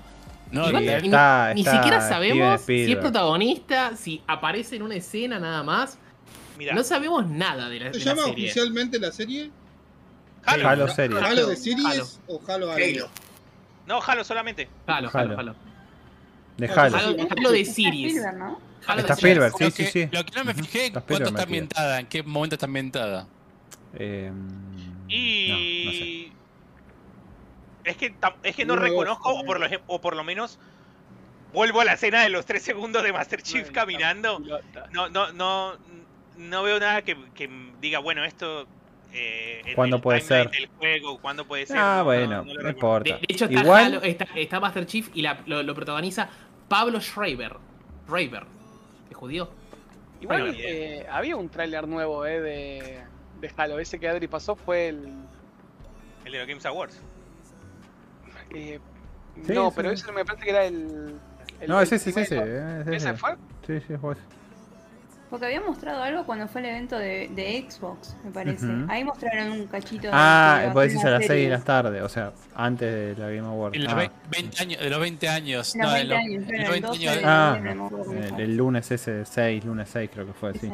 No, 0.50 0.72
ni- 0.72 0.88
está- 0.88 1.52
ni 1.54 1.60
está 1.60 1.76
siquiera 1.76 2.00
sabemos 2.08 2.62
si 2.62 2.90
es 2.92 2.96
protagonista, 2.96 3.96
si 3.96 4.22
aparece 4.26 4.76
en 4.76 4.82
una 4.82 4.94
escena 4.94 5.38
nada 5.38 5.62
más. 5.62 5.98
No 6.74 6.82
sabemos 6.82 7.26
nada 7.28 7.68
de 7.68 7.78
la, 7.78 7.92
¿Se 7.92 7.98
de 8.00 8.04
la 8.04 8.10
llama 8.14 8.24
serie. 8.28 8.44
oficialmente 8.46 8.98
la 8.98 9.12
serie? 9.12 9.50
Halo. 10.44 10.68
Halo 10.68 10.88
serie. 10.88 11.18
¿Halo 11.20 11.46
de 11.48 11.56
series 11.56 11.86
Halo. 11.86 12.06
o 12.26 12.42
Halo 12.46 12.72
Halo. 12.72 12.84
Halo? 12.84 13.10
No, 13.86 14.00
Halo 14.02 14.24
solamente. 14.24 14.68
Halo, 14.86 15.10
Halo. 15.12 15.38
Halo. 15.38 15.54
De 16.56 16.68
Halo. 16.68 17.12
De 17.14 17.22
Está 17.22 17.34
Series. 17.36 17.68
Spielberg, 18.16 18.36
¿no? 18.38 18.60
Halo 18.86 19.00
Está 19.00 19.16
Series. 19.16 19.36
Spielberg, 19.36 19.52
sí, 19.58 19.64
lo 19.64 19.70
sí, 19.70 19.84
que, 19.84 19.90
sí. 19.90 20.08
Lo 20.12 20.24
que 20.24 20.36
no 20.36 20.44
me 20.44 20.54
fijé, 20.54 20.86
Está 20.86 21.00
¿cuánto 21.02 21.28
está 21.28 21.42
ambientada? 21.42 22.00
¿En 22.00 22.06
qué 22.06 22.22
momento 22.22 22.54
está 22.56 22.66
ambientada? 22.66 23.26
Eh, 23.94 24.32
Y. 25.08 25.48
No, 25.48 25.84
no 25.86 25.92
sé. 25.92 26.32
Es 27.84 27.96
que, 27.96 28.14
es 28.42 28.54
que 28.56 28.64
no 28.66 28.76
reconozco, 28.76 29.30
o 29.34 29.44
por, 29.46 29.58
lo, 29.60 29.66
ejem- 29.66 29.82
o 29.86 30.00
por 30.00 30.14
lo 30.16 30.24
menos. 30.24 30.58
Vuelvo 31.54 31.80
a 31.80 31.84
la 31.86 31.94
escena 31.94 32.22
de 32.22 32.28
los 32.28 32.44
tres 32.44 32.62
segundos 32.62 33.02
de 33.02 33.12
Master 33.12 33.40
Chief 33.42 33.70
caminando. 33.70 34.38
No, 34.92 35.08
no, 35.08 35.32
no. 35.32 35.72
No 36.36 36.62
veo 36.62 36.78
nada 36.78 37.02
que, 37.02 37.16
que 37.34 37.48
diga, 37.80 37.98
bueno, 38.00 38.24
esto. 38.24 38.66
Eh, 39.12 39.62
¿Cuándo 39.74 39.96
el 39.96 40.02
puede 40.02 40.20
ser? 40.20 40.50
del 40.50 40.68
juego, 40.78 41.18
¿cuándo 41.18 41.46
puede 41.46 41.66
ser? 41.66 41.76
Ah, 41.78 41.96
No, 41.98 42.04
bueno, 42.04 42.44
no, 42.44 42.68
importa. 42.68 43.14
De, 43.14 43.20
de 43.20 43.26
hecho, 43.28 43.46
está, 43.46 43.60
Igual, 43.60 43.84
Halo- 43.94 44.02
está, 44.02 44.26
está 44.34 44.60
Master 44.60 44.86
Chief 44.86 45.08
y 45.14 45.22
la- 45.22 45.40
lo, 45.46 45.62
lo 45.62 45.74
protagoniza 45.74 46.28
Pablo 46.68 47.00
Schreiber. 47.00 47.56
Schreiber. 48.06 48.44
¿Es 49.10 49.16
judío? 49.16 49.48
Igual 50.20 50.40
Bueno, 50.42 50.58
eh, 50.60 51.06
había 51.10 51.36
un 51.36 51.48
tráiler 51.48 51.86
nuevo 51.88 52.26
eh, 52.26 52.40
de, 52.40 52.98
de 53.40 53.52
Halo. 53.56 53.78
Ese 53.78 53.98
que 53.98 54.08
Adri 54.08 54.26
pasó 54.28 54.56
fue 54.56 54.88
el. 54.88 55.08
El 56.24 56.32
de 56.32 56.38
los 56.38 56.46
Games 56.48 56.66
Awards. 56.66 57.00
eh, 58.54 58.78
Sí, 59.46 59.52
no, 59.52 59.68
sí. 59.70 59.72
pero 59.76 59.90
ese 59.92 60.10
me 60.12 60.24
parece 60.24 60.44
que 60.44 60.50
era 60.50 60.64
el. 60.64 61.14
el- 61.60 61.68
no, 61.68 61.80
es 61.80 61.92
el 61.92 61.96
ese, 61.96 62.10
ese. 62.20 62.36
eh, 62.36 62.80
¿Ese 62.82 62.96
ese. 62.96 63.14
fue? 63.14 63.36
Sí, 63.66 63.80
sí, 63.86 63.96
fue 63.96 64.14
ese. 64.14 64.22
Porque 65.30 65.44
había 65.46 65.60
mostrado 65.60 66.02
algo 66.02 66.24
cuando 66.24 66.48
fue 66.48 66.62
el 66.62 66.68
evento 66.68 66.98
de, 66.98 67.28
de 67.28 67.66
Xbox, 67.68 68.16
me 68.24 68.30
parece. 68.30 68.64
Ujú. 68.64 68.86
Ahí 68.90 69.04
mostraron 69.04 69.52
un 69.52 69.66
cachito 69.66 70.06
de. 70.06 70.10
Ah, 70.12 70.60
de 70.68 70.70
vos 70.72 70.82
decís 70.84 71.04
a 71.04 71.10
las 71.10 71.26
6 71.26 71.44
de 71.44 71.48
la 71.50 71.60
tarde, 71.60 72.00
o 72.02 72.08
sea, 72.08 72.32
antes 72.54 73.16
de 73.16 73.22
la 73.22 73.28
Game 73.30 73.46
Award. 73.46 73.74
En 73.74 73.84
los 73.84 73.92
Ah, 73.92 74.10
20 74.30 74.62
años, 74.62 74.80
de 74.80 74.88
los 74.90 75.00
20 75.00 75.28
años. 75.28 75.74
Los 75.76 75.86
no, 75.86 75.92
de 75.92 76.04
20 76.04 76.14
los- 76.14 76.18
años, 76.24 76.44
el 76.48 76.70
20 76.70 76.86
12 76.88 77.08
años. 77.08 77.22
Ah, 77.26 77.58
el, 78.38 78.56
lunes 78.56 78.90
ese 78.90 79.24
6, 79.26 79.64
lunes 79.64 79.88
6 79.92 80.10
creo 80.12 80.26
que 80.26 80.32
fue, 80.32 80.52
sí. 80.54 80.60
Sí. 80.68 80.72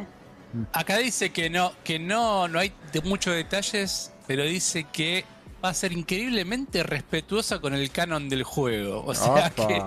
Acá 0.72 0.98
dice 0.98 1.30
que 1.30 1.50
no, 1.50 1.72
que 1.82 1.98
no, 1.98 2.46
no 2.46 2.60
hay 2.60 2.72
de 2.92 3.00
muchos 3.00 3.34
detalles, 3.34 4.12
pero 4.28 4.44
dice 4.44 4.86
que 4.92 5.24
va 5.64 5.70
a 5.70 5.74
ser 5.74 5.90
increíblemente 5.92 6.84
respetuosa 6.84 7.58
con 7.58 7.74
el 7.74 7.90
canon 7.90 8.28
del 8.28 8.44
juego. 8.44 9.02
O 9.04 9.14
sea 9.14 9.50
que. 9.50 9.82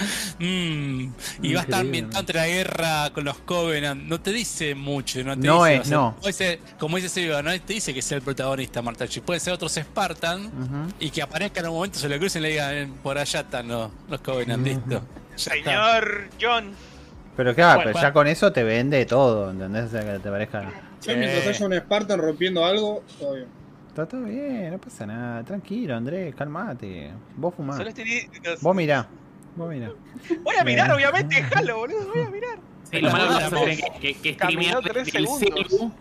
Mm, 0.38 1.12
y 1.42 1.52
va 1.54 1.60
a 1.60 1.64
estar 1.64 1.80
ambientado 1.80 2.20
entre 2.20 2.38
la 2.38 2.46
guerra 2.46 3.10
con 3.12 3.24
los 3.24 3.36
Covenant. 3.38 4.02
No 4.04 4.20
te 4.20 4.32
dice 4.32 4.74
mucho. 4.74 5.22
No, 5.22 5.38
te 5.38 5.46
No 5.46 5.64
dice, 5.64 5.74
es, 5.76 5.80
o 5.80 5.84
sea, 5.84 5.96
no. 5.98 6.14
Como 6.16 6.26
dice, 6.26 6.60
como 6.78 6.96
dice 6.96 7.08
Silvia, 7.10 7.42
no 7.42 7.50
te 7.60 7.72
dice 7.74 7.92
que 7.92 8.00
sea 8.00 8.16
el 8.16 8.22
protagonista, 8.22 8.80
Marta 8.80 9.06
Chi. 9.06 9.20
Puede 9.20 9.38
ser 9.40 9.52
otros 9.52 9.72
Spartan 9.74 10.50
y 10.98 11.10
que 11.10 11.20
aparezca 11.22 11.60
en 11.60 11.66
un 11.68 11.74
momento, 11.74 11.98
se 11.98 12.08
le 12.08 12.18
crucen 12.18 12.40
y 12.40 12.44
le 12.44 12.48
digan: 12.52 12.74
"Eh, 12.74 12.88
Por 13.02 13.18
allá 13.18 13.40
están 13.40 13.68
los, 13.68 13.90
los 14.08 14.20
Covenant, 14.22 14.64
listo. 14.66 15.02
Señor 15.36 16.28
John. 16.40 16.72
Pero 17.36 17.54
claro, 17.54 17.76
Bueno, 17.76 17.82
pero 17.84 17.92
bueno. 17.92 18.08
ya 18.08 18.12
con 18.12 18.26
eso 18.26 18.52
te 18.52 18.64
vende 18.64 19.04
todo, 19.06 19.50
¿entendés? 19.50 19.84
O 19.84 19.88
sea, 19.90 20.00
que 20.04 20.18
te 20.18 20.30
parezca. 20.30 20.70
Yo 21.06 21.16
mientras 21.16 21.46
haya 21.46 21.66
un 21.66 21.74
Spartan 21.78 22.18
rompiendo 22.20 22.64
algo, 22.64 23.02
todo 23.18 23.34
bien. 23.34 23.46
Está 23.88 24.06
todo 24.06 24.22
bien, 24.22 24.70
no 24.70 24.78
pasa 24.78 25.04
nada. 25.06 25.42
Tranquilo, 25.42 25.96
Andrés, 25.96 26.34
calmate. 26.34 27.10
Vos 27.36 27.54
fumás. 27.54 27.76
Solo 27.76 27.88
estoy- 27.90 28.28
Vos 28.60 28.76
mirá. 28.76 29.06
Voy 30.42 30.54
a 30.58 30.64
mirar, 30.64 30.90
obviamente, 30.92 31.36
déjalo, 31.36 31.76
boludo. 31.78 32.08
Voy 32.14 32.22
a 32.22 32.30
mirar. 32.30 32.58
Sí, 32.90 33.00
lo 33.00 33.10
malo 33.10 33.24
es 33.24 33.28
que 33.30 33.34
vas 33.34 33.52
a 33.52 33.56
tener 33.56 33.78
que, 34.00 34.14
que, 34.14 34.34
streamear 34.34 34.82
del 34.82 35.06
celu. 35.06 35.92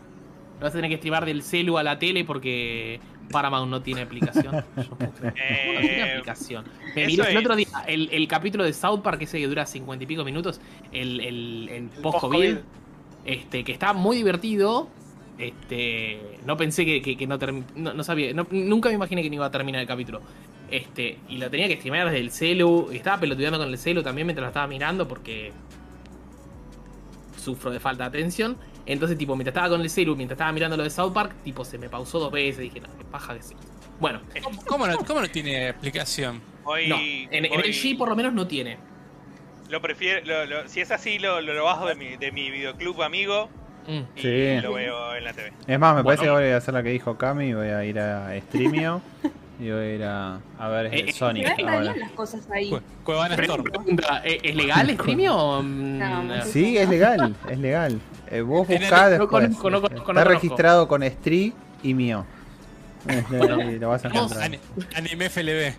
Lo 0.60 0.64
vas 0.66 0.72
a 0.74 0.76
tener 0.76 0.90
que 0.90 0.98
streamar 0.98 1.26
del 1.26 1.44
celu 1.44 1.78
a 1.78 1.84
la 1.84 2.00
tele 2.00 2.26
porque 2.26 3.00
Paramount 3.32 3.70
no 3.70 3.82
tiene 3.82 4.02
aplicación. 4.02 4.54
Yo 4.78 4.90
puse, 4.90 5.12
"¿Cómo 5.22 5.74
no 5.74 5.80
tiene 5.80 6.00
Eh, 6.00 6.12
aplicación. 6.14 6.66
Me 6.96 7.06
miré 7.06 7.32
el 7.32 7.38
otro 7.38 7.56
día 7.56 7.68
el, 7.88 8.10
el 8.12 8.28
capítulo 8.28 8.64
de 8.64 8.74
South 8.74 9.02
Park, 9.02 9.22
ese 9.22 9.38
que 9.40 9.48
dura 9.48 9.66
cincuenta 9.66 10.04
y 10.04 10.08
pico 10.08 10.26
minutos, 10.26 10.60
el, 10.92 11.20
el, 11.22 11.70
el 11.70 11.84
post-COVID, 12.02 12.56
post-COVID. 12.56 12.58
este, 13.26 13.64
que 13.64 13.72
está 13.72 13.94
muy 13.94 14.18
divertido. 14.18 14.90
Este, 15.40 16.20
no 16.46 16.58
pensé 16.58 16.86
que, 16.86 17.02
que- 17.02 17.16
que 17.18 17.26
no, 17.26 17.40
term- 17.40 17.64
no 17.76 17.94
no 17.94 18.04
sabía, 18.04 18.34
no- 18.34 18.46
nunca 18.52 18.90
me 18.90 18.96
imaginé 18.96 19.24
que 19.24 19.30
no 19.30 19.36
iba 19.36 19.46
a 19.46 19.52
terminar 19.52 19.82
el 19.82 19.88
capítulo. 19.88 20.22
Este, 20.70 21.18
y 21.30 21.38
lo 21.38 21.50
tenía 21.50 21.68
que 21.68 21.78
streamear 21.78 22.06
desde 22.08 22.20
el 22.20 22.30
celu, 22.32 22.90
estaba 22.92 23.20
pelotudeando 23.20 23.58
con 23.58 23.70
el 23.70 23.78
celu 23.78 24.04
también 24.04 24.28
mientras 24.28 24.44
lo 24.44 24.50
estaba 24.50 24.68
mirando 24.68 25.08
porque 25.08 25.52
sufro 27.38 27.72
de 27.72 27.80
falta 27.80 28.04
de 28.04 28.20
atención. 28.20 28.58
Entonces, 28.86 29.18
tipo, 29.18 29.36
mientras 29.36 29.54
estaba 29.54 29.70
con 29.70 29.82
el 29.82 29.90
celu, 29.90 30.16
mientras 30.16 30.36
estaba 30.36 30.52
mirando 30.52 30.76
lo 30.78 30.84
de 30.84 30.90
South 30.90 31.14
Park, 31.14 31.34
tipo, 31.44 31.64
se 31.64 31.78
me 31.78 31.90
pausó 31.90 32.20
dos 32.20 32.32
veces. 32.32 32.60
Dije, 32.62 32.80
no, 32.82 32.88
qué 32.98 33.06
paja 33.06 33.36
que 33.36 33.44
sí. 33.44 33.56
Bueno, 34.00 34.22
¿Cómo, 34.44 34.62
cómo 34.66 34.88
no, 34.88 34.98
cómo 35.00 35.22
no 35.22 35.28
tiene 35.30 35.70
explicación? 35.70 36.42
Hoy, 36.64 36.88
no, 36.88 36.98
en, 36.98 37.46
en 37.46 37.52
hoy 37.52 37.62
el 37.66 37.74
G 37.74 37.98
por 37.98 38.10
lo 38.10 38.16
menos 38.16 38.34
no 38.34 38.48
tiene. 38.48 38.78
Lo 39.70 39.82
prefiero, 39.82 40.26
lo- 40.26 40.46
lo- 40.46 40.68
si 40.70 40.82
es 40.82 40.90
así, 40.92 41.20
lo, 41.20 41.42
lo, 41.42 41.54
lo 41.54 41.64
bajo 41.66 41.86
de 41.86 41.96
mi, 41.96 42.16
de 42.18 42.32
mi 42.32 42.50
videoclub 42.50 43.04
amigo 43.04 43.50
Mm. 43.90 44.18
y 44.18 44.22
Sí. 44.22 44.62
lo 44.62 44.74
veo 44.74 45.16
en 45.16 45.24
la 45.24 45.34
TV. 45.34 45.52
Es 45.68 45.80
más, 45.80 45.96
me 45.96 46.02
Bueno. 46.02 46.06
parece 46.06 46.24
que 46.26 46.30
voy 46.30 46.44
a 46.52 46.58
hacer 46.58 46.74
la 46.74 46.84
que 46.84 46.90
dijo 46.90 47.18
Cami. 47.18 47.54
Voy 47.54 47.68
a 47.70 47.84
ir 47.84 48.00
a 48.00 48.38
Streamio. 48.42 49.02
y 49.60 49.70
voy 49.72 49.80
a 49.82 49.94
ir 49.96 50.04
a, 50.04 50.40
a 50.58 50.68
ver 50.70 50.86
Eh, 50.94 51.00
el 51.02 51.10
eh, 51.10 51.12
Sonic 51.12 51.48
está 51.48 51.62
ahora. 51.64 51.80
bien 51.82 52.00
las 52.00 52.12
cosas 52.12 52.50
ahí. 52.52 52.70
Cue- 52.72 52.82
Cuevana 53.04 53.36
Storm. 53.36 53.64
Pregunta, 53.66 54.22
¿eh, 54.24 54.40
¿es 54.44 54.56
legal 54.56 54.90
streaming 54.92 55.28
o.? 55.30 55.62
mm, 55.64 55.98
No? 56.00 56.42
Sí, 56.46 56.78
es 56.78 56.88
legal, 56.88 57.36
es 57.50 57.58
legal. 57.60 58.00
Eh, 58.32 58.42
vos 58.42 58.68
buscás 58.68 59.10
después. 59.10 59.30
conozco, 59.30 59.70
no 59.70 59.82
conozco, 59.82 60.12
Está 60.12 60.24
registrado 60.24 60.88
con 60.88 61.04
Street 61.04 61.54
y 61.84 61.94
mío. 61.94 62.26
Este, 63.08 63.38
y 63.38 63.80
lo 63.80 63.90
vas 63.90 64.06
a 64.06 64.10
encontrar. 64.10 64.44
Ani- 64.44 64.60
Anime 64.96 65.30
FLB. 65.30 65.74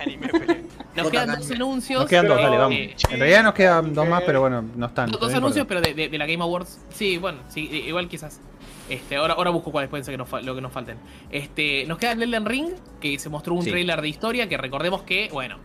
Anime 0.00 0.28
pelea. 0.28 0.56
Nos 0.94 1.10
quedan 1.10 1.38
dos 1.38 1.50
anuncios. 1.50 2.00
Nos 2.00 2.08
quedan 2.10 2.28
dos, 2.28 2.36
dale, 2.40 2.58
vamos. 2.58 2.76
eh, 2.76 2.94
En 3.10 3.18
realidad 3.18 3.42
nos 3.44 3.54
quedan 3.54 3.94
dos 3.94 4.08
más, 4.08 4.22
pero 4.26 4.40
bueno, 4.40 4.62
no 4.76 4.86
están. 4.86 5.10
dos 5.10 5.30
no 5.30 5.36
anuncios, 5.38 5.66
pero 5.66 5.80
de, 5.80 5.94
de- 5.94 6.08
de 6.08 6.18
la 6.18 6.26
Game 6.26 6.42
Awards. 6.42 6.80
Sí, 6.90 7.18
bueno, 7.18 7.38
sí, 7.48 7.60
igual 7.86 8.08
quizás. 8.08 8.40
Este, 8.88 9.16
ahora, 9.16 9.34
ahora 9.34 9.50
busco 9.50 9.72
cuáles 9.72 9.88
pueden 9.88 10.04
ser 10.04 10.12
que 10.12 10.18
nos, 10.18 10.28
fa- 10.28 10.42
lo 10.42 10.54
que 10.54 10.60
nos 10.60 10.72
falten. 10.72 10.98
Este, 11.30 11.86
nos 11.86 11.98
queda 11.98 12.12
el 12.12 12.22
Elden 12.24 12.44
Ring, 12.44 12.68
que 13.00 13.18
se 13.18 13.28
mostró 13.30 13.54
un 13.54 13.62
Sí. 13.62 13.70
trailer 13.70 14.02
de 14.02 14.08
historia, 14.08 14.48
que 14.48 14.56
recordemos 14.58 15.02
que, 15.02 15.28
bueno, 15.32 15.56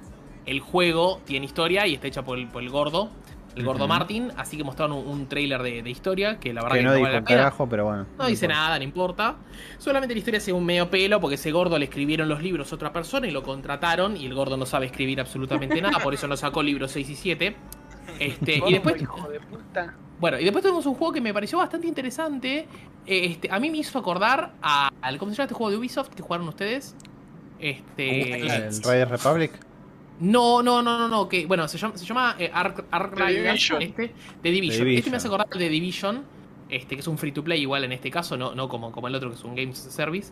el 0.46 0.60
juego 0.62 1.20
tiene 1.26 1.46
historia 1.46 1.86
y 1.88 1.96
está 1.96 2.08
hecha 2.08 2.24
por 2.24 2.38
el, 2.38 2.48
por 2.48 2.64
el 2.64 2.70
gordo, 2.70 3.10
el 3.60 3.66
gordo. 3.66 3.88
Martin, 3.88 4.32
así 4.38 4.58
que 4.58 4.64
mostraron 4.64 4.98
un, 4.98 5.08
un 5.08 5.28
trailer 5.28 5.62
de, 5.64 5.82
de 5.84 5.90
historia, 5.90 6.40
que 6.40 6.54
la 6.54 6.62
verdad 6.64 6.76
Que 6.76 6.80
que, 6.80 6.84
no 6.86 6.90
no 6.92 6.96
dijo 6.96 7.04
vale 7.04 7.14
la 7.16 7.20
un 7.20 7.26
pena. 7.26 7.38
carajo, 7.40 7.68
pero 7.70 7.86
bueno. 7.86 8.06
No 8.18 8.28
dice 8.28 8.46
importa. 8.46 8.62
nada, 8.64 8.78
no 8.78 8.84
importa. 8.84 9.36
Solamente 9.78 10.14
la 10.16 10.20
historia 10.20 10.38
hace 10.40 10.54
un 10.54 10.66
medio 10.66 10.90
pelo 10.90 11.20
porque 11.20 11.36
ese 11.36 11.52
gordo 11.52 11.78
le 11.78 11.86
escribieron 11.86 12.28
los 12.30 12.42
libros 12.42 12.72
a 12.72 12.76
otra 12.76 12.92
persona 12.94 13.28
y 13.28 13.32
lo 13.32 13.44
contrataron 13.44 14.18
y 14.18 14.26
el 14.26 14.34
gordo 14.34 14.58
no 14.58 14.66
sabe 14.66 14.86
escribir 14.88 15.20
absolutamente 15.20 15.82
nada, 15.82 16.00
por 16.00 16.14
eso 16.14 16.28
no 16.28 16.38
sacó 16.38 16.62
libros 16.64 16.92
6 16.92 17.10
y 17.10 17.16
7. 17.16 17.56
Este, 18.20 18.62
y 18.66 18.72
después, 18.74 19.02
Hijo 19.02 19.28
de 19.30 19.40
puta. 19.42 19.94
bueno, 20.20 20.40
y 20.40 20.44
después 20.44 20.64
tenemos 20.64 20.86
un 20.86 20.96
juego 20.96 21.14
que 21.14 21.22
me 21.22 21.34
pareció 21.34 21.58
bastante 21.58 21.88
interesante. 21.88 22.68
Este, 23.06 23.50
a 23.52 23.60
mí 23.60 23.70
me 23.70 23.78
hizo 23.78 24.00
acordar 24.00 24.54
a- 24.62 24.90
al 25.02 25.18
¿cómo 25.18 25.32
se 25.32 25.38
llama 25.38 25.46
este 25.46 25.56
juego 25.56 25.72
de 25.72 25.78
Ubisoft 25.78 26.10
que 26.10 26.24
jugaron 26.24 26.48
ustedes? 26.48 26.96
Este, 27.60 28.46
El 28.68 28.72
Rider 28.84 29.10
Republic. 29.10 29.52
No, 30.20 30.64
no, 30.64 30.82
no, 30.82 30.98
no, 30.98 31.08
no, 31.08 31.30
que 31.30 31.46
bueno, 31.46 31.68
se 31.68 31.78
llama, 31.78 31.98
se 31.98 32.06
llama 32.06 32.36
eh, 32.40 32.50
Ark, 32.54 32.86
Ark 32.92 33.16
The 33.16 33.26
Riders, 33.26 33.44
Division. 33.46 33.82
este, 33.82 34.14
The 34.42 34.52
Division. 34.52 34.86
The 34.86 34.96
Este 34.98 35.10
me 35.10 35.18
hace 35.18 35.28
acordar 35.28 35.48
de 35.50 35.70
Division, 35.70 36.24
este, 36.70 36.96
que 36.96 37.02
es 37.02 37.08
un 37.08 37.18
free 37.18 37.32
to 37.32 37.44
play 37.44 37.62
igual 37.62 37.84
en 37.84 37.92
este 37.92 38.10
caso, 38.10 38.38
no, 38.38 38.56
no 38.56 38.68
como, 38.68 38.92
como 38.92 39.08
el 39.08 39.16
otro 39.16 39.30
que 39.30 39.36
es 39.36 39.44
un 39.44 39.56
Games 39.56 39.78
Service. 39.78 40.32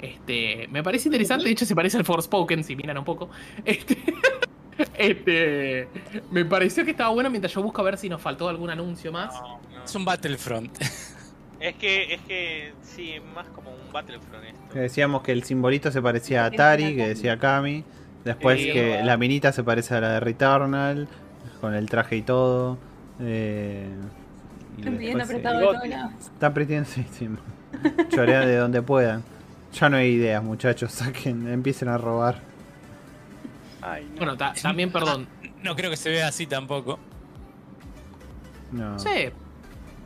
Este, 0.00 0.66
me 0.72 0.82
parece 0.82 1.08
interesante, 1.08 1.44
de 1.44 1.52
hecho 1.52 1.64
se 1.64 1.76
parece 1.76 1.96
al 1.96 2.04
Forspoken, 2.04 2.64
si 2.64 2.74
miran 2.76 2.98
un 2.98 3.04
poco. 3.04 3.30
Este, 3.64 3.96
este, 4.96 5.88
me 6.30 6.44
pareció 6.46 6.84
que 6.84 6.92
estaba 6.92 7.10
bueno 7.10 7.28
mientras 7.28 7.52
yo 7.52 7.62
busco 7.62 7.82
a 7.82 7.84
ver 7.84 7.98
si 7.98 8.08
nos 8.08 8.20
faltó 8.20 8.48
algún 8.48 8.70
anuncio 8.70 9.12
más. 9.12 9.34
No, 9.34 9.60
no. 9.70 9.84
Es 9.84 9.94
un 9.94 10.04
Battlefront. 10.04 10.76
Es 11.60 11.76
que, 11.76 12.14
es 12.14 12.20
que, 12.22 12.72
sí, 12.82 13.14
más 13.36 13.46
como 13.50 13.70
un 13.70 13.92
Battlefront 13.92 14.44
esto. 14.44 14.58
Que 14.72 14.80
decíamos 14.80 15.22
que 15.22 15.30
el 15.30 15.44
simbolito 15.44 15.92
se 15.92 16.02
parecía 16.02 16.42
a 16.42 16.46
Atari, 16.46 16.96
que 16.96 17.06
decía 17.06 17.38
Kami. 17.38 17.84
Después 18.24 18.60
Sí. 18.60 18.72
que 18.72 19.02
la 19.02 19.16
minita 19.16 19.52
se 19.52 19.64
parece 19.64 19.94
a 19.96 20.00
la 20.00 20.08
de 20.12 20.20
Returnal, 20.20 21.08
con 21.60 21.74
el 21.74 21.88
traje 21.88 22.16
y 22.16 22.22
todo. 22.22 22.78
Eh, 23.20 23.88
y 24.76 24.80
Están 24.80 24.96
pidiendo 24.96 25.26
prestado 25.26 25.58
de 25.58 25.64
todos 25.66 25.88
lados. 25.88 26.12
Están 26.20 26.54
pidiendo, 26.54 26.88
sí, 26.88 27.06
sí. 27.12 27.28
Chorean 28.14 28.46
de 28.46 28.56
donde 28.56 28.82
puedan. 28.82 29.22
Ya 29.72 29.88
no 29.88 29.96
hay 29.96 30.10
ideas, 30.12 30.42
muchachos. 30.42 30.92
Saquen, 30.92 31.48
empiecen 31.48 31.88
a 31.88 31.98
robar. 31.98 32.40
Ay, 33.80 34.04
no. 34.12 34.16
Bueno, 34.18 34.36
ta- 34.36 34.52
también, 34.60 34.90
perdón, 34.92 35.26
No 35.62 35.76
creo 35.76 35.90
que 35.90 35.96
se 35.96 36.10
vea 36.10 36.26
así 36.28 36.46
tampoco. 36.46 36.98
No. 38.72 38.98
Sé. 38.98 39.32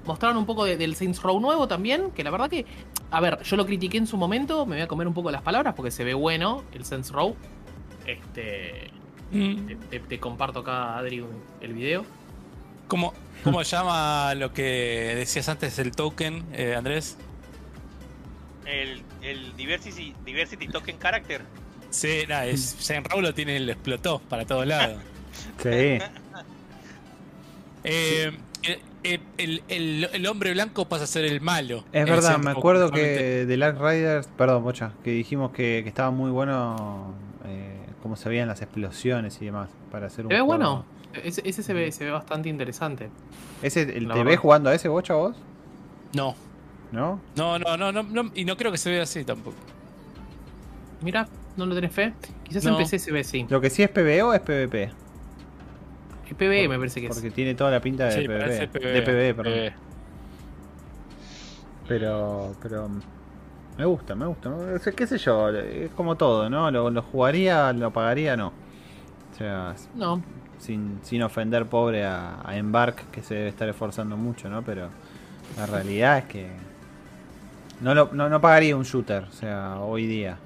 Mostraron 0.05 0.36
un 0.36 0.47
poco 0.47 0.64
de- 0.64 0.76
del 0.76 0.94
Saints 0.94 1.22
Row 1.22 1.40
nuevo 1.40 1.66
también, 1.66 2.10
que 2.12 2.22
la 2.22 2.30
verdad 2.30 2.48
que, 2.51 2.64
a 3.10 3.20
ver, 3.20 3.43
yo 3.43 3.56
lo 3.56 3.64
critiqué 3.66 3.97
en 3.98 4.06
su 4.06 4.16
momento, 4.16 4.66
me 4.66 4.76
voy 4.76 4.82
a 4.82 4.86
comer 4.86 5.09
un 5.09 5.14
poco 5.14 5.30
las 5.30 5.43
palabras 5.43 5.74
porque 5.74 5.90
se 5.90 6.05
ve 6.05 6.14
bueno 6.14 6.62
el 6.72 6.84
Saints 6.84 7.10
Row. 7.10 7.34
Este, 8.07 8.91
Mm. 9.33 9.66
te, 9.66 9.77
te- 9.77 10.01
te 10.01 10.20
comparto 10.20 10.61
acá, 10.61 10.97
Adri, 10.99 11.24
el 11.61 11.73
video. 11.73 12.05
¿Cómo, 12.87 13.12
cómo 13.43 13.62
llama 13.62 14.35
lo 14.37 14.53
que 14.53 15.15
decías 15.16 15.49
antes 15.49 15.78
el 15.81 15.91
token, 15.93 16.45
eh, 16.53 16.74
Andrés? 16.77 17.16
El, 18.65 19.03
el 19.23 19.57
Diversity, 19.57 20.15
Diversity 20.24 20.69
Token 20.69 20.99
Character. 20.99 21.43
Sí, 21.91 22.24
nada, 22.28 22.47
es, 22.47 22.61
Saint 22.78 23.07
Row 23.09 23.20
lo 23.20 23.33
tiene, 23.35 23.59
lo 23.61 23.73
explotó 23.73 24.20
para 24.20 24.45
todos 24.45 24.66
lados. 24.66 25.01
Sí. 25.62 25.99
Eh, 27.85 28.33
el, 29.03 29.20
el- 29.39 29.62
el- 29.69 30.09
el 30.12 30.27
hombre 30.27 30.53
blanco 30.53 30.89
pasa 30.89 31.05
a 31.05 31.07
ser 31.07 31.24
el 31.24 31.41
malo. 31.41 31.85
Es 31.93 32.05
verdad, 32.05 32.39
me 32.39 32.51
acuerdo 32.51 32.91
que 32.91 33.45
de 33.47 33.57
Dark 33.57 33.78
Riders, 33.81 34.27
perdón, 34.37 34.65
Bocha, 34.65 34.93
que 35.05 35.11
dijimos 35.11 35.53
que, 35.53 35.81
que 35.83 35.89
estaba 35.89 36.11
muy 36.11 36.31
bueno 36.31 37.15
eh, 37.15 37.26
cómo 38.07 38.16
se 38.16 38.28
veían 38.28 38.47
las 38.49 38.62
explosiones 38.62 39.41
y 39.43 39.47
demás 39.47 39.69
para 39.91 40.07
hacer 40.07 40.24
un 40.27 40.31
¿Se 40.31 40.35
ve 40.37 40.41
juego. 40.41 40.47
bueno? 40.47 40.85
Ese, 41.24 41.43
ese 41.49 41.62
se, 41.62 41.73
ve, 41.74 41.91
se 41.93 42.05
ve 42.05 42.11
bastante 42.12 42.49
interesante. 42.49 43.09
¿Ese, 43.62 43.83
el, 43.83 44.07
¿Te 44.09 44.23
ves 44.23 44.39
jugando 44.39 44.70
a 44.70 44.74
ese 44.74 44.89
Bocha 44.89 45.15
vos? 45.15 45.37
No, 46.15 46.35
¿No? 46.93 47.20
no, 47.37 47.59
no, 47.59 47.77
no, 47.77 47.91
no, 47.93 48.03
no, 48.03 48.31
y 48.35 48.45
no 48.45 48.57
creo 48.57 48.70
que 48.70 48.78
se 48.78 48.91
vea 48.91 49.03
así 49.03 49.24
tampoco. 49.24 49.57
Mira, 51.03 51.27
¿no 51.57 51.66
lo 51.66 51.74
tenés 51.74 51.93
fe? 51.93 52.12
Quizás 52.45 52.65
No. 52.65 52.70
en 52.73 52.77
PC 52.78 52.99
se 52.99 53.12
ve 53.12 53.24
sí. 53.24 53.45
Lo 53.49 53.61
que 53.61 53.70
sí 53.70 53.83
es 53.83 53.89
PvE 53.91 54.23
o 54.23 54.33
es 54.35 54.41
PvP. 54.41 54.91
El 56.28 56.37
PvE 56.37 56.69
me 56.69 56.78
parece 56.78 57.01
que 57.01 57.09
es. 57.09 57.15
Porque 57.15 57.31
tiene 57.31 57.55
toda 57.55 57.70
la 57.70 57.81
pinta 57.81 58.05
de 58.07 58.12
Sí, 58.12 58.27
PvP. 58.28 58.69
PvE. 58.69 58.93
De 58.93 59.03
PvE, 59.03 59.35
perdón. 59.35 59.73
Pero, 61.89 62.55
pero 62.62 62.89
mm, 62.89 63.01
me 63.78 63.85
gusta, 63.85 64.15
me 64.15 64.27
gusta. 64.27 64.51
Qué 64.94 65.07
sé 65.07 65.19
yo, 65.19 65.51
es 65.51 65.90
como 65.90 66.16
todo, 66.16 66.48
¿no? 66.48 66.70
Lo, 66.70 66.90
lo 66.90 67.03
jugaría, 67.03 67.73
lo 67.73 67.93
pagaría, 67.93 68.36
no. 68.36 68.48
O 68.48 69.36
sea, 69.36 69.74
No, 69.94 70.23
sin, 70.59 70.98
sin 71.03 71.23
ofender 71.23 71.66
pobre 71.66 72.05
a, 72.05 72.40
a 72.44 72.57
Embark, 72.57 73.11
que 73.11 73.23
se 73.23 73.35
debe 73.35 73.48
estar 73.48 73.69
esforzando 73.69 74.16
mucho, 74.16 74.48
¿no? 74.48 74.62
Pero 74.62 74.89
la 75.59 75.66
realidad 75.66 76.19
es 76.19 76.24
que 76.24 76.48
no, 77.81 77.94
lo, 77.94 78.11
no, 78.12 78.28
no 78.28 78.40
pagaría 78.40 78.77
un 78.77 78.85
shooter, 78.85 79.24
o 79.24 79.32
sea, 79.32 79.78
hoy 79.81 80.07
día. 80.07 80.39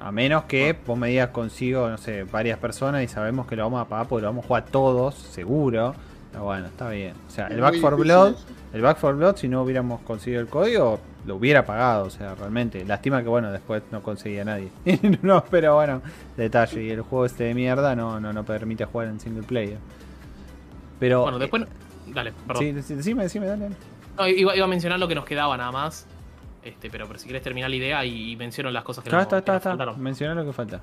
A 0.00 0.12
menos 0.12 0.44
que 0.44 0.76
vos 0.86 0.96
me 0.96 1.08
digas 1.08 1.30
consigo, 1.30 1.88
no 1.88 1.98
sé, 1.98 2.24
varias 2.24 2.58
personas 2.58 3.02
y 3.02 3.08
sabemos 3.08 3.46
que 3.46 3.56
lo 3.56 3.64
vamos 3.64 3.80
a 3.80 3.88
pagar 3.88 4.06
porque 4.08 4.22
lo 4.22 4.28
vamos 4.28 4.44
a 4.44 4.48
jugar 4.48 4.64
todos, 4.66 5.14
seguro. 5.14 5.94
Pero 6.30 6.44
bueno, 6.44 6.66
está 6.66 6.88
bien. 6.88 7.14
O 7.26 7.30
sea, 7.30 7.48
el 7.48 7.60
Back 7.60 7.80
for 7.80 7.96
Blood, 7.96 8.34
el 8.72 8.80
Back 8.80 8.98
for 8.98 9.16
Blood, 9.16 9.36
si 9.36 9.48
no 9.48 9.62
hubiéramos 9.62 10.00
conseguido 10.02 10.40
el 10.40 10.48
código, 10.48 11.00
lo 11.26 11.36
hubiera 11.36 11.64
pagado, 11.64 12.04
o 12.06 12.10
sea, 12.10 12.34
realmente. 12.34 12.84
Lástima 12.84 13.22
que, 13.22 13.28
bueno, 13.28 13.50
después 13.52 13.82
no 13.90 14.02
conseguía 14.02 14.44
nadie. 14.44 14.70
no, 15.22 15.44
pero 15.50 15.74
bueno, 15.76 16.02
detalle. 16.36 16.82
Y 16.84 16.90
el 16.90 17.02
juego 17.02 17.26
este 17.26 17.44
de 17.44 17.54
mierda 17.54 17.94
no, 17.94 18.18
no, 18.20 18.32
no 18.32 18.44
permite 18.44 18.84
jugar 18.84 19.08
en 19.08 19.20
single 19.20 19.42
player. 19.44 19.78
Pero. 20.98 21.22
Bueno, 21.22 21.38
después. 21.38 21.64
Dale, 22.06 22.32
perdón. 22.46 22.62
Sí, 22.62 22.72
dec- 22.72 22.96
decime, 22.96 23.22
decime, 23.24 23.46
dale. 23.46 23.68
No, 24.18 24.26
iba, 24.28 24.54
iba 24.56 24.64
a 24.64 24.68
mencionar 24.68 24.98
lo 24.98 25.08
que 25.08 25.14
nos 25.14 25.24
quedaba 25.24 25.56
nada 25.56 25.72
más. 25.72 26.06
Este, 26.62 26.90
pero, 26.90 27.06
pero 27.06 27.18
si 27.18 27.24
quieres 27.24 27.42
terminar 27.42 27.70
la 27.70 27.76
idea 27.76 28.04
y, 28.04 28.32
y 28.32 28.36
menciono 28.36 28.70
las 28.70 28.84
cosas 28.84 29.02
que, 29.02 29.08
Está, 29.10 29.16
no, 29.16 29.22
está, 29.22 29.36
que 29.36 29.40
está, 29.40 29.52
nos 29.54 29.62
faltaron. 29.62 30.00
Menciona 30.02 30.34
lo 30.34 30.44
que 30.44 30.52
falta. 30.52 30.80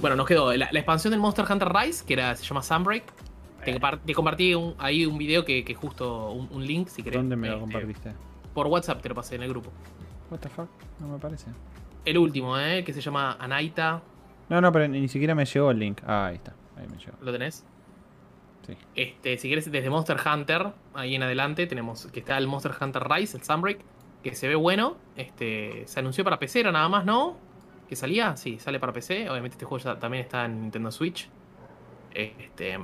Bueno, 0.00 0.16
nos 0.16 0.26
quedó 0.26 0.52
la, 0.56 0.68
la 0.72 0.78
expansión 0.78 1.10
del 1.12 1.20
Monster 1.20 1.44
Hunter 1.50 1.68
Rise, 1.72 2.04
que 2.04 2.14
era, 2.14 2.34
se 2.36 2.44
llama 2.44 2.62
Sunbreak. 2.62 3.04
Te, 3.64 3.74
compar- 3.78 3.98
te 4.04 4.14
compartí 4.14 4.54
un- 4.54 4.74
ahí 4.78 5.04
un 5.04 5.18
video 5.18 5.44
que, 5.44 5.64
que 5.64 5.74
justo 5.74 6.30
un, 6.30 6.48
un 6.50 6.66
link, 6.66 6.88
si 6.88 7.02
querés. 7.02 7.18
¿Dónde 7.18 7.36
me 7.36 7.48
lo 7.48 7.54
Este, 7.54 7.60
compartiste? 7.64 8.12
Por 8.54 8.66
WhatsApp 8.66 9.00
te 9.00 9.08
lo 9.08 9.14
pasé 9.14 9.36
en 9.36 9.42
el 9.42 9.48
grupo. 9.50 9.70
What 10.30 10.40
the 10.40 10.48
fuck? 10.48 10.68
No 10.98 11.08
me 11.08 11.18
parece. 11.18 11.46
El 12.04 12.18
último, 12.18 12.58
¿eh? 12.58 12.82
Que 12.84 12.92
se 12.92 13.00
llama 13.00 13.36
Anaita. 13.38 14.02
No, 14.48 14.60
no, 14.60 14.72
pero 14.72 14.88
ni 14.88 15.08
siquiera 15.08 15.34
me 15.34 15.44
llegó 15.44 15.70
el 15.70 15.78
link. 15.78 16.00
Ah, 16.06 16.26
ahí 16.26 16.36
está. 16.36 16.54
Ahí 16.76 16.86
me 16.88 16.96
llegó. 16.96 17.12
¿Lo 17.20 17.32
tenés? 17.32 17.64
Sí. 18.66 18.76
Este, 18.94 19.38
si 19.38 19.48
quieres, 19.48 19.70
desde 19.70 19.90
Monster 19.90 20.16
Hunter, 20.24 20.72
ahí 20.94 21.14
en 21.14 21.22
adelante, 21.22 21.66
tenemos 21.66 22.06
que 22.06 22.20
está 22.20 22.36
el 22.38 22.46
Monster 22.46 22.72
Hunter 22.80 23.02
Rise, 23.08 23.36
el 23.36 23.42
Sunbreak, 23.42 23.80
que 24.22 24.34
se 24.34 24.48
ve 24.48 24.54
bueno. 24.54 24.96
Este, 25.16 25.84
se 25.86 26.00
anunció 26.00 26.24
para 26.24 26.38
PC, 26.38 26.60
era 26.60 26.72
nada 26.72 26.88
más, 26.88 27.04
¿no? 27.04 27.36
¿Que 27.88 27.96
salía? 27.96 28.36
Sí, 28.36 28.58
sale 28.58 28.78
para 28.78 28.92
PC. 28.92 29.28
Obviamente 29.30 29.54
este 29.54 29.64
juego 29.66 29.82
ya 29.82 29.98
también 29.98 30.24
está 30.24 30.44
en 30.44 30.62
Nintendo 30.62 30.90
Switch. 30.90 31.28
Este, 32.14 32.78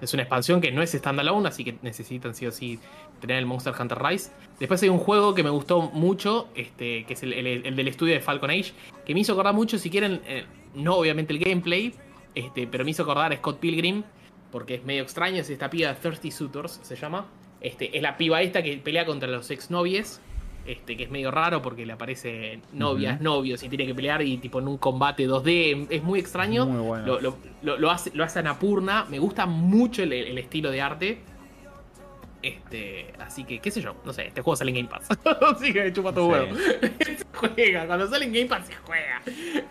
es 0.00 0.14
una 0.14 0.24
expansión 0.24 0.60
que 0.60 0.72
no 0.72 0.82
es 0.82 0.92
standalone, 0.92 1.48
así 1.48 1.64
que 1.64 1.78
necesitan 1.82 2.34
sí 2.34 2.46
o 2.46 2.52
sí 2.52 2.80
tener 3.22 3.38
el 3.38 3.46
Monster 3.46 3.72
Hunter 3.78 3.98
Rise. 4.02 4.30
Después 4.60 4.82
hay 4.82 4.90
un 4.90 4.98
juego 4.98 5.34
que 5.34 5.42
me 5.42 5.48
gustó 5.50 5.80
mucho, 5.80 6.48
este, 6.54 7.04
que 7.04 7.14
es 7.14 7.22
el, 7.22 7.32
el- 7.32 7.66
el 7.66 7.74
del 7.74 7.88
estudio 7.88 8.12
de 8.14 8.20
Falcon 8.20 8.50
Age, 8.50 8.72
que 9.06 9.14
me 9.14 9.20
hizo 9.20 9.32
acordar 9.32 9.54
mucho, 9.54 9.78
si 9.78 9.88
quieren, 9.88 10.20
eh, 10.26 10.44
no 10.74 10.96
obviamente 10.96 11.32
el 11.32 11.38
gameplay, 11.38 11.94
este, 12.34 12.66
pero 12.66 12.84
me 12.84 12.90
hizo 12.90 13.02
acordar 13.04 13.32
a 13.32 13.36
Scott 13.36 13.58
Pilgrim, 13.58 14.02
porque 14.50 14.74
es 14.74 14.84
medio 14.84 15.02
extraño, 15.02 15.36
es 15.40 15.48
esta 15.48 15.70
piba 15.70 15.94
Thirsty 15.94 16.30
Suitors, 16.30 16.78
se 16.82 16.94
llama. 16.96 17.26
Este, 17.62 17.96
es 17.96 18.02
la 18.02 18.16
piba 18.18 18.42
esta 18.42 18.62
que 18.62 18.76
pelea 18.76 19.06
contra 19.06 19.28
los 19.28 19.50
exnovies, 19.50 20.20
este, 20.66 20.96
que 20.96 21.04
es 21.04 21.10
medio 21.10 21.30
raro 21.32 21.60
porque 21.60 21.84
le 21.86 21.92
aparece 21.94 22.60
novias, 22.72 23.20
novios 23.20 23.62
y 23.64 23.68
tiene 23.68 23.84
que 23.86 23.94
pelear 23.96 24.22
y 24.22 24.36
tipo 24.38 24.60
en 24.60 24.68
un 24.68 24.76
combate 24.78 25.28
2D, 25.28 25.86
es 25.90 26.02
muy 26.04 26.20
extraño. 26.20 26.66
Muy 26.66 26.80
bueno. 26.80 27.06
Lo, 27.06 27.20
lo, 27.20 27.36
lo, 27.62 27.78
lo 27.78 27.90
hace, 27.90 28.10
lo 28.14 28.22
hace 28.24 28.38
Anapurna, 28.38 29.06
me 29.10 29.18
gusta 29.18 29.46
mucho 29.46 30.02
el, 30.04 30.12
el 30.12 30.38
estilo 30.38 30.70
de 30.70 30.80
arte. 30.80 31.18
Este, 32.42 33.12
así 33.20 33.44
que, 33.44 33.60
qué 33.60 33.70
sé 33.70 33.80
yo, 33.80 33.94
no 34.04 34.12
sé, 34.12 34.26
este 34.26 34.42
juego 34.42 34.56
sale 34.56 34.70
en 34.70 34.76
Game 34.76 34.88
Pass. 34.88 35.08
así 35.56 35.72
que 35.72 35.92
chupa 35.92 36.12
tu 36.12 36.28
huevo. 36.28 36.54
se 36.56 37.24
juega, 37.34 37.86
cuando 37.86 38.08
sale 38.08 38.24
en 38.24 38.32
Game 38.32 38.46
Pass 38.46 38.66
se 38.66 38.74
juega. 38.74 39.22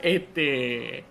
Este. 0.01 1.03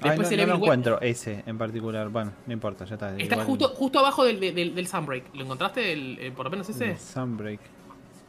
Ay, 0.00 0.10
Después 0.10 0.28
no, 0.30 0.34
el 0.34 0.40
no 0.40 0.46
lo 0.54 0.54
encuentro 0.62 1.00
ese 1.00 1.42
en 1.46 1.56
particular. 1.58 2.08
Bueno, 2.08 2.32
no 2.46 2.52
importa, 2.52 2.84
ya 2.84 2.94
está. 2.94 3.16
Está 3.16 3.44
justo, 3.44 3.68
justo 3.70 3.98
abajo 4.00 4.24
del, 4.24 4.38
del, 4.40 4.74
del 4.74 4.86
Sunbreak. 4.86 5.34
¿Lo 5.34 5.44
encontraste? 5.44 5.92
El- 5.92 6.18
el- 6.18 6.32
por 6.32 6.44
lo 6.44 6.50
menos 6.50 6.68
ese. 6.68 6.92
el 6.92 6.98
Sunbreak. 6.98 7.60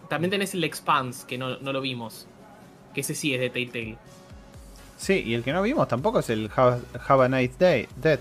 También 0.09 0.31
tenés 0.31 0.53
el 0.53 0.63
Expanse, 0.63 1.25
que 1.27 1.37
no, 1.37 1.57
no 1.57 1.73
lo 1.73 1.81
vimos. 1.81 2.27
Que 2.93 3.01
ese 3.01 3.13
sí 3.15 3.33
es 3.33 3.39
de 3.41 3.49
Telltale. 3.49 3.97
Sí, 4.97 5.23
y 5.25 5.33
el 5.33 5.43
que 5.43 5.51
no 5.51 5.61
vimos 5.61 5.87
tampoco 5.87 6.19
es 6.19 6.29
el 6.29 6.49
Have, 6.55 6.79
Have 7.07 7.25
a 7.25 7.27
Nice 7.29 7.55
Day, 7.59 7.87
Dead. 7.97 8.19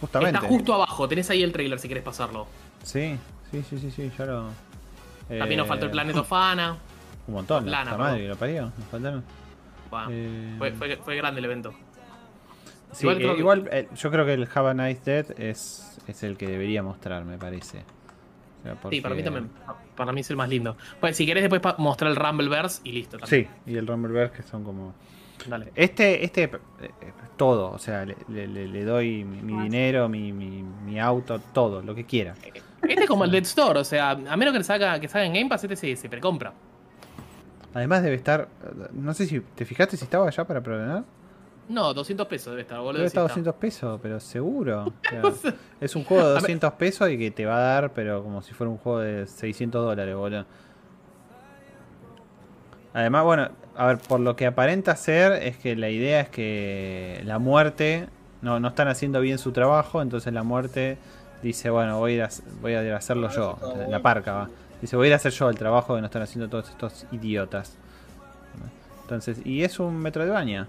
Justamente. 0.00 0.36
Está 0.38 0.48
justo 0.48 0.74
abajo, 0.74 1.06
tenés 1.06 1.30
ahí 1.30 1.42
el 1.44 1.52
trailer 1.52 1.78
si 1.78 1.86
querés 1.88 2.02
pasarlo. 2.02 2.46
Sí, 2.82 3.16
sí, 3.52 3.62
sí, 3.68 3.78
sí, 3.78 3.90
sí, 3.90 4.10
ya 4.18 4.26
lo. 4.26 4.48
También 5.28 5.58
nos 5.58 5.66
eh, 5.66 5.68
faltó 5.68 5.84
el 5.86 5.92
Planet 5.92 6.16
of 6.16 6.32
Ana. 6.32 6.76
Un 7.28 7.34
montón, 7.34 7.70
la 7.70 7.84
perdón. 7.84 7.98
madre 8.00 8.22
que 8.22 8.28
lo 8.28 8.36
parió. 8.36 8.62
Nos 8.64 8.88
faltaron. 8.90 9.24
Eh, 10.10 10.54
fue, 10.58 10.72
fue, 10.72 10.96
fue 10.96 11.16
grande 11.16 11.38
el 11.38 11.44
evento. 11.44 11.72
Sí, 12.92 13.04
igual 13.06 13.16
eh, 13.16 13.20
creo 13.20 13.34
que- 13.34 13.40
igual, 13.40 13.68
eh, 13.72 13.88
yo 13.94 14.10
creo 14.10 14.26
que 14.26 14.32
el 14.34 14.48
Have 14.54 14.70
a 14.70 14.74
Nice 14.74 15.00
Dead 15.04 15.40
es, 15.40 15.98
es 16.08 16.22
el 16.24 16.36
que 16.36 16.46
debería 16.48 16.82
mostrar, 16.82 17.24
me 17.24 17.38
parece. 17.38 17.84
Sea, 18.62 18.74
Sí, 18.90 19.00
para 19.00 19.14
mí 19.14 19.22
porque- 19.22 19.22
también. 19.22 19.50
Para 19.96 20.12
mí 20.12 20.20
es 20.22 20.30
el 20.30 20.36
más 20.36 20.48
lindo. 20.48 20.76
Pues 21.00 21.16
si 21.16 21.26
querés 21.26 21.48
después 21.48 21.74
mostrar 21.78 22.10
el 22.10 22.16
Rumbleverse 22.16 22.80
y 22.84 22.92
listo. 22.92 23.18
También. 23.18 23.48
Sí, 23.66 23.70
y 23.72 23.76
el 23.76 23.86
Rumbleverse 23.86 24.36
que 24.36 24.42
son 24.42 24.64
como. 24.64 24.94
Dale. 25.46 25.72
Este, 25.74 26.24
este, 26.24 26.44
eh, 26.44 26.50
eh, 26.80 26.90
todo, 27.36 27.70
o 27.72 27.78
sea, 27.78 28.04
le, 28.06 28.16
le- 28.28 28.46
le- 28.46 28.68
le 28.68 28.84
doy 28.84 29.24
mi, 29.24 29.42
mi 29.42 29.62
dinero, 29.64 30.08
mi, 30.08 30.32
mi, 30.32 30.62
mi 30.62 31.00
auto, 31.00 31.40
todo, 31.52 31.82
lo 31.82 31.94
que 31.94 32.04
quiera. 32.04 32.34
Este 32.82 33.04
es 33.04 33.08
como 33.08 33.24
el 33.24 33.30
Dead 33.30 33.42
Store, 33.42 33.78
o 33.78 33.84
sea, 33.84 34.10
a 34.10 34.36
menos 34.36 34.52
que 34.52 34.58
le 34.58 34.64
salga, 34.64 34.98
que 34.98 35.08
salga 35.08 35.26
en 35.26 35.34
Game 35.34 35.48
Pass, 35.48 35.64
este 35.64 35.76
se, 35.76 35.96
se 35.96 36.08
precompra. 36.08 36.52
Además 37.74 38.02
debe 38.02 38.16
estar, 38.16 38.48
no 38.92 39.14
sé 39.14 39.26
si 39.26 39.40
te 39.40 39.64
fijaste 39.64 39.96
si 39.96 40.04
estaba 40.04 40.26
allá 40.26 40.44
para 40.44 40.60
preordenar. 40.60 41.04
No, 41.68 41.94
200 41.94 42.26
pesos 42.26 42.50
debe 42.50 42.62
estar, 42.62 42.78
boludo. 42.78 42.94
Debe 42.94 43.06
estar 43.06 43.22
está. 43.22 43.34
200 43.34 43.54
pesos, 43.54 44.00
pero 44.02 44.20
seguro. 44.20 44.92
O 45.22 45.30
sea, 45.30 45.54
es 45.80 45.96
un 45.96 46.04
juego 46.04 46.22
de 46.24 46.30
A 46.30 46.34
ver. 46.34 46.42
200 46.42 46.72
pesos 46.72 47.08
y 47.10 47.16
que 47.16 47.30
te 47.30 47.46
va 47.46 47.56
a 47.56 47.60
dar, 47.60 47.92
pero 47.92 48.22
como 48.22 48.42
si 48.42 48.52
fuera 48.52 48.70
un 48.70 48.78
juego 48.78 48.98
de 48.98 49.26
600 49.26 49.84
dólares, 49.84 50.14
boludo. 50.14 50.44
Además, 52.94 53.24
bueno, 53.24 53.48
a 53.74 53.86
ver, 53.86 53.98
por 53.98 54.20
lo 54.20 54.36
que 54.36 54.44
aparenta 54.44 54.94
ser, 54.96 55.32
es 55.32 55.56
que 55.56 55.76
la 55.76 55.88
idea 55.88 56.20
es 56.20 56.28
que 56.28 57.22
la 57.24 57.38
muerte 57.38 58.08
no, 58.42 58.60
no 58.60 58.68
están 58.68 58.88
haciendo 58.88 59.20
bien 59.20 59.38
su 59.38 59.52
trabajo, 59.52 60.02
entonces 60.02 60.30
la 60.34 60.42
muerte 60.42 60.98
dice, 61.42 61.70
bueno, 61.70 61.98
voy 61.98 62.12
a 62.12 62.14
ir 62.14 62.22
a, 62.22 62.28
voy 62.60 62.74
a 62.74 62.82
ir 62.84 62.92
a 62.92 62.96
hacerlo 62.96 63.30
yo. 63.30 63.58
La 63.88 64.00
parca 64.00 64.32
va. 64.32 64.50
Dice, 64.80 64.96
voy 64.96 65.06
a 65.06 65.08
ir 65.08 65.12
a 65.12 65.16
hacer 65.16 65.32
yo 65.32 65.48
el 65.48 65.56
trabajo 65.56 65.94
que 65.94 66.00
no 66.00 66.06
están 66.06 66.22
haciendo 66.22 66.48
todos 66.48 66.68
estos 66.70 67.06
idiotas. 67.12 67.76
Entonces, 69.02 69.38
y 69.44 69.62
es 69.62 69.78
un 69.78 69.96
metro 69.98 70.24
de 70.24 70.30
baña. 70.30 70.68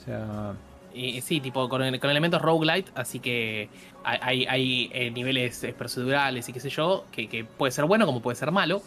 O 0.00 0.04
sea, 0.04 0.54
Y 0.94 1.20
sí, 1.20 1.40
tipo 1.40 1.68
con, 1.68 1.98
con 1.98 2.10
elementos 2.10 2.40
roguelite, 2.42 2.90
así 2.94 3.20
que 3.20 3.68
hay, 4.04 4.46
hay- 4.46 4.90
eh, 4.92 5.10
niveles 5.10 5.62
eh, 5.64 5.74
procedurales 5.76 6.48
y 6.48 6.52
qué 6.52 6.60
sé 6.60 6.70
yo, 6.70 7.04
que, 7.12 7.28
que 7.28 7.44
puede 7.44 7.70
ser 7.72 7.84
bueno 7.84 8.06
como 8.06 8.20
puede 8.22 8.36
ser 8.36 8.50
malo. 8.50 8.82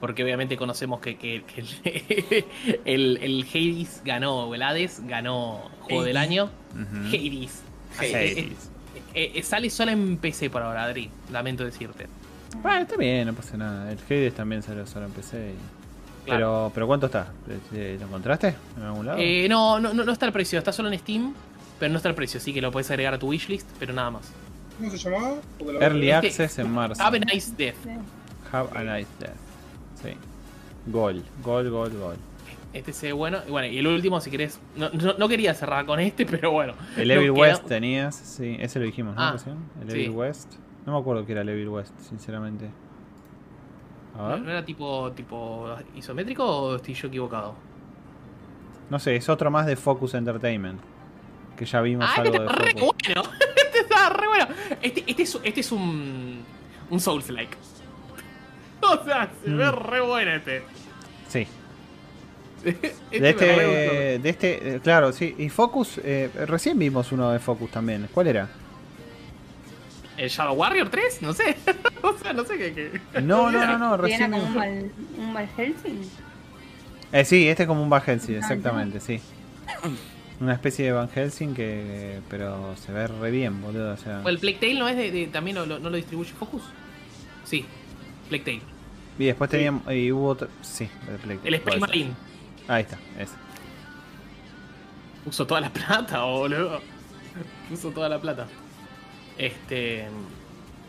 Porque 0.00 0.22
obviamente 0.22 0.56
conocemos 0.58 1.00
que, 1.00 1.16
que- 1.16 1.42
que 1.44 1.60
el, 1.62 2.44
el, 2.84 3.16
el 3.22 3.46
Hades 3.48 4.02
ganó, 4.04 4.44
o 4.48 4.54
el 4.54 4.62
Hades 4.62 5.00
ganó 5.06 5.62
Juego 5.82 6.04
del 6.04 6.16
Hades. 6.16 6.28
Año. 6.30 6.50
Hades. 7.08 7.62
Hades. 7.98 8.12
Eh, 8.38 8.52
eh, 9.14 9.32
eh, 9.34 9.42
sale 9.42 9.70
solo 9.70 9.90
en 9.92 10.16
PC 10.18 10.50
por 10.50 10.62
ahora, 10.62 10.84
Adri. 10.84 11.10
Lamento 11.32 11.64
decirte. 11.64 12.06
Bueno, 12.62 12.80
está 12.82 12.96
bien, 12.96 13.26
no 13.26 13.34
pasa 13.34 13.56
nada. 13.56 13.90
El 13.92 13.98
Hades 13.98 14.34
también 14.34 14.62
salió 14.62 14.86
solo 14.86 15.06
en 15.06 15.12
PC. 15.12 15.50
y- 15.50 15.76
Claro. 16.26 16.38
Pero, 16.38 16.70
pero 16.74 16.86
¿cuánto 16.88 17.06
está? 17.06 17.28
¿Lo 17.72 17.78
encontraste 17.78 18.54
en 18.76 18.82
algún 18.82 19.06
lado? 19.06 19.18
Eh, 19.20 19.46
no, 19.48 19.78
no, 19.78 19.92
no 19.94 20.10
está 20.12 20.26
el 20.26 20.32
precio, 20.32 20.58
está 20.58 20.72
solo 20.72 20.90
en 20.90 20.98
Steam, 20.98 21.32
pero 21.78 21.92
no 21.92 21.98
está 21.98 22.08
el 22.08 22.16
precio, 22.16 22.38
así 22.38 22.52
que 22.52 22.60
lo 22.60 22.72
puedes 22.72 22.90
agregar 22.90 23.14
a 23.14 23.18
tu 23.18 23.28
wishlist, 23.28 23.68
pero 23.78 23.92
nada 23.92 24.10
más. 24.10 24.32
¿Cómo 24.76 24.90
se 24.90 24.98
llamaba? 24.98 25.36
Early 25.80 26.10
Este- 26.10 26.26
Access 26.28 26.58
en 26.58 26.70
marzo. 26.72 27.00
Have 27.00 27.18
a 27.18 27.20
nice 27.32 27.52
death. 27.56 27.76
Have 28.50 28.68
a 28.76 28.82
nice 28.98 29.08
death. 29.20 29.36
Sí. 30.02 30.10
Gol, 30.86 31.22
gol, 31.44 31.70
gol, 31.70 31.90
gol. 31.96 32.16
Este 32.78 32.92
se 32.92 33.06
ve 33.06 33.12
bueno. 33.12 33.38
Y 33.46 33.50
bueno, 33.50 33.68
y 33.68 33.78
el 33.78 33.86
último, 33.86 34.20
si 34.20 34.30
querés. 34.30 34.60
No, 34.76 34.90
no, 34.90 35.14
no 35.18 35.28
quería 35.28 35.54
cerrar 35.54 35.86
con 35.86 35.98
este, 36.00 36.26
pero 36.30 36.50
bueno. 36.52 36.74
El 36.96 37.10
Evil 37.10 37.32
queda- 37.32 37.40
West 37.40 37.66
tenías, 37.66 38.14
sí, 38.14 38.56
ese 38.60 38.78
lo 38.78 38.84
dijimos, 38.86 39.14
¿no? 39.16 39.22
Ah? 39.22 39.36
El 39.82 39.90
sí. 39.90 39.96
Evil 40.00 40.10
West. 40.10 40.54
No 40.84 40.92
me 40.92 40.98
acuerdo 40.98 41.24
que 41.26 41.32
era 41.32 41.40
el 41.42 41.48
Evil 41.48 41.68
West, 41.68 41.98
sinceramente. 42.00 42.70
A 44.14 44.18
¿No, 44.18 44.28
ver. 44.28 44.40
no 44.40 44.50
era 44.50 44.64
tipo, 44.64 45.10
tipo 45.12 45.68
isométrico 45.94 46.44
o 46.44 46.76
estoy 46.76 46.94
yo 46.94 47.08
equivocado? 47.08 47.54
No 48.88 48.98
sé, 48.98 49.16
es 49.16 49.28
otro 49.28 49.50
más 49.50 49.66
de 49.66 49.76
Focus 49.76 50.14
Entertainment. 50.14 50.80
Que 51.56 51.64
ya 51.64 51.80
vimos 51.80 52.04
Ah, 52.08 52.14
este 52.16 52.20
algo 52.28 52.38
de 52.38 52.46
está 52.46 52.62
re 52.62 52.70
Focus. 52.78 52.96
bueno. 53.14 53.22
Este 53.66 53.80
está 53.80 54.08
re 54.10 54.26
bueno. 54.28 54.46
Este, 54.80 55.04
este, 55.06 55.22
es, 55.22 55.40
este 55.42 55.60
es 55.60 55.72
un. 55.72 56.44
Un 56.90 57.00
Souls-like. 57.00 57.56
O 58.82 59.04
sea, 59.04 59.28
se 59.42 59.50
ve 59.50 59.66
Mm. 59.70 59.74
re 59.74 60.00
bueno 60.02 60.30
este. 60.32 60.62
Sí. 61.28 61.46
Este 62.66 63.20
De 63.20 63.32
re 63.32 63.66
gustó. 63.66 63.70
este, 63.70 64.18
de 64.18 64.28
este, 64.28 64.74
eh, 64.76 64.80
claro, 64.82 65.12
sí. 65.12 65.34
Y 65.38 65.48
Focus, 65.48 66.00
eh, 66.04 66.30
recién 66.46 66.78
vimos 66.78 67.12
uno 67.12 67.30
de 67.30 67.38
Focus 67.38 67.70
también. 67.70 68.08
¿Cuál 68.12 68.26
era? 68.28 68.48
¿El 70.16 70.28
Shadow 70.30 70.54
Warrior 70.54 70.88
3? 70.88 71.22
No 71.22 71.32
sé. 71.32 71.56
o 72.02 72.12
sea, 72.18 72.32
no 72.32 72.44
sé 72.44 72.56
qué. 72.56 72.72
qué- 72.72 73.20
No, 73.20 73.50
no, 73.50 73.66
no, 73.66 73.78
no, 73.78 73.96
recién. 73.96 74.30
como 74.30 74.42
un 74.42 74.48
vimos- 74.52 74.56
mal, 74.56 74.90
un 75.18 75.32
mal 75.32 75.48
Helsing. 75.56 76.00
Eh, 77.12 77.24
sí, 77.24 77.48
este 77.48 77.64
es 77.64 77.66
como 77.68 77.82
un 77.82 77.90
Van 77.90 78.02
Helsing, 78.02 78.36
exactamente, 78.36 79.00
sí. 79.00 79.20
Una 80.40 80.54
especie 80.54 80.86
de 80.86 80.92
Van 80.92 81.08
Helsing 81.08 81.54
que. 81.54 82.20
Pero 82.30 82.74
se 82.76 82.92
ve 82.92 83.06
re 83.06 83.30
bien, 83.30 83.60
boludo. 83.62 83.92
O 83.94 83.96
sea. 83.96 84.22
¿O 84.24 84.28
el 84.28 84.38
Plague 84.38 84.58
Tale 84.58 84.74
no 84.78 84.88
es 84.88 84.96
de, 84.96 85.10
de- 85.10 85.26
también 85.28 85.56
lo- 85.56 85.66
lo- 85.66 85.78
no 85.78 85.88
lo 85.90 85.96
distribuye 85.96 86.30
Focus? 86.32 86.62
Sí, 87.44 87.64
Plague 88.28 88.44
Tale. 88.44 88.60
Y 89.18 89.24
después 89.26 89.48
teníamos. 89.50 89.82
Y 89.94 90.12
hubo 90.12 90.28
otro. 90.28 90.48
Sí, 90.62 90.88
el 91.08 91.16
Plague 91.18 91.40
El 91.44 91.54
Space 91.54 91.78
ser. 91.80 92.06
Ahí 92.68 92.82
está, 92.82 92.98
ese. 93.18 93.32
Puso 95.24 95.46
toda 95.46 95.60
la 95.60 95.70
plata, 95.70 96.22
boludo. 96.24 96.80
Puso 97.68 97.90
toda 97.90 98.08
la 98.08 98.20
plata. 98.20 98.46
Este. 99.38 100.06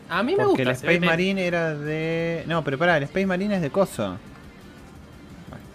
A 0.09 0.23
mí 0.23 0.35
me 0.35 0.43
Porque 0.45 0.63
gusta. 0.63 0.87
el 0.87 0.93
Space. 0.95 0.99
Marine 1.05 1.45
era 1.45 1.75
de. 1.75 2.43
No, 2.47 2.63
pero 2.63 2.77
pará, 2.77 2.97
el 2.97 3.03
Space 3.03 3.25
Marine 3.25 3.55
es 3.55 3.61
de 3.61 3.69
Coso. 3.69 4.17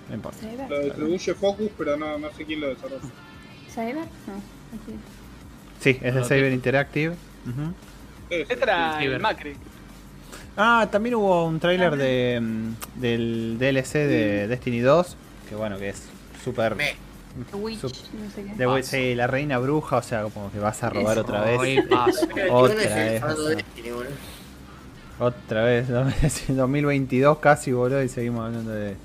No 0.08 0.14
importa. 0.14 0.38
Cyber. 0.40 0.70
Lo 0.70 0.80
distribuye 0.80 1.34
Focus, 1.34 1.70
pero 1.76 1.96
no, 1.96 2.18
no 2.18 2.30
sé 2.32 2.44
quién 2.44 2.60
lo 2.60 2.68
desarrolla. 2.68 3.02
¿Cyber? 3.70 3.94
No. 3.96 4.02
así. 4.02 4.96
Sí, 5.80 5.90
es 6.02 6.14
de 6.14 6.20
No, 6.20 6.26
te- 6.26 6.50
Interactive. 6.52 7.14
Este 8.30 8.54
el 8.54 9.08
ver. 9.10 9.20
Macri. 9.20 9.54
Ah, 10.56 10.86
también 10.90 11.14
hubo 11.14 11.46
un 11.46 11.58
tráiler 11.60 11.96
de, 11.96 12.38
mm, 12.40 13.00
del 13.00 13.56
DLC 13.58 13.98
de 14.06 14.48
Destiny 14.48 14.80
2, 14.80 15.16
que 15.48 15.54
bueno, 15.54 15.78
que 15.78 15.90
es 15.90 16.02
súper... 16.44 16.74
Me. 16.76 16.94
The 17.50 17.56
Witch, 17.56 17.80
Sup- 17.80 17.94
no 18.12 18.30
sé 18.30 18.44
qué. 18.44 18.82
Sí, 18.82 19.14
la 19.14 19.26
reina 19.26 19.58
bruja, 19.58 19.96
o 19.96 20.02
sea, 20.02 20.22
como 20.24 20.52
que 20.52 20.58
vas 20.58 20.82
a 20.82 20.90
robar 20.90 21.18
otra 21.18 21.40
vez. 21.42 21.58
Ay, 21.60 21.80
paso. 21.82 22.26
Otra 22.50 22.74
vez, 22.74 23.22
o 23.22 23.34
sea. 23.34 23.58
Otra 25.18 25.62
vez, 25.64 25.88
¿no? 25.88 26.08
Es 26.22 26.54
2022 26.54 27.38
casi, 27.38 27.72
boludo, 27.72 28.02
y 28.02 28.08
seguimos 28.08 28.44
hablando 28.46 28.72
de... 28.72 28.96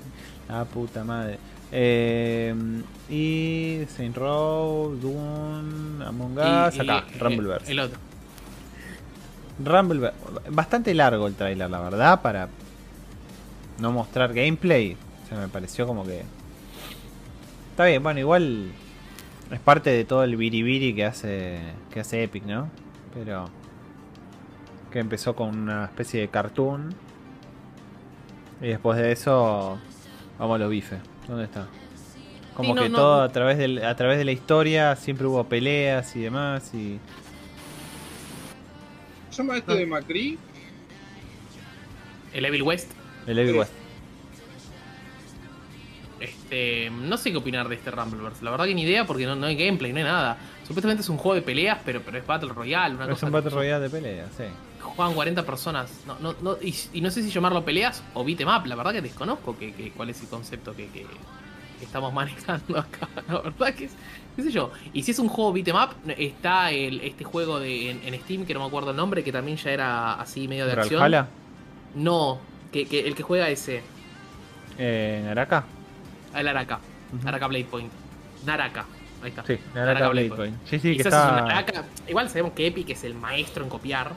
Ah, 0.48 0.64
puta 0.72 1.04
madre. 1.04 1.38
Eh, 1.72 2.54
y 3.08 3.80
Saint 3.96 4.16
Row, 4.16 4.94
Doom, 4.94 6.02
Among 6.02 6.36
Us, 6.38 6.76
Y- 6.76 6.80
acá, 6.80 7.04
Rumbleverse. 7.18 7.72
El 7.72 7.80
otro. 7.80 7.98
Rumble, 9.64 10.12
bastante 10.50 10.94
largo 10.94 11.26
el 11.26 11.34
trailer, 11.34 11.68
la 11.70 11.80
verdad, 11.80 12.20
para 12.22 12.48
no 13.78 13.90
mostrar 13.92 14.32
gameplay. 14.32 14.96
O 15.28 15.30
sea, 15.30 15.38
me 15.38 15.48
pareció 15.48 15.86
como 15.86 16.04
que. 16.04 16.22
Está 17.70 17.84
bien, 17.84 18.02
bueno, 18.02 18.18
igual 18.18 18.72
es 19.50 19.60
parte 19.60 19.90
de 19.90 20.04
todo 20.04 20.24
el 20.24 20.36
biribiri 20.36 20.94
que 20.94 21.04
hace 21.04 21.58
que 21.92 22.00
hace 22.00 22.22
Epic, 22.24 22.44
¿no? 22.44 22.70
Pero 23.14 23.48
que 24.90 24.98
empezó 25.00 25.36
con 25.36 25.56
una 25.58 25.84
especie 25.84 26.20
de 26.22 26.28
cartoon 26.28 26.94
y 28.60 28.68
después 28.68 28.98
de 28.98 29.12
eso 29.12 29.78
vamos 30.38 30.54
a 30.56 30.58
los 30.58 30.70
bifes. 30.70 30.98
¿Dónde 31.28 31.44
está? 31.44 31.68
Como 32.54 32.70
Sí, 32.70 32.74
no, 32.74 32.82
que 32.82 32.88
no. 32.88 32.96
todo 32.96 33.22
a 33.22 33.28
través 33.30 33.58
del, 33.58 33.84
a 33.84 33.94
través 33.94 34.18
de 34.18 34.24
la 34.24 34.32
historia 34.32 34.96
siempre 34.96 35.26
hubo 35.26 35.44
peleas 35.44 36.16
y 36.16 36.20
demás 36.20 36.72
y 36.74 36.98
¿Se 39.30 39.42
llama 39.42 39.58
este 39.58 39.74
de 39.74 39.86
Macri? 39.86 40.38
El 42.32 42.44
Evil 42.44 42.62
West. 42.62 42.90
el 43.26 43.38
Evil. 43.38 43.56
West. 43.56 43.72
Este, 46.50 46.88
no 46.90 47.16
sé 47.18 47.30
qué 47.30 47.36
opinar 47.36 47.68
de 47.68 47.74
este 47.74 47.90
Rumbleverse. 47.90 48.42
La 48.42 48.50
verdad 48.50 48.64
que 48.64 48.74
ni 48.74 48.82
idea 48.82 49.06
porque 49.06 49.26
no, 49.26 49.36
no 49.36 49.46
hay 49.46 49.56
gameplay, 49.56 49.92
no 49.92 49.98
hay 49.98 50.04
nada. 50.04 50.38
Supuestamente 50.66 51.02
es 51.02 51.08
un 51.10 51.18
juego 51.18 51.34
de 51.34 51.42
peleas, 51.42 51.78
pero, 51.84 52.00
pero 52.02 52.16
es 52.18 52.26
Battle 52.26 52.48
Royale, 52.54 52.94
una 52.94 53.04
Es 53.04 53.10
cosa. 53.10 53.26
un 53.26 53.32
Battle 53.32 53.50
Royale 53.50 53.82
de 53.84 53.90
pelea, 53.90 54.26
sí. 54.36 54.44
Juegan 54.80 55.14
40 55.14 55.44
personas. 55.44 55.90
No, 56.06 56.16
no, 56.20 56.34
no, 56.40 56.56
y, 56.62 56.74
y 56.94 57.00
no 57.02 57.10
sé 57.10 57.22
si 57.22 57.30
llamarlo 57.30 57.64
peleas 57.64 58.02
o 58.14 58.24
beat'em 58.24 58.48
up. 58.48 58.64
La 58.66 58.76
verdad 58.76 58.92
que 58.92 59.02
desconozco 59.02 59.58
que, 59.58 59.72
que- 59.74 59.90
cuál 59.92 60.08
es 60.10 60.20
el 60.22 60.28
concepto 60.28 60.74
que, 60.74 60.86
que- 60.88 61.06
estamos 61.82 62.12
manejando 62.14 62.78
acá. 62.78 63.08
La 63.28 63.40
verdad 63.40 63.74
que 63.74 63.84
es, 63.84 63.92
qué 64.34 64.42
sé 64.42 64.50
yo. 64.50 64.70
Y 64.94 65.02
si 65.02 65.10
es 65.10 65.18
un 65.18 65.28
juego 65.28 65.52
beat'em 65.52 65.76
up, 65.76 65.90
está 66.16 66.70
el, 66.70 67.00
este 67.02 67.24
juego 67.24 67.60
de, 67.60 67.90
en, 67.90 68.00
en 68.06 68.18
Steam, 68.22 68.46
que 68.46 68.54
no 68.54 68.60
me 68.60 68.66
acuerdo 68.66 68.90
el 68.92 68.96
nombre, 68.96 69.22
que 69.22 69.32
también 69.32 69.58
ya 69.58 69.70
era 69.70 70.14
así 70.14 70.48
medio 70.48 70.64
de 70.66 70.72
acción. 70.72 71.26
No, 71.94 72.38
que, 72.72 72.86
que 72.86 73.00
el 73.06 73.14
que 73.14 73.22
juega 73.22 73.48
ese, 73.50 73.82
Eh, 74.78 75.20
¿Naraka? 75.24 75.64
El 76.34 76.48
Araka. 76.48 76.80
Ujú. 77.12 77.24
Naraka 77.24 77.46
Blade 77.46 77.64
Point. 77.64 77.92
Naraka. 78.44 78.86
Ahí 79.22 79.30
está. 79.30 79.44
Sí, 79.46 79.58
Naraka 79.74 80.08
Blade 80.10 80.30
Point. 80.30 80.56
Sí, 80.66 80.78
sí, 80.78 80.90
que 80.96 81.02
Quizás 81.02 81.12
es 81.14 81.18
un 81.32 81.38
está... 81.38 81.42
Naraka. 81.42 81.84
Igual 82.06 82.28
sabemos 82.28 82.52
que 82.52 82.66
Epic 82.66 82.90
es 82.90 83.04
el 83.04 83.14
maestro 83.14 83.64
en 83.64 83.70
copiar. 83.70 84.12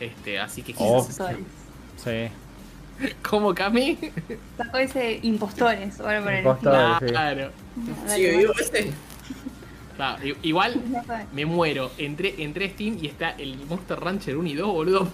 Este, 0.00 0.40
así 0.40 0.62
que 0.62 0.74
Oh. 0.76 1.06
quizás 1.06 1.20
Impostores. 1.30 2.32
Sí. 3.00 3.08
como 3.28 3.54
Cami. 3.54 3.98
Sacó 4.56 4.78
ese 4.78 5.20
impostores. 5.22 6.00
Ahora 6.00 6.22
por 6.22 6.32
el 6.32 6.38
Impostores. 6.38 6.98
sí. 7.00 7.06
Claro. 7.06 7.50
Sigue 8.08 8.36
vivo 8.38 8.52
este. 8.60 8.92
Claro, 9.96 10.24
igual 10.42 10.82
me 11.32 11.46
muero. 11.46 11.92
Entré, 11.98 12.34
entré 12.42 12.70
Steam 12.70 12.98
y 13.00 13.06
está 13.06 13.30
el 13.30 13.56
Monster 13.66 14.00
Rancher 14.00 14.36
1 14.36 14.48
y 14.48 14.54
2, 14.54 14.66
boludo. 14.72 15.08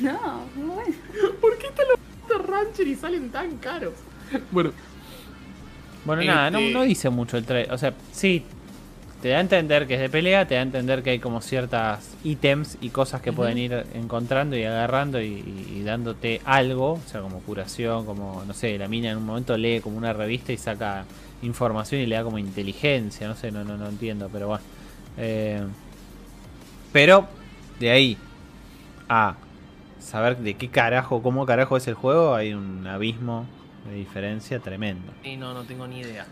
No, 0.00 0.46
muy 0.56 0.64
bueno. 0.66 0.94
¿Por 1.40 1.58
qué 1.58 1.66
están 1.68 1.86
los 1.88 1.98
Monster 2.18 2.50
Rancher 2.50 2.86
y 2.88 2.94
salen 2.96 3.30
tan 3.30 3.56
caros? 3.58 3.94
Bueno, 4.50 4.72
Bueno, 6.04 6.22
nada, 6.24 6.50
no, 6.50 6.58
Este- 6.58 6.72
no 6.72 6.82
dice 6.82 7.10
mucho 7.10 7.36
el 7.36 7.44
trailer. 7.44 7.72
O 7.72 7.78
sea, 7.78 7.94
sí, 8.10 8.42
te 9.20 9.28
da 9.28 9.38
a 9.38 9.40
entender 9.40 9.86
que 9.86 9.94
es 9.94 10.00
de 10.00 10.08
pelea, 10.10 10.46
te 10.48 10.54
da 10.54 10.60
a 10.60 10.64
entender 10.64 11.02
que 11.02 11.10
hay 11.10 11.18
como 11.20 11.40
ciertas 11.40 12.14
ítems 12.24 12.76
y 12.80 12.88
cosas 12.90 13.20
que 13.22 13.32
pueden 13.32 13.56
ir 13.58 13.84
encontrando 13.94 14.56
y 14.56 14.64
agarrando 14.64 15.20
y, 15.20 15.26
y- 15.26 15.76
y 15.78 15.82
dándote 15.84 16.40
algo, 16.44 16.94
o 16.94 17.00
sea, 17.06 17.20
como 17.20 17.38
curación, 17.40 18.04
como, 18.04 18.42
no 18.46 18.52
sé, 18.52 18.76
la 18.78 18.88
mina 18.88 19.10
en 19.12 19.18
un 19.18 19.26
momento 19.26 19.56
lee 19.56 19.80
como 19.80 19.96
una 19.96 20.12
revista 20.12 20.52
y 20.52 20.56
saca 20.58 21.04
información 21.42 22.00
y 22.00 22.06
le 22.06 22.16
da 22.16 22.24
como 22.24 22.38
inteligencia, 22.38 23.28
no 23.28 23.36
sé, 23.36 23.52
no, 23.52 23.62
no, 23.64 23.76
no 23.76 23.88
entiendo, 23.88 24.28
pero 24.32 24.48
bueno. 24.48 24.64
Eh, 25.18 25.62
pero 26.92 27.26
de 27.80 27.90
ahí 27.90 28.16
a 29.08 29.34
saber 30.00 30.38
de 30.38 30.54
qué 30.54 30.68
carajo, 30.68 31.22
cómo 31.22 31.46
carajo 31.46 31.76
es 31.76 31.86
el 31.86 31.94
juego, 31.94 32.34
hay 32.34 32.54
un 32.54 32.86
abismo 32.86 33.46
de 33.88 33.94
diferencia 33.96 34.58
tremendo. 34.60 35.12
y 35.24 35.36
no, 35.36 35.52
no 35.54 35.62
tengo 35.64 35.86
ni 35.86 36.00
idea. 36.00 36.26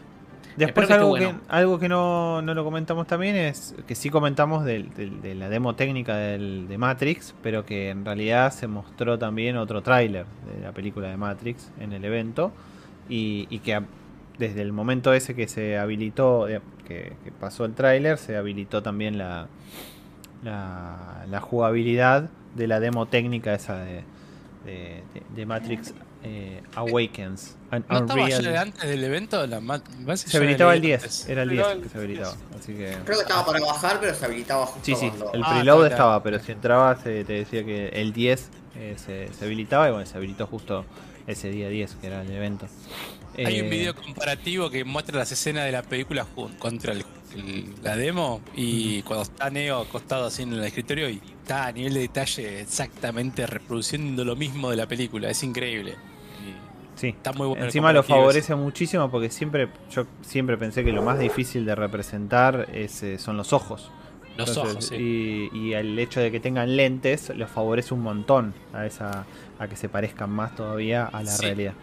Después 0.57 0.89
que 0.89 0.95
algo, 0.95 1.15
que, 1.15 1.35
algo 1.49 1.79
que 1.79 1.89
no, 1.89 2.43
no 2.43 2.55
lo 2.55 2.65
comentamos 2.65 3.07
también 3.07 3.37
es 3.37 3.75
que 3.87 3.95
sí 3.95 4.11
comentamos 4.11 4.65
de 4.65 5.35
la 5.39 5.49
demo 5.49 5.75
técnica 5.77 6.17
del, 6.17 6.67
de 6.69 6.77
Matrix, 6.77 7.35
pero 7.43 7.65
que 7.65 7.91
en 7.91 8.05
realidad 8.05 8.53
se 8.53 8.67
mostró 8.67 9.19
también 9.19 9.57
otro 9.57 9.81
tráiler 9.83 10.27
de 10.53 10.61
la 10.63 10.73
película 10.73 11.09
de 11.09 11.17
Matrix 11.17 11.71
en 11.81 11.93
el 11.93 12.05
evento 12.05 12.53
y, 13.09 13.47
y 13.49 13.61
que 13.61 13.75
a- 13.77 13.85
desde 14.39 14.63
el 14.63 14.73
momento 14.73 15.13
ese 15.15 15.35
que 15.37 15.47
se 15.47 15.79
habilitó, 15.79 16.49
eh, 16.49 16.61
que, 16.87 17.13
que 17.23 17.31
pasó 17.31 17.65
el 17.65 17.75
tráiler, 17.75 18.19
se 18.19 18.37
habilitó 18.37 18.83
también 18.83 19.19
la, 19.19 19.47
la, 20.43 21.25
la 21.29 21.41
jugabilidad 21.41 22.29
de 22.57 22.67
la 22.67 22.81
demo 22.81 23.07
técnica 23.07 23.55
esa 23.55 23.79
de- 23.85 24.03
de 25.35 25.47
Matrix 25.47 25.95
eh, 26.23 26.63
Awakens. 26.75 27.57
¿No 27.71 27.79
estaba 27.79 28.03
Unreal. 28.25 28.57
antes 28.57 28.83
del 28.89 29.05
evento? 29.05 29.47
La 29.47 29.61
Se 30.17 30.37
habilitaba 30.37 30.75
el 30.75 30.81
10, 30.83 31.03
antes. 31.03 31.29
era 31.29 31.43
el 31.45 31.49
Pero 31.51 31.63
10 31.67 31.77
el 31.77 31.83
que 31.83 31.89
se 31.89 31.99
habilitaba. 31.99 32.37
Así 32.59 32.73
que. 32.75 32.97
Creo 33.05 33.17
que 33.19 33.23
estaba 33.23 33.47
para 33.47 33.61
bajar, 33.61 33.99
pero 34.01 34.15
se 34.15 34.25
habilitaba 34.25 34.67
justo 34.67 34.85
Sí, 34.85 34.95
sí, 34.97 35.09
cuando- 35.11 35.33
el 35.33 35.43
Ah, 35.45 35.51
preload 35.55 35.87
estaba, 35.87 36.23
pero 36.23 36.39
si 36.41 36.53
entrabas 36.53 36.99
eh, 37.07 37.25
te 37.27 37.33
decía 37.35 37.65
que 37.65 37.89
el 37.89 38.13
10 38.13 38.51
eh, 38.77 38.97
se, 38.97 39.33
se 39.33 39.45
habilitaba 39.45 39.89
y 39.89 39.93
bueno, 39.93 40.07
se 40.07 40.17
habilitó 40.17 40.47
justo 40.47 40.85
ese 41.27 41.49
día 41.51 41.69
10, 41.69 41.95
que 42.01 42.07
era 42.09 42.23
el 42.23 42.31
evento. 42.31 42.67
Hay 43.39 43.59
Eh, 43.59 43.63
un 43.63 43.71
video 43.71 43.95
comparativo 43.95 44.69
que 44.71 44.85
muestra 44.85 45.17
las 45.19 45.31
escenas 45.33 45.65
de 45.65 45.73
la 45.73 45.83
película 45.83 46.27
contra 46.59 46.93
el- 46.93 47.05
el- 47.37 47.73
la 47.85 47.95
demo 47.97 48.41
y 48.57 49.03
cuando 49.03 49.23
está 49.23 49.49
Neo 49.51 49.81
acostado 49.83 50.27
así 50.27 50.43
en 50.43 50.53
el 50.55 50.65
escritorio 50.65 51.09
y 51.09 51.21
está 51.43 51.67
a 51.67 51.73
nivel 51.73 51.95
de 51.95 52.01
detalle 52.01 52.61
exactamente 52.61 53.47
reproduciendo 53.47 54.25
lo 54.25 54.35
mismo 54.35 54.71
de 54.71 54.77
la 54.77 54.87
película. 54.87 55.31
Es 55.31 55.43
increíble. 55.45 55.95
Sí. 57.01 57.09
está 57.09 57.33
muy 57.33 57.47
bueno. 57.49 57.65
Encima 57.65 57.93
lo 57.93 58.03
favorece 58.03 58.55
muchísimo 58.55 59.11
porque 59.11 59.31
siempre 59.31 59.69
yo 59.91 60.07
siempre 60.21 60.57
pensé 60.59 60.85
que 60.85 60.93
lo 60.93 61.03
más 61.03 61.19
difícil 61.19 61.65
de 61.65 61.75
representar 61.75 62.69
es, 62.73 63.03
eh, 63.03 63.19
son 63.19 63.37
los 63.37 63.53
ojos. 63.53 63.91
Los 64.37 64.49
Entonces, 64.51 64.73
ojos, 64.75 64.85
sí. 64.87 65.51
y, 65.53 65.59
y 65.59 65.73
el 65.75 65.99
hecho 65.99 66.21
de 66.21 66.31
que 66.31 66.41
tengan 66.41 66.77
lentes 66.77 67.31
los 67.35 67.51
favorece 67.51 67.93
un 67.95 68.01
montón 68.03 68.55
a 68.73 68.87
esa 68.87 69.25
a 69.59 69.67
que 69.69 69.77
se 69.77 69.89
parezcan 69.89 70.31
más 70.31 70.55
todavía 70.55 71.05
a 71.07 71.23
la 71.23 71.31
Sí. 71.31 71.45
realidad. 71.47 71.75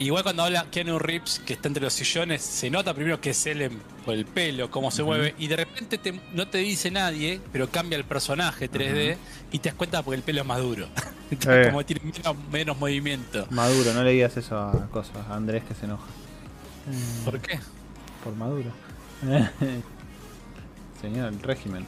Igual 0.00 0.22
cuando 0.22 0.44
habla 0.44 0.66
Keanu 0.70 0.98
Reeves, 0.98 1.40
que 1.44 1.54
está 1.54 1.66
entre 1.68 1.82
los 1.82 1.92
sillones, 1.92 2.40
se 2.42 2.70
nota 2.70 2.94
primero 2.94 3.20
que 3.20 3.30
es 3.30 3.46
él 3.46 3.68
por 4.04 4.14
el 4.14 4.24
pelo, 4.26 4.70
cómo 4.70 4.92
se 4.92 5.02
mueve, 5.02 5.34
y 5.38 5.48
de 5.48 5.56
repente 5.56 5.98
te- 5.98 6.20
no 6.32 6.46
te 6.46 6.58
dice 6.58 6.90
nadie, 6.90 7.40
pero 7.52 7.68
cambia 7.68 7.98
el 7.98 8.04
personaje 8.04 8.70
3D 8.70 9.16
y 9.50 9.58
te 9.58 9.70
das 9.70 9.76
cuenta 9.76 10.02
porque 10.02 10.16
el 10.16 10.22
pelo 10.22 10.40
es 10.42 10.46
más 10.46 10.58
duro. 10.60 10.88
Eh. 11.30 11.64
Como 11.66 11.84
tiene 11.84 12.00
menos, 12.10 12.36
menos 12.50 12.78
movimiento. 12.78 13.46
Maduro, 13.50 13.92
no 13.92 14.02
le 14.02 14.12
digas 14.12 14.34
eso 14.38 14.56
a 14.58 14.86
cosas, 14.90 15.16
a 15.28 15.34
Andrés 15.34 15.62
que 15.62 15.74
se 15.74 15.84
enoja. 15.84 16.06
¿Por 17.22 17.38
qué? 17.40 17.60
Por 18.24 18.34
Maduro. 18.34 18.70
Señor, 21.02 21.28
el 21.34 21.40
régimen. 21.42 21.86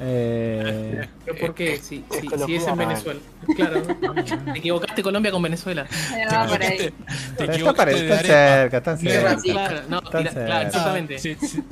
Eh, 0.00 1.06
¿Pero 1.24 1.38
por 1.38 1.54
qué? 1.54 1.76
Si, 1.76 2.04
si, 2.10 2.28
si 2.46 2.54
es 2.56 2.66
en. 2.66 2.78
Venezuela. 2.78 3.20
Claro. 3.54 3.82
Te 4.52 4.58
equivocaste 4.58 5.02
Colombia 5.02 5.30
con 5.30 5.42
Venezuela. 5.42 5.84
Te 5.86 6.22
está, 6.22 7.44
equivocaste 7.44 7.72
para, 7.76 7.90
de 7.92 8.00
está 8.02 8.18
arepa. 8.18 8.34
cerca, 8.34 8.76
está 8.78 8.96
Mira, 8.96 9.12
cerca. 9.12 9.36
Claro, 9.42 9.80
no, 9.88 10.00
Tan 10.02 10.22
tira- 10.22 10.32
cerca. 10.32 10.46
claro, 10.46 10.66
exactamente. 10.68 11.18
Sí, 11.18 11.36
sí. 11.40 11.62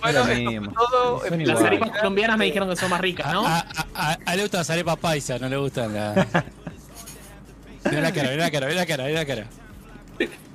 Bueno, 0.00 0.26
esto 0.26 0.72
todo. 0.74 1.22
Las 1.30 1.40
igual. 1.40 1.66
arepas 1.66 1.90
colombianas 1.90 2.38
me 2.38 2.44
dijeron 2.46 2.68
que 2.70 2.76
son 2.76 2.90
más 2.90 3.00
ricas, 3.00 3.32
¿no? 3.32 3.46
A, 3.46 3.58
a, 3.58 3.64
a- 3.94 4.18
a 4.24 4.32
él 4.32 4.36
le 4.38 4.42
gustan 4.44 4.60
las 4.60 4.70
arepas 4.70 4.96
paisa, 4.96 5.38
no 5.38 5.48
le 5.48 5.56
gustan 5.56 5.94
la. 5.94 6.26
Mira 7.84 8.00
la 8.02 8.12
cara, 8.12 8.30
mira 8.30 8.44
la 8.44 8.50
cara, 8.50 8.66
mira 8.66 8.80
la 8.80 8.86
cara, 8.86 9.04
mira 9.04 9.20
la 9.20 9.26
cara. 9.26 9.46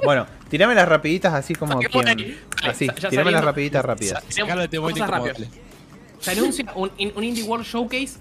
Bueno, 0.04 0.28
tirame 0.50 0.76
las 0.76 0.88
rapiditas 0.88 1.34
así 1.34 1.56
como 1.56 1.80
quien. 1.80 2.38
Así, 2.64 2.88
tirame 3.10 3.32
las 3.32 3.44
rapiditas 3.44 3.84
rápidas. 3.84 4.24
Sa- 4.24 4.32
Sacalo 4.42 4.62
como 5.08 5.12
rápidas. 5.32 5.40
vale. 5.50 5.65
Se 6.26 6.40
anuncia 6.40 6.66
un, 6.76 6.92
un 7.16 7.24
Indie 7.24 7.44
World 7.44 7.66
Showcase 7.66 8.20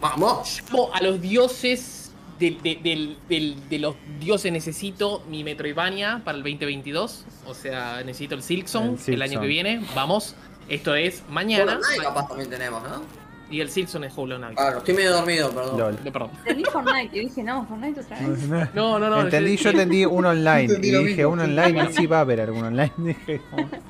Vamos. 0.00 0.62
A 0.92 1.02
los 1.02 1.20
dioses 1.20 2.12
del- 2.38 2.62
de, 2.62 3.56
de 3.68 3.78
los 3.78 3.96
dioses 4.20 4.52
necesito 4.52 5.24
mi 5.28 5.42
Metroidvania 5.42 6.22
para 6.24 6.38
el 6.38 6.44
2022. 6.44 7.24
O 7.46 7.54
sea, 7.54 8.02
necesito 8.04 8.34
el 8.36 8.42
Silksong 8.42 8.96
El 9.08 9.14
el, 9.14 9.22
año 9.22 9.40
que 9.40 9.46
viene. 9.48 9.84
Vamos. 9.94 10.36
Esto 10.68 10.94
es 10.94 11.22
mañana. 11.28 11.80
Capaz 12.00 12.28
también 12.28 12.50
tenemos, 12.50 12.82
¿no? 12.82 13.02
Y 13.50 13.60
el 13.62 13.70
Silksong 13.70 14.04
es 14.04 14.12
Hollow 14.14 14.36
Knight. 14.36 14.56
Claro, 14.58 14.78
estoy 14.78 14.94
medio 14.94 15.12
dormido, 15.12 15.50
perdón. 15.50 15.78
No, 16.04 16.10
Perdón. 16.12 16.30
Entendí 16.40 16.64
Fortnite 16.64 17.16
y 17.16 17.20
dije, 17.20 17.42
no, 17.42 17.64
Fortnite 17.66 18.00
otra 18.02 18.18
vez. 18.20 18.48
No, 18.74 18.98
no, 18.98 19.08
no. 19.08 19.20
entendí, 19.22 19.56
yo 19.56 19.70
entendí 19.70 20.04
un 20.04 20.26
online. 20.26 20.64
Entendí 20.64 20.88
Y 20.88 20.90
dije, 20.98 21.16
mismo. 21.16 21.30
un 21.32 21.40
online, 21.40 21.86
y 21.88 21.92
sí 21.94 22.06
va 22.06 22.18
a 22.18 22.20
haber 22.20 22.42
algún 22.42 22.64
online. 22.64 22.92
Dije, 22.98 23.40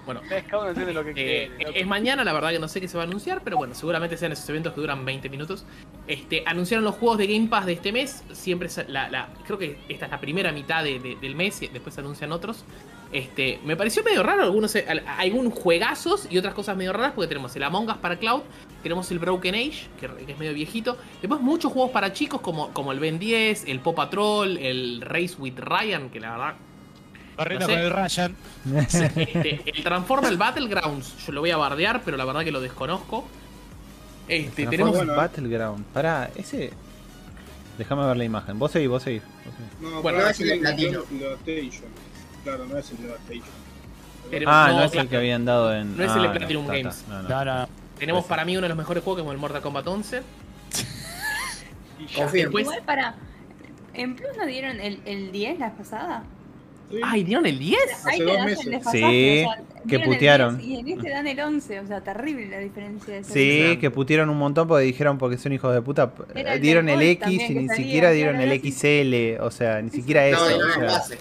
Bueno, 0.07 0.21
Es, 0.31 0.45
cada 0.45 0.59
uno 0.61 0.69
entiende 0.69 0.95
lo 0.95 1.03
que 1.05 1.11
Eh, 1.11 1.51
quiere. 1.57 1.81
es 1.81 1.87
mañana, 1.89 2.23
la 2.23 2.33
verdad 2.33 2.51
que 2.51 2.61
no 2.61 2.69
sé 2.69 2.81
qué 2.81 2.87
se 2.87 2.97
va 2.97 3.03
a 3.03 3.07
anunciar, 3.07 3.43
pero 3.43 3.57
bueno, 3.57 3.75
seguramente 3.75 4.17
sean 4.17 4.31
esos 4.31 4.49
eventos 4.49 4.73
que 4.75 4.81
duran 4.81 5.05
20 5.05 5.29
minutos. 5.29 5.65
Este, 6.07 6.45
anunciaron 6.47 6.85
los 6.85 6.95
juegos 6.95 7.19
de 7.19 7.27
Game 7.27 7.49
Pass 7.49 7.67
de 7.67 7.73
este 7.73 7.91
mes. 7.93 8.23
Siempre 8.33 8.69
es 8.69 8.89
la, 8.89 9.09
la- 9.11 9.29
creo 9.45 9.59
que 9.59 9.79
esta 9.89 10.05
es 10.07 10.11
la 10.13 10.21
primera 10.21 10.53
mitad 10.53 10.85
de- 10.85 11.01
de- 11.01 11.17
del 11.17 11.35
mes 11.35 11.61
y 11.63 11.67
después 11.67 11.95
se 11.97 12.01
anuncian 12.01 12.31
otros. 12.31 12.65
Este, 13.11 13.59
me 13.65 13.75
pareció 13.75 14.03
medio 14.05 14.23
raro 14.23 14.43
algunos 14.43 14.75
eh, 14.75 14.85
al- 14.87 15.03
algunos 15.07 15.55
juegazos 15.55 16.27
y 16.31 16.37
otras 16.37 16.53
cosas 16.53 16.77
medio 16.77 16.93
raras 16.93 17.13
porque 17.15 17.29
tenemos 17.29 17.57
el 17.57 17.63
Among 17.63 17.89
Us 17.89 17.97
para 17.97 18.19
Cloud, 18.19 18.43
tenemos 18.83 19.11
el 19.11 19.19
Broken 19.19 19.55
Age, 19.55 19.87
que, 19.99 20.09
que 20.27 20.33
es 20.33 20.39
medio 20.39 20.53
viejito. 20.53 20.99
Después 21.23 21.41
muchos 21.41 21.73
juegos 21.73 21.91
para 21.91 22.13
chicos 22.13 22.41
como, 22.43 22.69
como 22.75 22.93
el 22.93 23.01
Ben 23.01 23.19
10, 23.19 23.65
el 23.67 23.81
Pop 23.81 23.97
Patrol, 23.97 24.59
el 24.59 25.01
Race 25.01 25.35
with 25.39 25.55
Ryan, 25.59 26.11
que 26.11 26.21
la 26.21 26.31
verdad 26.33 26.55
Corriendo 27.37 27.67
No 27.69 27.73
sé. 27.73 27.79
con 27.79 27.87
el 27.87 27.93
Ryan. 27.93 28.37
este, 28.77 29.63
el 29.65 29.83
Transformer 29.85 30.37
Battlegrounds, 30.37 31.25
yo 31.27 31.33
lo 31.33 31.41
voy 31.41 31.51
a 31.53 31.57
bardear, 31.57 32.03
pero 32.05 32.17
la 32.17 32.25
verdad 32.27 32.43
que 32.45 32.51
lo 32.51 32.61
desconozco. 32.61 33.27
Este, 34.29 34.65
Transformers 34.65 34.71
tenemos. 34.71 34.97
bueno. 34.97 35.17
Battleground. 35.17 35.85
Pará, 35.95 36.31
ese. 36.37 36.73
Déjame 37.79 38.05
ver 38.07 38.17
la 38.17 38.25
imagen. 38.25 38.59
Vos 38.59 38.73
seguís, 38.73 38.89
vos 38.89 39.03
seguís. 39.03 39.23
vos 39.23 39.55
seguís. 39.55 39.93
No, 39.95 40.03
Bueno, 40.03 40.27
es 40.29 40.41
el 40.41 40.51
el. 40.51 40.63
Devastation. 40.63 41.85
Claro, 42.45 42.67
no 42.67 42.79
es 42.79 42.91
el 42.91 42.97
Devastation. 43.03 43.45
tenemos- 44.31 44.55
Ah, 44.55 44.73
no 44.73 44.85
es 44.85 44.95
el 44.95 45.09
que 45.09 45.17
habían 45.17 45.45
dado 45.45 45.75
en. 45.75 45.97
No 45.97 46.05
es 46.05 46.11
ah, 46.11 46.17
el 46.17 46.23
de 46.23 46.31
Platinum 46.39 46.67
Games. 46.67 46.87
está. 46.99 47.23
No, 47.23 47.29
no. 47.29 47.29
No, 47.29 47.45
no. 47.63 47.69
Tenemos 47.99 48.25
para 48.27 48.45
mí 48.45 48.57
uno 48.57 48.63
de 48.65 48.69
los 48.69 48.79
mejores 48.79 49.03
juegos 49.03 49.21
como 49.23 49.33
el 49.33 49.39
Mortal 49.39 49.61
Kombat 49.63 49.87
11. 49.87 50.23
Y 51.99 52.07
ya. 52.07 52.23
Confirmo. 52.23 52.43
Después- 52.59 52.65
Igual 52.65 52.83
para. 52.85 53.15
¿En 53.95 54.15
Plus 54.15 54.29
no 54.37 54.47
dieron 54.47 54.79
el, 54.81 55.01
el 55.05 55.33
10 55.33 55.59
la 55.59 55.73
pasada? 55.73 56.23
Sí. 56.91 57.01
¡Ay, 57.05 57.23
dieron 57.25 57.45
el 57.45 57.59
10! 57.59 57.77
Ahí 58.07 58.15
Hace 58.15 58.25
te 58.25 58.25
dos 58.25 58.45
meses. 58.47 58.65
Sí, 58.65 58.75
o 59.45 59.53
sea, 59.53 59.63
que 59.89 59.99
putearon. 59.99 60.57
10 60.57 60.69
Y 60.71 60.77
en 60.79 60.89
este 60.89 61.11
dan 61.11 61.27
el 61.27 61.39
11, 61.41 61.81
o 61.81 61.87
sea, 61.87 62.01
terrible 62.01 62.49
la 62.49 62.59
diferencia 62.61 63.13
de 63.15 63.21
ese 63.21 63.33
Sí, 63.33 63.77
que 63.79 63.91
putieron 63.91 64.31
un 64.31 64.39
montón 64.39 64.69
porque 64.69 64.85
dijeron 64.85 65.19
porque 65.19 65.37
son 65.37 65.53
hijos 65.53 65.75
de 65.75 65.83
puta. 65.83 66.13
Era 66.35 66.55
el 66.55 66.61
dieron 66.63 66.89
el 66.89 67.03
X 67.03 67.29
y 67.29 67.55
ni 67.55 67.67
salía, 67.69 67.75
siquiera 67.75 68.11
dieron 68.13 68.41
el 68.41 68.53
XL. 68.61 69.39
O 69.43 69.51
sea, 69.51 69.83
ni 69.83 69.91
siquiera 69.91 70.31
No, 70.31 70.47
eso. 70.47 70.51
no, 70.59 70.65
o 70.65 70.69
no, 70.69 70.75
sea, 70.75 70.83
base. 70.85 71.15
eh, 71.15 71.19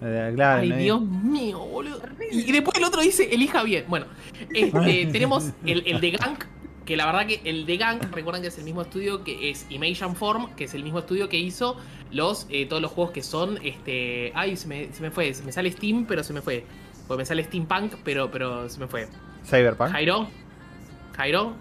claro, 0.00 0.62
¡Ay, 0.62 0.68
no- 0.68 0.76
Dios 0.76 1.00
mío, 1.02 1.58
boludo! 1.58 2.00
Y, 2.30 2.50
después 2.52 2.76
el 2.78 2.84
otro 2.84 3.00
dice, 3.02 3.32
elija 3.32 3.62
bien. 3.62 3.84
Bueno, 3.88 4.06
este, 4.52 5.06
tenemos 5.06 5.52
el, 5.64 5.82
el 5.86 6.00
de 6.00 6.10
Gank, 6.12 6.44
que 6.84 6.96
la 6.96 7.06
verdad 7.06 7.26
que 7.26 7.40
el 7.44 7.66
de 7.66 7.76
Gank, 7.76 8.12
recuerdan 8.14 8.42
que 8.42 8.48
es 8.48 8.58
el 8.58 8.64
mismo 8.64 8.82
estudio 8.82 9.24
que 9.24 9.50
es 9.50 9.66
Imagine 9.70 10.14
Form, 10.14 10.54
que 10.54 10.64
es 10.64 10.74
el 10.74 10.82
mismo 10.82 10.98
estudio 10.98 11.28
que 11.28 11.38
hizo 11.38 11.76
los 12.10 12.46
eh, 12.50 12.66
todos 12.66 12.82
los 12.82 12.90
juegos 12.92 13.12
que 13.12 13.22
son, 13.22 13.58
este... 13.64 14.32
Ay, 14.34 14.56
se 14.56 14.68
me, 14.68 14.92
se 14.92 15.02
me 15.02 15.10
fue, 15.10 15.32
se 15.34 15.42
me 15.42 15.52
sale 15.52 15.70
Steam, 15.70 16.04
pero 16.06 16.22
se 16.22 16.32
me 16.32 16.40
fue. 16.42 16.64
Pues 17.06 17.18
me 17.18 17.26
sale 17.26 17.44
Steampunk, 17.44 17.94
pero, 18.02 18.30
pero 18.30 18.68
se 18.68 18.80
me 18.80 18.86
fue. 18.86 19.08
Cyberpunk. 19.44 19.90
Jairo, 19.90 20.26
Jairo, 21.16 21.52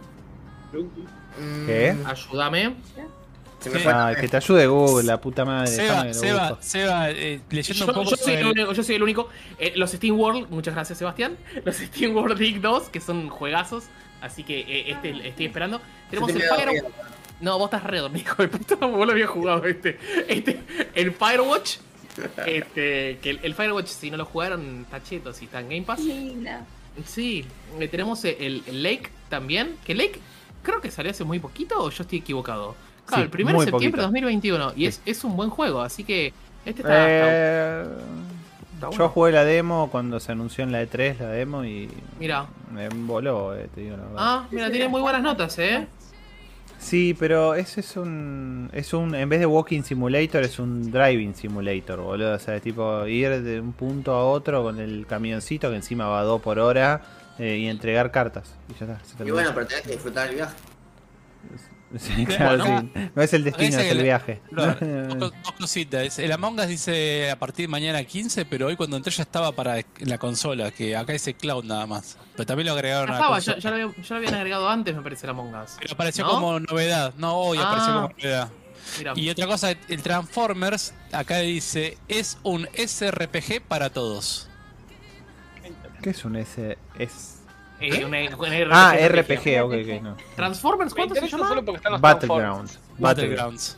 ¿Qué? 1.65 1.95
ayúdame. 2.05 2.75
Se 3.63 3.69
me 3.69 3.77
Sí. 3.77 3.83
fue. 3.83 3.93
Ah, 3.93 4.13
que 4.19 4.27
te 4.27 4.37
ayude 4.37 4.67
Google, 4.67 5.05
la 5.05 5.21
puta 5.21 5.45
madre. 5.45 5.67
Seba, 5.67 6.03
déjame 6.03 6.13
Seba. 6.13 6.57
Seba, 6.61 7.09
eh, 7.11 7.41
leyendo 7.49 7.85
Yo, 7.85 7.91
un 7.91 7.93
poco 7.93 8.09
yo 8.11 8.17
soy 8.17 8.33
el 8.33 8.45
único, 8.45 8.73
yo 8.73 8.83
soy 8.83 8.95
el 8.95 9.03
único. 9.03 9.29
Eh, 9.57 9.73
los 9.75 9.91
Steam 9.91 10.19
World, 10.19 10.49
muchas 10.49 10.73
gracias 10.73 10.97
Sebastián. 10.97 11.37
Los 11.65 11.77
Steam 11.77 12.15
World 12.15 12.39
League 12.39 12.59
2, 12.59 12.89
que 12.89 12.99
son 12.99 13.29
juegazos. 13.29 13.85
Así 14.21 14.43
que 14.43 14.59
eh, 14.59 14.91
este 14.91 15.27
estoy 15.27 15.45
esperando. 15.45 15.81
Tenemos 16.09 16.29
el 16.31 16.39
te 16.41 16.47
Fire 16.47 16.59
quedó 16.69 16.71
bien. 16.71 16.85
No, 17.39 17.57
vos 17.57 17.65
estás 17.67 17.83
re 17.83 17.99
dormido, 17.99 18.21
hijo 18.31 18.41
de 18.41 18.47
puta. 18.49 18.75
Vos 18.75 19.05
lo 19.05 19.11
habías 19.13 19.29
jugado 19.29 19.65
este. 19.65 19.97
Este. 20.27 20.61
El 20.93 21.11
Firewatch. 21.13 21.77
Este. 22.45 23.17
Que 23.21 23.29
el, 23.31 23.39
el 23.43 23.55
Firewatch, 23.55 23.87
si 23.87 24.11
no 24.11 24.17
lo 24.17 24.25
jugaron, 24.25 24.81
está 24.83 25.01
cheto, 25.01 25.33
si 25.33 25.45
está 25.45 25.61
en 25.61 25.69
Game 25.69 25.81
Pass. 25.83 25.99
Linda. 25.99 26.65
Sí. 27.05 27.43
eh, 27.79 27.87
tenemos 27.87 28.23
el, 28.25 28.61
el 28.67 28.83
Lake 28.83 29.09
también. 29.29 29.77
Que 29.83 29.95
Lake 29.95 30.19
creo 30.61 30.79
que 30.79 30.91
salió 30.91 31.11
hace 31.11 31.23
muy 31.23 31.39
poquito 31.39 31.81
o 31.81 31.89
yo 31.89 32.03
estoy 32.03 32.19
equivocado. 32.19 32.75
Claro, 33.05 33.23
Sí, 33.23 33.29
el 33.33 33.43
1 33.45 33.51
de 33.51 33.65
septiembre 33.65 33.65
de 33.65 33.71
poquito. 33.71 34.01
2021. 34.01 34.73
Y 34.75 34.85
es, 34.85 35.01
es 35.05 35.23
un 35.23 35.35
buen 35.35 35.49
juego, 35.49 35.81
así 35.81 36.03
que. 36.03 36.33
Este 36.65 36.81
está. 36.81 37.05
Eh, 37.07 37.83
está 38.75 38.89
yo 38.91 39.09
jugué 39.09 39.31
la 39.31 39.43
demo 39.43 39.89
cuando 39.91 40.19
se 40.19 40.31
anunció 40.31 40.63
en 40.63 40.71
la 40.71 40.83
E3 40.83 41.19
la 41.19 41.27
demo 41.29 41.63
y 41.63 41.89
Mira. 42.19 42.47
me 42.71 42.89
voló, 42.89 43.55
eh, 43.55 43.69
te 43.73 43.81
digo 43.81 43.97
la 43.97 44.03
verdad. 44.03 44.17
Ah, 44.17 44.47
mira, 44.51 44.71
tiene 44.71 44.87
muy 44.87 45.01
buenas 45.01 45.21
notas, 45.21 45.57
eh. 45.59 45.87
Sí, 46.79 47.15
pero 47.17 47.55
ese 47.55 47.79
es 47.79 47.95
un 47.95 48.69
es 48.73 48.93
un 48.93 49.15
en 49.15 49.29
vez 49.29 49.39
de 49.39 49.45
walking 49.45 49.83
simulator 49.83 50.43
es 50.43 50.59
un 50.59 50.91
driving 50.91 51.33
simulator, 51.33 52.01
boludo, 52.01 52.35
o 52.35 52.39
sea, 52.39 52.57
es 52.57 52.61
tipo 52.61 53.07
ir 53.07 53.41
de 53.41 53.61
un 53.61 53.71
punto 53.71 54.11
a 54.13 54.25
otro 54.25 54.63
con 54.63 54.79
el 54.79 55.05
camioncito 55.07 55.69
que 55.69 55.77
encima 55.77 56.07
va 56.07 56.19
a 56.19 56.23
2 56.23 56.41
por 56.41 56.59
hora 56.59 57.01
eh, 57.39 57.57
y 57.57 57.67
entregar 57.67 58.11
cartas 58.11 58.53
y 58.69 58.77
ya 58.77 58.97
está. 58.97 59.05
se 59.05 59.25
Y 59.25 59.31
bueno, 59.31 59.51
pero 59.53 59.65
tenés 59.65 59.83
que 59.83 59.91
disfrutar 59.91 60.27
el 60.27 60.35
viaje. 60.35 60.55
Sí, 61.97 62.25
claro, 62.27 62.57
Bueno, 62.63 62.89
sí. 62.93 63.09
No 63.15 63.21
es 63.21 63.33
el 63.33 63.43
destino, 63.43 63.77
es 63.79 63.91
el 63.91 64.01
viaje. 64.01 64.41
Claro, 64.53 64.77
dos, 64.81 65.15
co- 65.15 65.37
dos 65.43 65.51
cositas. 65.59 66.17
El 66.19 66.31
Among 66.31 66.59
Us 66.59 66.67
dice 66.67 67.29
a 67.29 67.37
partir 67.37 67.65
de 67.65 67.71
mañana 67.71 68.03
15, 68.03 68.45
pero 68.45 68.67
hoy 68.67 68.75
cuando 68.75 68.97
entré 68.97 69.11
ya 69.11 69.23
estaba 69.23 69.51
para 69.51 69.77
la 69.99 70.17
consola, 70.17 70.71
que 70.71 70.95
acá 70.95 71.13
dice 71.13 71.35
Cloud 71.35 71.65
nada 71.65 71.85
más. 71.85 72.17
Pero 72.35 72.45
también 72.47 72.67
lo 72.67 72.73
agregaron 72.73 73.09
a 73.09 73.13
la 73.13 73.19
ya, 73.19 73.27
consola. 73.27 73.57
ya 73.59 73.69
lo 73.69 73.75
había- 73.75 73.95
ya 74.03 74.09
lo 74.09 74.15
habían 74.15 74.33
agregado 74.35 74.69
antes, 74.69 74.95
me 74.95 75.01
parece, 75.01 75.27
la 75.27 75.31
Among 75.33 75.53
Us. 75.55 75.71
Pero 75.79 75.93
apareció 75.93 76.25
¿No? 76.25 76.31
como 76.31 76.59
novedad. 76.59 77.13
No, 77.17 77.35
hoy 77.37 77.57
Ah. 77.61 77.67
apareció 77.67 77.93
como 77.93 78.09
novedad. 78.09 78.49
Mira, 78.97 79.13
Y 79.15 79.29
otra 79.29 79.47
cosa, 79.47 79.71
el 79.71 80.01
Transformers, 80.01 80.93
acá 81.13 81.37
dice, 81.37 81.97
es 82.09 82.37
un 82.43 82.67
SRPG 82.73 83.61
para 83.61 83.89
todos. 83.91 84.49
¿Qué 86.01 86.09
es 86.09 86.25
un 86.25 86.35
S? 86.35 86.77
Es... 86.99 87.42
eh, 87.83 88.05
una- 88.05 88.35
una 88.37 88.89
Ah, 88.89 88.95
RPG. 88.95 89.35
RPG, 89.37 89.61
ok, 89.63 89.73
ok, 89.73 90.01
no. 90.01 90.17
Transformers, 90.35 90.91
Me 90.91 90.95
¿cuánto 90.95 91.15
se 91.15 91.27
llama? 91.27 91.47
solo 91.47 91.65
porque 91.65 91.77
están 91.77 91.91
los 91.93 92.01
Battlegrounds. 92.01 92.79
Battlegrounds. 92.97 93.77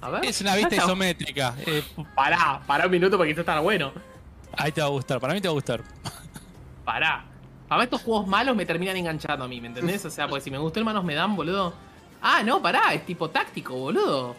A 0.00 0.10
ver. 0.10 0.24
Es 0.26 0.40
una 0.40 0.54
vista 0.54 0.74
está- 0.74 0.84
isométrica. 0.86 1.54
Eh, 1.66 1.82
Pará, 2.14 2.60
pará 2.66 2.84
un 2.86 2.90
minuto 2.92 3.16
porque 3.16 3.30
esto 3.30 3.40
está 3.42 3.58
bueno. 3.60 3.92
ahí 4.56 4.72
te 4.72 4.80
va 4.80 4.86
a 4.86 4.90
gustar, 4.90 5.20
para 5.20 5.34
mí 5.34 5.40
te 5.40 5.48
va 5.48 5.52
a 5.52 5.54
gustar. 5.54 5.82
Pará. 6.84 7.24
Para 7.68 7.84
estos 7.84 8.00
juegos 8.02 8.26
malos 8.26 8.56
me 8.56 8.64
terminan 8.64 8.96
enganchando 8.96 9.44
a 9.44 9.48
mí, 9.48 9.60
¿me 9.60 9.66
entendés? 9.68 10.02
O 10.04 10.10
sea, 10.10 10.26
porque 10.26 10.42
si 10.42 10.50
me 10.50 10.56
gustó 10.58 10.78
el 10.78 10.84
manos 10.86 11.04
me 11.04 11.14
dan, 11.14 11.36
boludo. 11.36 11.74
Ah, 12.22 12.42
no, 12.42 12.62
pará, 12.62 12.94
es 12.94 13.04
tipo 13.04 13.28
táctico, 13.28 13.74
boludo. 13.74 14.34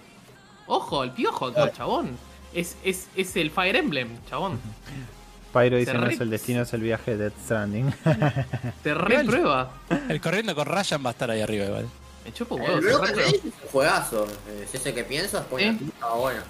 Ojo, 0.65 1.03
el 1.03 1.11
piojo 1.11 1.47
acá, 1.47 1.71
chabón. 1.71 2.17
Es, 2.53 2.75
es, 2.83 3.07
es 3.15 3.35
el 3.35 3.51
Fire 3.51 3.75
Emblem, 3.75 4.17
chabón. 4.27 4.59
Pyro 5.53 5.77
dice 5.77 5.93
no 5.93 6.07
es 6.07 6.19
el 6.19 6.29
destino, 6.29 6.61
es 6.61 6.73
el 6.73 6.81
viaje 6.81 7.11
de 7.17 7.25
Death 7.25 7.33
Stranding. 7.45 7.93
Te 8.83 8.93
reprueba. 8.93 9.71
El 10.07 10.21
corriendo 10.21 10.53
con 10.55 10.65
Ryan 10.67 11.03
va 11.05 11.09
a 11.09 11.11
estar 11.13 11.31
ahí 11.31 11.41
arriba 11.41 11.65
igual. 11.65 11.87
Me 12.25 12.33
chupo 12.33 12.55
El 12.57 12.61
huevo, 12.63 12.79
te 12.79 12.85
Broken 12.85 13.07
reprueba. 13.07 13.27
Age 13.29 13.37
es 13.37 13.43
un 13.45 13.51
juegazo. 13.71 14.25
eh, 14.47 14.67
Si 14.69 14.77
es 14.77 14.85
el 14.85 14.93
que 14.93 15.03
piensas, 15.03 15.45
pues 15.49 15.63
¿Eh? 15.65 15.69
aquí 15.69 15.85
estaba 15.85 16.15
bueno. 16.15 16.41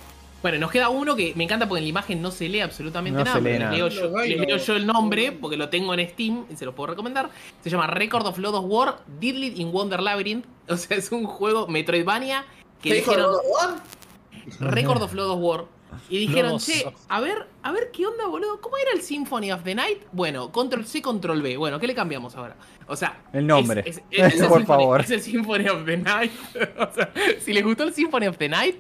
Bueno, 0.42 0.58
nos 0.58 0.72
queda 0.72 0.88
uno 0.90 1.18
que 1.18 1.34
me 1.36 1.44
encanta 1.44 1.68
porque 1.68 1.80
en 1.80 1.84
la 1.86 1.90
imagen 1.90 2.22
no 2.22 2.32
se 2.32 2.48
lee 2.48 2.62
absolutamente 2.62 3.18
No 3.20 3.26
nada. 3.26 3.36
se 3.38 3.42
lee 3.42 3.50
pero 3.52 3.60
nada. 3.66 3.72
Les, 3.72 3.80
leo 3.80 3.90
yo, 4.10 4.18
les 4.20 4.40
leo 4.40 4.58
yo 4.58 4.76
el 4.78 4.86
nombre 4.88 5.32
porque 5.34 5.58
lo 5.58 5.68
tengo 5.70 5.94
en 5.94 6.08
Steam 6.10 6.46
y 6.50 6.56
se 6.56 6.64
lo 6.66 6.74
puedo 6.74 6.88
recomendar. 6.88 7.30
Se 7.64 7.70
llama 7.70 7.88
Record 7.88 8.26
of 8.26 8.38
Blood 8.38 8.56
of 8.56 8.66
War, 8.68 9.00
Diddled 9.20 9.58
in 9.60 9.72
Wonder 9.72 10.00
Labyrinth. 10.02 10.46
O 10.70 10.78
sea, 10.78 10.98
es 10.98 11.12
un 11.12 11.26
juego 11.26 11.68
Metroidvania 11.68 12.46
que 12.82 12.90
¿Qué 12.90 12.96
dijo 12.98 13.12
dijeron 13.12 13.32
God 13.34 13.40
of 13.40 13.46
War? 13.52 14.72
Record 14.74 15.02
of 15.02 15.12
Blood 15.12 15.30
of 15.32 15.40
War. 15.42 15.66
Y 16.10 16.20
dijeron, 16.20 16.60
che, 16.60 16.86
a 17.08 17.20
ver, 17.20 17.48
a 17.64 17.72
ver 17.72 17.90
qué 17.92 18.06
onda, 18.06 18.28
boludo. 18.28 18.60
¿Cómo 18.62 18.78
era 18.78 18.92
el 18.94 19.02
Symphony 19.02 19.52
of 19.52 19.64
the 19.64 19.76
Night? 19.76 20.04
Bueno, 20.12 20.52
Control 20.52 20.86
C, 20.86 21.02
Control 21.02 21.42
B. 21.42 21.58
Bueno, 21.58 21.80
¿qué 21.80 21.88
le 21.88 21.96
cambiamos 21.96 22.36
ahora? 22.36 22.56
O 22.88 22.96
sea, 22.96 23.22
El 23.34 23.46
nombre. 23.48 23.82
es- 23.86 23.98
es- 24.10 24.34
es 24.34 24.42
el 24.42 24.48
Por 24.48 24.62
Symphony- 24.62 24.66
favor. 24.66 25.02
Es 25.02 25.12
el 25.12 25.22
Symphony 25.22 25.68
of 25.70 25.86
the 25.86 25.98
Night. 25.98 26.32
o 26.80 26.94
sea, 26.94 27.12
si 27.40 27.54
les 27.54 27.64
gustó 27.64 27.84
el 27.84 27.94
Symphony 27.94 28.28
of 28.28 28.38
the 28.38 28.50
Night, 28.50 28.76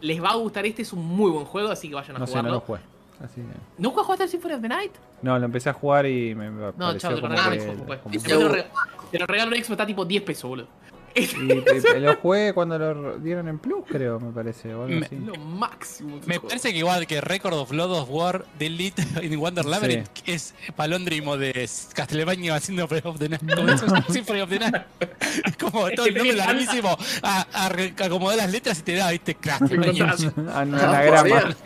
les 0.00 0.22
va 0.22 0.30
a 0.30 0.36
gustar 0.36 0.66
este. 0.66 0.82
Es 0.82 0.92
un 0.92 1.04
muy 1.04 1.30
buen 1.30 1.44
juego, 1.44 1.68
así 1.70 1.88
que 1.88 1.94
vayan 1.94 2.16
a 2.16 2.18
No 2.20 2.26
sé, 2.26 2.32
no 2.34 2.38
jugarlo. 2.40 2.52
lo 2.54 2.60
jugué. 2.60 2.80
Así 3.24 3.40
¿Nunca 3.78 4.02
jugaste 4.02 4.24
el 4.24 4.30
Symphony 4.30 4.52
of 4.54 4.60
the 4.62 4.68
Night? 4.68 4.92
No, 5.22 5.38
lo 5.38 5.46
empecé 5.46 5.70
a 5.70 5.72
jugar 5.72 6.04
y 6.06 6.34
me 6.34 6.50
No, 6.50 6.72
chao, 6.98 7.14
te 7.14 7.20
lo 7.22 7.28
regalo 7.28 7.56
pues. 7.86 8.22
te 9.10 9.18
lo 9.18 9.26
regalo 9.26 9.56
Xbox, 9.56 9.70
está 9.70 9.86
tipo 9.86 10.04
10 10.04 10.22
pesos, 10.22 10.48
boludo. 10.50 10.68
Y, 11.16 11.22
y- 11.22 12.00
lo 12.00 12.16
jugué 12.16 12.52
cuando 12.52 12.78
lo 12.78 13.18
dieron 13.18 13.48
en 13.48 13.58
Plus, 13.58 13.84
creo, 13.88 14.20
me 14.20 14.32
parece. 14.32 14.74
O 14.74 14.84
algo 14.84 15.00
Me- 15.00 15.06
así. 15.06 15.16
Lo 15.16 15.34
máximo. 15.36 16.20
Me 16.26 16.38
parece 16.38 16.72
que 16.72 16.78
igual 16.78 17.06
que 17.06 17.20
Record 17.22 17.54
of 17.54 17.70
Blood 17.70 17.90
of 18.02 18.08
War 18.10 18.44
Delete 18.58 19.02
in 19.22 19.38
Wonder 19.40 19.64
Labyrinth 19.64 20.08
es 20.26 20.54
palóndrimo 20.76 21.36
de 21.38 21.68
Castlevania 21.94 22.54
haciendo 22.56 22.86
Breath 22.86 23.06
of 23.06 23.18
the 23.18 23.28
Night. 23.30 23.54
Como 23.54 23.68
eso 23.70 23.86
es 23.86 23.92
Symphony 24.14 24.40
of 24.42 24.50
the 24.50 24.58
Night. 24.58 24.76
Es 25.44 25.56
como 25.56 25.88
todo 25.90 26.06
el 26.06 26.14
nombre 26.14 26.34
larguísimo. 26.34 26.96
A, 27.22 27.46
acomodar 28.04 28.36
las 28.36 28.52
letras 28.52 28.78
y 28.80 28.82
te 28.82 28.94
da, 28.96 29.10
viste, 29.10 29.34
crack. 29.36 29.60
compañeros. 29.68 30.20
Un 30.36 30.48
Ah, 30.50 30.60
anagrama. 30.60 31.56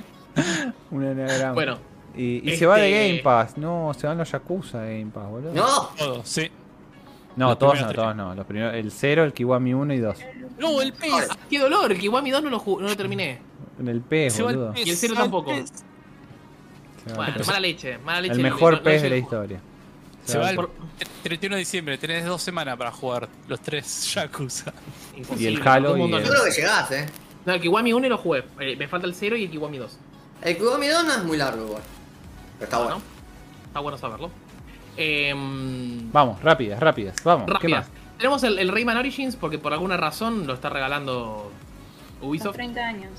Un 0.90 1.04
anagrama. 1.04 1.52
Bueno, 1.54 1.78
Y, 2.16 2.48
y 2.50 2.56
se 2.56 2.66
va 2.66 2.76
de 2.78 2.88
este- 2.90 3.08
Game 3.08 3.22
Pass. 3.22 3.56
No, 3.56 3.92
se 3.98 4.06
van 4.06 4.18
los 4.18 4.30
Yakuza 4.30 4.80
de 4.82 4.98
Game 5.00 5.10
Pass, 5.12 5.28
boludo. 5.28 5.52
No, 5.54 5.90
Todo, 5.98 6.20
sí. 6.24 6.50
No, 7.36 7.48
Los 7.50 7.58
todos 7.58 7.80
no, 7.80 7.86
tres. 7.86 7.96
todos 7.96 8.16
no. 8.16 8.34
Los 8.34 8.46
primeros, 8.46 8.74
el 8.74 8.90
0, 8.90 9.24
el 9.24 9.32
Kiwami 9.32 9.72
1 9.74 9.94
y 9.94 9.98
2. 9.98 10.18
No, 10.58 10.80
el 10.82 10.92
pez. 10.92 11.28
ah, 11.30 11.36
qué 11.48 11.58
dolor, 11.58 11.92
el 11.92 11.98
Kiwami 11.98 12.30
2 12.30 12.42
no 12.42 12.50
lo, 12.50 12.58
no 12.66 12.88
lo 12.88 12.96
terminé. 12.96 13.38
En 13.78 13.88
el 13.88 14.00
pez, 14.00 14.34
Se 14.34 14.42
va 14.42 14.50
el 14.50 14.56
boludo. 14.56 14.72
pez. 14.74 14.86
Y 14.86 14.90
el 14.90 14.96
cero 14.96 15.14
se 15.14 15.18
va 15.18 15.24
tampoco. 15.24 15.50
pez. 15.50 15.70
Se 17.04 17.10
va 17.10 17.16
Bueno, 17.16 17.32
el 17.32 17.38
pez. 17.38 17.46
mala 17.46 17.60
leche, 17.60 17.98
mala 17.98 18.20
leche. 18.20 18.34
El 18.34 18.42
mejor 18.42 18.82
pez 18.82 19.02
de 19.02 19.10
la 19.10 19.16
historia. 19.16 19.60
Se 20.24 20.36
va 20.38 20.50
el 20.50 20.56
Por- 20.56 20.70
31 21.22 21.56
de 21.56 21.60
diciembre. 21.60 21.96
Tenés 21.98 22.24
dos 22.26 22.42
semanas 22.42 22.76
para 22.76 22.90
jugar 22.92 23.28
los 23.48 23.60
tres 23.60 24.04
Yakuza. 24.14 24.72
Imposible, 25.16 25.42
Y 25.50 25.54
el 25.54 25.66
Halo 25.66 25.96
y 25.96 26.02
el- 26.02 26.10
yo 26.24 26.30
creo 26.30 26.44
que 26.44 26.50
llegás, 26.50 26.90
eh. 26.92 27.06
No, 27.46 27.54
el 27.54 27.60
Kiwami 27.60 27.92
1 27.94 28.08
lo 28.08 28.18
jugué. 28.18 28.44
Eh, 28.60 28.76
me 28.76 28.86
falta 28.86 29.06
el 29.06 29.14
0 29.14 29.34
y 29.36 29.44
el 29.44 29.50
Kiwami 29.50 29.78
2. 29.78 29.98
El 30.42 30.56
Kiwami 30.58 30.88
2 30.88 31.04
no 31.06 31.12
es 31.14 31.24
muy 31.24 31.36
largo 31.38 31.64
igual. 31.64 31.82
Pero 32.58 32.64
está 32.64 32.78
bueno. 32.78 32.94
¿no? 32.96 33.02
Está 33.66 33.80
bueno 33.80 33.96
saberlo. 33.98 34.30
Em, 35.02 36.12
Vamos, 36.12 36.42
rápidas, 36.42 36.78
rápidas. 36.78 37.16
Vamos, 37.24 37.46
¿qué 37.46 37.52
rápidas. 37.54 37.88
más? 37.88 37.90
Tenemos 38.18 38.42
el, 38.44 38.58
el 38.58 38.68
Rayman 38.68 38.98
Origins 38.98 39.34
porque 39.34 39.58
por 39.58 39.72
alguna 39.72 39.96
razón 39.96 40.46
lo 40.46 40.52
está 40.52 40.68
regalando 40.68 41.50
Ubisoft. 42.20 42.54
30 42.56 42.80
años. 42.86 43.10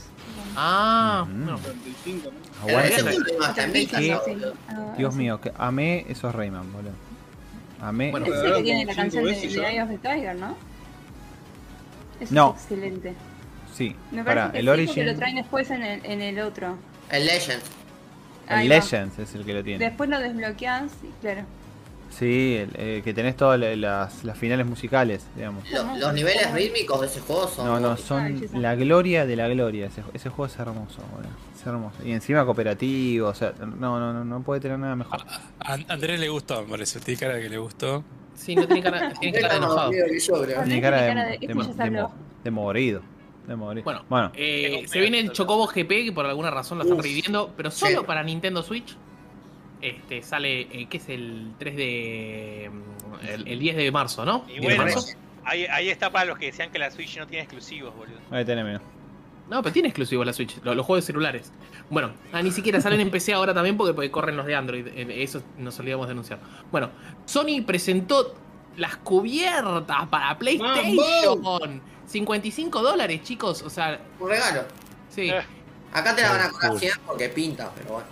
Ah, 0.56 1.26
Ujú. 1.28 1.34
bueno. 1.44 1.58
35, 1.58 2.30
¿no? 2.32 2.38
Pero 2.66 2.78
Aguante. 2.78 2.96
ese 2.96 3.04
fue 3.24 3.38
más 3.40 3.56
también, 3.56 3.90
Sí, 3.90 4.10
¿no? 4.12 4.48
Ah, 4.70 4.94
Dios 4.96 5.16
mío, 5.16 5.42
que 5.42 5.52
amé 5.58 6.06
esos 6.08 6.36
Rayman, 6.36 6.72
boludo. 6.72 6.92
Amé. 7.82 8.12
Bueno, 8.12 8.28
Ese 8.28 8.36
es 8.38 8.44
el 8.44 8.54
que 8.58 8.62
tiene 8.64 8.86
la 8.86 8.94
canción 8.96 9.24
de, 9.26 9.32
de 9.32 9.50
ya. 9.50 9.70
Eye 9.72 9.82
of 9.82 9.90
the 9.90 9.98
Tiger, 9.98 10.36
¿no? 10.36 10.56
Eso 12.20 12.32
No. 12.36 12.54
es 12.56 12.62
excelente. 12.62 13.16
sí, 13.74 13.96
Me 14.12 14.24
para 14.24 14.52
que 14.52 14.60
el 14.60 14.66
sí, 14.66 14.70
Origin. 14.70 15.06
lo 15.08 15.16
traen 15.16 15.36
después 15.38 15.72
en 15.72 15.82
el, 15.82 16.06
en 16.06 16.22
el 16.22 16.40
otro. 16.42 16.78
El 17.10 17.26
Legend. 17.26 17.64
El. 18.50 18.70
Legends 18.70 19.18
es 19.18 19.34
el 19.34 19.44
que 19.46 19.54
lo 19.56 19.64
tiene. 19.64 19.84
Después 19.84 20.08
lo 20.12 20.20
desbloqueas 20.20 20.92
y 21.04 21.08
claro. 21.22 21.42
Sí, 22.12 22.58
el, 22.60 22.70
eh, 22.76 23.02
que 23.04 23.14
tenés 23.14 23.36
todas 23.36 23.60
la- 23.60 23.76
las, 23.76 24.24
las 24.24 24.38
finales 24.38 24.66
musicales, 24.68 25.26
digamos. 25.36 25.64
Lo- 25.72 25.98
los 25.98 26.14
niveles 26.14 26.52
rítmicos 26.54 27.02
de 27.02 27.08
ese 27.08 27.20
juego 27.22 27.48
son. 27.48 27.66
No, 27.66 27.80
no, 27.80 27.98
son 27.98 28.42
la 28.54 28.76
gloria 28.76 29.26
de 29.26 29.36
la 29.36 29.48
gloria. 29.48 29.88
Ese, 29.88 30.04
ese 30.14 30.30
juego 30.30 30.46
es 30.52 30.60
hermoso, 30.60 31.02
boludo. 31.12 31.30
Es 31.60 31.66
hermoso. 31.66 31.98
Y 32.06 32.12
encima 32.12 32.44
cooperativo, 32.46 33.30
o 33.30 33.34
sea, 33.34 33.54
no, 33.60 34.00
no, 34.00 34.14
no, 34.14 34.26
no 34.26 34.42
puede 34.44 34.62
tener 34.62 34.78
nada 34.78 34.96
mejor. 34.96 35.22
A 35.60 35.74
Andrés 35.88 36.20
le 36.20 36.30
gustó, 36.30 36.62
me 36.64 36.70
parece. 36.70 37.00
Tiene 37.00 37.20
cara 37.20 37.36
de 37.36 37.42
que 37.44 37.50
le 37.50 37.58
gustó. 37.58 38.04
Sí, 38.36 38.56
no 38.56 38.66
tiene 38.68 38.82
cara, 38.84 39.14
tiene 39.20 39.40
cara 39.40 39.54
de 39.54 39.58
enojado. 39.60 39.90
Tiene 39.92 40.82
cara 40.82 41.02
de, 41.02 41.08
de- 41.16 41.48
de, 41.48 41.62
este 41.62 42.08
de 42.44 42.52
morido. 42.52 43.02
Bueno, 43.84 44.06
Bueno, 44.10 44.32
Eh, 44.36 44.86
se 44.88 45.00
viene 45.00 45.20
el 45.20 45.32
Chocobo 45.32 45.68
GP, 45.68 46.06
que 46.06 46.12
por 46.14 46.26
alguna 46.26 46.52
razón 46.52 46.78
lo 46.78 46.84
están 46.84 46.98
reviviendo, 47.00 47.52
pero 47.58 47.70
solo 47.72 48.00
Sí. 48.02 48.06
para 48.08 48.24
Nintendo 48.24 48.62
Switch. 48.64 48.96
Este 49.82 50.22
sale, 50.22 50.62
eh, 50.62 50.88
¿qué 50.90 50.98
es 50.98 51.10
el 51.10 51.54
3 51.60 51.76
de. 51.76 52.72
mm, 52.72 53.26
El, 53.28 53.48
el 53.48 53.60
10 53.60 53.76
de 53.78 53.92
marzo, 53.92 54.26
¿no? 54.26 54.46
Y 54.48 54.60
10 54.60 54.62
de 54.62 54.68
bueno, 54.68 54.84
marzo. 54.84 55.08
ahí, 55.44 55.66
ahí 55.66 55.90
está 55.90 56.12
para 56.12 56.26
los 56.26 56.38
que 56.38 56.48
decían 56.48 56.72
que 56.72 56.80
la 56.80 56.92
Switch 56.92 57.18
no 57.18 57.26
tiene 57.28 57.44
exclusivos, 57.44 57.96
boludo. 57.96 58.20
ahí 58.32 58.46
mira. 58.46 58.82
No, 59.50 59.62
pero 59.62 59.74
tiene 59.74 59.90
exclusivo 59.90 60.24
la 60.24 60.32
Switch, 60.32 60.62
lo- 60.64 60.74
los, 60.76 60.86
juegos 60.86 61.04
de 61.04 61.08
celulares. 61.08 61.52
Bueno, 61.90 62.12
ah, 62.32 62.42
ni 62.42 62.52
siquiera 62.52 62.80
salen 62.80 63.02
en 63.02 63.12
PC 63.12 63.34
ahora 63.34 63.54
también 63.54 63.76
porque, 63.76 63.94
porque 63.94 64.10
corren 64.10 64.38
los 64.38 64.46
de 64.46 64.56
Android. 64.56 64.88
eh, 64.88 65.24
Eso 65.24 65.42
nos 65.58 65.78
olvidamos 65.80 66.08
de 66.08 66.12
anunciar. 66.14 66.40
Bueno, 66.72 66.90
Sony 67.26 67.62
presentó 67.66 68.34
las 68.78 68.96
cubiertas 68.98 70.08
para 70.08 70.38
PlayStation. 70.38 71.82
55 72.06 72.82
dólares, 72.82 73.24
chicos. 73.24 73.62
O 73.64 73.70
sea, 73.70 74.00
Un 74.20 74.30
regalo. 74.30 74.62
sí. 75.10 75.30
Eh. 75.30 75.42
Acá 75.94 76.16
te 76.16 76.22
la 76.22 76.32
van 76.32 76.42
a 76.42 76.50
cobrar 76.50 76.70
Cool. 76.72 76.80
100 76.80 76.94
porque 77.06 77.28
pinta, 77.30 77.72
pero 77.76 77.90
bueno. 77.96 78.08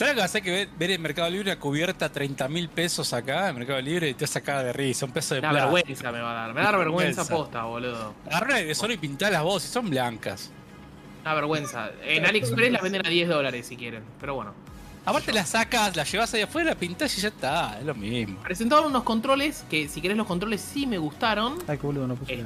¿Sabes 0.00 0.14
lo 0.14 0.20
que 0.20 0.24
hacer 0.24 0.42
que 0.42 0.50
ver, 0.50 0.68
ver 0.78 0.90
en 0.92 1.02
Mercado 1.02 1.28
Libre 1.28 1.52
una 1.52 1.60
cubierta 1.60 2.10
30 2.10 2.48
mil 2.48 2.70
pesos 2.70 3.12
acá 3.12 3.50
en 3.50 3.56
Mercado 3.56 3.82
Libre 3.82 4.08
y 4.08 4.14
te 4.14 4.24
vas 4.24 4.30
a 4.30 4.32
sacar 4.32 4.64
de 4.64 4.72
risa? 4.72 5.04
Un 5.04 5.12
peso 5.12 5.34
de 5.34 5.40
Una 5.40 5.50
plata. 5.50 5.66
vergüenza 5.70 6.10
me 6.10 6.20
va 6.22 6.30
a 6.30 6.34
dar. 6.46 6.54
Me 6.54 6.62
da 6.62 6.70
vergüenza 6.78 7.20
Vergüenza. 7.22 7.36
posta, 7.36 7.64
boludo. 7.64 8.14
Agarrá 8.26 8.54
de 8.56 8.74
solo 8.74 8.94
y 8.94 8.96
pintá 8.96 9.30
las 9.30 9.42
voces, 9.42 9.68
son 9.70 9.90
blancas. 9.90 10.50
Una 11.20 11.34
vergüenza. 11.34 11.90
En 12.02 12.24
AliExpress 12.24 12.72
las 12.72 12.80
venden 12.80 13.04
a 13.04 13.10
10 13.10 13.28
dólares 13.28 13.66
si 13.66 13.76
quieren. 13.76 14.02
Pero 14.18 14.36
bueno. 14.36 14.54
Aparte 15.04 15.34
las 15.34 15.50
sacas, 15.50 15.94
las 15.94 16.10
llevas 16.10 16.32
ahí 16.32 16.40
afuera, 16.40 16.74
pintás 16.74 17.18
y 17.18 17.20
ya 17.20 17.28
está, 17.28 17.78
es 17.78 17.84
lo 17.84 17.94
mismo. 17.94 18.40
Presentaron 18.40 18.86
unos 18.86 19.02
controles 19.02 19.66
que 19.68 19.86
si 19.86 20.00
querés 20.00 20.16
los 20.16 20.26
controles 20.26 20.62
sí 20.62 20.86
me 20.86 20.96
gustaron. 20.96 21.58
Ay, 21.68 21.76
qué 21.76 21.86
boludo, 21.86 22.06
no 22.06 22.14
puse. 22.14 22.32
Eh, 22.36 22.44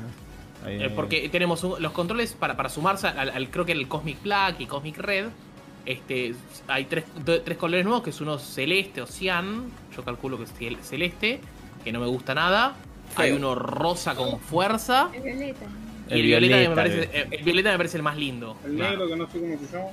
Ahí, 0.67 0.81
Eh, 0.81 0.85
ahí, 0.87 0.93
porque 0.97 1.29
tenemos 1.29 1.63
un- 1.63 1.81
los 1.81 1.93
controles 1.93 2.33
para, 2.33 2.57
para 2.57 2.69
sumarse 2.69 3.07
al, 3.07 3.31
al- 3.31 3.51
creo 3.51 3.65
que 3.65 3.71
el 3.73 3.87
Cosmic 3.87 4.21
Black 4.25 4.57
y 4.61 4.67
Cosmic 4.67 4.99
Red. 4.99 5.27
Este, 5.87 6.35
hay 6.69 6.87
tres, 6.87 7.05
tres 7.45 7.59
colores 7.59 7.85
nuevos, 7.85 8.03
que 8.03 8.11
es 8.11 8.21
uno 8.21 8.39
celeste 8.39 9.03
o 9.03 9.07
cian. 9.07 9.65
Yo 9.95 10.05
calculo 10.05 10.39
que 10.39 10.45
es 10.45 10.53
el 10.61 10.77
celeste, 10.79 11.41
que 11.85 11.93
no 11.93 12.01
me 12.01 12.07
gusta 12.07 12.35
nada. 12.35 12.75
Hay 13.17 13.33
uno 13.33 13.55
rosa 13.55 14.15
con 14.15 14.41
fuerza. 14.41 15.11
Es 15.13 15.23
violeta. 15.23 15.67
Y 16.09 16.13
El 16.13 16.19
el 16.21 16.27
violeta, 16.27 16.69
me 16.71 16.75
parece, 16.75 17.11
el, 17.13 17.33
el 17.35 17.45
violeta 17.45 17.71
me 17.73 17.77
parece 17.79 17.97
el 17.99 18.03
más 18.03 18.17
lindo. 18.17 18.57
El 18.65 18.77
negro 18.77 19.09
que 19.09 19.17
no 19.17 19.31
sé 19.31 19.41
cómo 19.41 19.59
se 19.59 19.73
llama. 19.77 19.91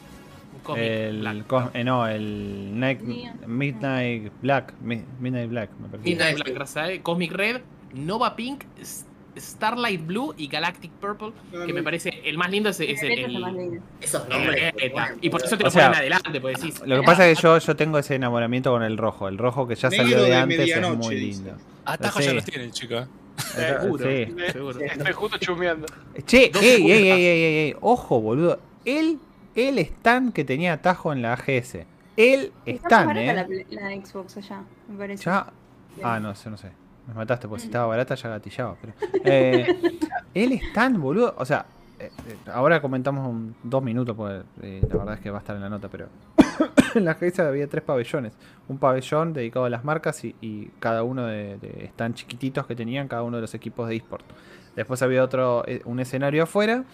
Cosmic 0.63 0.85
El, 0.85 1.43
eh, 1.73 1.83
no, 1.83 2.07
el 2.07 2.79
Night-. 2.79 3.01
Midnight 3.47 4.31
Black. 4.41 4.73
Mi- 4.81 5.03
Midnight 5.19 5.49
Black, 5.49 5.69
me 5.79 5.87
parece. 5.87 6.09
Midnight 6.09 6.35
Black, 6.35 6.53
gracias, 6.53 6.89
eh. 6.89 7.01
Cosmic 7.01 7.31
Red, 7.31 7.61
Nova 7.93 8.35
Pink, 8.35 8.63
Starlight 9.37 10.05
Blue 10.05 10.33
y 10.37 10.47
Galactic 10.47 10.91
Purple. 10.91 11.31
No, 11.51 11.65
Que 11.65 11.73
me 11.73 11.83
parece 11.83 12.21
el 12.25 12.37
más 12.37 12.49
lindo 12.51 12.69
es, 12.69 12.79
es 12.79 13.01
el, 13.03 13.11
el- 13.11 13.19
el 13.35 13.39
más 13.39 13.53
lindo. 13.53 13.81
Esos 14.01 14.23
el 14.23 14.29
nombres. 14.29 14.73
violeta. 14.75 15.15
Y 15.21 15.29
por 15.29 15.43
eso 15.43 15.57
te 15.57 15.63
lo 15.63 15.69
O 15.69 15.71
sea, 15.71 15.87
ponen 15.87 15.99
adelante, 16.01 16.41
pues 16.41 16.59
decís. 16.61 16.81
Lo 16.85 16.99
que 16.99 17.05
pasa 17.05 17.27
es 17.27 17.37
que 17.37 17.43
yo, 17.43 17.57
yo 17.57 17.75
tengo 17.75 17.97
ese 17.97 18.15
enamoramiento 18.15 18.71
con 18.71 18.83
el 18.83 18.97
rojo. 18.97 19.27
El 19.27 19.37
rojo 19.37 19.67
que 19.67 19.75
ya 19.75 19.89
salió 19.91 20.21
de 20.21 20.29
de 20.29 20.35
antes 20.35 20.69
es 20.69 20.97
muy 20.97 21.15
lindo. 21.19 21.57
Atajos 21.85 22.21
Sí. 22.23 22.27
ya 22.29 22.33
los 22.35 22.45
tienen, 22.45 22.71
chicos. 22.71 23.07
Seguro. 23.37 24.03
Sí. 24.05 24.35
Seguro. 24.51 24.79
Estoy 24.79 25.13
justo 25.13 25.37
chusmeando. 25.37 25.87
Che, 26.25 26.51
ey, 26.61 26.91
ey, 26.91 27.09
ey, 27.09 27.43
ey, 27.69 27.75
ojo, 27.81 28.21
boludo. 28.21 28.59
El, 28.85 29.19
el 29.55 29.79
stand 29.79 30.33
que 30.33 30.43
tenía 30.43 30.73
atajo 30.73 31.11
en 31.13 31.21
la 31.21 31.33
AGS. 31.33 31.77
El 32.17 32.51
stand, 32.67 33.17
eh. 33.17 33.65
la 33.71 33.89
Xbox 34.05 34.37
allá, 34.37 34.63
me 34.89 34.97
parece. 34.97 35.23
Ya. 35.25 35.47
Ah, 36.03 36.19
no 36.19 36.35
sé, 36.35 36.49
no 36.49 36.57
sé. 36.57 36.71
Me 37.11 37.15
mataste, 37.17 37.47
porque 37.47 37.61
si 37.61 37.67
estaba 37.67 37.85
barata 37.87 38.15
ya 38.15 38.29
gatillaba. 38.29 38.75
Pero, 38.81 38.93
eh, 39.25 39.67
el 40.33 40.53
stand, 40.53 40.97
boludo. 40.97 41.35
O 41.37 41.45
sea, 41.45 41.65
eh, 41.99 42.09
eh, 42.27 42.35
ahora 42.53 42.81
comentamos 42.81 43.27
un- 43.27 43.53
dos 43.63 43.83
minutos, 43.83 44.15
porque 44.15 44.41
eh, 44.61 44.81
la 44.89 44.97
verdad 44.97 45.13
es 45.15 45.19
que 45.19 45.29
va 45.29 45.37
a 45.37 45.41
estar 45.41 45.55
en 45.55 45.61
la 45.61 45.69
nota, 45.69 45.87
pero. 45.89 46.07
en 46.95 47.05
la 47.05 47.11
AGS 47.11 47.39
había 47.39 47.67
tres 47.67 47.83
pabellones. 47.83 48.33
Un 48.67 48.77
pabellón 48.77 49.33
dedicado 49.33 49.65
a 49.65 49.69
las 49.69 49.83
marcas 49.83 50.23
y, 50.23 50.35
y 50.41 50.67
cada 50.79 51.03
uno 51.03 51.25
de, 51.25 51.57
de 51.57 51.85
stand 51.87 52.15
chiquititos 52.15 52.65
que 52.65 52.75
tenían 52.75 53.07
cada 53.07 53.23
uno 53.23 53.37
de 53.37 53.41
los 53.41 53.53
equipos 53.53 53.87
de 53.89 53.97
eSport. 53.97 54.25
Después 54.75 55.01
había 55.01 55.23
otro, 55.23 55.63
eh, 55.67 55.81
un 55.85 55.99
escenario 55.99 56.43
afuera. 56.43 56.85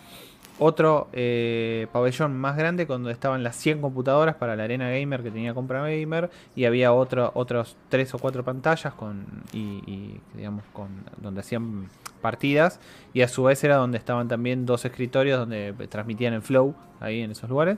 Otro 0.59 1.07
eh, 1.13 1.85
pabellón 1.91 2.35
más 2.35 2.57
grande 2.57 2.85
donde 2.87 3.11
estaban 3.11 3.43
las 3.43 3.55
100 3.57 3.79
computadoras 3.79 4.35
para 4.35 4.55
la 4.55 4.63
arena 4.63 4.89
gamer 4.89 5.21
que 5.21 5.29
tenía 5.29 5.53
Compra 5.53 5.81
Gamer 5.81 6.31
y 6.55 6.65
había 6.65 6.93
otro, 6.93 7.31
otros 7.35 7.75
tres 7.89 8.13
o 8.15 8.17
cuatro 8.17 8.43
pantallas 8.43 8.93
con 8.95 9.25
y, 9.53 9.83
y, 9.85 10.19
digamos 10.33 10.63
con 10.73 10.89
donde 11.17 11.41
hacían 11.41 11.89
partidas 12.21 12.79
y 13.13 13.21
a 13.21 13.27
su 13.27 13.43
vez 13.43 13.63
era 13.63 13.75
donde 13.75 13.99
estaban 13.99 14.27
también 14.27 14.65
dos 14.65 14.83
escritorios 14.83 15.37
donde 15.37 15.75
transmitían 15.89 16.33
el 16.33 16.41
flow 16.41 16.73
ahí 16.99 17.21
en 17.21 17.31
esos 17.31 17.49
lugares. 17.49 17.77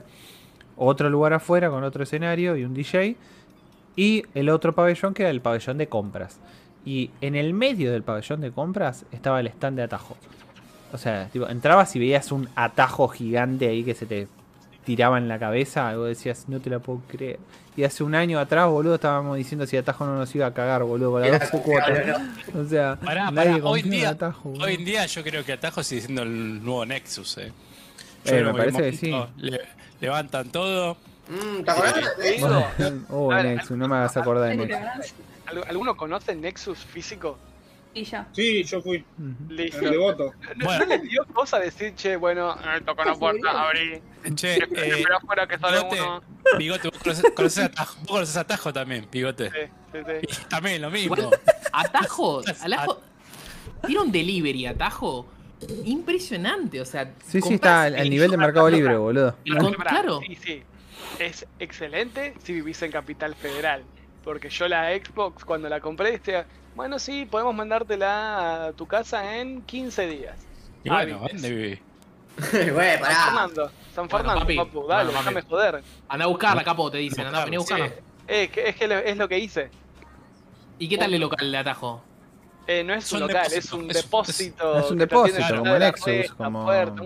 Otro 0.76 1.10
lugar 1.10 1.34
afuera 1.34 1.68
con 1.68 1.84
otro 1.84 2.02
escenario 2.02 2.56
y 2.56 2.64
un 2.64 2.72
DJ 2.72 3.16
y 3.94 4.24
el 4.34 4.48
otro 4.48 4.74
pabellón 4.74 5.12
que 5.12 5.24
era 5.24 5.30
el 5.30 5.42
pabellón 5.42 5.76
de 5.76 5.88
compras. 5.88 6.40
Y 6.86 7.10
en 7.20 7.36
el 7.36 7.52
medio 7.52 7.92
del 7.92 8.02
pabellón 8.02 8.40
de 8.40 8.52
compras 8.52 9.04
estaba 9.12 9.40
el 9.40 9.48
stand 9.48 9.76
de 9.76 9.82
atajo 9.82 10.16
o 10.92 10.98
sea, 10.98 11.28
tipo, 11.32 11.48
entrabas 11.48 11.94
y 11.96 11.98
veías 11.98 12.32
un 12.32 12.48
atajo 12.56 13.08
gigante 13.08 13.68
ahí 13.68 13.84
que 13.84 13.94
se 13.94 14.06
te 14.06 14.28
tiraba 14.84 15.18
en 15.18 15.28
la 15.28 15.38
cabeza. 15.38 15.92
Y 15.92 15.96
vos 15.96 16.08
decías, 16.08 16.44
no 16.48 16.60
te 16.60 16.70
la 16.70 16.78
puedo 16.78 17.00
creer. 17.08 17.38
Y 17.76 17.84
hace 17.84 18.02
un 18.02 18.14
año 18.14 18.38
atrás, 18.38 18.68
boludo, 18.68 18.96
estábamos 18.96 19.36
diciendo 19.36 19.66
si 19.66 19.76
atajo 19.76 20.04
no 20.04 20.16
nos 20.16 20.34
iba 20.34 20.46
a 20.46 20.52
cagar, 20.54 20.82
boludo, 20.82 21.12
con 21.12 21.20
la 21.22 21.28
Era 21.28 21.38
12 21.38 21.62
cuotas. 21.62 22.20
O 22.54 22.64
sea, 22.68 22.96
Pará, 22.96 23.30
nadie 23.30 23.52
pará, 23.52 23.64
hoy 23.64 23.80
en 23.80 23.90
día, 23.90 24.08
atajo. 24.10 24.52
hoy 24.60 24.74
en 24.74 24.84
día 24.84 25.06
yo 25.06 25.22
creo 25.22 25.44
que 25.44 25.52
Atajo 25.52 25.82
sigue 25.82 26.00
siendo 26.02 26.22
el 26.22 26.62
nuevo 26.64 26.84
Nexus, 26.84 27.38
eh. 27.38 27.52
Yo 28.24 28.34
Eh, 28.34 28.44
me 28.44 28.52
parece 28.52 28.78
que 28.78 28.88
un 28.88 28.96
sí. 28.96 29.14
le- 29.38 29.60
levantan 30.00 30.50
todo. 30.50 30.96
Mm, 31.28 31.62
¿Te 31.64 31.70
acordás 31.70 31.94
de 32.18 32.34
eso? 32.36 32.64
Digo, 32.78 32.90
Oh, 33.08 33.32
Nexus, 33.34 33.76
no 33.78 33.86
me 33.88 33.96
hagas 33.96 34.16
acordar 34.16 34.48
de 34.56 34.62
¿En 34.64 34.68
Nexus. 34.68 35.14
¿Alguno 35.68 35.96
conoce 35.96 36.32
el 36.32 36.40
Nexus 36.40 36.78
físico? 36.78 37.38
Y 37.92 38.04
yo. 38.04 38.18
Sí, 38.32 38.62
yo 38.64 38.80
fui. 38.80 39.04
Listo. 39.48 39.78
El 39.84 39.90
devoto. 39.90 40.32
¿No, 40.56 40.64
Bueno. 40.66 40.84
no 40.84 40.90
les 40.90 41.02
dio 41.02 41.24
cosa 41.26 41.58
decir, 41.58 41.94
che, 41.94 42.16
bueno, 42.16 42.54
eh, 42.54 42.80
toca 42.86 43.04
la 43.04 43.14
puerta, 43.14 43.50
abrí, 43.68 44.00
Che, 44.34 44.54
eh, 44.56 44.68
espera 44.72 45.16
afuera 45.16 45.46
que 45.48 45.58
sale 45.58 45.78
Bigote, 45.78 46.00
uno? 46.02 46.22
Bigote, 46.58 46.88
vos 46.88 46.98
conoces, 46.98 47.24
conoces 47.34 47.64
Atajo, 47.64 47.96
vos 48.00 48.08
conoces 48.08 48.36
Atajo 48.36 48.72
también, 48.72 49.08
Bigote. 49.10 49.50
Sí, 49.50 49.58
sí, 49.92 49.98
sí. 50.06 50.42
Y 50.44 50.48
también 50.48 50.82
lo 50.82 50.90
mismo. 50.90 51.16
Igual, 51.16 51.40
Atajo, 51.72 52.42
alajo- 52.62 53.00
tiene 53.86 54.00
un 54.02 54.12
delivery 54.12 54.66
atajo 54.66 55.26
impresionante. 55.84 56.80
O 56.80 56.84
sea, 56.84 57.12
Sí, 57.26 57.40
sí, 57.40 57.54
está 57.54 57.82
al, 57.84 57.94
el- 57.94 58.00
al 58.00 58.10
nivel 58.10 58.30
de 58.30 58.36
Mercado 58.36 58.68
Libre, 58.70 58.96
boludo. 58.96 59.36
con- 59.58 59.74
claro. 59.74 60.20
Sí, 60.26 60.36
sí. 60.36 60.62
Es 61.18 61.46
excelente 61.58 62.34
si 62.42 62.52
vivís 62.52 62.80
en 62.82 62.92
Capital 62.92 63.34
Federal. 63.34 63.82
Porque 64.24 64.50
yo 64.50 64.68
la 64.68 64.90
Xbox, 64.94 65.44
cuando 65.44 65.68
la 65.68 65.80
compré, 65.80 66.12
decía, 66.12 66.46
bueno, 66.74 66.98
sí, 66.98 67.26
podemos 67.30 67.54
mandártela 67.54 68.66
a 68.66 68.72
tu 68.72 68.86
casa 68.86 69.36
en 69.38 69.62
15 69.62 70.06
días. 70.06 70.36
Y 70.84 70.88
Ah, 70.90 70.94
bueno. 71.04 71.20
¿dónde 71.30 71.50
viví? 71.50 71.80
Güey, 72.70 72.92
San 72.98 73.00
pará. 73.00 73.24
Fernando, 73.26 73.70
San 73.94 74.08
Bueno, 74.08 74.08
Fernando, 74.18 74.40
papi. 74.40 74.56
papu, 74.56 74.86
dale, 74.86 75.04
Bueno, 75.04 75.18
déjame 75.20 75.42
joder. 75.42 75.82
Anda 76.08 76.24
a 76.24 76.28
buscarla, 76.28 76.64
capo, 76.64 76.90
te 76.90 76.98
dicen. 76.98 77.26
Anda, 77.26 77.44
vení 77.44 77.56
a 77.56 77.60
Sí, 77.60 77.64
buscarla. 77.64 77.90
es 78.26 78.50
que, 78.50 78.68
es, 78.68 78.76
que 78.76 78.88
lo- 78.88 78.98
es 78.98 79.16
lo 79.16 79.28
que 79.28 79.38
hice. 79.38 79.70
¿Y 80.78 80.88
qué 80.88 80.96
tal 80.96 81.12
el 81.12 81.20
local 81.20 81.50
de 81.52 81.58
atajo? 81.58 82.02
Eh, 82.66 82.84
no 82.84 82.94
es 82.94 83.04
Es 83.06 83.12
un 83.12 83.22
un 83.22 83.28
local, 83.28 83.48
depósito, 83.48 83.58
es 83.58 83.72
un 83.72 83.90
es- 83.90 83.96
depósito. 84.04 84.78
Es 84.78 84.90
un 84.92 84.98
depósito, 84.98 85.56
como 85.58 85.78
Nexus, 85.78 86.04
puerta, 86.04 86.34
como, 86.36 86.64
puerta, 86.64 87.02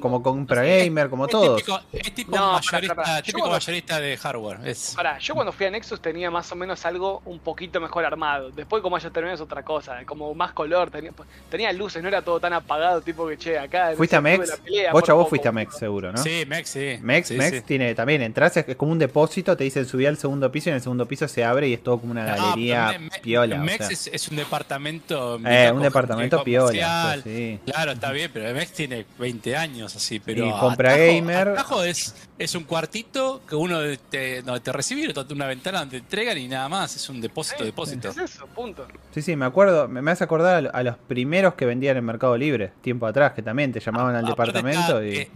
como 0.00 0.22
Compra 0.22 0.62
Gamer, 0.62 1.10
como 1.10 1.24
Es 1.24 1.30
todos. 1.32 1.56
típico, 1.56 1.80
es 1.92 2.14
tipo 2.14 2.36
No, 2.36 2.52
mayorista. 2.52 3.16
Yo 3.16 3.22
típico 3.22 3.38
cuando- 3.40 3.56
mayorista 3.56 4.00
de 4.00 4.16
hardware. 4.16 4.58
Es, 4.68 4.92
Pará, 4.94 5.18
yo 5.18 5.34
cuando 5.34 5.50
fui 5.52 5.66
a 5.66 5.70
Nexus 5.70 6.00
tenía 6.00 6.30
más 6.30 6.52
o 6.52 6.54
menos 6.54 6.84
algo 6.86 7.20
un 7.24 7.40
poquito 7.40 7.80
mejor 7.80 8.04
armado. 8.04 8.50
Después, 8.50 8.80
como 8.80 8.94
haya 8.94 9.10
terminado, 9.10 9.34
es 9.34 9.40
otra 9.40 9.64
cosa. 9.64 10.04
Como 10.06 10.32
más 10.34 10.52
color, 10.52 10.90
tenía, 10.90 11.10
tenía 11.50 11.72
luces, 11.72 12.00
no 12.00 12.08
era 12.08 12.22
todo 12.22 12.38
tan 12.38 12.52
apagado, 12.52 13.00
tipo 13.00 13.26
que 13.26 13.36
che, 13.36 13.58
acá. 13.58 13.94
¿Fuiste 13.96 14.14
a 14.14 14.20
Mex? 14.20 14.58
pelea, 14.62 14.92
Vos, 14.92 15.02
ya 15.04 15.14
vos 15.14 15.28
fuiste 15.28 15.48
a. 15.48 15.52
Mex, 15.52 15.76
seguro, 15.78 16.12
¿no? 16.12 16.18
Sí, 16.18 16.44
Mex, 16.46 16.68
sí. 16.70 16.98
Mex, 17.02 17.28
Sí, 17.28 17.34
Mex 17.36 17.56
sí. 17.56 17.62
tiene 17.62 17.94
también, 17.96 18.22
entras, 18.22 18.56
es 18.56 18.76
como 18.76 18.92
un 18.92 18.98
depósito, 19.00 19.56
te 19.56 19.64
dicen 19.64 19.84
subir 19.86 20.06
al 20.06 20.16
segundo 20.16 20.52
piso 20.52 20.68
y 20.68 20.70
en 20.70 20.76
el 20.76 20.82
segundo 20.82 21.06
piso 21.06 21.26
se 21.26 21.44
abre 21.44 21.66
y 21.68 21.72
es 21.74 21.82
todo 21.82 21.98
como 21.98 22.12
una 22.12 22.32
Ah, 22.32 22.36
galería 22.36 23.00
piola. 23.22 23.56
Mex 23.56 24.06
es 24.12 24.28
un 24.28 24.36
departamento. 24.36 24.97
Eh, 25.46 25.70
un 25.72 25.82
departamento 25.82 26.42
piola, 26.44 27.18
sí. 27.22 27.58
Claro, 27.66 27.92
está 27.92 28.10
bien, 28.12 28.30
pero 28.32 28.52
Mex 28.54 28.72
tiene 28.72 29.06
20 29.18 29.56
años 29.56 29.94
así, 29.96 30.20
pero 30.20 30.46
Y 30.46 30.50
compra 30.52 30.94
Atajo- 30.94 31.06
gamer. 31.14 31.48
Atajo 31.48 31.82
es, 31.84 32.14
es 32.38 32.54
un 32.54 32.64
cuartito 32.64 33.42
que 33.48 33.54
uno 33.54 33.78
te, 34.10 34.42
donde 34.42 34.60
te 34.60 34.72
recibe 34.72 35.12
una 35.30 35.46
ventana 35.46 35.80
donde 35.80 35.98
te 35.98 36.02
entregan 36.04 36.38
y 36.38 36.48
nada 36.48 36.68
más, 36.68 36.96
es 36.96 37.08
un 37.08 37.20
depósito, 37.20 37.64
depósito. 37.64 38.08
Es 38.10 38.16
eso, 38.18 38.46
punto. 38.48 38.86
Sí, 39.12 39.22
sí, 39.22 39.36
me 39.36 39.44
acuerdo, 39.46 39.88
me, 39.88 40.02
me 40.02 40.10
hace 40.10 40.24
acordar 40.24 40.54
a, 40.56 40.60
lo- 40.60 40.74
a 40.74 40.82
los 40.82 40.96
primeros 40.96 41.54
que 41.54 41.64
vendían 41.66 41.96
en 41.96 42.04
Mercado 42.04 42.36
Libre, 42.36 42.72
tiempo 42.80 43.06
atrás, 43.06 43.32
que 43.32 43.42
también 43.42 43.72
te 43.72 43.80
llamaban 43.80 44.14
al 44.16 44.24
Ah, 44.24 44.28
departamento 44.28 45.00
está, 45.00 45.04
y... 45.04 45.16
eh, 45.18 45.30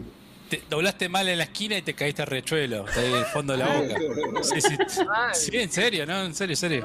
te 0.48 0.62
doblaste 0.68 1.08
mal 1.08 1.26
en 1.28 1.38
la 1.38 1.44
esquina 1.44 1.78
y 1.78 1.82
te 1.82 1.94
caíste 1.94 2.22
al 2.22 2.28
rechuelo, 2.28 2.84
ahí 2.94 3.06
en 3.06 3.14
el 3.18 3.24
fondo 3.24 3.54
de 3.54 3.58
la 3.60 3.66
boca. 3.68 3.94
Sí, 4.42 4.60
sí. 4.60 4.76
Sí, 5.32 5.56
en 5.56 5.72
serio, 5.72 6.04
¿no? 6.06 6.24
En 6.24 6.34
serio, 6.34 6.52
en 6.52 6.56
serio. 6.58 6.84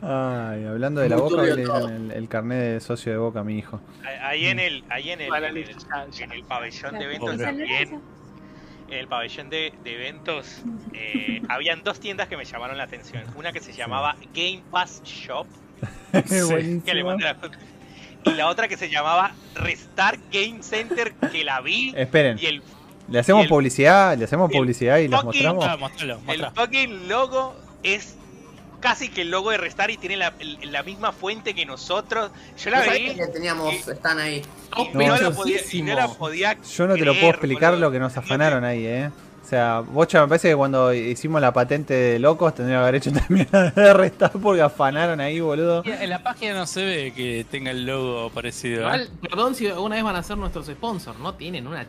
Ay, 0.00 0.64
hablando 0.64 1.00
de 1.00 1.08
la 1.08 1.16
boca, 1.16 1.42
el, 1.42 2.10
el 2.12 2.28
carnet 2.28 2.58
de 2.74 2.80
socio 2.80 3.10
de 3.12 3.18
boca 3.18 3.42
mi 3.42 3.58
hijo. 3.58 3.80
Ahí 4.22 4.46
en 4.46 4.60
el, 4.60 4.84
ahí 4.90 5.10
en 5.10 5.20
el, 5.20 5.30
Vale, 5.30 5.48
en 5.48 5.56
el, 5.56 5.68
en 6.32 6.44
pabellón 6.46 6.98
de 6.98 7.04
eventos 7.04 7.36
también, 7.38 8.00
en 8.88 8.94
el 8.98 9.08
pabellón 9.08 9.50
de, 9.50 9.72
de 9.82 9.94
eventos, 9.94 10.62
eh, 10.94 11.42
habían 11.48 11.82
dos 11.82 11.98
tiendas 12.00 12.28
que 12.28 12.36
me 12.36 12.44
llamaron 12.44 12.78
la 12.78 12.84
atención. 12.84 13.24
Una 13.34 13.52
que 13.52 13.60
se 13.60 13.72
llamaba 13.72 14.16
Game 14.34 14.62
Pass 14.70 15.02
Shop, 15.04 15.46
Es 16.12 16.24
Sí, 16.30 16.80
que 16.84 16.94
le 16.94 17.02
buenísimo. 17.02 17.04
mandé 17.06 17.24
la 17.24 17.34
foto, 17.34 17.58
y 18.24 18.30
la 18.34 18.48
otra 18.48 18.68
que 18.68 18.76
se 18.76 18.88
llamaba 18.90 19.32
Restart 19.54 20.20
Game 20.32 20.62
Center, 20.62 21.12
que 21.14 21.42
la 21.44 21.60
vi, 21.60 21.92
Esperen, 21.96 22.38
y 22.40 22.46
el, 22.46 22.62
le 23.08 23.18
hacemos 23.18 23.40
y 23.40 23.44
el- 23.44 23.48
publicidad, 23.48 24.16
le 24.16 24.24
hacemos 24.26 24.50
publicidad 24.52 24.98
y 24.98 25.08
les 25.08 25.18
fucking- 25.18 25.24
mostramos. 25.24 25.64
Ah, 25.66 25.76
mostralo, 25.76 26.20
el 26.28 26.46
fucking 26.54 27.08
logo 27.08 27.56
es 27.82 28.16
casi 28.80 29.08
que 29.08 29.22
el 29.22 29.30
logo 29.30 29.50
de 29.50 29.58
Restart 29.58 29.90
y 29.90 29.96
tiene 29.96 30.16
la, 30.16 30.32
la 30.62 30.82
misma 30.82 31.12
fuente 31.12 31.54
que 31.54 31.66
nosotros. 31.66 32.30
Yo 32.62 32.70
la 32.70 32.78
¿No 32.78 32.84
sabés 32.84 33.00
vi 33.02 33.14
que 33.14 33.26
teníamos, 33.28 33.74
y- 33.74 33.90
están 33.90 34.18
ahí. 34.18 34.42
No, 34.76 34.84
no, 34.92 35.16
yo- 35.16 35.30
la 35.30 35.36
podía, 35.36 35.58
y 35.72 35.82
no 35.82 35.94
la 35.94 36.08
podía 36.08 36.56
Yo 36.62 36.86
no 36.86 36.94
te 36.94 37.04
lo 37.04 37.14
puedo 37.14 37.28
explicar 37.30 37.70
boludo. 37.72 37.86
lo 37.88 37.92
que 37.92 37.98
nos 37.98 38.16
afanaron 38.16 38.64
ahí, 38.64 38.86
eh. 38.86 39.10
O 39.44 39.48
sea, 39.50 39.80
Bocha 39.80 40.20
me 40.20 40.28
parece 40.28 40.50
que 40.50 40.56
cuando 40.56 40.92
hicimos 40.92 41.40
la 41.40 41.54
patente 41.54 41.94
de 41.94 42.18
locos 42.18 42.54
tendría 42.54 42.76
que 42.76 42.82
haber 42.82 42.94
hecho 42.96 43.10
también 43.28 43.48
la 43.50 43.70
de 43.70 43.94
restar 43.94 44.30
porque 44.32 44.60
afanaron 44.60 45.20
ahí, 45.22 45.40
boludo. 45.40 45.82
En 45.86 46.10
la 46.10 46.22
página 46.22 46.52
no 46.52 46.66
se 46.66 46.84
ve 46.84 47.12
que 47.16 47.46
tenga 47.50 47.70
el 47.70 47.86
logo 47.86 48.28
parecido. 48.28 48.80
¿eh? 48.80 48.84
Igual, 48.84 49.08
perdón 49.22 49.54
si 49.54 49.66
alguna 49.66 49.94
vez 49.96 50.04
van 50.04 50.16
a 50.16 50.22
ser 50.22 50.36
nuestros 50.36 50.66
sponsors, 50.66 51.18
¿no? 51.18 51.34
Tienen 51.34 51.66
una 51.66 51.86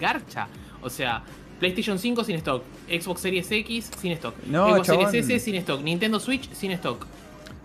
garcha. 0.00 0.46
O 0.82 0.88
sea, 0.90 1.22
PlayStation 1.64 1.98
5 1.98 2.24
sin 2.24 2.36
stock, 2.36 2.62
Xbox 2.88 3.20
Series 3.22 3.50
X 3.50 3.90
sin 3.98 4.12
stock, 4.12 4.34
No, 4.46 4.68
Xbox 4.74 4.86
chabón. 4.86 5.10
Series 5.10 5.30
S 5.30 5.40
sin 5.46 5.54
stock, 5.56 5.80
Nintendo 5.80 6.20
Switch 6.20 6.50
sin 6.52 6.72
stock. 6.72 7.06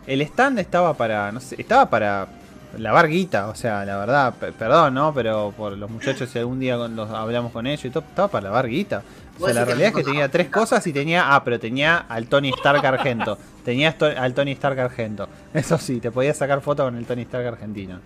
El 0.08 0.22
stand 0.22 0.58
estaba 0.60 0.94
para, 0.94 1.32
no 1.34 1.40
sé, 1.42 1.56
estaba 1.60 1.90
para 1.90 2.28
lavar 2.78 3.10
guita, 3.10 3.50
o 3.50 3.56
sea, 3.56 3.84
la 3.84 3.98
verdad, 3.98 4.34
pe- 4.40 4.54
perdón, 4.54 4.94
¿no? 4.94 5.14
Pero 5.14 5.54
por 5.58 5.78
los 5.78 5.90
muchachos, 5.90 6.30
si 6.30 6.40
algún 6.40 6.60
día 6.60 6.78
con- 6.78 6.96
los 6.96 7.10
hablamos 7.10 7.52
con 7.52 7.68
ellos 7.68 7.84
y 7.84 7.90
todo, 7.90 8.04
estaba 8.08 8.28
para 8.30 8.46
lavar 8.46 8.68
guita. 8.70 9.04
O 9.40 9.46
sea, 9.46 9.54
la 9.54 9.66
realidad 9.66 9.90
es 9.90 9.96
que 9.96 10.04
tenía 10.04 10.30
tres 10.30 10.50
cosas 10.50 10.86
y 10.88 10.94
tenía, 10.94 11.34
ah, 11.36 11.44
pero 11.44 11.60
tenía 11.60 11.98
al 11.98 12.28
Tony 12.28 12.50
Stark 12.50 12.86
argento. 12.86 13.38
Tenía 13.66 13.90
esto- 13.90 14.06
al 14.06 14.34
Tony 14.34 14.52
Stark 14.54 14.80
argento. 14.80 15.28
Eso 15.54 15.78
sí, 15.78 16.00
te 16.00 16.10
podías 16.12 16.38
sacar 16.38 16.62
foto 16.62 16.84
con 16.86 16.96
el 16.96 17.06
Tony 17.06 17.22
Stark 17.24 17.46
argentino. 17.46 18.00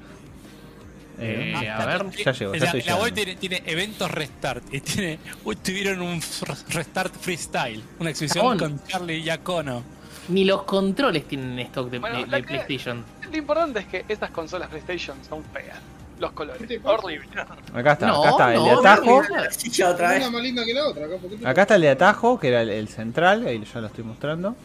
Eh, 1.19 1.53
a 1.69 1.85
ver, 1.85 2.09
ya 2.11 2.31
llego, 2.31 2.55
ya 2.55 2.73
la, 2.73 2.81
la 2.85 2.95
web 2.97 3.13
tiene, 3.13 3.35
tiene 3.35 3.61
eventos 3.65 4.09
restart 4.09 4.63
y 4.73 4.79
tiene 4.81 5.19
uy, 5.45 5.55
tuvieron 5.57 6.01
un 6.01 6.21
restart 6.69 7.13
freestyle, 7.15 7.83
una 7.99 8.09
exhibición 8.09 8.57
con 8.57 8.83
Charlie 8.87 9.21
Giacono. 9.21 9.83
Ni 10.29 10.43
los 10.45 10.63
controles 10.63 11.27
tienen 11.27 11.59
stock 11.59 11.89
de, 11.89 11.99
Bueno, 11.99 12.19
de- 12.21 12.27
la 12.27 12.37
de 12.37 12.43
que- 12.43 12.47
PlayStation. 12.47 13.03
Lo 13.29 13.37
importante 13.37 13.79
es 13.79 13.85
que 13.87 14.05
estas 14.07 14.31
consolas 14.31 14.69
PlayStation 14.69 15.17
son 15.27 15.43
feas. 15.45 15.77
Los 16.19 16.29
¿Qué 16.31 16.35
colores. 16.35 16.79
Horrible. 16.83 17.27
Acá 17.73 17.93
está, 17.93 18.07
No, 18.07 18.21
acá 18.23 18.29
está 18.29 18.53
el 18.55 18.63
de 18.63 18.71
atajo. 18.71 19.05
no. 19.05 19.89
Otra 19.89 20.05
Una 20.07 20.13
vez. 20.13 20.31
más 20.31 20.41
linda 20.43 20.63
que 20.65 20.73
la 20.73 20.87
otra, 20.87 21.05
acá, 21.05 21.17
¿por 21.17 21.29
qué 21.29 21.37
te 21.37 21.47
Acá 21.47 21.61
está 21.63 21.75
el 21.75 21.81
de 21.81 21.89
atajo, 21.89 22.39
que 22.39 22.47
era 22.47 22.61
el, 22.61 22.69
el 22.69 22.87
central, 22.87 23.45
ahí 23.47 23.61
ya 23.71 23.81
lo 23.81 23.87
estoy 23.87 24.03
mostrando. 24.03 24.55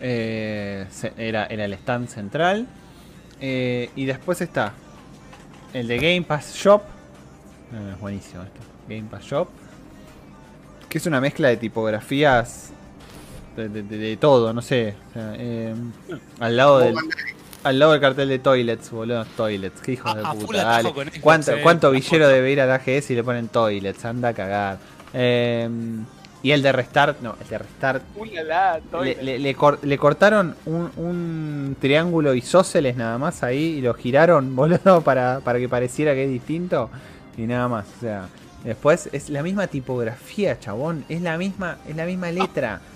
Eh, 0.00 0.86
era 1.16 1.44
el 1.46 1.72
stand 1.74 2.08
central. 2.08 2.66
Eh, 3.40 3.90
y 3.96 4.04
después 4.06 4.40
está 4.40 4.72
el 5.74 5.86
de 5.88 5.96
Game 5.98 6.22
Pass 6.22 6.54
Shop. 6.54 6.82
Es 7.92 8.00
buenísimo 8.00 8.42
esto. 8.42 8.60
Game 8.88 9.04
Pass 9.10 9.24
Shop. 9.24 9.48
Que 10.88 10.98
es 10.98 11.06
una 11.06 11.20
mezcla 11.20 11.48
de 11.48 11.56
tipografías 11.56 12.70
de, 13.56 13.68
de- 13.68 13.82
de- 13.82 13.98
de 13.98 14.16
todo, 14.16 14.52
no 14.52 14.62
sé. 14.62 14.94
O 15.10 15.12
sea, 15.12 15.32
eh, 15.36 15.74
al 16.40 16.56
lado 16.56 16.78
del. 16.78 16.94
Al 17.64 17.78
lado 17.78 17.92
del 17.92 18.00
cartel 18.02 18.28
de 18.28 18.38
Toilets, 18.38 18.90
boludo. 18.90 19.24
Toilets, 19.36 19.80
qué 19.80 19.92
hijos 19.92 20.12
A- 20.12 20.16
de 20.16 20.22
a 20.26 20.32
puta. 20.34 20.64
Dale. 20.64 20.92
¿Cuánto, 21.20 21.52
eh, 21.52 21.60
cuánto 21.62 21.86
la 21.88 21.94
villero 21.94 22.28
debe 22.28 22.52
ir 22.52 22.60
al 22.60 22.70
AGS 22.70 23.10
y 23.10 23.14
le 23.14 23.24
ponen 23.24 23.48
Toilets? 23.48 24.04
Anda 24.04 24.28
a 24.28 24.34
cagar. 24.34 24.78
Eh, 25.14 25.66
y 26.42 26.50
el 26.50 26.60
de 26.60 26.72
Restart, 26.72 27.22
no, 27.22 27.36
el 27.40 27.48
de 27.48 27.56
Restart. 27.58 28.02
Ulala, 28.16 28.74
Le, 28.74 28.80
toilet. 28.90 29.22
le- 29.22 29.38
le 29.38 29.54
cor- 29.54 29.78
le 29.82 29.96
cortaron 29.96 30.54
un, 30.66 30.90
un 30.98 31.63
triángulo 31.84 32.32
isósceles 32.34 32.96
nada 32.96 33.18
más 33.18 33.42
ahí 33.42 33.76
y 33.76 33.80
lo 33.82 33.92
giraron, 33.92 34.56
boludo, 34.56 35.02
para, 35.02 35.40
para 35.40 35.58
que 35.58 35.68
pareciera 35.68 36.14
que 36.14 36.24
es 36.24 36.30
distinto. 36.30 36.88
Y 37.36 37.42
nada 37.42 37.68
más, 37.68 37.84
o 37.98 38.00
sea. 38.00 38.28
Después 38.64 39.10
es 39.12 39.28
la 39.28 39.42
misma 39.42 39.66
tipografía, 39.66 40.58
chabón. 40.58 41.04
Es 41.10 41.20
la 41.20 41.36
misma, 41.36 41.76
es 41.86 41.94
la 41.94 42.06
misma 42.06 42.30
letra. 42.30 42.80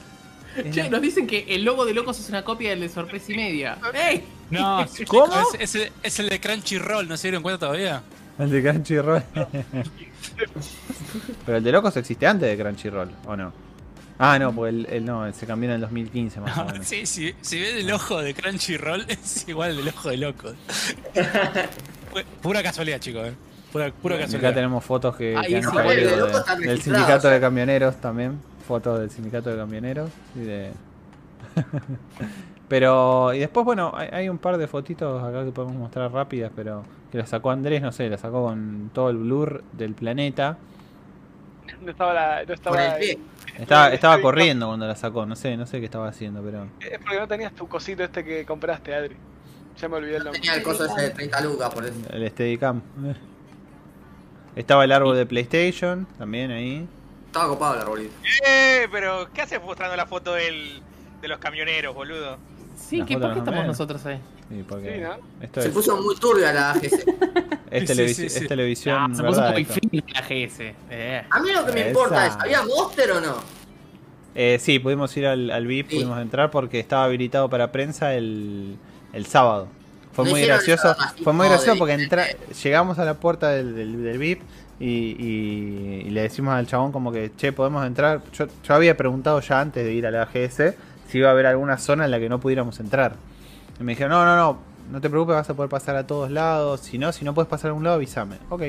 Es 0.57 0.75
Che, 0.75 0.85
la- 0.85 0.89
nos 0.89 1.03
dicen 1.03 1.27
que 1.27 1.45
el 1.49 1.63
logo 1.63 1.85
de 1.85 1.93
Locos 1.93 2.19
es 2.19 2.29
una 2.31 2.43
copia 2.43 2.71
del 2.71 2.81
de 2.81 2.89
Sorpresa 2.89 3.31
y 3.33 3.37
Media. 3.37 3.77
¡Ey! 3.95 4.25
No, 4.51 4.85
¿Cómo? 5.07 5.33
Es, 5.59 5.61
es 5.61 5.75
el, 5.75 5.93
es 6.03 6.19
el 6.19 6.29
de 6.31 6.41
Crunchyroll, 6.41 7.07
¿no 7.07 7.17
se 7.19 7.29
dieron 7.29 7.43
cuenta 7.43 7.59
todavía? 7.67 8.03
El 8.39 8.51
de 8.51 8.63
Crunchyroll. 8.63 9.23
Pero 11.45 11.59
el 11.59 11.63
de 11.63 11.71
Locos 11.73 11.97
existe 11.99 12.27
antes 12.27 12.49
de 12.49 12.63
Crunchyroll, 12.63 13.11
¿o 13.27 13.37
no? 13.37 13.53
Ah, 14.19 14.39
no, 14.39 14.53
porque 14.53 14.71
el, 14.71 14.87
el- 14.91 15.05
no, 15.05 15.33
se 15.33 15.47
cambió 15.47 15.69
en 15.69 15.77
el 15.77 15.81
2015 15.83 16.41
más 16.41 16.59
o 16.59 16.65
menos. 16.65 16.87
sí, 16.87 17.07
sí, 17.07 17.35
si 17.41 17.61
ves 17.61 17.77
el 17.77 17.93
ojo 17.93 18.21
de 18.21 18.35
Crunchyroll 18.35 19.03
es 19.09 19.49
igual 19.49 19.71
al 19.71 19.77
del 19.77 19.89
ojo 19.89 20.11
de 20.11 20.17
loco. 20.17 20.53
Pura 22.43 22.63
casualidad, 22.63 22.99
chicos, 22.99 23.29
eh. 23.29 23.35
Pura, 23.73 23.93
pura 23.93 24.15
Acá 24.17 24.25
casualidad. 24.25 24.55
tenemos 24.55 24.83
fotos 24.85 25.15
que, 25.15 25.37
han 25.37 25.43
de 25.45 25.49
de- 25.61 26.67
del 26.67 26.81
sindicato 26.81 27.29
de 27.29 27.39
camioneros 27.41 27.97
también. 28.01 28.39
Fotos 28.67 28.99
del 29.01 29.11
sindicato 29.11 29.51
de 29.51 29.57
camioneros. 29.57 30.11
Y 30.35 30.41
de... 30.41 30.71
pero, 32.69 33.33
y 33.35 33.39
después, 33.41 33.65
bueno, 33.65 33.93
hay, 33.95 34.09
hay 34.11 34.29
un 34.29 34.39
par 34.39 34.57
de 34.57 34.67
fotitos 34.67 35.23
acá 35.23 35.45
que 35.45 35.51
podemos 35.53 35.77
mostrar 35.77 36.11
rápidas, 36.13 36.51
pero 36.57 36.83
que 37.13 37.19
las 37.19 37.29
sacó 37.29 37.51
Andrés, 37.51 37.83
no 37.83 37.93
sé, 37.93 38.09
las 38.09 38.21
sacó 38.21 38.45
con 38.45 38.91
todo 38.95 39.11
el 39.11 39.19
blur 39.19 39.63
del 39.73 39.95
planeta. 39.95 40.57
No 41.83 41.91
estaba 41.91 42.15
la. 42.15 42.41
No 42.41 42.47
Por 42.47 42.55
estaba 42.55 42.87
el 42.97 43.01
pie. 43.01 43.19
Estaba, 43.59 43.93
estaba 43.93 44.17
Sí, 44.17 44.23
corriendo 44.23 44.67
cuando 44.69 44.87
la 44.87 44.95
sacó, 44.95 45.27
no 45.27 45.35
sé, 45.37 45.57
no 45.57 45.67
sé 45.67 45.81
qué 45.81 45.87
estaba 45.87 46.09
haciendo, 46.09 46.43
pero... 46.43 46.67
Es 46.81 46.99
porque 47.01 47.19
no 47.19 47.29
tenías 47.29 47.53
tu 47.53 47.69
cosito 47.69 48.05
este 48.05 48.25
que 48.25 48.47
compraste, 48.47 48.95
Adri. 48.95 49.17
Ya 49.77 49.89
me 49.89 49.97
olvidé 49.97 50.17
el 50.17 50.25
nombre. 50.25 50.41
Tenía 50.41 50.57
el 50.57 50.63
coso 50.63 50.85
ese 50.87 51.01
de 51.01 51.11
30 51.11 51.41
lucas, 51.43 51.75
por 51.75 51.85
eso. 51.85 51.95
El 52.11 52.29
Steadicam. 52.31 52.83
Estaba 54.57 54.85
el 54.85 54.93
árbol 54.93 55.17
de 55.17 55.27
PlayStation, 55.27 56.07
también 56.19 56.51
ahí. 56.51 56.89
Estaba 57.27 57.49
copado 57.49 57.75
el 57.75 57.81
arbolito. 57.83 58.15
Eh, 58.47 58.89
pero 58.91 59.29
¿qué 59.33 59.43
haces 59.43 59.63
mostrando 59.63 59.97
la 59.97 60.07
foto 60.07 60.35
del, 60.35 60.83
de 61.21 61.29
los 61.29 61.39
camioneros, 61.39 61.95
boludo? 61.95 62.39
Sí, 62.89 63.03
¿qué, 63.05 63.19
¿por 63.19 63.33
qué 63.35 63.39
estamos 63.41 63.67
nosotros 63.67 64.05
ahí? 64.07 64.19
Sí, 64.49 64.65
porque 64.67 64.95
Sí, 64.95 65.01
¿no? 65.01 65.17
esto 65.45 65.61
Se 65.63 65.69
es, 65.69 65.75
puso 65.75 66.01
muy 66.03 66.17
turbia 66.17 66.53
la 66.53 66.71
AGS. 66.71 66.83
es, 67.71 67.89
Sí, 67.89 67.95
televis- 67.95 68.15
sí, 68.15 68.29
sí. 68.31 68.39
es 68.39 68.49
televisión, 68.49 68.97
Ah, 69.13 69.15
se 69.15 69.23
puso 69.23 69.43
muy 69.43 69.63
esto? 69.63 69.75
fin 69.75 70.05
la 70.15 70.21
GS. 70.23 70.75
Eh. 70.91 71.23
A 71.31 71.41
mí 71.41 71.51
lo 71.53 71.67
que 71.67 71.73
me 71.73 71.81
Esa. 71.81 71.89
importa 71.91 72.27
es, 72.27 72.37
¿había 72.39 72.63
Monster 72.65 73.11
o 73.13 73.21
no? 73.21 73.37
Eh, 74.35 74.59
sí, 74.61 74.79
pudimos 74.79 75.15
ir 75.17 75.27
al, 75.27 75.51
al 75.51 75.67
VIP, 75.67 75.91
Sí. 75.91 75.97
pudimos 75.97 76.19
entrar 76.21 76.51
porque 76.51 76.79
estaba 76.81 77.05
habilitado 77.05 77.51
para 77.51 77.73
prensa 77.73 78.15
el, 78.15 78.77
el 79.13 79.27
sábado. 79.27 79.69
Fue 80.13 80.25
No 80.25 80.31
muy 80.33 80.43
gracioso, 80.43 80.97
fue 81.23 81.33
muy 81.33 81.47
gracioso 81.49 81.79
porque 81.79 81.93
entra, 81.95 82.27
llegamos 82.65 82.99
a 82.99 83.05
la 83.05 83.15
puerta 83.15 83.51
del, 83.51 83.75
del- 83.77 84.03
del 84.03 84.19
VIP 84.19 84.41
y, 84.81 84.87
y- 84.87 86.03
y 86.07 86.11
le 86.11 86.23
decimos 86.23 86.55
al 86.55 86.67
chabón 86.67 86.91
como 86.93 87.13
que, 87.13 87.33
che, 87.37 87.53
podemos 87.53 87.85
entrar. 87.87 88.23
Yo, 88.33 88.47
yo 88.65 88.75
había 88.75 88.97
preguntado 88.97 89.41
ya 89.41 89.61
antes 89.61 89.85
de 89.85 89.93
ir 89.93 90.07
a 90.07 90.11
la 90.11 90.23
AGS 90.23 90.75
si 91.09 91.19
iba 91.19 91.29
a 91.29 91.33
haber 91.33 91.47
alguna 91.47 91.79
zona 91.79 92.05
en 92.05 92.11
la 92.11 92.19
que 92.21 92.29
no 92.29 92.39
pudiéramos 92.41 92.79
entrar. 92.81 93.17
Y 93.81 93.83
me 93.83 93.93
dijeron, 93.93 94.13
no, 94.13 94.25
no, 94.25 94.37
no, 94.37 94.59
no 94.93 95.01
te 95.01 95.09
preocupes, 95.11 95.35
vas 95.37 95.51
a 95.51 95.55
poder 95.55 95.69
pasar 95.71 95.97
a 95.97 96.07
todos 96.07 96.31
lados. 96.31 96.81
Si 96.81 96.99
no, 96.99 97.13
si 97.13 97.25
no 97.25 97.35
puedes 97.35 97.49
pasar 97.49 97.67
a 97.67 97.71
algún 97.71 97.85
lado, 97.85 97.97
avísame. 97.97 98.37
Ok, 98.51 98.63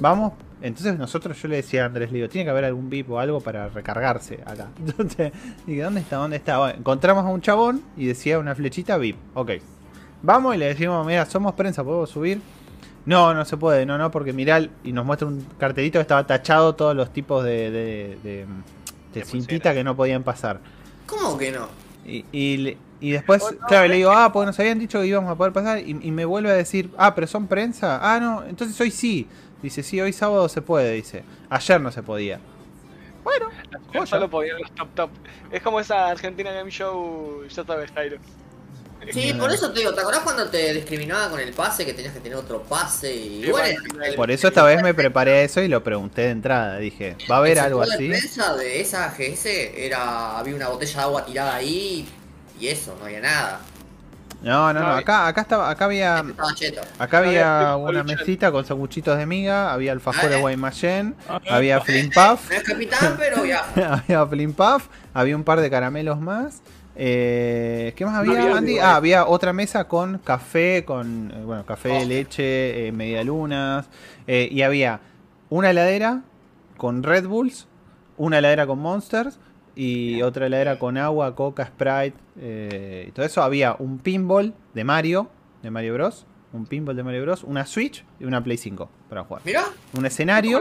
vamos. 0.00 0.32
Entonces 0.62 0.98
nosotros, 0.98 1.40
yo 1.40 1.48
le 1.48 1.56
decía 1.56 1.84
a 1.84 1.86
Andrés, 1.86 2.10
le 2.12 2.18
digo, 2.18 2.28
tiene 2.28 2.44
que 2.44 2.50
haber 2.50 2.66
algún 2.66 2.90
VIP 2.90 3.10
o 3.10 3.18
algo 3.18 3.40
para 3.40 3.68
recargarse 3.68 4.40
acá. 4.44 4.68
Entonces, 4.78 5.32
dije, 5.66 5.82
¿dónde 5.82 6.00
está? 6.00 6.16
¿Dónde 6.16 6.36
está? 6.36 6.58
Bueno, 6.58 6.78
encontramos 6.78 7.24
a 7.24 7.28
un 7.28 7.40
chabón 7.40 7.82
y 7.96 8.06
decía 8.06 8.38
una 8.38 8.54
flechita 8.54 8.98
VIP. 8.98 9.16
Ok. 9.34 9.52
Vamos 10.22 10.54
y 10.54 10.58
le 10.58 10.66
decimos, 10.66 11.06
mira, 11.06 11.24
somos 11.24 11.54
prensa, 11.54 11.82
¿podemos 11.82 12.10
subir? 12.10 12.42
No, 13.06 13.32
no 13.32 13.46
se 13.46 13.56
puede, 13.56 13.86
no, 13.86 13.96
no, 13.96 14.10
porque 14.10 14.34
mirá, 14.34 14.60
y 14.84 14.92
nos 14.92 15.06
muestra 15.06 15.26
un 15.26 15.46
cartelito 15.58 15.98
que 15.98 16.02
estaba 16.02 16.26
tachado 16.26 16.74
todos 16.74 16.94
los 16.94 17.10
tipos 17.10 17.42
de, 17.42 17.70
de, 17.70 18.18
de- 18.22 18.46
de 19.14 19.24
cintita 19.24 19.72
que 19.72 19.82
no 19.82 19.96
podían 19.96 20.22
pasar. 20.22 20.60
¿Cómo 21.10 21.36
que 21.36 21.50
no? 21.50 21.68
Y, 22.06 22.24
y, 23.00 23.10
después, 23.10 23.42
no, 23.42 23.66
claro, 23.66 23.88
le 23.88 23.96
digo, 23.96 24.10
ah, 24.10 24.32
porque 24.32 24.46
nos 24.46 24.58
habían 24.60 24.78
dicho 24.78 25.00
que 25.00 25.06
íbamos 25.06 25.30
a 25.30 25.34
poder 25.34 25.52
pasar. 25.52 25.78
Y, 25.80 25.90
y 25.90 26.10
me 26.10 26.24
vuelve 26.24 26.50
a 26.50 26.54
decir, 26.54 26.90
ah, 26.96 27.14
pero 27.14 27.26
son 27.26 27.48
prensa. 27.48 27.98
Ah, 28.02 28.20
no, 28.20 28.44
entonces 28.44 28.80
hoy 28.80 28.90
sí. 28.90 29.28
Dice, 29.62 29.82
sí, 29.82 30.00
hoy 30.00 30.12
sábado 30.12 30.48
se 30.48 30.62
puede, 30.62 30.94
dice. 30.94 31.24
Ayer 31.50 31.80
no 31.80 31.90
se 31.90 32.02
podía. 32.02 32.40
Bueno. 33.24 33.48
Solo 34.06 34.30
podían 34.30 34.60
los 34.60 34.70
top 34.72 34.88
top. 34.94 35.10
Es 35.50 35.62
como 35.62 35.80
esa 35.80 36.08
Argentina 36.08 36.52
Game 36.52 36.70
Show, 36.70 37.44
ya 37.48 37.64
sabes, 37.64 37.90
Jairo. 37.90 38.16
Sí, 39.12 39.32
por 39.34 39.50
eso 39.50 39.72
te 39.72 39.80
digo, 39.80 39.94
¿te 39.94 40.00
acordás 40.00 40.20
cuando 40.20 40.46
te 40.50 40.72
discriminaba 40.74 41.30
con 41.30 41.40
el 41.40 41.52
pase? 41.52 41.84
Que 41.86 41.94
tenías 41.94 42.12
que 42.12 42.20
tener 42.20 42.36
otro 42.36 42.62
pase 42.62 43.14
y 43.14 43.44
Sí, 43.44 43.50
bueno, 43.50 43.78
el- 44.04 44.14
Por 44.14 44.30
eso 44.30 44.48
esta 44.48 44.62
vez 44.62 44.82
me 44.82 44.92
preparé 44.94 45.32
a 45.38 45.42
eso 45.42 45.62
y 45.62 45.68
lo 45.68 45.82
pregunté 45.82 46.22
de 46.22 46.30
entrada. 46.30 46.76
Dije, 46.78 47.16
¿va 47.30 47.36
a 47.36 47.38
haber 47.38 47.58
algo 47.58 47.84
de 47.84 47.94
así? 47.94 48.08
prensa 48.08 48.54
de 48.56 48.80
esa 48.80 49.06
AGS 49.06 49.46
era, 49.46 50.38
había 50.38 50.54
una 50.54 50.68
botella 50.68 50.94
de 50.96 51.00
agua 51.02 51.24
tirada 51.24 51.54
ahí 51.56 52.08
y 52.60 52.68
eso, 52.68 52.94
no 52.98 53.06
había 53.06 53.20
nada. 53.20 53.60
No, 54.42 54.72
no, 54.72 54.80
no. 54.80 54.94
Acá, 54.94 55.26
acá 55.26 55.42
estaba, 55.42 55.68
acá 55.68 55.84
había, 55.84 56.24
cheto. 56.54 56.80
acá 56.98 57.18
había 57.18 57.72
había 57.72 57.76
una 57.76 58.02
mesita 58.04 58.50
con 58.50 58.64
sanguchitos 58.64 59.18
de 59.18 59.26
miga, 59.26 59.70
había 59.70 59.92
alfajores 59.92 60.32
Ah, 60.36 60.38
eh. 60.38 60.40
Guaymallén, 60.40 61.14
Ah, 61.28 61.40
había 61.50 61.76
eh. 61.76 61.80
Flim 61.84 62.10
Puff. 62.10 62.48
No 62.50 62.56
es 62.56 62.62
capitán, 62.62 63.16
pero 63.18 63.44
ya. 63.44 63.64
había 64.08 64.26
Flim 64.26 64.54
Puff, 64.54 64.86
había 65.12 65.36
un 65.36 65.44
par 65.44 65.60
de 65.60 65.68
caramelos 65.68 66.18
más. 66.20 66.62
Eh, 66.96 67.92
¿Qué 67.96 68.04
más 68.04 68.14
había, 68.16 68.32
había 68.42 68.56
Andy? 68.56 68.78
Ah, 68.78 68.96
había 68.96 69.26
otra 69.26 69.52
mesa 69.52 69.88
con 69.88 70.18
café, 70.18 70.84
con 70.84 71.32
eh, 71.34 71.42
bueno, 71.44 71.64
café, 71.64 72.00
Oh. 72.02 72.04
leche, 72.04 72.88
eh, 72.88 72.92
medialunas. 72.92 73.88
eh, 74.26 74.48
y 74.50 74.62
había 74.62 75.00
una 75.48 75.70
heladera 75.70 76.22
con 76.76 77.02
Red 77.02 77.26
Bulls, 77.26 77.68
una 78.16 78.38
heladera 78.38 78.66
con 78.66 78.78
Monsters 78.80 79.38
y 79.74 80.20
otra 80.22 80.46
heladera 80.46 80.78
con 80.78 80.98
agua, 80.98 81.34
coca, 81.36 81.66
Sprite 81.66 82.14
eh, 82.38 83.06
y 83.08 83.12
todo 83.12 83.24
eso. 83.24 83.42
Había 83.42 83.76
un 83.78 83.98
pinball 83.98 84.54
de 84.74 84.84
Mario, 84.84 85.30
de 85.62 85.70
Mario 85.70 85.94
Bros. 85.94 86.26
Un 86.52 86.66
pinball 86.66 86.96
de 86.96 87.02
Mario 87.04 87.22
Bros. 87.22 87.44
Una 87.44 87.64
Switch 87.64 88.04
y 88.18 88.24
una 88.24 88.42
Play 88.42 88.56
5 88.56 88.90
para 89.08 89.22
jugar. 89.24 89.42
Mirá, 89.44 89.64
Un 89.96 90.04
escenario 90.06 90.58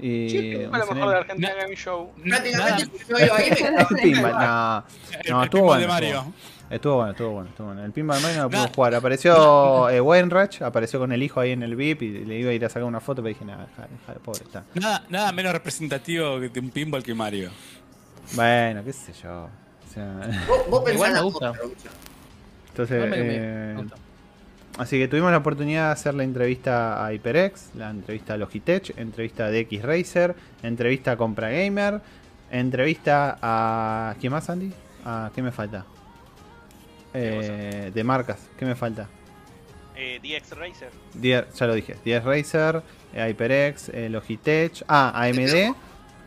Sí, 0.00 0.56
un 0.64 0.70
fue 0.70 0.78
lo 0.80 0.86
mejor 0.86 1.14
de 1.14 1.20
escenario- 1.20 1.62
Game 1.62 1.76
Show. 1.76 2.10
prácticamente 2.24 4.12
no. 4.22 4.84
No, 5.30 5.44
estuvo 5.44 5.62
bueno, 5.64 5.80
de 5.82 5.86
Mario. 5.88 6.24
Estuvo 6.70 6.96
bueno, 6.96 7.10
estuvo 7.12 7.30
bueno, 7.32 7.48
estuvo 7.50 7.66
bueno. 7.68 7.84
El 7.84 7.92
pinball 7.92 8.16
de 8.16 8.22
Mario 8.22 8.36
no 8.38 8.42
lo 8.44 8.50
pudo 8.50 8.68
jugar. 8.74 8.94
Apareció 8.94 9.90
eh, 9.90 10.00
Wainwright, 10.00 10.62
apareció 10.62 10.98
con 10.98 11.12
el 11.12 11.22
hijo 11.22 11.38
ahí 11.38 11.50
en 11.52 11.62
el 11.62 11.76
VIP 11.76 12.02
y 12.02 12.24
le 12.24 12.38
iba 12.40 12.50
a 12.50 12.54
ir 12.54 12.64
a 12.64 12.68
sacar 12.68 12.84
una 12.84 13.00
foto, 13.00 13.22
pero 13.22 13.28
dije, 13.28 13.44
nada, 13.44 13.66
deja- 13.66 14.18
pobre 14.20 14.40
está. 14.42 14.64
Nada, 14.74 15.04
nada 15.08 15.30
menos 15.32 15.52
representativo 15.52 16.40
de 16.40 16.58
un 16.60 16.70
pinball 16.70 17.02
que 17.02 17.14
Mario. 17.14 17.50
Bueno, 18.34 18.82
qué 18.82 18.92
sé 18.92 19.12
yo. 19.22 19.44
O 19.44 19.92
sea, 19.92 20.20
Vos, 20.48 20.68
vos 20.70 20.82
pensás 20.84 20.94
Igual 20.94 21.10
en 21.10 21.14
me 21.14 21.20
la 21.20 21.22
entonces, 22.70 23.00
me- 23.02 23.06
me- 23.10 23.16
eh, 23.36 23.74
me 23.76 23.82
gusta. 23.82 23.96
Así 24.78 24.98
que 24.98 25.08
tuvimos 25.08 25.30
la 25.30 25.38
oportunidad 25.38 25.86
de 25.86 25.92
hacer 25.92 26.14
la 26.14 26.24
entrevista 26.24 27.04
a 27.04 27.12
HyperX, 27.12 27.70
la 27.74 27.90
entrevista 27.90 28.34
a 28.34 28.36
Logitech, 28.36 28.96
entrevista 28.98 29.48
de 29.50 29.60
X 29.60 29.82
Racer, 29.82 30.34
entrevista 30.62 31.12
a 31.12 31.16
Compra 31.16 31.50
Gamer, 31.50 32.00
entrevista 32.50 33.38
a. 33.42 34.14
¿Quién 34.20 34.32
más, 34.32 34.48
Andy? 34.50 34.72
¿A 35.04 35.30
qué 35.34 35.42
me 35.42 35.52
falta? 35.52 35.84
Eh, 37.14 37.90
de 37.94 38.04
marcas, 38.04 38.48
¿qué 38.58 38.64
me 38.64 38.74
falta? 38.74 39.08
Eh, 39.94 40.18
DX 40.22 40.56
Racer. 40.56 40.90
Dier- 41.14 41.46
ya 41.52 41.66
lo 41.66 41.74
dije, 41.74 41.96
10 42.04 42.24
Racer, 42.24 42.82
eh, 43.12 43.26
HyperX, 43.28 43.90
eh, 43.90 44.08
Logitech, 44.08 44.82
ah, 44.88 45.12
AMD, 45.14 45.74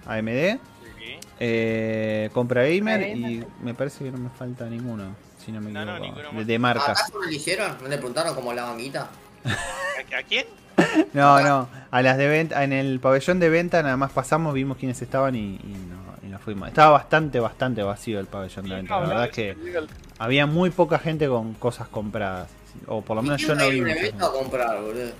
AMD, 0.05 0.59
Sí. 0.99 1.17
eh, 1.39 2.29
Compra 2.33 2.63
Gamer 2.67 3.17
y 3.17 3.43
me 3.63 3.73
parece 3.73 4.03
que 4.03 4.11
no 4.11 4.19
me 4.19 4.29
falta 4.29 4.69
ninguno, 4.69 5.15
si 5.45 5.51
no 5.51 5.61
me 5.61 5.71
No, 5.71 5.85
no, 5.85 5.97
equivoco, 5.97 6.21
ninguno 6.21 6.45
de, 6.45 6.59
marcas. 6.59 6.99
¿Acaso 7.01 7.19
no 7.19 7.25
le 7.25 7.35
hicieron? 7.35 7.77
¿No 7.81 7.87
le 7.87 7.97
preguntaron 7.97 8.33
cómo 8.35 8.53
la 8.53 8.63
banguita? 8.63 9.09
¿A, 9.45 10.17
a 10.19 10.23
quién? 10.23 10.45
No, 11.13 11.39
no, 11.41 11.69
a 11.91 12.01
las 12.01 12.17
de 12.17 12.27
venta, 12.27 12.63
en 12.63 12.73
el 12.73 12.99
pabellón 12.99 13.39
de 13.39 13.49
venta 13.49 13.81
nada 13.81 13.95
más 13.95 14.11
pasamos, 14.11 14.53
vimos 14.53 14.77
quiénes 14.77 15.01
estaban 15.01 15.35
y, 15.35 15.55
y 15.55 15.87
no, 15.89 16.27
y 16.27 16.29
nos 16.29 16.41
fuimos. 16.41 16.67
Estaba 16.67 16.91
bastante, 16.91 17.39
bastante 17.39 17.81
vacío 17.83 18.19
el 18.19 18.25
pabellón 18.27 18.67
de 18.67 18.75
venta, 18.75 18.99
la 18.99 19.07
verdad 19.07 19.25
es 19.25 19.31
que 19.31 19.57
había 20.19 20.45
muy 20.45 20.69
poca 20.71 20.99
gente 20.99 21.27
con 21.29 21.53
cosas 21.53 21.87
compradas, 21.87 22.49
o 22.87 23.01
por 23.01 23.15
lo 23.15 23.21
menos 23.21 23.39
yo 23.41 23.47
¿Quién 23.47 23.59
va 23.59 23.63
no 23.63 23.69
vi 23.69 23.81
mucha 23.81 23.93
evento 23.93 24.25
a 24.25 24.29
gente. 24.29 24.39
comprar, 24.39 24.81
boludo? 24.81 25.11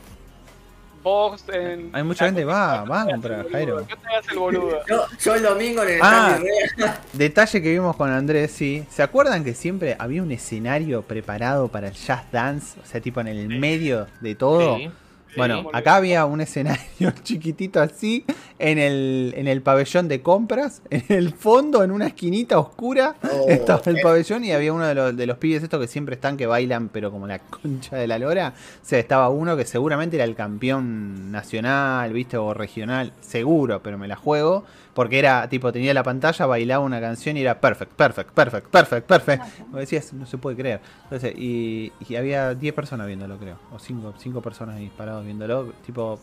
En. 1.54 1.92
Hay 1.94 2.04
mucha 2.04 2.26
gente, 2.26 2.44
va, 2.44 2.84
va 2.84 3.04
a 3.04 3.06
comprar, 3.06 3.48
Jairo. 3.52 3.86
¿Qué 3.86 3.96
te 3.96 4.16
hace 4.16 4.32
el 4.32 4.40
boludo? 4.40 4.80
Yo, 4.90 5.06
yo 5.24 5.36
el 5.36 5.44
domingo 5.44 5.84
en 5.84 5.90
el 5.90 6.00
Ah. 6.02 6.40
Detalle 7.14 7.62
que 7.62 7.72
vimos 7.72 7.96
con 7.96 8.10
Andrés, 8.10 8.52
sí. 8.52 8.84
¿Se 8.90 9.04
acuerdan 9.04 9.44
que 9.44 9.54
siempre 9.54 9.96
había 10.00 10.24
un 10.24 10.32
escenario 10.32 11.04
preparado 11.04 11.68
para 11.68 11.90
el 11.90 11.94
jazz 11.94 12.24
dance? 12.32 12.80
O 12.82 12.86
sea, 12.86 13.00
tipo 13.02 13.22
en 13.22 13.28
el 13.28 13.48
medio 13.60 14.08
de 14.20 14.34
todo. 14.36 14.78
Sí. 14.78 14.90
Bueno, 15.36 15.70
acá 15.74 15.96
había 15.96 16.26
un 16.26 16.42
escenario 16.42 17.12
chiquitito 17.24 17.82
así 17.82 18.26
en 18.60 18.78
el, 18.78 19.34
en 19.38 19.48
el 19.48 19.62
pabellón 19.62 20.08
de 20.08 20.22
compras. 20.22 20.82
En 20.90 21.04
el 21.10 21.34
fondo, 21.34 21.84
en 21.84 21.92
una 21.92 22.08
esquinita 22.08 22.58
oscura, 22.58 23.16
Oh, 23.24 23.46
estaba 23.48 23.82
el 23.86 24.00
pabellón 24.02 24.44
y 24.44 24.52
había 24.52 24.72
uno 24.72 24.88
de 24.88 24.96
los, 24.96 25.16
de 25.16 25.26
los 25.28 25.38
pibes 25.38 25.62
estos 25.62 25.80
que 25.80 25.88
siempre 25.88 26.16
están 26.16 26.38
que 26.38 26.46
bailan, 26.46 26.90
pero 26.90 27.12
como 27.12 27.28
la 27.28 27.40
concha 27.62 27.96
de 27.98 28.08
la 28.08 28.18
lora. 28.18 28.54
O 28.56 28.86
sea, 28.86 29.00
estaba 29.00 29.30
uno 29.30 29.58
que 29.58 29.66
seguramente 29.66 30.16
era 30.16 30.26
el 30.26 30.36
campeón 30.36 31.32
nacional, 31.32 32.14
viste, 32.14 32.38
o 32.38 32.54
regional, 32.54 33.12
seguro, 33.22 33.82
pero 33.84 33.98
me 33.98 34.08
la 34.08 34.16
juego. 34.16 34.64
Porque 34.96 35.20
era, 35.20 35.48
tipo, 35.50 35.74
tenía 35.74 35.94
la 35.94 36.04
pantalla, 36.04 36.46
bailaba 36.46 36.84
una 36.84 37.02
canción 37.02 37.36
y 37.36 37.42
era 37.42 37.60
perfect, 37.60 37.92
perfect, 37.92 38.32
perfect, 38.32 38.68
perfect, 38.70 39.06
perfect. 39.06 39.44
Como 39.60 39.78
decías, 39.78 40.14
no 40.14 40.26
se 40.26 40.38
puede 40.38 40.56
creer. 40.56 40.80
Entonces, 41.04 41.36
y, 41.38 41.92
y 42.08 42.16
había 42.16 42.56
10 42.56 42.74
personas 42.74 43.06
viéndolo, 43.06 43.38
creo. 43.38 43.60
O 43.74 43.78
5 43.78 44.14
cinco 44.18 44.42
personas 44.42 44.78
ahí 44.78 44.90
parados 44.98 45.26
viéndolo. 45.26 45.74
Tipo, 45.86 46.18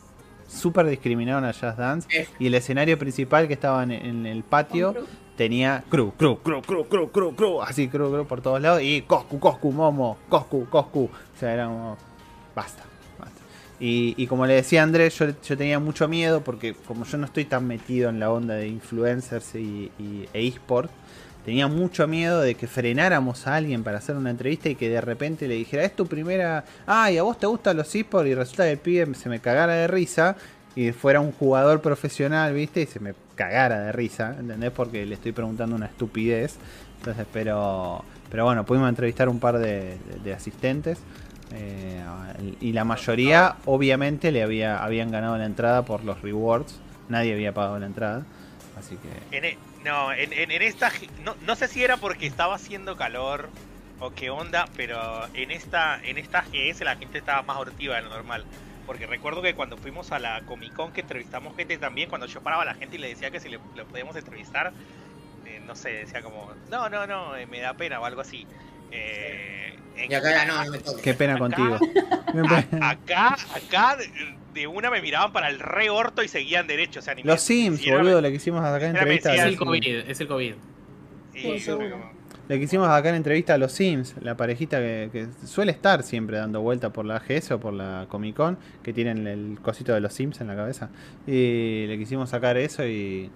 súper 0.49 0.87
discriminaron 0.87 1.45
a 1.45 1.53
Jazz 1.53 1.77
Dance. 1.77 2.09
Y 2.39 2.47
el 2.47 2.55
escenario 2.55 2.99
principal 2.99 3.47
que 3.47 3.53
estaba 3.53 3.83
en, 3.83 3.93
en 3.93 4.25
el 4.25 4.43
patio 4.43 4.95
tenía 5.37 5.85
crew, 5.91 6.13
crew, 6.17 6.39
crew, 6.39 6.63
crew, 6.63 6.85
crew, 6.89 7.11
crew, 7.11 7.37
crew. 7.37 7.63
Así, 7.63 7.89
crew, 7.89 8.11
crew 8.11 8.27
por 8.27 8.41
todos 8.41 8.61
lados. 8.61 8.81
Y 8.83 9.03
Coscu, 9.03 9.39
Coscu, 9.39 9.71
Momo, 9.71 10.17
Coscu, 10.31 10.67
Coscu. 10.71 11.05
O 11.05 11.39
sea, 11.39 11.53
era 11.53 11.67
como. 11.67 11.99
Basta. 12.57 12.85
Y, 13.85 14.15
y 14.17 14.29
como 14.29 14.47
le 14.47 14.55
decía 14.55 14.85
Andrés, 14.85 15.19
yo, 15.19 15.57
tenía 15.57 15.81
mucho 15.81 16.07
miedo 16.07 16.43
porque 16.45 16.73
como 16.87 17.05
yo 17.05 17.19
no 17.19 17.27
estoy 17.27 17.45
tan 17.47 17.67
metido 17.67 18.11
en 18.11 18.21
la 18.21 18.31
onda 18.31 18.55
de 18.55 18.69
influencers 18.69 19.57
y, 19.57 19.91
y- 19.99 20.29
e 20.33 20.47
eSport, 20.47 20.89
tenía 21.45 21.67
mucho 21.67 22.07
miedo 22.07 22.41
de 22.41 22.55
que 22.55 22.69
frenáramos 22.69 23.49
a 23.49 23.57
alguien 23.57 23.83
para 23.83 23.99
hacer 23.99 24.15
una 24.17 24.31
entrevista 24.31 24.69
y 24.69 24.77
que 24.77 24.89
de 24.89 25.01
repente 25.01 25.49
le 25.49 25.57
dijera, 25.57 25.83
es 25.83 25.97
tu 25.97 26.07
primera, 26.07 26.65
ay, 26.87 27.19
a 27.19 27.25
vos 27.25 27.37
te 27.41 27.47
gustan 27.49 27.77
los 27.77 27.93
eSports 27.93 28.29
y 28.31 28.35
resulta 28.37 28.63
que 28.67 28.71
el 28.71 28.79
pibe 28.79 29.13
se 29.17 29.29
me 29.29 29.41
cagara 29.41 29.75
de 29.75 29.89
risa 29.89 30.37
y 30.77 30.93
fuera 30.93 31.21
un 31.21 31.33
jugador 31.33 31.81
profesional, 31.83 32.55
¿viste? 32.55 32.83
Y 32.83 32.87
se 32.87 33.01
me 33.01 33.15
cagara 33.35 33.81
de 33.81 33.91
risa, 33.91 34.37
¿entendés? 34.39 34.71
Porque 34.71 35.05
le 35.05 35.17
estoy 35.17 35.33
preguntando 35.33 35.75
una 35.75 35.87
estupidez. 35.87 36.55
Entonces, 36.99 37.27
pero, 37.33 38.05
pero 38.31 38.45
bueno, 38.45 38.65
pudimos 38.65 38.89
entrevistar 38.89 39.29
un 39.29 39.41
par 39.41 39.59
de 39.59 39.99
asistentes. 40.35 40.99
Eh, 41.55 42.03
y 42.61 42.73
la 42.73 42.85
mayoría, 42.85 43.57
obviamente, 43.65 44.33
le 44.33 44.43
había, 44.43 44.83
habían 44.83 45.11
ganado 45.11 45.37
la 45.39 45.47
entrada 45.47 45.83
por 45.85 46.05
los 46.05 46.21
rewards. 46.23 46.81
Nadie 47.09 47.33
había 47.35 47.53
pagado 47.53 47.79
la 47.79 47.87
entrada. 47.87 48.23
Así 48.79 48.97
que. 48.97 49.37
E- 49.37 49.59
no, 49.85 50.13
en, 50.13 50.33
en- 50.33 50.51
en 50.51 50.63
esta. 50.63 50.91
No, 51.25 51.35
no 51.45 51.57
sé 51.57 51.69
si 51.69 51.83
era 51.83 51.97
porque 51.97 52.27
estaba 52.27 52.55
haciendo 52.55 52.97
calor 52.97 53.51
o 54.01 54.11
qué 54.11 54.31
onda, 54.31 54.67
pero 54.77 54.99
en 55.35 55.51
esta 55.51 56.01
en 56.05 56.19
esta 56.19 56.43
GS 56.43 56.85
la 56.85 56.97
gente 56.97 57.19
estaba 57.19 57.43
más 57.43 57.57
hortiva 57.57 57.97
de 57.97 58.03
lo 58.03 58.09
normal. 58.11 58.45
Porque 58.87 59.07
recuerdo 59.07 59.43
que 59.43 59.55
cuando 59.55 59.77
fuimos 59.77 60.11
a 60.11 60.19
la 60.19 60.41
Comic 60.43 60.73
Con 60.73 60.91
que 60.93 61.03
entrevistamos 61.03 61.55
gente 61.57 61.79
también, 61.79 62.09
cuando 62.09 62.27
yo 62.27 62.41
paraba 62.41 62.63
a 62.63 62.67
la 62.67 62.75
gente 62.75 62.97
y 62.97 62.99
le 62.99 63.09
decía 63.09 63.31
que 63.31 63.39
si 63.41 63.49
le, 63.49 63.59
lo 63.77 63.87
podíamos 63.87 64.17
entrevistar, 64.17 64.73
eh, 65.47 65.61
no 65.67 65.77
sé, 65.77 65.91
decía 65.91 66.21
como, 66.23 66.49
no, 66.69 66.89
no, 66.89 67.07
no, 67.07 67.37
eh, 67.37 67.47
me 67.47 67.61
da 67.61 67.75
pena 67.75 68.01
o 68.01 68.05
algo 68.05 68.21
así. 68.23 68.47
Eh, 68.93 69.75
en- 69.97 70.11
Y 70.11 70.15
acá 70.15 70.31
era, 70.31 70.45
no, 70.47 70.65
no 70.65 70.71
me 70.73 70.79
toques. 70.79 71.03
Qué 71.03 71.15
pena 71.15 71.35
Acá- 71.35 71.41
contigo. 71.41 71.79
a- 72.81 72.91
acá, 72.91 73.37
acá 73.55 73.97
de, 74.55 74.67
una 74.67 74.91
me 74.91 75.01
miraban 75.01 75.33
para 75.33 75.49
el 75.49 75.59
re 75.61 75.89
orto 75.91 76.23
y 76.23 76.29
seguían 76.29 76.67
derecho. 76.67 77.01
O 77.01 77.03
sea, 77.03 77.15
ni 77.15 77.23
me- 77.23 77.29
Los 77.31 77.41
Sims, 77.41 77.85
boludo, 77.89 78.21
le 78.21 78.33
quisimos 78.33 78.61
acá 78.65 78.79
me 78.81 78.87
entrevista. 78.89 79.31
Es 79.35 79.39
los 79.39 79.45
el 79.47 79.51
Sims. 79.59 79.65
COVID, 79.65 80.11
es 80.11 80.21
el 80.21 80.29
COVID. 80.29 80.55
Sí, 81.35 81.59
Sí, 81.61 81.71
Le 82.49 82.61
quisimos 82.61 82.89
acá 82.89 83.09
en 83.09 83.15
entrevista 83.15 83.55
a 83.55 83.59
los 83.59 83.73
Sims, 83.73 84.15
la 84.21 84.37
parejita 84.37 84.79
que, 84.81 85.09
que 85.11 85.27
suele 85.47 85.73
estar 85.73 86.03
siempre 86.03 86.37
dando 86.37 86.61
vuelta 86.61 86.91
por 86.93 87.07
la 87.07 87.17
AGS 87.17 87.53
o 87.53 87.61
por 87.61 87.73
la 87.73 88.05
Comic 88.11 88.37
Con, 88.37 88.59
que 88.83 88.93
tienen 88.93 89.27
el 89.27 89.59
cosito 89.63 89.95
de 89.95 90.01
los 90.01 90.13
Sims 90.13 90.41
en 90.43 90.49
la 90.49 90.57
cabeza. 90.57 90.91
Y 91.27 91.87
le 91.87 91.97
quisimos 91.99 92.29
sacar 92.31 92.57
eso 92.59 92.85
y. 92.87 93.31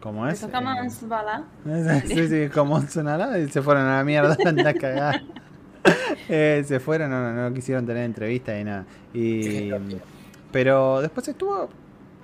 ¿Cómo 0.00 0.26
es? 0.26 0.42
Eh, 0.42 2.02
sí, 2.06 2.28
sí, 2.28 2.48
como 2.48 2.80
sonará 2.82 3.38
y 3.38 3.48
se 3.48 3.60
fueron 3.62 3.84
a 3.86 3.98
la 3.98 4.04
mierda, 4.04 4.36
anda 4.46 4.74
cagada. 4.74 5.22
Eh, 6.28 6.62
se 6.66 6.78
fueron, 6.78 7.10
no, 7.10 7.32
no, 7.32 7.48
no 7.48 7.54
quisieron 7.54 7.86
tener 7.86 8.04
entrevista 8.04 8.56
y 8.56 8.62
nada. 8.62 8.84
Y, 9.14 9.70
pero 10.52 11.00
después 11.00 11.26
estuvo, 11.26 11.68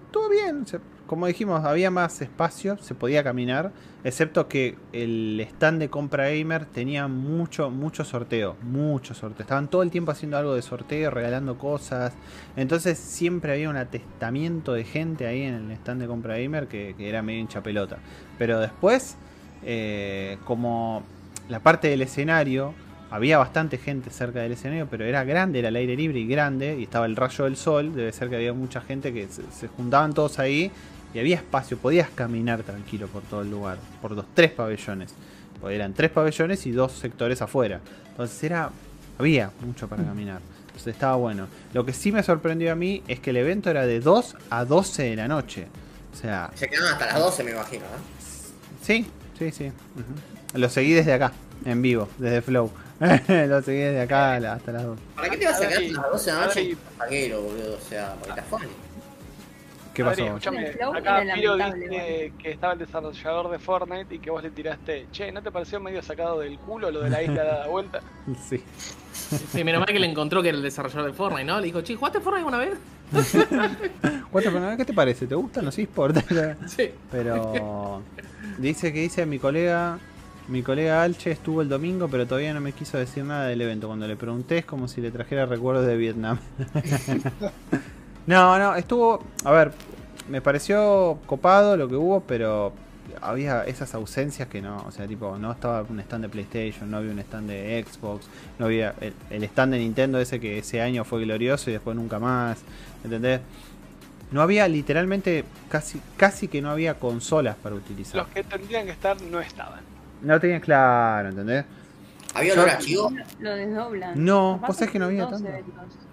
estuvo 0.04 0.28
bien. 0.28 0.62
o 0.62 0.66
sea, 0.66 0.78
como 1.06 1.26
dijimos, 1.26 1.64
había 1.64 1.90
más 1.90 2.20
espacio, 2.20 2.76
se 2.78 2.94
podía 2.94 3.22
caminar. 3.22 3.72
Excepto 4.04 4.48
que 4.48 4.76
el 4.92 5.40
stand 5.50 5.80
de 5.80 5.88
compra 5.88 6.28
gamer 6.30 6.66
tenía 6.66 7.08
mucho, 7.08 7.70
mucho 7.70 8.04
sorteo. 8.04 8.56
Mucho 8.62 9.14
sorteo. 9.14 9.42
Estaban 9.42 9.68
todo 9.68 9.82
el 9.82 9.90
tiempo 9.90 10.12
haciendo 10.12 10.36
algo 10.36 10.54
de 10.54 10.62
sorteo, 10.62 11.10
regalando 11.10 11.58
cosas. 11.58 12.12
Entonces 12.56 12.98
siempre 12.98 13.52
había 13.52 13.70
un 13.70 13.76
atestamiento 13.76 14.72
de 14.72 14.84
gente 14.84 15.26
ahí 15.26 15.42
en 15.42 15.54
el 15.54 15.70
stand 15.72 16.00
de 16.02 16.06
compra 16.06 16.38
gamer 16.38 16.66
que, 16.66 16.94
que 16.96 17.08
era 17.08 17.22
medio 17.22 17.40
hincha 17.40 17.62
pelota. 17.62 17.98
Pero 18.38 18.60
después, 18.60 19.16
eh, 19.64 20.38
como 20.44 21.02
la 21.48 21.60
parte 21.60 21.88
del 21.88 22.02
escenario, 22.02 22.74
había 23.10 23.38
bastante 23.38 23.78
gente 23.78 24.10
cerca 24.10 24.40
del 24.40 24.52
escenario, 24.52 24.88
pero 24.90 25.04
era 25.04 25.24
grande, 25.24 25.60
era 25.60 25.68
al 25.68 25.76
aire 25.76 25.96
libre 25.96 26.18
y 26.18 26.26
grande, 26.26 26.76
y 26.78 26.82
estaba 26.82 27.06
el 27.06 27.14
rayo 27.14 27.44
del 27.44 27.56
sol, 27.56 27.94
debe 27.94 28.12
ser 28.12 28.28
que 28.28 28.36
había 28.36 28.52
mucha 28.52 28.80
gente 28.80 29.12
que 29.12 29.28
se 29.28 29.68
juntaban 29.68 30.12
todos 30.12 30.38
ahí, 30.38 30.72
y 31.14 31.18
había 31.18 31.36
espacio, 31.36 31.78
podías 31.78 32.10
caminar 32.10 32.62
tranquilo 32.62 33.06
por 33.08 33.22
todo 33.22 33.42
el 33.42 33.50
lugar, 33.50 33.78
por 34.02 34.12
los 34.12 34.24
tres 34.34 34.50
pabellones. 34.50 35.14
Porque 35.60 35.74
eran 35.76 35.94
tres 35.94 36.10
pabellones 36.10 36.66
y 36.66 36.72
dos 36.72 36.92
sectores 36.92 37.40
afuera. 37.42 37.80
Entonces 38.10 38.42
era. 38.44 38.70
había 39.18 39.50
mucho 39.64 39.88
para 39.88 40.04
caminar. 40.04 40.40
Entonces 40.66 40.94
estaba 40.94 41.16
bueno. 41.16 41.46
Lo 41.72 41.86
que 41.86 41.92
sí 41.94 42.12
me 42.12 42.22
sorprendió 42.22 42.70
a 42.72 42.74
mí 42.74 43.02
es 43.08 43.20
que 43.20 43.30
el 43.30 43.38
evento 43.38 43.70
era 43.70 43.86
de 43.86 44.00
2 44.00 44.36
a 44.50 44.64
12 44.66 45.02
de 45.04 45.16
la 45.16 45.26
noche. 45.28 45.66
O 46.12 46.16
sea, 46.16 46.50
Se 46.54 46.68
quedaron 46.68 46.92
hasta 46.92 47.06
las 47.06 47.18
12, 47.18 47.44
me 47.44 47.50
imagino, 47.52 47.84
¿no? 47.84 48.26
Sí, 48.82 49.06
sí, 49.38 49.50
sí. 49.50 49.66
ujú. 49.66 50.58
Lo 50.58 50.68
seguí 50.68 50.92
desde 50.92 51.12
acá, 51.14 51.32
en 51.64 51.82
vivo, 51.82 52.08
desde 52.18 52.40
Flow. 52.42 52.70
Lo 53.28 53.62
seguí 53.62 53.78
desde 53.78 54.00
acá 54.02 54.36
hasta 54.36 54.72
las 54.72 54.84
2. 54.84 54.98
¿Para 55.14 55.28
qué 55.30 55.36
te 55.36 55.44
vas 55.46 55.60
a 55.60 55.68
quedar 55.68 55.82
hasta 55.82 56.00
las 56.02 56.10
12 56.10 56.30
de 56.30 56.36
la 56.36 56.46
noche? 56.46 56.76
Paguero, 56.98 57.42
boludo, 57.42 57.76
o 57.76 57.88
sea, 57.88 58.14
porque 58.14 58.30
estás 58.30 58.46
funny. 58.46 58.66
¿Qué 59.96 60.02
Adri, 60.02 60.24
pasó? 60.28 60.94
acá 60.94 61.22
Piro 61.34 61.56
dice 61.56 62.32
que 62.38 62.50
estaba 62.50 62.74
el 62.74 62.78
desarrollador 62.80 63.50
de 63.50 63.58
Fortnite 63.58 64.14
y 64.14 64.18
que 64.18 64.30
vos 64.30 64.42
le 64.42 64.50
tiraste, 64.50 65.06
che, 65.10 65.32
¿no 65.32 65.42
te 65.42 65.50
pareció 65.50 65.80
medio 65.80 66.02
sacado 66.02 66.40
del 66.40 66.58
culo 66.58 66.90
lo 66.90 67.00
de 67.00 67.08
la 67.08 67.22
isla 67.22 67.44
dada 67.44 67.66
vuelta? 67.68 68.00
Sí. 68.48 68.62
Sí, 69.12 69.64
menos 69.64 69.80
mal 69.80 69.88
que 69.88 69.98
le 69.98 70.06
encontró 70.06 70.42
que 70.42 70.50
era 70.50 70.58
el 70.58 70.62
desarrollador 70.62 71.10
de 71.10 71.16
Fortnite, 71.16 71.44
¿no? 71.44 71.58
Le 71.58 71.66
dijo, 71.66 71.80
che, 71.80 71.96
¿jugaste 71.96 72.20
Fortnite 72.20 72.46
alguna 72.46 72.58
vez? 72.58 72.78
¿Qué 74.76 74.84
te 74.84 74.92
parece? 74.92 75.26
¿Te 75.26 75.34
gustan 75.34 75.64
los 75.64 75.78
esports? 75.78 76.22
Sí. 76.66 76.90
Pero 77.10 78.02
dice 78.58 78.92
que 78.92 79.00
dice 79.00 79.24
mi 79.24 79.38
colega, 79.38 79.98
mi 80.48 80.62
colega 80.62 81.02
Alche 81.02 81.30
estuvo 81.30 81.62
el 81.62 81.70
domingo, 81.70 82.08
pero 82.08 82.26
todavía 82.26 82.52
no 82.52 82.60
me 82.60 82.72
quiso 82.72 82.98
decir 82.98 83.24
nada 83.24 83.46
del 83.46 83.62
evento. 83.62 83.86
Cuando 83.86 84.06
le 84.06 84.16
pregunté 84.16 84.58
es 84.58 84.64
como 84.66 84.88
si 84.88 85.00
le 85.00 85.10
trajera 85.10 85.46
recuerdos 85.46 85.86
de 85.86 85.96
Vietnam. 85.96 86.38
No, 88.26 88.58
no, 88.58 88.74
estuvo, 88.74 89.22
a 89.44 89.52
ver, 89.52 89.72
me 90.28 90.40
pareció 90.40 91.18
copado 91.26 91.76
lo 91.76 91.88
que 91.88 91.96
hubo, 91.96 92.20
pero 92.20 92.72
había 93.20 93.64
esas 93.64 93.94
ausencias 93.94 94.48
que 94.48 94.60
no, 94.60 94.84
o 94.86 94.90
sea, 94.90 95.06
tipo, 95.06 95.36
no 95.38 95.52
estaba 95.52 95.82
un 95.82 96.00
stand 96.00 96.24
de 96.24 96.28
PlayStation, 96.28 96.90
no 96.90 96.98
había 96.98 97.12
un 97.12 97.18
stand 97.20 97.48
de 97.48 97.84
Xbox, 97.84 98.26
no 98.58 98.66
había 98.66 98.94
el, 99.00 99.14
el 99.30 99.44
stand 99.44 99.72
de 99.72 99.78
Nintendo 99.78 100.20
ese 100.20 100.40
que 100.40 100.58
ese 100.58 100.80
año 100.80 101.04
fue 101.04 101.22
glorioso 101.22 101.70
y 101.70 101.74
después 101.74 101.96
nunca 101.96 102.18
más, 102.18 102.58
¿entendés? 103.04 103.40
No 104.30 104.42
había 104.42 104.66
literalmente 104.66 105.44
casi 105.68 106.00
casi 106.16 106.48
que 106.48 106.60
no 106.60 106.70
había 106.70 106.94
consolas 106.94 107.56
para 107.56 107.76
utilizar. 107.76 108.16
Los 108.16 108.28
que 108.28 108.42
tendrían 108.42 108.86
que 108.86 108.92
estar 108.92 109.20
no 109.22 109.40
estaban. 109.40 109.80
No 110.22 110.40
tenían 110.40 110.60
claro, 110.60 111.28
¿entendés? 111.28 111.64
¿Había 112.34 112.54
olor 112.54 112.70
a 112.70 112.78
chivo? 112.78 113.12
Lo 113.38 113.54
desdoblan. 113.54 114.24
No, 114.24 114.58
vos 114.66 114.76
sabés 114.76 114.90
que 114.90 114.98
no 114.98 115.06
había 115.06 115.28
tanto. 115.28 115.48
eventos. 115.48 116.05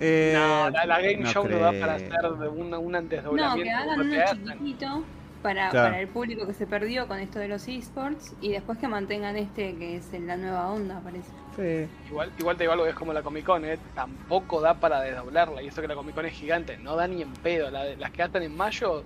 Eh, 0.00 0.32
no, 0.36 0.70
la, 0.70 0.86
la 0.86 1.00
Game 1.00 1.16
no 1.18 1.30
Show 1.32 1.48
no 1.48 1.58
da 1.58 1.72
para 1.72 1.94
hacer 1.94 2.10
de 2.38 2.48
un, 2.48 2.72
un 2.74 2.92
No, 2.92 3.02
desdoblamiento 3.02 3.62
que 3.64 3.70
hagan 3.72 4.00
uno 4.00 4.16
chiquitito 4.32 5.04
para, 5.42 5.70
Claro. 5.70 5.88
para 5.90 6.00
el 6.00 6.08
público 6.08 6.46
que 6.46 6.52
se 6.54 6.66
perdió 6.66 7.06
con 7.08 7.18
esto 7.18 7.38
de 7.38 7.48
los 7.48 7.66
esports 7.68 8.34
y 8.40 8.50
después 8.50 8.78
que 8.78 8.88
mantengan 8.88 9.36
este 9.36 9.74
que 9.76 9.96
es 9.96 10.04
la 10.20 10.36
nueva 10.36 10.68
onda, 10.70 11.00
parece. 11.00 11.28
sí. 11.56 11.88
Igual, 12.10 12.30
igual 12.38 12.56
te 12.56 12.64
digo 12.64 12.72
algo 12.72 12.84
que 12.84 12.90
es 12.90 12.96
como 12.96 13.12
la 13.12 13.22
Comic 13.22 13.44
Con, 13.44 13.64
¿eh? 13.64 13.78
tampoco 13.94 14.60
da 14.60 14.74
para 14.74 15.00
desdoblarla. 15.00 15.62
Y 15.62 15.68
eso 15.68 15.80
que 15.80 15.88
la 15.88 15.94
Comic 15.94 16.14
Con 16.14 16.26
es 16.26 16.32
gigante, 16.34 16.76
no 16.78 16.96
da 16.96 17.06
ni 17.08 17.22
en 17.22 17.32
pedo. 17.34 17.70
La 17.70 17.84
las 17.96 18.10
que 18.10 18.22
atan 18.22 18.42
en 18.42 18.56
mayo, 18.56 19.02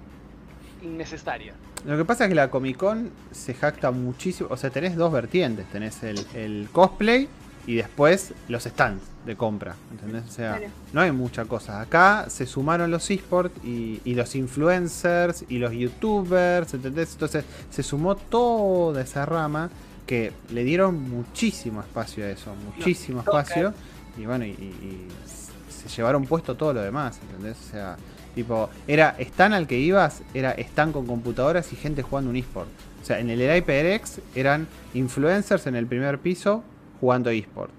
innecesaria. 0.82 1.54
Lo 1.84 1.96
que 1.96 2.04
pasa 2.04 2.24
es 2.24 2.28
que 2.28 2.34
la 2.34 2.48
Comic 2.50 2.76
Con 2.76 3.10
se 3.30 3.54
jacta 3.54 3.90
muchísimo. 3.90 4.48
O 4.52 4.56
sea, 4.56 4.70
tenés 4.70 4.96
dos 4.96 5.12
vertientes. 5.12 5.66
Tenés 5.66 6.02
el, 6.02 6.18
el 6.34 6.68
cosplay 6.72 7.28
y 7.66 7.76
después 7.76 8.34
los 8.48 8.64
stands 8.64 9.02
de 9.26 9.36
compra. 9.36 9.76
¿Entendés? 9.90 10.24
O 10.28 10.32
sea, 10.32 10.56
Claro. 10.56 10.72
no 10.92 11.00
hay 11.00 11.12
mucha 11.12 11.44
cosa. 11.44 11.80
Acá 11.80 12.26
se 12.28 12.46
sumaron 12.46 12.90
los 12.90 13.10
esports 13.10 13.54
y, 13.64 14.00
y 14.04 14.14
los 14.14 14.34
influencers 14.34 15.44
y 15.48 15.58
los 15.58 15.72
youtubers. 15.72 16.74
¿Entendés? 16.74 17.12
Entonces 17.12 17.44
se 17.70 17.82
sumó 17.82 18.16
toda 18.16 19.02
esa 19.02 19.24
rama 19.26 19.70
que 20.06 20.32
le 20.50 20.64
dieron 20.64 21.08
muchísimo 21.08 21.80
espacio 21.80 22.24
a 22.24 22.28
eso. 22.30 22.52
Muchísimo 22.76 23.20
espacio. 23.20 23.72
Y 24.18 24.26
bueno, 24.26 24.44
y, 24.44 24.56
se 25.68 25.88
llevaron 25.88 26.26
puesto 26.26 26.54
todo 26.54 26.72
lo 26.74 26.82
demás. 26.82 27.18
¿Entendés? 27.22 27.56
O 27.68 27.70
sea. 27.70 27.96
Tipo, 28.34 28.70
era 28.86 29.14
stand 29.18 29.52
al 29.54 29.66
que 29.66 29.78
ibas, 29.78 30.22
era 30.32 30.52
stand 30.52 30.94
con 30.94 31.06
computadoras 31.06 31.70
y 31.74 31.76
gente 31.76 32.00
jugando 32.02 32.30
un 32.30 32.36
eSport. 32.36 32.68
O 33.02 33.04
sea, 33.04 33.18
en 33.18 33.28
el 33.28 33.40
HyperX 33.40 34.20
eran 34.34 34.66
influencers 34.94 35.66
en 35.66 35.76
el 35.76 35.86
primer 35.86 36.18
piso 36.18 36.64
jugando 36.98 37.28
eSport. 37.28 37.70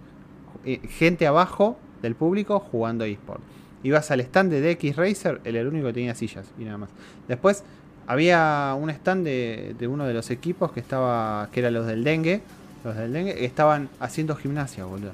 Eh, 0.66 0.80
Gente 0.90 1.28
abajo 1.28 1.78
del 2.02 2.16
público 2.16 2.60
jugando 2.60 3.06
eSport. 3.06 3.42
Ibas 3.84 4.12
al 4.12 4.22
stand 4.22 4.52
de 4.52 4.76
DX 4.76 4.96
Racer, 4.96 5.42
él 5.44 5.56
era 5.56 5.62
el 5.62 5.68
único 5.68 5.88
que 5.88 5.94
tenía 5.94 6.16
sillas 6.16 6.46
y 6.58 6.64
nada 6.64 6.78
más. 6.78 6.90
Después 7.28 7.64
había 8.08 8.76
un 8.80 8.90
stand 8.90 9.26
de, 9.26 9.76
de 9.78 9.88
uno 9.88 10.06
de 10.06 10.14
los 10.14 10.30
equipos 10.32 10.72
que 10.72 10.80
estaba, 10.80 11.50
que 11.52 11.60
eran 11.60 11.74
los 11.74 11.86
del 11.88 12.04
dengue, 12.04 12.42
los 12.84 12.96
del 12.96 13.12
dengue, 13.14 13.36
que 13.36 13.46
estaban 13.46 13.90
haciendo 14.00 14.36
gimnasia, 14.36 14.86
boludo. 14.86 15.12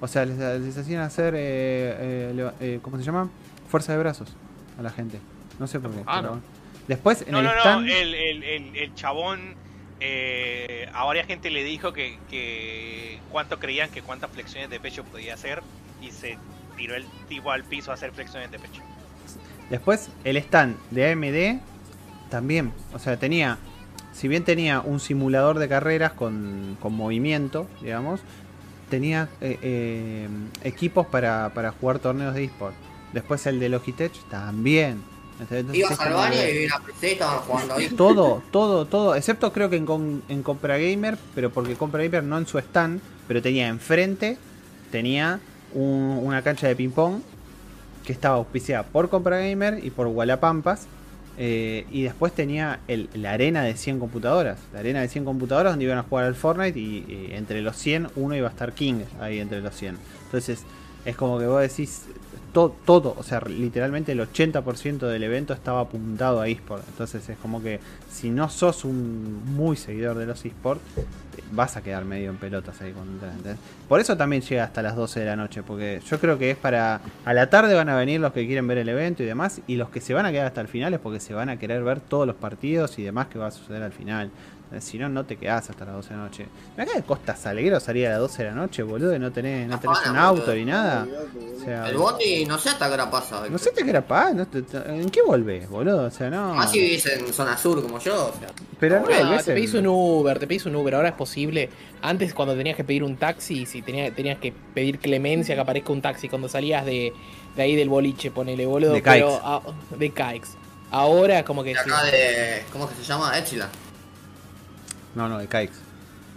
O 0.00 0.08
sea, 0.08 0.24
les, 0.26 0.38
les 0.38 0.76
hacían 0.76 1.00
hacer, 1.02 1.34
eh, 1.34 1.38
eh, 2.36 2.50
eh, 2.60 2.78
¿cómo 2.82 2.98
se 2.98 3.02
llama? 3.04 3.28
Fuerza 3.68 3.92
de 3.92 3.98
brazos 3.98 4.34
a 4.78 4.82
la 4.82 4.90
gente. 4.90 5.18
No 5.58 5.66
sé 5.66 5.80
por 5.80 5.90
qué. 5.90 6.02
Ah, 6.06 6.20
pero- 6.22 6.34
no. 6.36 6.40
Después 6.88 7.22
en 7.26 7.32
No, 7.32 7.38
el 7.40 7.44
no, 7.46 7.52
no, 7.54 7.60
stand... 7.60 7.88
el, 7.88 8.14
el, 8.14 8.42
el, 8.44 8.76
el 8.76 8.94
chabón 8.94 9.40
eh, 10.00 10.88
a 10.92 11.04
varias 11.04 11.26
gente 11.26 11.50
le 11.50 11.64
dijo 11.64 11.92
que, 11.92 12.18
que 12.30 13.18
cuánto 13.30 13.58
creían 13.58 13.90
que 13.90 14.02
cuántas 14.02 14.30
flexiones 14.30 14.70
de 14.70 14.80
pecho 14.80 15.04
podía 15.04 15.34
hacer 15.34 15.62
y 16.02 16.10
se 16.10 16.38
tiró 16.76 16.94
el 16.94 17.06
tipo 17.28 17.50
al 17.50 17.64
piso 17.64 17.90
a 17.90 17.94
hacer 17.94 18.12
flexiones 18.12 18.50
de 18.50 18.58
pecho. 18.58 18.82
Después, 19.70 20.10
el 20.24 20.36
stand 20.36 20.76
de 20.90 21.12
AMD 21.12 21.60
también. 22.30 22.72
O 22.92 22.98
sea, 22.98 23.16
tenía. 23.16 23.58
Si 24.12 24.28
bien 24.28 24.44
tenía 24.44 24.80
un 24.80 25.00
simulador 25.00 25.58
de 25.58 25.68
carreras 25.68 26.12
con, 26.12 26.78
con 26.80 26.94
movimiento, 26.94 27.68
digamos, 27.82 28.20
tenía 28.88 29.28
eh, 29.40 29.58
eh, 29.60 30.28
equipos 30.62 31.06
para, 31.06 31.52
para 31.52 31.72
jugar 31.72 31.98
torneos 31.98 32.34
de 32.34 32.44
eSport. 32.44 32.74
Después 33.12 33.46
el 33.46 33.60
de 33.60 33.68
Logitech 33.68 34.14
también. 34.30 35.02
Entonces, 35.40 35.74
Ibas 35.76 36.00
al 36.00 36.12
baño 36.14 36.34
y 36.34 36.58
vi 36.58 36.64
una 36.66 36.80
estaban 37.02 37.38
jugando 37.40 37.74
ahí. 37.74 37.88
todo, 37.90 38.42
todo, 38.50 38.86
todo, 38.86 39.14
excepto 39.14 39.52
creo 39.52 39.68
que 39.70 39.76
en, 39.76 39.86
con- 39.86 40.22
en 40.28 40.42
Compra 40.42 40.78
Gamer, 40.78 41.18
pero 41.34 41.50
porque 41.50 41.74
Compra 41.74 42.02
Gamer 42.02 42.24
no 42.24 42.38
en 42.38 42.46
su 42.46 42.58
stand, 42.58 43.00
pero 43.28 43.42
tenía 43.42 43.68
enfrente, 43.68 44.38
tenía 44.90 45.40
un- 45.74 46.20
una 46.22 46.42
cancha 46.42 46.66
de 46.68 46.76
ping 46.76 46.90
pong 46.90 47.20
que 48.04 48.12
estaba 48.12 48.36
auspiciada 48.36 48.84
por 48.84 49.08
Compra 49.10 49.38
Gamer 49.38 49.84
y 49.84 49.90
por 49.90 50.06
Wallapampas, 50.06 50.86
Eh, 51.38 51.84
y 51.90 52.02
después 52.02 52.32
tenía 52.32 52.80
el- 52.88 53.10
la 53.12 53.32
arena 53.32 53.62
de 53.62 53.76
100 53.76 53.98
computadoras. 53.98 54.58
La 54.72 54.78
arena 54.80 55.02
de 55.02 55.08
100 55.10 55.26
computadoras 55.26 55.72
donde 55.74 55.84
iban 55.84 55.98
a 55.98 56.02
jugar 56.02 56.24
al 56.24 56.34
Fortnite 56.34 56.78
y, 56.80 57.04
y 57.06 57.28
entre 57.34 57.60
los 57.60 57.76
100 57.76 58.08
uno 58.16 58.34
iba 58.34 58.48
a 58.48 58.50
estar 58.50 58.72
King 58.72 59.00
ahí 59.20 59.38
entre 59.38 59.60
los 59.60 59.74
100. 59.76 59.98
Entonces 60.24 60.62
es 61.06 61.16
como 61.16 61.38
que 61.38 61.46
vos 61.46 61.62
decís 61.62 62.02
to- 62.52 62.74
todo, 62.84 63.14
o 63.18 63.22
sea, 63.22 63.40
literalmente 63.40 64.12
el 64.12 64.20
80% 64.20 65.06
del 65.08 65.22
evento 65.22 65.52
estaba 65.54 65.80
apuntado 65.80 66.40
a 66.40 66.48
eSport. 66.48 66.86
Entonces 66.88 67.26
es 67.28 67.38
como 67.38 67.62
que 67.62 67.80
si 68.10 68.30
no 68.30 68.48
sos 68.50 68.84
un 68.84 69.42
muy 69.56 69.76
seguidor 69.76 70.16
de 70.18 70.26
los 70.26 70.44
eSports, 70.44 70.82
vas 71.52 71.76
a 71.76 71.82
quedar 71.82 72.04
medio 72.04 72.30
en 72.30 72.36
pelotas 72.38 72.80
ahí 72.80 72.92
cuando 72.92 73.24
entras. 73.26 73.56
Por 73.88 74.00
eso 74.00 74.16
también 74.16 74.42
llega 74.42 74.64
hasta 74.64 74.82
las 74.82 74.96
12 74.96 75.20
de 75.20 75.26
la 75.26 75.36
noche, 75.36 75.62
porque 75.62 76.00
yo 76.08 76.18
creo 76.18 76.38
que 76.38 76.50
es 76.50 76.56
para... 76.56 77.00
A 77.24 77.34
la 77.34 77.48
tarde 77.50 77.74
van 77.74 77.88
a 77.88 77.96
venir 77.96 78.20
los 78.20 78.32
que 78.32 78.46
quieren 78.46 78.66
ver 78.66 78.78
el 78.78 78.88
evento 78.88 79.22
y 79.22 79.26
demás, 79.26 79.60
y 79.66 79.76
los 79.76 79.90
que 79.90 80.00
se 80.00 80.12
van 80.14 80.26
a 80.26 80.32
quedar 80.32 80.46
hasta 80.46 80.60
el 80.62 80.66
final 80.68 80.92
es 80.94 80.98
porque 81.00 81.20
se 81.20 81.34
van 81.34 81.48
a 81.50 81.58
querer 81.58 81.84
ver 81.84 82.00
todos 82.00 82.26
los 82.26 82.36
partidos 82.36 82.98
y 82.98 83.02
demás 83.04 83.28
que 83.28 83.38
va 83.38 83.48
a 83.48 83.50
suceder 83.52 83.82
al 83.82 83.92
final. 83.92 84.30
Eh, 84.72 84.80
Si 84.80 84.98
no, 84.98 85.08
no 85.08 85.24
te 85.24 85.36
quedás 85.36 85.70
hasta 85.70 85.84
las 85.84 85.94
12 85.94 86.08
de 86.10 86.16
la 86.16 86.22
noche. 86.24 86.46
Me 86.76 86.82
acá 86.82 86.94
de 86.94 87.02
Costa 87.04 87.36
Salguero 87.36 87.78
salir 87.78 88.06
a 88.08 88.10
las 88.10 88.18
12 88.18 88.42
de 88.42 88.48
la 88.50 88.54
noche, 88.56 88.82
boludo, 88.82 89.14
y 89.14 89.18
no 89.20 89.30
tenés, 89.30 89.68
no 89.68 89.78
tenés 89.78 89.98
un 90.10 90.16
auto 90.16 90.52
ni 90.54 90.64
nada. 90.64 91.06
O 91.60 91.64
sea, 91.64 91.88
El 91.88 91.96
bondi 91.96 92.44
no 92.46 92.58
sé 92.58 92.70
hasta 92.70 92.88
qué 92.88 92.94
hora 92.94 93.08
pasa. 93.10 93.44
no 93.48 93.58
sé 93.58 93.70
te 93.70 93.84
qué 93.84 93.90
era 93.90 94.04
pa, 94.06 94.32
no 94.32 94.46
te- 94.46 94.64
¿en 94.88 95.08
qué 95.10 95.22
volvés, 95.22 95.68
boludo? 95.68 96.04
O 96.06 96.10
sea, 96.10 96.28
no. 96.30 96.54
Más 96.54 96.72
si 96.72 96.80
vivís 96.80 97.06
en 97.06 97.32
zona 97.32 97.56
sur 97.56 97.80
como 97.80 97.98
yo. 98.00 98.26
O 98.34 98.38
sea. 98.38 98.48
Pero 98.80 98.98
no 99.00 99.06
Ah, 99.08 99.18
volvés 99.22 99.44
te 99.44 99.52
en- 99.52 99.56
pedís 99.56 99.74
un 99.74 99.86
Uber, 99.86 100.38
te 100.38 100.46
pedís 100.48 100.66
un 100.66 100.74
Uber, 100.74 100.96
ahora 100.96 101.08
es 101.10 101.14
posible. 101.14 101.70
Antes 102.02 102.34
cuando 102.34 102.56
tenías 102.56 102.76
que 102.76 102.82
pedir 102.84 103.04
un 103.04 103.16
taxi, 103.16 103.66
si 103.66 103.82
tenías, 103.82 104.14
tenías 104.16 104.38
que 104.38 104.52
pedir 104.74 104.98
clemencia 104.98 105.54
que 105.54 105.60
aparezca 105.60 105.92
un 105.92 106.02
taxi 106.02 106.28
cuando 106.28 106.48
salías 106.48 106.84
de, 106.84 107.12
de 107.54 107.62
ahí 107.62 107.76
del 107.76 107.88
boliche, 107.88 108.32
ponele 108.32 108.66
boludo, 108.66 108.94
De 108.94 109.00
pero 109.02 109.28
Kikes. 109.28 109.40
ah, 109.44 109.60
de 109.96 110.10
Kikes. 110.10 110.48
Ahora 110.90 111.44
como 111.44 111.62
que 111.64 111.70
De 111.70 111.76
sí. 111.82 111.88
acá 111.90 112.02
de. 112.04 112.62
¿Cómo 112.72 112.84
es 112.84 112.90
que 112.90 112.96
se 113.02 113.08
llama? 113.08 113.36
Echila. 113.38 113.68
No, 115.16 115.28
no, 115.28 115.38
de 115.38 115.46
te 115.48 115.66
Kikes. 115.66 115.78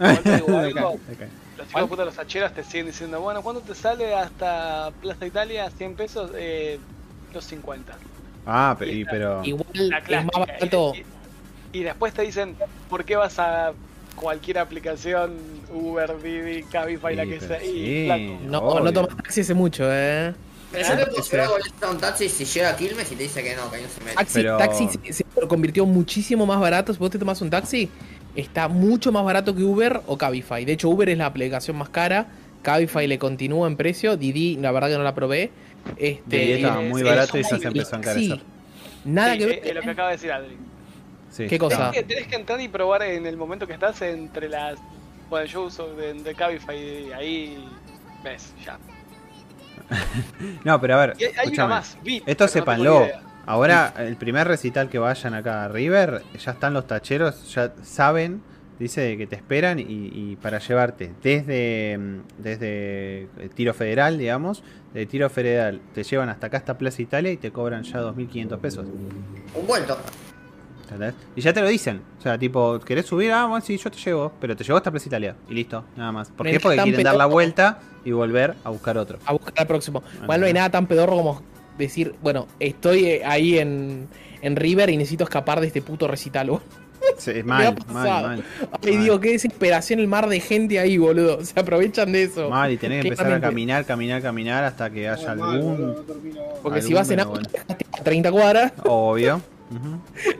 Los 0.00 1.68
chicos 1.68 1.82
de 1.82 1.86
puta, 1.88 2.04
los 2.06 2.18
hacheros 2.18 2.54
te 2.54 2.64
siguen 2.64 2.86
diciendo, 2.86 3.20
bueno, 3.20 3.42
¿cuánto 3.42 3.60
te 3.60 3.74
sale 3.74 4.14
hasta 4.14 4.90
Plaza 5.02 5.26
Italia? 5.26 5.70
100 5.76 5.94
pesos, 5.94 6.30
eh, 6.34 6.78
los 7.34 7.44
50. 7.44 7.92
Ah, 8.46 8.74
pero, 8.78 8.90
y- 8.90 9.04
pero... 9.04 9.44
Igual 9.44 9.66
La 9.74 9.98
es 9.98 10.02
más 10.02 10.02
clásica. 10.04 10.38
barato. 10.38 10.92
Y, 10.94 10.98
y- 10.98 11.80
y 11.80 11.82
después 11.84 12.14
te 12.14 12.22
dicen, 12.22 12.56
¿por 12.88 13.04
qué 13.04 13.16
vas 13.16 13.38
a 13.38 13.72
cualquier 14.16 14.58
aplicación, 14.58 15.36
Uber, 15.70 16.20
Didi, 16.22 16.62
Cabify, 16.64 17.14
la 17.14 17.24
Sí, 17.24 17.28
que 17.30 17.36
pero 17.36 17.48
sea? 17.48 17.60
sí. 17.60 17.66
Y. 18.08 18.38
No, 18.46 18.58
Obvio. 18.60 18.84
no 18.84 18.92
tomas 18.94 19.16
taxi 19.16 19.42
hace 19.42 19.52
mucho, 19.54 19.84
eh. 19.86 20.32
Pero 20.72 20.88
yo 20.88 20.94
le 20.94 21.22
sí, 21.22 21.30
puedo 21.36 21.50
molestar 21.50 21.88
a 21.88 21.92
un 21.92 21.98
taxi 21.98 22.28
si 22.30 22.44
llega 22.46 22.70
a 22.70 22.76
Quilmes 22.76 23.12
y 23.12 23.16
te 23.16 23.22
dice 23.24 23.42
que 23.42 23.54
no, 23.54 23.70
que 23.70 23.82
no 23.82 23.88
se 23.88 24.00
mete. 24.02 24.16
Taxi, 24.16 24.34
Pero- 24.34 24.56
taxi 24.56 24.88
se, 24.88 25.12
se 25.12 25.24
convirtió 25.46 25.84
muchísimo 25.84 26.46
más 26.46 26.58
barato. 26.58 26.92
Si 26.94 26.98
vos 26.98 27.10
te 27.10 27.18
tomás 27.18 27.40
un 27.42 27.50
taxi, 27.50 27.90
está 28.40 28.68
mucho 28.68 29.12
más 29.12 29.24
barato 29.24 29.54
que 29.54 29.62
Uber 29.62 30.00
o 30.06 30.16
Cabify. 30.18 30.64
De 30.64 30.72
hecho, 30.72 30.88
Uber 30.88 31.08
es 31.08 31.18
la 31.18 31.26
aplicación 31.26 31.76
más 31.76 31.88
cara. 31.88 32.26
Cabify 32.62 33.06
le 33.06 33.18
continúa 33.18 33.66
en 33.68 33.76
precio. 33.76 34.16
Didi, 34.16 34.56
la 34.56 34.72
verdad 34.72 34.88
que 34.88 34.96
no 34.98 35.02
la 35.04 35.14
probé. 35.14 35.50
Este, 35.96 36.36
Didi 36.36 36.52
estaba 36.52 36.80
muy 36.82 37.00
es- 37.02 37.08
barato 37.08 37.36
y 37.38 37.40
es- 37.40 37.50
ya 37.50 37.58
se 37.58 37.66
empezó 37.68 37.96
a 37.96 37.98
encarecer. 37.98 38.36
sí, 38.38 38.42
nada 39.04 39.32
Sí, 39.32 39.38
que 39.38 39.46
ver. 39.46 39.60
eh, 39.64 39.74
lo 39.74 39.80
que 39.82 39.90
acaba 39.90 40.08
de 40.08 40.14
decir 40.16 40.32
Adri. 40.32 40.56
Sí, 41.30 41.46
¿Qué 41.46 41.58
cosa? 41.58 41.90
Tenés 41.90 41.92
que, 41.92 42.02
tenés 42.14 42.26
que 42.28 42.36
entrar 42.36 42.60
y 42.60 42.68
probar 42.68 43.02
en 43.04 43.24
el 43.26 43.36
momento 43.36 43.66
que 43.66 43.72
estás 43.74 44.02
entre 44.02 44.48
las. 44.48 44.78
Bueno, 45.30 45.46
yo 45.46 45.62
uso 45.62 45.94
de, 45.94 46.14
de 46.14 46.34
Cabify 46.34 46.76
y 46.76 47.12
ahí. 47.12 47.64
¿Ves? 48.24 48.52
Ya. 48.66 48.78
No, 50.64 50.80
pero 50.80 50.94
a 50.98 51.06
ver, 51.06 51.16
Y 51.18 51.24
hay, 51.24 51.28
hay 51.30 51.34
una 51.34 51.42
escúchame. 51.44 51.68
más. 51.68 51.96
Esto 52.26 52.44
pero 52.64 52.76
no 52.84 53.29
Ahora, 53.46 53.94
el 53.98 54.16
primer 54.16 54.46
recital 54.46 54.88
que 54.88 54.98
vayan 54.98 55.34
acá 55.34 55.64
a 55.64 55.68
River, 55.68 56.22
ya 56.38 56.52
están 56.52 56.74
los 56.74 56.86
tacheros, 56.86 57.52
ya 57.52 57.72
saben, 57.82 58.42
dice 58.78 59.16
que 59.16 59.26
te 59.26 59.36
esperan 59.36 59.78
y, 59.78 59.84
y 59.86 60.38
para 60.40 60.58
llevarte 60.58 61.12
desde, 61.22 61.98
mm, 61.98 62.18
desde 62.38 63.28
el 63.38 63.50
tiro 63.50 63.74
federal, 63.74 64.18
digamos, 64.18 64.62
de 64.94 65.06
tiro 65.06 65.28
federal 65.30 65.80
te 65.94 66.02
llevan 66.02 66.28
hasta 66.28 66.48
acá, 66.48 66.58
hasta 66.58 66.78
Plaza 66.78 67.02
Italia 67.02 67.32
y 67.32 67.36
te 67.36 67.50
cobran 67.50 67.82
ya 67.82 68.00
2.500 68.00 68.58
pesos. 68.58 68.86
Un 69.54 69.66
vuelto. 69.66 69.98
¿entendés? 70.82 71.14
Y 71.36 71.40
ya 71.40 71.52
te 71.52 71.60
lo 71.60 71.68
dicen. 71.68 72.02
O 72.18 72.22
sea, 72.22 72.38
tipo, 72.38 72.80
¿querés 72.80 73.06
subir? 73.06 73.32
Ah, 73.32 73.46
bueno, 73.46 73.64
sí, 73.64 73.76
yo 73.76 73.90
te 73.90 73.98
llevo. 73.98 74.32
Pero 74.40 74.56
te 74.56 74.64
llevo 74.64 74.76
hasta 74.76 74.90
Plaza 74.90 75.08
Italia. 75.08 75.36
Y 75.48 75.54
listo, 75.54 75.84
nada 75.96 76.12
más. 76.12 76.30
¿Por 76.30 76.46
qué? 76.46 76.58
Porque 76.58 76.78
quieren 76.82 77.02
dar 77.02 77.16
la 77.16 77.26
vuelta 77.26 77.78
y 78.04 78.12
volver 78.12 78.56
a 78.64 78.70
buscar 78.70 78.98
otro. 78.98 79.18
A 79.24 79.32
buscar 79.32 79.54
al 79.56 79.66
próximo. 79.66 80.02
Igual 80.22 80.40
no 80.40 80.46
hay 80.46 80.52
nada 80.52 80.70
tan 80.70 80.86
pedorro 80.86 81.16
como 81.16 81.42
decir, 81.86 82.14
bueno, 82.22 82.46
estoy 82.60 83.06
eh, 83.06 83.22
ahí 83.24 83.58
en, 83.58 84.08
en 84.42 84.56
River 84.56 84.90
y 84.90 84.96
necesito 84.96 85.24
escapar 85.24 85.60
de 85.60 85.66
este 85.66 85.82
puto 85.82 86.06
recital. 86.08 86.50
Sí, 87.18 87.32
mal, 87.44 87.76
mal, 87.88 88.04
mal. 88.04 88.44
Ay, 88.82 88.92
Mal. 88.94 89.02
digo, 89.02 89.20
qué 89.20 89.30
desesperación 89.32 90.00
el 90.00 90.06
mar 90.08 90.28
de 90.28 90.38
gente 90.40 90.78
ahí, 90.78 90.98
boludo. 90.98 91.44
Se 91.44 91.58
aprovechan 91.58 92.12
de 92.12 92.24
eso. 92.24 92.48
Mal, 92.50 92.72
y 92.72 92.76
tenés 92.76 93.02
que 93.02 93.08
empezar 93.08 93.32
a 93.32 93.40
caminar, 93.40 93.84
caminar, 93.84 94.22
caminar 94.22 94.64
hasta 94.64 94.90
que 94.90 95.08
haya 95.08 95.32
algún. 95.32 95.80
no. 95.88 95.94
Porque 96.62 96.82
si 96.82 96.92
vas 96.94 97.10
en 97.10 97.20
auto, 97.20 97.40
a 97.92 98.02
30 98.02 98.30
cuadras, 98.30 98.72
Obvio. 98.84 99.40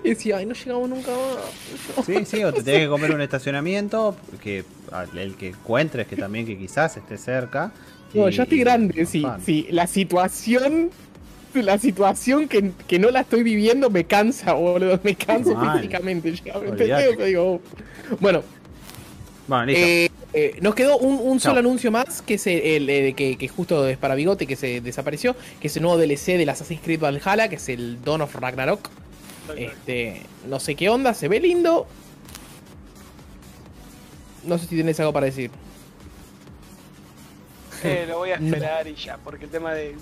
Y 0.02 0.08
decía, 0.08 0.38
ay, 0.38 0.46
no 0.46 0.54
llegamos 0.54 0.88
nunca 0.88 1.12
más. 1.12 2.04
Sí, 2.04 2.24
sí, 2.24 2.42
o 2.42 2.52
te 2.52 2.64
tenés 2.64 2.82
que 2.82 2.88
comer 2.88 3.12
un 3.14 3.20
estacionamiento 3.20 4.16
que 4.42 4.64
el 5.16 5.36
que 5.36 5.50
encuentres 5.50 6.08
que 6.08 6.16
también 6.16 6.46
que 6.46 6.58
quizás 6.58 6.96
esté 6.96 7.16
cerca. 7.16 7.70
No, 8.12 8.28
y- 8.28 8.32
yo 8.32 8.42
estoy 8.42 8.58
y- 8.58 8.60
grande, 8.64 9.06
sí, 9.06 9.24
sí. 9.44 9.68
La 9.70 9.86
situación, 9.86 10.90
la 11.54 11.78
situación 11.78 12.48
que, 12.48 12.72
que 12.86 12.98
no 12.98 13.10
la 13.10 13.20
estoy 13.20 13.42
viviendo 13.42 13.90
me 13.90 14.04
cansa, 14.04 14.52
boludo. 14.54 15.00
Me 15.02 15.14
canso 15.16 15.56
físicamente. 15.56 16.32
Digo, 17.26 17.42
oh. 17.54 17.60
bueno, 18.20 18.42
Bueno, 19.46 19.66
listo. 19.66 19.86
eh, 19.86 20.10
eh, 20.32 20.56
nos 20.60 20.74
quedó 20.74 20.98
un, 20.98 21.18
un 21.20 21.40
solo 21.40 21.58
anuncio 21.60 21.90
más, 21.90 22.22
que 22.22 22.34
es 22.34 22.46
el, 22.46 22.60
el, 22.62 22.90
eh, 22.90 23.14
que, 23.14 23.36
que 23.36 23.48
justo 23.48 23.86
es 23.88 23.98
para 23.98 24.14
Bigote, 24.14 24.46
que 24.46 24.56
se 24.56 24.80
desapareció, 24.80 25.34
que 25.60 25.66
es 25.68 25.76
el 25.76 25.82
nuevo 25.82 25.98
DLC 25.98 26.38
del 26.38 26.48
Assassin's 26.48 26.80
Creed 26.82 27.00
Valhalla, 27.00 27.48
que 27.48 27.56
es 27.56 27.68
el 27.68 28.02
Dawn 28.04 28.20
of 28.22 28.34
Ragnarok. 28.36 28.88
Este, 29.56 30.22
no 30.48 30.60
sé 30.60 30.76
qué 30.76 30.88
onda, 30.88 31.14
se 31.14 31.26
ve 31.28 31.40
lindo. 31.40 31.86
No 34.44 34.56
sé 34.58 34.66
si 34.66 34.76
tienes 34.76 34.98
algo 35.00 35.12
para 35.12 35.26
decir. 35.26 35.50
Eh, 37.82 38.04
lo 38.08 38.18
voy 38.18 38.30
a 38.30 38.36
esperar 38.36 38.86
y 38.86 38.94
ya, 38.94 39.18
porque 39.18 39.46
el 39.46 39.50
tema 39.50 39.72
de. 39.74 39.96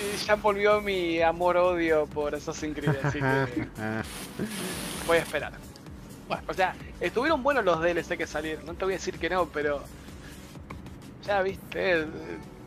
Eh, 0.00 0.16
Ya 0.26 0.34
volvió 0.36 0.80
mi 0.80 1.20
amor-odio 1.20 2.06
por 2.06 2.34
Assassin's 2.34 2.76
Creed, 2.76 2.96
así 3.02 3.18
que 3.18 3.24
voy 5.06 5.16
a 5.18 5.20
esperar. 5.20 5.52
Bueno. 6.28 6.42
O 6.46 6.54
sea, 6.54 6.74
estuvieron 7.00 7.42
buenos 7.42 7.64
los 7.64 7.80
DLC 7.80 8.16
que 8.18 8.26
salieron, 8.26 8.66
no 8.66 8.74
te 8.74 8.84
voy 8.84 8.94
a 8.94 8.96
decir 8.96 9.18
que 9.18 9.30
no, 9.30 9.46
pero. 9.46 9.82
Ya 11.26 11.42
viste, 11.42 12.00
eh, 12.00 12.06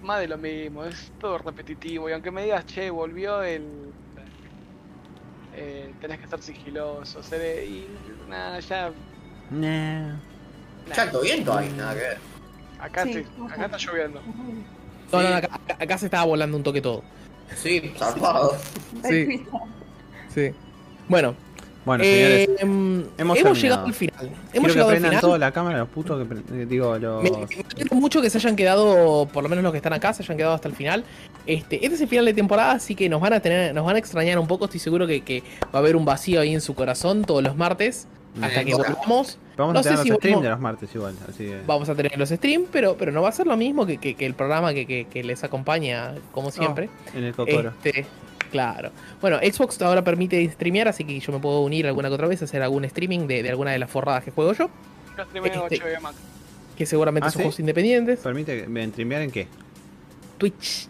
más 0.03 0.19
de 0.19 0.27
lo 0.27 0.37
mismo, 0.37 0.83
es 0.85 1.11
todo 1.19 1.37
repetitivo. 1.37 2.09
Y 2.09 2.13
aunque 2.13 2.31
me 2.31 2.43
digas, 2.43 2.65
che, 2.65 2.89
volvió 2.89 3.41
el. 3.43 3.91
Eh, 5.53 5.93
tenés 5.99 6.17
que 6.19 6.23
estar 6.25 6.41
sigiloso, 6.41 7.21
ser. 7.23 7.63
Y 7.65 7.87
nada, 8.29 8.59
ya. 8.59 8.91
Nah. 9.49 10.13
nah. 10.13 10.93
Chato 10.93 11.21
viento 11.21 11.55
ahí, 11.57 11.69
nada 11.69 11.93
que 11.93 11.99
ver. 11.99 12.17
Acá 12.79 13.03
Sí, 13.03 13.23
acá 13.51 13.65
está 13.65 13.77
lloviendo. 13.77 14.21
No, 15.11 15.21
no, 15.21 15.35
acá- 15.35 15.59
acá 15.77 15.97
se 15.97 16.05
estaba 16.05 16.25
volando 16.25 16.57
un 16.57 16.63
toque 16.63 16.81
todo. 16.81 17.03
Sí, 17.55 17.93
zarpado. 17.97 18.55
Sí. 19.07 19.43
Sí. 20.33 20.51
Bueno, 21.07 21.35
Bueno, 21.85 22.03
eh, 22.05 22.45
señores, 22.47 22.61
hemos, 22.61 23.05
hemos 23.17 23.35
terminado. 23.35 23.53
llegado 23.55 23.85
al 23.87 23.93
final. 23.93 24.19
Hemos 24.21 24.49
quiero 24.51 24.63
que 24.63 24.69
llegado 24.73 24.89
al 24.91 24.97
final. 24.97 25.21
toda 25.21 25.37
la 25.39 25.51
cámara, 25.51 25.77
los 25.79 25.89
putos 25.89 26.27
que 26.27 26.43
que 26.43 26.65
digo, 26.65 26.97
los. 26.99 27.23
Me, 27.23 27.31
me 27.31 27.99
mucho 27.99 28.21
que 28.21 28.29
se 28.29 28.37
hayan 28.37 28.55
quedado, 28.55 29.27
por 29.33 29.43
lo 29.43 29.49
menos 29.49 29.63
los 29.63 29.71
que 29.71 29.77
están 29.79 29.93
acá, 29.93 30.13
se 30.13 30.23
hayan 30.23 30.37
quedado 30.37 30.53
hasta 30.53 30.67
el 30.67 30.75
final. 30.75 31.03
Este, 31.47 31.77
este 31.83 31.95
es 31.95 32.01
el 32.01 32.07
final 32.07 32.25
de 32.25 32.33
temporada, 32.33 32.73
así 32.73 32.95
que 32.95 33.09
nos 33.09 33.19
van 33.19 33.33
a 33.33 33.39
tener, 33.39 33.73
nos 33.73 33.83
van 33.85 33.95
a 33.95 33.99
extrañar 33.99 34.37
un 34.39 34.47
poco. 34.47 34.65
Estoy 34.65 34.79
seguro 34.79 35.07
que, 35.07 35.21
que 35.21 35.41
va 35.63 35.69
a 35.73 35.77
haber 35.79 35.95
un 35.95 36.05
vacío 36.05 36.39
ahí 36.39 36.53
en 36.53 36.61
su 36.61 36.75
corazón 36.75 37.23
todos 37.25 37.41
los 37.43 37.57
martes 37.57 38.07
hasta 38.41 38.61
Eh, 38.61 38.65
que 38.65 38.75
volvamos. 38.75 39.37
Vamos 39.57 39.73
no 39.73 39.79
a 39.79 39.83
tener 39.83 39.97
los 39.99 40.07
si 40.07 40.13
streams 40.13 40.21
volvemos- 40.37 40.43
de 40.43 40.49
los 40.49 40.59
martes 40.59 40.95
igual, 40.95 41.15
así 41.27 41.45
que. 41.45 41.61
Vamos 41.67 41.89
a 41.89 41.95
tener 41.95 42.17
los 42.17 42.29
streams, 42.29 42.67
pero, 42.71 42.95
pero 42.97 43.11
no 43.11 43.21
va 43.21 43.29
a 43.29 43.31
ser 43.31 43.47
lo 43.47 43.57
mismo 43.57 43.85
que, 43.85 43.97
que- 43.97 44.15
que 44.15 44.25
el 44.25 44.33
programa 44.33 44.73
que, 44.73 44.85
que- 44.85 45.05
que 45.05 45.23
les 45.23 45.43
acompaña, 45.43 46.13
como 46.31 46.49
siempre. 46.51 46.89
En 47.13 47.23
el 47.25 47.33
cocoro. 47.35 47.73
Este, 47.83 48.05
claro. 48.51 48.91
Bueno, 49.19 49.37
Xbox 49.39 49.81
ahora 49.81 50.03
permite 50.03 50.49
streamear, 50.51 50.87
así 50.87 51.03
que 51.03 51.19
yo 51.19 51.31
me 51.33 51.39
puedo 51.39 51.61
unir 51.61 51.85
alguna 51.87 52.07
que 52.09 52.15
otra 52.15 52.27
vez 52.27 52.41
a 52.41 52.45
hacer 52.45 52.61
algún 52.63 52.85
streaming 52.85 53.27
de, 53.27 53.43
de 53.43 53.49
alguna 53.49 53.71
de 53.71 53.79
las 53.79 53.89
forradas 53.89 54.23
que 54.23 54.31
juego 54.31 54.53
yo, 54.53 54.69
Yo 55.17 55.23
streameo 55.25 55.51
Este- 55.65 55.75
8 55.75 55.85
de 55.87 55.99
Mac. 55.99 56.15
que 56.77 56.85
seguramente 56.85 57.27
¿Ah, 57.27 57.31
son 57.31 57.39
sí? 57.39 57.43
juegos 57.43 57.59
independientes. 57.59 58.19
¿Permite 58.19 58.67
me 58.67 58.87
streamear 58.87 59.21
en 59.23 59.31
qué? 59.31 59.47
Twitch. 60.37 60.87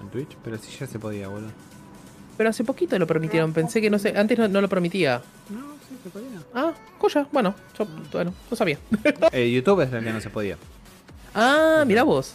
En 0.00 0.08
Twitch, 0.10 0.36
pero 0.42 0.56
si 0.56 0.74
ya 0.78 0.86
se 0.86 0.98
podía, 0.98 1.28
boludo. 1.28 1.50
Pero 2.38 2.48
hace 2.50 2.64
poquito 2.64 2.98
lo 2.98 3.06
permitieron, 3.06 3.52
pensé 3.52 3.80
que 3.82 3.90
no 3.90 3.98
sé, 3.98 4.14
antes 4.16 4.38
no, 4.38 4.48
no 4.48 4.60
lo 4.62 4.68
permitía. 4.68 5.20
No, 5.50 5.74
sí 5.88 5.96
se 6.02 6.08
podía. 6.08 6.40
Ah, 6.54 6.72
joya, 6.98 7.26
bueno, 7.32 7.54
yo 7.78 7.86
bueno, 8.12 8.32
no 8.50 8.56
sabía. 8.56 8.78
Eh, 9.32 9.50
YouTube 9.50 9.82
es 9.82 9.92
el 9.92 10.02
que 10.04 10.12
no 10.12 10.20
se 10.22 10.30
podía. 10.30 10.56
Ah, 11.34 11.84
mirá 11.86 12.02
vos. 12.04 12.32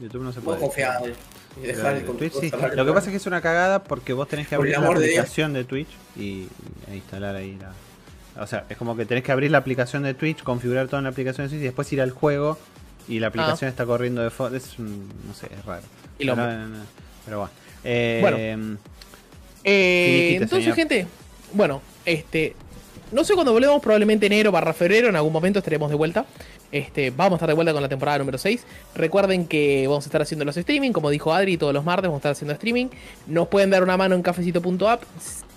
YouTube 0.00 0.22
no 0.22 0.32
se 0.32 0.40
Vos 0.40 0.56
puede. 0.56 0.60
confiable. 0.60 1.14
Y 1.62 1.66
dejar 1.66 1.96
el 1.96 2.04
Twitch, 2.04 2.32
control 2.32 2.40
sí. 2.42 2.50
cerrar 2.50 2.70
el 2.70 2.76
Lo 2.78 2.86
que 2.86 2.92
pasa 2.92 3.06
es 3.06 3.10
que 3.10 3.16
es 3.18 3.26
una 3.26 3.40
cagada 3.42 3.84
porque 3.84 4.14
vos 4.14 4.26
tenés 4.26 4.48
que 4.48 4.54
abrir 4.54 4.72
la 4.72 4.80
de 4.80 4.86
aplicación 4.88 5.52
de 5.52 5.64
Twitch 5.64 5.88
y, 6.16 6.48
e 6.90 6.96
instalar 6.96 7.36
ahí 7.36 7.58
la. 7.60 8.42
O 8.42 8.46
sea, 8.46 8.64
es 8.70 8.78
como 8.78 8.96
que 8.96 9.04
tenés 9.04 9.22
que 9.22 9.32
abrir 9.32 9.50
la 9.50 9.58
aplicación 9.58 10.02
de 10.02 10.14
Twitch, 10.14 10.42
configurar 10.42 10.88
toda 10.88 11.02
la 11.02 11.10
aplicación 11.10 11.46
de 11.46 11.50
Twitch 11.50 11.60
y 11.60 11.64
después 11.64 11.92
ir 11.92 12.00
al 12.00 12.10
juego 12.10 12.58
y 13.06 13.18
la 13.18 13.26
aplicación 13.26 13.68
está 13.68 13.84
corriendo 13.84 14.22
de 14.22 14.30
fondo. 14.30 14.56
Es 14.56 14.78
un. 14.78 15.08
No 15.28 15.34
sé, 15.34 15.46
es 15.54 15.62
raro. 15.66 15.82
Y 16.18 16.24
lo- 16.24 16.34
Pero, 16.34 16.46
no, 16.46 16.58
no, 16.58 16.68
no. 16.68 16.84
Pero 17.26 17.38
bueno. 17.40 17.52
Eh, 17.84 18.18
Bueno. 18.22 18.78
Eh, 19.64 20.34
entonces, 20.34 20.60
señor. 20.64 20.76
gente, 20.76 21.06
bueno, 21.52 21.80
este. 22.04 22.54
No 23.12 23.24
sé 23.24 23.34
cuándo 23.34 23.52
volvemos, 23.52 23.82
probablemente 23.82 24.24
enero 24.24 24.50
barra 24.50 24.72
febrero, 24.72 25.10
en 25.10 25.16
algún 25.16 25.34
momento 25.34 25.58
estaremos 25.58 25.90
de 25.90 25.96
vuelta. 25.96 26.24
Este, 26.70 27.10
vamos 27.10 27.32
a 27.32 27.36
estar 27.36 27.48
de 27.48 27.54
vuelta 27.54 27.74
con 27.74 27.82
la 27.82 27.88
temporada 27.90 28.16
número 28.16 28.38
6. 28.38 28.64
Recuerden 28.94 29.46
que 29.46 29.86
vamos 29.86 30.06
a 30.06 30.08
estar 30.08 30.22
haciendo 30.22 30.46
los 30.46 30.56
streaming, 30.56 30.92
como 30.92 31.10
dijo 31.10 31.34
Adri, 31.34 31.58
todos 31.58 31.74
los 31.74 31.84
martes 31.84 32.04
vamos 32.04 32.16
a 32.16 32.20
estar 32.20 32.32
haciendo 32.32 32.54
streaming. 32.54 32.86
Nos 33.26 33.48
pueden 33.48 33.68
dar 33.68 33.82
una 33.82 33.98
mano 33.98 34.14
en 34.14 34.22
cafecito.app. 34.22 35.02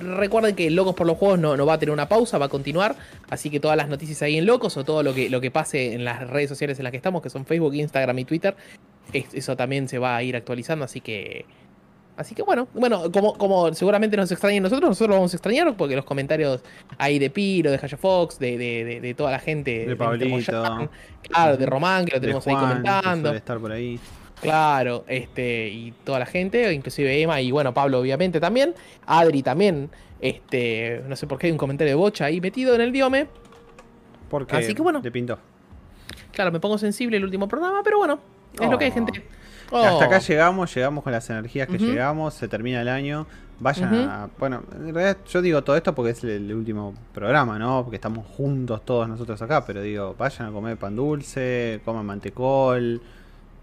Recuerden 0.01 0.53
que 0.55 0.69
Locos 0.69 0.95
por 0.95 1.07
los 1.07 1.17
Juegos 1.17 1.39
no, 1.39 1.55
no 1.55 1.65
va 1.65 1.75
a 1.75 1.79
tener 1.79 1.93
una 1.93 2.09
pausa, 2.09 2.37
va 2.37 2.47
a 2.47 2.49
continuar. 2.49 2.97
Así 3.29 3.49
que 3.49 3.61
todas 3.61 3.77
las 3.77 3.87
noticias 3.87 4.21
ahí 4.21 4.37
en 4.37 4.45
Locos 4.45 4.75
o 4.75 4.83
todo 4.83 5.01
lo 5.01 5.13
que, 5.13 5.29
lo 5.29 5.39
que 5.39 5.49
pase 5.49 5.93
en 5.93 6.03
las 6.03 6.29
redes 6.29 6.49
sociales 6.49 6.77
en 6.79 6.83
las 6.83 6.91
que 6.91 6.97
estamos, 6.97 7.21
que 7.21 7.29
son 7.29 7.45
Facebook, 7.45 7.73
Instagram 7.73 8.19
y 8.19 8.25
Twitter, 8.25 8.53
es- 9.13 9.33
eso 9.33 9.55
también 9.55 9.87
se 9.87 9.97
va 9.97 10.17
a 10.17 10.23
ir 10.23 10.35
actualizando. 10.35 10.83
Así 10.83 10.99
que 10.99 11.45
Así 12.17 12.33
que 12.33 12.43
bueno, 12.43 12.67
bueno, 12.73 13.11
como, 13.11 13.37
como 13.37 13.73
seguramente 13.73 14.15
nos 14.15 14.31
extrañan 14.31 14.63
nosotros, 14.63 14.89
nosotros 14.89 15.09
lo 15.09 15.15
vamos 15.15 15.33
a 15.33 15.37
extrañar 15.37 15.75
porque 15.75 15.95
los 15.97 16.05
comentarios 16.05 16.61
ahí 16.97 17.19
de 17.19 17.29
Piro, 17.29 17.71
de 17.71 17.79
Haya 17.81 17.97
Fox, 17.97 18.39
de, 18.39 18.57
de, 18.57 18.85
de, 18.85 19.01
de 19.01 19.13
toda 19.13 19.31
la 19.31 19.39
gente, 19.39 19.85
De 19.85 19.95
Pablito. 19.97 20.89
Claro, 21.23 21.57
de 21.57 21.65
Román, 21.65 22.05
que 22.05 22.15
lo 22.15 22.21
tenemos 22.21 22.47
ahí 22.47 22.53
Juan, 22.55 22.83
que 22.83 22.83
comentando, 22.83 23.29
suele 23.29 23.37
estar 23.37 23.59
por 23.59 23.71
ahí. 23.73 23.99
claro, 24.41 25.03
este, 25.07 25.67
y 25.69 25.91
toda 26.03 26.19
la 26.19 26.25
gente, 26.25 26.71
inclusive 26.73 27.21
Emma 27.21 27.41
y 27.41 27.51
bueno, 27.51 27.73
Pablo 27.73 27.99
obviamente 27.99 28.39
también, 28.39 28.73
Adri 29.05 29.43
también, 29.43 29.89
este, 30.21 31.01
no 31.07 31.15
sé 31.17 31.27
por 31.27 31.37
qué 31.37 31.47
hay 31.47 31.51
un 31.51 31.57
comentario 31.57 31.91
de 31.91 31.95
bocha 31.95 32.25
ahí 32.25 32.39
metido 32.39 32.75
en 32.75 32.81
el 32.81 32.91
diome, 32.93 33.27
Porque 34.29 34.55
Así 34.55 34.73
que 34.73 34.81
bueno. 34.81 35.01
le 35.03 35.11
pintó. 35.11 35.37
claro, 36.31 36.51
me 36.51 36.59
pongo 36.61 36.77
sensible 36.77 37.17
el 37.17 37.25
último 37.25 37.47
programa, 37.49 37.81
pero 37.83 37.97
bueno, 37.97 38.19
es 38.59 38.69
lo 38.69 38.77
que 38.77 38.85
hay 38.85 38.91
Oh. 39.71 39.77
Hasta 39.83 40.05
acá 40.05 40.17
Oh. 40.17 40.27
llegamos, 40.27 40.73
llegamos 40.75 41.03
con 41.03 41.11
las 41.13 41.29
energías 41.29 41.67
que 41.67 41.77
llegamos, 41.77 42.33
se 42.33 42.47
termina 42.47 42.81
el 42.81 42.87
año. 42.89 43.25
Vayan 43.59 43.93
a. 43.95 44.29
Bueno, 44.37 44.63
en 44.75 44.93
realidad 44.93 45.17
yo 45.31 45.41
digo 45.41 45.63
todo 45.63 45.77
esto 45.77 45.95
porque 45.95 46.11
es 46.11 46.23
el, 46.23 46.29
el 46.31 46.53
último 46.53 46.93
programa, 47.13 47.57
¿no? 47.57 47.83
Porque 47.83 47.95
estamos 47.95 48.25
juntos 48.27 48.83
todos 48.83 49.07
nosotros 49.07 49.41
acá, 49.41 49.65
pero 49.65 49.81
digo, 49.81 50.13
vayan 50.17 50.49
a 50.49 50.51
comer 50.51 50.75
pan 50.77 50.95
dulce, 50.95 51.79
coman 51.85 52.05
mantecol. 52.05 53.01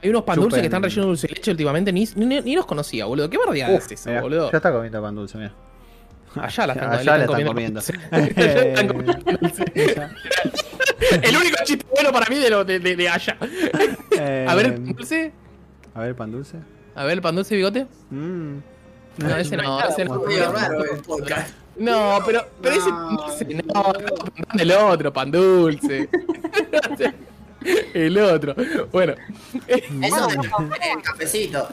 Hay 0.03 0.09
unos 0.11 0.23
pan 0.25 0.37
dulces 0.41 0.61
que 0.61 0.67
están 0.67 0.83
rellenos 0.83 1.05
de 1.05 1.09
dulce 1.09 1.29
leche 1.29 1.51
últimamente, 1.51 1.93
ni, 1.93 2.09
ni, 2.17 2.41
ni 2.41 2.57
los 2.57 2.67
conocía, 2.67 3.05
boludo. 3.05 3.29
¿Qué 3.31 3.37
bardeada 3.39 3.75
es 3.75 3.93
eso, 3.93 4.09
mirá, 4.09 4.23
boludo? 4.23 4.51
Ya 4.51 4.57
está 4.57 4.73
comiendo 4.73 5.01
pan 5.03 5.15
dulce, 5.15 5.39
mira. 5.39 5.53
Allá 6.37 6.67
la 6.67 6.73
están, 6.73 6.91
Allá 6.93 7.17
están 7.25 7.27
comiendo. 7.27 7.53
comiendo. 7.53 7.81
Están 8.11 8.89
comiendo 8.89 9.13
dulce. 9.41 9.65
El 11.23 11.37
único 11.37 11.57
chiste 11.65 11.85
bueno 11.95 12.11
para 12.13 12.27
mí 12.31 12.37
de, 12.37 12.49
lo, 12.51 12.65
de, 12.65 12.79
de, 12.79 12.97
de 12.97 13.09
allá. 13.09 13.37
Eh, 14.19 14.47
A 14.49 14.55
ver, 14.55 14.83
dulce. 14.83 15.33
A 15.95 16.01
ver, 16.01 16.15
pan 16.15 16.31
dulce. 16.33 16.59
A 16.95 17.05
ver, 17.05 17.15
el 17.15 17.23
pan 17.23 17.35
dulce 17.35 17.55
bigote. 17.57 17.87
Mm. 18.11 18.57
No, 19.19 19.37
ese 19.37 19.57
no, 19.57 19.81
ese 19.89 20.05
no. 20.07 20.23
No, 21.77 22.19
pero, 22.25 22.47
pero 22.63 22.75
ese 22.75 22.91
pan 22.91 23.17
dulce, 23.17 23.45
no, 23.45 23.63
no, 23.93 24.61
el 24.63 24.73
otro, 24.73 25.13
pan 25.13 25.31
dulce. 25.31 26.09
El 27.95 28.19
otro. 28.19 28.55
Bueno, 28.91 29.15
Eso 29.67 30.27
de 30.29 30.35
el 30.93 31.03
cafecito. 31.03 31.69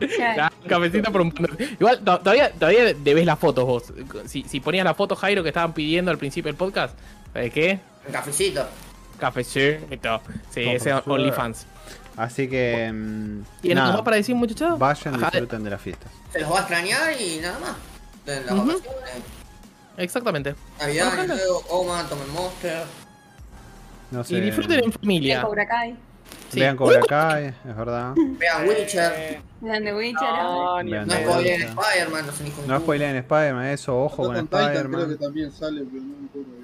Un 0.00 0.68
cafecito 0.68 1.12
por 1.12 1.20
un 1.20 1.32
pan 1.32 1.46
dulce. 1.46 1.76
Igual, 1.78 1.98
to- 2.00 2.18
todavía, 2.20 2.52
todavía 2.52 2.94
debes 2.94 3.24
las 3.26 3.38
fotos 3.38 3.64
vos. 3.64 3.92
Si, 4.26 4.42
si 4.44 4.60
ponías 4.60 4.84
las 4.84 4.96
fotos, 4.96 5.18
Jairo, 5.18 5.42
que 5.42 5.48
estaban 5.50 5.72
pidiendo 5.72 6.10
al 6.10 6.18
principio 6.18 6.48
del 6.48 6.56
podcast, 6.56 6.96
¿sabes 7.32 7.52
qué? 7.52 7.78
El 8.06 8.12
cafecito. 8.12 8.66
Cafecito. 9.18 10.20
Sí, 10.50 10.62
ese. 10.62 10.92
OnlyFans. 10.94 11.66
Así 12.20 12.48
que. 12.48 12.90
mm, 12.92 13.42
¿Tienen 13.62 13.76
nada, 13.76 13.86
algo 13.88 13.98
más 13.98 14.04
para 14.04 14.16
decir, 14.16 14.34
muchachos? 14.34 14.78
Vayan, 14.78 15.14
Ajá, 15.14 15.30
disfruten 15.30 15.64
de 15.64 15.70
las 15.70 15.80
fiestas. 15.80 16.12
Se 16.32 16.40
los 16.40 16.50
va 16.52 16.56
a 16.56 16.60
extrañar 16.60 17.20
y 17.20 17.38
nada 17.40 17.58
más. 17.58 17.76
Las 18.26 18.44
vacaciones. 18.46 18.82
Exactamente. 19.96 20.54
Navidad, 20.78 21.12
Bueno. 21.16 21.34
Nuevo, 21.34 21.62
coman, 21.62 22.08
tomen 22.08 22.30
monster. 22.32 22.82
No 24.10 24.24
sé. 24.24 24.34
Y 24.34 24.40
disfruten 24.40 24.84
en 24.84 24.92
familia. 24.92 25.42
Cobra 25.42 25.66
Kai. 25.66 25.96
Sí. 26.50 26.60
Vean 26.60 26.76
Cobra 26.76 27.00
Kai, 27.08 27.46
es 27.46 27.76
verdad. 27.76 28.12
Vean 28.16 28.68
Witcher. 28.68 29.40
Vean 29.60 29.84
The 29.84 29.94
Witcher. 29.94 30.28
no, 30.42 30.74
Vean 30.84 31.06
No 31.08 31.14
de 31.14 31.24
spoileen. 31.24 31.62
Spider-Man, 31.62 32.26
no 32.26 32.32
se 32.32 32.44
ni 32.44 32.52
No 32.66 32.80
spoileen 32.80 33.16
Spider-Man, 33.16 33.66
eso, 33.66 34.02
ojo 34.04 34.24
con 34.24 34.46
creo 34.46 34.48
que 34.48 34.56
Spider-Man. 34.76 35.18
también 35.18 35.52
sale, 35.52 35.82
pero 35.90 36.02
no 36.02 36.16
me 36.20 36.26
acuerdo 36.28 36.50
bien. 36.50 36.59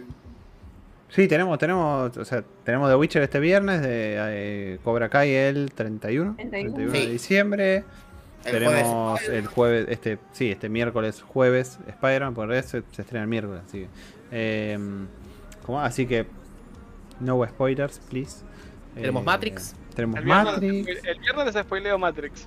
Sí, 1.16 1.26
tenemos, 1.28 1.58
tenemos, 1.58 2.14
o 2.16 2.24
sea, 2.26 2.44
tenemos 2.62 2.90
The 2.90 2.94
Witcher 2.96 3.22
este 3.22 3.40
viernes, 3.40 3.80
de 3.80 4.16
eh, 4.18 4.78
Cobra 4.84 5.08
Kai 5.08 5.32
el 5.34 5.72
31, 5.72 6.34
31. 6.36 6.74
31 6.74 6.92
de 6.92 6.98
Sí. 7.00 7.10
diciembre. 7.10 7.84
El 8.44 8.52
tenemos 8.52 9.18
jueves. 9.20 9.28
el 9.30 9.46
jueves, 9.46 9.86
este, 9.88 10.18
sí, 10.32 10.50
este 10.52 10.68
miércoles, 10.68 11.22
jueves, 11.22 11.78
Spider-Man, 11.88 12.34
por 12.34 12.52
eso 12.52 12.68
se, 12.68 12.82
se 12.92 13.02
estrena 13.02 13.22
el 13.24 13.28
miércoles, 13.30 13.62
así 13.66 13.78
que, 13.80 13.88
eh, 14.30 14.78
¿cómo? 15.64 15.80
Así 15.80 16.06
que, 16.06 16.26
no 17.18 17.44
spoilers, 17.48 17.98
please. 18.10 18.44
Tenemos 18.94 19.22
Eh, 19.22 19.24
Matrix. 19.24 19.74
Tenemos 19.94 20.18
el 20.18 20.24
viernes, 20.26 20.52
Matrix. 20.52 21.04
el 21.04 21.18
viernes 21.20 21.54
les 21.54 21.64
spoileo 21.64 21.98
Matrix. 21.98 22.46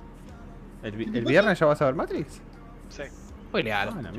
¿El, 0.84 0.92
vi- 0.92 1.10
el 1.18 1.24
viernes 1.24 1.58
ya 1.58 1.66
vas 1.66 1.82
a 1.82 1.86
ver 1.86 1.94
Matrix? 1.96 2.40
Sí. 2.88 3.02
Spoilealo. 3.48 3.90
Ah. 3.96 4.10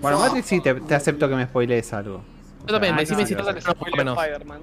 Bueno, 0.00 0.16
No. 0.18 0.18
Matrix 0.24 0.46
sí, 0.46 0.60
te, 0.60 0.74
te 0.74 0.94
acepto 0.94 1.28
que 1.28 1.36
me 1.36 1.44
spoilees 1.44 1.92
algo. 1.92 2.24
Yo 2.66 2.72
también, 2.74 2.94
sea, 2.94 3.00
decime 3.16 3.22
no, 3.22 3.26
si 3.28 3.34
no, 3.34 3.44
te 3.54 3.60
Yo 3.96 4.04
no. 4.04 4.12
Spider-Man. 4.20 4.60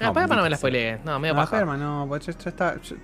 Ah, 0.00 0.12
para 0.12 0.26
no 0.36 0.42
me 0.42 0.50
la 0.50 0.56
sí. 0.56 0.60
spoilees. 0.60 1.04
No, 1.04 1.18
medio 1.18 1.34
No, 1.34 1.40
paja. 1.40 1.56
Spider-Man, 1.56 1.80
no, 1.80 2.04
pues 2.08 2.28
está. 2.50 2.80
yo- 2.80 2.96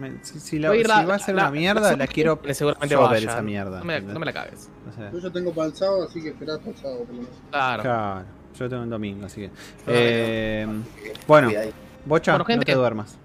me- 0.00 0.24
si, 0.24 0.40
si 0.40 0.58
la- 0.58 0.70
a 0.70 0.72
si 0.74 0.82
la- 0.88 1.06
va 1.06 1.14
a 1.14 1.18
ser 1.20 1.34
la- 1.36 1.42
una 1.42 1.50
mierda, 1.52 1.90
la, 1.92 1.96
la- 1.96 2.06
quiero 2.08 2.40
seguramente 2.52 2.92
yo 2.94 3.00
ver 3.02 3.10
vaya. 3.10 3.30
esa 3.30 3.42
mierda. 3.42 3.78
No 3.78 3.84
me, 3.84 4.00
no 4.00 4.18
me 4.18 4.26
la 4.26 4.32
cagues. 4.32 4.68
O 4.90 4.92
sea, 4.92 5.10
Yo 5.12 5.18
ya 5.20 5.30
tengo 5.30 5.52
para 5.52 5.68
el 5.68 5.74
sábado, 5.76 6.04
así 6.08 6.20
que 6.20 6.30
esperá 6.30 6.54
hasta 6.54 6.70
el 6.70 6.76
sábado 6.76 6.98
por 7.04 7.08
lo 7.14 7.22
menos. 7.22 7.30
Claro. 7.50 7.82
claro, 7.82 8.24
yo 8.58 8.68
tengo 8.68 8.82
un 8.82 8.90
domingo, 8.90 9.26
así 9.26 9.42
que. 9.42 9.50
Eh, 9.86 10.66
bueno. 11.28 11.50
Bocha, 12.06 12.32
Bueno, 12.32 12.44
gente. 12.44 12.58
no 12.58 12.64
te 12.66 12.74
duermas. 12.74 13.16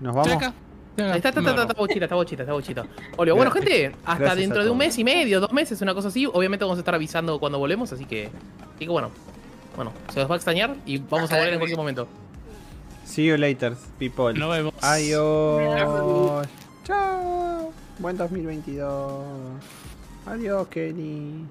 Nos 0.00 0.14
vamos. 0.16 0.52
Está, 0.96 1.16
está, 1.16 1.28
está, 1.28 1.62
está 1.62 1.74
bochita, 1.74 2.04
está 2.06 2.14
bochita, 2.14 2.42
está 2.42 2.52
bochita. 2.54 2.86
Olio, 3.16 3.36
bueno, 3.36 3.50
gente, 3.50 3.92
hasta 4.04 4.34
dentro 4.34 4.64
de 4.64 4.70
un 4.70 4.78
mes 4.78 4.96
y 4.98 5.04
medio, 5.04 5.40
dos 5.40 5.52
meses, 5.52 5.80
una 5.82 5.92
cosa 5.92 6.08
así. 6.08 6.26
Obviamente 6.26 6.64
vamos 6.64 6.78
a 6.78 6.80
estar 6.80 6.94
avisando 6.94 7.38
cuando 7.38 7.58
volvemos, 7.58 7.92
así 7.92 8.06
que. 8.06 8.30
Así 8.74 8.86
que 8.86 8.88
bueno. 8.88 9.10
Bueno, 9.76 9.92
se 10.10 10.20
los 10.20 10.30
va 10.30 10.34
a 10.34 10.36
extrañar 10.36 10.74
y 10.86 10.96
vamos 10.96 11.30
a 11.30 11.36
volver 11.36 11.52
en 11.52 11.58
cualquier 11.58 11.78
momento. 11.78 12.08
See 13.04 13.26
you 13.26 13.36
later, 13.36 13.74
people. 13.98 14.32
Nos 14.32 14.50
vemos. 14.50 14.74
Adiós. 14.80 16.46
Chao. 16.84 17.72
Buen 17.98 18.16
2022. 18.16 19.24
Adiós, 20.26 20.66
Kenny. 20.68 21.44